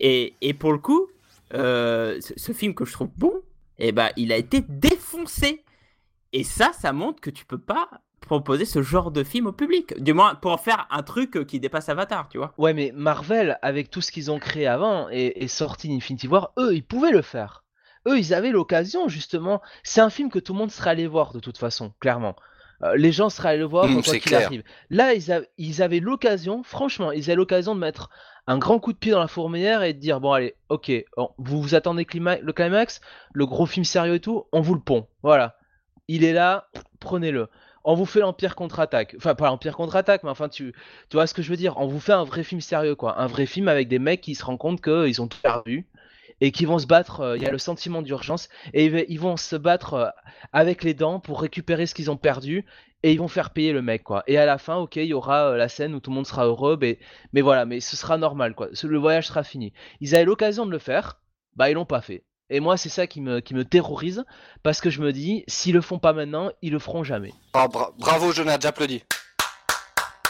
Et, 0.00 0.34
et, 0.40 0.54
pour 0.54 0.72
le 0.72 0.78
coup, 0.78 1.08
euh, 1.54 2.18
ce, 2.20 2.52
film 2.52 2.74
que 2.74 2.84
je 2.84 2.92
trouve 2.92 3.10
bon, 3.16 3.32
eh 3.78 3.92
ben, 3.92 4.10
il 4.16 4.32
a 4.32 4.36
été 4.36 4.62
défoncé. 4.62 5.64
Et 6.32 6.44
ça, 6.44 6.72
ça 6.72 6.92
montre 6.92 7.20
que 7.20 7.30
tu 7.30 7.44
peux 7.44 7.60
pas 7.60 7.88
proposer 8.20 8.64
ce 8.64 8.82
genre 8.82 9.10
de 9.10 9.22
film 9.22 9.46
au 9.46 9.52
public. 9.52 10.02
Du 10.02 10.12
moins, 10.12 10.34
pour 10.34 10.50
en 10.50 10.58
faire 10.58 10.86
un 10.90 11.02
truc 11.02 11.46
qui 11.46 11.60
dépasse 11.60 11.88
Avatar, 11.88 12.28
tu 12.28 12.38
vois. 12.38 12.54
Ouais, 12.58 12.74
mais 12.74 12.92
Marvel, 12.94 13.58
avec 13.62 13.90
tout 13.90 14.00
ce 14.00 14.10
qu'ils 14.10 14.30
ont 14.30 14.38
créé 14.38 14.66
avant 14.66 15.08
et, 15.10 15.44
et 15.44 15.48
sorti 15.48 15.94
Infinity 15.94 16.26
War, 16.26 16.52
eux, 16.58 16.74
ils 16.74 16.84
pouvaient 16.84 17.12
le 17.12 17.22
faire. 17.22 17.64
Eux, 18.08 18.18
ils 18.18 18.34
avaient 18.34 18.50
l'occasion, 18.50 19.08
justement. 19.08 19.62
C'est 19.82 20.00
un 20.00 20.10
film 20.10 20.30
que 20.30 20.38
tout 20.38 20.52
le 20.52 20.58
monde 20.58 20.70
serait 20.70 20.90
allé 20.90 21.06
voir, 21.06 21.32
de 21.32 21.40
toute 21.40 21.58
façon, 21.58 21.92
clairement. 22.00 22.36
Euh, 22.82 22.96
les 22.96 23.12
gens 23.12 23.30
seraient 23.30 23.50
allés 23.50 23.58
le 23.58 23.64
voir 23.64 23.88
mmh, 23.88 24.02
quoi 24.02 24.18
qu'il 24.18 24.34
arrive. 24.34 24.62
Là, 24.90 25.14
ils, 25.58 25.82
avaient 25.82 26.00
l'occasion, 26.00 26.62
franchement, 26.62 27.12
ils 27.12 27.24
avaient 27.24 27.36
l'occasion 27.36 27.74
de 27.74 27.80
mettre 27.80 28.10
un 28.46 28.58
grand 28.58 28.78
coup 28.78 28.92
de 28.92 28.98
pied 28.98 29.12
dans 29.12 29.20
la 29.20 29.28
fourmilière 29.28 29.82
et 29.82 29.92
de 29.92 29.98
dire 29.98 30.20
bon 30.20 30.32
allez, 30.32 30.54
ok, 30.68 30.92
vous 31.38 31.62
vous 31.62 31.74
attendez 31.74 32.06
le 32.10 32.52
climax, 32.52 33.00
le 33.32 33.46
gros 33.46 33.66
film 33.66 33.84
sérieux 33.84 34.14
et 34.14 34.20
tout, 34.20 34.44
on 34.52 34.60
vous 34.60 34.74
le 34.74 34.80
pond. 34.80 35.08
Voilà, 35.22 35.56
il 36.08 36.24
est 36.24 36.32
là, 36.32 36.68
prenez-le. 37.00 37.48
On 37.88 37.94
vous 37.94 38.04
fait 38.04 38.18
l'Empire 38.18 38.56
contre-attaque. 38.56 39.14
Enfin, 39.16 39.36
pas 39.36 39.46
l'Empire 39.46 39.76
contre-attaque, 39.76 40.24
mais 40.24 40.30
enfin, 40.30 40.48
tu, 40.48 40.72
tu 41.08 41.16
vois 41.16 41.28
ce 41.28 41.34
que 41.34 41.40
je 41.40 41.48
veux 41.48 41.56
dire. 41.56 41.76
On 41.76 41.86
vous 41.86 42.00
fait 42.00 42.12
un 42.12 42.24
vrai 42.24 42.42
film 42.42 42.60
sérieux, 42.60 42.96
quoi. 42.96 43.20
Un 43.20 43.28
vrai 43.28 43.46
film 43.46 43.68
avec 43.68 43.86
des 43.86 44.00
mecs 44.00 44.20
qui 44.20 44.34
se 44.34 44.44
rendent 44.44 44.58
compte 44.58 44.80
qu'ils 44.80 45.22
ont 45.22 45.28
tout 45.28 45.38
perdu 45.40 45.86
et 46.40 46.52
qui 46.52 46.64
vont 46.64 46.78
se 46.78 46.86
battre. 46.86 47.20
Euh, 47.20 47.36
il 47.36 47.42
y 47.42 47.46
a 47.46 47.50
le 47.50 47.58
sentiment 47.58 48.02
d'urgence 48.02 48.48
et 48.72 48.86
ils 48.86 49.20
vont 49.20 49.36
se 49.36 49.56
battre 49.56 49.94
euh, 49.94 50.08
avec 50.52 50.84
les 50.84 50.94
dents 50.94 51.20
pour 51.20 51.40
récupérer 51.40 51.86
ce 51.86 51.94
qu'ils 51.94 52.10
ont 52.10 52.16
perdu 52.16 52.64
et 53.02 53.12
ils 53.12 53.18
vont 53.18 53.28
faire 53.28 53.50
payer 53.50 53.72
le 53.72 53.82
mec 53.82 54.02
quoi. 54.02 54.22
Et 54.26 54.38
à 54.38 54.46
la 54.46 54.58
fin, 54.58 54.76
ok, 54.76 54.96
il 54.96 55.06
y 55.06 55.14
aura 55.14 55.50
euh, 55.50 55.56
la 55.56 55.68
scène 55.68 55.94
où 55.94 56.00
tout 56.00 56.10
le 56.10 56.16
monde 56.16 56.26
sera 56.26 56.46
heureux, 56.46 56.78
mais, 56.80 56.98
mais 57.32 57.40
voilà, 57.40 57.64
mais 57.64 57.80
ce 57.80 57.96
sera 57.96 58.18
normal 58.18 58.54
quoi. 58.54 58.68
Le 58.82 58.98
voyage 58.98 59.28
sera 59.28 59.44
fini. 59.44 59.72
Ils 60.00 60.14
avaient 60.14 60.24
l'occasion 60.24 60.66
de 60.66 60.70
le 60.70 60.78
faire, 60.78 61.20
bah 61.54 61.70
ils 61.70 61.74
l'ont 61.74 61.84
pas 61.84 62.00
fait. 62.00 62.24
Et 62.48 62.60
moi, 62.60 62.76
c'est 62.76 62.88
ça 62.88 63.08
qui 63.08 63.20
me, 63.20 63.40
qui 63.40 63.54
me 63.54 63.64
terrorise, 63.64 64.24
parce 64.62 64.80
que 64.80 64.88
je 64.88 65.02
me 65.02 65.12
dis, 65.12 65.42
s'ils 65.48 65.74
le 65.74 65.80
font 65.80 65.98
pas 65.98 66.12
maintenant, 66.12 66.52
ils 66.62 66.70
le 66.70 66.78
feront 66.78 67.02
jamais. 67.02 67.32
Ah, 67.54 67.66
bravo, 67.66 68.30
Jonathan, 68.30 68.60
j'applaudis 68.62 69.02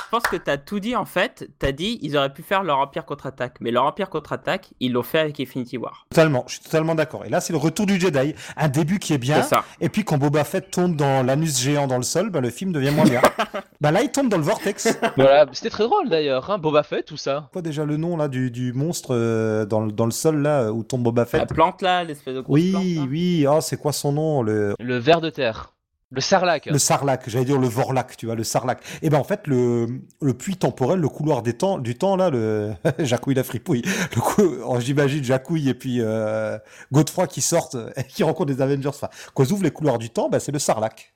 je 0.06 0.10
pense 0.10 0.22
que 0.22 0.36
tu 0.36 0.48
as 0.48 0.56
tout 0.56 0.78
dit 0.78 0.94
en 0.94 1.04
fait. 1.04 1.48
Tu 1.58 1.66
as 1.66 1.72
dit 1.72 1.98
ils 2.00 2.16
auraient 2.16 2.32
pu 2.32 2.42
faire 2.42 2.62
leur 2.62 2.78
Empire 2.78 3.04
contre-attaque. 3.04 3.56
Mais 3.60 3.72
leur 3.72 3.84
Empire 3.84 4.08
contre-attaque, 4.08 4.70
ils 4.78 4.92
l'ont 4.92 5.02
fait 5.02 5.18
avec 5.18 5.40
Infinity 5.40 5.78
War. 5.78 6.06
Totalement, 6.10 6.44
je 6.46 6.54
suis 6.54 6.62
totalement 6.62 6.94
d'accord. 6.94 7.24
Et 7.24 7.28
là, 7.28 7.40
c'est 7.40 7.52
le 7.52 7.58
retour 7.58 7.86
du 7.86 7.98
Jedi. 7.98 8.34
Un 8.56 8.68
début 8.68 9.00
qui 9.00 9.14
est 9.14 9.18
bien. 9.18 9.42
ça. 9.42 9.64
Et 9.80 9.88
puis 9.88 10.04
quand 10.04 10.16
Boba 10.16 10.44
Fett 10.44 10.70
tombe 10.70 10.94
dans 10.94 11.24
l'anus 11.24 11.60
géant 11.60 11.88
dans 11.88 11.96
le 11.96 12.04
sol, 12.04 12.30
bah, 12.30 12.40
le 12.40 12.50
film 12.50 12.70
devient 12.70 12.92
moins 12.92 13.04
bien. 13.04 13.20
bah 13.80 13.90
là, 13.90 14.02
il 14.02 14.10
tombe 14.12 14.28
dans 14.28 14.36
le 14.36 14.44
vortex. 14.44 14.96
Voilà, 15.16 15.46
c'était 15.52 15.70
très 15.70 15.84
drôle 15.84 16.08
d'ailleurs, 16.08 16.50
hein, 16.50 16.58
Boba 16.58 16.84
Fett, 16.84 17.04
tout 17.04 17.16
ça. 17.16 17.48
Quoi 17.52 17.62
déjà 17.62 17.84
le 17.84 17.96
nom 17.96 18.16
là 18.16 18.28
du, 18.28 18.52
du 18.52 18.72
monstre 18.72 19.08
euh, 19.10 19.64
dans, 19.64 19.86
dans, 19.86 20.04
le 20.04 20.12
sol 20.12 20.40
là 20.42 20.72
où 20.72 20.84
tombe 20.84 21.02
Boba 21.02 21.24
Fett? 21.24 21.40
La 21.40 21.46
plante 21.46 21.82
là, 21.82 22.04
l'espèce 22.04 22.34
de 22.34 22.40
grosse 22.42 22.54
oui, 22.54 22.70
plante. 22.70 22.84
Oui, 22.84 23.08
oui. 23.10 23.46
Oh, 23.48 23.60
c'est 23.60 23.76
quoi 23.76 23.92
son 23.92 24.12
nom 24.12 24.42
le... 24.42 24.74
le 24.78 24.98
ver 24.98 25.20
de 25.20 25.30
terre. 25.30 25.72
Le 26.12 26.20
sarlac. 26.20 26.66
Le 26.66 26.78
sarlac, 26.78 27.28
j'allais 27.28 27.44
dire 27.44 27.58
le 27.58 27.66
vorlac, 27.66 28.16
tu 28.16 28.26
vois, 28.26 28.36
le 28.36 28.44
sarlac. 28.44 28.78
Et 28.78 29.06
eh 29.06 29.10
ben 29.10 29.18
en 29.18 29.24
fait, 29.24 29.48
le, 29.48 29.86
le 30.20 30.34
puits 30.34 30.56
temporel, 30.56 31.00
le 31.00 31.08
couloir 31.08 31.42
des 31.42 31.54
temps, 31.54 31.78
du 31.78 31.96
temps, 31.96 32.14
là, 32.14 32.30
le 32.30 32.74
Jacouille 33.00 33.34
la 33.34 33.42
fripouille, 33.42 33.82
le 34.14 34.20
coup, 34.20 34.42
oh, 34.64 34.78
j'imagine 34.78 35.24
Jacouille 35.24 35.68
et 35.68 35.74
puis 35.74 36.00
euh, 36.00 36.58
Godefroy 36.92 37.26
qui 37.26 37.40
sortent 37.40 37.76
et 37.96 38.04
qui 38.04 38.22
rencontrent 38.22 38.54
des 38.54 38.62
Avengers. 38.62 38.88
Enfin, 38.88 39.08
quand 39.34 39.42
ils 39.42 39.52
ouvrent 39.52 39.64
les 39.64 39.72
couloirs 39.72 39.98
du 39.98 40.10
temps, 40.10 40.28
ben, 40.28 40.38
c'est 40.38 40.52
le 40.52 40.60
sarlac. 40.60 41.12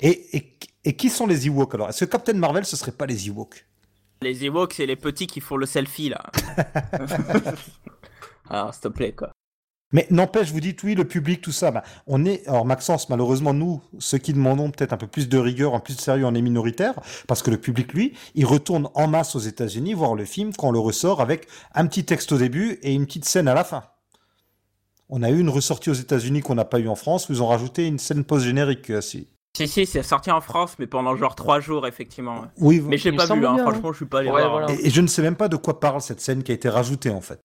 Et, 0.00 0.36
et, 0.36 0.58
et, 0.84 0.94
qui 0.94 1.10
sont 1.10 1.26
les 1.26 1.48
Ewoks 1.48 1.74
alors? 1.74 1.88
Est-ce 1.88 2.04
que 2.04 2.10
Captain 2.10 2.34
Marvel, 2.34 2.64
ce 2.64 2.76
serait 2.76 2.92
pas 2.92 3.06
les 3.06 3.28
Ewoks? 3.28 3.66
Les 4.22 4.44
Ewoks, 4.44 4.74
c'est 4.74 4.86
les 4.86 4.96
petits 4.96 5.26
qui 5.26 5.40
font 5.40 5.56
le 5.56 5.66
selfie, 5.66 6.10
là. 6.10 6.30
alors, 8.48 8.74
s'il 8.74 8.82
te 8.82 8.88
plaît, 8.88 9.12
quoi. 9.12 9.32
Mais 9.92 10.06
n'empêche, 10.10 10.52
vous 10.52 10.60
dites 10.60 10.82
oui, 10.84 10.94
le 10.94 11.04
public, 11.04 11.40
tout 11.40 11.52
ça. 11.52 11.70
Bah, 11.70 11.82
on 12.06 12.24
est, 12.24 12.46
alors 12.46 12.64
Maxence, 12.64 13.08
malheureusement, 13.08 13.52
nous, 13.52 13.82
ceux 13.98 14.18
qui 14.18 14.32
demandons 14.32 14.70
peut-être 14.70 14.92
un 14.92 14.96
peu 14.96 15.08
plus 15.08 15.28
de 15.28 15.38
rigueur, 15.38 15.74
un 15.74 15.80
plus 15.80 15.96
de 15.96 16.00
sérieux, 16.00 16.24
on 16.24 16.34
est 16.34 16.42
minoritaire, 16.42 16.94
parce 17.26 17.42
que 17.42 17.50
le 17.50 17.56
public, 17.56 17.92
lui, 17.92 18.14
il 18.34 18.46
retourne 18.46 18.88
en 18.94 19.08
masse 19.08 19.34
aux 19.34 19.40
États-Unis 19.40 19.94
voir 19.94 20.14
le 20.14 20.24
film 20.24 20.52
quand 20.56 20.68
on 20.68 20.72
le 20.72 20.78
ressort 20.78 21.20
avec 21.20 21.48
un 21.74 21.86
petit 21.86 22.04
texte 22.04 22.30
au 22.32 22.38
début 22.38 22.78
et 22.82 22.94
une 22.94 23.06
petite 23.06 23.24
scène 23.24 23.48
à 23.48 23.54
la 23.54 23.64
fin. 23.64 23.82
On 25.08 25.24
a 25.24 25.30
eu 25.30 25.40
une 25.40 25.48
ressortie 25.48 25.90
aux 25.90 25.94
États-Unis 25.94 26.40
qu'on 26.42 26.54
n'a 26.54 26.64
pas 26.64 26.78
eu 26.78 26.86
en 26.86 26.94
France, 26.94 27.28
où 27.28 27.32
ils 27.32 27.42
ont 27.42 27.48
rajouté 27.48 27.88
une 27.88 27.98
scène 27.98 28.22
post-générique. 28.22 28.90
Euh, 28.90 29.00
si. 29.00 29.26
Si, 29.56 29.66
si, 29.66 29.84
c'est 29.84 30.04
sorti 30.04 30.30
en 30.30 30.40
France, 30.40 30.76
mais 30.78 30.86
pendant 30.86 31.16
genre 31.16 31.34
trois 31.34 31.58
jours, 31.58 31.88
effectivement. 31.88 32.44
Oui, 32.58 32.80
mais 32.80 32.96
je 32.96 33.08
l'ai 33.08 33.16
pas 33.16 33.26
vu, 33.26 33.44
hein, 33.44 33.58
franchement, 33.58 33.90
je 33.90 33.96
suis 33.96 34.06
pas 34.06 34.20
allé 34.20 34.30
voir. 34.30 34.70
et, 34.70 34.88
je 34.88 35.00
ne 35.00 35.08
sais 35.08 35.22
même 35.22 35.34
pas 35.34 35.48
de 35.48 35.56
quoi 35.56 35.80
parle 35.80 36.00
cette 36.00 36.20
scène 36.20 36.44
qui 36.44 36.52
a 36.52 36.54
été 36.54 36.68
rajoutée, 36.68 37.10
en 37.10 37.20
fait 37.20 37.40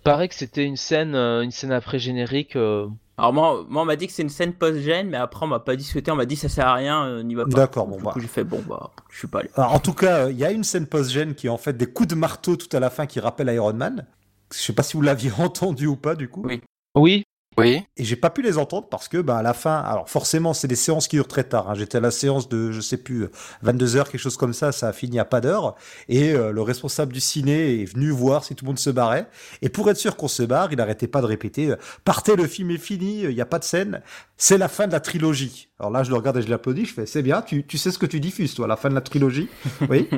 paraît 0.00 0.28
que 0.28 0.34
c'était 0.34 0.64
une 0.64 0.76
scène, 0.76 1.14
euh, 1.14 1.42
une 1.42 1.50
scène 1.50 1.72
après 1.72 1.98
générique. 1.98 2.56
Euh, 2.56 2.88
Alors 3.18 3.32
moi, 3.32 3.64
moi 3.68 3.82
on 3.82 3.84
m'a 3.84 3.96
dit 3.96 4.06
que 4.06 4.12
c'est 4.12 4.22
une 4.22 4.28
scène 4.28 4.52
post-gène, 4.52 5.08
mais 5.08 5.16
après 5.16 5.44
on 5.44 5.48
m'a 5.48 5.60
pas 5.60 5.76
discuté, 5.76 6.10
on 6.10 6.16
m'a 6.16 6.26
dit 6.26 6.36
ça 6.36 6.48
sert 6.48 6.66
à 6.66 6.74
rien, 6.74 7.04
euh, 7.04 7.22
n'y 7.22 7.34
va 7.34 7.44
pas. 7.44 7.50
D'accord, 7.50 7.86
bon 7.86 7.96
Du 7.96 8.02
bah. 8.04 8.12
coup, 8.12 8.20
j'ai 8.20 8.28
fait 8.28 8.44
bon 8.44 8.62
bah, 8.68 8.90
je 9.10 9.18
suis 9.18 9.28
pas 9.28 9.40
allé. 9.40 9.50
Alors, 9.54 9.74
en 9.74 9.78
tout 9.80 9.92
cas, 9.94 10.26
euh, 10.26 10.32
il 10.32 10.38
y 10.38 10.44
a 10.44 10.50
une 10.50 10.64
scène 10.64 10.86
post-gène 10.86 11.34
qui 11.34 11.46
est 11.46 11.50
en 11.50 11.58
fait 11.58 11.76
des 11.76 11.86
coups 11.86 12.08
de 12.08 12.14
marteau 12.14 12.56
tout 12.56 12.74
à 12.74 12.80
la 12.80 12.90
fin 12.90 13.06
qui 13.06 13.20
rappellent 13.20 13.52
Iron 13.52 13.74
Man. 13.74 14.06
Je 14.52 14.58
sais 14.58 14.72
pas 14.72 14.82
si 14.82 14.96
vous 14.96 15.02
l'aviez 15.02 15.32
entendu 15.38 15.86
ou 15.86 15.96
pas 15.96 16.14
du 16.14 16.28
coup. 16.28 16.42
Oui. 16.44 16.60
Oui. 16.96 17.24
Oui. 17.58 17.82
Et 17.96 18.04
j'ai 18.04 18.16
pas 18.16 18.30
pu 18.30 18.42
les 18.42 18.56
entendre 18.58 18.88
parce 18.88 19.08
que 19.08 19.18
bah, 19.18 19.36
à 19.38 19.42
la 19.42 19.52
fin, 19.54 19.80
alors 19.80 20.08
forcément 20.08 20.54
c'est 20.54 20.68
des 20.68 20.76
séances 20.76 21.08
qui 21.08 21.16
durent 21.16 21.26
très 21.28 21.44
tard. 21.44 21.68
hein. 21.68 21.74
J'étais 21.74 21.98
à 21.98 22.00
la 22.00 22.10
séance 22.12 22.48
de 22.48 22.70
je 22.70 22.80
sais 22.80 22.96
plus 22.96 23.26
22 23.62 23.96
heures 23.96 24.08
quelque 24.08 24.20
chose 24.20 24.36
comme 24.36 24.54
ça, 24.54 24.72
ça 24.72 24.88
a 24.88 24.92
fini 24.92 25.18
à 25.18 25.24
pas 25.24 25.40
d'heure. 25.40 25.74
Et 26.08 26.32
euh, 26.32 26.52
le 26.52 26.62
responsable 26.62 27.12
du 27.12 27.20
ciné 27.20 27.82
est 27.82 27.84
venu 27.84 28.10
voir 28.10 28.44
si 28.44 28.54
tout 28.54 28.64
le 28.64 28.68
monde 28.68 28.78
se 28.78 28.88
barrait. 28.88 29.28
Et 29.62 29.68
pour 29.68 29.90
être 29.90 29.96
sûr 29.98 30.16
qu'on 30.16 30.28
se 30.28 30.42
barre, 30.44 30.72
il 30.72 30.80
arrêtait 30.80 31.08
pas 31.08 31.20
de 31.20 31.26
répéter 31.26 31.72
euh, 31.72 31.76
partez, 32.04 32.36
le 32.36 32.46
film 32.46 32.70
est 32.70 32.78
fini, 32.78 33.22
il 33.24 33.32
y 33.32 33.40
a 33.42 33.46
pas 33.46 33.58
de 33.58 33.64
scène, 33.64 34.00
c'est 34.36 34.56
la 34.56 34.68
fin 34.68 34.86
de 34.86 34.92
la 34.92 35.00
trilogie. 35.00 35.68
Alors 35.80 35.90
là 35.90 36.02
je 36.04 36.10
le 36.10 36.16
regarde 36.16 36.36
et 36.38 36.42
je 36.42 36.48
l'applaudis, 36.48 36.86
je 36.86 36.94
fais 36.94 37.04
c'est 37.06 37.22
bien, 37.22 37.42
tu, 37.42 37.66
tu 37.66 37.76
sais 37.78 37.90
ce 37.90 37.98
que 37.98 38.06
tu 38.06 38.20
diffuses 38.20 38.54
toi, 38.54 38.68
la 38.68 38.76
fin 38.76 38.88
de 38.88 38.94
la 38.94 39.00
trilogie? 39.02 39.48
Oui, 39.90 40.08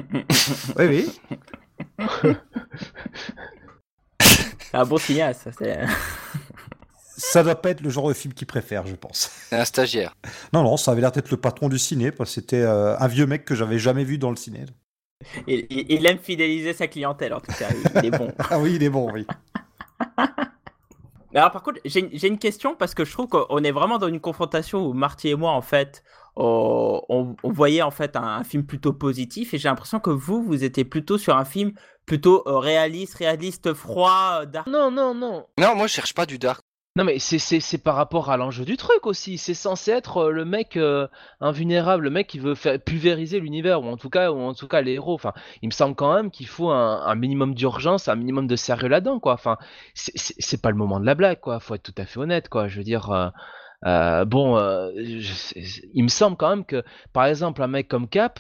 oui, 0.79 1.09
oui. 1.99 1.99
C'est 4.21 4.79
un 4.79 4.85
bon 4.87 4.97
signal, 4.99 5.35
ça. 5.35 5.51
c'est- 5.59 5.81
Ça 7.25 7.43
doit 7.43 7.55
pas 7.55 7.71
être 7.71 7.81
le 7.83 7.91
genre 7.91 8.09
de 8.09 8.15
film 8.15 8.35
qu'il 8.35 8.47
préfère, 8.47 8.87
je 8.87 8.95
pense. 8.95 9.31
C'est 9.51 9.57
un 9.57 9.65
stagiaire. 9.65 10.17
Non, 10.53 10.63
non, 10.63 10.77
ça 10.77 10.91
avait 10.93 11.01
l'air 11.01 11.13
d'être 11.13 11.31
le 11.31 11.37
patron 11.37 11.69
du 11.69 11.79
ciné, 11.79 12.11
parce 12.13 12.31
que 12.31 12.35
c'était 12.35 12.63
euh, 12.63 12.97
un 12.99 13.07
vieux 13.09 13.27
mec 13.27 13.45
que 13.45 13.55
j'avais 13.55 13.79
jamais 13.79 14.05
vu 14.05 14.19
dans 14.19 14.31
le 14.31 14.37
ciné. 14.37 14.65
Il, 15.47 15.67
il- 15.71 15.87
il 15.93 16.07
aime 16.07 16.19
fidéliser 16.19 16.73
sa 16.73 16.89
clientèle 16.89 17.33
en 17.33 17.41
tout 17.41 17.53
cas, 17.57 17.69
il 18.03 18.07
est 18.07 18.11
bon. 18.19 18.33
Ah 18.51 18.59
oui, 18.59 18.75
il 18.75 18.83
est 18.83 18.91
bon, 18.91 19.09
oui. 19.13 19.25
Alors 21.35 21.51
par 21.51 21.63
contre, 21.63 21.81
j'ai 21.85 22.01
une- 22.27 22.39
question 22.39 22.75
parce 22.75 22.95
que 22.95 23.05
je 23.05 23.13
trouve 23.13 23.29
qu'on 23.29 23.65
est 23.65 23.71
vraiment 23.71 23.99
dans 23.99 24.09
une 24.09 24.21
confrontation 24.21 24.85
où 24.87 24.93
Marty 24.93 25.29
et 25.29 25.35
moi 25.35 25.53
en 25.53 25.63
fait, 25.63 26.03
on, 26.37 27.01
on- 27.09 27.37
on 27.43 27.51
voyait 27.53 27.83
en 27.83 27.91
fait 27.91 28.17
un, 28.17 28.23
un 28.23 28.45
film 28.45 28.65
plutôt 28.67 28.93
positif 28.93 29.55
et 29.55 29.59
j'ai 29.59 29.69
l'impression 29.69 29.99
que 30.01 30.11
vous, 30.11 30.43
vous 30.43 30.63
étiez 30.65 30.85
plutôt 30.85 31.17
sur 31.19 31.37
un 31.37 31.45
film 31.47 31.73
plutôt 32.05 32.43
euh, 32.47 32.59
réaliste, 32.59 33.15
réaliste, 33.15 33.73
froid, 33.73 34.41
euh, 34.43 34.45
dark. 34.47 34.67
Non, 34.67 34.91
non, 34.91 35.15
non. 35.15 35.47
Non, 35.59 35.75
moi 35.75 35.87
je 35.87 35.93
cherche 35.95 36.13
pas 36.15 36.27
du 36.27 36.39
dark. 36.39 36.63
Non 36.95 37.05
mais 37.05 37.19
c'est 37.19 37.79
par 37.83 37.95
rapport 37.97 38.31
à 38.31 38.37
l'enjeu 38.37 38.67
du 38.67 38.77
truc 38.77 39.07
aussi. 39.07 39.39
C'est 39.39 39.55
censé 39.55 39.93
être 39.93 40.19
euh, 40.19 40.31
le 40.31 40.45
mec 40.45 40.77
euh, 40.77 41.09
invulnérable, 41.41 42.05
le 42.05 42.11
mec 42.11 42.27
qui 42.27 42.39
veut 42.39 42.55
faire 42.55 42.79
pulvériser 42.79 43.41
l'univers 43.41 43.81
ou 43.83 43.87
en 43.87 43.97
tout 43.97 44.11
cas 44.11 44.31
ou 44.31 44.39
en 44.41 44.53
tout 44.53 44.69
cas 44.69 44.83
les 44.83 44.93
héros. 44.93 45.19
Il 45.63 45.69
me 45.69 45.73
semble 45.73 45.95
quand 45.95 46.15
même 46.15 46.31
qu'il 46.31 46.47
faut 46.47 46.69
un, 46.71 47.15
minimum 47.15 47.55
d'urgence, 47.55 48.09
un 48.09 48.15
minimum 48.17 48.47
de 48.47 48.57
sérieux 48.57 48.89
là-dedans 48.89 49.21
quoi. 49.21 49.33
Enfin, 49.33 49.57
c'est- 49.95 50.61
pas 50.61 50.71
le 50.71 50.77
moment 50.77 51.01
de 51.01 51.07
la 51.07 51.15
blague 51.15 51.41
quoi. 51.41 51.61
Faut 51.61 51.75
être 51.75 51.83
tout 51.83 51.95
à 51.97 52.05
fait 52.05 52.19
honnête 52.21 52.49
quoi. 52.51 52.69
Je 52.69 52.77
veux 52.77 52.85
dire. 52.85 53.11
euh, 53.87 54.25
bon, 54.27 54.59
il 54.97 56.03
me 56.05 56.09
semble 56.09 56.37
quand 56.37 56.51
même 56.51 56.65
que, 56.65 56.85
par 57.13 57.25
exemple, 57.27 57.63
un 57.63 57.69
mec 57.69 57.89
comme 57.89 58.09
Cap, 58.09 58.39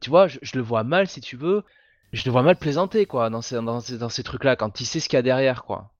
tu 0.00 0.10
vois, 0.10 0.26
je, 0.28 0.38
je 0.42 0.56
le 0.56 0.62
vois 0.62 0.84
mal, 0.84 1.08
si 1.08 1.20
tu 1.20 1.36
veux, 1.36 1.64
je 2.12 2.24
le 2.24 2.30
vois 2.30 2.42
mal 2.42 2.56
plaisanter, 2.56 3.06
quoi, 3.06 3.30
dans 3.30 3.42
ces, 3.42 3.56
dans 3.56 3.80
ces, 3.80 3.98
dans 3.98 4.08
ces 4.08 4.22
trucs-là, 4.22 4.56
quand 4.56 4.80
il 4.80 4.86
sait 4.86 5.00
ce 5.00 5.08
qu'il 5.08 5.16
y 5.16 5.20
a 5.20 5.22
derrière, 5.22 5.64
quoi. 5.64 5.90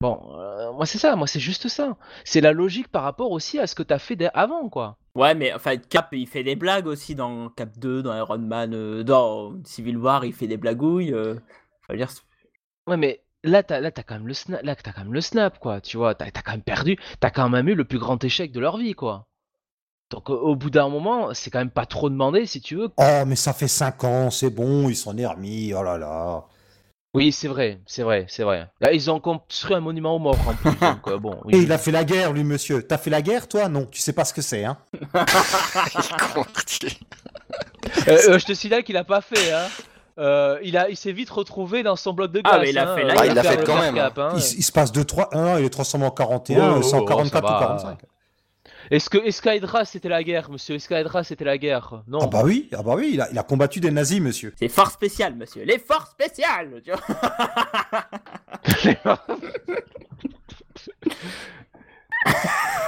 Bon, 0.00 0.20
euh, 0.38 0.72
moi 0.72 0.86
c'est 0.86 0.98
ça, 0.98 1.16
moi 1.16 1.26
c'est 1.26 1.40
juste 1.40 1.68
ça. 1.68 1.96
C'est 2.24 2.40
la 2.40 2.52
logique 2.52 2.88
par 2.88 3.02
rapport 3.04 3.30
aussi 3.30 3.58
à 3.58 3.66
ce 3.66 3.74
que 3.74 3.82
t'as 3.82 3.98
fait 3.98 4.18
avant, 4.34 4.68
quoi. 4.68 4.98
Ouais, 5.14 5.34
mais 5.34 5.52
enfin 5.54 5.76
Cap, 5.76 6.08
il 6.12 6.26
fait 6.26 6.42
des 6.42 6.56
blagues 6.56 6.86
aussi 6.86 7.14
dans 7.14 7.48
Cap 7.50 7.78
2, 7.78 8.02
dans 8.02 8.14
Iron 8.16 8.38
Man, 8.38 8.74
euh, 8.74 9.04
dans 9.04 9.54
Civil 9.64 9.96
War, 9.96 10.24
il 10.24 10.32
fait 10.32 10.48
des 10.48 10.56
blagouilles. 10.56 11.12
euh, 11.14 11.36
faut 11.86 11.94
dire, 11.96 12.10
Ouais, 12.88 12.96
mais 12.96 13.22
là, 13.44 13.62
t'as, 13.62 13.80
là, 13.80 13.90
t'as 13.92 14.02
quand 14.02 14.14
même 14.16 14.26
le 14.28 14.34
snap, 14.34 14.62
là, 14.62 14.76
t'as 14.76 14.92
quand 14.92 15.04
même 15.04 15.14
le 15.14 15.20
snap, 15.20 15.58
quoi, 15.58 15.80
tu 15.80 15.96
vois, 15.96 16.14
t'as, 16.14 16.30
t'as 16.30 16.42
quand 16.42 16.52
même 16.52 16.62
perdu, 16.62 16.98
t'as 17.20 17.30
quand 17.30 17.48
même 17.48 17.68
eu 17.68 17.74
le 17.74 17.84
plus 17.84 17.98
grand 17.98 18.22
échec 18.24 18.52
de 18.52 18.60
leur 18.60 18.76
vie, 18.78 18.94
quoi. 18.94 19.26
Donc 20.10 20.30
au- 20.30 20.56
bout 20.56 20.70
d'un 20.70 20.88
moment, 20.88 21.34
c'est 21.34 21.50
quand 21.50 21.58
même 21.60 21.70
pas 21.70 21.86
trop 21.86 22.10
demandé, 22.10 22.46
si 22.46 22.60
tu 22.60 22.76
veux. 22.76 22.90
Oh, 22.98 23.24
mais 23.26 23.36
ça 23.36 23.52
fait 23.52 23.68
5 23.68 24.04
ans, 24.04 24.30
c'est 24.30 24.50
bon, 24.50 24.88
il 24.88 24.96
s'en 24.96 25.16
est 25.16 25.26
remis, 25.26 25.74
oh 25.74 25.82
là 25.82 25.98
là. 25.98 26.44
Oui, 27.14 27.30
c'est 27.30 27.46
vrai, 27.48 27.78
c'est 27.86 28.02
vrai, 28.02 28.26
c'est 28.28 28.42
vrai. 28.42 28.68
Là, 28.80 28.92
ils 28.92 29.08
ont 29.10 29.20
construit 29.20 29.74
un 29.76 29.80
monument 29.80 30.16
aux 30.16 30.18
morts 30.18 30.36
en 30.48 30.52
plus, 30.54 30.70
donc 30.80 31.06
euh, 31.06 31.16
bon. 31.18 31.38
oui. 31.44 31.54
Et 31.56 31.58
il 31.58 31.72
a 31.72 31.78
fait 31.78 31.92
la 31.92 32.02
guerre, 32.04 32.32
lui, 32.32 32.42
monsieur. 32.44 32.82
T'as 32.82 32.98
fait 32.98 33.10
la 33.10 33.22
guerre, 33.22 33.46
toi? 33.46 33.68
Non, 33.68 33.86
tu 33.86 34.00
sais 34.00 34.12
pas 34.12 34.24
ce 34.24 34.34
que 34.34 34.42
c'est, 34.42 34.64
hein. 34.64 34.76
Euh, 38.08 38.18
euh, 38.28 38.38
je 38.38 38.44
te 38.46 38.52
signale 38.54 38.82
qu'il 38.82 38.96
a 38.96 39.04
pas 39.04 39.20
fait, 39.20 39.52
hein. 39.52 39.66
Euh, 40.18 40.58
il 40.62 40.76
a, 40.76 40.88
il 40.88 40.96
s'est 40.96 41.12
vite 41.12 41.30
retrouvé 41.30 41.82
dans 41.82 41.96
son 41.96 42.12
bloc 42.12 42.30
de 42.32 42.40
gaz. 42.40 42.52
Ah, 42.54 42.58
mais 42.60 42.70
il 42.70 42.78
a 42.78 42.90
hein. 42.92 42.96
fait 42.96 43.04
la 43.04 43.12
Euh, 43.12 43.14
guerre. 43.14 43.22
Ah, 43.22 43.26
il 43.26 43.34
l'a 43.34 43.42
faire 43.42 43.52
fait 43.52 43.64
quand 43.64 43.80
même, 43.80 43.94
cap, 43.94 44.18
hein. 44.18 44.28
il, 44.34 44.38
s- 44.38 44.54
il 44.56 44.62
se 44.62 44.72
passe 44.72 44.92
de 44.92 45.02
3... 45.02 45.28
Ah 45.32 45.36
non, 45.38 45.58
il 45.58 45.64
est 45.64 45.70
transformé 45.70 46.06
en 46.06 46.10
41, 46.10 46.80
Oh, 46.80 46.94
en 46.94 46.98
oh, 46.98 47.04
44 47.04 47.46
ça 47.48 47.54
ou 47.54 47.58
va. 47.58 47.66
45. 47.66 47.98
Est-ce 48.90 49.08
que 49.10 49.18
Escaedra 49.18 49.84
c'était 49.84 50.08
la 50.08 50.22
guerre, 50.22 50.50
monsieur? 50.50 50.74
Escaedra 50.76 51.24
c'était 51.24 51.44
la 51.44 51.58
guerre 51.58 52.02
Non. 52.06 52.20
Ah 52.22 52.26
bah 52.26 52.42
oui, 52.44 52.68
ah 52.72 52.82
bah 52.82 52.94
oui, 52.96 53.10
il 53.14 53.20
a, 53.20 53.28
il 53.30 53.38
a 53.38 53.42
combattu 53.42 53.80
des 53.80 53.90
nazis, 53.90 54.20
monsieur. 54.20 54.52
c'est 54.58 54.68
force 54.68 54.94
spéciale, 54.94 55.34
monsieur. 55.34 55.64
Les 55.64 55.78
forces 55.78 56.10
spéciales, 56.12 56.82
tu 56.84 56.90
vois. 56.90 57.00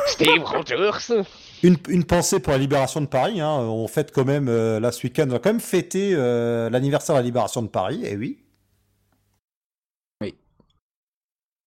Steve 0.06 0.43
Rogers. 0.44 1.24
Une, 1.62 1.77
une 1.89 2.05
pensée 2.05 2.40
pour 2.40 2.52
la 2.52 2.59
libération 2.59 3.01
de 3.01 3.06
Paris, 3.06 3.40
hein. 3.40 3.51
on 3.51 3.86
fête 3.89 4.12
quand 4.12 4.24
même, 4.24 4.48
euh, 4.48 4.81
là, 4.81 4.93
ce 4.93 5.02
week-end, 5.06 5.24
on 5.28 5.32
va 5.32 5.39
quand 5.39 5.51
même 5.51 5.60
fêter 5.60 6.12
euh, 6.14 6.70
l'anniversaire 6.70 7.14
de 7.14 7.20
la 7.20 7.24
libération 7.24 7.62
de 7.62 7.68
Paris, 7.68 8.01
et 8.05 8.16
oui. 8.16 8.39
Oui. 8.39 8.45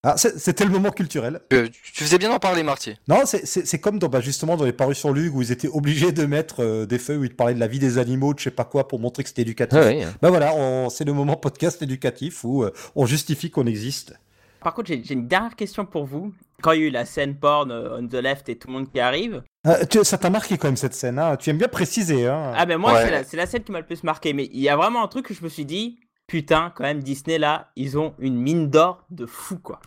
Ah, 0.02 0.16
c'était 0.16 0.64
le 0.64 0.70
moment 0.70 0.90
culturel. 0.92 1.40
Euh, 1.52 1.68
tu 1.92 2.04
faisais 2.04 2.16
bien 2.16 2.30
d'en 2.30 2.38
parler, 2.38 2.62
Marty. 2.62 2.96
Non, 3.06 3.26
c'est- 3.26 3.44
c'est 3.44 3.66
c'est 3.66 3.78
comme 3.80 3.98
dans, 3.98 4.08
bah, 4.08 4.20
justement 4.22 4.56
dans 4.56 4.64
les 4.64 4.72
parutions 4.72 5.12
Lug 5.12 5.34
où 5.36 5.42
ils 5.42 5.52
étaient 5.52 5.68
obligés 5.68 6.10
de 6.10 6.24
mettre 6.24 6.62
euh, 6.62 6.86
des 6.86 6.98
feuilles 6.98 7.18
où 7.18 7.24
ils 7.24 7.30
te 7.30 7.34
parlaient 7.34 7.52
de 7.54 7.60
la 7.60 7.66
vie 7.66 7.78
des 7.78 7.98
animaux, 7.98 8.32
de 8.32 8.38
je 8.38 8.44
sais 8.44 8.50
pas 8.50 8.64
quoi, 8.64 8.88
pour 8.88 8.98
montrer 8.98 9.22
que 9.24 9.28
c'était 9.28 9.42
éducatif. 9.42 9.78
Ah 9.78 9.86
oui. 9.88 10.02
Bah 10.22 10.30
voilà, 10.30 10.54
on- 10.54 10.88
c'est 10.88 11.04
le 11.04 11.12
moment 11.12 11.36
podcast 11.36 11.82
éducatif 11.82 12.44
où 12.44 12.62
euh, 12.64 12.72
on 12.96 13.04
justifie 13.04 13.50
qu'on 13.50 13.66
existe. 13.66 14.14
Par 14.62 14.72
contre, 14.72 14.88
j'ai 14.88 15.02
j'ai 15.04 15.12
une 15.14 15.28
dernière 15.28 15.54
question 15.54 15.84
pour 15.84 16.06
vous. 16.06 16.32
Quand 16.62 16.72
il 16.72 16.80
y 16.80 16.84
a 16.84 16.86
eu 16.86 16.90
la 16.90 17.04
scène 17.04 17.34
porn 17.36 17.70
euh, 17.70 17.98
on 17.98 18.06
the 18.06 18.14
left 18.14 18.48
et 18.48 18.56
tout 18.56 18.68
le 18.68 18.74
monde 18.74 18.90
qui 18.90 19.00
arrive. 19.00 19.42
Euh, 19.66 19.84
tu- 19.84 20.02
ça 20.04 20.16
t'a 20.16 20.30
marqué 20.30 20.56
quand 20.56 20.68
même 20.68 20.76
cette 20.78 20.94
scène, 20.94 21.18
hein 21.18 21.36
tu 21.36 21.50
aimes 21.50 21.58
bien 21.58 21.68
préciser. 21.68 22.26
Hein 22.26 22.52
Ah 22.56 22.64
ben 22.64 22.78
moi, 22.78 22.94
Ouais. 22.94 23.04
c'est 23.04 23.10
la, 23.10 23.24
c'est 23.24 23.36
la 23.36 23.46
scène 23.46 23.64
qui 23.64 23.72
m'a 23.72 23.80
le 23.80 23.86
plus 23.86 24.02
marqué. 24.02 24.32
Mais 24.32 24.48
il 24.52 24.60
y 24.60 24.70
a 24.70 24.76
vraiment 24.76 25.02
un 25.04 25.08
truc 25.08 25.26
que 25.26 25.34
je 25.34 25.42
me 25.44 25.48
suis 25.50 25.64
dit, 25.66 25.98
putain, 26.26 26.72
quand 26.74 26.84
même, 26.84 27.02
Disney 27.02 27.38
là, 27.38 27.68
ils 27.76 27.98
ont 27.98 28.14
une 28.18 28.36
mine 28.36 28.68
d'or 28.70 29.04
de 29.10 29.24
fou 29.26 29.58
quoi. 29.58 29.80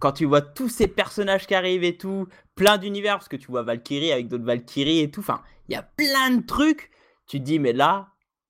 Quand 0.00 0.12
tu 0.12 0.24
vois 0.24 0.40
tous 0.40 0.68
ces 0.68 0.88
personnages 0.88 1.46
qui 1.46 1.54
arrivent 1.54 1.84
et 1.84 1.96
tout, 1.96 2.26
plein 2.56 2.78
d'univers, 2.78 3.18
parce 3.18 3.28
que 3.28 3.36
tu 3.36 3.46
vois 3.46 3.62
Valkyrie 3.62 4.12
avec 4.12 4.28
d'autres 4.28 4.44
Valkyries 4.44 5.00
et 5.00 5.10
tout, 5.10 5.20
enfin, 5.20 5.42
il 5.68 5.74
y 5.74 5.76
a 5.76 5.82
plein 5.82 6.30
de 6.30 6.44
trucs. 6.44 6.90
Tu 7.26 7.38
te 7.38 7.44
dis, 7.44 7.58
mais 7.58 7.72
là, 7.72 8.08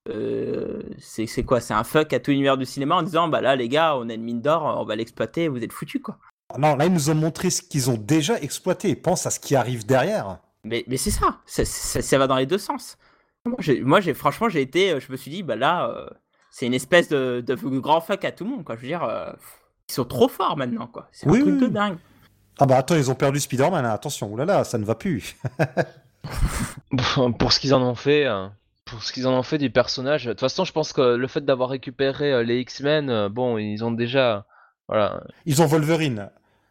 euh, 0.09 0.81
c'est 0.97 1.43
quoi? 1.43 1.59
C'est 1.59 1.75
un 1.75 1.83
fuck 1.83 2.11
à 2.13 2.19
tout 2.19 2.31
l'univers 2.31 2.57
du 2.57 2.65
cinéma 2.65 2.95
en 2.95 3.03
disant, 3.03 3.27
bah 3.27 3.41
là, 3.41 3.55
les 3.55 3.69
gars, 3.69 3.95
on 3.97 4.09
a 4.09 4.13
une 4.13 4.23
mine 4.23 4.41
d'or, 4.41 4.63
on 4.63 4.85
va 4.85 4.95
l'exploiter, 4.95 5.47
vous 5.47 5.63
êtes 5.63 5.73
foutus 5.73 6.01
quoi. 6.01 6.17
Non, 6.57 6.75
là 6.75 6.85
ils 6.85 6.93
nous 6.93 7.09
ont 7.09 7.15
montré 7.15 7.49
ce 7.49 7.61
qu'ils 7.61 7.89
ont 7.89 7.97
déjà 7.97 8.39
exploité. 8.39 8.95
Pense 8.95 9.25
à 9.25 9.29
ce 9.29 9.39
qui 9.39 9.55
arrive 9.55 9.85
derrière. 9.85 10.39
Mais, 10.63 10.83
mais 10.87 10.97
c'est 10.97 11.11
ça. 11.11 11.39
Ça, 11.45 11.65
ça, 11.65 12.01
ça 12.01 12.17
va 12.17 12.27
dans 12.27 12.35
les 12.37 12.45
deux 12.45 12.57
sens. 12.57 12.97
Moi, 13.45 14.01
j'ai, 14.01 14.13
franchement, 14.13 14.49
j'ai 14.49 14.61
été, 14.61 14.91
euh, 14.91 14.99
je 14.99 15.11
me 15.11 15.17
suis 15.17 15.31
dit, 15.31 15.43
bah 15.43 15.55
là, 15.55 15.89
euh, 15.89 16.07
c'est 16.51 16.65
une 16.65 16.73
espèce 16.73 17.09
de, 17.09 17.41
de 17.45 17.55
grand 17.55 18.01
fuck 18.01 18.23
à 18.23 18.31
tout 18.31 18.43
le 18.43 18.51
monde, 18.51 18.63
quoi. 18.63 18.75
Je 18.75 18.81
veux 18.81 18.87
dire, 18.87 19.03
euh, 19.03 19.31
ils 19.91 19.95
sont 19.95 20.05
trop 20.05 20.27
forts 20.27 20.57
maintenant, 20.57 20.87
quoi. 20.87 21.07
C'est 21.11 21.27
Oui, 21.27 21.39
un 21.39 21.41
truc 21.41 21.55
oui, 21.55 21.61
de 21.61 21.67
dingue. 21.67 21.97
Ah 22.59 22.65
bah 22.65 22.77
attends, 22.77 22.95
ils 22.95 23.09
ont 23.11 23.15
perdu 23.15 23.39
Spider-Man, 23.39 23.85
hein, 23.85 23.91
attention, 23.91 24.31
oulala, 24.31 24.63
ça 24.63 24.77
ne 24.77 24.85
va 24.85 24.95
plus. 24.95 25.35
Pour 27.39 27.51
ce 27.51 27.59
qu'ils 27.59 27.73
en 27.73 27.81
ont 27.81 27.95
fait, 27.95 28.25
euh, 28.25 28.47
pour 28.85 29.03
ce 29.03 29.11
qu'ils 29.11 29.27
en 29.27 29.33
ont 29.33 29.43
fait 29.43 29.57
du 29.57 29.69
personnage. 29.69 30.25
De 30.25 30.31
toute 30.31 30.41
façon, 30.41 30.65
je 30.65 30.71
pense 30.71 30.93
que 30.93 31.15
le 31.15 31.27
fait 31.27 31.43
d'avoir 31.43 31.69
récupéré 31.69 32.31
euh, 32.31 32.43
les 32.43 32.59
X-Men, 32.59 33.09
euh, 33.09 33.29
bon, 33.29 33.57
ils 33.57 33.83
ont 33.83 33.91
déjà, 33.91 34.45
voilà. 34.87 35.23
Ils 35.45 35.61
ont 35.61 35.65
Wolverine. 35.65 36.29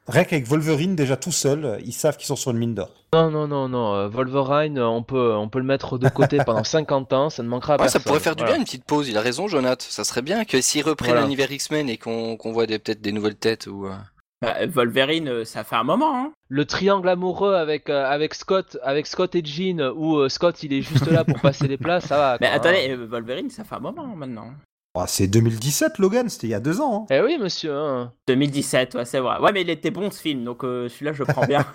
Rien 0.09 0.25
qu'avec 0.25 0.47
Wolverine, 0.47 0.97
déjà 0.97 1.17
tout 1.17 1.31
seul, 1.31 1.79
ils 1.85 1.93
savent 1.93 2.17
qu'ils 2.17 2.27
sont 2.27 2.35
sur 2.37 2.51
une 2.51 2.59
mine 2.59 2.75
d'or. 2.75 2.91
Non, 3.13 3.31
non, 3.31 3.47
non, 3.47 3.69
non. 3.69 3.95
euh, 3.95 4.09
Wolverine, 4.09 4.79
euh, 4.79 4.89
on 4.89 5.03
peut, 5.03 5.35
on 5.37 5.49
peut 5.49 5.59
le 5.61 5.65
mettre 5.65 5.99
de 5.99 6.09
côté 6.09 6.39
pendant 6.45 6.65
50 6.65 7.13
ans, 7.13 7.31
ça 7.31 7.43
ne 7.43 7.49
manquera 7.49 7.77
Ouais, 7.77 7.89
ça 7.89 8.01
pourrait 8.01 8.19
faire 8.21 8.35
du 8.35 8.41
Voilà. 8.43 8.55
bien 8.55 8.61
une 8.61 8.65
petite 8.65 8.85
pause. 8.85 9.09
Il 9.09 9.17
a 9.17 9.21
raison, 9.21 9.47
Jonath. 9.47 9.83
Ça 9.83 10.03
serait 10.05 10.23
bien 10.23 10.45
que 10.45 10.61
s'ils 10.61 10.83
reprennent 10.83 11.11
Voilà. 11.11 11.23
l'univers 11.23 11.53
X-Men 11.53 11.89
et 11.89 11.97
qu'on 11.99 12.37
qu'on 12.37 12.53
voit 12.53 12.67
des- 12.67 12.79
peut-être 12.79 13.01
des 13.01 13.13
nouvelles 13.13 13.37
têtes 13.37 13.67
ou. 13.69 13.87
euh, 13.87 13.95
Bah, 14.43 14.57
Wolverine, 14.67 15.45
ça 15.45 15.65
fait 15.65 15.77
un 15.77 15.85
moment, 15.85 16.17
hein. 16.17 16.33
Le 16.49 16.65
triangle 16.65 17.09
amoureux 17.09 17.55
avec, 17.55 17.89
euh, 17.91 18.05
avec 18.07 18.35
Scott, 18.35 18.79
avec 18.83 19.07
Scott 19.07 19.35
et 19.35 19.43
Jean, 19.45 19.93
où 19.95 20.17
euh, 20.17 20.29
Scott 20.31 20.63
il 20.63 20.73
est 20.73 20.83
juste 20.83 21.07
là 21.09 21.25
pour 21.25 21.39
passer 21.41 21.69
les 21.69 21.77
plats, 21.79 22.01
ça 22.01 22.17
va. 22.17 22.39
Mais 22.41 22.47
quoi, 22.47 22.55
hein. 22.57 22.57
attendez, 22.57 22.97
Wolverine, 22.97 23.51
ça 23.51 23.65
fait 23.65 23.75
un 23.77 23.81
moment 23.81 24.07
maintenant. 24.17 24.49
Ah, 24.95 25.05
c'est 25.07 25.29
2017, 25.29 25.99
Logan, 25.99 26.29
c'était 26.29 26.49
il 26.49 26.51
y 26.51 26.55
a 26.55 26.61
deux 26.61 26.81
ans. 26.81 27.07
hein. 27.09 27.15
Eh 27.15 27.21
oui, 27.21 27.39
monsieur. 27.41 27.73
hein. 27.73 28.13
2017, 28.27 28.97
ouais, 28.97 29.05
c'est 29.05 29.21
vrai. 29.21 29.39
Ouais, 29.41 29.53
mais 29.53 29.63
il 29.63 29.71
était 29.71 29.91
bon 29.93 30.11
ce 30.11 30.21
film, 30.21 30.43
donc 30.45 30.65
euh, 30.65 30.89
celui-là, 30.89 31.13
je 31.13 31.23
prends 31.23 31.47
bien. 31.47 31.65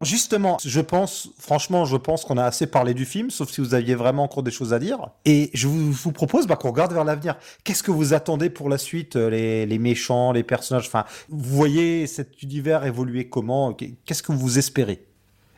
Justement, 0.00 0.58
je 0.64 0.80
pense, 0.80 1.28
franchement, 1.38 1.84
je 1.84 1.96
pense 1.96 2.24
qu'on 2.24 2.38
a 2.38 2.44
assez 2.44 2.68
parlé 2.68 2.94
du 2.94 3.04
film, 3.04 3.30
sauf 3.30 3.50
si 3.50 3.60
vous 3.60 3.74
aviez 3.74 3.96
vraiment 3.96 4.22
encore 4.22 4.44
des 4.44 4.52
choses 4.52 4.72
à 4.72 4.78
dire. 4.78 5.10
Et 5.24 5.50
je 5.54 5.66
vous, 5.66 5.90
vous 5.90 6.12
propose 6.12 6.46
bah, 6.46 6.54
qu'on 6.54 6.70
regarde 6.70 6.92
vers 6.92 7.04
l'avenir. 7.04 7.36
Qu'est-ce 7.64 7.82
que 7.82 7.90
vous 7.90 8.14
attendez 8.14 8.48
pour 8.48 8.68
la 8.68 8.78
suite, 8.78 9.16
euh, 9.16 9.28
les, 9.28 9.66
les 9.66 9.78
méchants, 9.78 10.30
les 10.32 10.44
personnages? 10.44 10.86
Enfin, 10.86 11.04
vous 11.28 11.56
voyez 11.56 12.06
cet 12.06 12.42
univers 12.44 12.84
évoluer 12.86 13.28
comment? 13.28 13.74
Qu'est-ce 13.74 14.22
que 14.22 14.30
vous 14.32 14.56
espérez? 14.58 15.04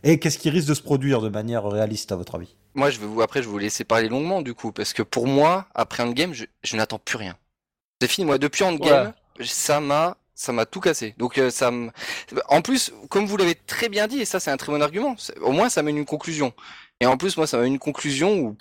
Et 0.05 0.19
qu'est-ce 0.19 0.39
qui 0.39 0.49
risque 0.49 0.69
de 0.69 0.75
se 0.75 0.83
produire 0.83 1.21
de 1.21 1.29
manière 1.29 1.65
réaliste, 1.67 2.11
à 2.11 2.17
votre 2.17 2.35
avis? 2.37 2.57
Moi, 2.75 2.91
je 2.91 2.99
vais 2.99 3.07
vous, 3.07 3.23
après, 3.23 3.43
je 3.43 3.47
vais 3.47 3.53
vous 3.53 3.59
laisser 3.59 3.85
parler 3.85 4.09
longuement, 4.09 4.43
du 4.43 4.55
coup, 4.55 4.73
parce 4.73 4.93
que 4.93 5.03
pour 5.03 5.27
moi, 5.27 5.67
après 5.75 6.03
Endgame, 6.03 6.33
je, 6.33 6.45
je 6.63 6.77
n'attends 6.77 6.99
plus 6.99 7.17
rien. 7.17 7.37
C'est 8.01 8.09
fini, 8.09 8.25
moi, 8.25 8.39
depuis 8.39 8.65
Endgame, 8.65 9.13
ça 9.45 9.81
m'a 9.81 10.17
ça 10.41 10.53
m'a 10.53 10.65
tout 10.65 10.81
cassé. 10.81 11.15
Donc 11.19 11.37
euh, 11.37 11.51
ça 11.51 11.71
me... 11.71 11.91
En 12.49 12.63
plus, 12.63 12.95
comme 13.11 13.27
vous 13.27 13.37
l'avez 13.37 13.55
très 13.55 13.91
bien 13.91 14.07
dit, 14.07 14.21
et 14.21 14.25
ça 14.25 14.41
c'est 14.41 14.51
un 14.51 14.57
très 14.57 14.73
bon 14.73 14.81
argument, 14.81 15.15
au 15.43 15.53
moins 15.53 15.69
ça 15.69 15.83
mène 15.83 15.99
une 15.99 16.07
conclusion. 16.07 16.55
Et 17.02 17.06
en 17.06 17.16
plus, 17.16 17.39
moi, 17.39 17.47
ça 17.47 17.56
m'a 17.56 17.66
une 17.66 17.78
conclusion 17.78 18.35
où 18.39 18.56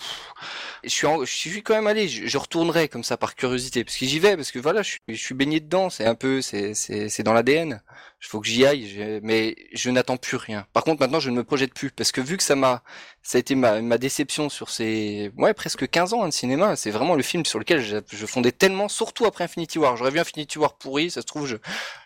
je 0.82 0.88
suis, 0.88 1.06
je 1.06 1.24
suis 1.24 1.62
quand 1.62 1.74
même 1.74 1.86
allé. 1.86 2.08
Je, 2.08 2.38
retournerai 2.38 2.88
comme 2.88 3.04
ça 3.04 3.18
par 3.18 3.34
curiosité, 3.34 3.84
parce 3.84 3.98
que 3.98 4.06
j'y 4.06 4.18
vais, 4.18 4.34
parce 4.34 4.50
que 4.50 4.58
voilà, 4.58 4.80
je 4.80 4.92
suis, 4.92 5.00
je 5.08 5.14
suis 5.14 5.34
baigné 5.34 5.60
dedans. 5.60 5.90
C'est 5.90 6.06
un 6.06 6.14
peu, 6.14 6.40
c'est, 6.40 6.72
c'est, 6.74 7.22
dans 7.22 7.34
l'ADN. 7.34 7.82
Il 8.22 8.26
faut 8.26 8.40
que 8.40 8.46
j'y 8.46 8.64
aille, 8.66 9.20
mais 9.22 9.56
je 9.72 9.90
n'attends 9.90 10.16
plus 10.16 10.36
rien. 10.36 10.66
Par 10.72 10.84
contre, 10.84 11.00
maintenant, 11.00 11.20
je 11.20 11.30
ne 11.30 11.36
me 11.36 11.44
projette 11.44 11.74
plus, 11.74 11.90
parce 11.90 12.12
que 12.12 12.20
vu 12.20 12.36
que 12.38 12.42
ça 12.42 12.54
m'a, 12.54 12.82
ça 13.22 13.36
a 13.36 13.40
été 13.40 13.54
ma, 13.54 13.80
ma 13.82 13.98
déception 13.98 14.48
sur 14.48 14.70
ces, 14.70 15.30
ouais, 15.36 15.54
presque 15.54 15.88
15 15.88 16.14
ans 16.14 16.22
hein, 16.22 16.28
de 16.28 16.32
cinéma. 16.32 16.76
C'est 16.76 16.90
vraiment 16.90 17.14
le 17.14 17.22
film 17.22 17.44
sur 17.44 17.58
lequel 17.58 17.82
je, 17.82 17.98
je, 18.10 18.26
fondais 18.26 18.52
tellement, 18.52 18.88
surtout 18.88 19.26
après 19.26 19.44
Infinity 19.44 19.78
War. 19.78 19.96
J'aurais 19.96 20.10
vu 20.10 20.18
Infinity 20.18 20.58
War 20.58 20.74
pourri, 20.76 21.10
ça 21.10 21.20
se 21.20 21.26
trouve, 21.26 21.46
je, 21.46 21.56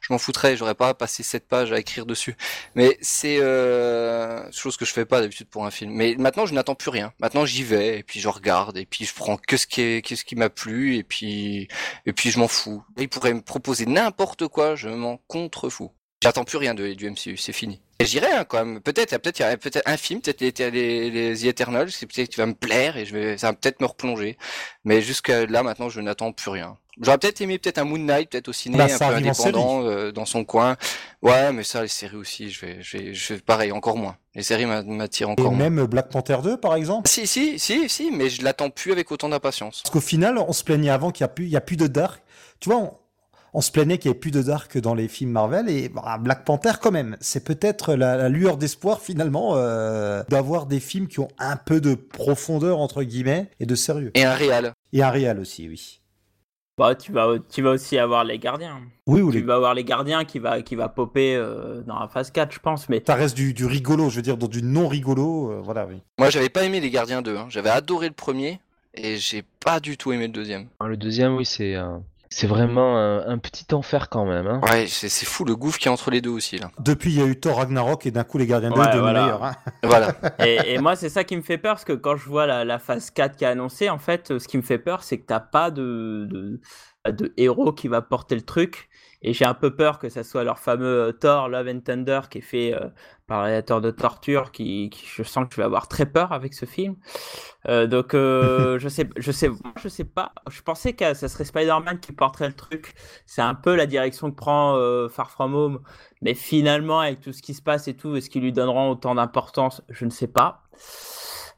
je 0.00 0.12
m'en 0.12 0.18
foutrais. 0.18 0.56
J'aurais 0.56 0.74
pas 0.74 0.94
passé 0.94 1.22
cette 1.22 1.48
page 1.48 1.72
à 1.72 1.78
écrire 1.78 2.06
dessus. 2.06 2.36
Mais 2.74 2.96
c'est 3.00 3.38
euh, 3.40 4.50
chose 4.52 4.76
que 4.76 4.84
je 4.84 4.92
fais 4.92 5.04
pas 5.04 5.20
d'habitude 5.20 5.48
pour 5.48 5.64
un 5.66 5.70
film. 5.70 5.92
Mais 5.92 6.14
maintenant, 6.24 6.46
je 6.46 6.54
n'attends 6.54 6.74
plus 6.74 6.88
rien. 6.88 7.12
Maintenant, 7.20 7.44
j'y 7.44 7.62
vais 7.62 7.98
et 7.98 8.02
puis 8.02 8.18
je 8.18 8.28
regarde 8.28 8.78
et 8.78 8.86
puis 8.86 9.04
je 9.04 9.14
prends 9.14 9.36
que 9.36 9.58
ce 9.58 9.66
qui 9.66 9.82
est, 9.82 10.14
ce 10.14 10.24
qui 10.24 10.36
m'a 10.36 10.48
plu 10.48 10.96
et 10.96 11.02
puis 11.04 11.68
et 12.06 12.12
puis 12.14 12.30
je 12.30 12.38
m'en 12.38 12.48
fous. 12.48 12.82
il 12.96 13.08
pourrait 13.10 13.34
me 13.34 13.42
proposer 13.42 13.84
n'importe 13.84 14.48
quoi, 14.48 14.74
je 14.74 14.88
m'en 14.88 15.18
contrefous. 15.28 15.92
J'attends 16.22 16.44
plus 16.44 16.56
rien 16.56 16.72
de, 16.74 16.94
du 16.94 17.10
MCU, 17.10 17.36
c'est 17.36 17.52
fini. 17.52 17.82
Et 17.98 18.06
j'irai 18.06 18.32
hein, 18.32 18.44
quand 18.46 18.64
même. 18.64 18.80
Peut-être, 18.80 19.10
peut-être, 19.18 19.38
il 19.40 19.42
y 19.42 19.44
a 19.44 19.56
peut-être 19.58 19.82
un 19.84 19.98
film, 19.98 20.22
peut-être 20.22 20.40
les, 20.40 20.70
les, 20.70 21.10
les 21.10 21.46
Eternals, 21.46 21.90
peut-être 22.00 22.30
qui 22.30 22.36
va 22.36 22.46
me 22.46 22.54
plaire 22.54 22.96
et 22.96 23.04
je 23.04 23.14
vais, 23.14 23.36
ça 23.36 23.48
va 23.48 23.52
peut-être 23.52 23.82
me 23.82 23.86
replonger. 23.86 24.38
Mais 24.84 25.02
jusqu'à 25.02 25.44
là, 25.44 25.62
maintenant, 25.62 25.90
je 25.90 26.00
n'attends 26.00 26.32
plus 26.32 26.50
rien. 26.50 26.78
J'aurais 27.00 27.18
peut-être 27.18 27.40
aimé 27.40 27.58
peut-être 27.58 27.78
un 27.78 27.84
Moon 27.84 27.98
Knight, 27.98 28.30
peut-être 28.30 28.48
au 28.48 28.52
ciné, 28.52 28.76
bah, 28.78 28.86
un 28.90 28.98
peu 28.98 29.04
indépendant 29.04 29.82
euh, 29.84 30.12
dans 30.12 30.24
son 30.24 30.44
coin. 30.44 30.76
Ouais, 31.22 31.52
mais 31.52 31.64
ça, 31.64 31.82
les 31.82 31.88
séries 31.88 32.16
aussi, 32.16 32.50
je 32.50 32.64
vais, 32.64 32.82
je 32.82 32.98
vais, 32.98 33.14
je 33.14 33.34
vais 33.34 33.40
pareil, 33.40 33.72
encore 33.72 33.96
moins. 33.96 34.16
Les 34.34 34.42
séries 34.42 34.66
m'attirent 34.66 35.30
encore 35.30 35.52
Et 35.52 35.56
même 35.56 35.84
Black 35.86 36.08
Panther 36.08 36.38
2, 36.42 36.56
par 36.56 36.74
exemple 36.74 37.08
Si, 37.08 37.26
si, 37.26 37.58
si, 37.58 37.88
si, 37.88 38.10
mais 38.10 38.28
je 38.28 38.42
l'attends 38.42 38.70
plus 38.70 38.92
avec 38.92 39.10
autant 39.12 39.28
d'impatience. 39.28 39.82
Parce 39.82 39.92
qu'au 39.92 40.00
final, 40.00 40.38
on 40.38 40.52
se 40.52 40.64
plaignait 40.64 40.90
avant 40.90 41.10
qu'il 41.10 41.22
y 41.22 41.24
a 41.24 41.28
plus, 41.28 41.44
il 41.44 41.50
y 41.50 41.56
a 41.56 41.60
plus 41.60 41.76
de 41.76 41.86
dark. 41.86 42.22
Tu 42.60 42.68
vois, 42.68 43.00
on, 43.52 43.60
se 43.60 43.70
plaignait 43.70 43.98
qu'il 43.98 44.10
y 44.10 44.12
ait 44.12 44.18
plus 44.18 44.32
de 44.32 44.42
dark 44.42 44.76
dans 44.78 44.94
les 44.94 45.06
films 45.06 45.30
Marvel 45.30 45.68
et 45.68 45.88
bah, 45.88 46.18
Black 46.18 46.44
Panther 46.44 46.72
quand 46.80 46.90
même. 46.90 47.16
C'est 47.20 47.44
peut-être 47.44 47.94
la, 47.94 48.28
lueur 48.28 48.56
d'espoir 48.56 49.00
finalement 49.00 49.52
euh, 49.54 50.22
d'avoir 50.28 50.66
des 50.66 50.80
films 50.80 51.06
qui 51.06 51.20
ont 51.20 51.28
un 51.38 51.56
peu 51.56 51.80
de 51.80 51.94
profondeur 51.94 52.78
entre 52.78 53.02
guillemets 53.02 53.50
et 53.60 53.66
de 53.66 53.74
sérieux. 53.74 54.10
Et 54.14 54.24
un 54.24 54.34
réel. 54.34 54.72
Et 54.92 55.02
un 55.02 55.10
réel 55.10 55.38
aussi, 55.38 55.68
oui. 55.68 56.00
Bah, 56.76 56.96
tu 56.96 57.12
vas, 57.12 57.36
tu 57.48 57.62
vas 57.62 57.70
aussi 57.70 57.98
avoir 57.98 58.24
les 58.24 58.38
gardiens. 58.38 58.80
Oui, 59.06 59.20
ou 59.20 59.30
tu 59.30 59.42
vas 59.42 59.54
avoir 59.54 59.74
les 59.74 59.84
gardiens 59.84 60.24
qui 60.24 60.40
va, 60.40 60.60
qui 60.62 60.74
va 60.74 60.88
popper 60.88 61.36
euh, 61.36 61.82
dans 61.82 62.00
la 62.00 62.08
phase 62.08 62.32
4, 62.32 62.52
je 62.52 62.58
pense. 62.58 62.88
Mais 62.88 63.02
ça 63.06 63.14
reste 63.14 63.36
du, 63.36 63.54
du 63.54 63.64
rigolo, 63.64 64.10
je 64.10 64.16
veux 64.16 64.22
dire, 64.22 64.36
dans 64.36 64.48
du 64.48 64.62
non 64.62 64.88
rigolo, 64.88 65.52
euh, 65.52 65.60
voilà, 65.62 65.86
oui. 65.86 66.02
Moi, 66.18 66.30
j'avais 66.30 66.48
pas 66.48 66.64
aimé 66.64 66.80
les 66.80 66.90
gardiens 66.90 67.22
2. 67.22 67.36
Hein. 67.36 67.46
J'avais 67.48 67.70
adoré 67.70 68.08
le 68.08 68.14
premier 68.14 68.58
et 68.92 69.16
j'ai 69.18 69.44
pas 69.64 69.78
du 69.78 69.96
tout 69.96 70.12
aimé 70.12 70.26
le 70.26 70.32
deuxième. 70.32 70.66
Ah, 70.80 70.88
le 70.88 70.96
deuxième, 70.96 71.36
oui, 71.36 71.44
c'est 71.44 71.76
c'est 72.34 72.48
vraiment 72.48 72.98
un, 72.98 73.38
petit 73.38 73.72
enfer 73.72 74.08
quand 74.08 74.24
même. 74.24 74.48
Hein. 74.48 74.60
Ouais, 74.68 74.86
c'est 74.88 75.24
fou 75.24 75.44
le 75.44 75.54
gouffre 75.54 75.78
qui 75.78 75.86
est 75.86 75.90
entre 75.90 76.10
les 76.10 76.20
deux 76.20 76.30
aussi 76.30 76.58
là. 76.58 76.72
Depuis, 76.80 77.12
il 77.12 77.18
y 77.20 77.22
a 77.22 77.26
eu 77.26 77.38
Thor 77.38 77.58
Ragnarok 77.58 78.06
et 78.06 78.10
d'un 78.10 78.24
coup 78.24 78.38
les 78.38 78.46
Gardiens 78.46 78.70
2 78.70 78.74
de 78.74 78.98
voilà. 78.98 79.38
Hein. 79.40 79.70
voilà. 79.84 80.12
Et, 80.44 80.78
moi, 80.78 80.96
c'est 80.96 81.08
ça 81.08 81.22
qui 81.22 81.36
me 81.36 81.42
fait 81.42 81.58
peur 81.58 81.74
parce 81.74 81.84
que 81.84 81.92
quand 81.92 82.16
je 82.16 82.28
vois 82.28 82.46
la, 82.64 82.78
phase 82.80 83.10
4 83.10 83.36
qui 83.36 83.44
est 83.44 83.46
annoncée, 83.46 83.88
en 83.88 83.98
fait, 83.98 84.36
ce 84.38 84.48
qui 84.48 84.56
me 84.56 84.62
fait 84.62 84.78
peur, 84.78 85.04
c'est 85.04 85.18
que 85.18 85.26
t'as 85.26 85.38
pas 85.38 85.70
de, 85.70 86.26
de, 86.28 86.60
de 87.12 87.32
héros 87.36 87.72
qui 87.72 87.86
va 87.86 88.02
porter 88.02 88.34
le 88.34 88.42
truc. 88.42 88.88
Et 89.24 89.32
j'ai 89.32 89.46
un 89.46 89.54
peu 89.54 89.74
peur 89.74 89.98
que 89.98 90.10
ça 90.10 90.22
soit 90.22 90.44
leur 90.44 90.58
fameux 90.58 91.08
euh, 91.08 91.12
Thor 91.12 91.48
Love 91.48 91.68
and 91.68 91.80
Thunder 91.80 92.20
qui 92.30 92.38
est 92.38 92.42
fait 92.42 92.74
euh, 92.74 92.88
par 93.26 93.42
réalisateur 93.42 93.80
de 93.80 93.90
torture, 93.90 94.52
qui, 94.52 94.90
je 94.92 95.22
sens 95.22 95.48
que 95.48 95.54
je 95.54 95.56
vais 95.56 95.64
avoir 95.64 95.88
très 95.88 96.04
peur 96.04 96.32
avec 96.32 96.52
ce 96.52 96.66
film. 96.66 96.96
Euh, 97.66 97.86
donc 97.86 98.12
je 98.12 98.88
sais, 98.88 99.08
je 99.16 99.32
sais, 99.32 99.50
je 99.82 99.88
sais 99.88 100.04
pas. 100.04 100.32
Je 100.50 100.60
pensais 100.60 100.92
que 100.92 101.14
ça 101.14 101.28
serait 101.28 101.44
Spider-Man 101.44 102.00
qui 102.00 102.12
porterait 102.12 102.48
le 102.48 102.54
truc. 102.54 102.92
C'est 103.24 103.40
un 103.40 103.54
peu 103.54 103.74
la 103.74 103.86
direction 103.86 104.30
que 104.30 104.36
prend 104.36 104.78
Far 105.08 105.30
From 105.30 105.54
Home, 105.54 105.80
mais 106.20 106.34
finalement 106.34 107.00
avec 107.00 107.22
tout 107.22 107.32
ce 107.32 107.40
qui 107.40 107.54
se 107.54 107.62
passe 107.62 107.88
et 107.88 107.94
tout, 107.94 108.14
est-ce 108.16 108.28
qu'ils 108.28 108.42
lui 108.42 108.52
donneront 108.52 108.90
autant 108.90 109.14
d'importance? 109.14 109.82
Je 109.88 110.04
ne 110.04 110.10
sais 110.10 110.28
pas. 110.28 110.64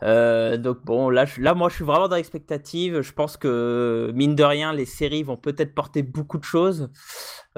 Euh, 0.02 0.56
donc 0.56 0.84
bon, 0.84 1.10
là, 1.10 1.24
là, 1.38 1.54
moi, 1.54 1.68
je 1.68 1.76
suis 1.76 1.84
vraiment 1.84 2.08
dans 2.08 2.16
l'expectative. 2.16 3.00
Je 3.00 3.12
pense 3.12 3.36
que 3.36 4.10
mine 4.14 4.34
de 4.34 4.44
rien, 4.44 4.72
les 4.72 4.84
séries 4.84 5.22
vont 5.22 5.36
peut-être 5.36 5.74
porter 5.74 6.02
beaucoup 6.02 6.38
de 6.38 6.44
choses. 6.44 6.90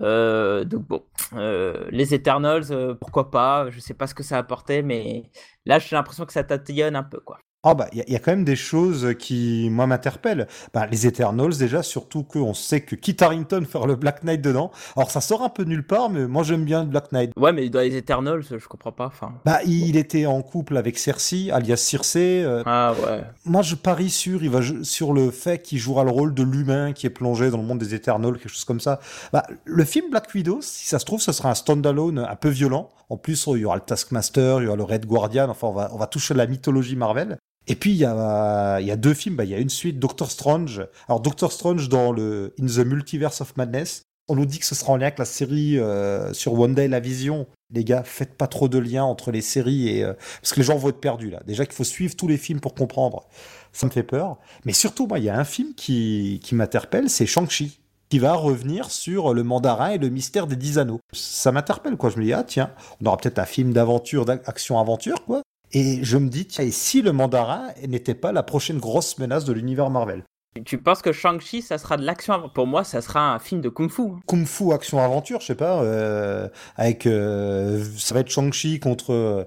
Euh, 0.00 0.64
donc 0.64 0.86
bon, 0.86 1.04
euh, 1.34 1.88
les 1.90 2.14
Eternals, 2.14 2.96
pourquoi 3.00 3.30
pas? 3.30 3.70
Je 3.70 3.80
sais 3.80 3.94
pas 3.94 4.06
ce 4.06 4.14
que 4.14 4.22
ça 4.22 4.36
a 4.36 4.38
apporté, 4.40 4.82
mais 4.82 5.30
là, 5.66 5.78
j'ai 5.78 5.96
l'impression 5.96 6.26
que 6.26 6.32
ça 6.32 6.44
tatillonne 6.44 6.96
un 6.96 7.02
peu, 7.02 7.20
quoi. 7.20 7.38
Ah 7.64 7.74
bah 7.74 7.88
il 7.92 8.04
y, 8.06 8.14
a 8.14 8.20
quand 8.20 8.30
même 8.30 8.44
des 8.44 8.54
choses 8.54 9.16
qui 9.18 9.68
moi 9.68 9.88
m'interpellent. 9.88 10.46
Bah, 10.72 10.86
les 10.86 11.08
Eternals 11.08 11.56
déjà, 11.58 11.82
surtout 11.82 12.22
qu'on 12.22 12.54
sait 12.54 12.82
que 12.82 12.94
Kit 12.94 13.16
Harington 13.20 13.64
faire 13.68 13.88
le 13.88 13.96
Black 13.96 14.22
Knight 14.22 14.40
dedans. 14.40 14.70
Alors 14.96 15.10
ça 15.10 15.20
sort 15.20 15.42
un 15.42 15.48
peu 15.48 15.64
nulle 15.64 15.84
part, 15.84 16.08
mais 16.08 16.28
moi 16.28 16.44
j'aime 16.44 16.64
bien 16.64 16.84
le 16.84 16.90
Black 16.90 17.10
Knight. 17.10 17.32
Ouais, 17.36 17.52
mais 17.52 17.68
dans 17.68 17.80
les 17.80 17.96
Eternals, 17.96 18.44
je 18.48 18.68
comprends 18.68 18.92
pas. 18.92 19.06
Enfin. 19.06 19.34
Bah 19.44 19.58
il 19.66 19.96
était 19.96 20.24
en 20.24 20.40
couple 20.40 20.76
avec 20.76 20.98
Cersei, 20.98 21.50
alias 21.50 21.78
Circe. 21.78 22.14
Euh. 22.16 22.62
Ah 22.64 22.94
ouais. 23.02 23.24
Moi 23.44 23.62
je 23.62 23.74
parie 23.74 24.10
sur 24.10 24.44
il 24.44 24.50
va 24.50 24.60
sur 24.84 25.12
le 25.12 25.32
fait 25.32 25.60
qu'il 25.60 25.78
jouera 25.78 26.04
le 26.04 26.10
rôle 26.10 26.34
de 26.34 26.44
l'humain 26.44 26.92
qui 26.92 27.08
est 27.08 27.10
plongé 27.10 27.50
dans 27.50 27.58
le 27.58 27.64
monde 27.64 27.78
des 27.78 27.92
Eternals, 27.92 28.38
quelque 28.38 28.50
chose 28.50 28.64
comme 28.64 28.80
ça. 28.80 29.00
Bah 29.32 29.42
le 29.64 29.84
film 29.84 30.10
Black 30.10 30.32
Widow, 30.32 30.60
si 30.62 30.86
ça 30.86 31.00
se 31.00 31.04
trouve, 31.04 31.20
ce 31.20 31.32
sera 31.32 31.50
un 31.50 31.56
standalone 31.56 32.20
un 32.20 32.36
peu 32.36 32.50
violent. 32.50 32.90
En 33.10 33.16
plus, 33.16 33.48
il 33.48 33.62
y 33.62 33.64
aura 33.64 33.74
le 33.74 33.82
Taskmaster, 33.82 34.60
il 34.60 34.64
y 34.64 34.66
aura 34.68 34.76
le 34.76 34.84
Red 34.84 35.06
Guardian. 35.06 35.48
Enfin, 35.48 35.66
on 35.66 35.72
va 35.72 35.90
on 35.92 35.96
va 35.96 36.06
toucher 36.06 36.34
la 36.34 36.46
mythologie 36.46 36.94
Marvel. 36.94 37.36
Et 37.68 37.74
puis 37.74 37.90
il 37.92 37.98
y 37.98 38.04
a, 38.04 38.80
y 38.80 38.90
a 38.90 38.96
deux 38.96 39.14
films, 39.14 39.36
bah, 39.36 39.44
il 39.44 39.50
y 39.50 39.54
a 39.54 39.58
une 39.58 39.68
suite, 39.68 39.98
Doctor 39.98 40.30
Strange. 40.30 40.86
Alors 41.06 41.20
Doctor 41.20 41.52
Strange 41.52 41.88
dans 41.88 42.12
le 42.12 42.54
In 42.60 42.66
the 42.66 42.78
Multiverse 42.78 43.40
of 43.40 43.56
Madness. 43.56 44.02
On 44.30 44.36
nous 44.36 44.46
dit 44.46 44.58
que 44.58 44.66
ce 44.66 44.74
sera 44.74 44.92
en 44.92 44.96
lien 44.96 45.06
avec 45.06 45.18
la 45.18 45.24
série 45.24 45.78
euh, 45.78 46.32
sur 46.34 46.58
One 46.58 46.74
Day 46.74 46.88
la 46.88 47.00
Vision. 47.00 47.46
Les 47.72 47.84
gars, 47.84 48.02
faites 48.02 48.34
pas 48.34 48.46
trop 48.46 48.68
de 48.68 48.78
liens 48.78 49.04
entre 49.04 49.30
les 49.30 49.40
séries 49.42 49.88
et 49.88 50.04
euh, 50.04 50.14
parce 50.42 50.52
que 50.52 50.60
les 50.60 50.66
gens 50.66 50.76
vont 50.76 50.88
être 50.88 51.00
perdus 51.00 51.30
là. 51.30 51.40
Déjà 51.46 51.64
qu'il 51.66 51.74
faut 51.74 51.84
suivre 51.84 52.16
tous 52.16 52.28
les 52.28 52.38
films 52.38 52.60
pour 52.60 52.74
comprendre. 52.74 53.26
Ça 53.72 53.86
me 53.86 53.90
fait 53.92 54.02
peur. 54.02 54.38
Mais 54.64 54.72
surtout, 54.72 55.06
moi, 55.06 55.18
il 55.18 55.26
y 55.26 55.30
a 55.30 55.38
un 55.38 55.44
film 55.44 55.74
qui, 55.74 56.40
qui 56.42 56.54
m'interpelle, 56.54 57.08
c'est 57.08 57.26
Shang-Chi 57.26 57.80
qui 58.08 58.18
va 58.18 58.34
revenir 58.34 58.90
sur 58.90 59.34
le 59.34 59.42
mandarin 59.42 59.90
et 59.90 59.98
le 59.98 60.08
mystère 60.08 60.46
des 60.46 60.56
dix 60.56 60.78
anneaux. 60.78 61.00
Ça 61.12 61.52
m'interpelle, 61.52 61.96
quoi. 61.96 62.08
Je 62.10 62.18
me 62.18 62.24
dis, 62.24 62.32
ah 62.32 62.42
tiens, 62.42 62.72
on 63.00 63.06
aura 63.06 63.18
peut-être 63.18 63.38
un 63.38 63.44
film 63.44 63.72
d'aventure, 63.72 64.24
d'action-aventure, 64.24 65.24
quoi. 65.26 65.42
Et 65.72 66.02
je 66.02 66.16
me 66.16 66.28
dis, 66.28 66.46
tiens, 66.46 66.64
et 66.64 66.70
si 66.70 67.02
le 67.02 67.12
mandarin 67.12 67.68
n'était 67.86 68.14
pas 68.14 68.32
la 68.32 68.42
prochaine 68.42 68.78
grosse 68.78 69.18
menace 69.18 69.44
de 69.44 69.52
l'univers 69.52 69.90
Marvel? 69.90 70.24
Tu 70.64 70.78
penses 70.78 71.02
que 71.02 71.12
Shang-Chi, 71.12 71.62
ça 71.62 71.78
sera 71.78 71.96
de 71.96 72.04
l'action 72.04 72.48
Pour 72.48 72.66
moi, 72.66 72.82
ça 72.84 73.00
sera 73.00 73.34
un 73.34 73.38
film 73.38 73.60
de 73.60 73.68
kung-fu. 73.68 74.02
Hein. 74.02 74.20
Kung-fu, 74.26 74.72
action-aventure, 74.72 75.40
je 75.40 75.46
sais 75.46 75.54
pas. 75.54 75.82
Euh, 75.82 76.48
avec, 76.76 77.06
euh, 77.06 77.84
ça 77.96 78.14
va 78.14 78.20
être 78.20 78.30
Shang-Chi 78.30 78.80
contre. 78.80 79.12
Euh, 79.12 79.44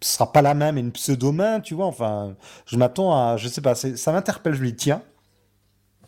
ce 0.00 0.14
sera 0.14 0.32
pas 0.32 0.42
la 0.42 0.54
même, 0.54 0.78
une 0.78 0.92
pseudo-main, 0.92 1.60
tu 1.60 1.74
vois. 1.74 1.86
Enfin, 1.86 2.34
je 2.66 2.76
m'attends 2.76 3.12
à. 3.12 3.36
Je 3.36 3.48
sais 3.48 3.60
pas, 3.60 3.74
ça 3.74 4.12
m'interpelle, 4.12 4.54
je 4.54 4.62
me 4.62 4.66
dis, 4.66 4.76
tiens. 4.76 5.02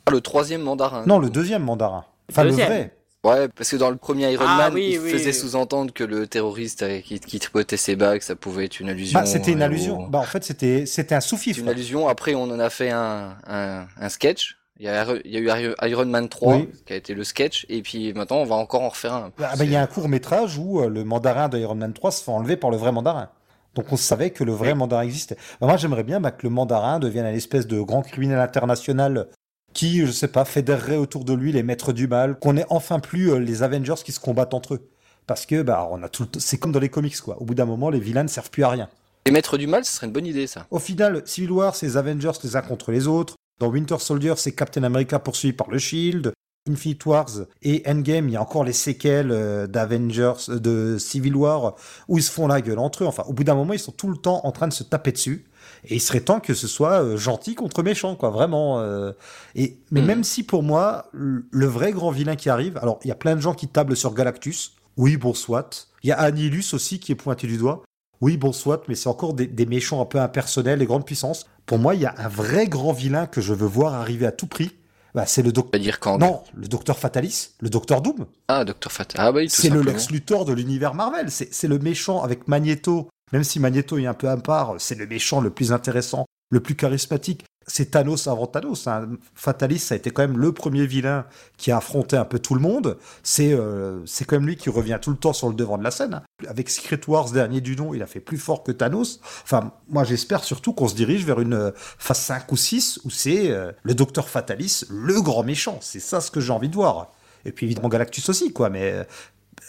Ah, 0.06 0.10
le 0.10 0.20
troisième 0.20 0.62
mandarin. 0.62 1.04
Non, 1.06 1.18
le 1.18 1.30
deuxième 1.30 1.62
mandarin. 1.62 2.04
Enfin, 2.30 2.44
le 2.44 2.52
vrai. 2.52 2.96
Ouais, 3.22 3.48
parce 3.48 3.70
que 3.70 3.76
dans 3.76 3.90
le 3.90 3.96
premier 3.96 4.32
Iron 4.32 4.44
ah 4.46 4.70
Man, 4.70 4.78
il 4.78 4.98
faisait 4.98 5.32
sous-entendre 5.32 5.92
que 5.92 6.04
le 6.04 6.26
terroriste 6.26 7.02
qui, 7.02 7.20
qui 7.20 7.38
tripotait 7.38 7.76
ses 7.76 7.94
bagues, 7.94 8.22
ça 8.22 8.34
pouvait 8.34 8.64
être 8.64 8.80
une 8.80 8.88
allusion. 8.88 9.20
Bah, 9.20 9.26
c'était 9.26 9.52
une 9.52 9.62
allusion. 9.62 10.06
Bah, 10.08 10.20
en 10.20 10.24
fait, 10.24 10.42
c'était, 10.42 10.86
c'était 10.86 11.14
un 11.14 11.20
sous-fif. 11.20 11.58
Une 11.58 11.68
allusion. 11.68 12.08
Après, 12.08 12.34
on 12.34 12.44
en 12.44 12.58
a 12.58 12.70
fait 12.70 12.90
un, 12.90 13.36
un, 13.46 13.86
un 13.98 14.08
sketch. 14.08 14.56
Il 14.78 14.86
y, 14.86 14.88
a, 14.88 15.06
il 15.26 15.30
y 15.30 15.36
a 15.36 15.60
eu 15.60 15.74
Iron 15.82 16.06
Man 16.06 16.30
3, 16.30 16.62
qui 16.86 16.94
a 16.94 16.96
été 16.96 17.12
le 17.12 17.22
sketch, 17.22 17.66
et 17.68 17.82
puis 17.82 18.14
maintenant, 18.14 18.38
on 18.38 18.46
va 18.46 18.54
encore 18.54 18.80
en 18.80 18.88
refaire 18.88 19.12
un. 19.12 19.30
Bah, 19.36 19.50
bah, 19.58 19.64
il 19.64 19.70
y 19.70 19.76
a 19.76 19.82
un 19.82 19.86
court 19.86 20.08
métrage 20.08 20.56
où 20.56 20.80
euh, 20.80 20.88
le 20.88 21.04
mandarin 21.04 21.50
d'Iron 21.50 21.74
Man 21.74 21.92
3 21.92 22.10
se 22.12 22.24
fait 22.24 22.30
enlever 22.30 22.56
par 22.56 22.70
le 22.70 22.78
vrai 22.78 22.90
mandarin. 22.90 23.28
Donc 23.74 23.92
on 23.92 23.96
savait 23.96 24.30
que 24.30 24.42
le 24.42 24.52
vrai 24.52 24.74
mandarin 24.74 25.02
existait. 25.02 25.36
Bah, 25.60 25.66
moi 25.66 25.76
j'aimerais 25.76 26.02
bien 26.02 26.20
bah, 26.20 26.30
que 26.30 26.44
le 26.44 26.50
mandarin 26.50 26.98
devienne 26.98 27.26
un 27.26 27.34
espèce 27.34 27.66
de 27.66 27.80
grand 27.80 28.02
criminel 28.02 28.38
international 28.38 29.28
qui, 29.72 30.04
je 30.06 30.10
sais 30.12 30.28
pas, 30.28 30.44
fédérerait 30.44 30.96
autour 30.96 31.24
de 31.24 31.32
lui 31.32 31.52
les 31.52 31.62
maîtres 31.62 31.92
du 31.92 32.06
mal, 32.08 32.38
qu'on 32.38 32.56
ait 32.56 32.66
enfin 32.70 32.98
plus 32.98 33.30
euh, 33.30 33.38
les 33.38 33.62
Avengers 33.62 33.94
qui 34.04 34.12
se 34.12 34.20
combattent 34.20 34.54
entre 34.54 34.74
eux. 34.74 34.88
parce 35.26 35.46
que 35.46 35.62
bah 35.62 35.88
on 35.92 36.02
a 36.02 36.08
tout. 36.08 36.26
le- 36.34 36.40
C'est 36.40 36.58
comme 36.58 36.72
dans 36.72 36.80
les 36.80 36.88
comics 36.88 37.20
quoi. 37.20 37.40
Au 37.40 37.44
bout 37.44 37.54
d'un 37.54 37.64
moment, 37.66 37.88
les 37.90 38.00
vilains 38.00 38.24
ne 38.24 38.28
servent 38.28 38.50
plus 38.50 38.64
à 38.64 38.68
rien. 38.70 38.88
Les 39.26 39.32
maîtres 39.32 39.58
du 39.58 39.66
mal, 39.68 39.84
ce 39.84 39.92
serait 39.92 40.06
une 40.06 40.12
bonne 40.12 40.26
idée, 40.26 40.46
ça. 40.46 40.66
Au 40.70 40.78
final, 40.78 41.22
Civil 41.26 41.52
War, 41.52 41.76
c'est 41.76 41.86
les 41.86 41.96
Avengers 41.96 42.32
les 42.42 42.56
uns 42.56 42.62
contre 42.62 42.90
les 42.90 43.06
autres. 43.06 43.36
Dans 43.60 43.68
Winter 43.68 43.98
Soldier, 43.98 44.34
c'est 44.38 44.52
Captain 44.52 44.82
America 44.82 45.18
poursuivi 45.18 45.52
par 45.52 45.70
le 45.70 45.78
Shield. 45.78 46.32
Infinite 46.68 47.04
Wars 47.06 47.30
et 47.62 47.82
Endgame, 47.86 48.28
il 48.28 48.32
y 48.32 48.36
a 48.36 48.42
encore 48.42 48.64
les 48.64 48.72
séquelles 48.74 49.30
euh, 49.30 49.66
d'Avengers, 49.66 50.32
euh, 50.50 50.58
de 50.58 50.96
Civil 50.98 51.34
War, 51.36 51.74
où 52.08 52.18
ils 52.18 52.22
se 52.22 52.30
font 52.30 52.46
la 52.46 52.60
gueule 52.60 52.78
entre 52.78 53.04
eux. 53.04 53.06
Enfin, 53.06 53.22
au 53.28 53.32
bout 53.32 53.44
d'un 53.44 53.54
moment, 53.54 53.72
ils 53.72 53.78
sont 53.78 53.92
tout 53.92 54.08
le 54.08 54.16
temps 54.16 54.40
en 54.44 54.52
train 54.52 54.68
de 54.68 54.72
se 54.72 54.82
taper 54.82 55.12
dessus. 55.12 55.46
Et 55.84 55.96
il 55.96 56.00
serait 56.00 56.20
temps 56.20 56.40
que 56.40 56.54
ce 56.54 56.68
soit 56.68 57.02
euh, 57.02 57.16
gentil 57.16 57.54
contre 57.54 57.82
méchant, 57.82 58.14
quoi, 58.16 58.30
vraiment. 58.30 58.80
euh. 58.80 59.12
Et, 59.54 59.78
mais 59.90 60.00
Hmm. 60.00 60.06
même 60.06 60.24
si 60.24 60.42
pour 60.42 60.62
moi, 60.62 61.06
le 61.12 61.46
le 61.50 61.66
vrai 61.66 61.92
grand 61.92 62.10
vilain 62.10 62.36
qui 62.36 62.48
arrive, 62.50 62.76
alors 62.78 62.98
il 63.04 63.08
y 63.08 63.12
a 63.12 63.14
plein 63.16 63.36
de 63.36 63.40
gens 63.40 63.54
qui 63.54 63.68
tablent 63.68 63.96
sur 63.96 64.14
Galactus. 64.14 64.72
Oui, 64.96 65.16
bon, 65.16 65.34
soit. 65.34 65.88
Il 66.02 66.08
y 66.08 66.12
a 66.12 66.18
Annihilus 66.18 66.74
aussi 66.74 67.00
qui 67.00 67.12
est 67.12 67.14
pointé 67.14 67.46
du 67.46 67.56
doigt. 67.56 67.82
Oui, 68.20 68.36
bon, 68.36 68.52
soit, 68.52 68.82
mais 68.88 68.94
c'est 68.94 69.08
encore 69.08 69.32
des, 69.34 69.46
des 69.46 69.66
méchants 69.66 70.00
un 70.02 70.04
peu 70.04 70.20
impersonnels 70.20 70.82
et 70.82 70.86
grandes 70.86 71.06
puissances. 71.06 71.46
Pour 71.66 71.78
moi, 71.78 71.94
il 71.94 72.02
y 72.02 72.06
a 72.06 72.14
un 72.18 72.28
vrai 72.28 72.66
grand 72.68 72.92
vilain 72.92 73.26
que 73.26 73.40
je 73.40 73.54
veux 73.54 73.66
voir 73.66 73.94
arriver 73.94 74.26
à 74.26 74.32
tout 74.32 74.46
prix. 74.46 74.72
Bah, 75.14 75.26
c'est 75.26 75.42
le 75.42 75.52
docteur. 75.52 76.00
Quand 76.00 76.18
Non, 76.18 76.42
le 76.54 76.68
docteur 76.68 76.98
Fatalis, 76.98 77.50
le 77.60 77.70
docteur 77.70 78.02
Doom. 78.02 78.26
Ah, 78.48 78.64
Docteur 78.64 78.92
Fat. 78.92 79.06
Ah, 79.16 79.32
bah 79.32 79.40
C'est 79.48 79.68
le. 79.70 79.82
Lex 79.82 80.10
Luthor 80.10 80.44
de 80.44 80.52
l'univers 80.52 80.94
Marvel. 80.94 81.30
C'est 81.30 81.52
c'est 81.52 81.68
le 81.68 81.78
méchant 81.78 82.22
avec 82.22 82.48
Magneto. 82.48 83.08
Même 83.32 83.44
si 83.44 83.60
Magneto 83.60 83.96
est 83.98 84.06
un 84.06 84.14
peu 84.14 84.28
à 84.28 84.36
part, 84.36 84.74
c'est 84.78 84.96
le 84.96 85.06
méchant 85.06 85.40
le 85.40 85.50
plus 85.50 85.72
intéressant, 85.72 86.26
le 86.50 86.60
plus 86.60 86.74
charismatique. 86.76 87.44
C'est 87.66 87.92
Thanos 87.92 88.26
avant 88.26 88.46
Thanos. 88.48 88.88
hein. 88.88 89.08
Fatalis, 89.34 89.78
ça 89.78 89.94
a 89.94 89.96
été 89.96 90.10
quand 90.10 90.22
même 90.22 90.38
le 90.38 90.50
premier 90.52 90.86
vilain 90.86 91.24
qui 91.56 91.70
a 91.70 91.76
affronté 91.76 92.16
un 92.16 92.24
peu 92.24 92.40
tout 92.40 92.54
le 92.56 92.60
monde. 92.60 92.98
C'est 93.22 93.52
euh, 93.52 94.04
quand 94.26 94.32
même 94.36 94.46
lui 94.46 94.56
qui 94.56 94.70
revient 94.70 94.98
tout 95.00 95.10
le 95.10 95.16
temps 95.16 95.32
sur 95.32 95.48
le 95.48 95.54
devant 95.54 95.78
de 95.78 95.84
la 95.84 95.92
scène. 95.92 96.14
hein. 96.14 96.22
Avec 96.48 96.68
Secret 96.68 97.00
Wars, 97.06 97.30
dernier 97.30 97.60
du 97.60 97.76
nom, 97.76 97.94
il 97.94 98.02
a 98.02 98.06
fait 98.06 98.18
plus 98.18 98.38
fort 98.38 98.64
que 98.64 98.72
Thanos. 98.72 99.20
Enfin, 99.44 99.72
moi 99.88 100.02
j'espère 100.02 100.42
surtout 100.42 100.72
qu'on 100.72 100.88
se 100.88 100.96
dirige 100.96 101.24
vers 101.24 101.38
une 101.40 101.54
euh, 101.54 101.70
phase 101.76 102.18
5 102.18 102.50
ou 102.50 102.56
6 102.56 103.00
où 103.04 103.10
c'est 103.10 103.50
euh, 103.50 103.70
le 103.84 103.94
docteur 103.94 104.28
Fatalis, 104.28 104.82
le 104.90 105.20
grand 105.20 105.44
méchant. 105.44 105.78
C'est 105.80 106.00
ça 106.00 106.20
ce 106.20 106.32
que 106.32 106.40
j'ai 106.40 106.52
envie 106.52 106.68
de 106.70 106.74
voir. 106.74 107.12
Et 107.44 107.52
puis 107.52 107.66
évidemment 107.66 107.88
Galactus 107.88 108.28
aussi, 108.28 108.52
quoi. 108.52 108.68
Mais 108.70 109.06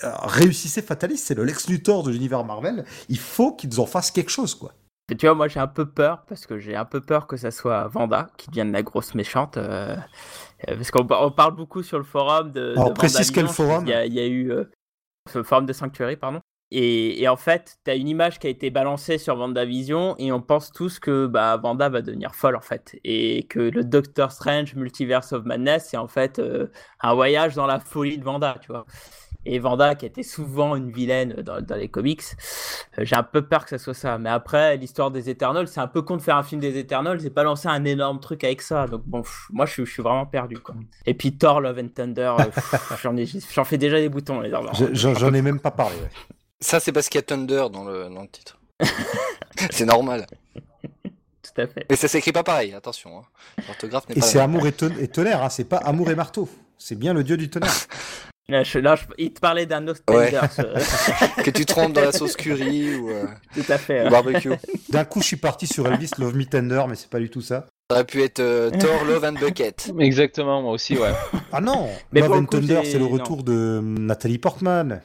réussissez 0.03 0.81
Fatalis, 0.81 1.17
c'est 1.17 1.35
le 1.35 1.43
Lex 1.43 1.67
Luthor 1.67 2.03
de 2.03 2.11
l'univers 2.11 2.43
Marvel. 2.43 2.85
Il 3.09 3.19
faut 3.19 3.51
qu'ils 3.53 3.79
en 3.79 3.85
fassent 3.85 4.11
quelque 4.11 4.31
chose, 4.31 4.55
quoi. 4.55 4.73
Tu 5.17 5.25
vois, 5.25 5.35
moi 5.35 5.47
j'ai 5.47 5.59
un 5.59 5.67
peu 5.67 5.85
peur 5.89 6.23
parce 6.27 6.45
que 6.45 6.57
j'ai 6.59 6.75
un 6.75 6.85
peu 6.85 7.01
peur 7.01 7.27
que 7.27 7.37
ça 7.37 7.51
soit 7.51 7.87
Vanda 7.87 8.29
qui 8.37 8.49
devienne 8.49 8.71
la 8.71 8.83
grosse 8.83 9.13
méchante. 9.15 9.57
euh, 9.57 9.95
euh, 10.69 10.75
parce 10.75 10.91
qu'on 10.91 11.05
par- 11.05 11.23
on 11.23 11.31
parle 11.31 11.55
beaucoup 11.55 11.83
sur 11.83 11.97
le 11.97 12.03
forum 12.03 12.51
de. 12.51 12.71
Alors, 12.73 12.89
de 12.89 12.93
précise 12.93 13.31
quel 13.31 13.47
forum 13.47 13.83
Il 13.85 13.89
y 13.89 13.93
a, 13.93 14.05
il 14.05 14.13
y 14.13 14.19
a 14.19 14.25
eu 14.27 14.51
euh, 14.51 14.65
le 15.35 15.43
forum 15.43 15.65
de 15.65 15.73
Sanctuary, 15.73 16.15
pardon. 16.17 16.39
Et, 16.73 17.27
en 17.27 17.35
fait, 17.35 17.77
tu 17.83 17.91
as 17.91 17.95
une 17.95 18.07
image 18.07 18.39
qui 18.39 18.47
a 18.47 18.49
été 18.49 18.69
balancée 18.69 19.17
sur 19.17 19.37
WandaVision 19.37 20.15
et 20.17 20.31
on 20.31 20.41
pense 20.41 20.71
tous 20.71 20.99
que 20.99 21.27
bah, 21.27 21.59
Wanda 21.61 21.89
va 21.89 22.01
devenir 22.01 22.33
folle 22.33 22.55
en 22.55 22.61
fait. 22.61 22.97
Et 23.03 23.43
que 23.43 23.59
le 23.59 23.83
Doctor 23.83 24.31
Strange 24.31 24.75
Multiverse 24.75 25.33
of 25.33 25.43
Madness, 25.43 25.89
c'est 25.89 25.97
en 25.97 26.07
fait 26.07 26.39
euh, 26.39 26.67
un 27.01 27.13
voyage 27.13 27.55
dans 27.55 27.67
la 27.67 27.79
folie 27.79 28.17
de 28.17 28.25
Wanda, 28.25 28.55
tu 28.61 28.71
vois. 28.71 28.85
Et 29.43 29.57
Vanda, 29.59 29.95
qui 29.95 30.05
était 30.05 30.23
souvent 30.23 30.75
une 30.75 30.91
vilaine 30.91 31.33
dans, 31.41 31.61
dans 31.61 31.75
les 31.75 31.87
comics, 31.87 32.21
euh, 32.99 33.03
j'ai 33.03 33.15
un 33.15 33.23
peu 33.23 33.41
peur 33.41 33.63
que 33.63 33.71
ça 33.71 33.77
soit 33.79 33.95
ça. 33.95 34.17
Mais 34.17 34.29
après, 34.29 34.77
l'histoire 34.77 35.11
des 35.11 35.29
Eternals, 35.29 35.67
c'est 35.67 35.79
un 35.79 35.87
peu 35.87 36.03
con 36.03 36.15
de 36.17 36.21
faire 36.21 36.37
un 36.37 36.43
film 36.43 36.61
des 36.61 36.77
Eternals 36.77 37.25
et 37.25 37.29
pas 37.31 37.43
lancer 37.43 37.67
un 37.67 37.83
énorme 37.83 38.19
truc 38.19 38.43
avec 38.43 38.61
ça. 38.61 38.85
Donc 38.87 39.01
bon, 39.05 39.23
moi 39.49 39.65
je 39.65 39.83
suis, 39.83 40.01
vraiment 40.01 40.25
perdu. 40.27 40.57
Quoi. 40.59 40.75
Et 41.05 41.15
puis 41.15 41.33
Thor, 41.33 41.59
Love 41.59 41.79
and 41.79 41.89
Thunder, 41.89 42.35
euh, 42.39 42.43
j'en 43.01 43.17
ai- 43.17 43.25
j'en 43.25 43.63
fais 43.65 43.77
déjà 43.77 43.99
des 43.99 44.09
boutons. 44.09 44.41
J'en 44.93 45.33
ai 45.33 45.41
même 45.41 45.59
pas 45.59 45.71
parlé. 45.71 45.95
Ça, 46.61 46.79
c'est 46.79 46.91
parce 46.91 47.09
qu'il 47.09 47.17
y 47.19 47.23
a 47.23 47.23
Thunder 47.23 47.65
dans 47.71 47.83
le, 47.83 48.09
dans 48.09 48.21
le 48.21 48.27
titre. 48.27 48.57
c'est 49.71 49.85
normal. 49.85 50.25
Tout 51.43 51.61
à 51.61 51.67
fait. 51.67 51.85
Mais 51.89 51.95
ça 51.95 52.07
s'écrit 52.07 52.31
pas 52.31 52.43
pareil, 52.43 52.73
attention. 52.73 53.19
hein. 53.19 53.23
L'orthographe 53.67 54.07
n'est 54.09 54.15
Et 54.17 54.19
pas 54.19 54.25
c'est 54.25 54.37
la 54.37 54.47
même. 54.47 54.55
amour 54.57 54.67
et, 54.67 54.71
ton- 54.71 54.95
et 54.99 55.07
tonnerre, 55.07 55.43
hein, 55.43 55.49
c'est 55.49 55.63
pas 55.65 55.77
amour 55.77 56.09
et 56.11 56.15
marteau. 56.15 56.47
C'est 56.77 56.95
bien 56.95 57.13
le 57.13 57.23
dieu 57.23 57.37
du 57.37 57.49
tonnerre. 57.49 57.71
Là, 58.49 58.63
je- 58.63 58.79
là, 58.79 58.95
je- 58.97 59.03
il 59.17 59.31
te 59.31 59.39
parlait 59.39 59.65
d'un 59.65 59.87
Ostenders. 59.87 60.43
euh, 60.59 60.77
Que 61.41 61.51
tu 61.51 61.65
trempes 61.65 61.93
dans 61.93 62.01
la 62.01 62.11
sauce 62.11 62.35
curry 62.35 62.95
ou 62.95 63.09
euh, 63.09 63.25
tout 63.53 63.63
à 63.71 63.77
fait. 63.77 64.01
au 64.01 64.03
ouais. 64.05 64.09
barbecue. 64.09 64.51
D'un 64.89 65.05
coup, 65.05 65.21
je 65.21 65.27
suis 65.27 65.35
parti 65.37 65.67
sur 65.67 65.87
Elvis 65.87 66.09
Love 66.17 66.35
Me 66.35 66.43
Tender, 66.43 66.83
mais 66.89 66.95
c'est 66.95 67.09
pas 67.09 67.19
du 67.19 67.29
tout 67.29 67.39
ça. 67.41 67.67
Ça 67.89 67.95
aurait 67.97 68.03
pu 68.05 68.21
être 68.23 68.41
euh, 68.41 68.69
Thor, 68.71 69.05
Love 69.05 69.23
and 69.23 69.33
Bucket. 69.33 69.91
Exactement, 69.99 70.61
moi 70.63 70.73
aussi, 70.73 70.97
ouais. 70.97 71.13
Ah 71.53 71.61
non 71.61 71.87
Mais 72.11 72.19
Love 72.19 72.27
pour 72.29 72.37
and 72.37 72.41
le 72.41 72.45
coup, 72.47 72.55
Thunder, 72.59 72.79
j'ai- 72.83 72.91
c'est 72.91 72.97
le 72.99 73.05
non. 73.05 73.11
retour 73.11 73.43
de 73.43 73.79
Nathalie 73.81 74.39
Portman. 74.39 75.01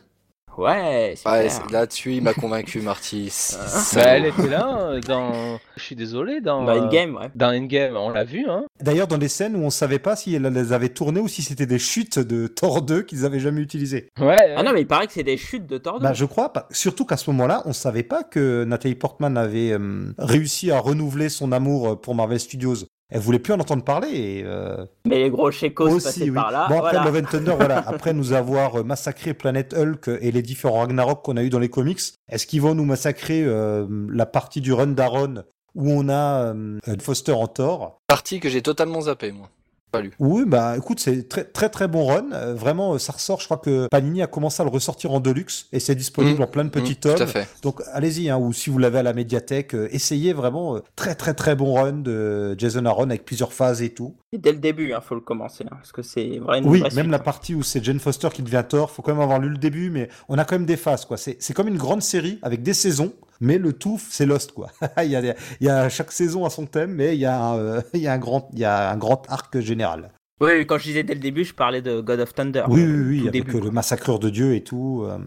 Ouais. 0.56 1.14
Ouais, 1.26 1.48
c'est- 1.48 1.70
là-dessus, 1.70 2.14
il 2.14 2.22
m'a 2.22 2.32
convaincu, 2.34 2.80
Marty. 2.80 3.28
C'est- 3.30 3.96
Bah, 3.96 4.02
elle 4.06 4.26
était 4.26 4.48
là 4.48 4.78
euh, 4.80 5.00
dans. 5.00 5.58
Je 5.76 5.82
suis 5.82 5.96
désolé, 5.96 6.40
dans. 6.40 6.64
Dans 6.64 6.72
euh, 6.74 6.80
Endgame, 6.82 7.16
ouais. 7.16 7.30
Dans 7.34 7.48
Endgame, 7.54 7.96
on 7.96 8.10
l'a 8.10 8.24
vu, 8.24 8.46
hein. 8.48 8.64
D'ailleurs, 8.80 9.06
dans 9.06 9.18
des 9.18 9.28
scènes 9.28 9.56
où 9.56 9.60
on 9.60 9.70
savait 9.70 9.98
pas 9.98 10.16
si 10.16 10.34
elle 10.34 10.42
les 10.42 10.72
avait 10.72 10.88
tournées 10.88 11.20
ou 11.20 11.28
si 11.28 11.42
c'était 11.42 11.66
des 11.66 11.78
chutes 11.78 12.18
de 12.18 12.46
Thor 12.46 12.82
2 12.82 13.02
qu'ils 13.02 13.24
avaient 13.24 13.40
jamais 13.40 13.60
utilisées. 13.60 14.08
Ouais. 14.20 14.54
Ah 14.56 14.62
non, 14.62 14.72
mais 14.72 14.80
il 14.82 14.86
paraît 14.86 15.06
que 15.06 15.12
c'est 15.12 15.22
des 15.22 15.36
chutes 15.36 15.66
de 15.66 15.78
Thor 15.78 15.98
2. 16.00 16.02
Bah, 16.04 16.12
je 16.14 16.24
crois 16.24 16.52
pas. 16.52 16.68
Surtout 16.70 17.04
qu'à 17.04 17.16
ce 17.16 17.30
moment-là, 17.30 17.62
on 17.66 17.72
savait 17.72 18.02
pas 18.02 18.22
que 18.22 18.64
Nathalie 18.64 18.94
Portman 18.94 19.36
avait 19.36 19.72
euh, 19.72 20.12
réussi 20.18 20.70
à 20.70 20.78
renouveler 20.78 21.28
son 21.28 21.52
amour 21.52 22.00
pour 22.00 22.14
Marvel 22.14 22.40
Studios. 22.40 22.76
Elle 23.08 23.20
voulait 23.20 23.38
plus 23.38 23.52
en 23.52 23.60
entendre 23.60 23.84
parler. 23.84 24.08
Et, 24.08 24.42
euh, 24.44 24.84
Mais 25.06 25.20
les 25.20 25.30
gros 25.30 25.50
chécos 25.50 25.88
aussi, 25.88 26.24
oui. 26.24 26.30
par 26.32 26.50
là. 26.50 26.66
bon, 26.68 26.78
après 26.78 26.96
voilà. 26.96 27.10
Love 27.10 27.22
and 27.24 27.30
Thunder, 27.30 27.54
voilà. 27.56 27.78
Après 27.86 28.12
nous 28.12 28.32
avoir 28.32 28.80
euh, 28.80 28.82
massacré 28.82 29.32
Planète 29.32 29.74
Hulk 29.74 30.08
et 30.20 30.32
les 30.32 30.42
différents 30.42 30.80
Ragnarok 30.80 31.24
qu'on 31.24 31.36
a 31.36 31.42
eu 31.42 31.50
dans 31.50 31.60
les 31.60 31.68
comics, 31.68 32.00
est-ce 32.28 32.46
qu'ils 32.46 32.62
vont 32.62 32.74
nous 32.74 32.84
massacrer 32.84 33.44
euh, 33.44 33.86
la 34.10 34.26
partie 34.26 34.60
du 34.60 34.72
run 34.72 34.88
d'Aaron 34.88 35.44
où 35.76 35.90
on 35.90 36.08
a 36.08 36.54
euh, 36.54 36.78
Foster 37.00 37.32
en 37.32 37.46
Thor 37.46 38.00
Partie 38.08 38.40
que 38.40 38.48
j'ai 38.48 38.62
totalement 38.62 39.02
zappé, 39.02 39.30
moi. 39.30 39.48
Pas 39.96 40.02
lu. 40.02 40.12
Oui, 40.18 40.44
bah 40.46 40.74
écoute, 40.76 41.00
c'est 41.00 41.28
très 41.28 41.44
très 41.44 41.68
très 41.68 41.88
bon 41.88 42.06
run. 42.06 42.26
Euh, 42.32 42.54
vraiment, 42.54 42.94
euh, 42.94 42.98
ça 42.98 43.12
ressort. 43.12 43.40
Je 43.40 43.44
crois 43.46 43.56
que 43.58 43.88
Panini 43.88 44.22
a 44.22 44.26
commencé 44.26 44.60
à 44.60 44.64
le 44.64 44.70
ressortir 44.70 45.12
en 45.12 45.20
deluxe 45.20 45.66
et 45.72 45.80
c'est 45.80 45.94
disponible 45.94 46.40
Mmh, 46.40 46.42
en 46.42 46.46
plein 46.46 46.64
de 46.64 46.70
petits 46.70 46.92
Mmh, 46.92 46.96
tomes. 46.96 47.16
Tout 47.16 47.22
à 47.22 47.26
fait. 47.26 47.48
Donc 47.62 47.80
allez-y, 47.92 48.30
hein, 48.30 48.38
ou 48.38 48.52
si 48.52 48.70
vous 48.70 48.78
l'avez 48.78 48.98
à 48.98 49.02
la 49.02 49.12
médiathèque, 49.12 49.74
euh, 49.74 49.88
essayez 49.90 50.32
vraiment. 50.32 50.76
euh, 50.76 50.80
très 50.96 51.14
très 51.14 51.34
très 51.34 51.54
bon 51.56 51.74
run 51.74 51.92
de 51.92 52.54
Jason 52.58 52.84
Aaron 52.86 53.04
avec 53.04 53.24
plusieurs 53.24 53.52
phases 53.52 53.82
et 53.82 53.90
tout. 53.90 54.14
Et 54.32 54.38
Dès 54.38 54.52
le 54.52 54.58
début, 54.58 54.90
il 54.90 54.98
faut 55.02 55.14
le 55.14 55.20
commencer. 55.20 55.64
hein, 55.64 55.76
parce 55.76 55.92
que 55.92 56.02
c'est 56.02 56.38
vraiment 56.38 56.66
une 56.66 56.68
Oui, 56.68 56.80
vraie 56.80 56.90
même 56.90 56.98
suite, 57.04 57.10
la 57.10 57.16
hein. 57.16 57.20
partie 57.20 57.54
où 57.54 57.62
c'est 57.62 57.82
Jane 57.84 58.00
Foster 58.00 58.28
qui 58.32 58.42
devient 58.42 58.64
Thor, 58.68 58.90
faut 58.90 59.02
quand 59.02 59.12
même 59.12 59.22
avoir 59.22 59.38
lu 59.38 59.48
le 59.48 59.58
début, 59.58 59.90
mais 59.90 60.08
on 60.28 60.36
a 60.38 60.44
quand 60.44 60.56
même 60.56 60.66
des 60.66 60.76
phases, 60.76 61.04
quoi. 61.04 61.16
C'est 61.16 61.36
c'est 61.40 61.54
comme 61.54 61.68
une 61.68 61.76
grande 61.78 62.02
série 62.02 62.38
avec 62.42 62.62
des 62.62 62.74
saisons, 62.74 63.12
mais 63.40 63.58
le 63.58 63.72
tout, 63.72 64.00
c'est 64.08 64.26
Lost, 64.26 64.52
quoi. 64.52 64.70
il, 65.02 65.10
y 65.10 65.16
a, 65.16 65.22
des- 65.22 65.34
il 65.60 65.66
y 65.66 65.70
a 65.70 65.88
chaque 65.88 66.12
saison 66.12 66.44
a 66.44 66.50
son 66.50 66.66
thème, 66.66 66.92
mais 66.92 67.14
il 67.14 67.20
y 67.20 67.26
a 67.26 67.40
un, 67.40 67.58
euh, 67.58 67.82
il 67.94 68.00
y 68.00 68.06
a 68.08 68.12
un 68.12 68.18
grand, 68.18 68.48
il 68.52 68.58
y 68.58 68.64
a 68.64 68.90
un 68.90 68.96
grand 68.96 69.22
arc 69.30 69.58
général. 69.60 70.12
Oui, 70.40 70.66
quand 70.66 70.76
je 70.78 70.84
disais 70.84 71.02
dès 71.02 71.14
le 71.14 71.20
début, 71.20 71.44
je 71.44 71.54
parlais 71.54 71.80
de 71.82 72.00
God 72.00 72.20
of 72.20 72.34
Thunder. 72.34 72.64
oui, 72.68 72.82
euh, 72.82 72.86
oui, 72.86 73.20
oui, 73.20 73.28
avec 73.28 73.32
début, 73.32 73.56
euh, 73.56 73.60
le 73.64 73.70
massacreur 73.70 74.18
de 74.18 74.28
Dieu 74.30 74.54
et 74.54 74.62
tout. 74.62 75.04
euh. 75.06 75.18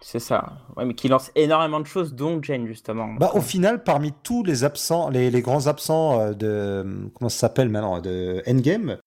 C'est 0.00 0.20
ça. 0.20 0.52
Ouais, 0.76 0.84
mais 0.84 0.94
qui 0.94 1.08
lance 1.08 1.30
énormément 1.34 1.80
de 1.80 1.86
choses, 1.86 2.14
dont 2.14 2.40
Jane, 2.42 2.66
justement. 2.66 3.14
Bah, 3.14 3.32
au 3.34 3.40
final, 3.40 3.82
parmi 3.82 4.12
tous 4.22 4.44
les 4.44 4.62
absents, 4.62 5.08
les, 5.08 5.30
les 5.30 5.40
grands 5.40 5.66
absents 5.66 6.32
de 6.32 7.10
comment 7.14 7.28
ça 7.30 7.38
s'appelle 7.38 7.70
maintenant 7.70 8.00
de 8.00 8.42
Endgame, 8.46 8.98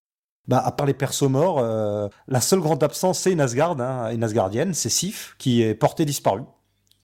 bah 0.48 0.64
à 0.66 0.72
part 0.72 0.88
les 0.88 0.96
persos 0.96 1.30
morts, 1.30 1.60
euh, 1.60 2.08
la 2.28 2.42
seule 2.42 2.60
grande 2.60 2.82
absence 2.84 3.20
c'est 3.20 3.32
une 3.32 3.40
Asgard, 3.40 3.80
hein, 3.80 4.10
une 4.12 4.24
Asgardienne, 4.24 4.74
c'est 4.74 4.90
Sif 4.90 5.36
qui 5.38 5.62
est 5.62 5.76
portée 5.76 6.06
disparue. 6.06 6.42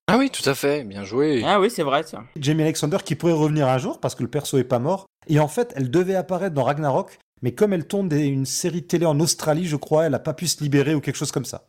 Ah 0.08 0.18
oui, 0.18 0.30
tout 0.30 0.48
à 0.48 0.54
fait. 0.54 0.84
Bien 0.84 1.04
joué. 1.04 1.42
Ah 1.46 1.60
oui, 1.60 1.70
c'est 1.72 1.84
vrai, 1.84 2.04
ça. 2.04 2.24
Jamie 2.40 2.62
Alexander 2.64 2.98
qui 3.04 3.16
pourrait 3.16 3.34
revenir 3.34 3.68
un 3.68 3.78
jour 3.78 4.00
parce 4.00 4.14
que 4.16 4.24
le 4.24 4.30
perso 4.30 4.58
est 4.58 4.64
pas 4.64 4.80
mort. 4.80 5.06
Et 5.28 5.40
en 5.40 5.48
fait, 5.48 5.74
elle 5.76 5.90
devait 5.90 6.16
apparaître 6.16 6.54
dans 6.54 6.64
Ragnarok, 6.64 7.18
mais 7.42 7.54
comme 7.56 7.74
elle 7.74 7.88
tourne 7.88 8.08
des- 8.08 8.26
une 8.26 8.46
série 8.46 8.82
de 8.82 8.88
télé 8.88 9.06
en 9.08 9.20
Australie, 9.20 9.66
je 9.66 9.76
crois, 9.76 10.06
elle 10.06 10.14
a 10.14 10.20
pas 10.20 10.34
pu 10.36 10.48
se 10.48 10.62
libérer 10.64 10.94
ou 10.94 11.02
quelque 11.02 11.16
chose 11.16 11.32
comme 11.32 11.46
ça. 11.46 11.68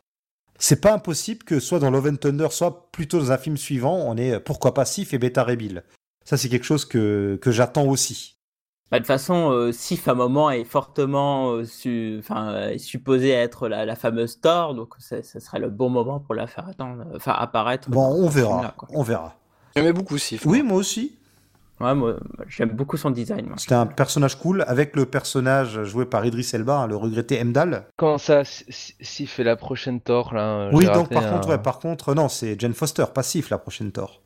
C'est 0.58 0.80
pas 0.80 0.92
impossible 0.92 1.44
que 1.44 1.60
soit 1.60 1.78
dans 1.78 1.90
Love 1.90 2.08
and 2.12 2.16
Thunder, 2.16 2.48
soit 2.50 2.90
plutôt 2.92 3.18
dans 3.18 3.32
un 3.32 3.38
film 3.38 3.56
suivant, 3.56 3.96
on 3.96 4.16
est 4.16 4.38
pourquoi 4.40 4.74
pas 4.74 4.84
Sif 4.84 5.12
et 5.14 5.18
Beta 5.18 5.42
Ray 5.44 5.56
Bill. 5.56 5.82
Ça, 6.24 6.36
c'est 6.36 6.48
quelque 6.48 6.64
chose 6.64 6.84
que, 6.84 7.38
que 7.40 7.50
j'attends 7.52 7.86
aussi. 7.86 8.35
Bah, 8.90 8.98
de 8.98 9.02
toute 9.02 9.08
façon, 9.08 9.50
euh, 9.50 9.72
Sif, 9.72 10.06
à 10.06 10.12
un 10.12 10.14
moment, 10.14 10.48
est 10.50 10.62
fortement 10.64 11.50
euh, 11.52 11.64
su- 11.64 12.16
enfin, 12.20 12.50
euh, 12.50 12.68
est 12.70 12.78
supposée 12.78 13.30
être 13.30 13.68
la, 13.68 13.84
la 13.84 13.96
fameuse 13.96 14.40
Thor, 14.40 14.74
donc 14.76 14.94
ça 14.98 15.22
ce 15.24 15.40
serait 15.40 15.58
le 15.58 15.70
bon 15.70 15.90
moment 15.90 16.20
pour 16.20 16.34
la 16.36 16.46
faire 16.46 16.68
attendre, 16.68 17.04
enfin, 17.16 17.32
apparaître. 17.32 17.90
Bon, 17.90 18.00
dans 18.10 18.24
on 18.24 18.28
verra. 18.28 18.74
On 18.90 19.02
verra. 19.02 19.34
J'aimais 19.74 19.92
beaucoup 19.92 20.18
Sif. 20.18 20.46
Oui, 20.46 20.62
moi 20.62 20.78
aussi. 20.78 21.18
Ouais, 21.80 21.94
moi, 21.94 22.14
j'aime 22.48 22.70
beaucoup 22.70 22.96
son 22.96 23.10
design. 23.10 23.52
C'était 23.58 23.74
un 23.74 23.84
personnage 23.84 24.38
cool 24.38 24.64
avec 24.66 24.96
le 24.96 25.04
personnage 25.04 25.82
joué 25.82 26.06
par 26.06 26.24
Idris 26.24 26.48
Elba, 26.54 26.78
hein, 26.78 26.86
le 26.86 26.96
regretté 26.96 27.38
Emdal. 27.42 27.86
Comment 27.96 28.16
ça, 28.18 28.44
si- 28.44 28.64
si 28.70 28.94
si 29.00 29.26
fait 29.26 29.44
la 29.44 29.56
prochaine 29.56 30.00
Thor, 30.00 30.32
là 30.32 30.70
Oui, 30.72 30.84
donc 30.86 30.94
raté 30.94 31.14
par 31.16 31.24
un- 31.26 31.30
contre, 31.32 31.48
ouais, 31.50 31.58
par 31.58 31.78
contre, 31.80 32.14
non, 32.14 32.28
c'est 32.30 32.58
Jane 32.58 32.72
Foster, 32.72 33.04
pas 33.12 33.22
Sif 33.24 33.50
la 33.50 33.58
prochaine 33.58 33.92
Thor. 33.92 34.22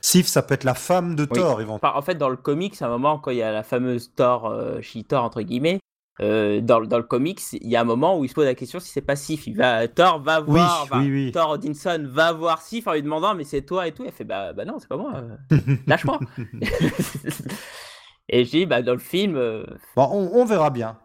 Sif, 0.00 0.26
ça 0.26 0.42
peut 0.42 0.54
être 0.54 0.64
la 0.64 0.74
femme 0.74 1.14
de 1.14 1.22
Oui. 1.22 1.38
Thor, 1.38 1.60
éventuellement. 1.60 1.98
En 1.98 2.02
fait, 2.02 2.14
dans 2.14 2.28
le 2.28 2.36
comics, 2.36 2.80
à 2.80 2.86
un 2.86 2.90
moment, 2.90 3.18
quand 3.18 3.30
il 3.30 3.38
y 3.38 3.42
a 3.42 3.52
la 3.52 3.62
fameuse 3.62 4.12
Thor, 4.14 4.46
euh, 4.46 4.80
She-Thor, 4.80 5.22
entre 5.22 5.42
guillemets, 5.42 5.80
euh, 6.20 6.60
dans, 6.60 6.80
dans, 6.82 6.98
le 6.98 7.04
comics, 7.04 7.40
il 7.52 7.68
y 7.68 7.76
a 7.76 7.80
un 7.80 7.84
moment 7.84 8.18
où 8.18 8.24
il 8.24 8.28
se 8.28 8.34
pose 8.34 8.44
la 8.44 8.54
question 8.54 8.78
si 8.78 8.90
c'est 8.90 9.00
pas 9.00 9.16
Sif. 9.16 9.46
Il 9.46 9.56
va, 9.56 9.88
Thor 9.88 10.20
va 10.20 10.40
voir, 10.40 10.86
Thor 11.32 11.50
Odinson 11.50 12.04
va 12.06 12.32
voir 12.32 12.60
Sif 12.60 12.86
en 12.86 12.92
lui 12.92 13.02
demandant 13.02 13.34
mais 13.34 13.44
c'est 13.44 13.62
toi 13.62 13.86
et 13.86 13.92
tout. 13.92 14.04
Elle 14.04 14.12
fait 14.12 14.24
bah, 14.24 14.52
bah 14.52 14.66
non, 14.66 14.78
c'est 14.78 14.88
pas 14.88 14.98
moi. 14.98 15.14
Euh, 15.14 15.58
lâche-moi. 15.86 16.20
et 18.28 18.44
je 18.44 18.50
dis 18.50 18.66
bah 18.66 18.82
dans 18.82 18.92
le 18.92 18.98
film. 18.98 19.36
Euh, 19.36 19.64
bon, 19.96 20.08
on, 20.12 20.40
on, 20.40 20.44
verra 20.44 20.68
bien. 20.68 20.98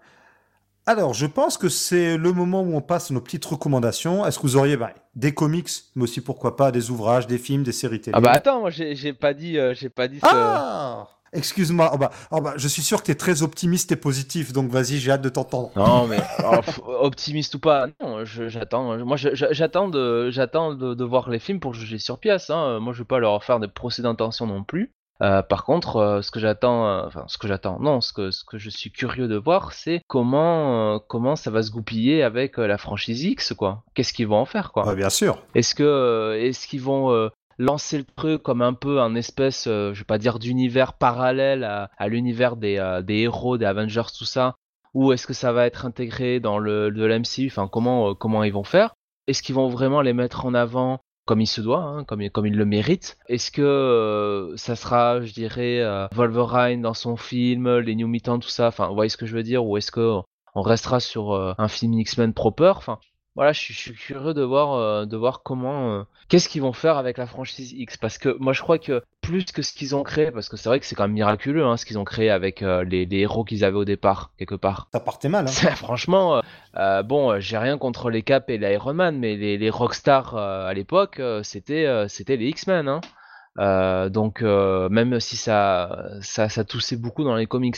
Alors, 0.88 1.14
je 1.14 1.26
pense 1.26 1.57
que 1.57 1.68
c'est 1.68 2.16
le 2.16 2.32
moment 2.32 2.62
où 2.62 2.76
on 2.76 2.82
passe 2.82 3.10
nos 3.10 3.22
petites 3.22 3.45
recommandations. 3.45 4.26
Est-ce 4.26 4.38
que 4.38 4.44
vous 4.44 4.56
auriez 4.56 4.78
bah, 4.78 4.91
des 5.16 5.34
comics, 5.34 5.70
mais 5.95 6.03
aussi 6.03 6.22
pourquoi 6.22 6.56
pas 6.56 6.72
des 6.72 6.91
ouvrages, 6.91 7.26
des 7.26 7.40
films, 7.40 7.64
des 7.64 7.72
séries 7.72 8.02
télé? 8.02 8.16
Ah 8.16 8.22
bah 8.22 8.32
attends, 8.32 8.60
moi 8.60 8.70
j'ai 8.70 9.14
pas 9.14 9.34
dit, 9.34 9.57
j'ai 9.74 9.90
pas 9.90 10.07
dit. 10.07 10.20
Ah 10.22 11.07
Excuse-moi, 11.36 11.91
oh 11.94 11.98
bah, 11.98 12.12
oh 12.32 12.40
bah, 12.40 12.53
je 12.56 12.68
suis 12.68 12.82
sûr 12.82 13.02
que 13.02 13.07
tu 13.07 13.12
es 13.12 13.16
très 13.16 13.44
optimiste 13.44 13.91
et 13.91 13.98
positif, 13.98 14.53
donc 14.53 14.70
vas-y, 14.70 14.99
j'ai 14.99 15.12
hâte 15.12 15.22
de 15.22 15.28
t'entendre. 15.30 15.72
Non, 15.76 16.07
mais 16.07 16.20
oh, 16.44 16.91
optimiste 17.02 17.56
ou 17.56 17.60
pas, 17.60 17.88
non, 18.02 18.24
j'attends. 18.24 18.98
Moi, 19.06 19.18
j'attends 19.18 19.90
de, 19.90 20.30
j'attends 20.32 20.74
de, 20.74 21.03
voir 21.03 21.30
les 21.30 21.40
films 21.40 21.60
pour 21.60 21.74
juger 21.74 21.99
sur 21.99 22.20
pièce. 22.20 22.49
Hein. 22.49 22.80
Moi, 22.80 22.94
je 22.94 22.99
vais 22.99 23.06
pas 23.06 23.20
leur 23.20 23.44
faire 23.44 23.60
des 23.60 23.68
procès 23.68 24.02
d'intention 24.02 24.48
non 24.48 24.64
plus. 24.64 24.94
Euh, 25.22 25.42
par 25.42 25.64
contre, 25.64 25.98
euh, 25.98 26.22
ce 26.22 26.32
que 26.32 26.40
j'attends, 26.40 26.88
euh, 26.88 27.04
enfin, 27.06 27.24
ce 27.28 27.38
que 27.38 27.48
j'attends, 27.48 27.80
non, 27.80 28.02
ce 28.02 28.12
que, 28.12 28.32
ce 28.32 28.44
que 28.44 28.58
je 28.58 28.70
suis 28.70 28.92
curieux 28.92 29.28
de 29.28 29.38
voir, 29.38 29.72
c'est 29.74 30.02
comment, 30.08 31.00
comment 31.00 31.36
ça 31.36 31.52
va 31.52 31.64
se 31.64 31.72
goupiller 31.72 32.24
avec 32.24 32.58
la 32.58 32.78
franchise 32.78 33.24
X, 33.24 33.54
quoi. 33.54 33.84
Qu'est-ce 33.94 34.14
qu'ils 34.14 34.28
vont 34.28 34.38
en 34.38 34.46
faire, 34.46 34.72
quoi. 34.72 34.94
bien 34.96 35.10
sûr. 35.10 35.42
Est-ce 35.56 35.74
que, 35.74 36.38
est-ce 36.40 36.68
qu'ils 36.68 36.82
vont 36.82 37.30
lancer 37.58 37.98
le 37.98 38.04
truc 38.04 38.44
comme 38.44 38.62
un 38.62 38.74
peu 38.74 39.00
un 39.00 39.16
espèce, 39.16 39.66
je 39.66 39.98
vais 39.98 40.04
pas 40.04 40.18
dire 40.18 40.40
d'univers 40.40 40.94
parallèle 40.94 41.64
à, 41.64 42.08
l'univers 42.08 42.58
des, 42.58 43.00
des, 43.04 43.20
héros, 43.20 43.58
des 43.58 43.66
Avengers, 43.66 44.12
tout 44.18 44.26
ça, 44.26 44.56
ou 44.94 45.14
est-ce 45.14 45.28
que 45.28 45.34
ça 45.34 45.54
va 45.54 45.66
être 45.66 45.86
intégré 45.86 46.40
dans 46.40 46.58
le 46.58 46.92
de 46.92 47.06
l'MCU, 47.06 47.48
enfin 47.48 47.68
comment 47.70 48.16
comment 48.16 48.44
ils 48.44 48.54
vont 48.54 48.64
faire? 48.64 48.96
Est-ce 49.28 49.42
qu'ils 49.42 49.56
vont 49.56 49.68
vraiment 49.70 50.02
les 50.02 50.14
mettre 50.14 50.46
en 50.46 50.54
avant 50.54 51.00
comme 51.26 51.41
il 51.41 51.47
se 51.47 51.61
doit, 51.61 51.81
hein, 51.81 52.03
comme, 52.03 52.30
comme 52.30 52.45
ils 52.45 52.56
le 52.56 52.65
méritent 52.65 53.18
Est-ce 53.27 53.52
que 53.52 54.53
ça 54.57 54.76
sera, 54.76 55.22
je 55.22 55.34
dirais, 55.34 55.81
Wolverine 56.14 56.81
dans 56.81 56.93
son 56.93 57.18
film, 57.18 57.77
les 57.80 57.95
New 57.95 58.07
Mutants, 58.07 58.39
tout 58.39 58.49
ça, 58.49 58.68
enfin, 58.68 58.88
vous 58.88 58.95
voyez 58.95 59.10
ce 59.10 59.18
que 59.18 59.26
je 59.26 59.35
veux 59.35 59.43
dire? 59.43 59.65
Ou 59.65 59.77
est-ce 59.77 59.91
que 59.91 60.19
on 60.53 60.61
restera 60.61 60.99
sur 60.99 61.34
un 61.57 61.68
film 61.68 61.93
X-Men 61.93 62.34
proper? 62.34 62.73
Enfin, 62.77 62.99
voilà, 63.36 63.52
je 63.52 63.60
suis, 63.60 63.94
curieux 63.94 64.34
de 64.34 64.44
voir, 64.44 64.74
euh, 64.76 65.06
de 65.06 65.18
voir 65.18 65.44
comment, 65.44 65.91
euh, 65.91 66.03
qu'est-ce 66.30 66.48
qu'ils 66.48 66.62
vont 66.62 66.72
faire 66.72 66.98
avec 66.98 67.18
la 67.18 67.26
franchise 67.26 67.74
X, 67.74 67.98
parce 67.98 68.18
que 68.18 68.38
moi 68.40 68.53
je 68.53 68.62
crois 68.62 68.80
que 68.80 69.03
plus 69.20 69.44
que 69.45 69.62
ce 69.62 69.74
qu'ils 69.74 69.94
ont 69.94 70.03
créé, 70.03 70.32
parce 70.32 70.48
que 70.48 70.56
c'est 70.56 70.70
vrai 70.70 70.80
que 70.80 70.86
c'est 70.86 70.95
quand 70.95 71.03
même 71.03 71.12
miraculeux, 71.12 71.66
hein, 71.66 71.76
ce 71.76 71.86
qu'ils 71.86 71.99
ont 71.99 72.06
créé 72.06 72.30
avec 72.30 72.62
euh, 72.62 72.86
les, 72.86 73.06
héros 73.12 73.44
qu'ils 73.44 73.66
avaient 73.66 73.76
au 73.76 73.84
départ, 73.84 74.32
quelque 74.38 74.56
part. 74.56 74.88
Ça 74.94 75.02
partait 75.02 75.28
mal. 75.28 75.48
Hein. 75.48 75.72
Franchement, 75.76 76.41
bon, 77.03 77.38
j'ai 77.41 77.57
rien 77.57 77.78
contre 77.78 78.10
les 78.10 78.22
Cap 78.22 78.49
et 78.49 78.57
les 78.57 78.74
Iron 78.74 78.94
Man, 78.94 79.18
mais 79.20 79.36
les, 79.36 79.57
les 79.57 79.70
Rockstars 79.70 80.36
à 80.38 80.74
l'époque, 80.74 81.22
c'était, 81.44 82.06
c'était 82.07 82.38
les 82.38 82.48
X-Men, 82.48 82.88
hein. 83.57 84.10
donc 84.10 84.41
même 84.44 85.20
si 85.20 85.36
ça, 85.36 86.06
ça, 86.22 86.48
ça 86.48 86.64
toussait 86.64 86.98
beaucoup 86.98 87.26
dans 87.26 87.36
les 87.36 87.48
comics. 87.48 87.76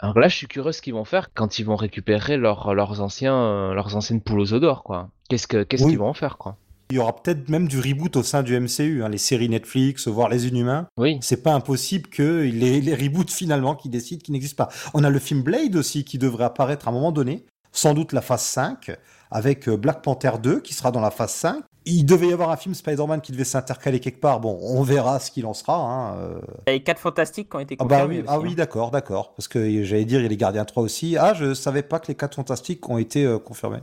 Alors 0.00 0.18
là, 0.18 0.28
je 0.28 0.36
suis 0.36 0.46
curieux 0.46 0.72
ce 0.72 0.82
qu'ils 0.82 0.94
vont 0.94 1.04
faire 1.04 1.32
quand 1.32 1.58
ils 1.58 1.64
vont 1.64 1.76
récupérer 1.76 2.36
leurs 2.36 3.00
anciens, 3.00 3.36
euh, 3.36 3.74
leurs 3.74 3.96
anciennes 3.96 4.20
poules 4.20 4.40
aux 4.40 4.52
odeurs, 4.52 4.82
quoi. 4.82 5.10
Qu'est-ce 5.28 5.46
qu'ils 5.46 5.98
vont 5.98 6.08
en 6.08 6.14
faire, 6.14 6.36
quoi? 6.36 6.56
Il 6.90 6.96
y 6.96 6.98
aura 6.98 7.16
peut-être 7.16 7.48
même 7.48 7.66
du 7.66 7.80
reboot 7.80 8.14
au 8.16 8.22
sein 8.22 8.42
du 8.42 8.58
MCU, 8.58 9.02
hein, 9.02 9.08
les 9.08 9.18
séries 9.18 9.48
Netflix, 9.48 10.06
voire 10.06 10.28
les 10.28 10.48
Inhumains. 10.48 10.86
Oui. 10.98 11.18
C'est 11.22 11.42
pas 11.42 11.54
impossible 11.54 12.10
que 12.10 12.42
les, 12.42 12.80
les 12.82 12.94
reboots 12.94 13.30
finalement 13.30 13.74
qui 13.74 13.88
décident 13.88 14.22
qui 14.22 14.32
n'existent 14.32 14.66
pas. 14.66 14.72
On 14.92 15.02
a 15.02 15.10
le 15.10 15.18
film 15.18 15.42
Blade 15.42 15.76
aussi 15.76 16.04
qui 16.04 16.18
devrait 16.18 16.44
apparaître 16.44 16.86
à 16.86 16.90
un 16.90 16.94
moment 16.94 17.10
donné, 17.10 17.46
sans 17.72 17.94
doute 17.94 18.12
la 18.12 18.20
phase 18.20 18.42
5, 18.42 18.90
avec 19.30 19.68
euh, 19.68 19.76
Black 19.76 20.02
Panther 20.02 20.32
2 20.42 20.60
qui 20.60 20.74
sera 20.74 20.90
dans 20.90 21.00
la 21.00 21.10
phase 21.10 21.32
5 21.32 21.64
il 21.86 22.04
devait 22.04 22.28
y 22.28 22.32
avoir 22.32 22.50
un 22.50 22.56
film 22.56 22.74
Spider-Man 22.74 23.20
qui 23.20 23.32
devait 23.32 23.44
s'intercaler 23.44 24.00
quelque 24.00 24.20
part. 24.20 24.40
Bon, 24.40 24.58
on 24.62 24.82
verra 24.82 25.18
ce 25.18 25.30
qu'il 25.30 25.46
en 25.46 25.54
sera. 25.54 25.76
Hein. 25.76 26.16
Euh. 26.18 26.40
Il 26.66 26.70
y 26.70 26.70
a 26.70 26.72
les 26.74 26.82
4 26.82 26.98
Fantastiques 26.98 27.50
qui 27.50 27.56
ont 27.56 27.60
été 27.60 27.76
confirmés. 27.76 28.02
Ah, 28.02 28.06
bah 28.06 28.14
oui, 28.14 28.24
ah 28.26 28.40
oui 28.40 28.50
hein. 28.52 28.54
d'accord, 28.56 28.90
d'accord. 28.90 29.34
Parce 29.34 29.48
que 29.48 29.82
j'allais 29.84 30.04
dire, 30.04 30.20
il 30.20 30.22
y 30.22 30.26
a 30.26 30.28
les 30.28 30.36
Gardiens 30.36 30.64
3 30.64 30.82
aussi. 30.82 31.16
Ah, 31.18 31.34
je 31.34 31.54
savais 31.54 31.82
pas 31.82 31.98
que 31.98 32.08
les 32.08 32.14
4 32.14 32.36
Fantastiques 32.36 32.88
ont 32.88 32.98
été 32.98 33.24
euh, 33.24 33.38
confirmés. 33.38 33.80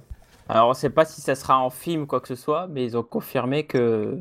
Alors, 0.50 0.68
on 0.68 0.72
ne 0.72 0.76
sait 0.76 0.90
pas 0.90 1.06
si 1.06 1.22
ça 1.22 1.36
sera 1.36 1.60
en 1.60 1.70
film 1.70 2.04
ou 2.04 2.06
quoi 2.08 2.20
que 2.20 2.28
ce 2.28 2.36
soit, 2.36 2.68
mais 2.68 2.84
ils 2.84 2.98
ont 2.98 3.04
confirmé 3.04 3.66
que. 3.66 4.18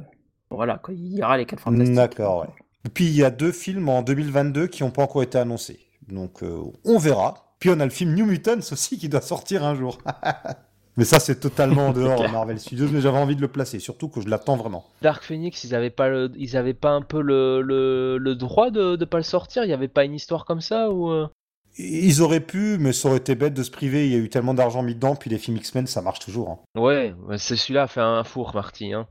Voilà, 0.50 0.80
il 0.88 1.16
y 1.16 1.22
aura 1.22 1.38
les 1.38 1.46
4 1.46 1.60
Fantastiques. 1.60 1.94
D'accord, 1.94 2.40
ouais. 2.40 2.48
Et 2.84 2.88
puis, 2.88 3.06
il 3.06 3.14
y 3.14 3.24
a 3.24 3.30
deux 3.30 3.52
films 3.52 3.88
en 3.88 4.02
2022 4.02 4.66
qui 4.66 4.82
n'ont 4.82 4.90
pas 4.90 5.02
encore 5.02 5.22
été 5.22 5.38
annoncés. 5.38 5.80
Donc, 6.08 6.42
euh, 6.42 6.62
on 6.84 6.98
verra. 6.98 7.54
Puis, 7.58 7.70
on 7.70 7.78
a 7.80 7.84
le 7.84 7.90
film 7.90 8.14
New 8.14 8.26
Mutants 8.26 8.58
aussi 8.72 8.98
qui 8.98 9.08
doit 9.08 9.20
sortir 9.20 9.64
un 9.64 9.74
jour. 9.74 9.98
Mais 10.96 11.04
ça, 11.04 11.20
c'est 11.20 11.40
totalement 11.40 11.88
en 11.88 11.92
dehors 11.94 12.22
de 12.22 12.28
Marvel 12.28 12.58
Studios, 12.58 12.88
mais 12.92 13.00
j'avais 13.00 13.18
envie 13.18 13.36
de 13.36 13.40
le 13.40 13.48
placer, 13.48 13.78
surtout 13.78 14.08
que 14.08 14.20
je 14.20 14.28
l'attends 14.28 14.56
vraiment. 14.56 14.84
Dark 15.02 15.22
Phoenix, 15.22 15.64
ils 15.64 15.74
avaient 15.74 15.90
pas, 15.90 16.10
ils 16.36 16.56
avaient 16.56 16.74
pas 16.74 16.90
un 16.90 17.02
peu 17.02 17.20
le, 17.20 17.62
le, 17.62 18.34
droit 18.34 18.70
de 18.70 18.96
ne 18.96 19.04
pas 19.04 19.18
le 19.18 19.24
sortir? 19.24 19.64
Il 19.64 19.68
n'y 19.68 19.72
avait 19.72 19.88
pas 19.88 20.04
une 20.04 20.14
histoire 20.14 20.44
comme 20.44 20.60
ça 20.60 20.90
ou 20.90 21.10
euh? 21.10 21.28
Ils 21.78 22.20
auraient 22.20 22.40
pu, 22.40 22.78
mais 22.78 22.92
ça 22.92 23.08
aurait 23.08 23.18
été 23.18 23.34
bête 23.34 23.54
de 23.54 23.62
se 23.62 23.70
priver. 23.70 24.06
Il 24.06 24.12
y 24.12 24.16
a 24.16 24.18
eu 24.18 24.28
tellement 24.28 24.54
d'argent 24.54 24.82
mis 24.82 24.94
dedans, 24.94 25.14
puis 25.14 25.30
les 25.30 25.38
films 25.38 25.56
X-Men, 25.56 25.86
ça 25.86 26.02
marche 26.02 26.18
toujours. 26.18 26.50
Hein. 26.50 26.80
Ouais, 26.80 27.14
c'est 27.38 27.56
celui-là 27.56 27.84
a 27.84 27.86
fait 27.86 28.00
un 28.00 28.24
four, 28.24 28.54
Marty. 28.54 28.92
Hein. 28.92 29.06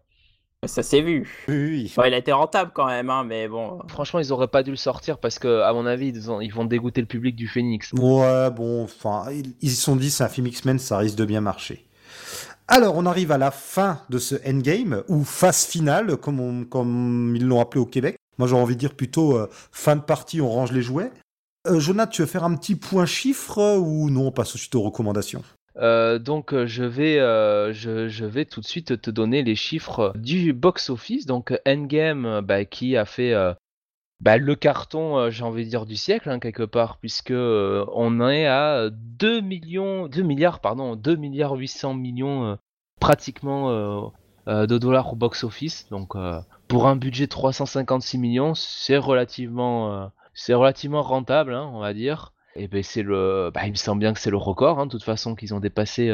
Ça 0.67 0.83
s'est 0.83 1.01
vu. 1.01 1.45
Oui, 1.47 1.93
il 2.05 2.13
a 2.13 2.17
été 2.17 2.33
rentable 2.33 2.71
quand 2.73 2.87
même, 2.87 3.09
hein, 3.09 3.23
mais 3.23 3.47
bon. 3.47 3.79
Franchement, 3.87 4.19
ils 4.19 4.33
auraient 4.33 4.49
pas 4.49 4.61
dû 4.61 4.71
le 4.71 4.77
sortir 4.77 5.17
parce 5.17 5.39
que, 5.39 5.61
à 5.61 5.71
mon 5.71 5.85
avis, 5.85 6.09
ils, 6.09 6.53
vont 6.53 6.65
dégoûter 6.65 6.99
le 6.99 7.07
public 7.07 7.35
du 7.35 7.47
Phoenix. 7.47 7.93
Ouais, 7.93 8.49
bon, 8.51 8.83
enfin, 8.83 9.27
ils 9.61 9.71
se 9.71 9.81
sont 9.81 9.95
dit, 9.95 10.11
c'est 10.11 10.25
un 10.25 10.29
film 10.29 10.47
X-Men, 10.47 10.77
ça 10.77 10.97
risque 10.97 11.15
de 11.15 11.23
bien 11.23 11.39
marcher. 11.39 11.85
Alors, 12.67 12.97
on 12.97 13.05
arrive 13.05 13.31
à 13.31 13.37
la 13.37 13.51
fin 13.51 14.01
de 14.09 14.19
ce 14.19 14.35
endgame, 14.45 15.03
ou 15.07 15.23
phase 15.23 15.65
finale, 15.65 16.17
comme, 16.17 16.67
comme 16.67 17.33
ils 17.35 17.47
l'ont 17.47 17.61
appelé 17.61 17.79
au 17.79 17.85
Québec. 17.85 18.17
Moi, 18.37 18.47
j'aurais 18.47 18.61
envie 18.61 18.75
de 18.75 18.79
dire 18.79 18.93
plutôt 18.93 19.37
euh, 19.37 19.47
fin 19.71 19.95
de 19.95 20.01
partie, 20.01 20.41
on 20.41 20.49
range 20.49 20.71
les 20.73 20.81
jouets. 20.81 21.11
Euh, 21.67 21.79
Jonathan, 21.79 22.11
tu 22.11 22.21
veux 22.21 22.27
faire 22.27 22.43
un 22.43 22.55
petit 22.55 22.75
point 22.75 23.05
chiffre 23.05 23.77
ou 23.77 24.09
non 24.09 24.27
On 24.27 24.31
passe 24.31 24.55
suite 24.55 24.75
aux 24.75 24.81
recommandations? 24.81 25.43
Euh, 25.77 26.19
donc 26.19 26.53
je 26.65 26.83
vais, 26.83 27.17
je, 27.73 28.25
vais 28.25 28.45
tout 28.45 28.61
de 28.61 28.65
suite 28.65 29.01
te 29.01 29.11
donner 29.11 29.43
les 29.43 29.55
chiffres 29.55 30.13
du 30.15 30.53
box-office. 30.53 31.25
Donc 31.25 31.57
Endgame 31.67 32.41
bah, 32.41 32.65
qui 32.65 32.97
a 32.97 33.05
fait 33.05 33.33
bah, 34.19 34.37
le 34.37 34.55
carton, 34.55 35.29
j'ai 35.29 35.43
envie 35.43 35.65
de 35.65 35.69
dire, 35.69 35.85
du 35.85 35.95
siècle, 35.95 36.29
hein, 36.29 36.39
quelque 36.39 36.63
part, 36.63 36.97
puisque 36.97 37.31
on 37.31 38.29
est 38.29 38.47
à 38.47 38.89
2 38.91 39.41
millions, 39.41 40.07
2 40.07 40.21
milliards, 40.23 40.59
pardon, 40.59 40.95
2 40.95 41.15
milliards 41.15 41.53
800 41.53 41.93
millions 41.93 42.57
pratiquement 42.99 44.11
de 44.47 44.77
dollars 44.77 45.13
au 45.13 45.15
box-office. 45.15 45.87
Donc 45.89 46.15
pour 46.67 46.87
un 46.87 46.95
budget 46.95 47.25
de 47.25 47.31
356 47.31 48.17
millions, 48.17 48.55
c'est 48.55 48.97
relativement, 48.97 50.11
c'est 50.33 50.53
relativement 50.53 51.03
rentable, 51.03 51.53
hein, 51.53 51.69
on 51.73 51.79
va 51.79 51.93
dire. 51.93 52.33
Et 52.59 52.67
ben 52.67 52.83
c'est 52.83 53.03
le, 53.03 53.51
bah, 53.53 53.61
il 53.65 53.71
me 53.71 53.75
semble 53.75 53.99
bien 53.99 54.13
que 54.13 54.19
c'est 54.19 54.29
le 54.29 54.37
record, 54.37 54.79
hein, 54.79 54.85
de 54.85 54.91
toute 54.91 55.03
façon, 55.03 55.35
qu'ils 55.35 55.53
ont 55.53 55.59
dépassé 55.59 56.11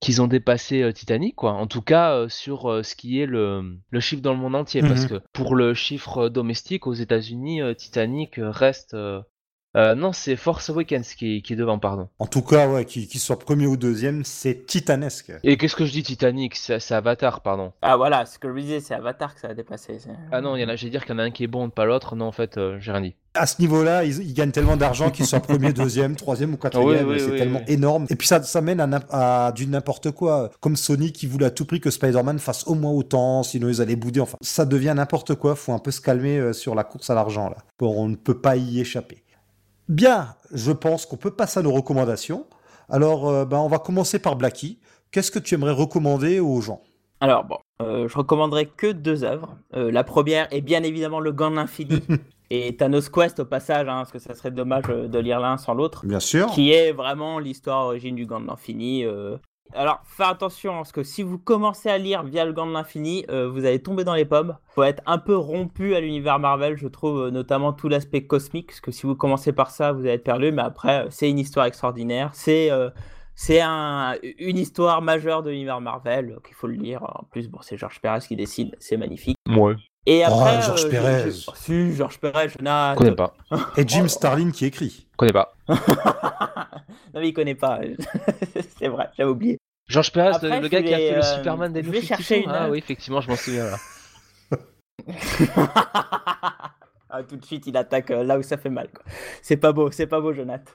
qu'ils 0.00 0.22
ont 0.22 0.26
dépassé 0.26 0.82
euh, 0.82 0.92
Titanic, 0.92 1.36
quoi. 1.36 1.52
En 1.52 1.66
tout 1.66 1.82
cas, 1.82 2.12
euh, 2.12 2.28
sur 2.28 2.70
euh, 2.70 2.82
ce 2.82 2.96
qui 2.96 3.20
est 3.20 3.26
le, 3.26 3.76
le, 3.90 4.00
chiffre 4.00 4.22
dans 4.22 4.32
le 4.32 4.38
monde 4.38 4.56
entier. 4.56 4.80
Parce 4.80 5.02
mhm. 5.02 5.08
que 5.08 5.14
pour 5.32 5.54
le 5.54 5.74
chiffre 5.74 6.28
domestique 6.28 6.86
aux 6.86 6.94
États-Unis, 6.94 7.60
Titanic 7.76 8.34
reste 8.38 8.96
euh, 9.76 9.94
non, 9.94 10.12
c'est 10.12 10.34
Force 10.34 10.68
Awakens 10.70 11.14
qui, 11.14 11.42
qui, 11.42 11.52
est 11.52 11.56
devant, 11.56 11.78
pardon. 11.78 12.08
En 12.18 12.26
tout 12.26 12.42
cas, 12.42 12.68
ouais, 12.68 12.84
qu'il 12.84 13.06
qui 13.06 13.20
soit 13.20 13.38
premier 13.38 13.66
ou 13.66 13.76
deuxième, 13.76 14.24
c'est 14.24 14.66
titanesque. 14.66 15.32
Et 15.44 15.56
qu'est-ce 15.56 15.76
que 15.76 15.84
je 15.84 15.92
dis 15.92 16.02
Titanic? 16.02 16.56
C'est 16.56 16.92
Avatar, 16.92 17.40
pardon. 17.40 17.72
Ah 17.80 17.96
voilà, 17.96 18.26
ce 18.26 18.38
que 18.38 18.52
je 18.52 18.60
disais, 18.60 18.80
c'est 18.80 18.94
Avatar 18.94 19.34
que 19.34 19.40
ça 19.40 19.48
a 19.48 19.54
dépassé. 19.54 19.98
Ah 20.32 20.40
non, 20.40 20.56
il 20.56 20.62
y 20.62 20.64
en 20.64 20.68
a, 20.68 20.76
j'ai 20.76 20.90
dire 20.90 21.04
qu'il 21.04 21.14
y 21.14 21.16
en 21.16 21.20
a 21.20 21.22
un 21.22 21.30
qui 21.30 21.44
est 21.44 21.48
bon, 21.48 21.70
pas 21.70 21.84
l'autre. 21.84 22.16
Non, 22.16 22.26
en 22.26 22.32
fait, 22.32 22.58
euh, 22.58 22.78
j'ai 22.80 22.90
rien 22.90 23.00
dit. 23.00 23.14
À 23.34 23.46
ce 23.46 23.60
niveau-là, 23.60 24.04
ils, 24.04 24.34
gagnent 24.34 24.50
tellement 24.50 24.76
d'argent 24.76 25.10
qu'ils 25.10 25.26
soient 25.26 25.40
premier, 25.40 25.72
deuxième, 25.74 26.16
troisième 26.16 26.54
ou 26.54 26.56
quatrième. 26.56 27.16
c'est 27.18 27.36
tellement 27.36 27.62
énorme. 27.68 28.06
Et 28.10 28.16
puis 28.16 28.26
ça, 28.26 28.42
ça 28.42 28.60
mène 28.60 28.80
à, 28.80 29.46
à 29.46 29.52
du 29.52 29.66
n'importe 29.68 30.10
quoi. 30.10 30.50
Comme 30.60 30.74
Sony 30.74 31.12
qui 31.12 31.26
voulait 31.26 31.46
à 31.46 31.50
tout 31.50 31.64
prix 31.64 31.80
que 31.80 31.90
Spider-Man 31.90 32.40
fasse 32.40 32.66
au 32.66 32.74
moins 32.74 32.90
autant, 32.90 33.42
sinon 33.42 33.68
ils 33.68 33.80
allaient 33.80 33.96
bouder. 33.96 34.20
Enfin, 34.20 34.36
ça 34.40 34.64
devient 34.64 34.94
n'importe 34.96 35.36
quoi. 35.36 35.54
Faut 35.54 35.72
un 35.72 35.78
peu 35.78 35.92
se 35.92 36.00
calmer 36.00 36.38
euh, 36.38 36.52
sur 36.52 36.74
la 36.74 36.82
course 36.82 37.08
à 37.10 37.14
l'argent 37.14 37.48
là. 37.48 37.58
Bon, 37.78 37.94
on 37.96 38.08
ne 38.08 38.16
peut 38.16 38.40
pas 38.40 38.56
y 38.56 38.80
échapper. 38.80 39.22
Bien, 39.88 40.36
je 40.52 40.70
pense 40.70 41.04
qu'on 41.04 41.16
peut 41.16 41.32
passer 41.32 41.58
à 41.58 41.62
nos 41.62 41.72
recommandations. 41.72 42.46
Alors, 42.88 43.28
euh, 43.28 43.44
ben, 43.44 43.58
on 43.58 43.68
va 43.68 43.78
commencer 43.78 44.18
par 44.18 44.36
Blacky. 44.36 44.78
Qu'est-ce 45.10 45.30
que 45.32 45.38
tu 45.38 45.54
aimerais 45.54 45.72
recommander 45.72 46.38
aux 46.38 46.60
gens? 46.60 46.82
Alors, 47.20 47.44
bon, 47.44 47.58
euh, 47.82 48.08
je 48.08 48.16
recommanderais 48.16 48.66
que 48.66 48.86
deux 48.86 49.24
œuvres. 49.24 49.56
Euh, 49.74 49.90
la 49.90 50.04
première 50.04 50.46
est 50.52 50.60
bien 50.60 50.82
évidemment 50.82 51.20
Le 51.20 51.32
Gant 51.32 51.50
de 51.50 51.56
l'Infini. 51.56 52.02
et 52.50 52.76
Thanos 52.76 53.08
Quest 53.08 53.40
au 53.40 53.44
passage, 53.44 53.88
hein, 53.88 53.98
parce 53.98 54.12
que 54.12 54.18
ça 54.18 54.34
serait 54.34 54.50
dommage 54.50 54.84
de 54.84 55.18
lire 55.18 55.40
l'un 55.40 55.56
sans 55.56 55.74
l'autre. 55.74 56.04
Bien 56.06 56.20
sûr. 56.20 56.48
Qui 56.50 56.72
est 56.72 56.92
vraiment 56.92 57.38
l'histoire 57.38 57.86
origine 57.86 58.16
du 58.16 58.26
Gant 58.26 58.40
de 58.40 58.46
l'Infini. 58.46 59.06
Alors, 59.72 60.00
faites 60.04 60.26
attention, 60.26 60.74
parce 60.74 60.90
que 60.90 61.04
si 61.04 61.22
vous 61.22 61.38
commencez 61.38 61.88
à 61.88 61.96
lire 61.96 62.24
via 62.24 62.44
le 62.44 62.52
gant 62.52 62.66
de 62.66 62.72
l'infini, 62.72 63.24
euh, 63.30 63.48
vous 63.48 63.64
allez 63.64 63.80
tomber 63.80 64.02
dans 64.02 64.14
les 64.14 64.24
pommes. 64.24 64.56
Faut 64.66 64.82
être 64.82 65.02
un 65.06 65.18
peu 65.18 65.36
rompu 65.36 65.94
à 65.94 66.00
l'univers 66.00 66.40
Marvel, 66.40 66.76
je 66.76 66.88
trouve, 66.88 67.26
euh, 67.26 67.30
notamment 67.30 67.72
tout 67.72 67.88
l'aspect 67.88 68.26
cosmique, 68.26 68.68
parce 68.68 68.80
que 68.80 68.90
si 68.90 69.06
vous 69.06 69.14
commencez 69.14 69.52
par 69.52 69.70
ça, 69.70 69.92
vous 69.92 70.00
allez 70.00 70.14
être 70.14 70.24
perdu, 70.24 70.50
mais 70.50 70.62
après, 70.62 71.04
euh, 71.04 71.06
c'est 71.10 71.30
une 71.30 71.38
histoire 71.38 71.66
extraordinaire. 71.66 72.30
C'est 72.34 72.70
c'est 73.36 73.60
un, 73.62 74.16
une 74.38 74.58
histoire 74.58 75.00
majeure 75.00 75.42
de 75.42 75.50
l'univers 75.50 75.80
Marvel, 75.80 76.36
qu'il 76.44 76.54
faut 76.54 76.66
le 76.66 76.74
lire. 76.74 77.02
En 77.04 77.24
plus, 77.30 77.48
bon, 77.48 77.60
c'est 77.62 77.78
Georges 77.78 78.00
Perez 78.00 78.20
qui 78.26 78.36
décide, 78.36 78.76
c'est 78.80 78.98
magnifique. 78.98 79.38
Ouais. 79.48 79.76
Et 80.06 80.24
après, 80.24 80.56
Oh, 80.58 80.62
Georges 80.62 80.80
euh, 80.84 80.86
je- 80.86 80.88
Perez. 80.90 81.30
je- 81.30 81.50
Si, 81.54 81.94
Georges 81.94 82.18
Jonathan. 82.22 82.92
Je 82.94 82.98
connais 82.98 83.14
pas. 83.14 83.34
Et 83.76 83.86
Jim 83.86 84.08
Starlin 84.08 84.50
qui 84.50 84.64
écrit. 84.64 85.06
Je 85.12 85.16
connais 85.16 85.32
pas. 85.32 85.52
non, 85.68 87.20
mais 87.20 87.28
il 87.28 87.32
connaît 87.34 87.54
pas. 87.54 87.80
c'est 88.78 88.88
vrai, 88.88 89.08
j'avais 89.16 89.30
oublié. 89.30 89.58
Georges 89.88 90.12
Perez, 90.12 90.34
Après, 90.36 90.60
le, 90.60 90.68
gars 90.68 90.82
qui 90.82 90.94
a 90.94 90.96
fait 90.98 91.10
le 91.12 91.18
euh, 91.18 91.22
Superman 91.36 91.72
des 91.72 91.82
je 91.82 91.90
vais 91.90 92.00
52. 92.00 92.06
chercher 92.06 92.44
une- 92.44 92.50
Ah 92.50 92.70
oui, 92.70 92.78
effectivement, 92.78 93.20
je 93.20 93.28
m'en 93.28 93.36
souviens 93.36 93.66
là. 93.66 93.76
ah, 97.10 97.22
tout 97.28 97.36
de 97.36 97.44
suite, 97.44 97.66
il 97.66 97.76
attaque 97.76 98.10
euh, 98.12 98.22
là 98.22 98.38
où 98.38 98.42
ça 98.42 98.56
fait 98.56 98.70
mal. 98.70 98.88
C'est 99.42 99.56
pas 99.56 99.72
beau, 99.72 99.90
c'est 99.90 100.06
pas 100.06 100.20
beau, 100.20 100.32
Jonathan. 100.32 100.70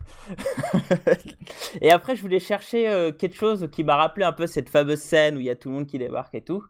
et 1.81 1.91
après, 1.91 2.15
je 2.15 2.21
voulais 2.21 2.39
chercher 2.41 2.89
euh, 2.89 3.11
quelque 3.11 3.35
chose 3.37 3.67
qui 3.71 3.83
m'a 3.83 3.95
rappelé 3.95 4.25
un 4.25 4.33
peu 4.33 4.45
cette 4.47 4.69
fameuse 4.69 4.99
scène 4.99 5.37
où 5.37 5.39
il 5.39 5.45
y 5.45 5.49
a 5.49 5.55
tout 5.55 5.69
le 5.69 5.75
monde 5.75 5.87
qui 5.87 5.97
débarque 5.97 6.35
et 6.35 6.41
tout. 6.41 6.63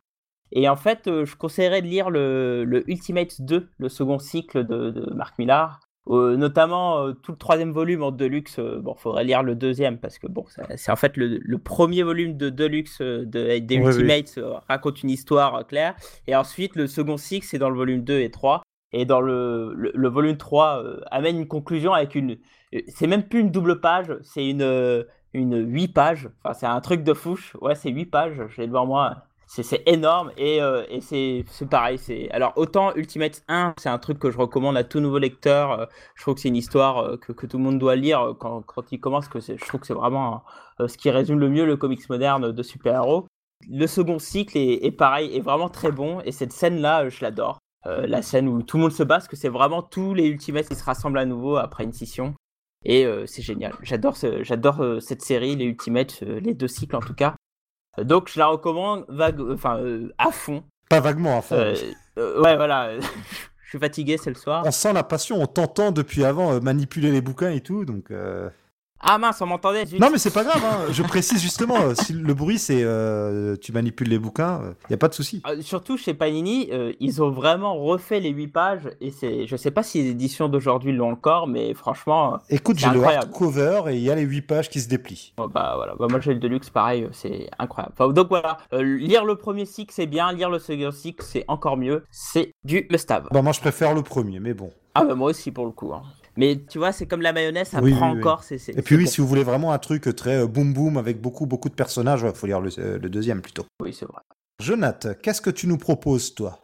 Et 0.51 0.69
en 0.69 0.75
fait, 0.75 1.07
euh, 1.07 1.25
je 1.25 1.35
conseillerais 1.35 1.81
de 1.81 1.87
lire 1.87 2.09
le, 2.09 2.63
le 2.65 2.89
Ultimate 2.89 3.41
2, 3.41 3.67
le 3.77 3.89
second 3.89 4.19
cycle 4.19 4.65
de, 4.65 4.91
de 4.91 5.13
Marc 5.13 5.37
Millar. 5.39 5.79
Euh, 6.07 6.37
notamment 6.37 6.99
euh, 7.01 7.13
tout 7.13 7.31
le 7.31 7.37
troisième 7.37 7.71
volume 7.71 8.03
en 8.03 8.11
Deluxe. 8.11 8.59
euh, 8.59 8.79
bon, 8.79 8.93
faudrait 8.93 9.23
lire 9.23 9.41
le 9.41 9.55
deuxième 9.55 9.97
parce 9.97 10.19
que 10.19 10.27
bon, 10.27 10.45
c'est 10.75 10.91
en 10.91 10.95
fait 10.95 11.17
le, 11.17 11.39
le 11.41 11.57
premier 11.57 12.03
volume 12.03 12.37
de 12.37 12.51
Deluxe 12.51 13.01
de, 13.01 13.25
des 13.57 13.77
Oui. 13.79 13.85
Ultimates 13.87 14.39
raconte 14.69 15.01
une 15.01 15.09
histoire 15.09 15.65
claire. 15.65 15.95
Et 16.27 16.35
ensuite, 16.35 16.75
le 16.75 16.85
second 16.85 17.17
cycle, 17.17 17.47
c'est 17.47 17.57
dans 17.57 17.71
le 17.71 17.75
volume 17.75 18.03
2 18.03 18.19
et 18.19 18.29
3. 18.29 18.61
Et 18.93 19.05
dans 19.05 19.19
le, 19.19 19.73
le, 19.75 19.91
le 19.95 20.07
volume 20.07 20.37
3, 20.37 20.83
euh, 20.83 21.01
amène 21.09 21.37
une 21.39 21.47
conclusion 21.47 21.91
avec 21.91 22.13
une. 22.13 22.37
C'est 22.87 23.07
même 23.07 23.23
plus 23.23 23.39
une 23.39 23.49
double 23.49 23.81
page, 23.81 24.13
c'est 24.21 24.47
une, 24.47 25.05
une 25.33 25.57
8 25.57 25.87
pages. 25.87 26.29
Enfin, 26.43 26.53
c'est 26.53 26.67
un 26.67 26.81
truc 26.81 27.03
de 27.03 27.13
fouche. 27.15 27.57
Ouais, 27.61 27.73
c'est 27.73 27.89
8 27.89 28.05
pages, 28.05 28.41
je 28.49 28.61
l'ai 28.61 28.67
devant 28.67 28.85
moi. 28.85 29.23
C'est 29.47 29.83
énorme 29.85 30.31
et, 30.37 30.61
euh, 30.61 30.83
c'est 31.01 31.45
pareil. 31.69 31.99
Alors, 32.31 32.53
autant 32.55 32.93
Ultimate 32.95 33.43
1, 33.47 33.75
c'est 33.77 33.89
un 33.89 33.99
truc 33.99 34.19
que 34.19 34.31
je 34.31 34.37
recommande 34.37 34.75
à 34.75 34.83
tout 34.83 34.99
nouveau 34.99 35.19
lecteur. 35.19 35.71
euh, 35.71 35.85
Je 36.15 36.23
trouve 36.23 36.35
que 36.35 36.41
c'est 36.41 36.49
une 36.49 36.55
histoire 36.55 36.97
euh, 36.97 37.17
que, 37.17 37.45
tout 37.45 37.57
le 37.57 37.63
monde 37.63 37.79
doit 37.79 37.95
lire 37.95 38.35
quand, 38.39 38.63
il 38.91 38.99
commence. 38.99 39.27
Que 39.27 39.39
je 39.39 39.53
trouve 39.65 39.81
que 39.81 39.87
c'est 39.87 39.93
vraiment 39.93 40.43
ce 40.79 40.97
qui 40.97 41.09
résume 41.09 41.39
le 41.39 41.49
mieux 41.49 41.65
le 41.65 41.77
comics 41.77 42.09
moderne 42.09 42.51
de 42.51 42.63
super-héros. 42.63 43.27
Le 43.69 43.87
second 43.87 44.19
cycle 44.19 44.57
est, 44.57 44.91
pareil, 44.91 45.35
est 45.35 45.41
vraiment 45.41 45.69
très 45.69 45.91
bon. 45.91 46.21
Et 46.21 46.31
cette 46.31 46.51
scène-là, 46.51 47.05
euh, 47.05 47.09
je 47.09 47.23
l'adore. 47.23 47.59
La 47.85 48.23
scène 48.23 48.47
où 48.47 48.63
tout 48.63 48.77
le 48.77 48.83
monde 48.83 48.91
se 48.91 49.03
bat, 49.03 49.17
parce 49.17 49.27
que 49.27 49.35
c'est 49.35 49.47
vraiment 49.47 49.83
tous 49.83 50.15
les 50.15 50.25
Ultimates 50.25 50.67
qui 50.67 50.75
se 50.75 50.83
rassemblent 50.83 51.19
à 51.19 51.25
nouveau 51.25 51.57
après 51.57 51.83
une 51.83 51.93
scission. 51.93 52.33
Et 52.83 53.05
c'est 53.27 53.43
génial. 53.43 53.73
J'adore 53.83 54.17
ce, 54.17 54.41
j'adore 54.41 54.83
cette 54.99 55.21
série, 55.21 55.55
les 55.55 55.65
Ultimates, 55.65 56.21
les 56.21 56.55
deux 56.55 56.67
cycles 56.67 56.95
en 56.95 56.99
tout 56.99 57.13
cas. 57.13 57.35
Donc 58.03 58.29
je 58.29 58.39
la 58.39 58.47
recommande 58.47 59.05
vague, 59.07 59.39
enfin 59.51 59.77
euh, 59.77 60.13
à 60.17 60.31
fond. 60.31 60.63
Pas 60.89 60.99
vaguement 60.99 61.37
à 61.37 61.41
fond. 61.41 61.55
Euh, 61.55 61.75
euh, 62.17 62.41
ouais, 62.41 62.55
voilà. 62.55 62.99
je 63.63 63.69
suis 63.69 63.79
fatigué, 63.79 64.17
c'est 64.17 64.29
le 64.29 64.35
soir. 64.35 64.63
On 64.65 64.71
sent 64.71 64.93
la 64.93 65.03
passion, 65.03 65.41
on 65.41 65.47
t'entend 65.47 65.91
depuis 65.91 66.23
avant 66.23 66.59
manipuler 66.61 67.11
les 67.11 67.21
bouquins 67.21 67.51
et 67.51 67.61
tout, 67.61 67.85
donc... 67.85 68.11
euh, 69.05 69.09
Ah 69.13 69.17
mince, 69.17 69.41
on 69.41 69.45
m'entendait. 69.45 69.85
Non 69.99 70.09
mais 70.11 70.17
c'est 70.17 70.33
pas 70.33 70.43
grave, 70.43 70.61
hein. 70.63 70.85
je 70.91 71.03
précise 71.03 71.41
justement, 71.41 71.77
euh, 71.81 71.93
si 71.95 72.13
le 72.13 72.33
bruit 72.33 72.57
c'est 72.59 72.81
euh, 72.83 73.55
tu 73.61 73.71
manipules 73.71 74.09
les 74.09 74.19
bouquins, 74.19 74.61
il 74.89 74.91
y 74.91 74.95
a 74.95 74.97
pas 74.97 75.07
de 75.07 75.13
souci. 75.13 75.41
Euh, 75.47 75.61
Surtout 75.61 75.97
chez 75.97 76.13
Panini, 76.13 76.69
euh, 76.71 76.93
ils 76.99 77.21
ont 77.21 77.29
vraiment 77.31 77.75
refait 77.75 78.19
les 78.19 78.29
8 78.29 78.47
pages. 78.47 78.89
Et 79.01 79.11
c'est, 79.11 79.47
je 79.47 79.55
sais 79.55 79.71
pas 79.71 79.83
si 79.83 80.01
les 80.03 80.09
éditions 80.11 80.49
d'aujourd'hui 80.49 80.91
l'ont 80.91 81.11
encore, 81.11 81.47
mais 81.47 81.73
franchement, 81.73 82.35
euh, 82.35 82.37
Écoute, 82.49 82.79
C'est 82.79 82.87
j'ai 82.87 82.93
le 82.93 83.03
hardcover 83.03 83.83
et 83.89 83.95
il 83.95 84.01
y 84.01 84.09
a 84.11 84.15
les 84.15 84.23
8 84.23 84.41
pages 84.41 84.69
qui 84.69 84.79
se 84.81 84.87
déplient. 84.89 85.33
Bon, 85.37 85.47
bah 85.47 85.73
voilà, 85.75 85.95
bah, 85.97 86.07
moi 86.09 86.19
j'ai 86.19 86.33
le 86.33 86.39
Deluxe, 86.39 86.69
pareil, 86.69 87.03
euh, 87.03 87.09
c'est 87.11 87.49
incroyable. 87.59 87.93
Enfin, 87.97 88.11
donc 88.11 88.29
voilà, 88.29 88.57
euh, 88.73 88.81
lire 88.97 89.25
le 89.25 89.35
premier 89.35 89.65
cycle 89.65 89.93
c'est 89.93 90.07
bien, 90.07 90.31
lire 90.31 90.49
le 90.49 90.59
second 90.59 90.91
cycle 90.91 91.23
c'est 91.25 91.45
encore 91.47 91.77
mieux, 91.77 92.05
c'est 92.11 92.51
du 92.63 92.87
must-have. 92.91 93.27
Bah 93.31 93.41
moi 93.41 93.51
je 93.53 93.59
préfère 93.59 93.93
le 93.93 94.01
premier, 94.01 94.39
mais 94.39 94.53
bon. 94.53 94.71
Ah 94.93 95.03
bah 95.03 95.15
moi 95.15 95.29
aussi 95.29 95.51
pour 95.51 95.65
le 95.65 95.71
coup. 95.71 95.93
hein. 95.93 96.01
Mais 96.37 96.57
tu 96.69 96.77
vois, 96.77 96.91
c'est 96.91 97.07
comme 97.07 97.21
la 97.21 97.33
mayonnaise, 97.33 97.69
ça 97.69 97.81
Oui, 97.81 97.91
prend 97.91 98.07
oui, 98.07 98.13
oui. 98.15 98.19
encore. 98.19 98.43
Et 98.77 98.81
puis 98.81 98.95
oui, 98.95 99.07
si 99.07 99.21
vous 99.21 99.27
voulez 99.27 99.43
vraiment 99.43 99.71
un 99.71 99.79
truc 99.79 100.13
très 100.15 100.41
euh, 100.41 100.47
boum 100.47 100.73
boum 100.73 100.97
avec 100.97 101.21
beaucoup 101.21 101.45
beaucoup 101.45 101.69
de 101.69 101.75
personnages, 101.75 102.25
il 102.25 102.35
faut 102.35 102.47
lire 102.47 102.59
le, 102.61 102.69
euh, 102.79 102.97
le 102.99 103.09
deuxième 103.09 103.41
plutôt. 103.41 103.65
Oui, 103.81 103.93
c'est 103.93 104.05
vrai. 104.05 104.21
Jonath, 104.61 105.19
qu'est-ce 105.21 105.41
que 105.41 105.49
tu 105.49 105.67
nous 105.67 105.77
proposes 105.77 106.33
toi? 106.35 106.59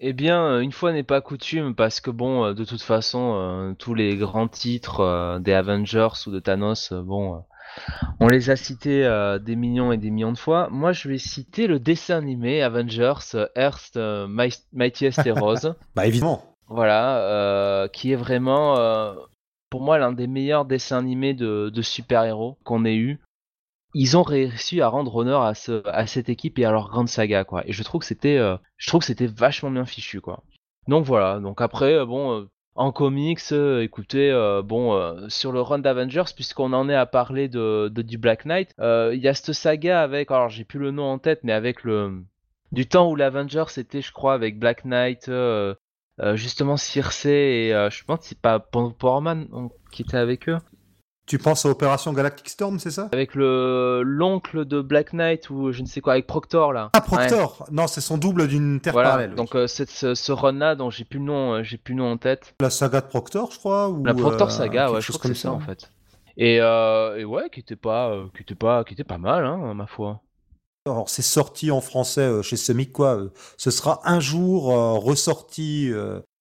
Eh 0.00 0.12
bien, 0.12 0.44
euh, 0.44 0.60
une 0.60 0.70
fois 0.72 0.92
n'est 0.92 1.02
pas 1.02 1.20
coutume, 1.20 1.74
parce 1.74 2.00
que 2.00 2.10
bon, 2.10 2.52
de 2.52 2.64
toute 2.64 2.82
façon, 2.82 3.34
euh, 3.34 3.72
tous 3.74 3.94
les 3.94 4.16
grands 4.16 4.46
titres 4.46 5.00
euh, 5.00 5.38
des 5.40 5.52
Avengers 5.52 6.08
ou 6.26 6.30
de 6.30 6.38
Thanos, 6.38 6.92
euh, 6.92 7.02
bon, 7.02 7.42
on 8.20 8.28
les 8.28 8.50
a 8.50 8.56
cités 8.56 9.04
euh, 9.04 9.38
des 9.40 9.56
millions 9.56 9.90
et 9.92 9.96
des 9.96 10.10
millions 10.10 10.32
de 10.32 10.38
fois. 10.38 10.68
Moi, 10.70 10.92
je 10.92 11.08
vais 11.08 11.18
citer 11.18 11.66
le 11.66 11.80
dessin 11.80 12.18
animé 12.18 12.62
Avengers 12.62 13.14
euh, 13.34 13.46
Earth 13.56 13.96
euh, 13.96 14.28
Mi- 14.28 14.54
Mightiest 14.72 15.26
Heroes. 15.26 15.74
Bah 15.96 16.06
évidemment. 16.06 16.44
Voilà, 16.68 17.20
euh, 17.20 17.88
qui 17.88 18.12
est 18.12 18.16
vraiment, 18.16 18.78
euh, 18.78 19.14
pour 19.70 19.80
moi, 19.80 19.98
l'un 19.98 20.12
des 20.12 20.26
meilleurs 20.26 20.66
dessins 20.66 20.98
animés 20.98 21.34
de, 21.34 21.82
super-héros 21.82 22.58
qu'on 22.64 22.84
ait 22.84 22.96
eu. 22.96 23.18
Ils 23.94 24.18
ont 24.18 24.22
réussi 24.22 24.82
à 24.82 24.88
rendre 24.88 25.16
honneur 25.16 25.42
à, 25.42 25.54
ce, 25.54 25.82
à 25.88 26.06
cette 26.06 26.28
équipe 26.28 26.58
et 26.58 26.66
à 26.66 26.70
leur 26.70 26.90
grande 26.90 27.08
saga, 27.08 27.44
quoi. 27.44 27.66
Et 27.66 27.72
je 27.72 27.82
trouve 27.82 28.02
que 28.02 28.06
c'était, 28.06 28.36
euh, 28.36 28.56
je 28.76 28.88
trouve 28.88 29.00
que 29.00 29.06
c'était 29.06 29.26
vachement 29.26 29.70
bien 29.70 29.86
fichu, 29.86 30.20
quoi. 30.20 30.42
Donc 30.88 31.06
voilà. 31.06 31.40
Donc 31.40 31.62
après, 31.62 32.04
bon, 32.04 32.46
en 32.74 32.92
comics, 32.92 33.40
écoutez, 33.80 34.30
bon, 34.64 35.28
sur 35.30 35.52
le 35.52 35.62
run 35.62 35.78
d'Avengers, 35.78 36.32
puisqu'on 36.34 36.74
en 36.74 36.90
est 36.90 36.94
à 36.94 37.06
parler 37.06 37.48
de, 37.48 37.88
de 37.88 38.02
du 38.02 38.18
Black 38.18 38.44
Knight, 38.44 38.74
il 38.78 39.20
y 39.20 39.28
a 39.28 39.34
cette 39.34 39.54
saga 39.54 40.02
avec, 40.02 40.30
alors 40.30 40.50
j'ai 40.50 40.64
plus 40.64 40.78
le 40.78 40.90
nom 40.90 41.04
en 41.04 41.18
tête, 41.18 41.40
mais 41.44 41.52
avec 41.52 41.82
le 41.82 42.22
du 42.72 42.86
temps 42.86 43.10
où 43.10 43.16
l'Avengers 43.16 43.78
était, 43.78 44.02
je 44.02 44.12
crois, 44.12 44.34
avec 44.34 44.58
Black 44.58 44.84
Knight. 44.84 45.30
Euh, 46.20 46.36
justement 46.36 46.76
Circe 46.76 47.26
et 47.26 47.70
euh, 47.72 47.90
je 47.90 48.04
pense 48.04 48.20
que 48.20 48.24
c'est 48.26 48.40
pas 48.40 48.58
Power 48.58 49.20
Man 49.20 49.46
qui 49.92 50.02
était 50.02 50.16
avec 50.16 50.48
eux. 50.48 50.58
Tu 51.26 51.36
penses 51.36 51.66
à 51.66 51.68
Opération 51.68 52.14
Galactic 52.14 52.48
Storm, 52.48 52.78
c'est 52.78 52.90
ça? 52.90 53.10
Avec 53.12 53.34
le 53.34 54.00
l'oncle 54.02 54.64
de 54.64 54.80
Black 54.80 55.12
Knight 55.12 55.50
ou 55.50 55.72
je 55.72 55.82
ne 55.82 55.86
sais 55.86 56.00
quoi 56.00 56.14
avec 56.14 56.26
Proctor 56.26 56.72
là. 56.72 56.88
Ah 56.94 57.02
Proctor. 57.02 57.66
Non, 57.70 57.86
c'est 57.86 58.00
son 58.00 58.16
double 58.16 58.48
d'une 58.48 58.80
Terre 58.80 58.94
voilà 58.94 59.10
parallèle. 59.10 59.30
oui. 59.32 59.36
donc 59.36 59.54
euh, 59.54 59.66
cette- 59.66 59.90
ce, 59.90 60.14
ce 60.14 60.32
run 60.32 60.52
là 60.52 60.74
dont 60.74 60.88
j'ai 60.88 61.04
plus 61.04 61.18
le 61.18 61.26
nom 61.26 61.52
euh, 61.56 61.62
j'ai 61.62 61.76
plus 61.76 61.92
le 61.94 61.98
nom 62.00 62.10
en 62.12 62.16
tête. 62.16 62.54
La 62.62 62.70
saga 62.70 63.02
de 63.02 63.06
Proctor, 63.08 63.50
je 63.52 63.58
crois 63.58 63.90
ou, 63.90 64.02
la 64.06 64.14
Proctor 64.14 64.48
euh, 64.48 64.50
saga 64.50 64.90
ouais 64.90 65.02
je 65.02 65.08
crois 65.12 65.20
que 65.20 65.28
c'est 65.28 65.34
ça 65.42 65.52
en 65.52 65.60
fait. 65.60 65.92
Et, 66.38 66.54
et 66.56 67.24
ouais 67.26 67.50
qui 67.52 67.60
était 67.60 67.76
pas 67.76 68.16
qui 68.34 68.42
était 68.42 68.54
pas 68.54 68.84
qui 68.84 68.94
était 68.94 69.04
pas 69.04 69.18
mal 69.18 69.44
hein 69.44 69.74
ma 69.74 69.86
foi 69.86 70.22
Alors, 70.92 71.08
c'est 71.08 71.22
sorti 71.22 71.70
en 71.70 71.80
français 71.80 72.22
euh, 72.22 72.42
chez 72.42 72.56
Semic, 72.56 72.92
quoi. 72.92 73.16
euh, 73.16 73.28
Ce 73.56 73.70
sera 73.70 74.00
un 74.04 74.20
jour 74.20 74.72
euh, 74.72 74.92
ressorti, 74.94 75.90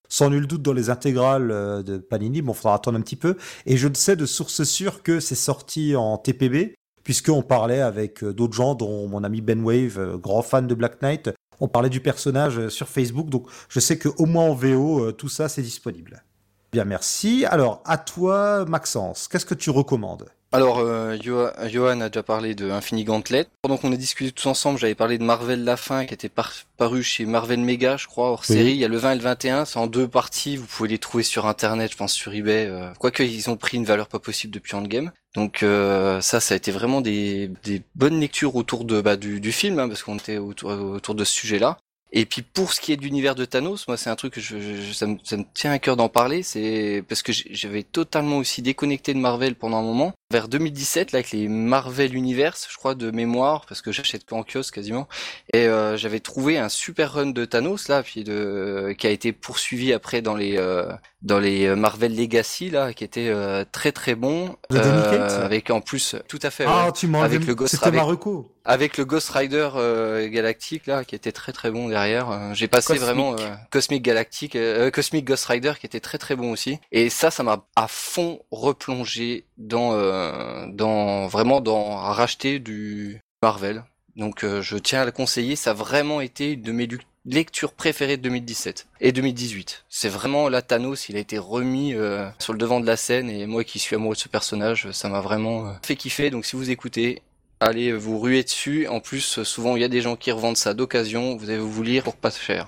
sans 0.10 0.30
nul 0.30 0.48
doute, 0.48 0.62
dans 0.62 0.74
les 0.74 0.90
intégrales 0.90 1.84
de 1.84 1.98
Panini. 1.98 2.42
Bon, 2.42 2.54
faudra 2.54 2.76
attendre 2.76 2.98
un 2.98 3.02
petit 3.02 3.16
peu. 3.16 3.38
Et 3.66 3.78
je 3.78 3.88
ne 3.88 3.94
sais 3.94 4.16
de 4.16 4.26
source 4.26 4.64
sûre 4.64 5.04
que 5.04 5.20
c'est 5.20 5.36
sorti 5.36 5.96
en 5.96 6.18
TPB, 6.18 6.76
puisqu'on 7.04 7.42
parlait 7.42 7.82
avec 7.82 8.24
d'autres 8.24 8.54
gens, 8.54 8.76
dont 8.76 9.08
mon 9.08 9.24
ami 9.24 9.42
Ben 9.42 9.64
Wave, 9.64 10.18
grand 10.18 10.42
fan 10.42 10.68
de 10.68 10.76
Black 10.76 11.02
Knight. 11.02 11.30
On 11.60 11.68
parlait 11.68 11.90
du 11.90 12.00
personnage 12.00 12.70
sur 12.70 12.88
Facebook, 12.88 13.30
donc 13.30 13.48
je 13.70 13.80
sais 13.80 13.98
que 13.98 14.10
au 14.18 14.26
moins 14.26 14.46
en 14.46 14.54
VO, 14.54 15.12
tout 15.12 15.30
ça, 15.30 15.50
c'est 15.50 15.64
disponible. 15.64 16.24
Bien, 16.72 16.86
merci. 16.86 17.46
Alors, 17.46 17.82
à 17.86 17.98
toi, 17.98 18.66
Maxence, 18.66 19.28
qu'est-ce 19.28 19.46
que 19.46 19.56
tu 19.56 19.70
recommandes? 19.72 20.28
Alors, 20.58 20.80
euh, 20.80 21.16
Johan 21.22 22.02
a 22.02 22.10
déjà 22.10 22.24
parlé 22.24 22.56
de 22.56 22.70
Infini 22.72 23.04
Gauntlet. 23.04 23.46
Pendant 23.62 23.78
qu'on 23.78 23.92
a 23.92 23.96
discuté 23.96 24.32
tous 24.32 24.48
ensemble, 24.48 24.80
j'avais 24.80 24.96
parlé 24.96 25.18
de 25.18 25.24
Marvel 25.24 25.64
La 25.64 25.78
Fin, 25.78 26.06
qui 26.06 26.14
était 26.14 26.30
par- 26.30 26.54
paru 26.78 27.04
chez 27.04 27.26
Marvel 27.26 27.60
Mega, 27.60 27.96
je 27.98 28.08
crois, 28.08 28.30
hors 28.32 28.44
Oui. 28.50 28.56
série. 28.56 28.72
Il 28.72 28.78
y 28.78 28.86
a 28.86 28.88
le 28.88 28.98
20 28.98 29.12
et 29.12 29.16
le 29.16 29.22
21, 29.22 29.66
c'est 29.66 29.78
en 29.78 29.88
deux 29.88 30.08
parties. 30.08 30.58
Vous 30.58 30.66
pouvez 30.66 30.90
les 30.90 30.98
trouver 30.98 31.24
sur 31.24 31.46
Internet, 31.46 31.92
je 31.92 31.98
pense, 31.98 32.14
sur 32.14 32.34
eBay. 32.34 32.66
Euh, 32.68 32.90
Quoique, 33.00 33.24
ils 33.24 33.50
ont 33.50 33.56
pris 33.58 33.78
une 33.78 33.86
valeur 33.86 34.08
pas 34.08 34.20
possible 34.20 34.54
depuis 34.54 34.76
Endgame. 34.76 35.12
Donc 35.36 35.62
euh, 35.62 36.20
ça, 36.22 36.40
ça 36.40 36.56
a 36.56 36.58
été 36.58 36.72
vraiment 36.72 37.02
des, 37.02 37.52
des 37.64 37.84
bonnes 37.96 38.20
lectures 38.20 38.56
autour 38.56 38.86
de 38.86 39.02
bah, 39.02 39.16
du, 39.18 39.40
du 39.40 39.52
film, 39.52 39.78
hein, 39.78 39.88
parce 39.88 40.02
qu'on 40.02 40.18
était 40.18 40.38
autour, 40.38 40.72
autour 40.72 41.14
de 41.14 41.24
ce 41.24 41.34
sujet-là. 41.34 41.78
Et 42.14 42.26
puis 42.26 42.42
pour 42.42 42.72
ce 42.74 42.80
qui 42.80 42.94
est 42.94 42.98
de 42.98 43.02
l'univers 43.04 43.36
de 43.36 43.44
Thanos, 43.46 43.88
moi 43.88 43.98
c'est 43.98 44.10
un 44.10 44.16
truc 44.16 44.34
que 44.34 44.42
je, 44.42 44.58
je- 44.60 44.94
ça, 44.94 45.08
me, 45.08 45.18
ça 45.24 45.36
me 45.38 45.44
tient 45.54 45.72
à 45.72 45.80
cœur 45.80 45.98
d'en 45.98 46.08
parler, 46.10 46.42
c'est 46.42 47.04
parce 47.10 47.22
que 47.22 47.32
j'avais 47.52 47.84
totalement 47.84 48.38
aussi 48.38 48.62
déconnecté 48.62 49.14
de 49.14 49.20
Marvel 49.20 49.56
pendant 49.56 49.78
un 49.80 49.84
moment. 49.84 50.14
vers 50.32 50.48
2017 50.48 51.12
là 51.12 51.18
avec 51.20 51.32
les 51.32 51.48
Marvel 51.48 52.16
Universe, 52.16 52.68
je 52.72 52.78
crois 52.78 52.96
de 52.96 53.12
mémoire 53.12 53.66
parce 53.68 53.82
que 53.82 53.92
j'achète 53.92 54.26
qu'en 54.26 54.44
kiosque 54.44 54.76
quasiment 54.76 55.08
et 55.54 55.66
euh, 55.68 55.96
j'avais 55.98 56.20
trouvé 56.22 56.58
un 56.58 56.70
super 56.70 57.14
run 57.14 57.28
de 57.28 57.46
Thanos 57.46 57.88
là 57.90 58.04
puis 58.04 58.24
de 58.24 58.94
qui 58.98 59.08
a 59.08 59.10
été 59.10 59.32
poursuivi 59.34 59.92
après 59.94 60.22
dans 60.22 60.36
les 60.36 60.58
euh, 60.58 60.92
dans 61.22 61.40
les 61.40 61.76
Marvel 61.76 62.16
Legacy 62.16 62.70
là 62.70 62.94
qui 62.94 63.04
était 63.04 63.28
euh, 63.30 63.64
très 63.72 63.92
très 63.92 64.16
bon 64.16 64.56
Cates 64.70 65.32
avec 65.44 65.70
en 65.72 65.82
plus 65.82 66.16
tout 66.28 66.40
à 66.42 66.50
fait 66.52 66.66
Ah, 66.68 66.86
ouais. 66.88 66.92
tu 66.94 67.14
Avec 67.16 67.46
le 67.46 67.56
Ghost 67.56 67.76
C'était 67.76 67.92
Marocco. 67.92 68.54
Avec 68.68 68.98
le 68.98 69.06
Ghost 69.06 69.30
Rider 69.30 69.70
euh, 69.76 70.28
Galactique 70.30 70.86
là 70.88 71.06
qui 71.06 71.16
était 71.16 71.32
très 71.32 71.54
très 71.54 71.72
bon 71.72 71.88
derrière 71.88 72.30
Euh, 72.30 72.54
j'ai 72.54 72.68
passé 72.68 72.88
Cosmic. 72.94 73.02
vraiment 73.02 73.34
euh, 73.40 73.56
Cosmic 73.72 74.04
Galactique 74.04 74.56
euh, 74.56 74.92
Cosmic 74.92 75.26
Ghost 75.26 75.46
Rider 75.46 75.74
qui 75.80 75.86
était 75.86 76.02
très 76.02 76.18
très 76.18 76.36
bon 76.36 76.52
aussi. 76.52 76.78
Et 76.92 77.10
ça 77.10 77.32
ça 77.32 77.44
m'a 77.44 77.66
à 77.76 77.88
fond 77.88 78.42
replongé 78.52 79.46
dans 79.58 79.94
euh, 79.94 80.66
dans 80.72 81.28
vraiment 81.28 81.62
dans 81.62 81.96
racheter 81.96 82.60
du 82.60 83.22
Marvel. 83.42 83.84
Donc 84.18 84.44
euh, 84.44 84.62
je 84.62 84.78
tiens 84.78 85.02
à 85.02 85.06
le 85.06 85.12
conseiller. 85.12 85.56
Ça 85.56 85.72
a 85.72 85.74
vraiment 85.74 86.20
été 86.22 86.54
une 86.54 86.62
de 86.62 86.72
mes 86.74 86.88
lectures 87.26 87.74
préférées 87.74 88.16
de 88.18 88.22
2017 88.24 88.88
et 89.02 89.12
2018 89.12 89.84
c'est 89.90 90.08
vraiment 90.08 90.48
là 90.48 90.62
Thanos 90.62 91.10
il 91.10 91.18
a 91.18 91.20
été 91.20 91.38
remis 91.38 91.94
euh, 91.94 92.26
sur 92.40 92.54
le 92.54 92.60
devant 92.60 92.80
de 92.80 92.86
la 92.88 92.96
scène. 92.98 93.30
Et 93.30 93.46
moi 93.46 93.64
qui 93.64 93.80
suis 93.80 93.96
amoureux 93.96 94.16
de 94.16 94.20
ce 94.20 94.30
personnage 94.30 94.92
ça 94.92 95.10
m'a 95.10 95.22
vraiment 95.22 95.68
euh, 95.68 95.72
fait 95.84 95.96
kiffer. 95.96 96.30
Donc 96.30 96.46
si 96.46 96.56
vous 96.56 96.70
écoutez 96.70 97.22
allez 97.60 97.94
vous 97.94 98.20
ruer 98.20 98.44
dessus. 98.44 98.88
En 98.88 99.00
plus, 99.00 99.44
souvent 99.44 99.76
il 99.76 99.82
y 99.82 99.86
a 99.86 99.90
des 99.90 100.02
gens 100.02 100.16
qui 100.16 100.32
revendent 100.32 100.58
ça 100.58 100.74
d'occasion. 100.74 101.36
Vous 101.38 101.50
allez 101.50 101.60
vous 101.60 101.84
lire 101.84 102.04
pour 102.04 102.16
pas 102.16 102.32
cher. 102.32 102.68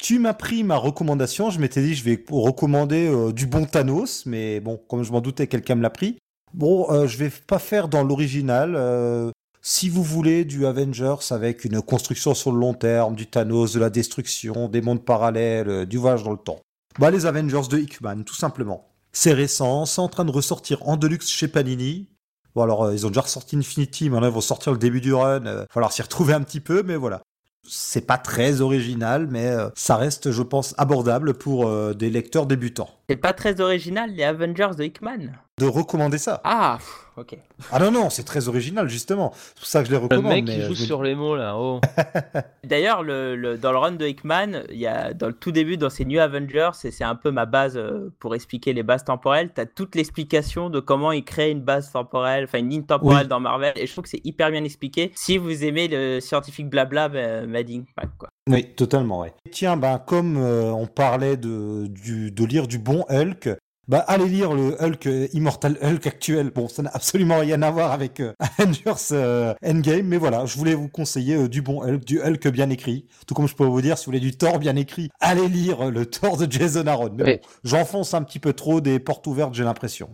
Tu 0.00 0.18
m'as 0.18 0.34
pris 0.34 0.64
ma 0.64 0.76
recommandation. 0.76 1.50
Je 1.50 1.60
m'étais 1.60 1.82
dit, 1.82 1.94
je 1.94 2.04
vais 2.04 2.24
recommander 2.30 3.06
euh, 3.06 3.32
du 3.32 3.46
bon 3.46 3.66
Thanos, 3.66 4.24
mais 4.24 4.60
bon, 4.60 4.80
comme 4.88 5.02
je 5.02 5.12
m'en 5.12 5.20
doutais, 5.20 5.46
quelqu'un 5.46 5.74
me 5.74 5.82
l'a 5.82 5.90
pris. 5.90 6.16
Bon, 6.54 6.90
euh, 6.90 7.06
je 7.06 7.18
vais 7.18 7.30
pas 7.30 7.58
faire 7.58 7.88
dans 7.88 8.02
l'original. 8.02 8.74
euh, 8.76 9.30
si 9.62 9.90
vous 9.90 10.02
voulez 10.02 10.46
du 10.46 10.64
Avengers 10.64 11.32
avec 11.32 11.66
une 11.66 11.82
construction 11.82 12.34
sur 12.34 12.50
le 12.50 12.58
long 12.58 12.72
terme, 12.72 13.14
du 13.14 13.26
Thanos, 13.26 13.74
de 13.74 13.80
la 13.80 13.90
destruction, 13.90 14.68
des 14.68 14.80
mondes 14.80 15.04
parallèles, 15.04 15.84
du 15.84 15.98
voyage 15.98 16.22
dans 16.22 16.30
le 16.30 16.38
temps. 16.38 16.60
Bah, 16.98 17.10
les 17.10 17.26
Avengers 17.26 17.68
de 17.70 17.78
Hickman, 17.78 18.22
tout 18.24 18.34
simplement. 18.34 18.88
C'est 19.12 19.34
récent, 19.34 19.84
c'est 19.84 20.00
en 20.00 20.08
train 20.08 20.24
de 20.24 20.30
ressortir 20.30 20.88
en 20.88 20.96
deluxe 20.96 21.28
chez 21.28 21.46
Panini. 21.46 22.08
Bon, 22.54 22.62
alors, 22.62 22.84
euh, 22.84 22.94
ils 22.94 23.06
ont 23.06 23.10
déjà 23.10 23.22
ressorti 23.22 23.56
Infinity, 23.56 24.10
maintenant 24.10 24.28
ils 24.28 24.32
vont 24.34 24.40
sortir 24.40 24.72
le 24.72 24.78
début 24.78 25.00
du 25.00 25.14
run. 25.14 25.46
euh, 25.46 25.64
falloir 25.70 25.92
s'y 25.92 26.02
retrouver 26.02 26.34
un 26.34 26.42
petit 26.42 26.60
peu, 26.60 26.82
mais 26.82 26.96
voilà. 26.96 27.22
C'est 27.68 28.06
pas 28.06 28.18
très 28.18 28.60
original, 28.62 29.28
mais 29.30 29.46
euh, 29.48 29.68
ça 29.74 29.96
reste, 29.96 30.30
je 30.32 30.42
pense, 30.42 30.74
abordable 30.78 31.34
pour 31.34 31.70
des 31.94 32.10
lecteurs 32.10 32.46
débutants. 32.46 32.90
C'est 33.10 33.16
pas 33.16 33.32
très 33.32 33.60
original, 33.60 34.12
les 34.14 34.22
Avengers 34.22 34.70
de 34.78 34.84
Hickman. 34.84 35.32
De 35.58 35.66
recommander 35.66 36.16
ça. 36.16 36.40
Ah, 36.44 36.76
pff, 36.78 37.08
ok. 37.16 37.36
Ah 37.72 37.78
non, 37.80 37.90
non, 37.90 38.08
c'est 38.08 38.22
très 38.22 38.48
original, 38.48 38.88
justement. 38.88 39.32
C'est 39.34 39.56
pour 39.58 39.66
ça 39.66 39.80
que 39.82 39.88
je 39.88 39.90
les 39.92 39.98
Le 39.98 40.04
recommande. 40.04 40.32
mec 40.32 40.44
mais, 40.46 40.54
qui 40.54 40.60
euh, 40.62 40.68
joue 40.68 40.74
je 40.74 40.84
sur 40.84 41.02
les 41.02 41.14
mots 41.14 41.34
là, 41.36 41.56
oh. 41.58 41.80
D'ailleurs, 42.64 43.02
le, 43.02 43.34
le- 43.36 43.58
dans 43.58 43.72
le 43.72 43.78
run 43.78 43.92
de 43.92 44.06
Hickman, 44.06 44.62
il 44.70 44.78
y 44.78 44.86
a 44.86 45.12
dans 45.12 45.26
le 45.26 45.32
tout 45.34 45.50
début, 45.52 45.76
dans 45.76 45.90
ces 45.90 46.04
New 46.04 46.20
Avengers, 46.20 46.70
et 46.84 46.90
c'est 46.90 47.04
un 47.04 47.16
peu 47.16 47.30
ma 47.30 47.44
base 47.46 47.76
euh, 47.76 48.10
pour 48.20 48.34
expliquer 48.34 48.72
les 48.72 48.82
bases 48.84 49.04
temporelles, 49.04 49.50
tu 49.54 49.60
as 49.60 49.66
toute 49.66 49.96
l'explication 49.96 50.70
de 50.70 50.78
comment 50.80 51.10
il 51.12 51.24
crée 51.24 51.50
une 51.50 51.60
base 51.62 51.90
temporelle, 51.92 52.44
enfin 52.44 52.58
une 52.58 52.70
ligne 52.70 52.84
temporelle 52.84 53.22
Oui. 53.24 53.28
dans 53.28 53.40
Marvel, 53.40 53.72
et 53.76 53.86
je 53.86 53.92
trouve 53.92 54.04
que 54.04 54.10
c'est 54.10 54.24
hyper 54.24 54.50
bien 54.50 54.62
expliqué. 54.64 55.10
Si 55.14 55.36
vous 55.36 55.64
aimez 55.64 55.88
le 55.88 56.20
scientifique 56.20 56.70
blabla, 56.70 57.08
ben, 57.10 57.46
Mad 57.50 57.68
Impact, 57.68 58.12
quoi. 58.18 58.28
Oui, 58.48 58.64
totalement, 58.74 59.20
ouais. 59.20 59.34
Tiens, 59.52 59.76
ben, 59.76 59.98
comme 59.98 60.36
euh, 60.38 60.70
on 60.70 60.86
parlait 60.86 61.36
de, 61.36 61.86
du, 61.88 62.30
de 62.32 62.44
lire 62.46 62.66
du 62.66 62.78
bon 62.78 62.99
Hulk, 63.08 63.48
bah, 63.88 64.04
allez 64.06 64.26
lire 64.28 64.52
le 64.54 64.76
Hulk, 64.80 65.06
euh, 65.06 65.26
Immortal 65.32 65.76
Hulk 65.82 66.06
actuel. 66.06 66.50
Bon, 66.54 66.68
ça 66.68 66.82
n'a 66.82 66.90
absolument 66.94 67.38
rien 67.38 67.60
à 67.62 67.70
voir 67.72 67.90
avec 67.92 68.20
euh, 68.20 68.32
Avengers 68.58 69.08
euh, 69.12 69.54
Endgame, 69.64 70.06
mais 70.06 70.16
voilà, 70.16 70.46
je 70.46 70.56
voulais 70.56 70.74
vous 70.74 70.88
conseiller 70.88 71.48
du 71.48 71.60
bon 71.60 71.82
Hulk, 71.82 72.04
du 72.04 72.20
Hulk 72.22 72.46
bien 72.48 72.70
écrit. 72.70 73.06
Tout 73.26 73.34
comme 73.34 73.48
je 73.48 73.56
peux 73.56 73.64
vous 73.64 73.82
dire, 73.82 73.98
si 73.98 74.04
vous 74.06 74.10
voulez 74.10 74.20
du 74.20 74.36
Thor 74.36 74.58
bien 74.60 74.76
écrit, 74.76 75.10
allez 75.20 75.48
lire 75.48 75.90
le 75.90 76.06
Thor 76.06 76.36
de 76.36 76.50
Jason 76.50 76.86
Aaron. 76.86 77.10
Mais 77.16 77.24
Oui. 77.24 77.36
bon, 77.42 77.48
j'enfonce 77.64 78.14
un 78.14 78.22
petit 78.22 78.38
peu 78.38 78.52
trop 78.52 78.80
des 78.80 79.00
portes 79.00 79.26
ouvertes, 79.26 79.54
j'ai 79.54 79.64
l'impression. 79.64 80.10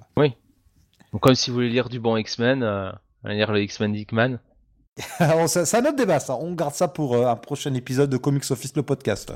Donc, 1.13 1.23
comme 1.23 1.35
si 1.35 1.51
vous 1.51 1.57
voulez 1.57 1.69
lire 1.71 1.89
du 1.89 2.01
bon 2.01 2.17
X-Men, 2.17 2.63
allez 2.63 3.37
lire 3.37 3.53
le 3.53 3.61
X-Men 3.63 3.93
d'Hickman. 3.93 4.39
Alors, 5.19 5.49
ça- 5.49 5.67
C'est 5.67 5.77
un 5.77 5.85
autre 5.85 5.97
débat, 5.97 6.19
ça. 6.21 6.37
On 6.41 6.55
garde 6.55 6.75
ça 6.75 6.89
pour 6.89 7.15
un 7.27 7.37
prochain 7.37 7.75
épisode 7.75 8.09
de 8.09 8.17
Comics 8.17 8.51
Office, 8.51 8.75
le 8.75 8.83
podcast. 8.83 9.35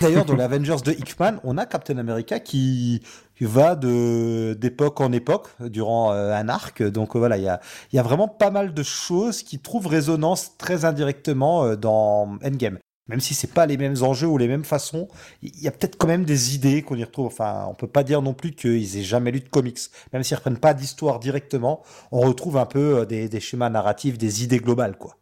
D'ailleurs, 0.00 0.24
dans 0.24 0.36
les 0.36 0.44
Avengers 0.44 0.76
de 0.84 0.92
Hickman, 0.92 1.40
on 1.42 1.58
a 1.58 1.66
Captain 1.66 1.98
America 1.98 2.38
qui 2.38 3.02
va 3.40 3.74
de 3.74 4.56
d'époque 4.60 5.00
en 5.00 5.12
époque 5.12 5.48
durant 5.60 6.12
euh, 6.12 6.32
un 6.32 6.48
arc. 6.48 6.82
Donc 6.82 7.16
voilà, 7.16 7.36
il 7.36 7.44
y 7.44 7.48
a, 7.48 7.60
y 7.92 7.98
a 7.98 8.02
vraiment 8.02 8.28
pas 8.28 8.50
mal 8.50 8.74
de 8.74 8.82
choses 8.82 9.42
qui 9.42 9.58
trouvent 9.58 9.86
résonance 9.86 10.56
très 10.56 10.84
indirectement 10.84 11.64
euh, 11.64 11.76
dans 11.76 12.38
Endgame. 12.44 12.78
Même 13.08 13.20
si 13.20 13.32
c'est 13.32 13.52
pas 13.52 13.64
les 13.64 13.78
mêmes 13.78 13.96
enjeux 14.02 14.26
ou 14.26 14.36
les 14.36 14.48
mêmes 14.48 14.64
façons, 14.64 15.08
il 15.42 15.58
y 15.60 15.66
a 15.66 15.70
peut-être 15.70 15.96
quand 15.96 16.06
même 16.06 16.24
des 16.24 16.54
idées 16.54 16.82
qu'on 16.82 16.96
y 16.96 17.04
retrouve. 17.04 17.26
Enfin, 17.26 17.66
on 17.68 17.74
peut 17.74 17.86
pas 17.86 18.04
dire 18.04 18.20
non 18.20 18.34
plus 18.34 18.52
qu'ils 18.52 18.98
aient 18.98 19.02
jamais 19.02 19.30
lu 19.30 19.40
de 19.40 19.48
comics. 19.48 19.78
Même 20.12 20.22
s'ils 20.22 20.36
reprennent 20.36 20.58
pas 20.58 20.74
d'histoire 20.74 21.18
directement, 21.18 21.82
on 22.12 22.20
retrouve 22.20 22.58
un 22.58 22.66
peu 22.66 22.98
euh, 22.98 23.04
des, 23.06 23.28
des 23.28 23.40
schémas 23.40 23.70
narratifs, 23.70 24.18
des 24.18 24.44
idées 24.44 24.58
globales, 24.58 24.96
quoi. 24.96 25.16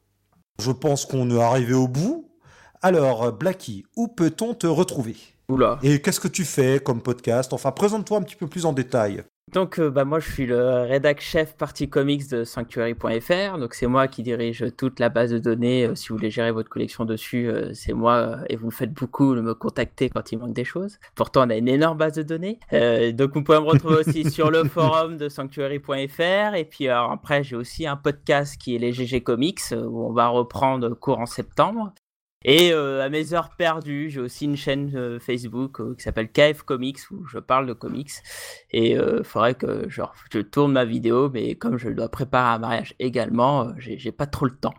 Je 0.60 0.72
pense 0.72 1.06
qu'on 1.06 1.30
est 1.30 1.40
arrivé 1.40 1.74
au 1.74 1.86
bout. 1.86 2.28
Alors, 2.86 3.32
Blacky, 3.32 3.84
où 3.96 4.06
peut-on 4.06 4.54
te 4.54 4.68
retrouver? 4.68 5.16
Oula. 5.48 5.80
Et 5.82 6.00
qu'est-ce 6.00 6.20
que 6.20 6.28
tu 6.28 6.44
fais 6.44 6.78
comme 6.78 7.02
podcast? 7.02 7.52
Enfin, 7.52 7.72
présente-toi 7.72 8.18
un 8.18 8.22
petit 8.22 8.36
peu 8.36 8.46
plus 8.46 8.64
en 8.64 8.72
détail. 8.72 9.24
Donc, 9.52 9.80
euh, 9.80 9.90
bah, 9.90 10.04
moi, 10.04 10.20
je 10.20 10.30
suis 10.30 10.46
le 10.46 10.82
rédac 10.82 11.20
chef 11.20 11.56
partie 11.56 11.90
comics 11.90 12.30
de 12.30 12.44
Sanctuary.fr. 12.44 13.58
Donc, 13.58 13.74
c'est 13.74 13.88
moi 13.88 14.06
qui 14.06 14.22
dirige 14.22 14.66
toute 14.76 15.00
la 15.00 15.08
base 15.08 15.32
de 15.32 15.38
données. 15.38 15.86
Euh, 15.86 15.96
si 15.96 16.10
vous 16.10 16.14
voulez 16.14 16.30
gérer 16.30 16.52
votre 16.52 16.68
collection 16.68 17.04
dessus, 17.04 17.48
euh, 17.48 17.74
c'est 17.74 17.92
moi. 17.92 18.36
et 18.48 18.54
vous 18.54 18.66
me 18.66 18.70
faites 18.70 18.92
beaucoup 18.92 19.34
de 19.34 19.40
me 19.40 19.54
contacter 19.54 20.08
quand 20.08 20.30
il 20.30 20.38
manque 20.38 20.54
des 20.54 20.64
choses. 20.64 21.00
Pourtant, 21.16 21.44
on 21.44 21.50
a 21.50 21.56
une 21.56 21.66
énorme 21.66 21.98
base 21.98 22.12
de 22.12 22.22
données. 22.22 22.60
Donc, 23.14 23.34
vous 23.34 23.42
pouvez 23.42 23.58
me 23.58 23.66
retrouver 23.66 23.96
aussi 23.96 24.30
sur 24.30 24.52
le 24.52 24.62
forum 24.62 25.16
de 25.16 25.28
Sanctuary.fr. 25.28 26.54
Et 26.54 26.64
puis, 26.64 26.86
alors, 26.86 27.10
après, 27.10 27.42
j'ai 27.42 27.56
aussi 27.56 27.84
un 27.84 27.96
podcast 27.96 28.56
qui 28.56 28.76
est 28.76 28.78
les 28.78 28.92
GG 28.92 29.24
Comics, 29.24 29.72
où 29.72 30.06
on 30.06 30.12
va 30.12 30.28
reprendre 30.28 30.90
courant 30.94 31.26
septembre. 31.26 31.92
Et 32.48 32.72
euh, 32.72 33.02
à 33.04 33.08
mes 33.08 33.34
heures 33.34 33.50
perdues, 33.56 34.08
j'ai 34.08 34.20
aussi 34.20 34.44
une 34.44 34.56
chaîne 34.56 34.92
euh, 34.94 35.18
Facebook 35.18 35.80
euh, 35.80 35.96
qui 35.96 36.04
s'appelle 36.04 36.30
KF 36.30 36.62
Comics 36.62 37.00
où 37.10 37.26
je 37.26 37.40
parle 37.40 37.66
de 37.66 37.72
comics. 37.72 38.12
Et 38.70 38.92
il 38.92 39.24
faudrait 39.24 39.56
que 39.56 39.88
je 39.88 40.38
tourne 40.38 40.72
ma 40.72 40.84
vidéo, 40.84 41.28
mais 41.28 41.56
comme 41.56 41.76
je 41.76 41.88
dois 41.88 42.08
préparer 42.08 42.54
un 42.54 42.58
mariage 42.58 42.94
également, 43.00 43.72
j'ai 43.78 44.12
pas 44.12 44.26
trop 44.26 44.46
le 44.46 44.56
temps. 44.56 44.74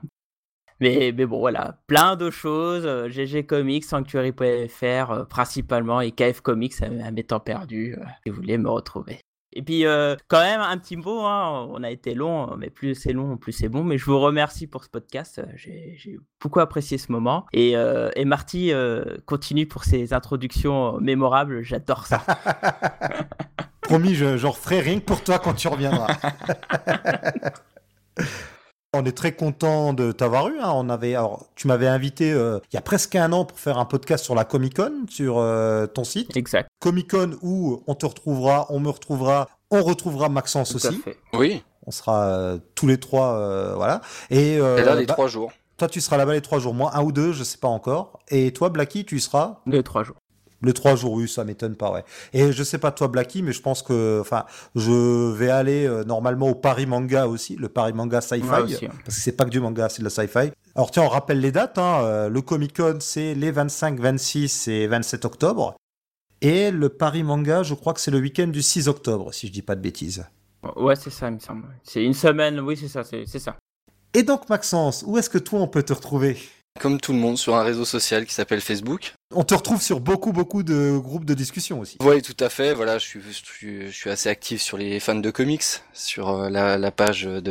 Mais, 0.79 1.11
mais 1.15 1.25
bon, 1.25 1.39
voilà, 1.39 1.79
plein 1.87 2.15
de 2.15 2.29
choses. 2.29 2.87
GG 3.09 3.45
Comics, 3.45 3.83
Sanctuary.fr 3.83 5.25
principalement, 5.27 5.99
et 5.99 6.11
KF 6.11 6.41
Comics 6.41 6.81
à, 6.81 7.11
mes 7.11 7.23
temps 7.23 7.39
perdus, 7.41 7.97
si 8.23 8.29
vous 8.29 8.37
voulez 8.37 8.57
me 8.57 8.69
retrouver. 8.69 9.19
Et 9.53 9.61
puis, 9.63 9.85
euh, 9.85 10.15
quand 10.27 10.41
même, 10.41 10.59
un 10.61 10.77
petit 10.77 10.97
mot, 10.97 11.21
hein, 11.25 11.67
on 11.71 11.81
a 11.81 11.89
été 11.89 12.13
long, 12.13 12.55
mais 12.57 12.69
plus 12.69 12.95
c'est 12.95 13.13
long, 13.13 13.37
plus 13.37 13.53
c'est 13.53 13.69
bon. 13.69 13.83
Mais 13.83 13.97
je 13.97 14.05
vous 14.05 14.19
remercie 14.19 14.67
pour 14.67 14.83
ce 14.83 14.89
podcast. 14.89 15.39
euh, 15.39 15.45
J'ai 15.55 16.19
beaucoup 16.41 16.59
apprécié 16.59 16.97
ce 16.97 17.11
moment. 17.11 17.45
Et, 17.53 17.75
euh, 17.77 18.09
et 18.15 18.25
Marty 18.25 18.71
euh, 18.73 19.17
continue 19.25 19.65
pour 19.65 19.83
ses 19.85 20.13
introductions 20.13 20.99
mémorables. 20.99 21.63
J'adore 21.63 22.05
ça. 22.05 22.21
Promis, 23.81 24.15
je, 24.15 24.35
j'en 24.37 24.51
referai 24.51 24.81
rien 24.81 24.99
que 24.99 25.05
pour 25.05 25.23
toi 25.23 25.39
quand 25.39 25.53
tu 25.53 25.67
reviendras. 25.69 26.07
On 28.93 29.03
est 29.05 29.11
très 29.15 29.33
content 29.33 29.93
de 29.93 30.11
t'avoir 30.11 30.47
eu. 30.47 30.59
hein. 30.59 30.71
On 30.73 30.89
avait, 30.89 31.13
alors, 31.15 31.45
tu 31.55 31.67
m'avais 31.67 31.87
invité 31.87 32.31
euh, 32.31 32.59
il 32.71 32.75
y 32.75 32.79
a 32.79 32.81
presque 32.81 33.15
un 33.15 33.31
an 33.33 33.43
pour 33.45 33.59
faire 33.59 33.77
un 33.77 33.85
podcast 33.85 34.23
sur 34.23 34.33
la 34.33 34.45
Comic 34.45 34.75
Con 34.77 35.05
sur 35.09 35.37
euh, 35.39 35.87
ton 35.87 36.03
site. 36.05 36.35
exact. 36.37 36.69
Comic 36.79 37.11
Con 37.11 37.31
où 37.41 37.83
on 37.85 37.95
te 37.95 38.05
retrouvera, 38.05 38.65
on 38.69 38.79
me 38.79 38.89
retrouvera, 38.89 39.49
on 39.71 39.83
retrouvera 39.83 40.29
Maxence 40.29 40.69
Tout 40.69 40.87
à 40.87 40.89
aussi. 40.89 40.99
fait. 40.99 41.17
Oui. 41.33 41.63
On 41.85 41.91
sera 41.91 42.25
euh, 42.27 42.57
tous 42.75 42.87
les 42.87 42.97
trois, 42.97 43.33
euh, 43.37 43.73
voilà. 43.75 44.01
Et, 44.29 44.57
euh, 44.59 44.77
Et 44.77 44.83
là, 44.83 44.95
les 44.95 45.05
bah, 45.05 45.13
trois 45.13 45.27
jours. 45.27 45.51
toi, 45.77 45.87
tu 45.89 45.99
seras 46.01 46.17
là-bas 46.17 46.33
les 46.33 46.41
trois 46.41 46.59
jours, 46.59 46.73
moi 46.73 46.91
un 46.95 47.03
ou 47.03 47.11
deux, 47.11 47.33
je 47.33 47.43
sais 47.43 47.57
pas 47.57 47.67
encore. 47.67 48.19
Et 48.29 48.51
toi, 48.53 48.69
Blacky, 48.69 49.05
tu 49.05 49.17
y 49.17 49.21
seras? 49.21 49.59
Deux, 49.67 49.83
trois 49.83 50.03
jours. 50.03 50.15
Les 50.63 50.73
trois 50.73 50.95
jours, 50.95 51.13
oui, 51.13 51.27
ça 51.27 51.43
m'étonne 51.43 51.75
pas, 51.75 51.91
ouais. 51.91 52.03
Et 52.33 52.51
je 52.51 52.63
sais 52.63 52.77
pas 52.77 52.91
toi, 52.91 53.07
Blacky, 53.07 53.43
mais 53.43 53.53
je 53.53 53.61
pense 53.61 53.83
que, 53.83 54.19
enfin, 54.19 54.45
je 54.75 55.31
vais 55.31 55.49
aller 55.49 55.85
euh, 55.85 56.03
normalement 56.03 56.49
au 56.49 56.55
Paris 56.55 56.85
Manga 56.85 57.27
aussi, 57.27 57.55
le 57.55 57.69
Paris 57.69 57.93
Manga 57.93 58.21
Sci-Fi, 58.21 58.45
hein. 58.85 58.89
parce 59.05 59.15
que 59.15 59.21
c'est 59.21 59.33
pas 59.33 59.45
que 59.45 59.49
du 59.49 59.59
manga, 59.59 59.89
c'est 59.89 59.99
de 59.99 60.05
la 60.05 60.09
sci-fi. 60.09 60.51
Alors 60.75 60.91
tiens, 60.91 61.03
on 61.03 61.09
rappelle 61.09 61.39
les 61.39 61.51
dates. 61.51 61.77
Hein, 61.77 62.01
euh, 62.03 62.29
le 62.29 62.41
Comic 62.41 62.75
Con, 62.75 62.97
c'est 62.99 63.35
les 63.35 63.51
25, 63.51 63.99
26 63.99 64.67
et 64.67 64.87
27 64.87 65.25
octobre. 65.25 65.75
Et 66.41 66.71
le 66.71 66.89
Paris 66.89 67.23
Manga, 67.23 67.63
je 67.63 67.73
crois 67.73 67.93
que 67.93 67.99
c'est 67.99 68.11
le 68.11 68.19
week-end 68.19 68.47
du 68.47 68.61
6 68.61 68.87
octobre, 68.87 69.33
si 69.33 69.47
je 69.47 69.51
dis 69.51 69.63
pas 69.63 69.75
de 69.75 69.81
bêtises. 69.81 70.25
Ouais, 70.75 70.95
c'est 70.95 71.09
ça, 71.09 71.29
il 71.29 71.35
me 71.35 71.39
semble. 71.39 71.67
C'est 71.83 72.03
une 72.03 72.13
semaine, 72.13 72.59
oui, 72.59 72.77
c'est 72.77 72.87
ça, 72.87 73.03
c'est 73.03 73.25
c'est 73.25 73.39
ça. 73.39 73.55
Et 74.13 74.23
donc, 74.23 74.49
Maxence, 74.49 75.03
où 75.05 75.17
est-ce 75.17 75.29
que 75.29 75.37
toi, 75.37 75.59
on 75.59 75.67
peut 75.67 75.83
te 75.83 75.93
retrouver? 75.93 76.37
Comme 76.79 76.99
tout 76.99 77.13
le 77.13 77.19
monde 77.19 77.37
sur 77.37 77.55
un 77.55 77.63
réseau 77.63 77.85
social 77.85 78.25
qui 78.25 78.33
s'appelle 78.33 78.61
Facebook. 78.61 79.13
On 79.35 79.43
te 79.43 79.53
retrouve 79.53 79.81
sur 79.81 79.99
beaucoup, 79.99 80.31
beaucoup 80.31 80.63
de 80.63 80.97
groupes 80.97 81.25
de 81.25 81.33
discussion 81.33 81.81
aussi. 81.81 81.97
Oui, 82.01 82.21
tout 82.21 82.35
à 82.39 82.47
fait. 82.47 82.73
Voilà, 82.73 82.97
je 82.97 83.05
suis, 83.05 83.21
je 83.21 83.31
suis, 83.31 83.87
je 83.87 83.91
suis 83.91 84.09
assez 84.09 84.29
actif 84.29 84.61
sur 84.61 84.77
les 84.77 85.01
fans 85.01 85.15
de 85.15 85.29
comics, 85.31 85.63
sur 85.91 86.29
euh, 86.29 86.49
la, 86.49 86.77
la 86.77 86.91
page 86.91 87.23
de, 87.23 87.41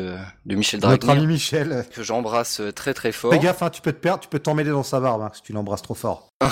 de 0.47 0.55
Michel 0.55 0.81
Notre 0.81 1.07
Dragnir, 1.07 1.23
ami 1.25 1.33
Michel. 1.35 1.85
que 1.93 2.03
j'embrasse 2.03 2.63
très 2.75 2.95
très 2.95 3.13
fort. 3.13 3.31
Fais 3.31 3.39
gaffe, 3.39 3.63
hein, 3.63 3.69
tu 3.69 3.83
peux 3.83 3.93
te 3.93 3.99
perdre, 3.99 4.21
tu 4.23 4.29
peux 4.29 4.39
t'emmêler 4.39 4.71
dans 4.71 4.83
sa 4.83 5.01
barbe 5.01 5.21
hein, 5.21 5.31
si 5.35 5.43
tu 5.43 5.53
l'embrasses 5.53 5.83
trop 5.83 5.95
fort. 5.95 6.29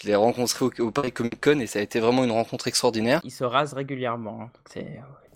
Je 0.00 0.06
l'ai 0.06 0.14
rencontré 0.14 0.64
au, 0.64 0.72
au 0.84 0.90
Paris 0.92 1.10
Comic 1.10 1.40
Con 1.42 1.58
et 1.58 1.66
ça 1.66 1.80
a 1.80 1.82
été 1.82 1.98
vraiment 1.98 2.22
une 2.22 2.30
rencontre 2.30 2.68
extraordinaire. 2.68 3.20
Il 3.24 3.32
se 3.32 3.42
rase 3.42 3.72
régulièrement. 3.72 4.48
hein. 4.76 4.80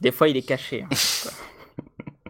Des 0.00 0.12
fois, 0.12 0.28
il 0.28 0.36
est 0.36 0.42
caché. 0.46 0.84
hein. 0.84 0.94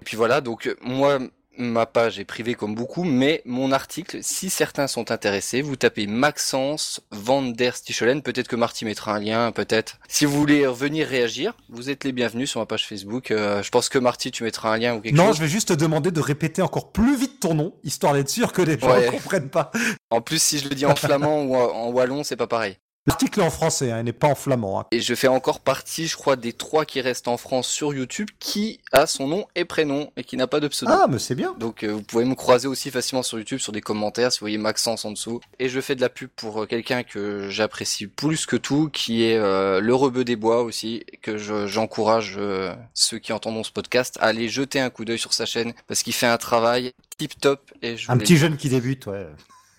Et 0.00 0.04
puis 0.04 0.16
voilà, 0.16 0.40
donc 0.40 0.74
moi, 0.82 1.18
ma 1.58 1.86
page 1.86 2.18
est 2.18 2.24
privée 2.24 2.54
comme 2.54 2.74
beaucoup, 2.74 3.04
mais 3.04 3.42
mon 3.44 3.72
article, 3.72 4.18
si 4.22 4.50
certains 4.50 4.86
sont 4.86 5.10
intéressés, 5.10 5.62
vous 5.62 5.76
tapez 5.76 6.06
Maxence 6.06 7.00
Van 7.10 7.42
der 7.42 7.76
Stichelen, 7.76 8.22
peut-être 8.22 8.48
que 8.48 8.56
Marty 8.56 8.84
mettra 8.84 9.14
un 9.14 9.20
lien, 9.20 9.52
peut-être. 9.52 9.98
Si 10.08 10.24
vous 10.24 10.38
voulez 10.38 10.66
venir 10.66 11.06
réagir, 11.06 11.54
vous 11.68 11.90
êtes 11.90 12.04
les 12.04 12.12
bienvenus 12.12 12.50
sur 12.50 12.60
ma 12.60 12.66
page 12.66 12.86
Facebook. 12.86 13.30
Euh, 13.30 13.62
je 13.62 13.70
pense 13.70 13.88
que 13.88 13.98
Marty, 13.98 14.30
tu 14.30 14.44
mettras 14.44 14.72
un 14.74 14.78
lien 14.78 14.94
ou 14.94 15.00
quelque 15.00 15.14
Non, 15.14 15.26
chose. 15.28 15.36
je 15.36 15.42
vais 15.42 15.48
juste 15.48 15.68
te 15.68 15.74
demander 15.74 16.10
de 16.10 16.20
répéter 16.20 16.62
encore 16.62 16.92
plus 16.92 17.16
vite 17.16 17.40
ton 17.40 17.54
nom, 17.54 17.74
histoire 17.84 18.14
d'être 18.14 18.30
sûr 18.30 18.52
que 18.52 18.62
les 18.62 18.78
gens 18.78 18.88
Ouais. 18.90 19.06
ne 19.06 19.10
comprennent 19.12 19.50
pas. 19.50 19.70
En 20.10 20.20
plus, 20.20 20.42
si 20.42 20.58
je 20.58 20.68
le 20.68 20.74
dis 20.74 20.86
en 20.86 20.96
flamand 20.96 21.42
ou 21.42 21.54
en 21.56 21.88
wallon, 21.90 22.24
c'est 22.24 22.36
pas 22.36 22.46
pareil. 22.46 22.76
L'article 23.08 23.40
est 23.40 23.42
en 23.42 23.50
français, 23.50 23.90
hein, 23.90 23.98
il 23.98 24.04
n'est 24.04 24.12
pas 24.12 24.28
en 24.28 24.36
flamand. 24.36 24.78
hein. 24.80 24.86
Et 24.92 25.00
je 25.00 25.14
fais 25.16 25.26
encore 25.26 25.58
partie, 25.58 26.06
je 26.06 26.16
crois, 26.16 26.36
des 26.36 26.52
trois 26.52 26.84
qui 26.84 27.00
restent 27.00 27.26
en 27.26 27.36
France 27.36 27.66
sur 27.66 27.92
YouTube, 27.92 28.28
qui 28.38 28.78
a 28.92 29.08
son 29.08 29.26
nom 29.26 29.46
et 29.56 29.64
prénom 29.64 30.12
et 30.16 30.22
qui 30.22 30.36
n'a 30.36 30.46
pas 30.46 30.60
de 30.60 30.68
pseudo. 30.68 30.92
Ah, 30.94 31.06
mais 31.10 31.18
c'est 31.18 31.34
bien. 31.34 31.52
Donc 31.58 31.82
euh, 31.82 31.88
vous 31.90 32.02
pouvez 32.02 32.24
me 32.24 32.36
croiser 32.36 32.68
aussi 32.68 32.92
facilement 32.92 33.24
sur 33.24 33.38
YouTube 33.38 33.58
sur 33.58 33.72
des 33.72 33.80
commentaires 33.80 34.30
si 34.30 34.38
vous 34.38 34.44
voyez 34.44 34.58
Maxence 34.58 35.04
en 35.04 35.10
dessous. 35.10 35.40
Et 35.58 35.68
je 35.68 35.80
fais 35.80 35.96
de 35.96 36.00
la 36.00 36.10
pub 36.10 36.30
pour 36.36 36.62
euh, 36.62 36.66
quelqu'un 36.66 37.02
que 37.02 37.48
j'apprécie 37.50 38.06
plus 38.06 38.46
que 38.46 38.54
tout, 38.54 38.88
qui 38.88 39.24
est 39.24 39.36
euh, 39.36 39.80
le 39.80 39.94
rebeu 39.96 40.22
des 40.24 40.36
bois 40.36 40.62
aussi, 40.62 41.04
que 41.22 41.38
je- 41.38 41.66
j'encourage 41.66 42.36
euh, 42.38 42.72
ceux 42.94 43.18
qui 43.18 43.32
entendront 43.32 43.64
ce 43.64 43.72
podcast 43.72 44.16
à 44.20 44.26
aller 44.26 44.48
jeter 44.48 44.78
un 44.78 44.90
coup 44.90 45.04
d'œil 45.04 45.18
sur 45.18 45.32
sa 45.32 45.44
chaîne 45.44 45.72
parce 45.88 46.04
qu'il 46.04 46.12
fait 46.12 46.26
un 46.26 46.38
travail 46.38 46.92
tip 47.18 47.40
top 47.40 47.72
et 47.82 47.96
je 47.96 48.08
Un 48.08 48.14
voulais- 48.14 48.24
petit 48.24 48.36
jeune 48.36 48.56
qui 48.56 48.68
débute, 48.68 49.06
ouais. 49.06 49.26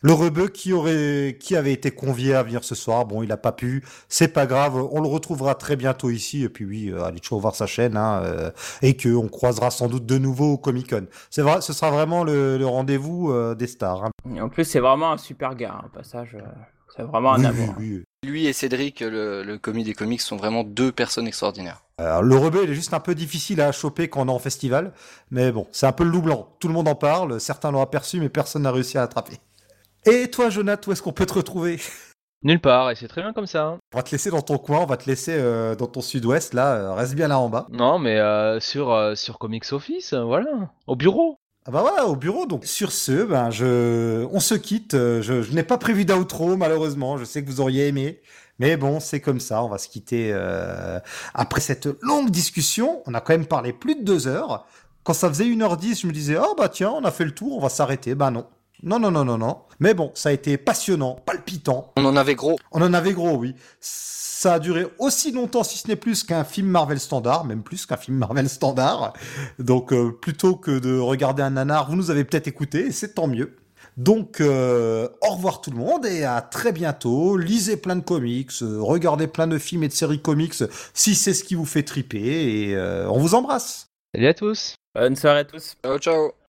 Le 0.05 0.11
rebeu 0.11 0.49
qui 0.49 0.73
aurait, 0.73 1.37
qui 1.39 1.55
avait 1.55 1.71
été 1.71 1.89
convié 1.91 2.35
à 2.35 2.43
venir 2.43 2.63
ce 2.65 2.75
soir, 2.75 3.05
bon, 3.05 3.23
il 3.23 3.29
n'a 3.29 3.37
pas 3.37 3.53
pu, 3.53 3.83
c'est 4.09 4.27
pas 4.27 4.45
grave, 4.45 4.75
on 4.75 4.99
le 5.01 5.07
retrouvera 5.07 5.55
très 5.55 5.77
bientôt 5.77 6.09
ici, 6.09 6.43
et 6.43 6.49
puis 6.49 6.65
oui, 6.65 6.89
euh, 6.91 7.03
allez 7.05 7.21
toujours 7.21 7.39
voir 7.39 7.55
sa 7.55 7.67
chaîne, 7.67 7.95
hein, 7.95 8.21
euh, 8.25 8.51
et 8.81 8.97
que 8.97 9.07
on 9.15 9.29
croisera 9.29 9.71
sans 9.71 9.87
doute 9.87 10.05
de 10.05 10.17
nouveau 10.17 10.53
au 10.53 10.57
Comic 10.57 10.89
Con. 10.89 11.05
C'est 11.29 11.41
vrai, 11.41 11.61
ce 11.61 11.71
sera 11.71 11.89
vraiment 11.89 12.25
le, 12.25 12.57
le 12.57 12.67
rendez-vous 12.67 13.31
euh, 13.31 13.55
des 13.55 13.67
stars. 13.67 14.03
hein. 14.03 14.09
Et 14.35 14.41
en 14.41 14.49
plus, 14.49 14.65
c'est 14.65 14.81
vraiment 14.81 15.13
un 15.13 15.17
super 15.17 15.55
gars. 15.55 15.75
hein. 15.79 15.85
Au 15.85 15.89
passage, 15.97 16.35
c'est 16.95 17.03
vraiment 17.03 17.33
un 17.33 17.39
Oui, 17.39 17.45
amour. 17.45 17.75
oui, 17.79 17.91
oui. 17.97 18.03
Lui 18.29 18.45
et 18.47 18.51
Cédric, 18.53 18.99
le, 18.99 19.43
le 19.43 19.57
commis 19.57 19.85
des 19.85 19.93
comics, 19.93 20.19
sont 20.21 20.35
vraiment 20.35 20.65
deux 20.65 20.91
personnes 20.91 21.27
extraordinaires. 21.27 21.83
Alors, 21.97 22.23
le 22.23 22.35
rebeu, 22.35 22.63
il 22.65 22.71
est 22.71 22.75
juste 22.75 22.93
un 22.93 22.99
peu 22.99 23.15
difficile 23.15 23.61
à 23.61 23.71
choper 23.71 24.09
quand 24.09 24.21
on 24.21 24.27
est 24.27 24.31
en 24.31 24.39
festival, 24.39 24.91
mais 25.31 25.51
bon, 25.53 25.65
c'est 25.71 25.85
un 25.85 25.91
peu 25.93 26.03
le 26.03 26.09
loup 26.09 26.21
blanc. 26.23 26.49
Tout 26.59 26.67
le 26.67 26.73
monde 26.73 26.87
en 26.89 26.95
parle, 26.95 27.39
certains 27.39 27.71
l'ont 27.71 27.81
aperçu, 27.81 28.19
mais 28.19 28.27
personne 28.29 28.63
n'a 28.63 28.71
réussi 28.71 28.97
à 28.97 29.01
l'attraper. 29.01 29.37
Et 30.05 30.29
toi, 30.29 30.49
Jonathan, 30.49 30.89
où 30.89 30.91
est-ce 30.93 31.01
qu'on 31.01 31.13
peut 31.13 31.25
te 31.25 31.33
retrouver? 31.33 31.79
Nulle 32.43 32.59
part, 32.59 32.91
et 32.91 32.95
c'est 32.95 33.07
très 33.07 33.21
bien 33.21 33.31
comme 33.31 33.45
ça. 33.47 33.63
hein. 33.67 33.77
On 33.93 33.97
va 33.97 34.03
te 34.03 34.11
laisser 34.11 34.29
dans 34.29 34.41
ton 34.41 34.57
coin, 34.57 34.79
on 34.81 34.85
va 34.85 34.97
te 34.97 35.09
laisser 35.09 35.33
euh, 35.33 35.75
dans 35.75 35.87
ton 35.87 36.01
sud-ouest, 36.01 36.53
là, 36.53 36.73
euh, 36.73 36.93
reste 36.93 37.15
bien 37.15 37.29
là 37.29 37.39
en 37.39 37.47
bas. 37.47 37.67
Non, 37.71 37.99
mais 37.99 38.17
euh, 38.19 38.59
sur, 38.59 39.13
sur 39.15 39.39
Comics 39.39 39.71
Office, 39.71 40.13
voilà, 40.13 40.69
au 40.87 40.97
bureau. 40.97 41.37
Ah 41.65 41.71
bah 41.71 41.79
voilà, 41.79 42.05
au 42.07 42.17
bureau. 42.17 42.45
Donc 42.45 42.65
sur 42.65 42.91
ce, 42.91 43.23
ben 43.23 43.49
je, 43.49 44.25
on 44.33 44.41
se 44.41 44.55
quitte. 44.55 44.91
Je, 44.91 45.21
je 45.41 45.53
n'ai 45.53 45.63
pas 45.63 45.77
prévu 45.77 46.03
d'outro 46.03 46.57
malheureusement. 46.57 47.17
Je 47.17 47.23
sais 47.23 47.41
que 47.41 47.47
vous 47.49 47.61
auriez 47.61 47.87
aimé, 47.87 48.19
mais 48.59 48.75
bon, 48.75 48.99
c'est 48.99 49.21
comme 49.21 49.39
ça. 49.39 49.63
On 49.63 49.69
va 49.69 49.77
se 49.77 49.87
quitter 49.87 50.31
euh, 50.33 50.99
après 51.33 51.61
cette 51.61 51.87
longue 52.01 52.29
discussion. 52.31 53.01
On 53.05 53.13
a 53.13 53.21
quand 53.21 53.31
même 53.31 53.45
parlé 53.45 53.71
plus 53.71 53.95
de 53.95 54.03
deux 54.03 54.27
heures. 54.27 54.65
Quand 55.05 55.13
ça 55.13 55.29
faisait 55.29 55.45
1h10, 55.45 56.01
je 56.01 56.07
me 56.07 56.11
disais 56.11 56.35
oh 56.37 56.53
bah 56.57 56.67
tiens, 56.67 56.91
on 56.91 57.05
a 57.05 57.11
fait 57.11 57.23
le 57.23 57.33
tour, 57.33 57.55
on 57.55 57.61
va 57.61 57.69
s'arrêter. 57.69 58.13
Bah 58.13 58.29
non. 58.29 58.45
Non, 58.83 58.99
non, 58.99 59.11
non, 59.11 59.25
non, 59.25 59.37
non. 59.37 59.61
Mais 59.79 59.93
bon, 59.93 60.11
ça 60.13 60.29
a 60.29 60.31
été 60.33 60.57
passionnant, 60.57 61.15
palpitant. 61.25 61.93
On 61.97 62.05
en 62.05 62.15
avait 62.15 62.35
gros. 62.35 62.59
On 62.71 62.81
en 62.81 62.93
avait 62.93 63.13
gros, 63.13 63.35
oui. 63.37 63.55
Ça 63.79 64.55
a 64.55 64.59
duré 64.59 64.85
aussi 64.99 65.31
longtemps, 65.31 65.63
si 65.63 65.77
ce 65.77 65.87
n'est 65.87 65.95
plus, 65.95 66.23
qu'un 66.23 66.43
film 66.43 66.67
Marvel 66.67 66.99
standard, 66.99 67.45
même 67.45 67.63
plus 67.63 67.85
qu'un 67.85 67.97
film 67.97 68.17
Marvel 68.17 68.49
standard. 68.49 69.13
Donc, 69.57 69.93
euh, 69.93 70.11
plutôt 70.11 70.55
que 70.55 70.79
de 70.79 70.99
regarder 70.99 71.41
un 71.41 71.51
nanar, 71.51 71.89
vous 71.89 71.95
nous 71.95 72.11
avez 72.11 72.25
peut-être 72.25 72.47
écouté, 72.47 72.87
et 72.87 72.91
c'est 72.91 73.13
tant 73.15 73.27
mieux. 73.27 73.55
Donc, 73.97 74.41
euh, 74.41 75.07
au 75.21 75.35
revoir 75.35 75.61
tout 75.61 75.71
le 75.71 75.77
monde 75.77 76.05
et 76.05 76.23
à 76.23 76.41
très 76.41 76.71
bientôt. 76.71 77.37
Lisez 77.37 77.77
plein 77.77 77.95
de 77.95 78.01
comics, 78.01 78.51
euh, 78.61 78.79
regardez 78.81 79.27
plein 79.27 79.47
de 79.47 79.57
films 79.57 79.83
et 79.83 79.87
de 79.87 79.93
séries 79.93 80.21
comics 80.21 80.63
si 80.93 81.15
c'est 81.15 81.33
ce 81.33 81.43
qui 81.43 81.55
vous 81.55 81.65
fait 81.65 81.83
triper 81.83 82.69
et 82.69 82.75
euh, 82.75 83.07
on 83.09 83.19
vous 83.19 83.35
embrasse. 83.35 83.87
Salut 84.13 84.27
à 84.27 84.33
tous. 84.33 84.75
Bonne 84.95 85.15
soirée 85.15 85.39
à 85.39 85.45
tous. 85.45 85.75
Ciao, 85.83 85.97
ciao. 85.99 86.42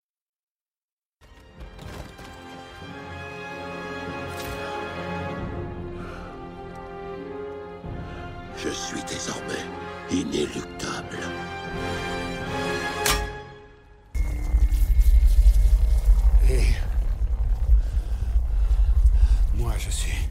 Je 8.64 8.70
suis 8.70 9.02
désormais 9.02 9.66
inéluctable. 10.10 11.18
Et 16.48 16.64
moi, 19.54 19.72
je 19.78 19.90
suis 19.90 20.23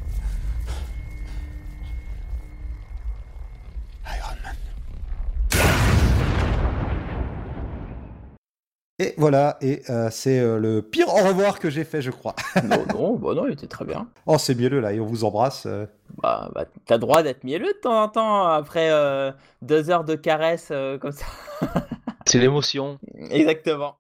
Et 9.00 9.16
voilà, 9.18 9.58
et 9.62 9.82
euh, 9.90 10.10
c'est 10.12 10.40
euh, 10.40 10.60
le 10.60 10.84
pire 10.84 11.08
au 11.10 11.18
revoir 11.28 11.58
que 11.60 11.70
j'ai 11.72 11.84
fait, 11.84 12.02
je 12.02 12.12
crois. 12.12 12.36
non, 12.64 12.86
non, 12.94 13.16
bah 13.16 13.34
non, 13.34 13.48
il 13.48 13.54
était 13.54 13.66
très 13.68 13.86
bien. 13.86 14.08
oh, 14.28 14.38
c'est 14.38 14.54
mielleux 14.56 14.80
là, 14.82 14.94
et 14.94 15.00
on 15.00 15.06
vous 15.06 15.24
embrasse. 15.24 15.66
euh. 15.66 15.88
Bah, 16.22 16.52
bah 16.54 16.66
t'as 16.86 17.00
droit 17.00 17.24
d'être 17.24 17.44
mielleux 17.44 17.74
de 17.74 17.80
temps 17.82 18.04
en 18.04 18.08
temps 18.08 18.44
après 18.46 18.92
euh, 18.92 19.32
deux 19.64 19.90
heures 19.90 20.04
de 20.04 20.14
caresses 20.16 20.70
euh, 20.72 21.00
comme 21.00 21.12
ça. 21.12 21.26
C'est 22.26 22.38
l'émotion. 22.40 23.00
Exactement. 23.32 23.92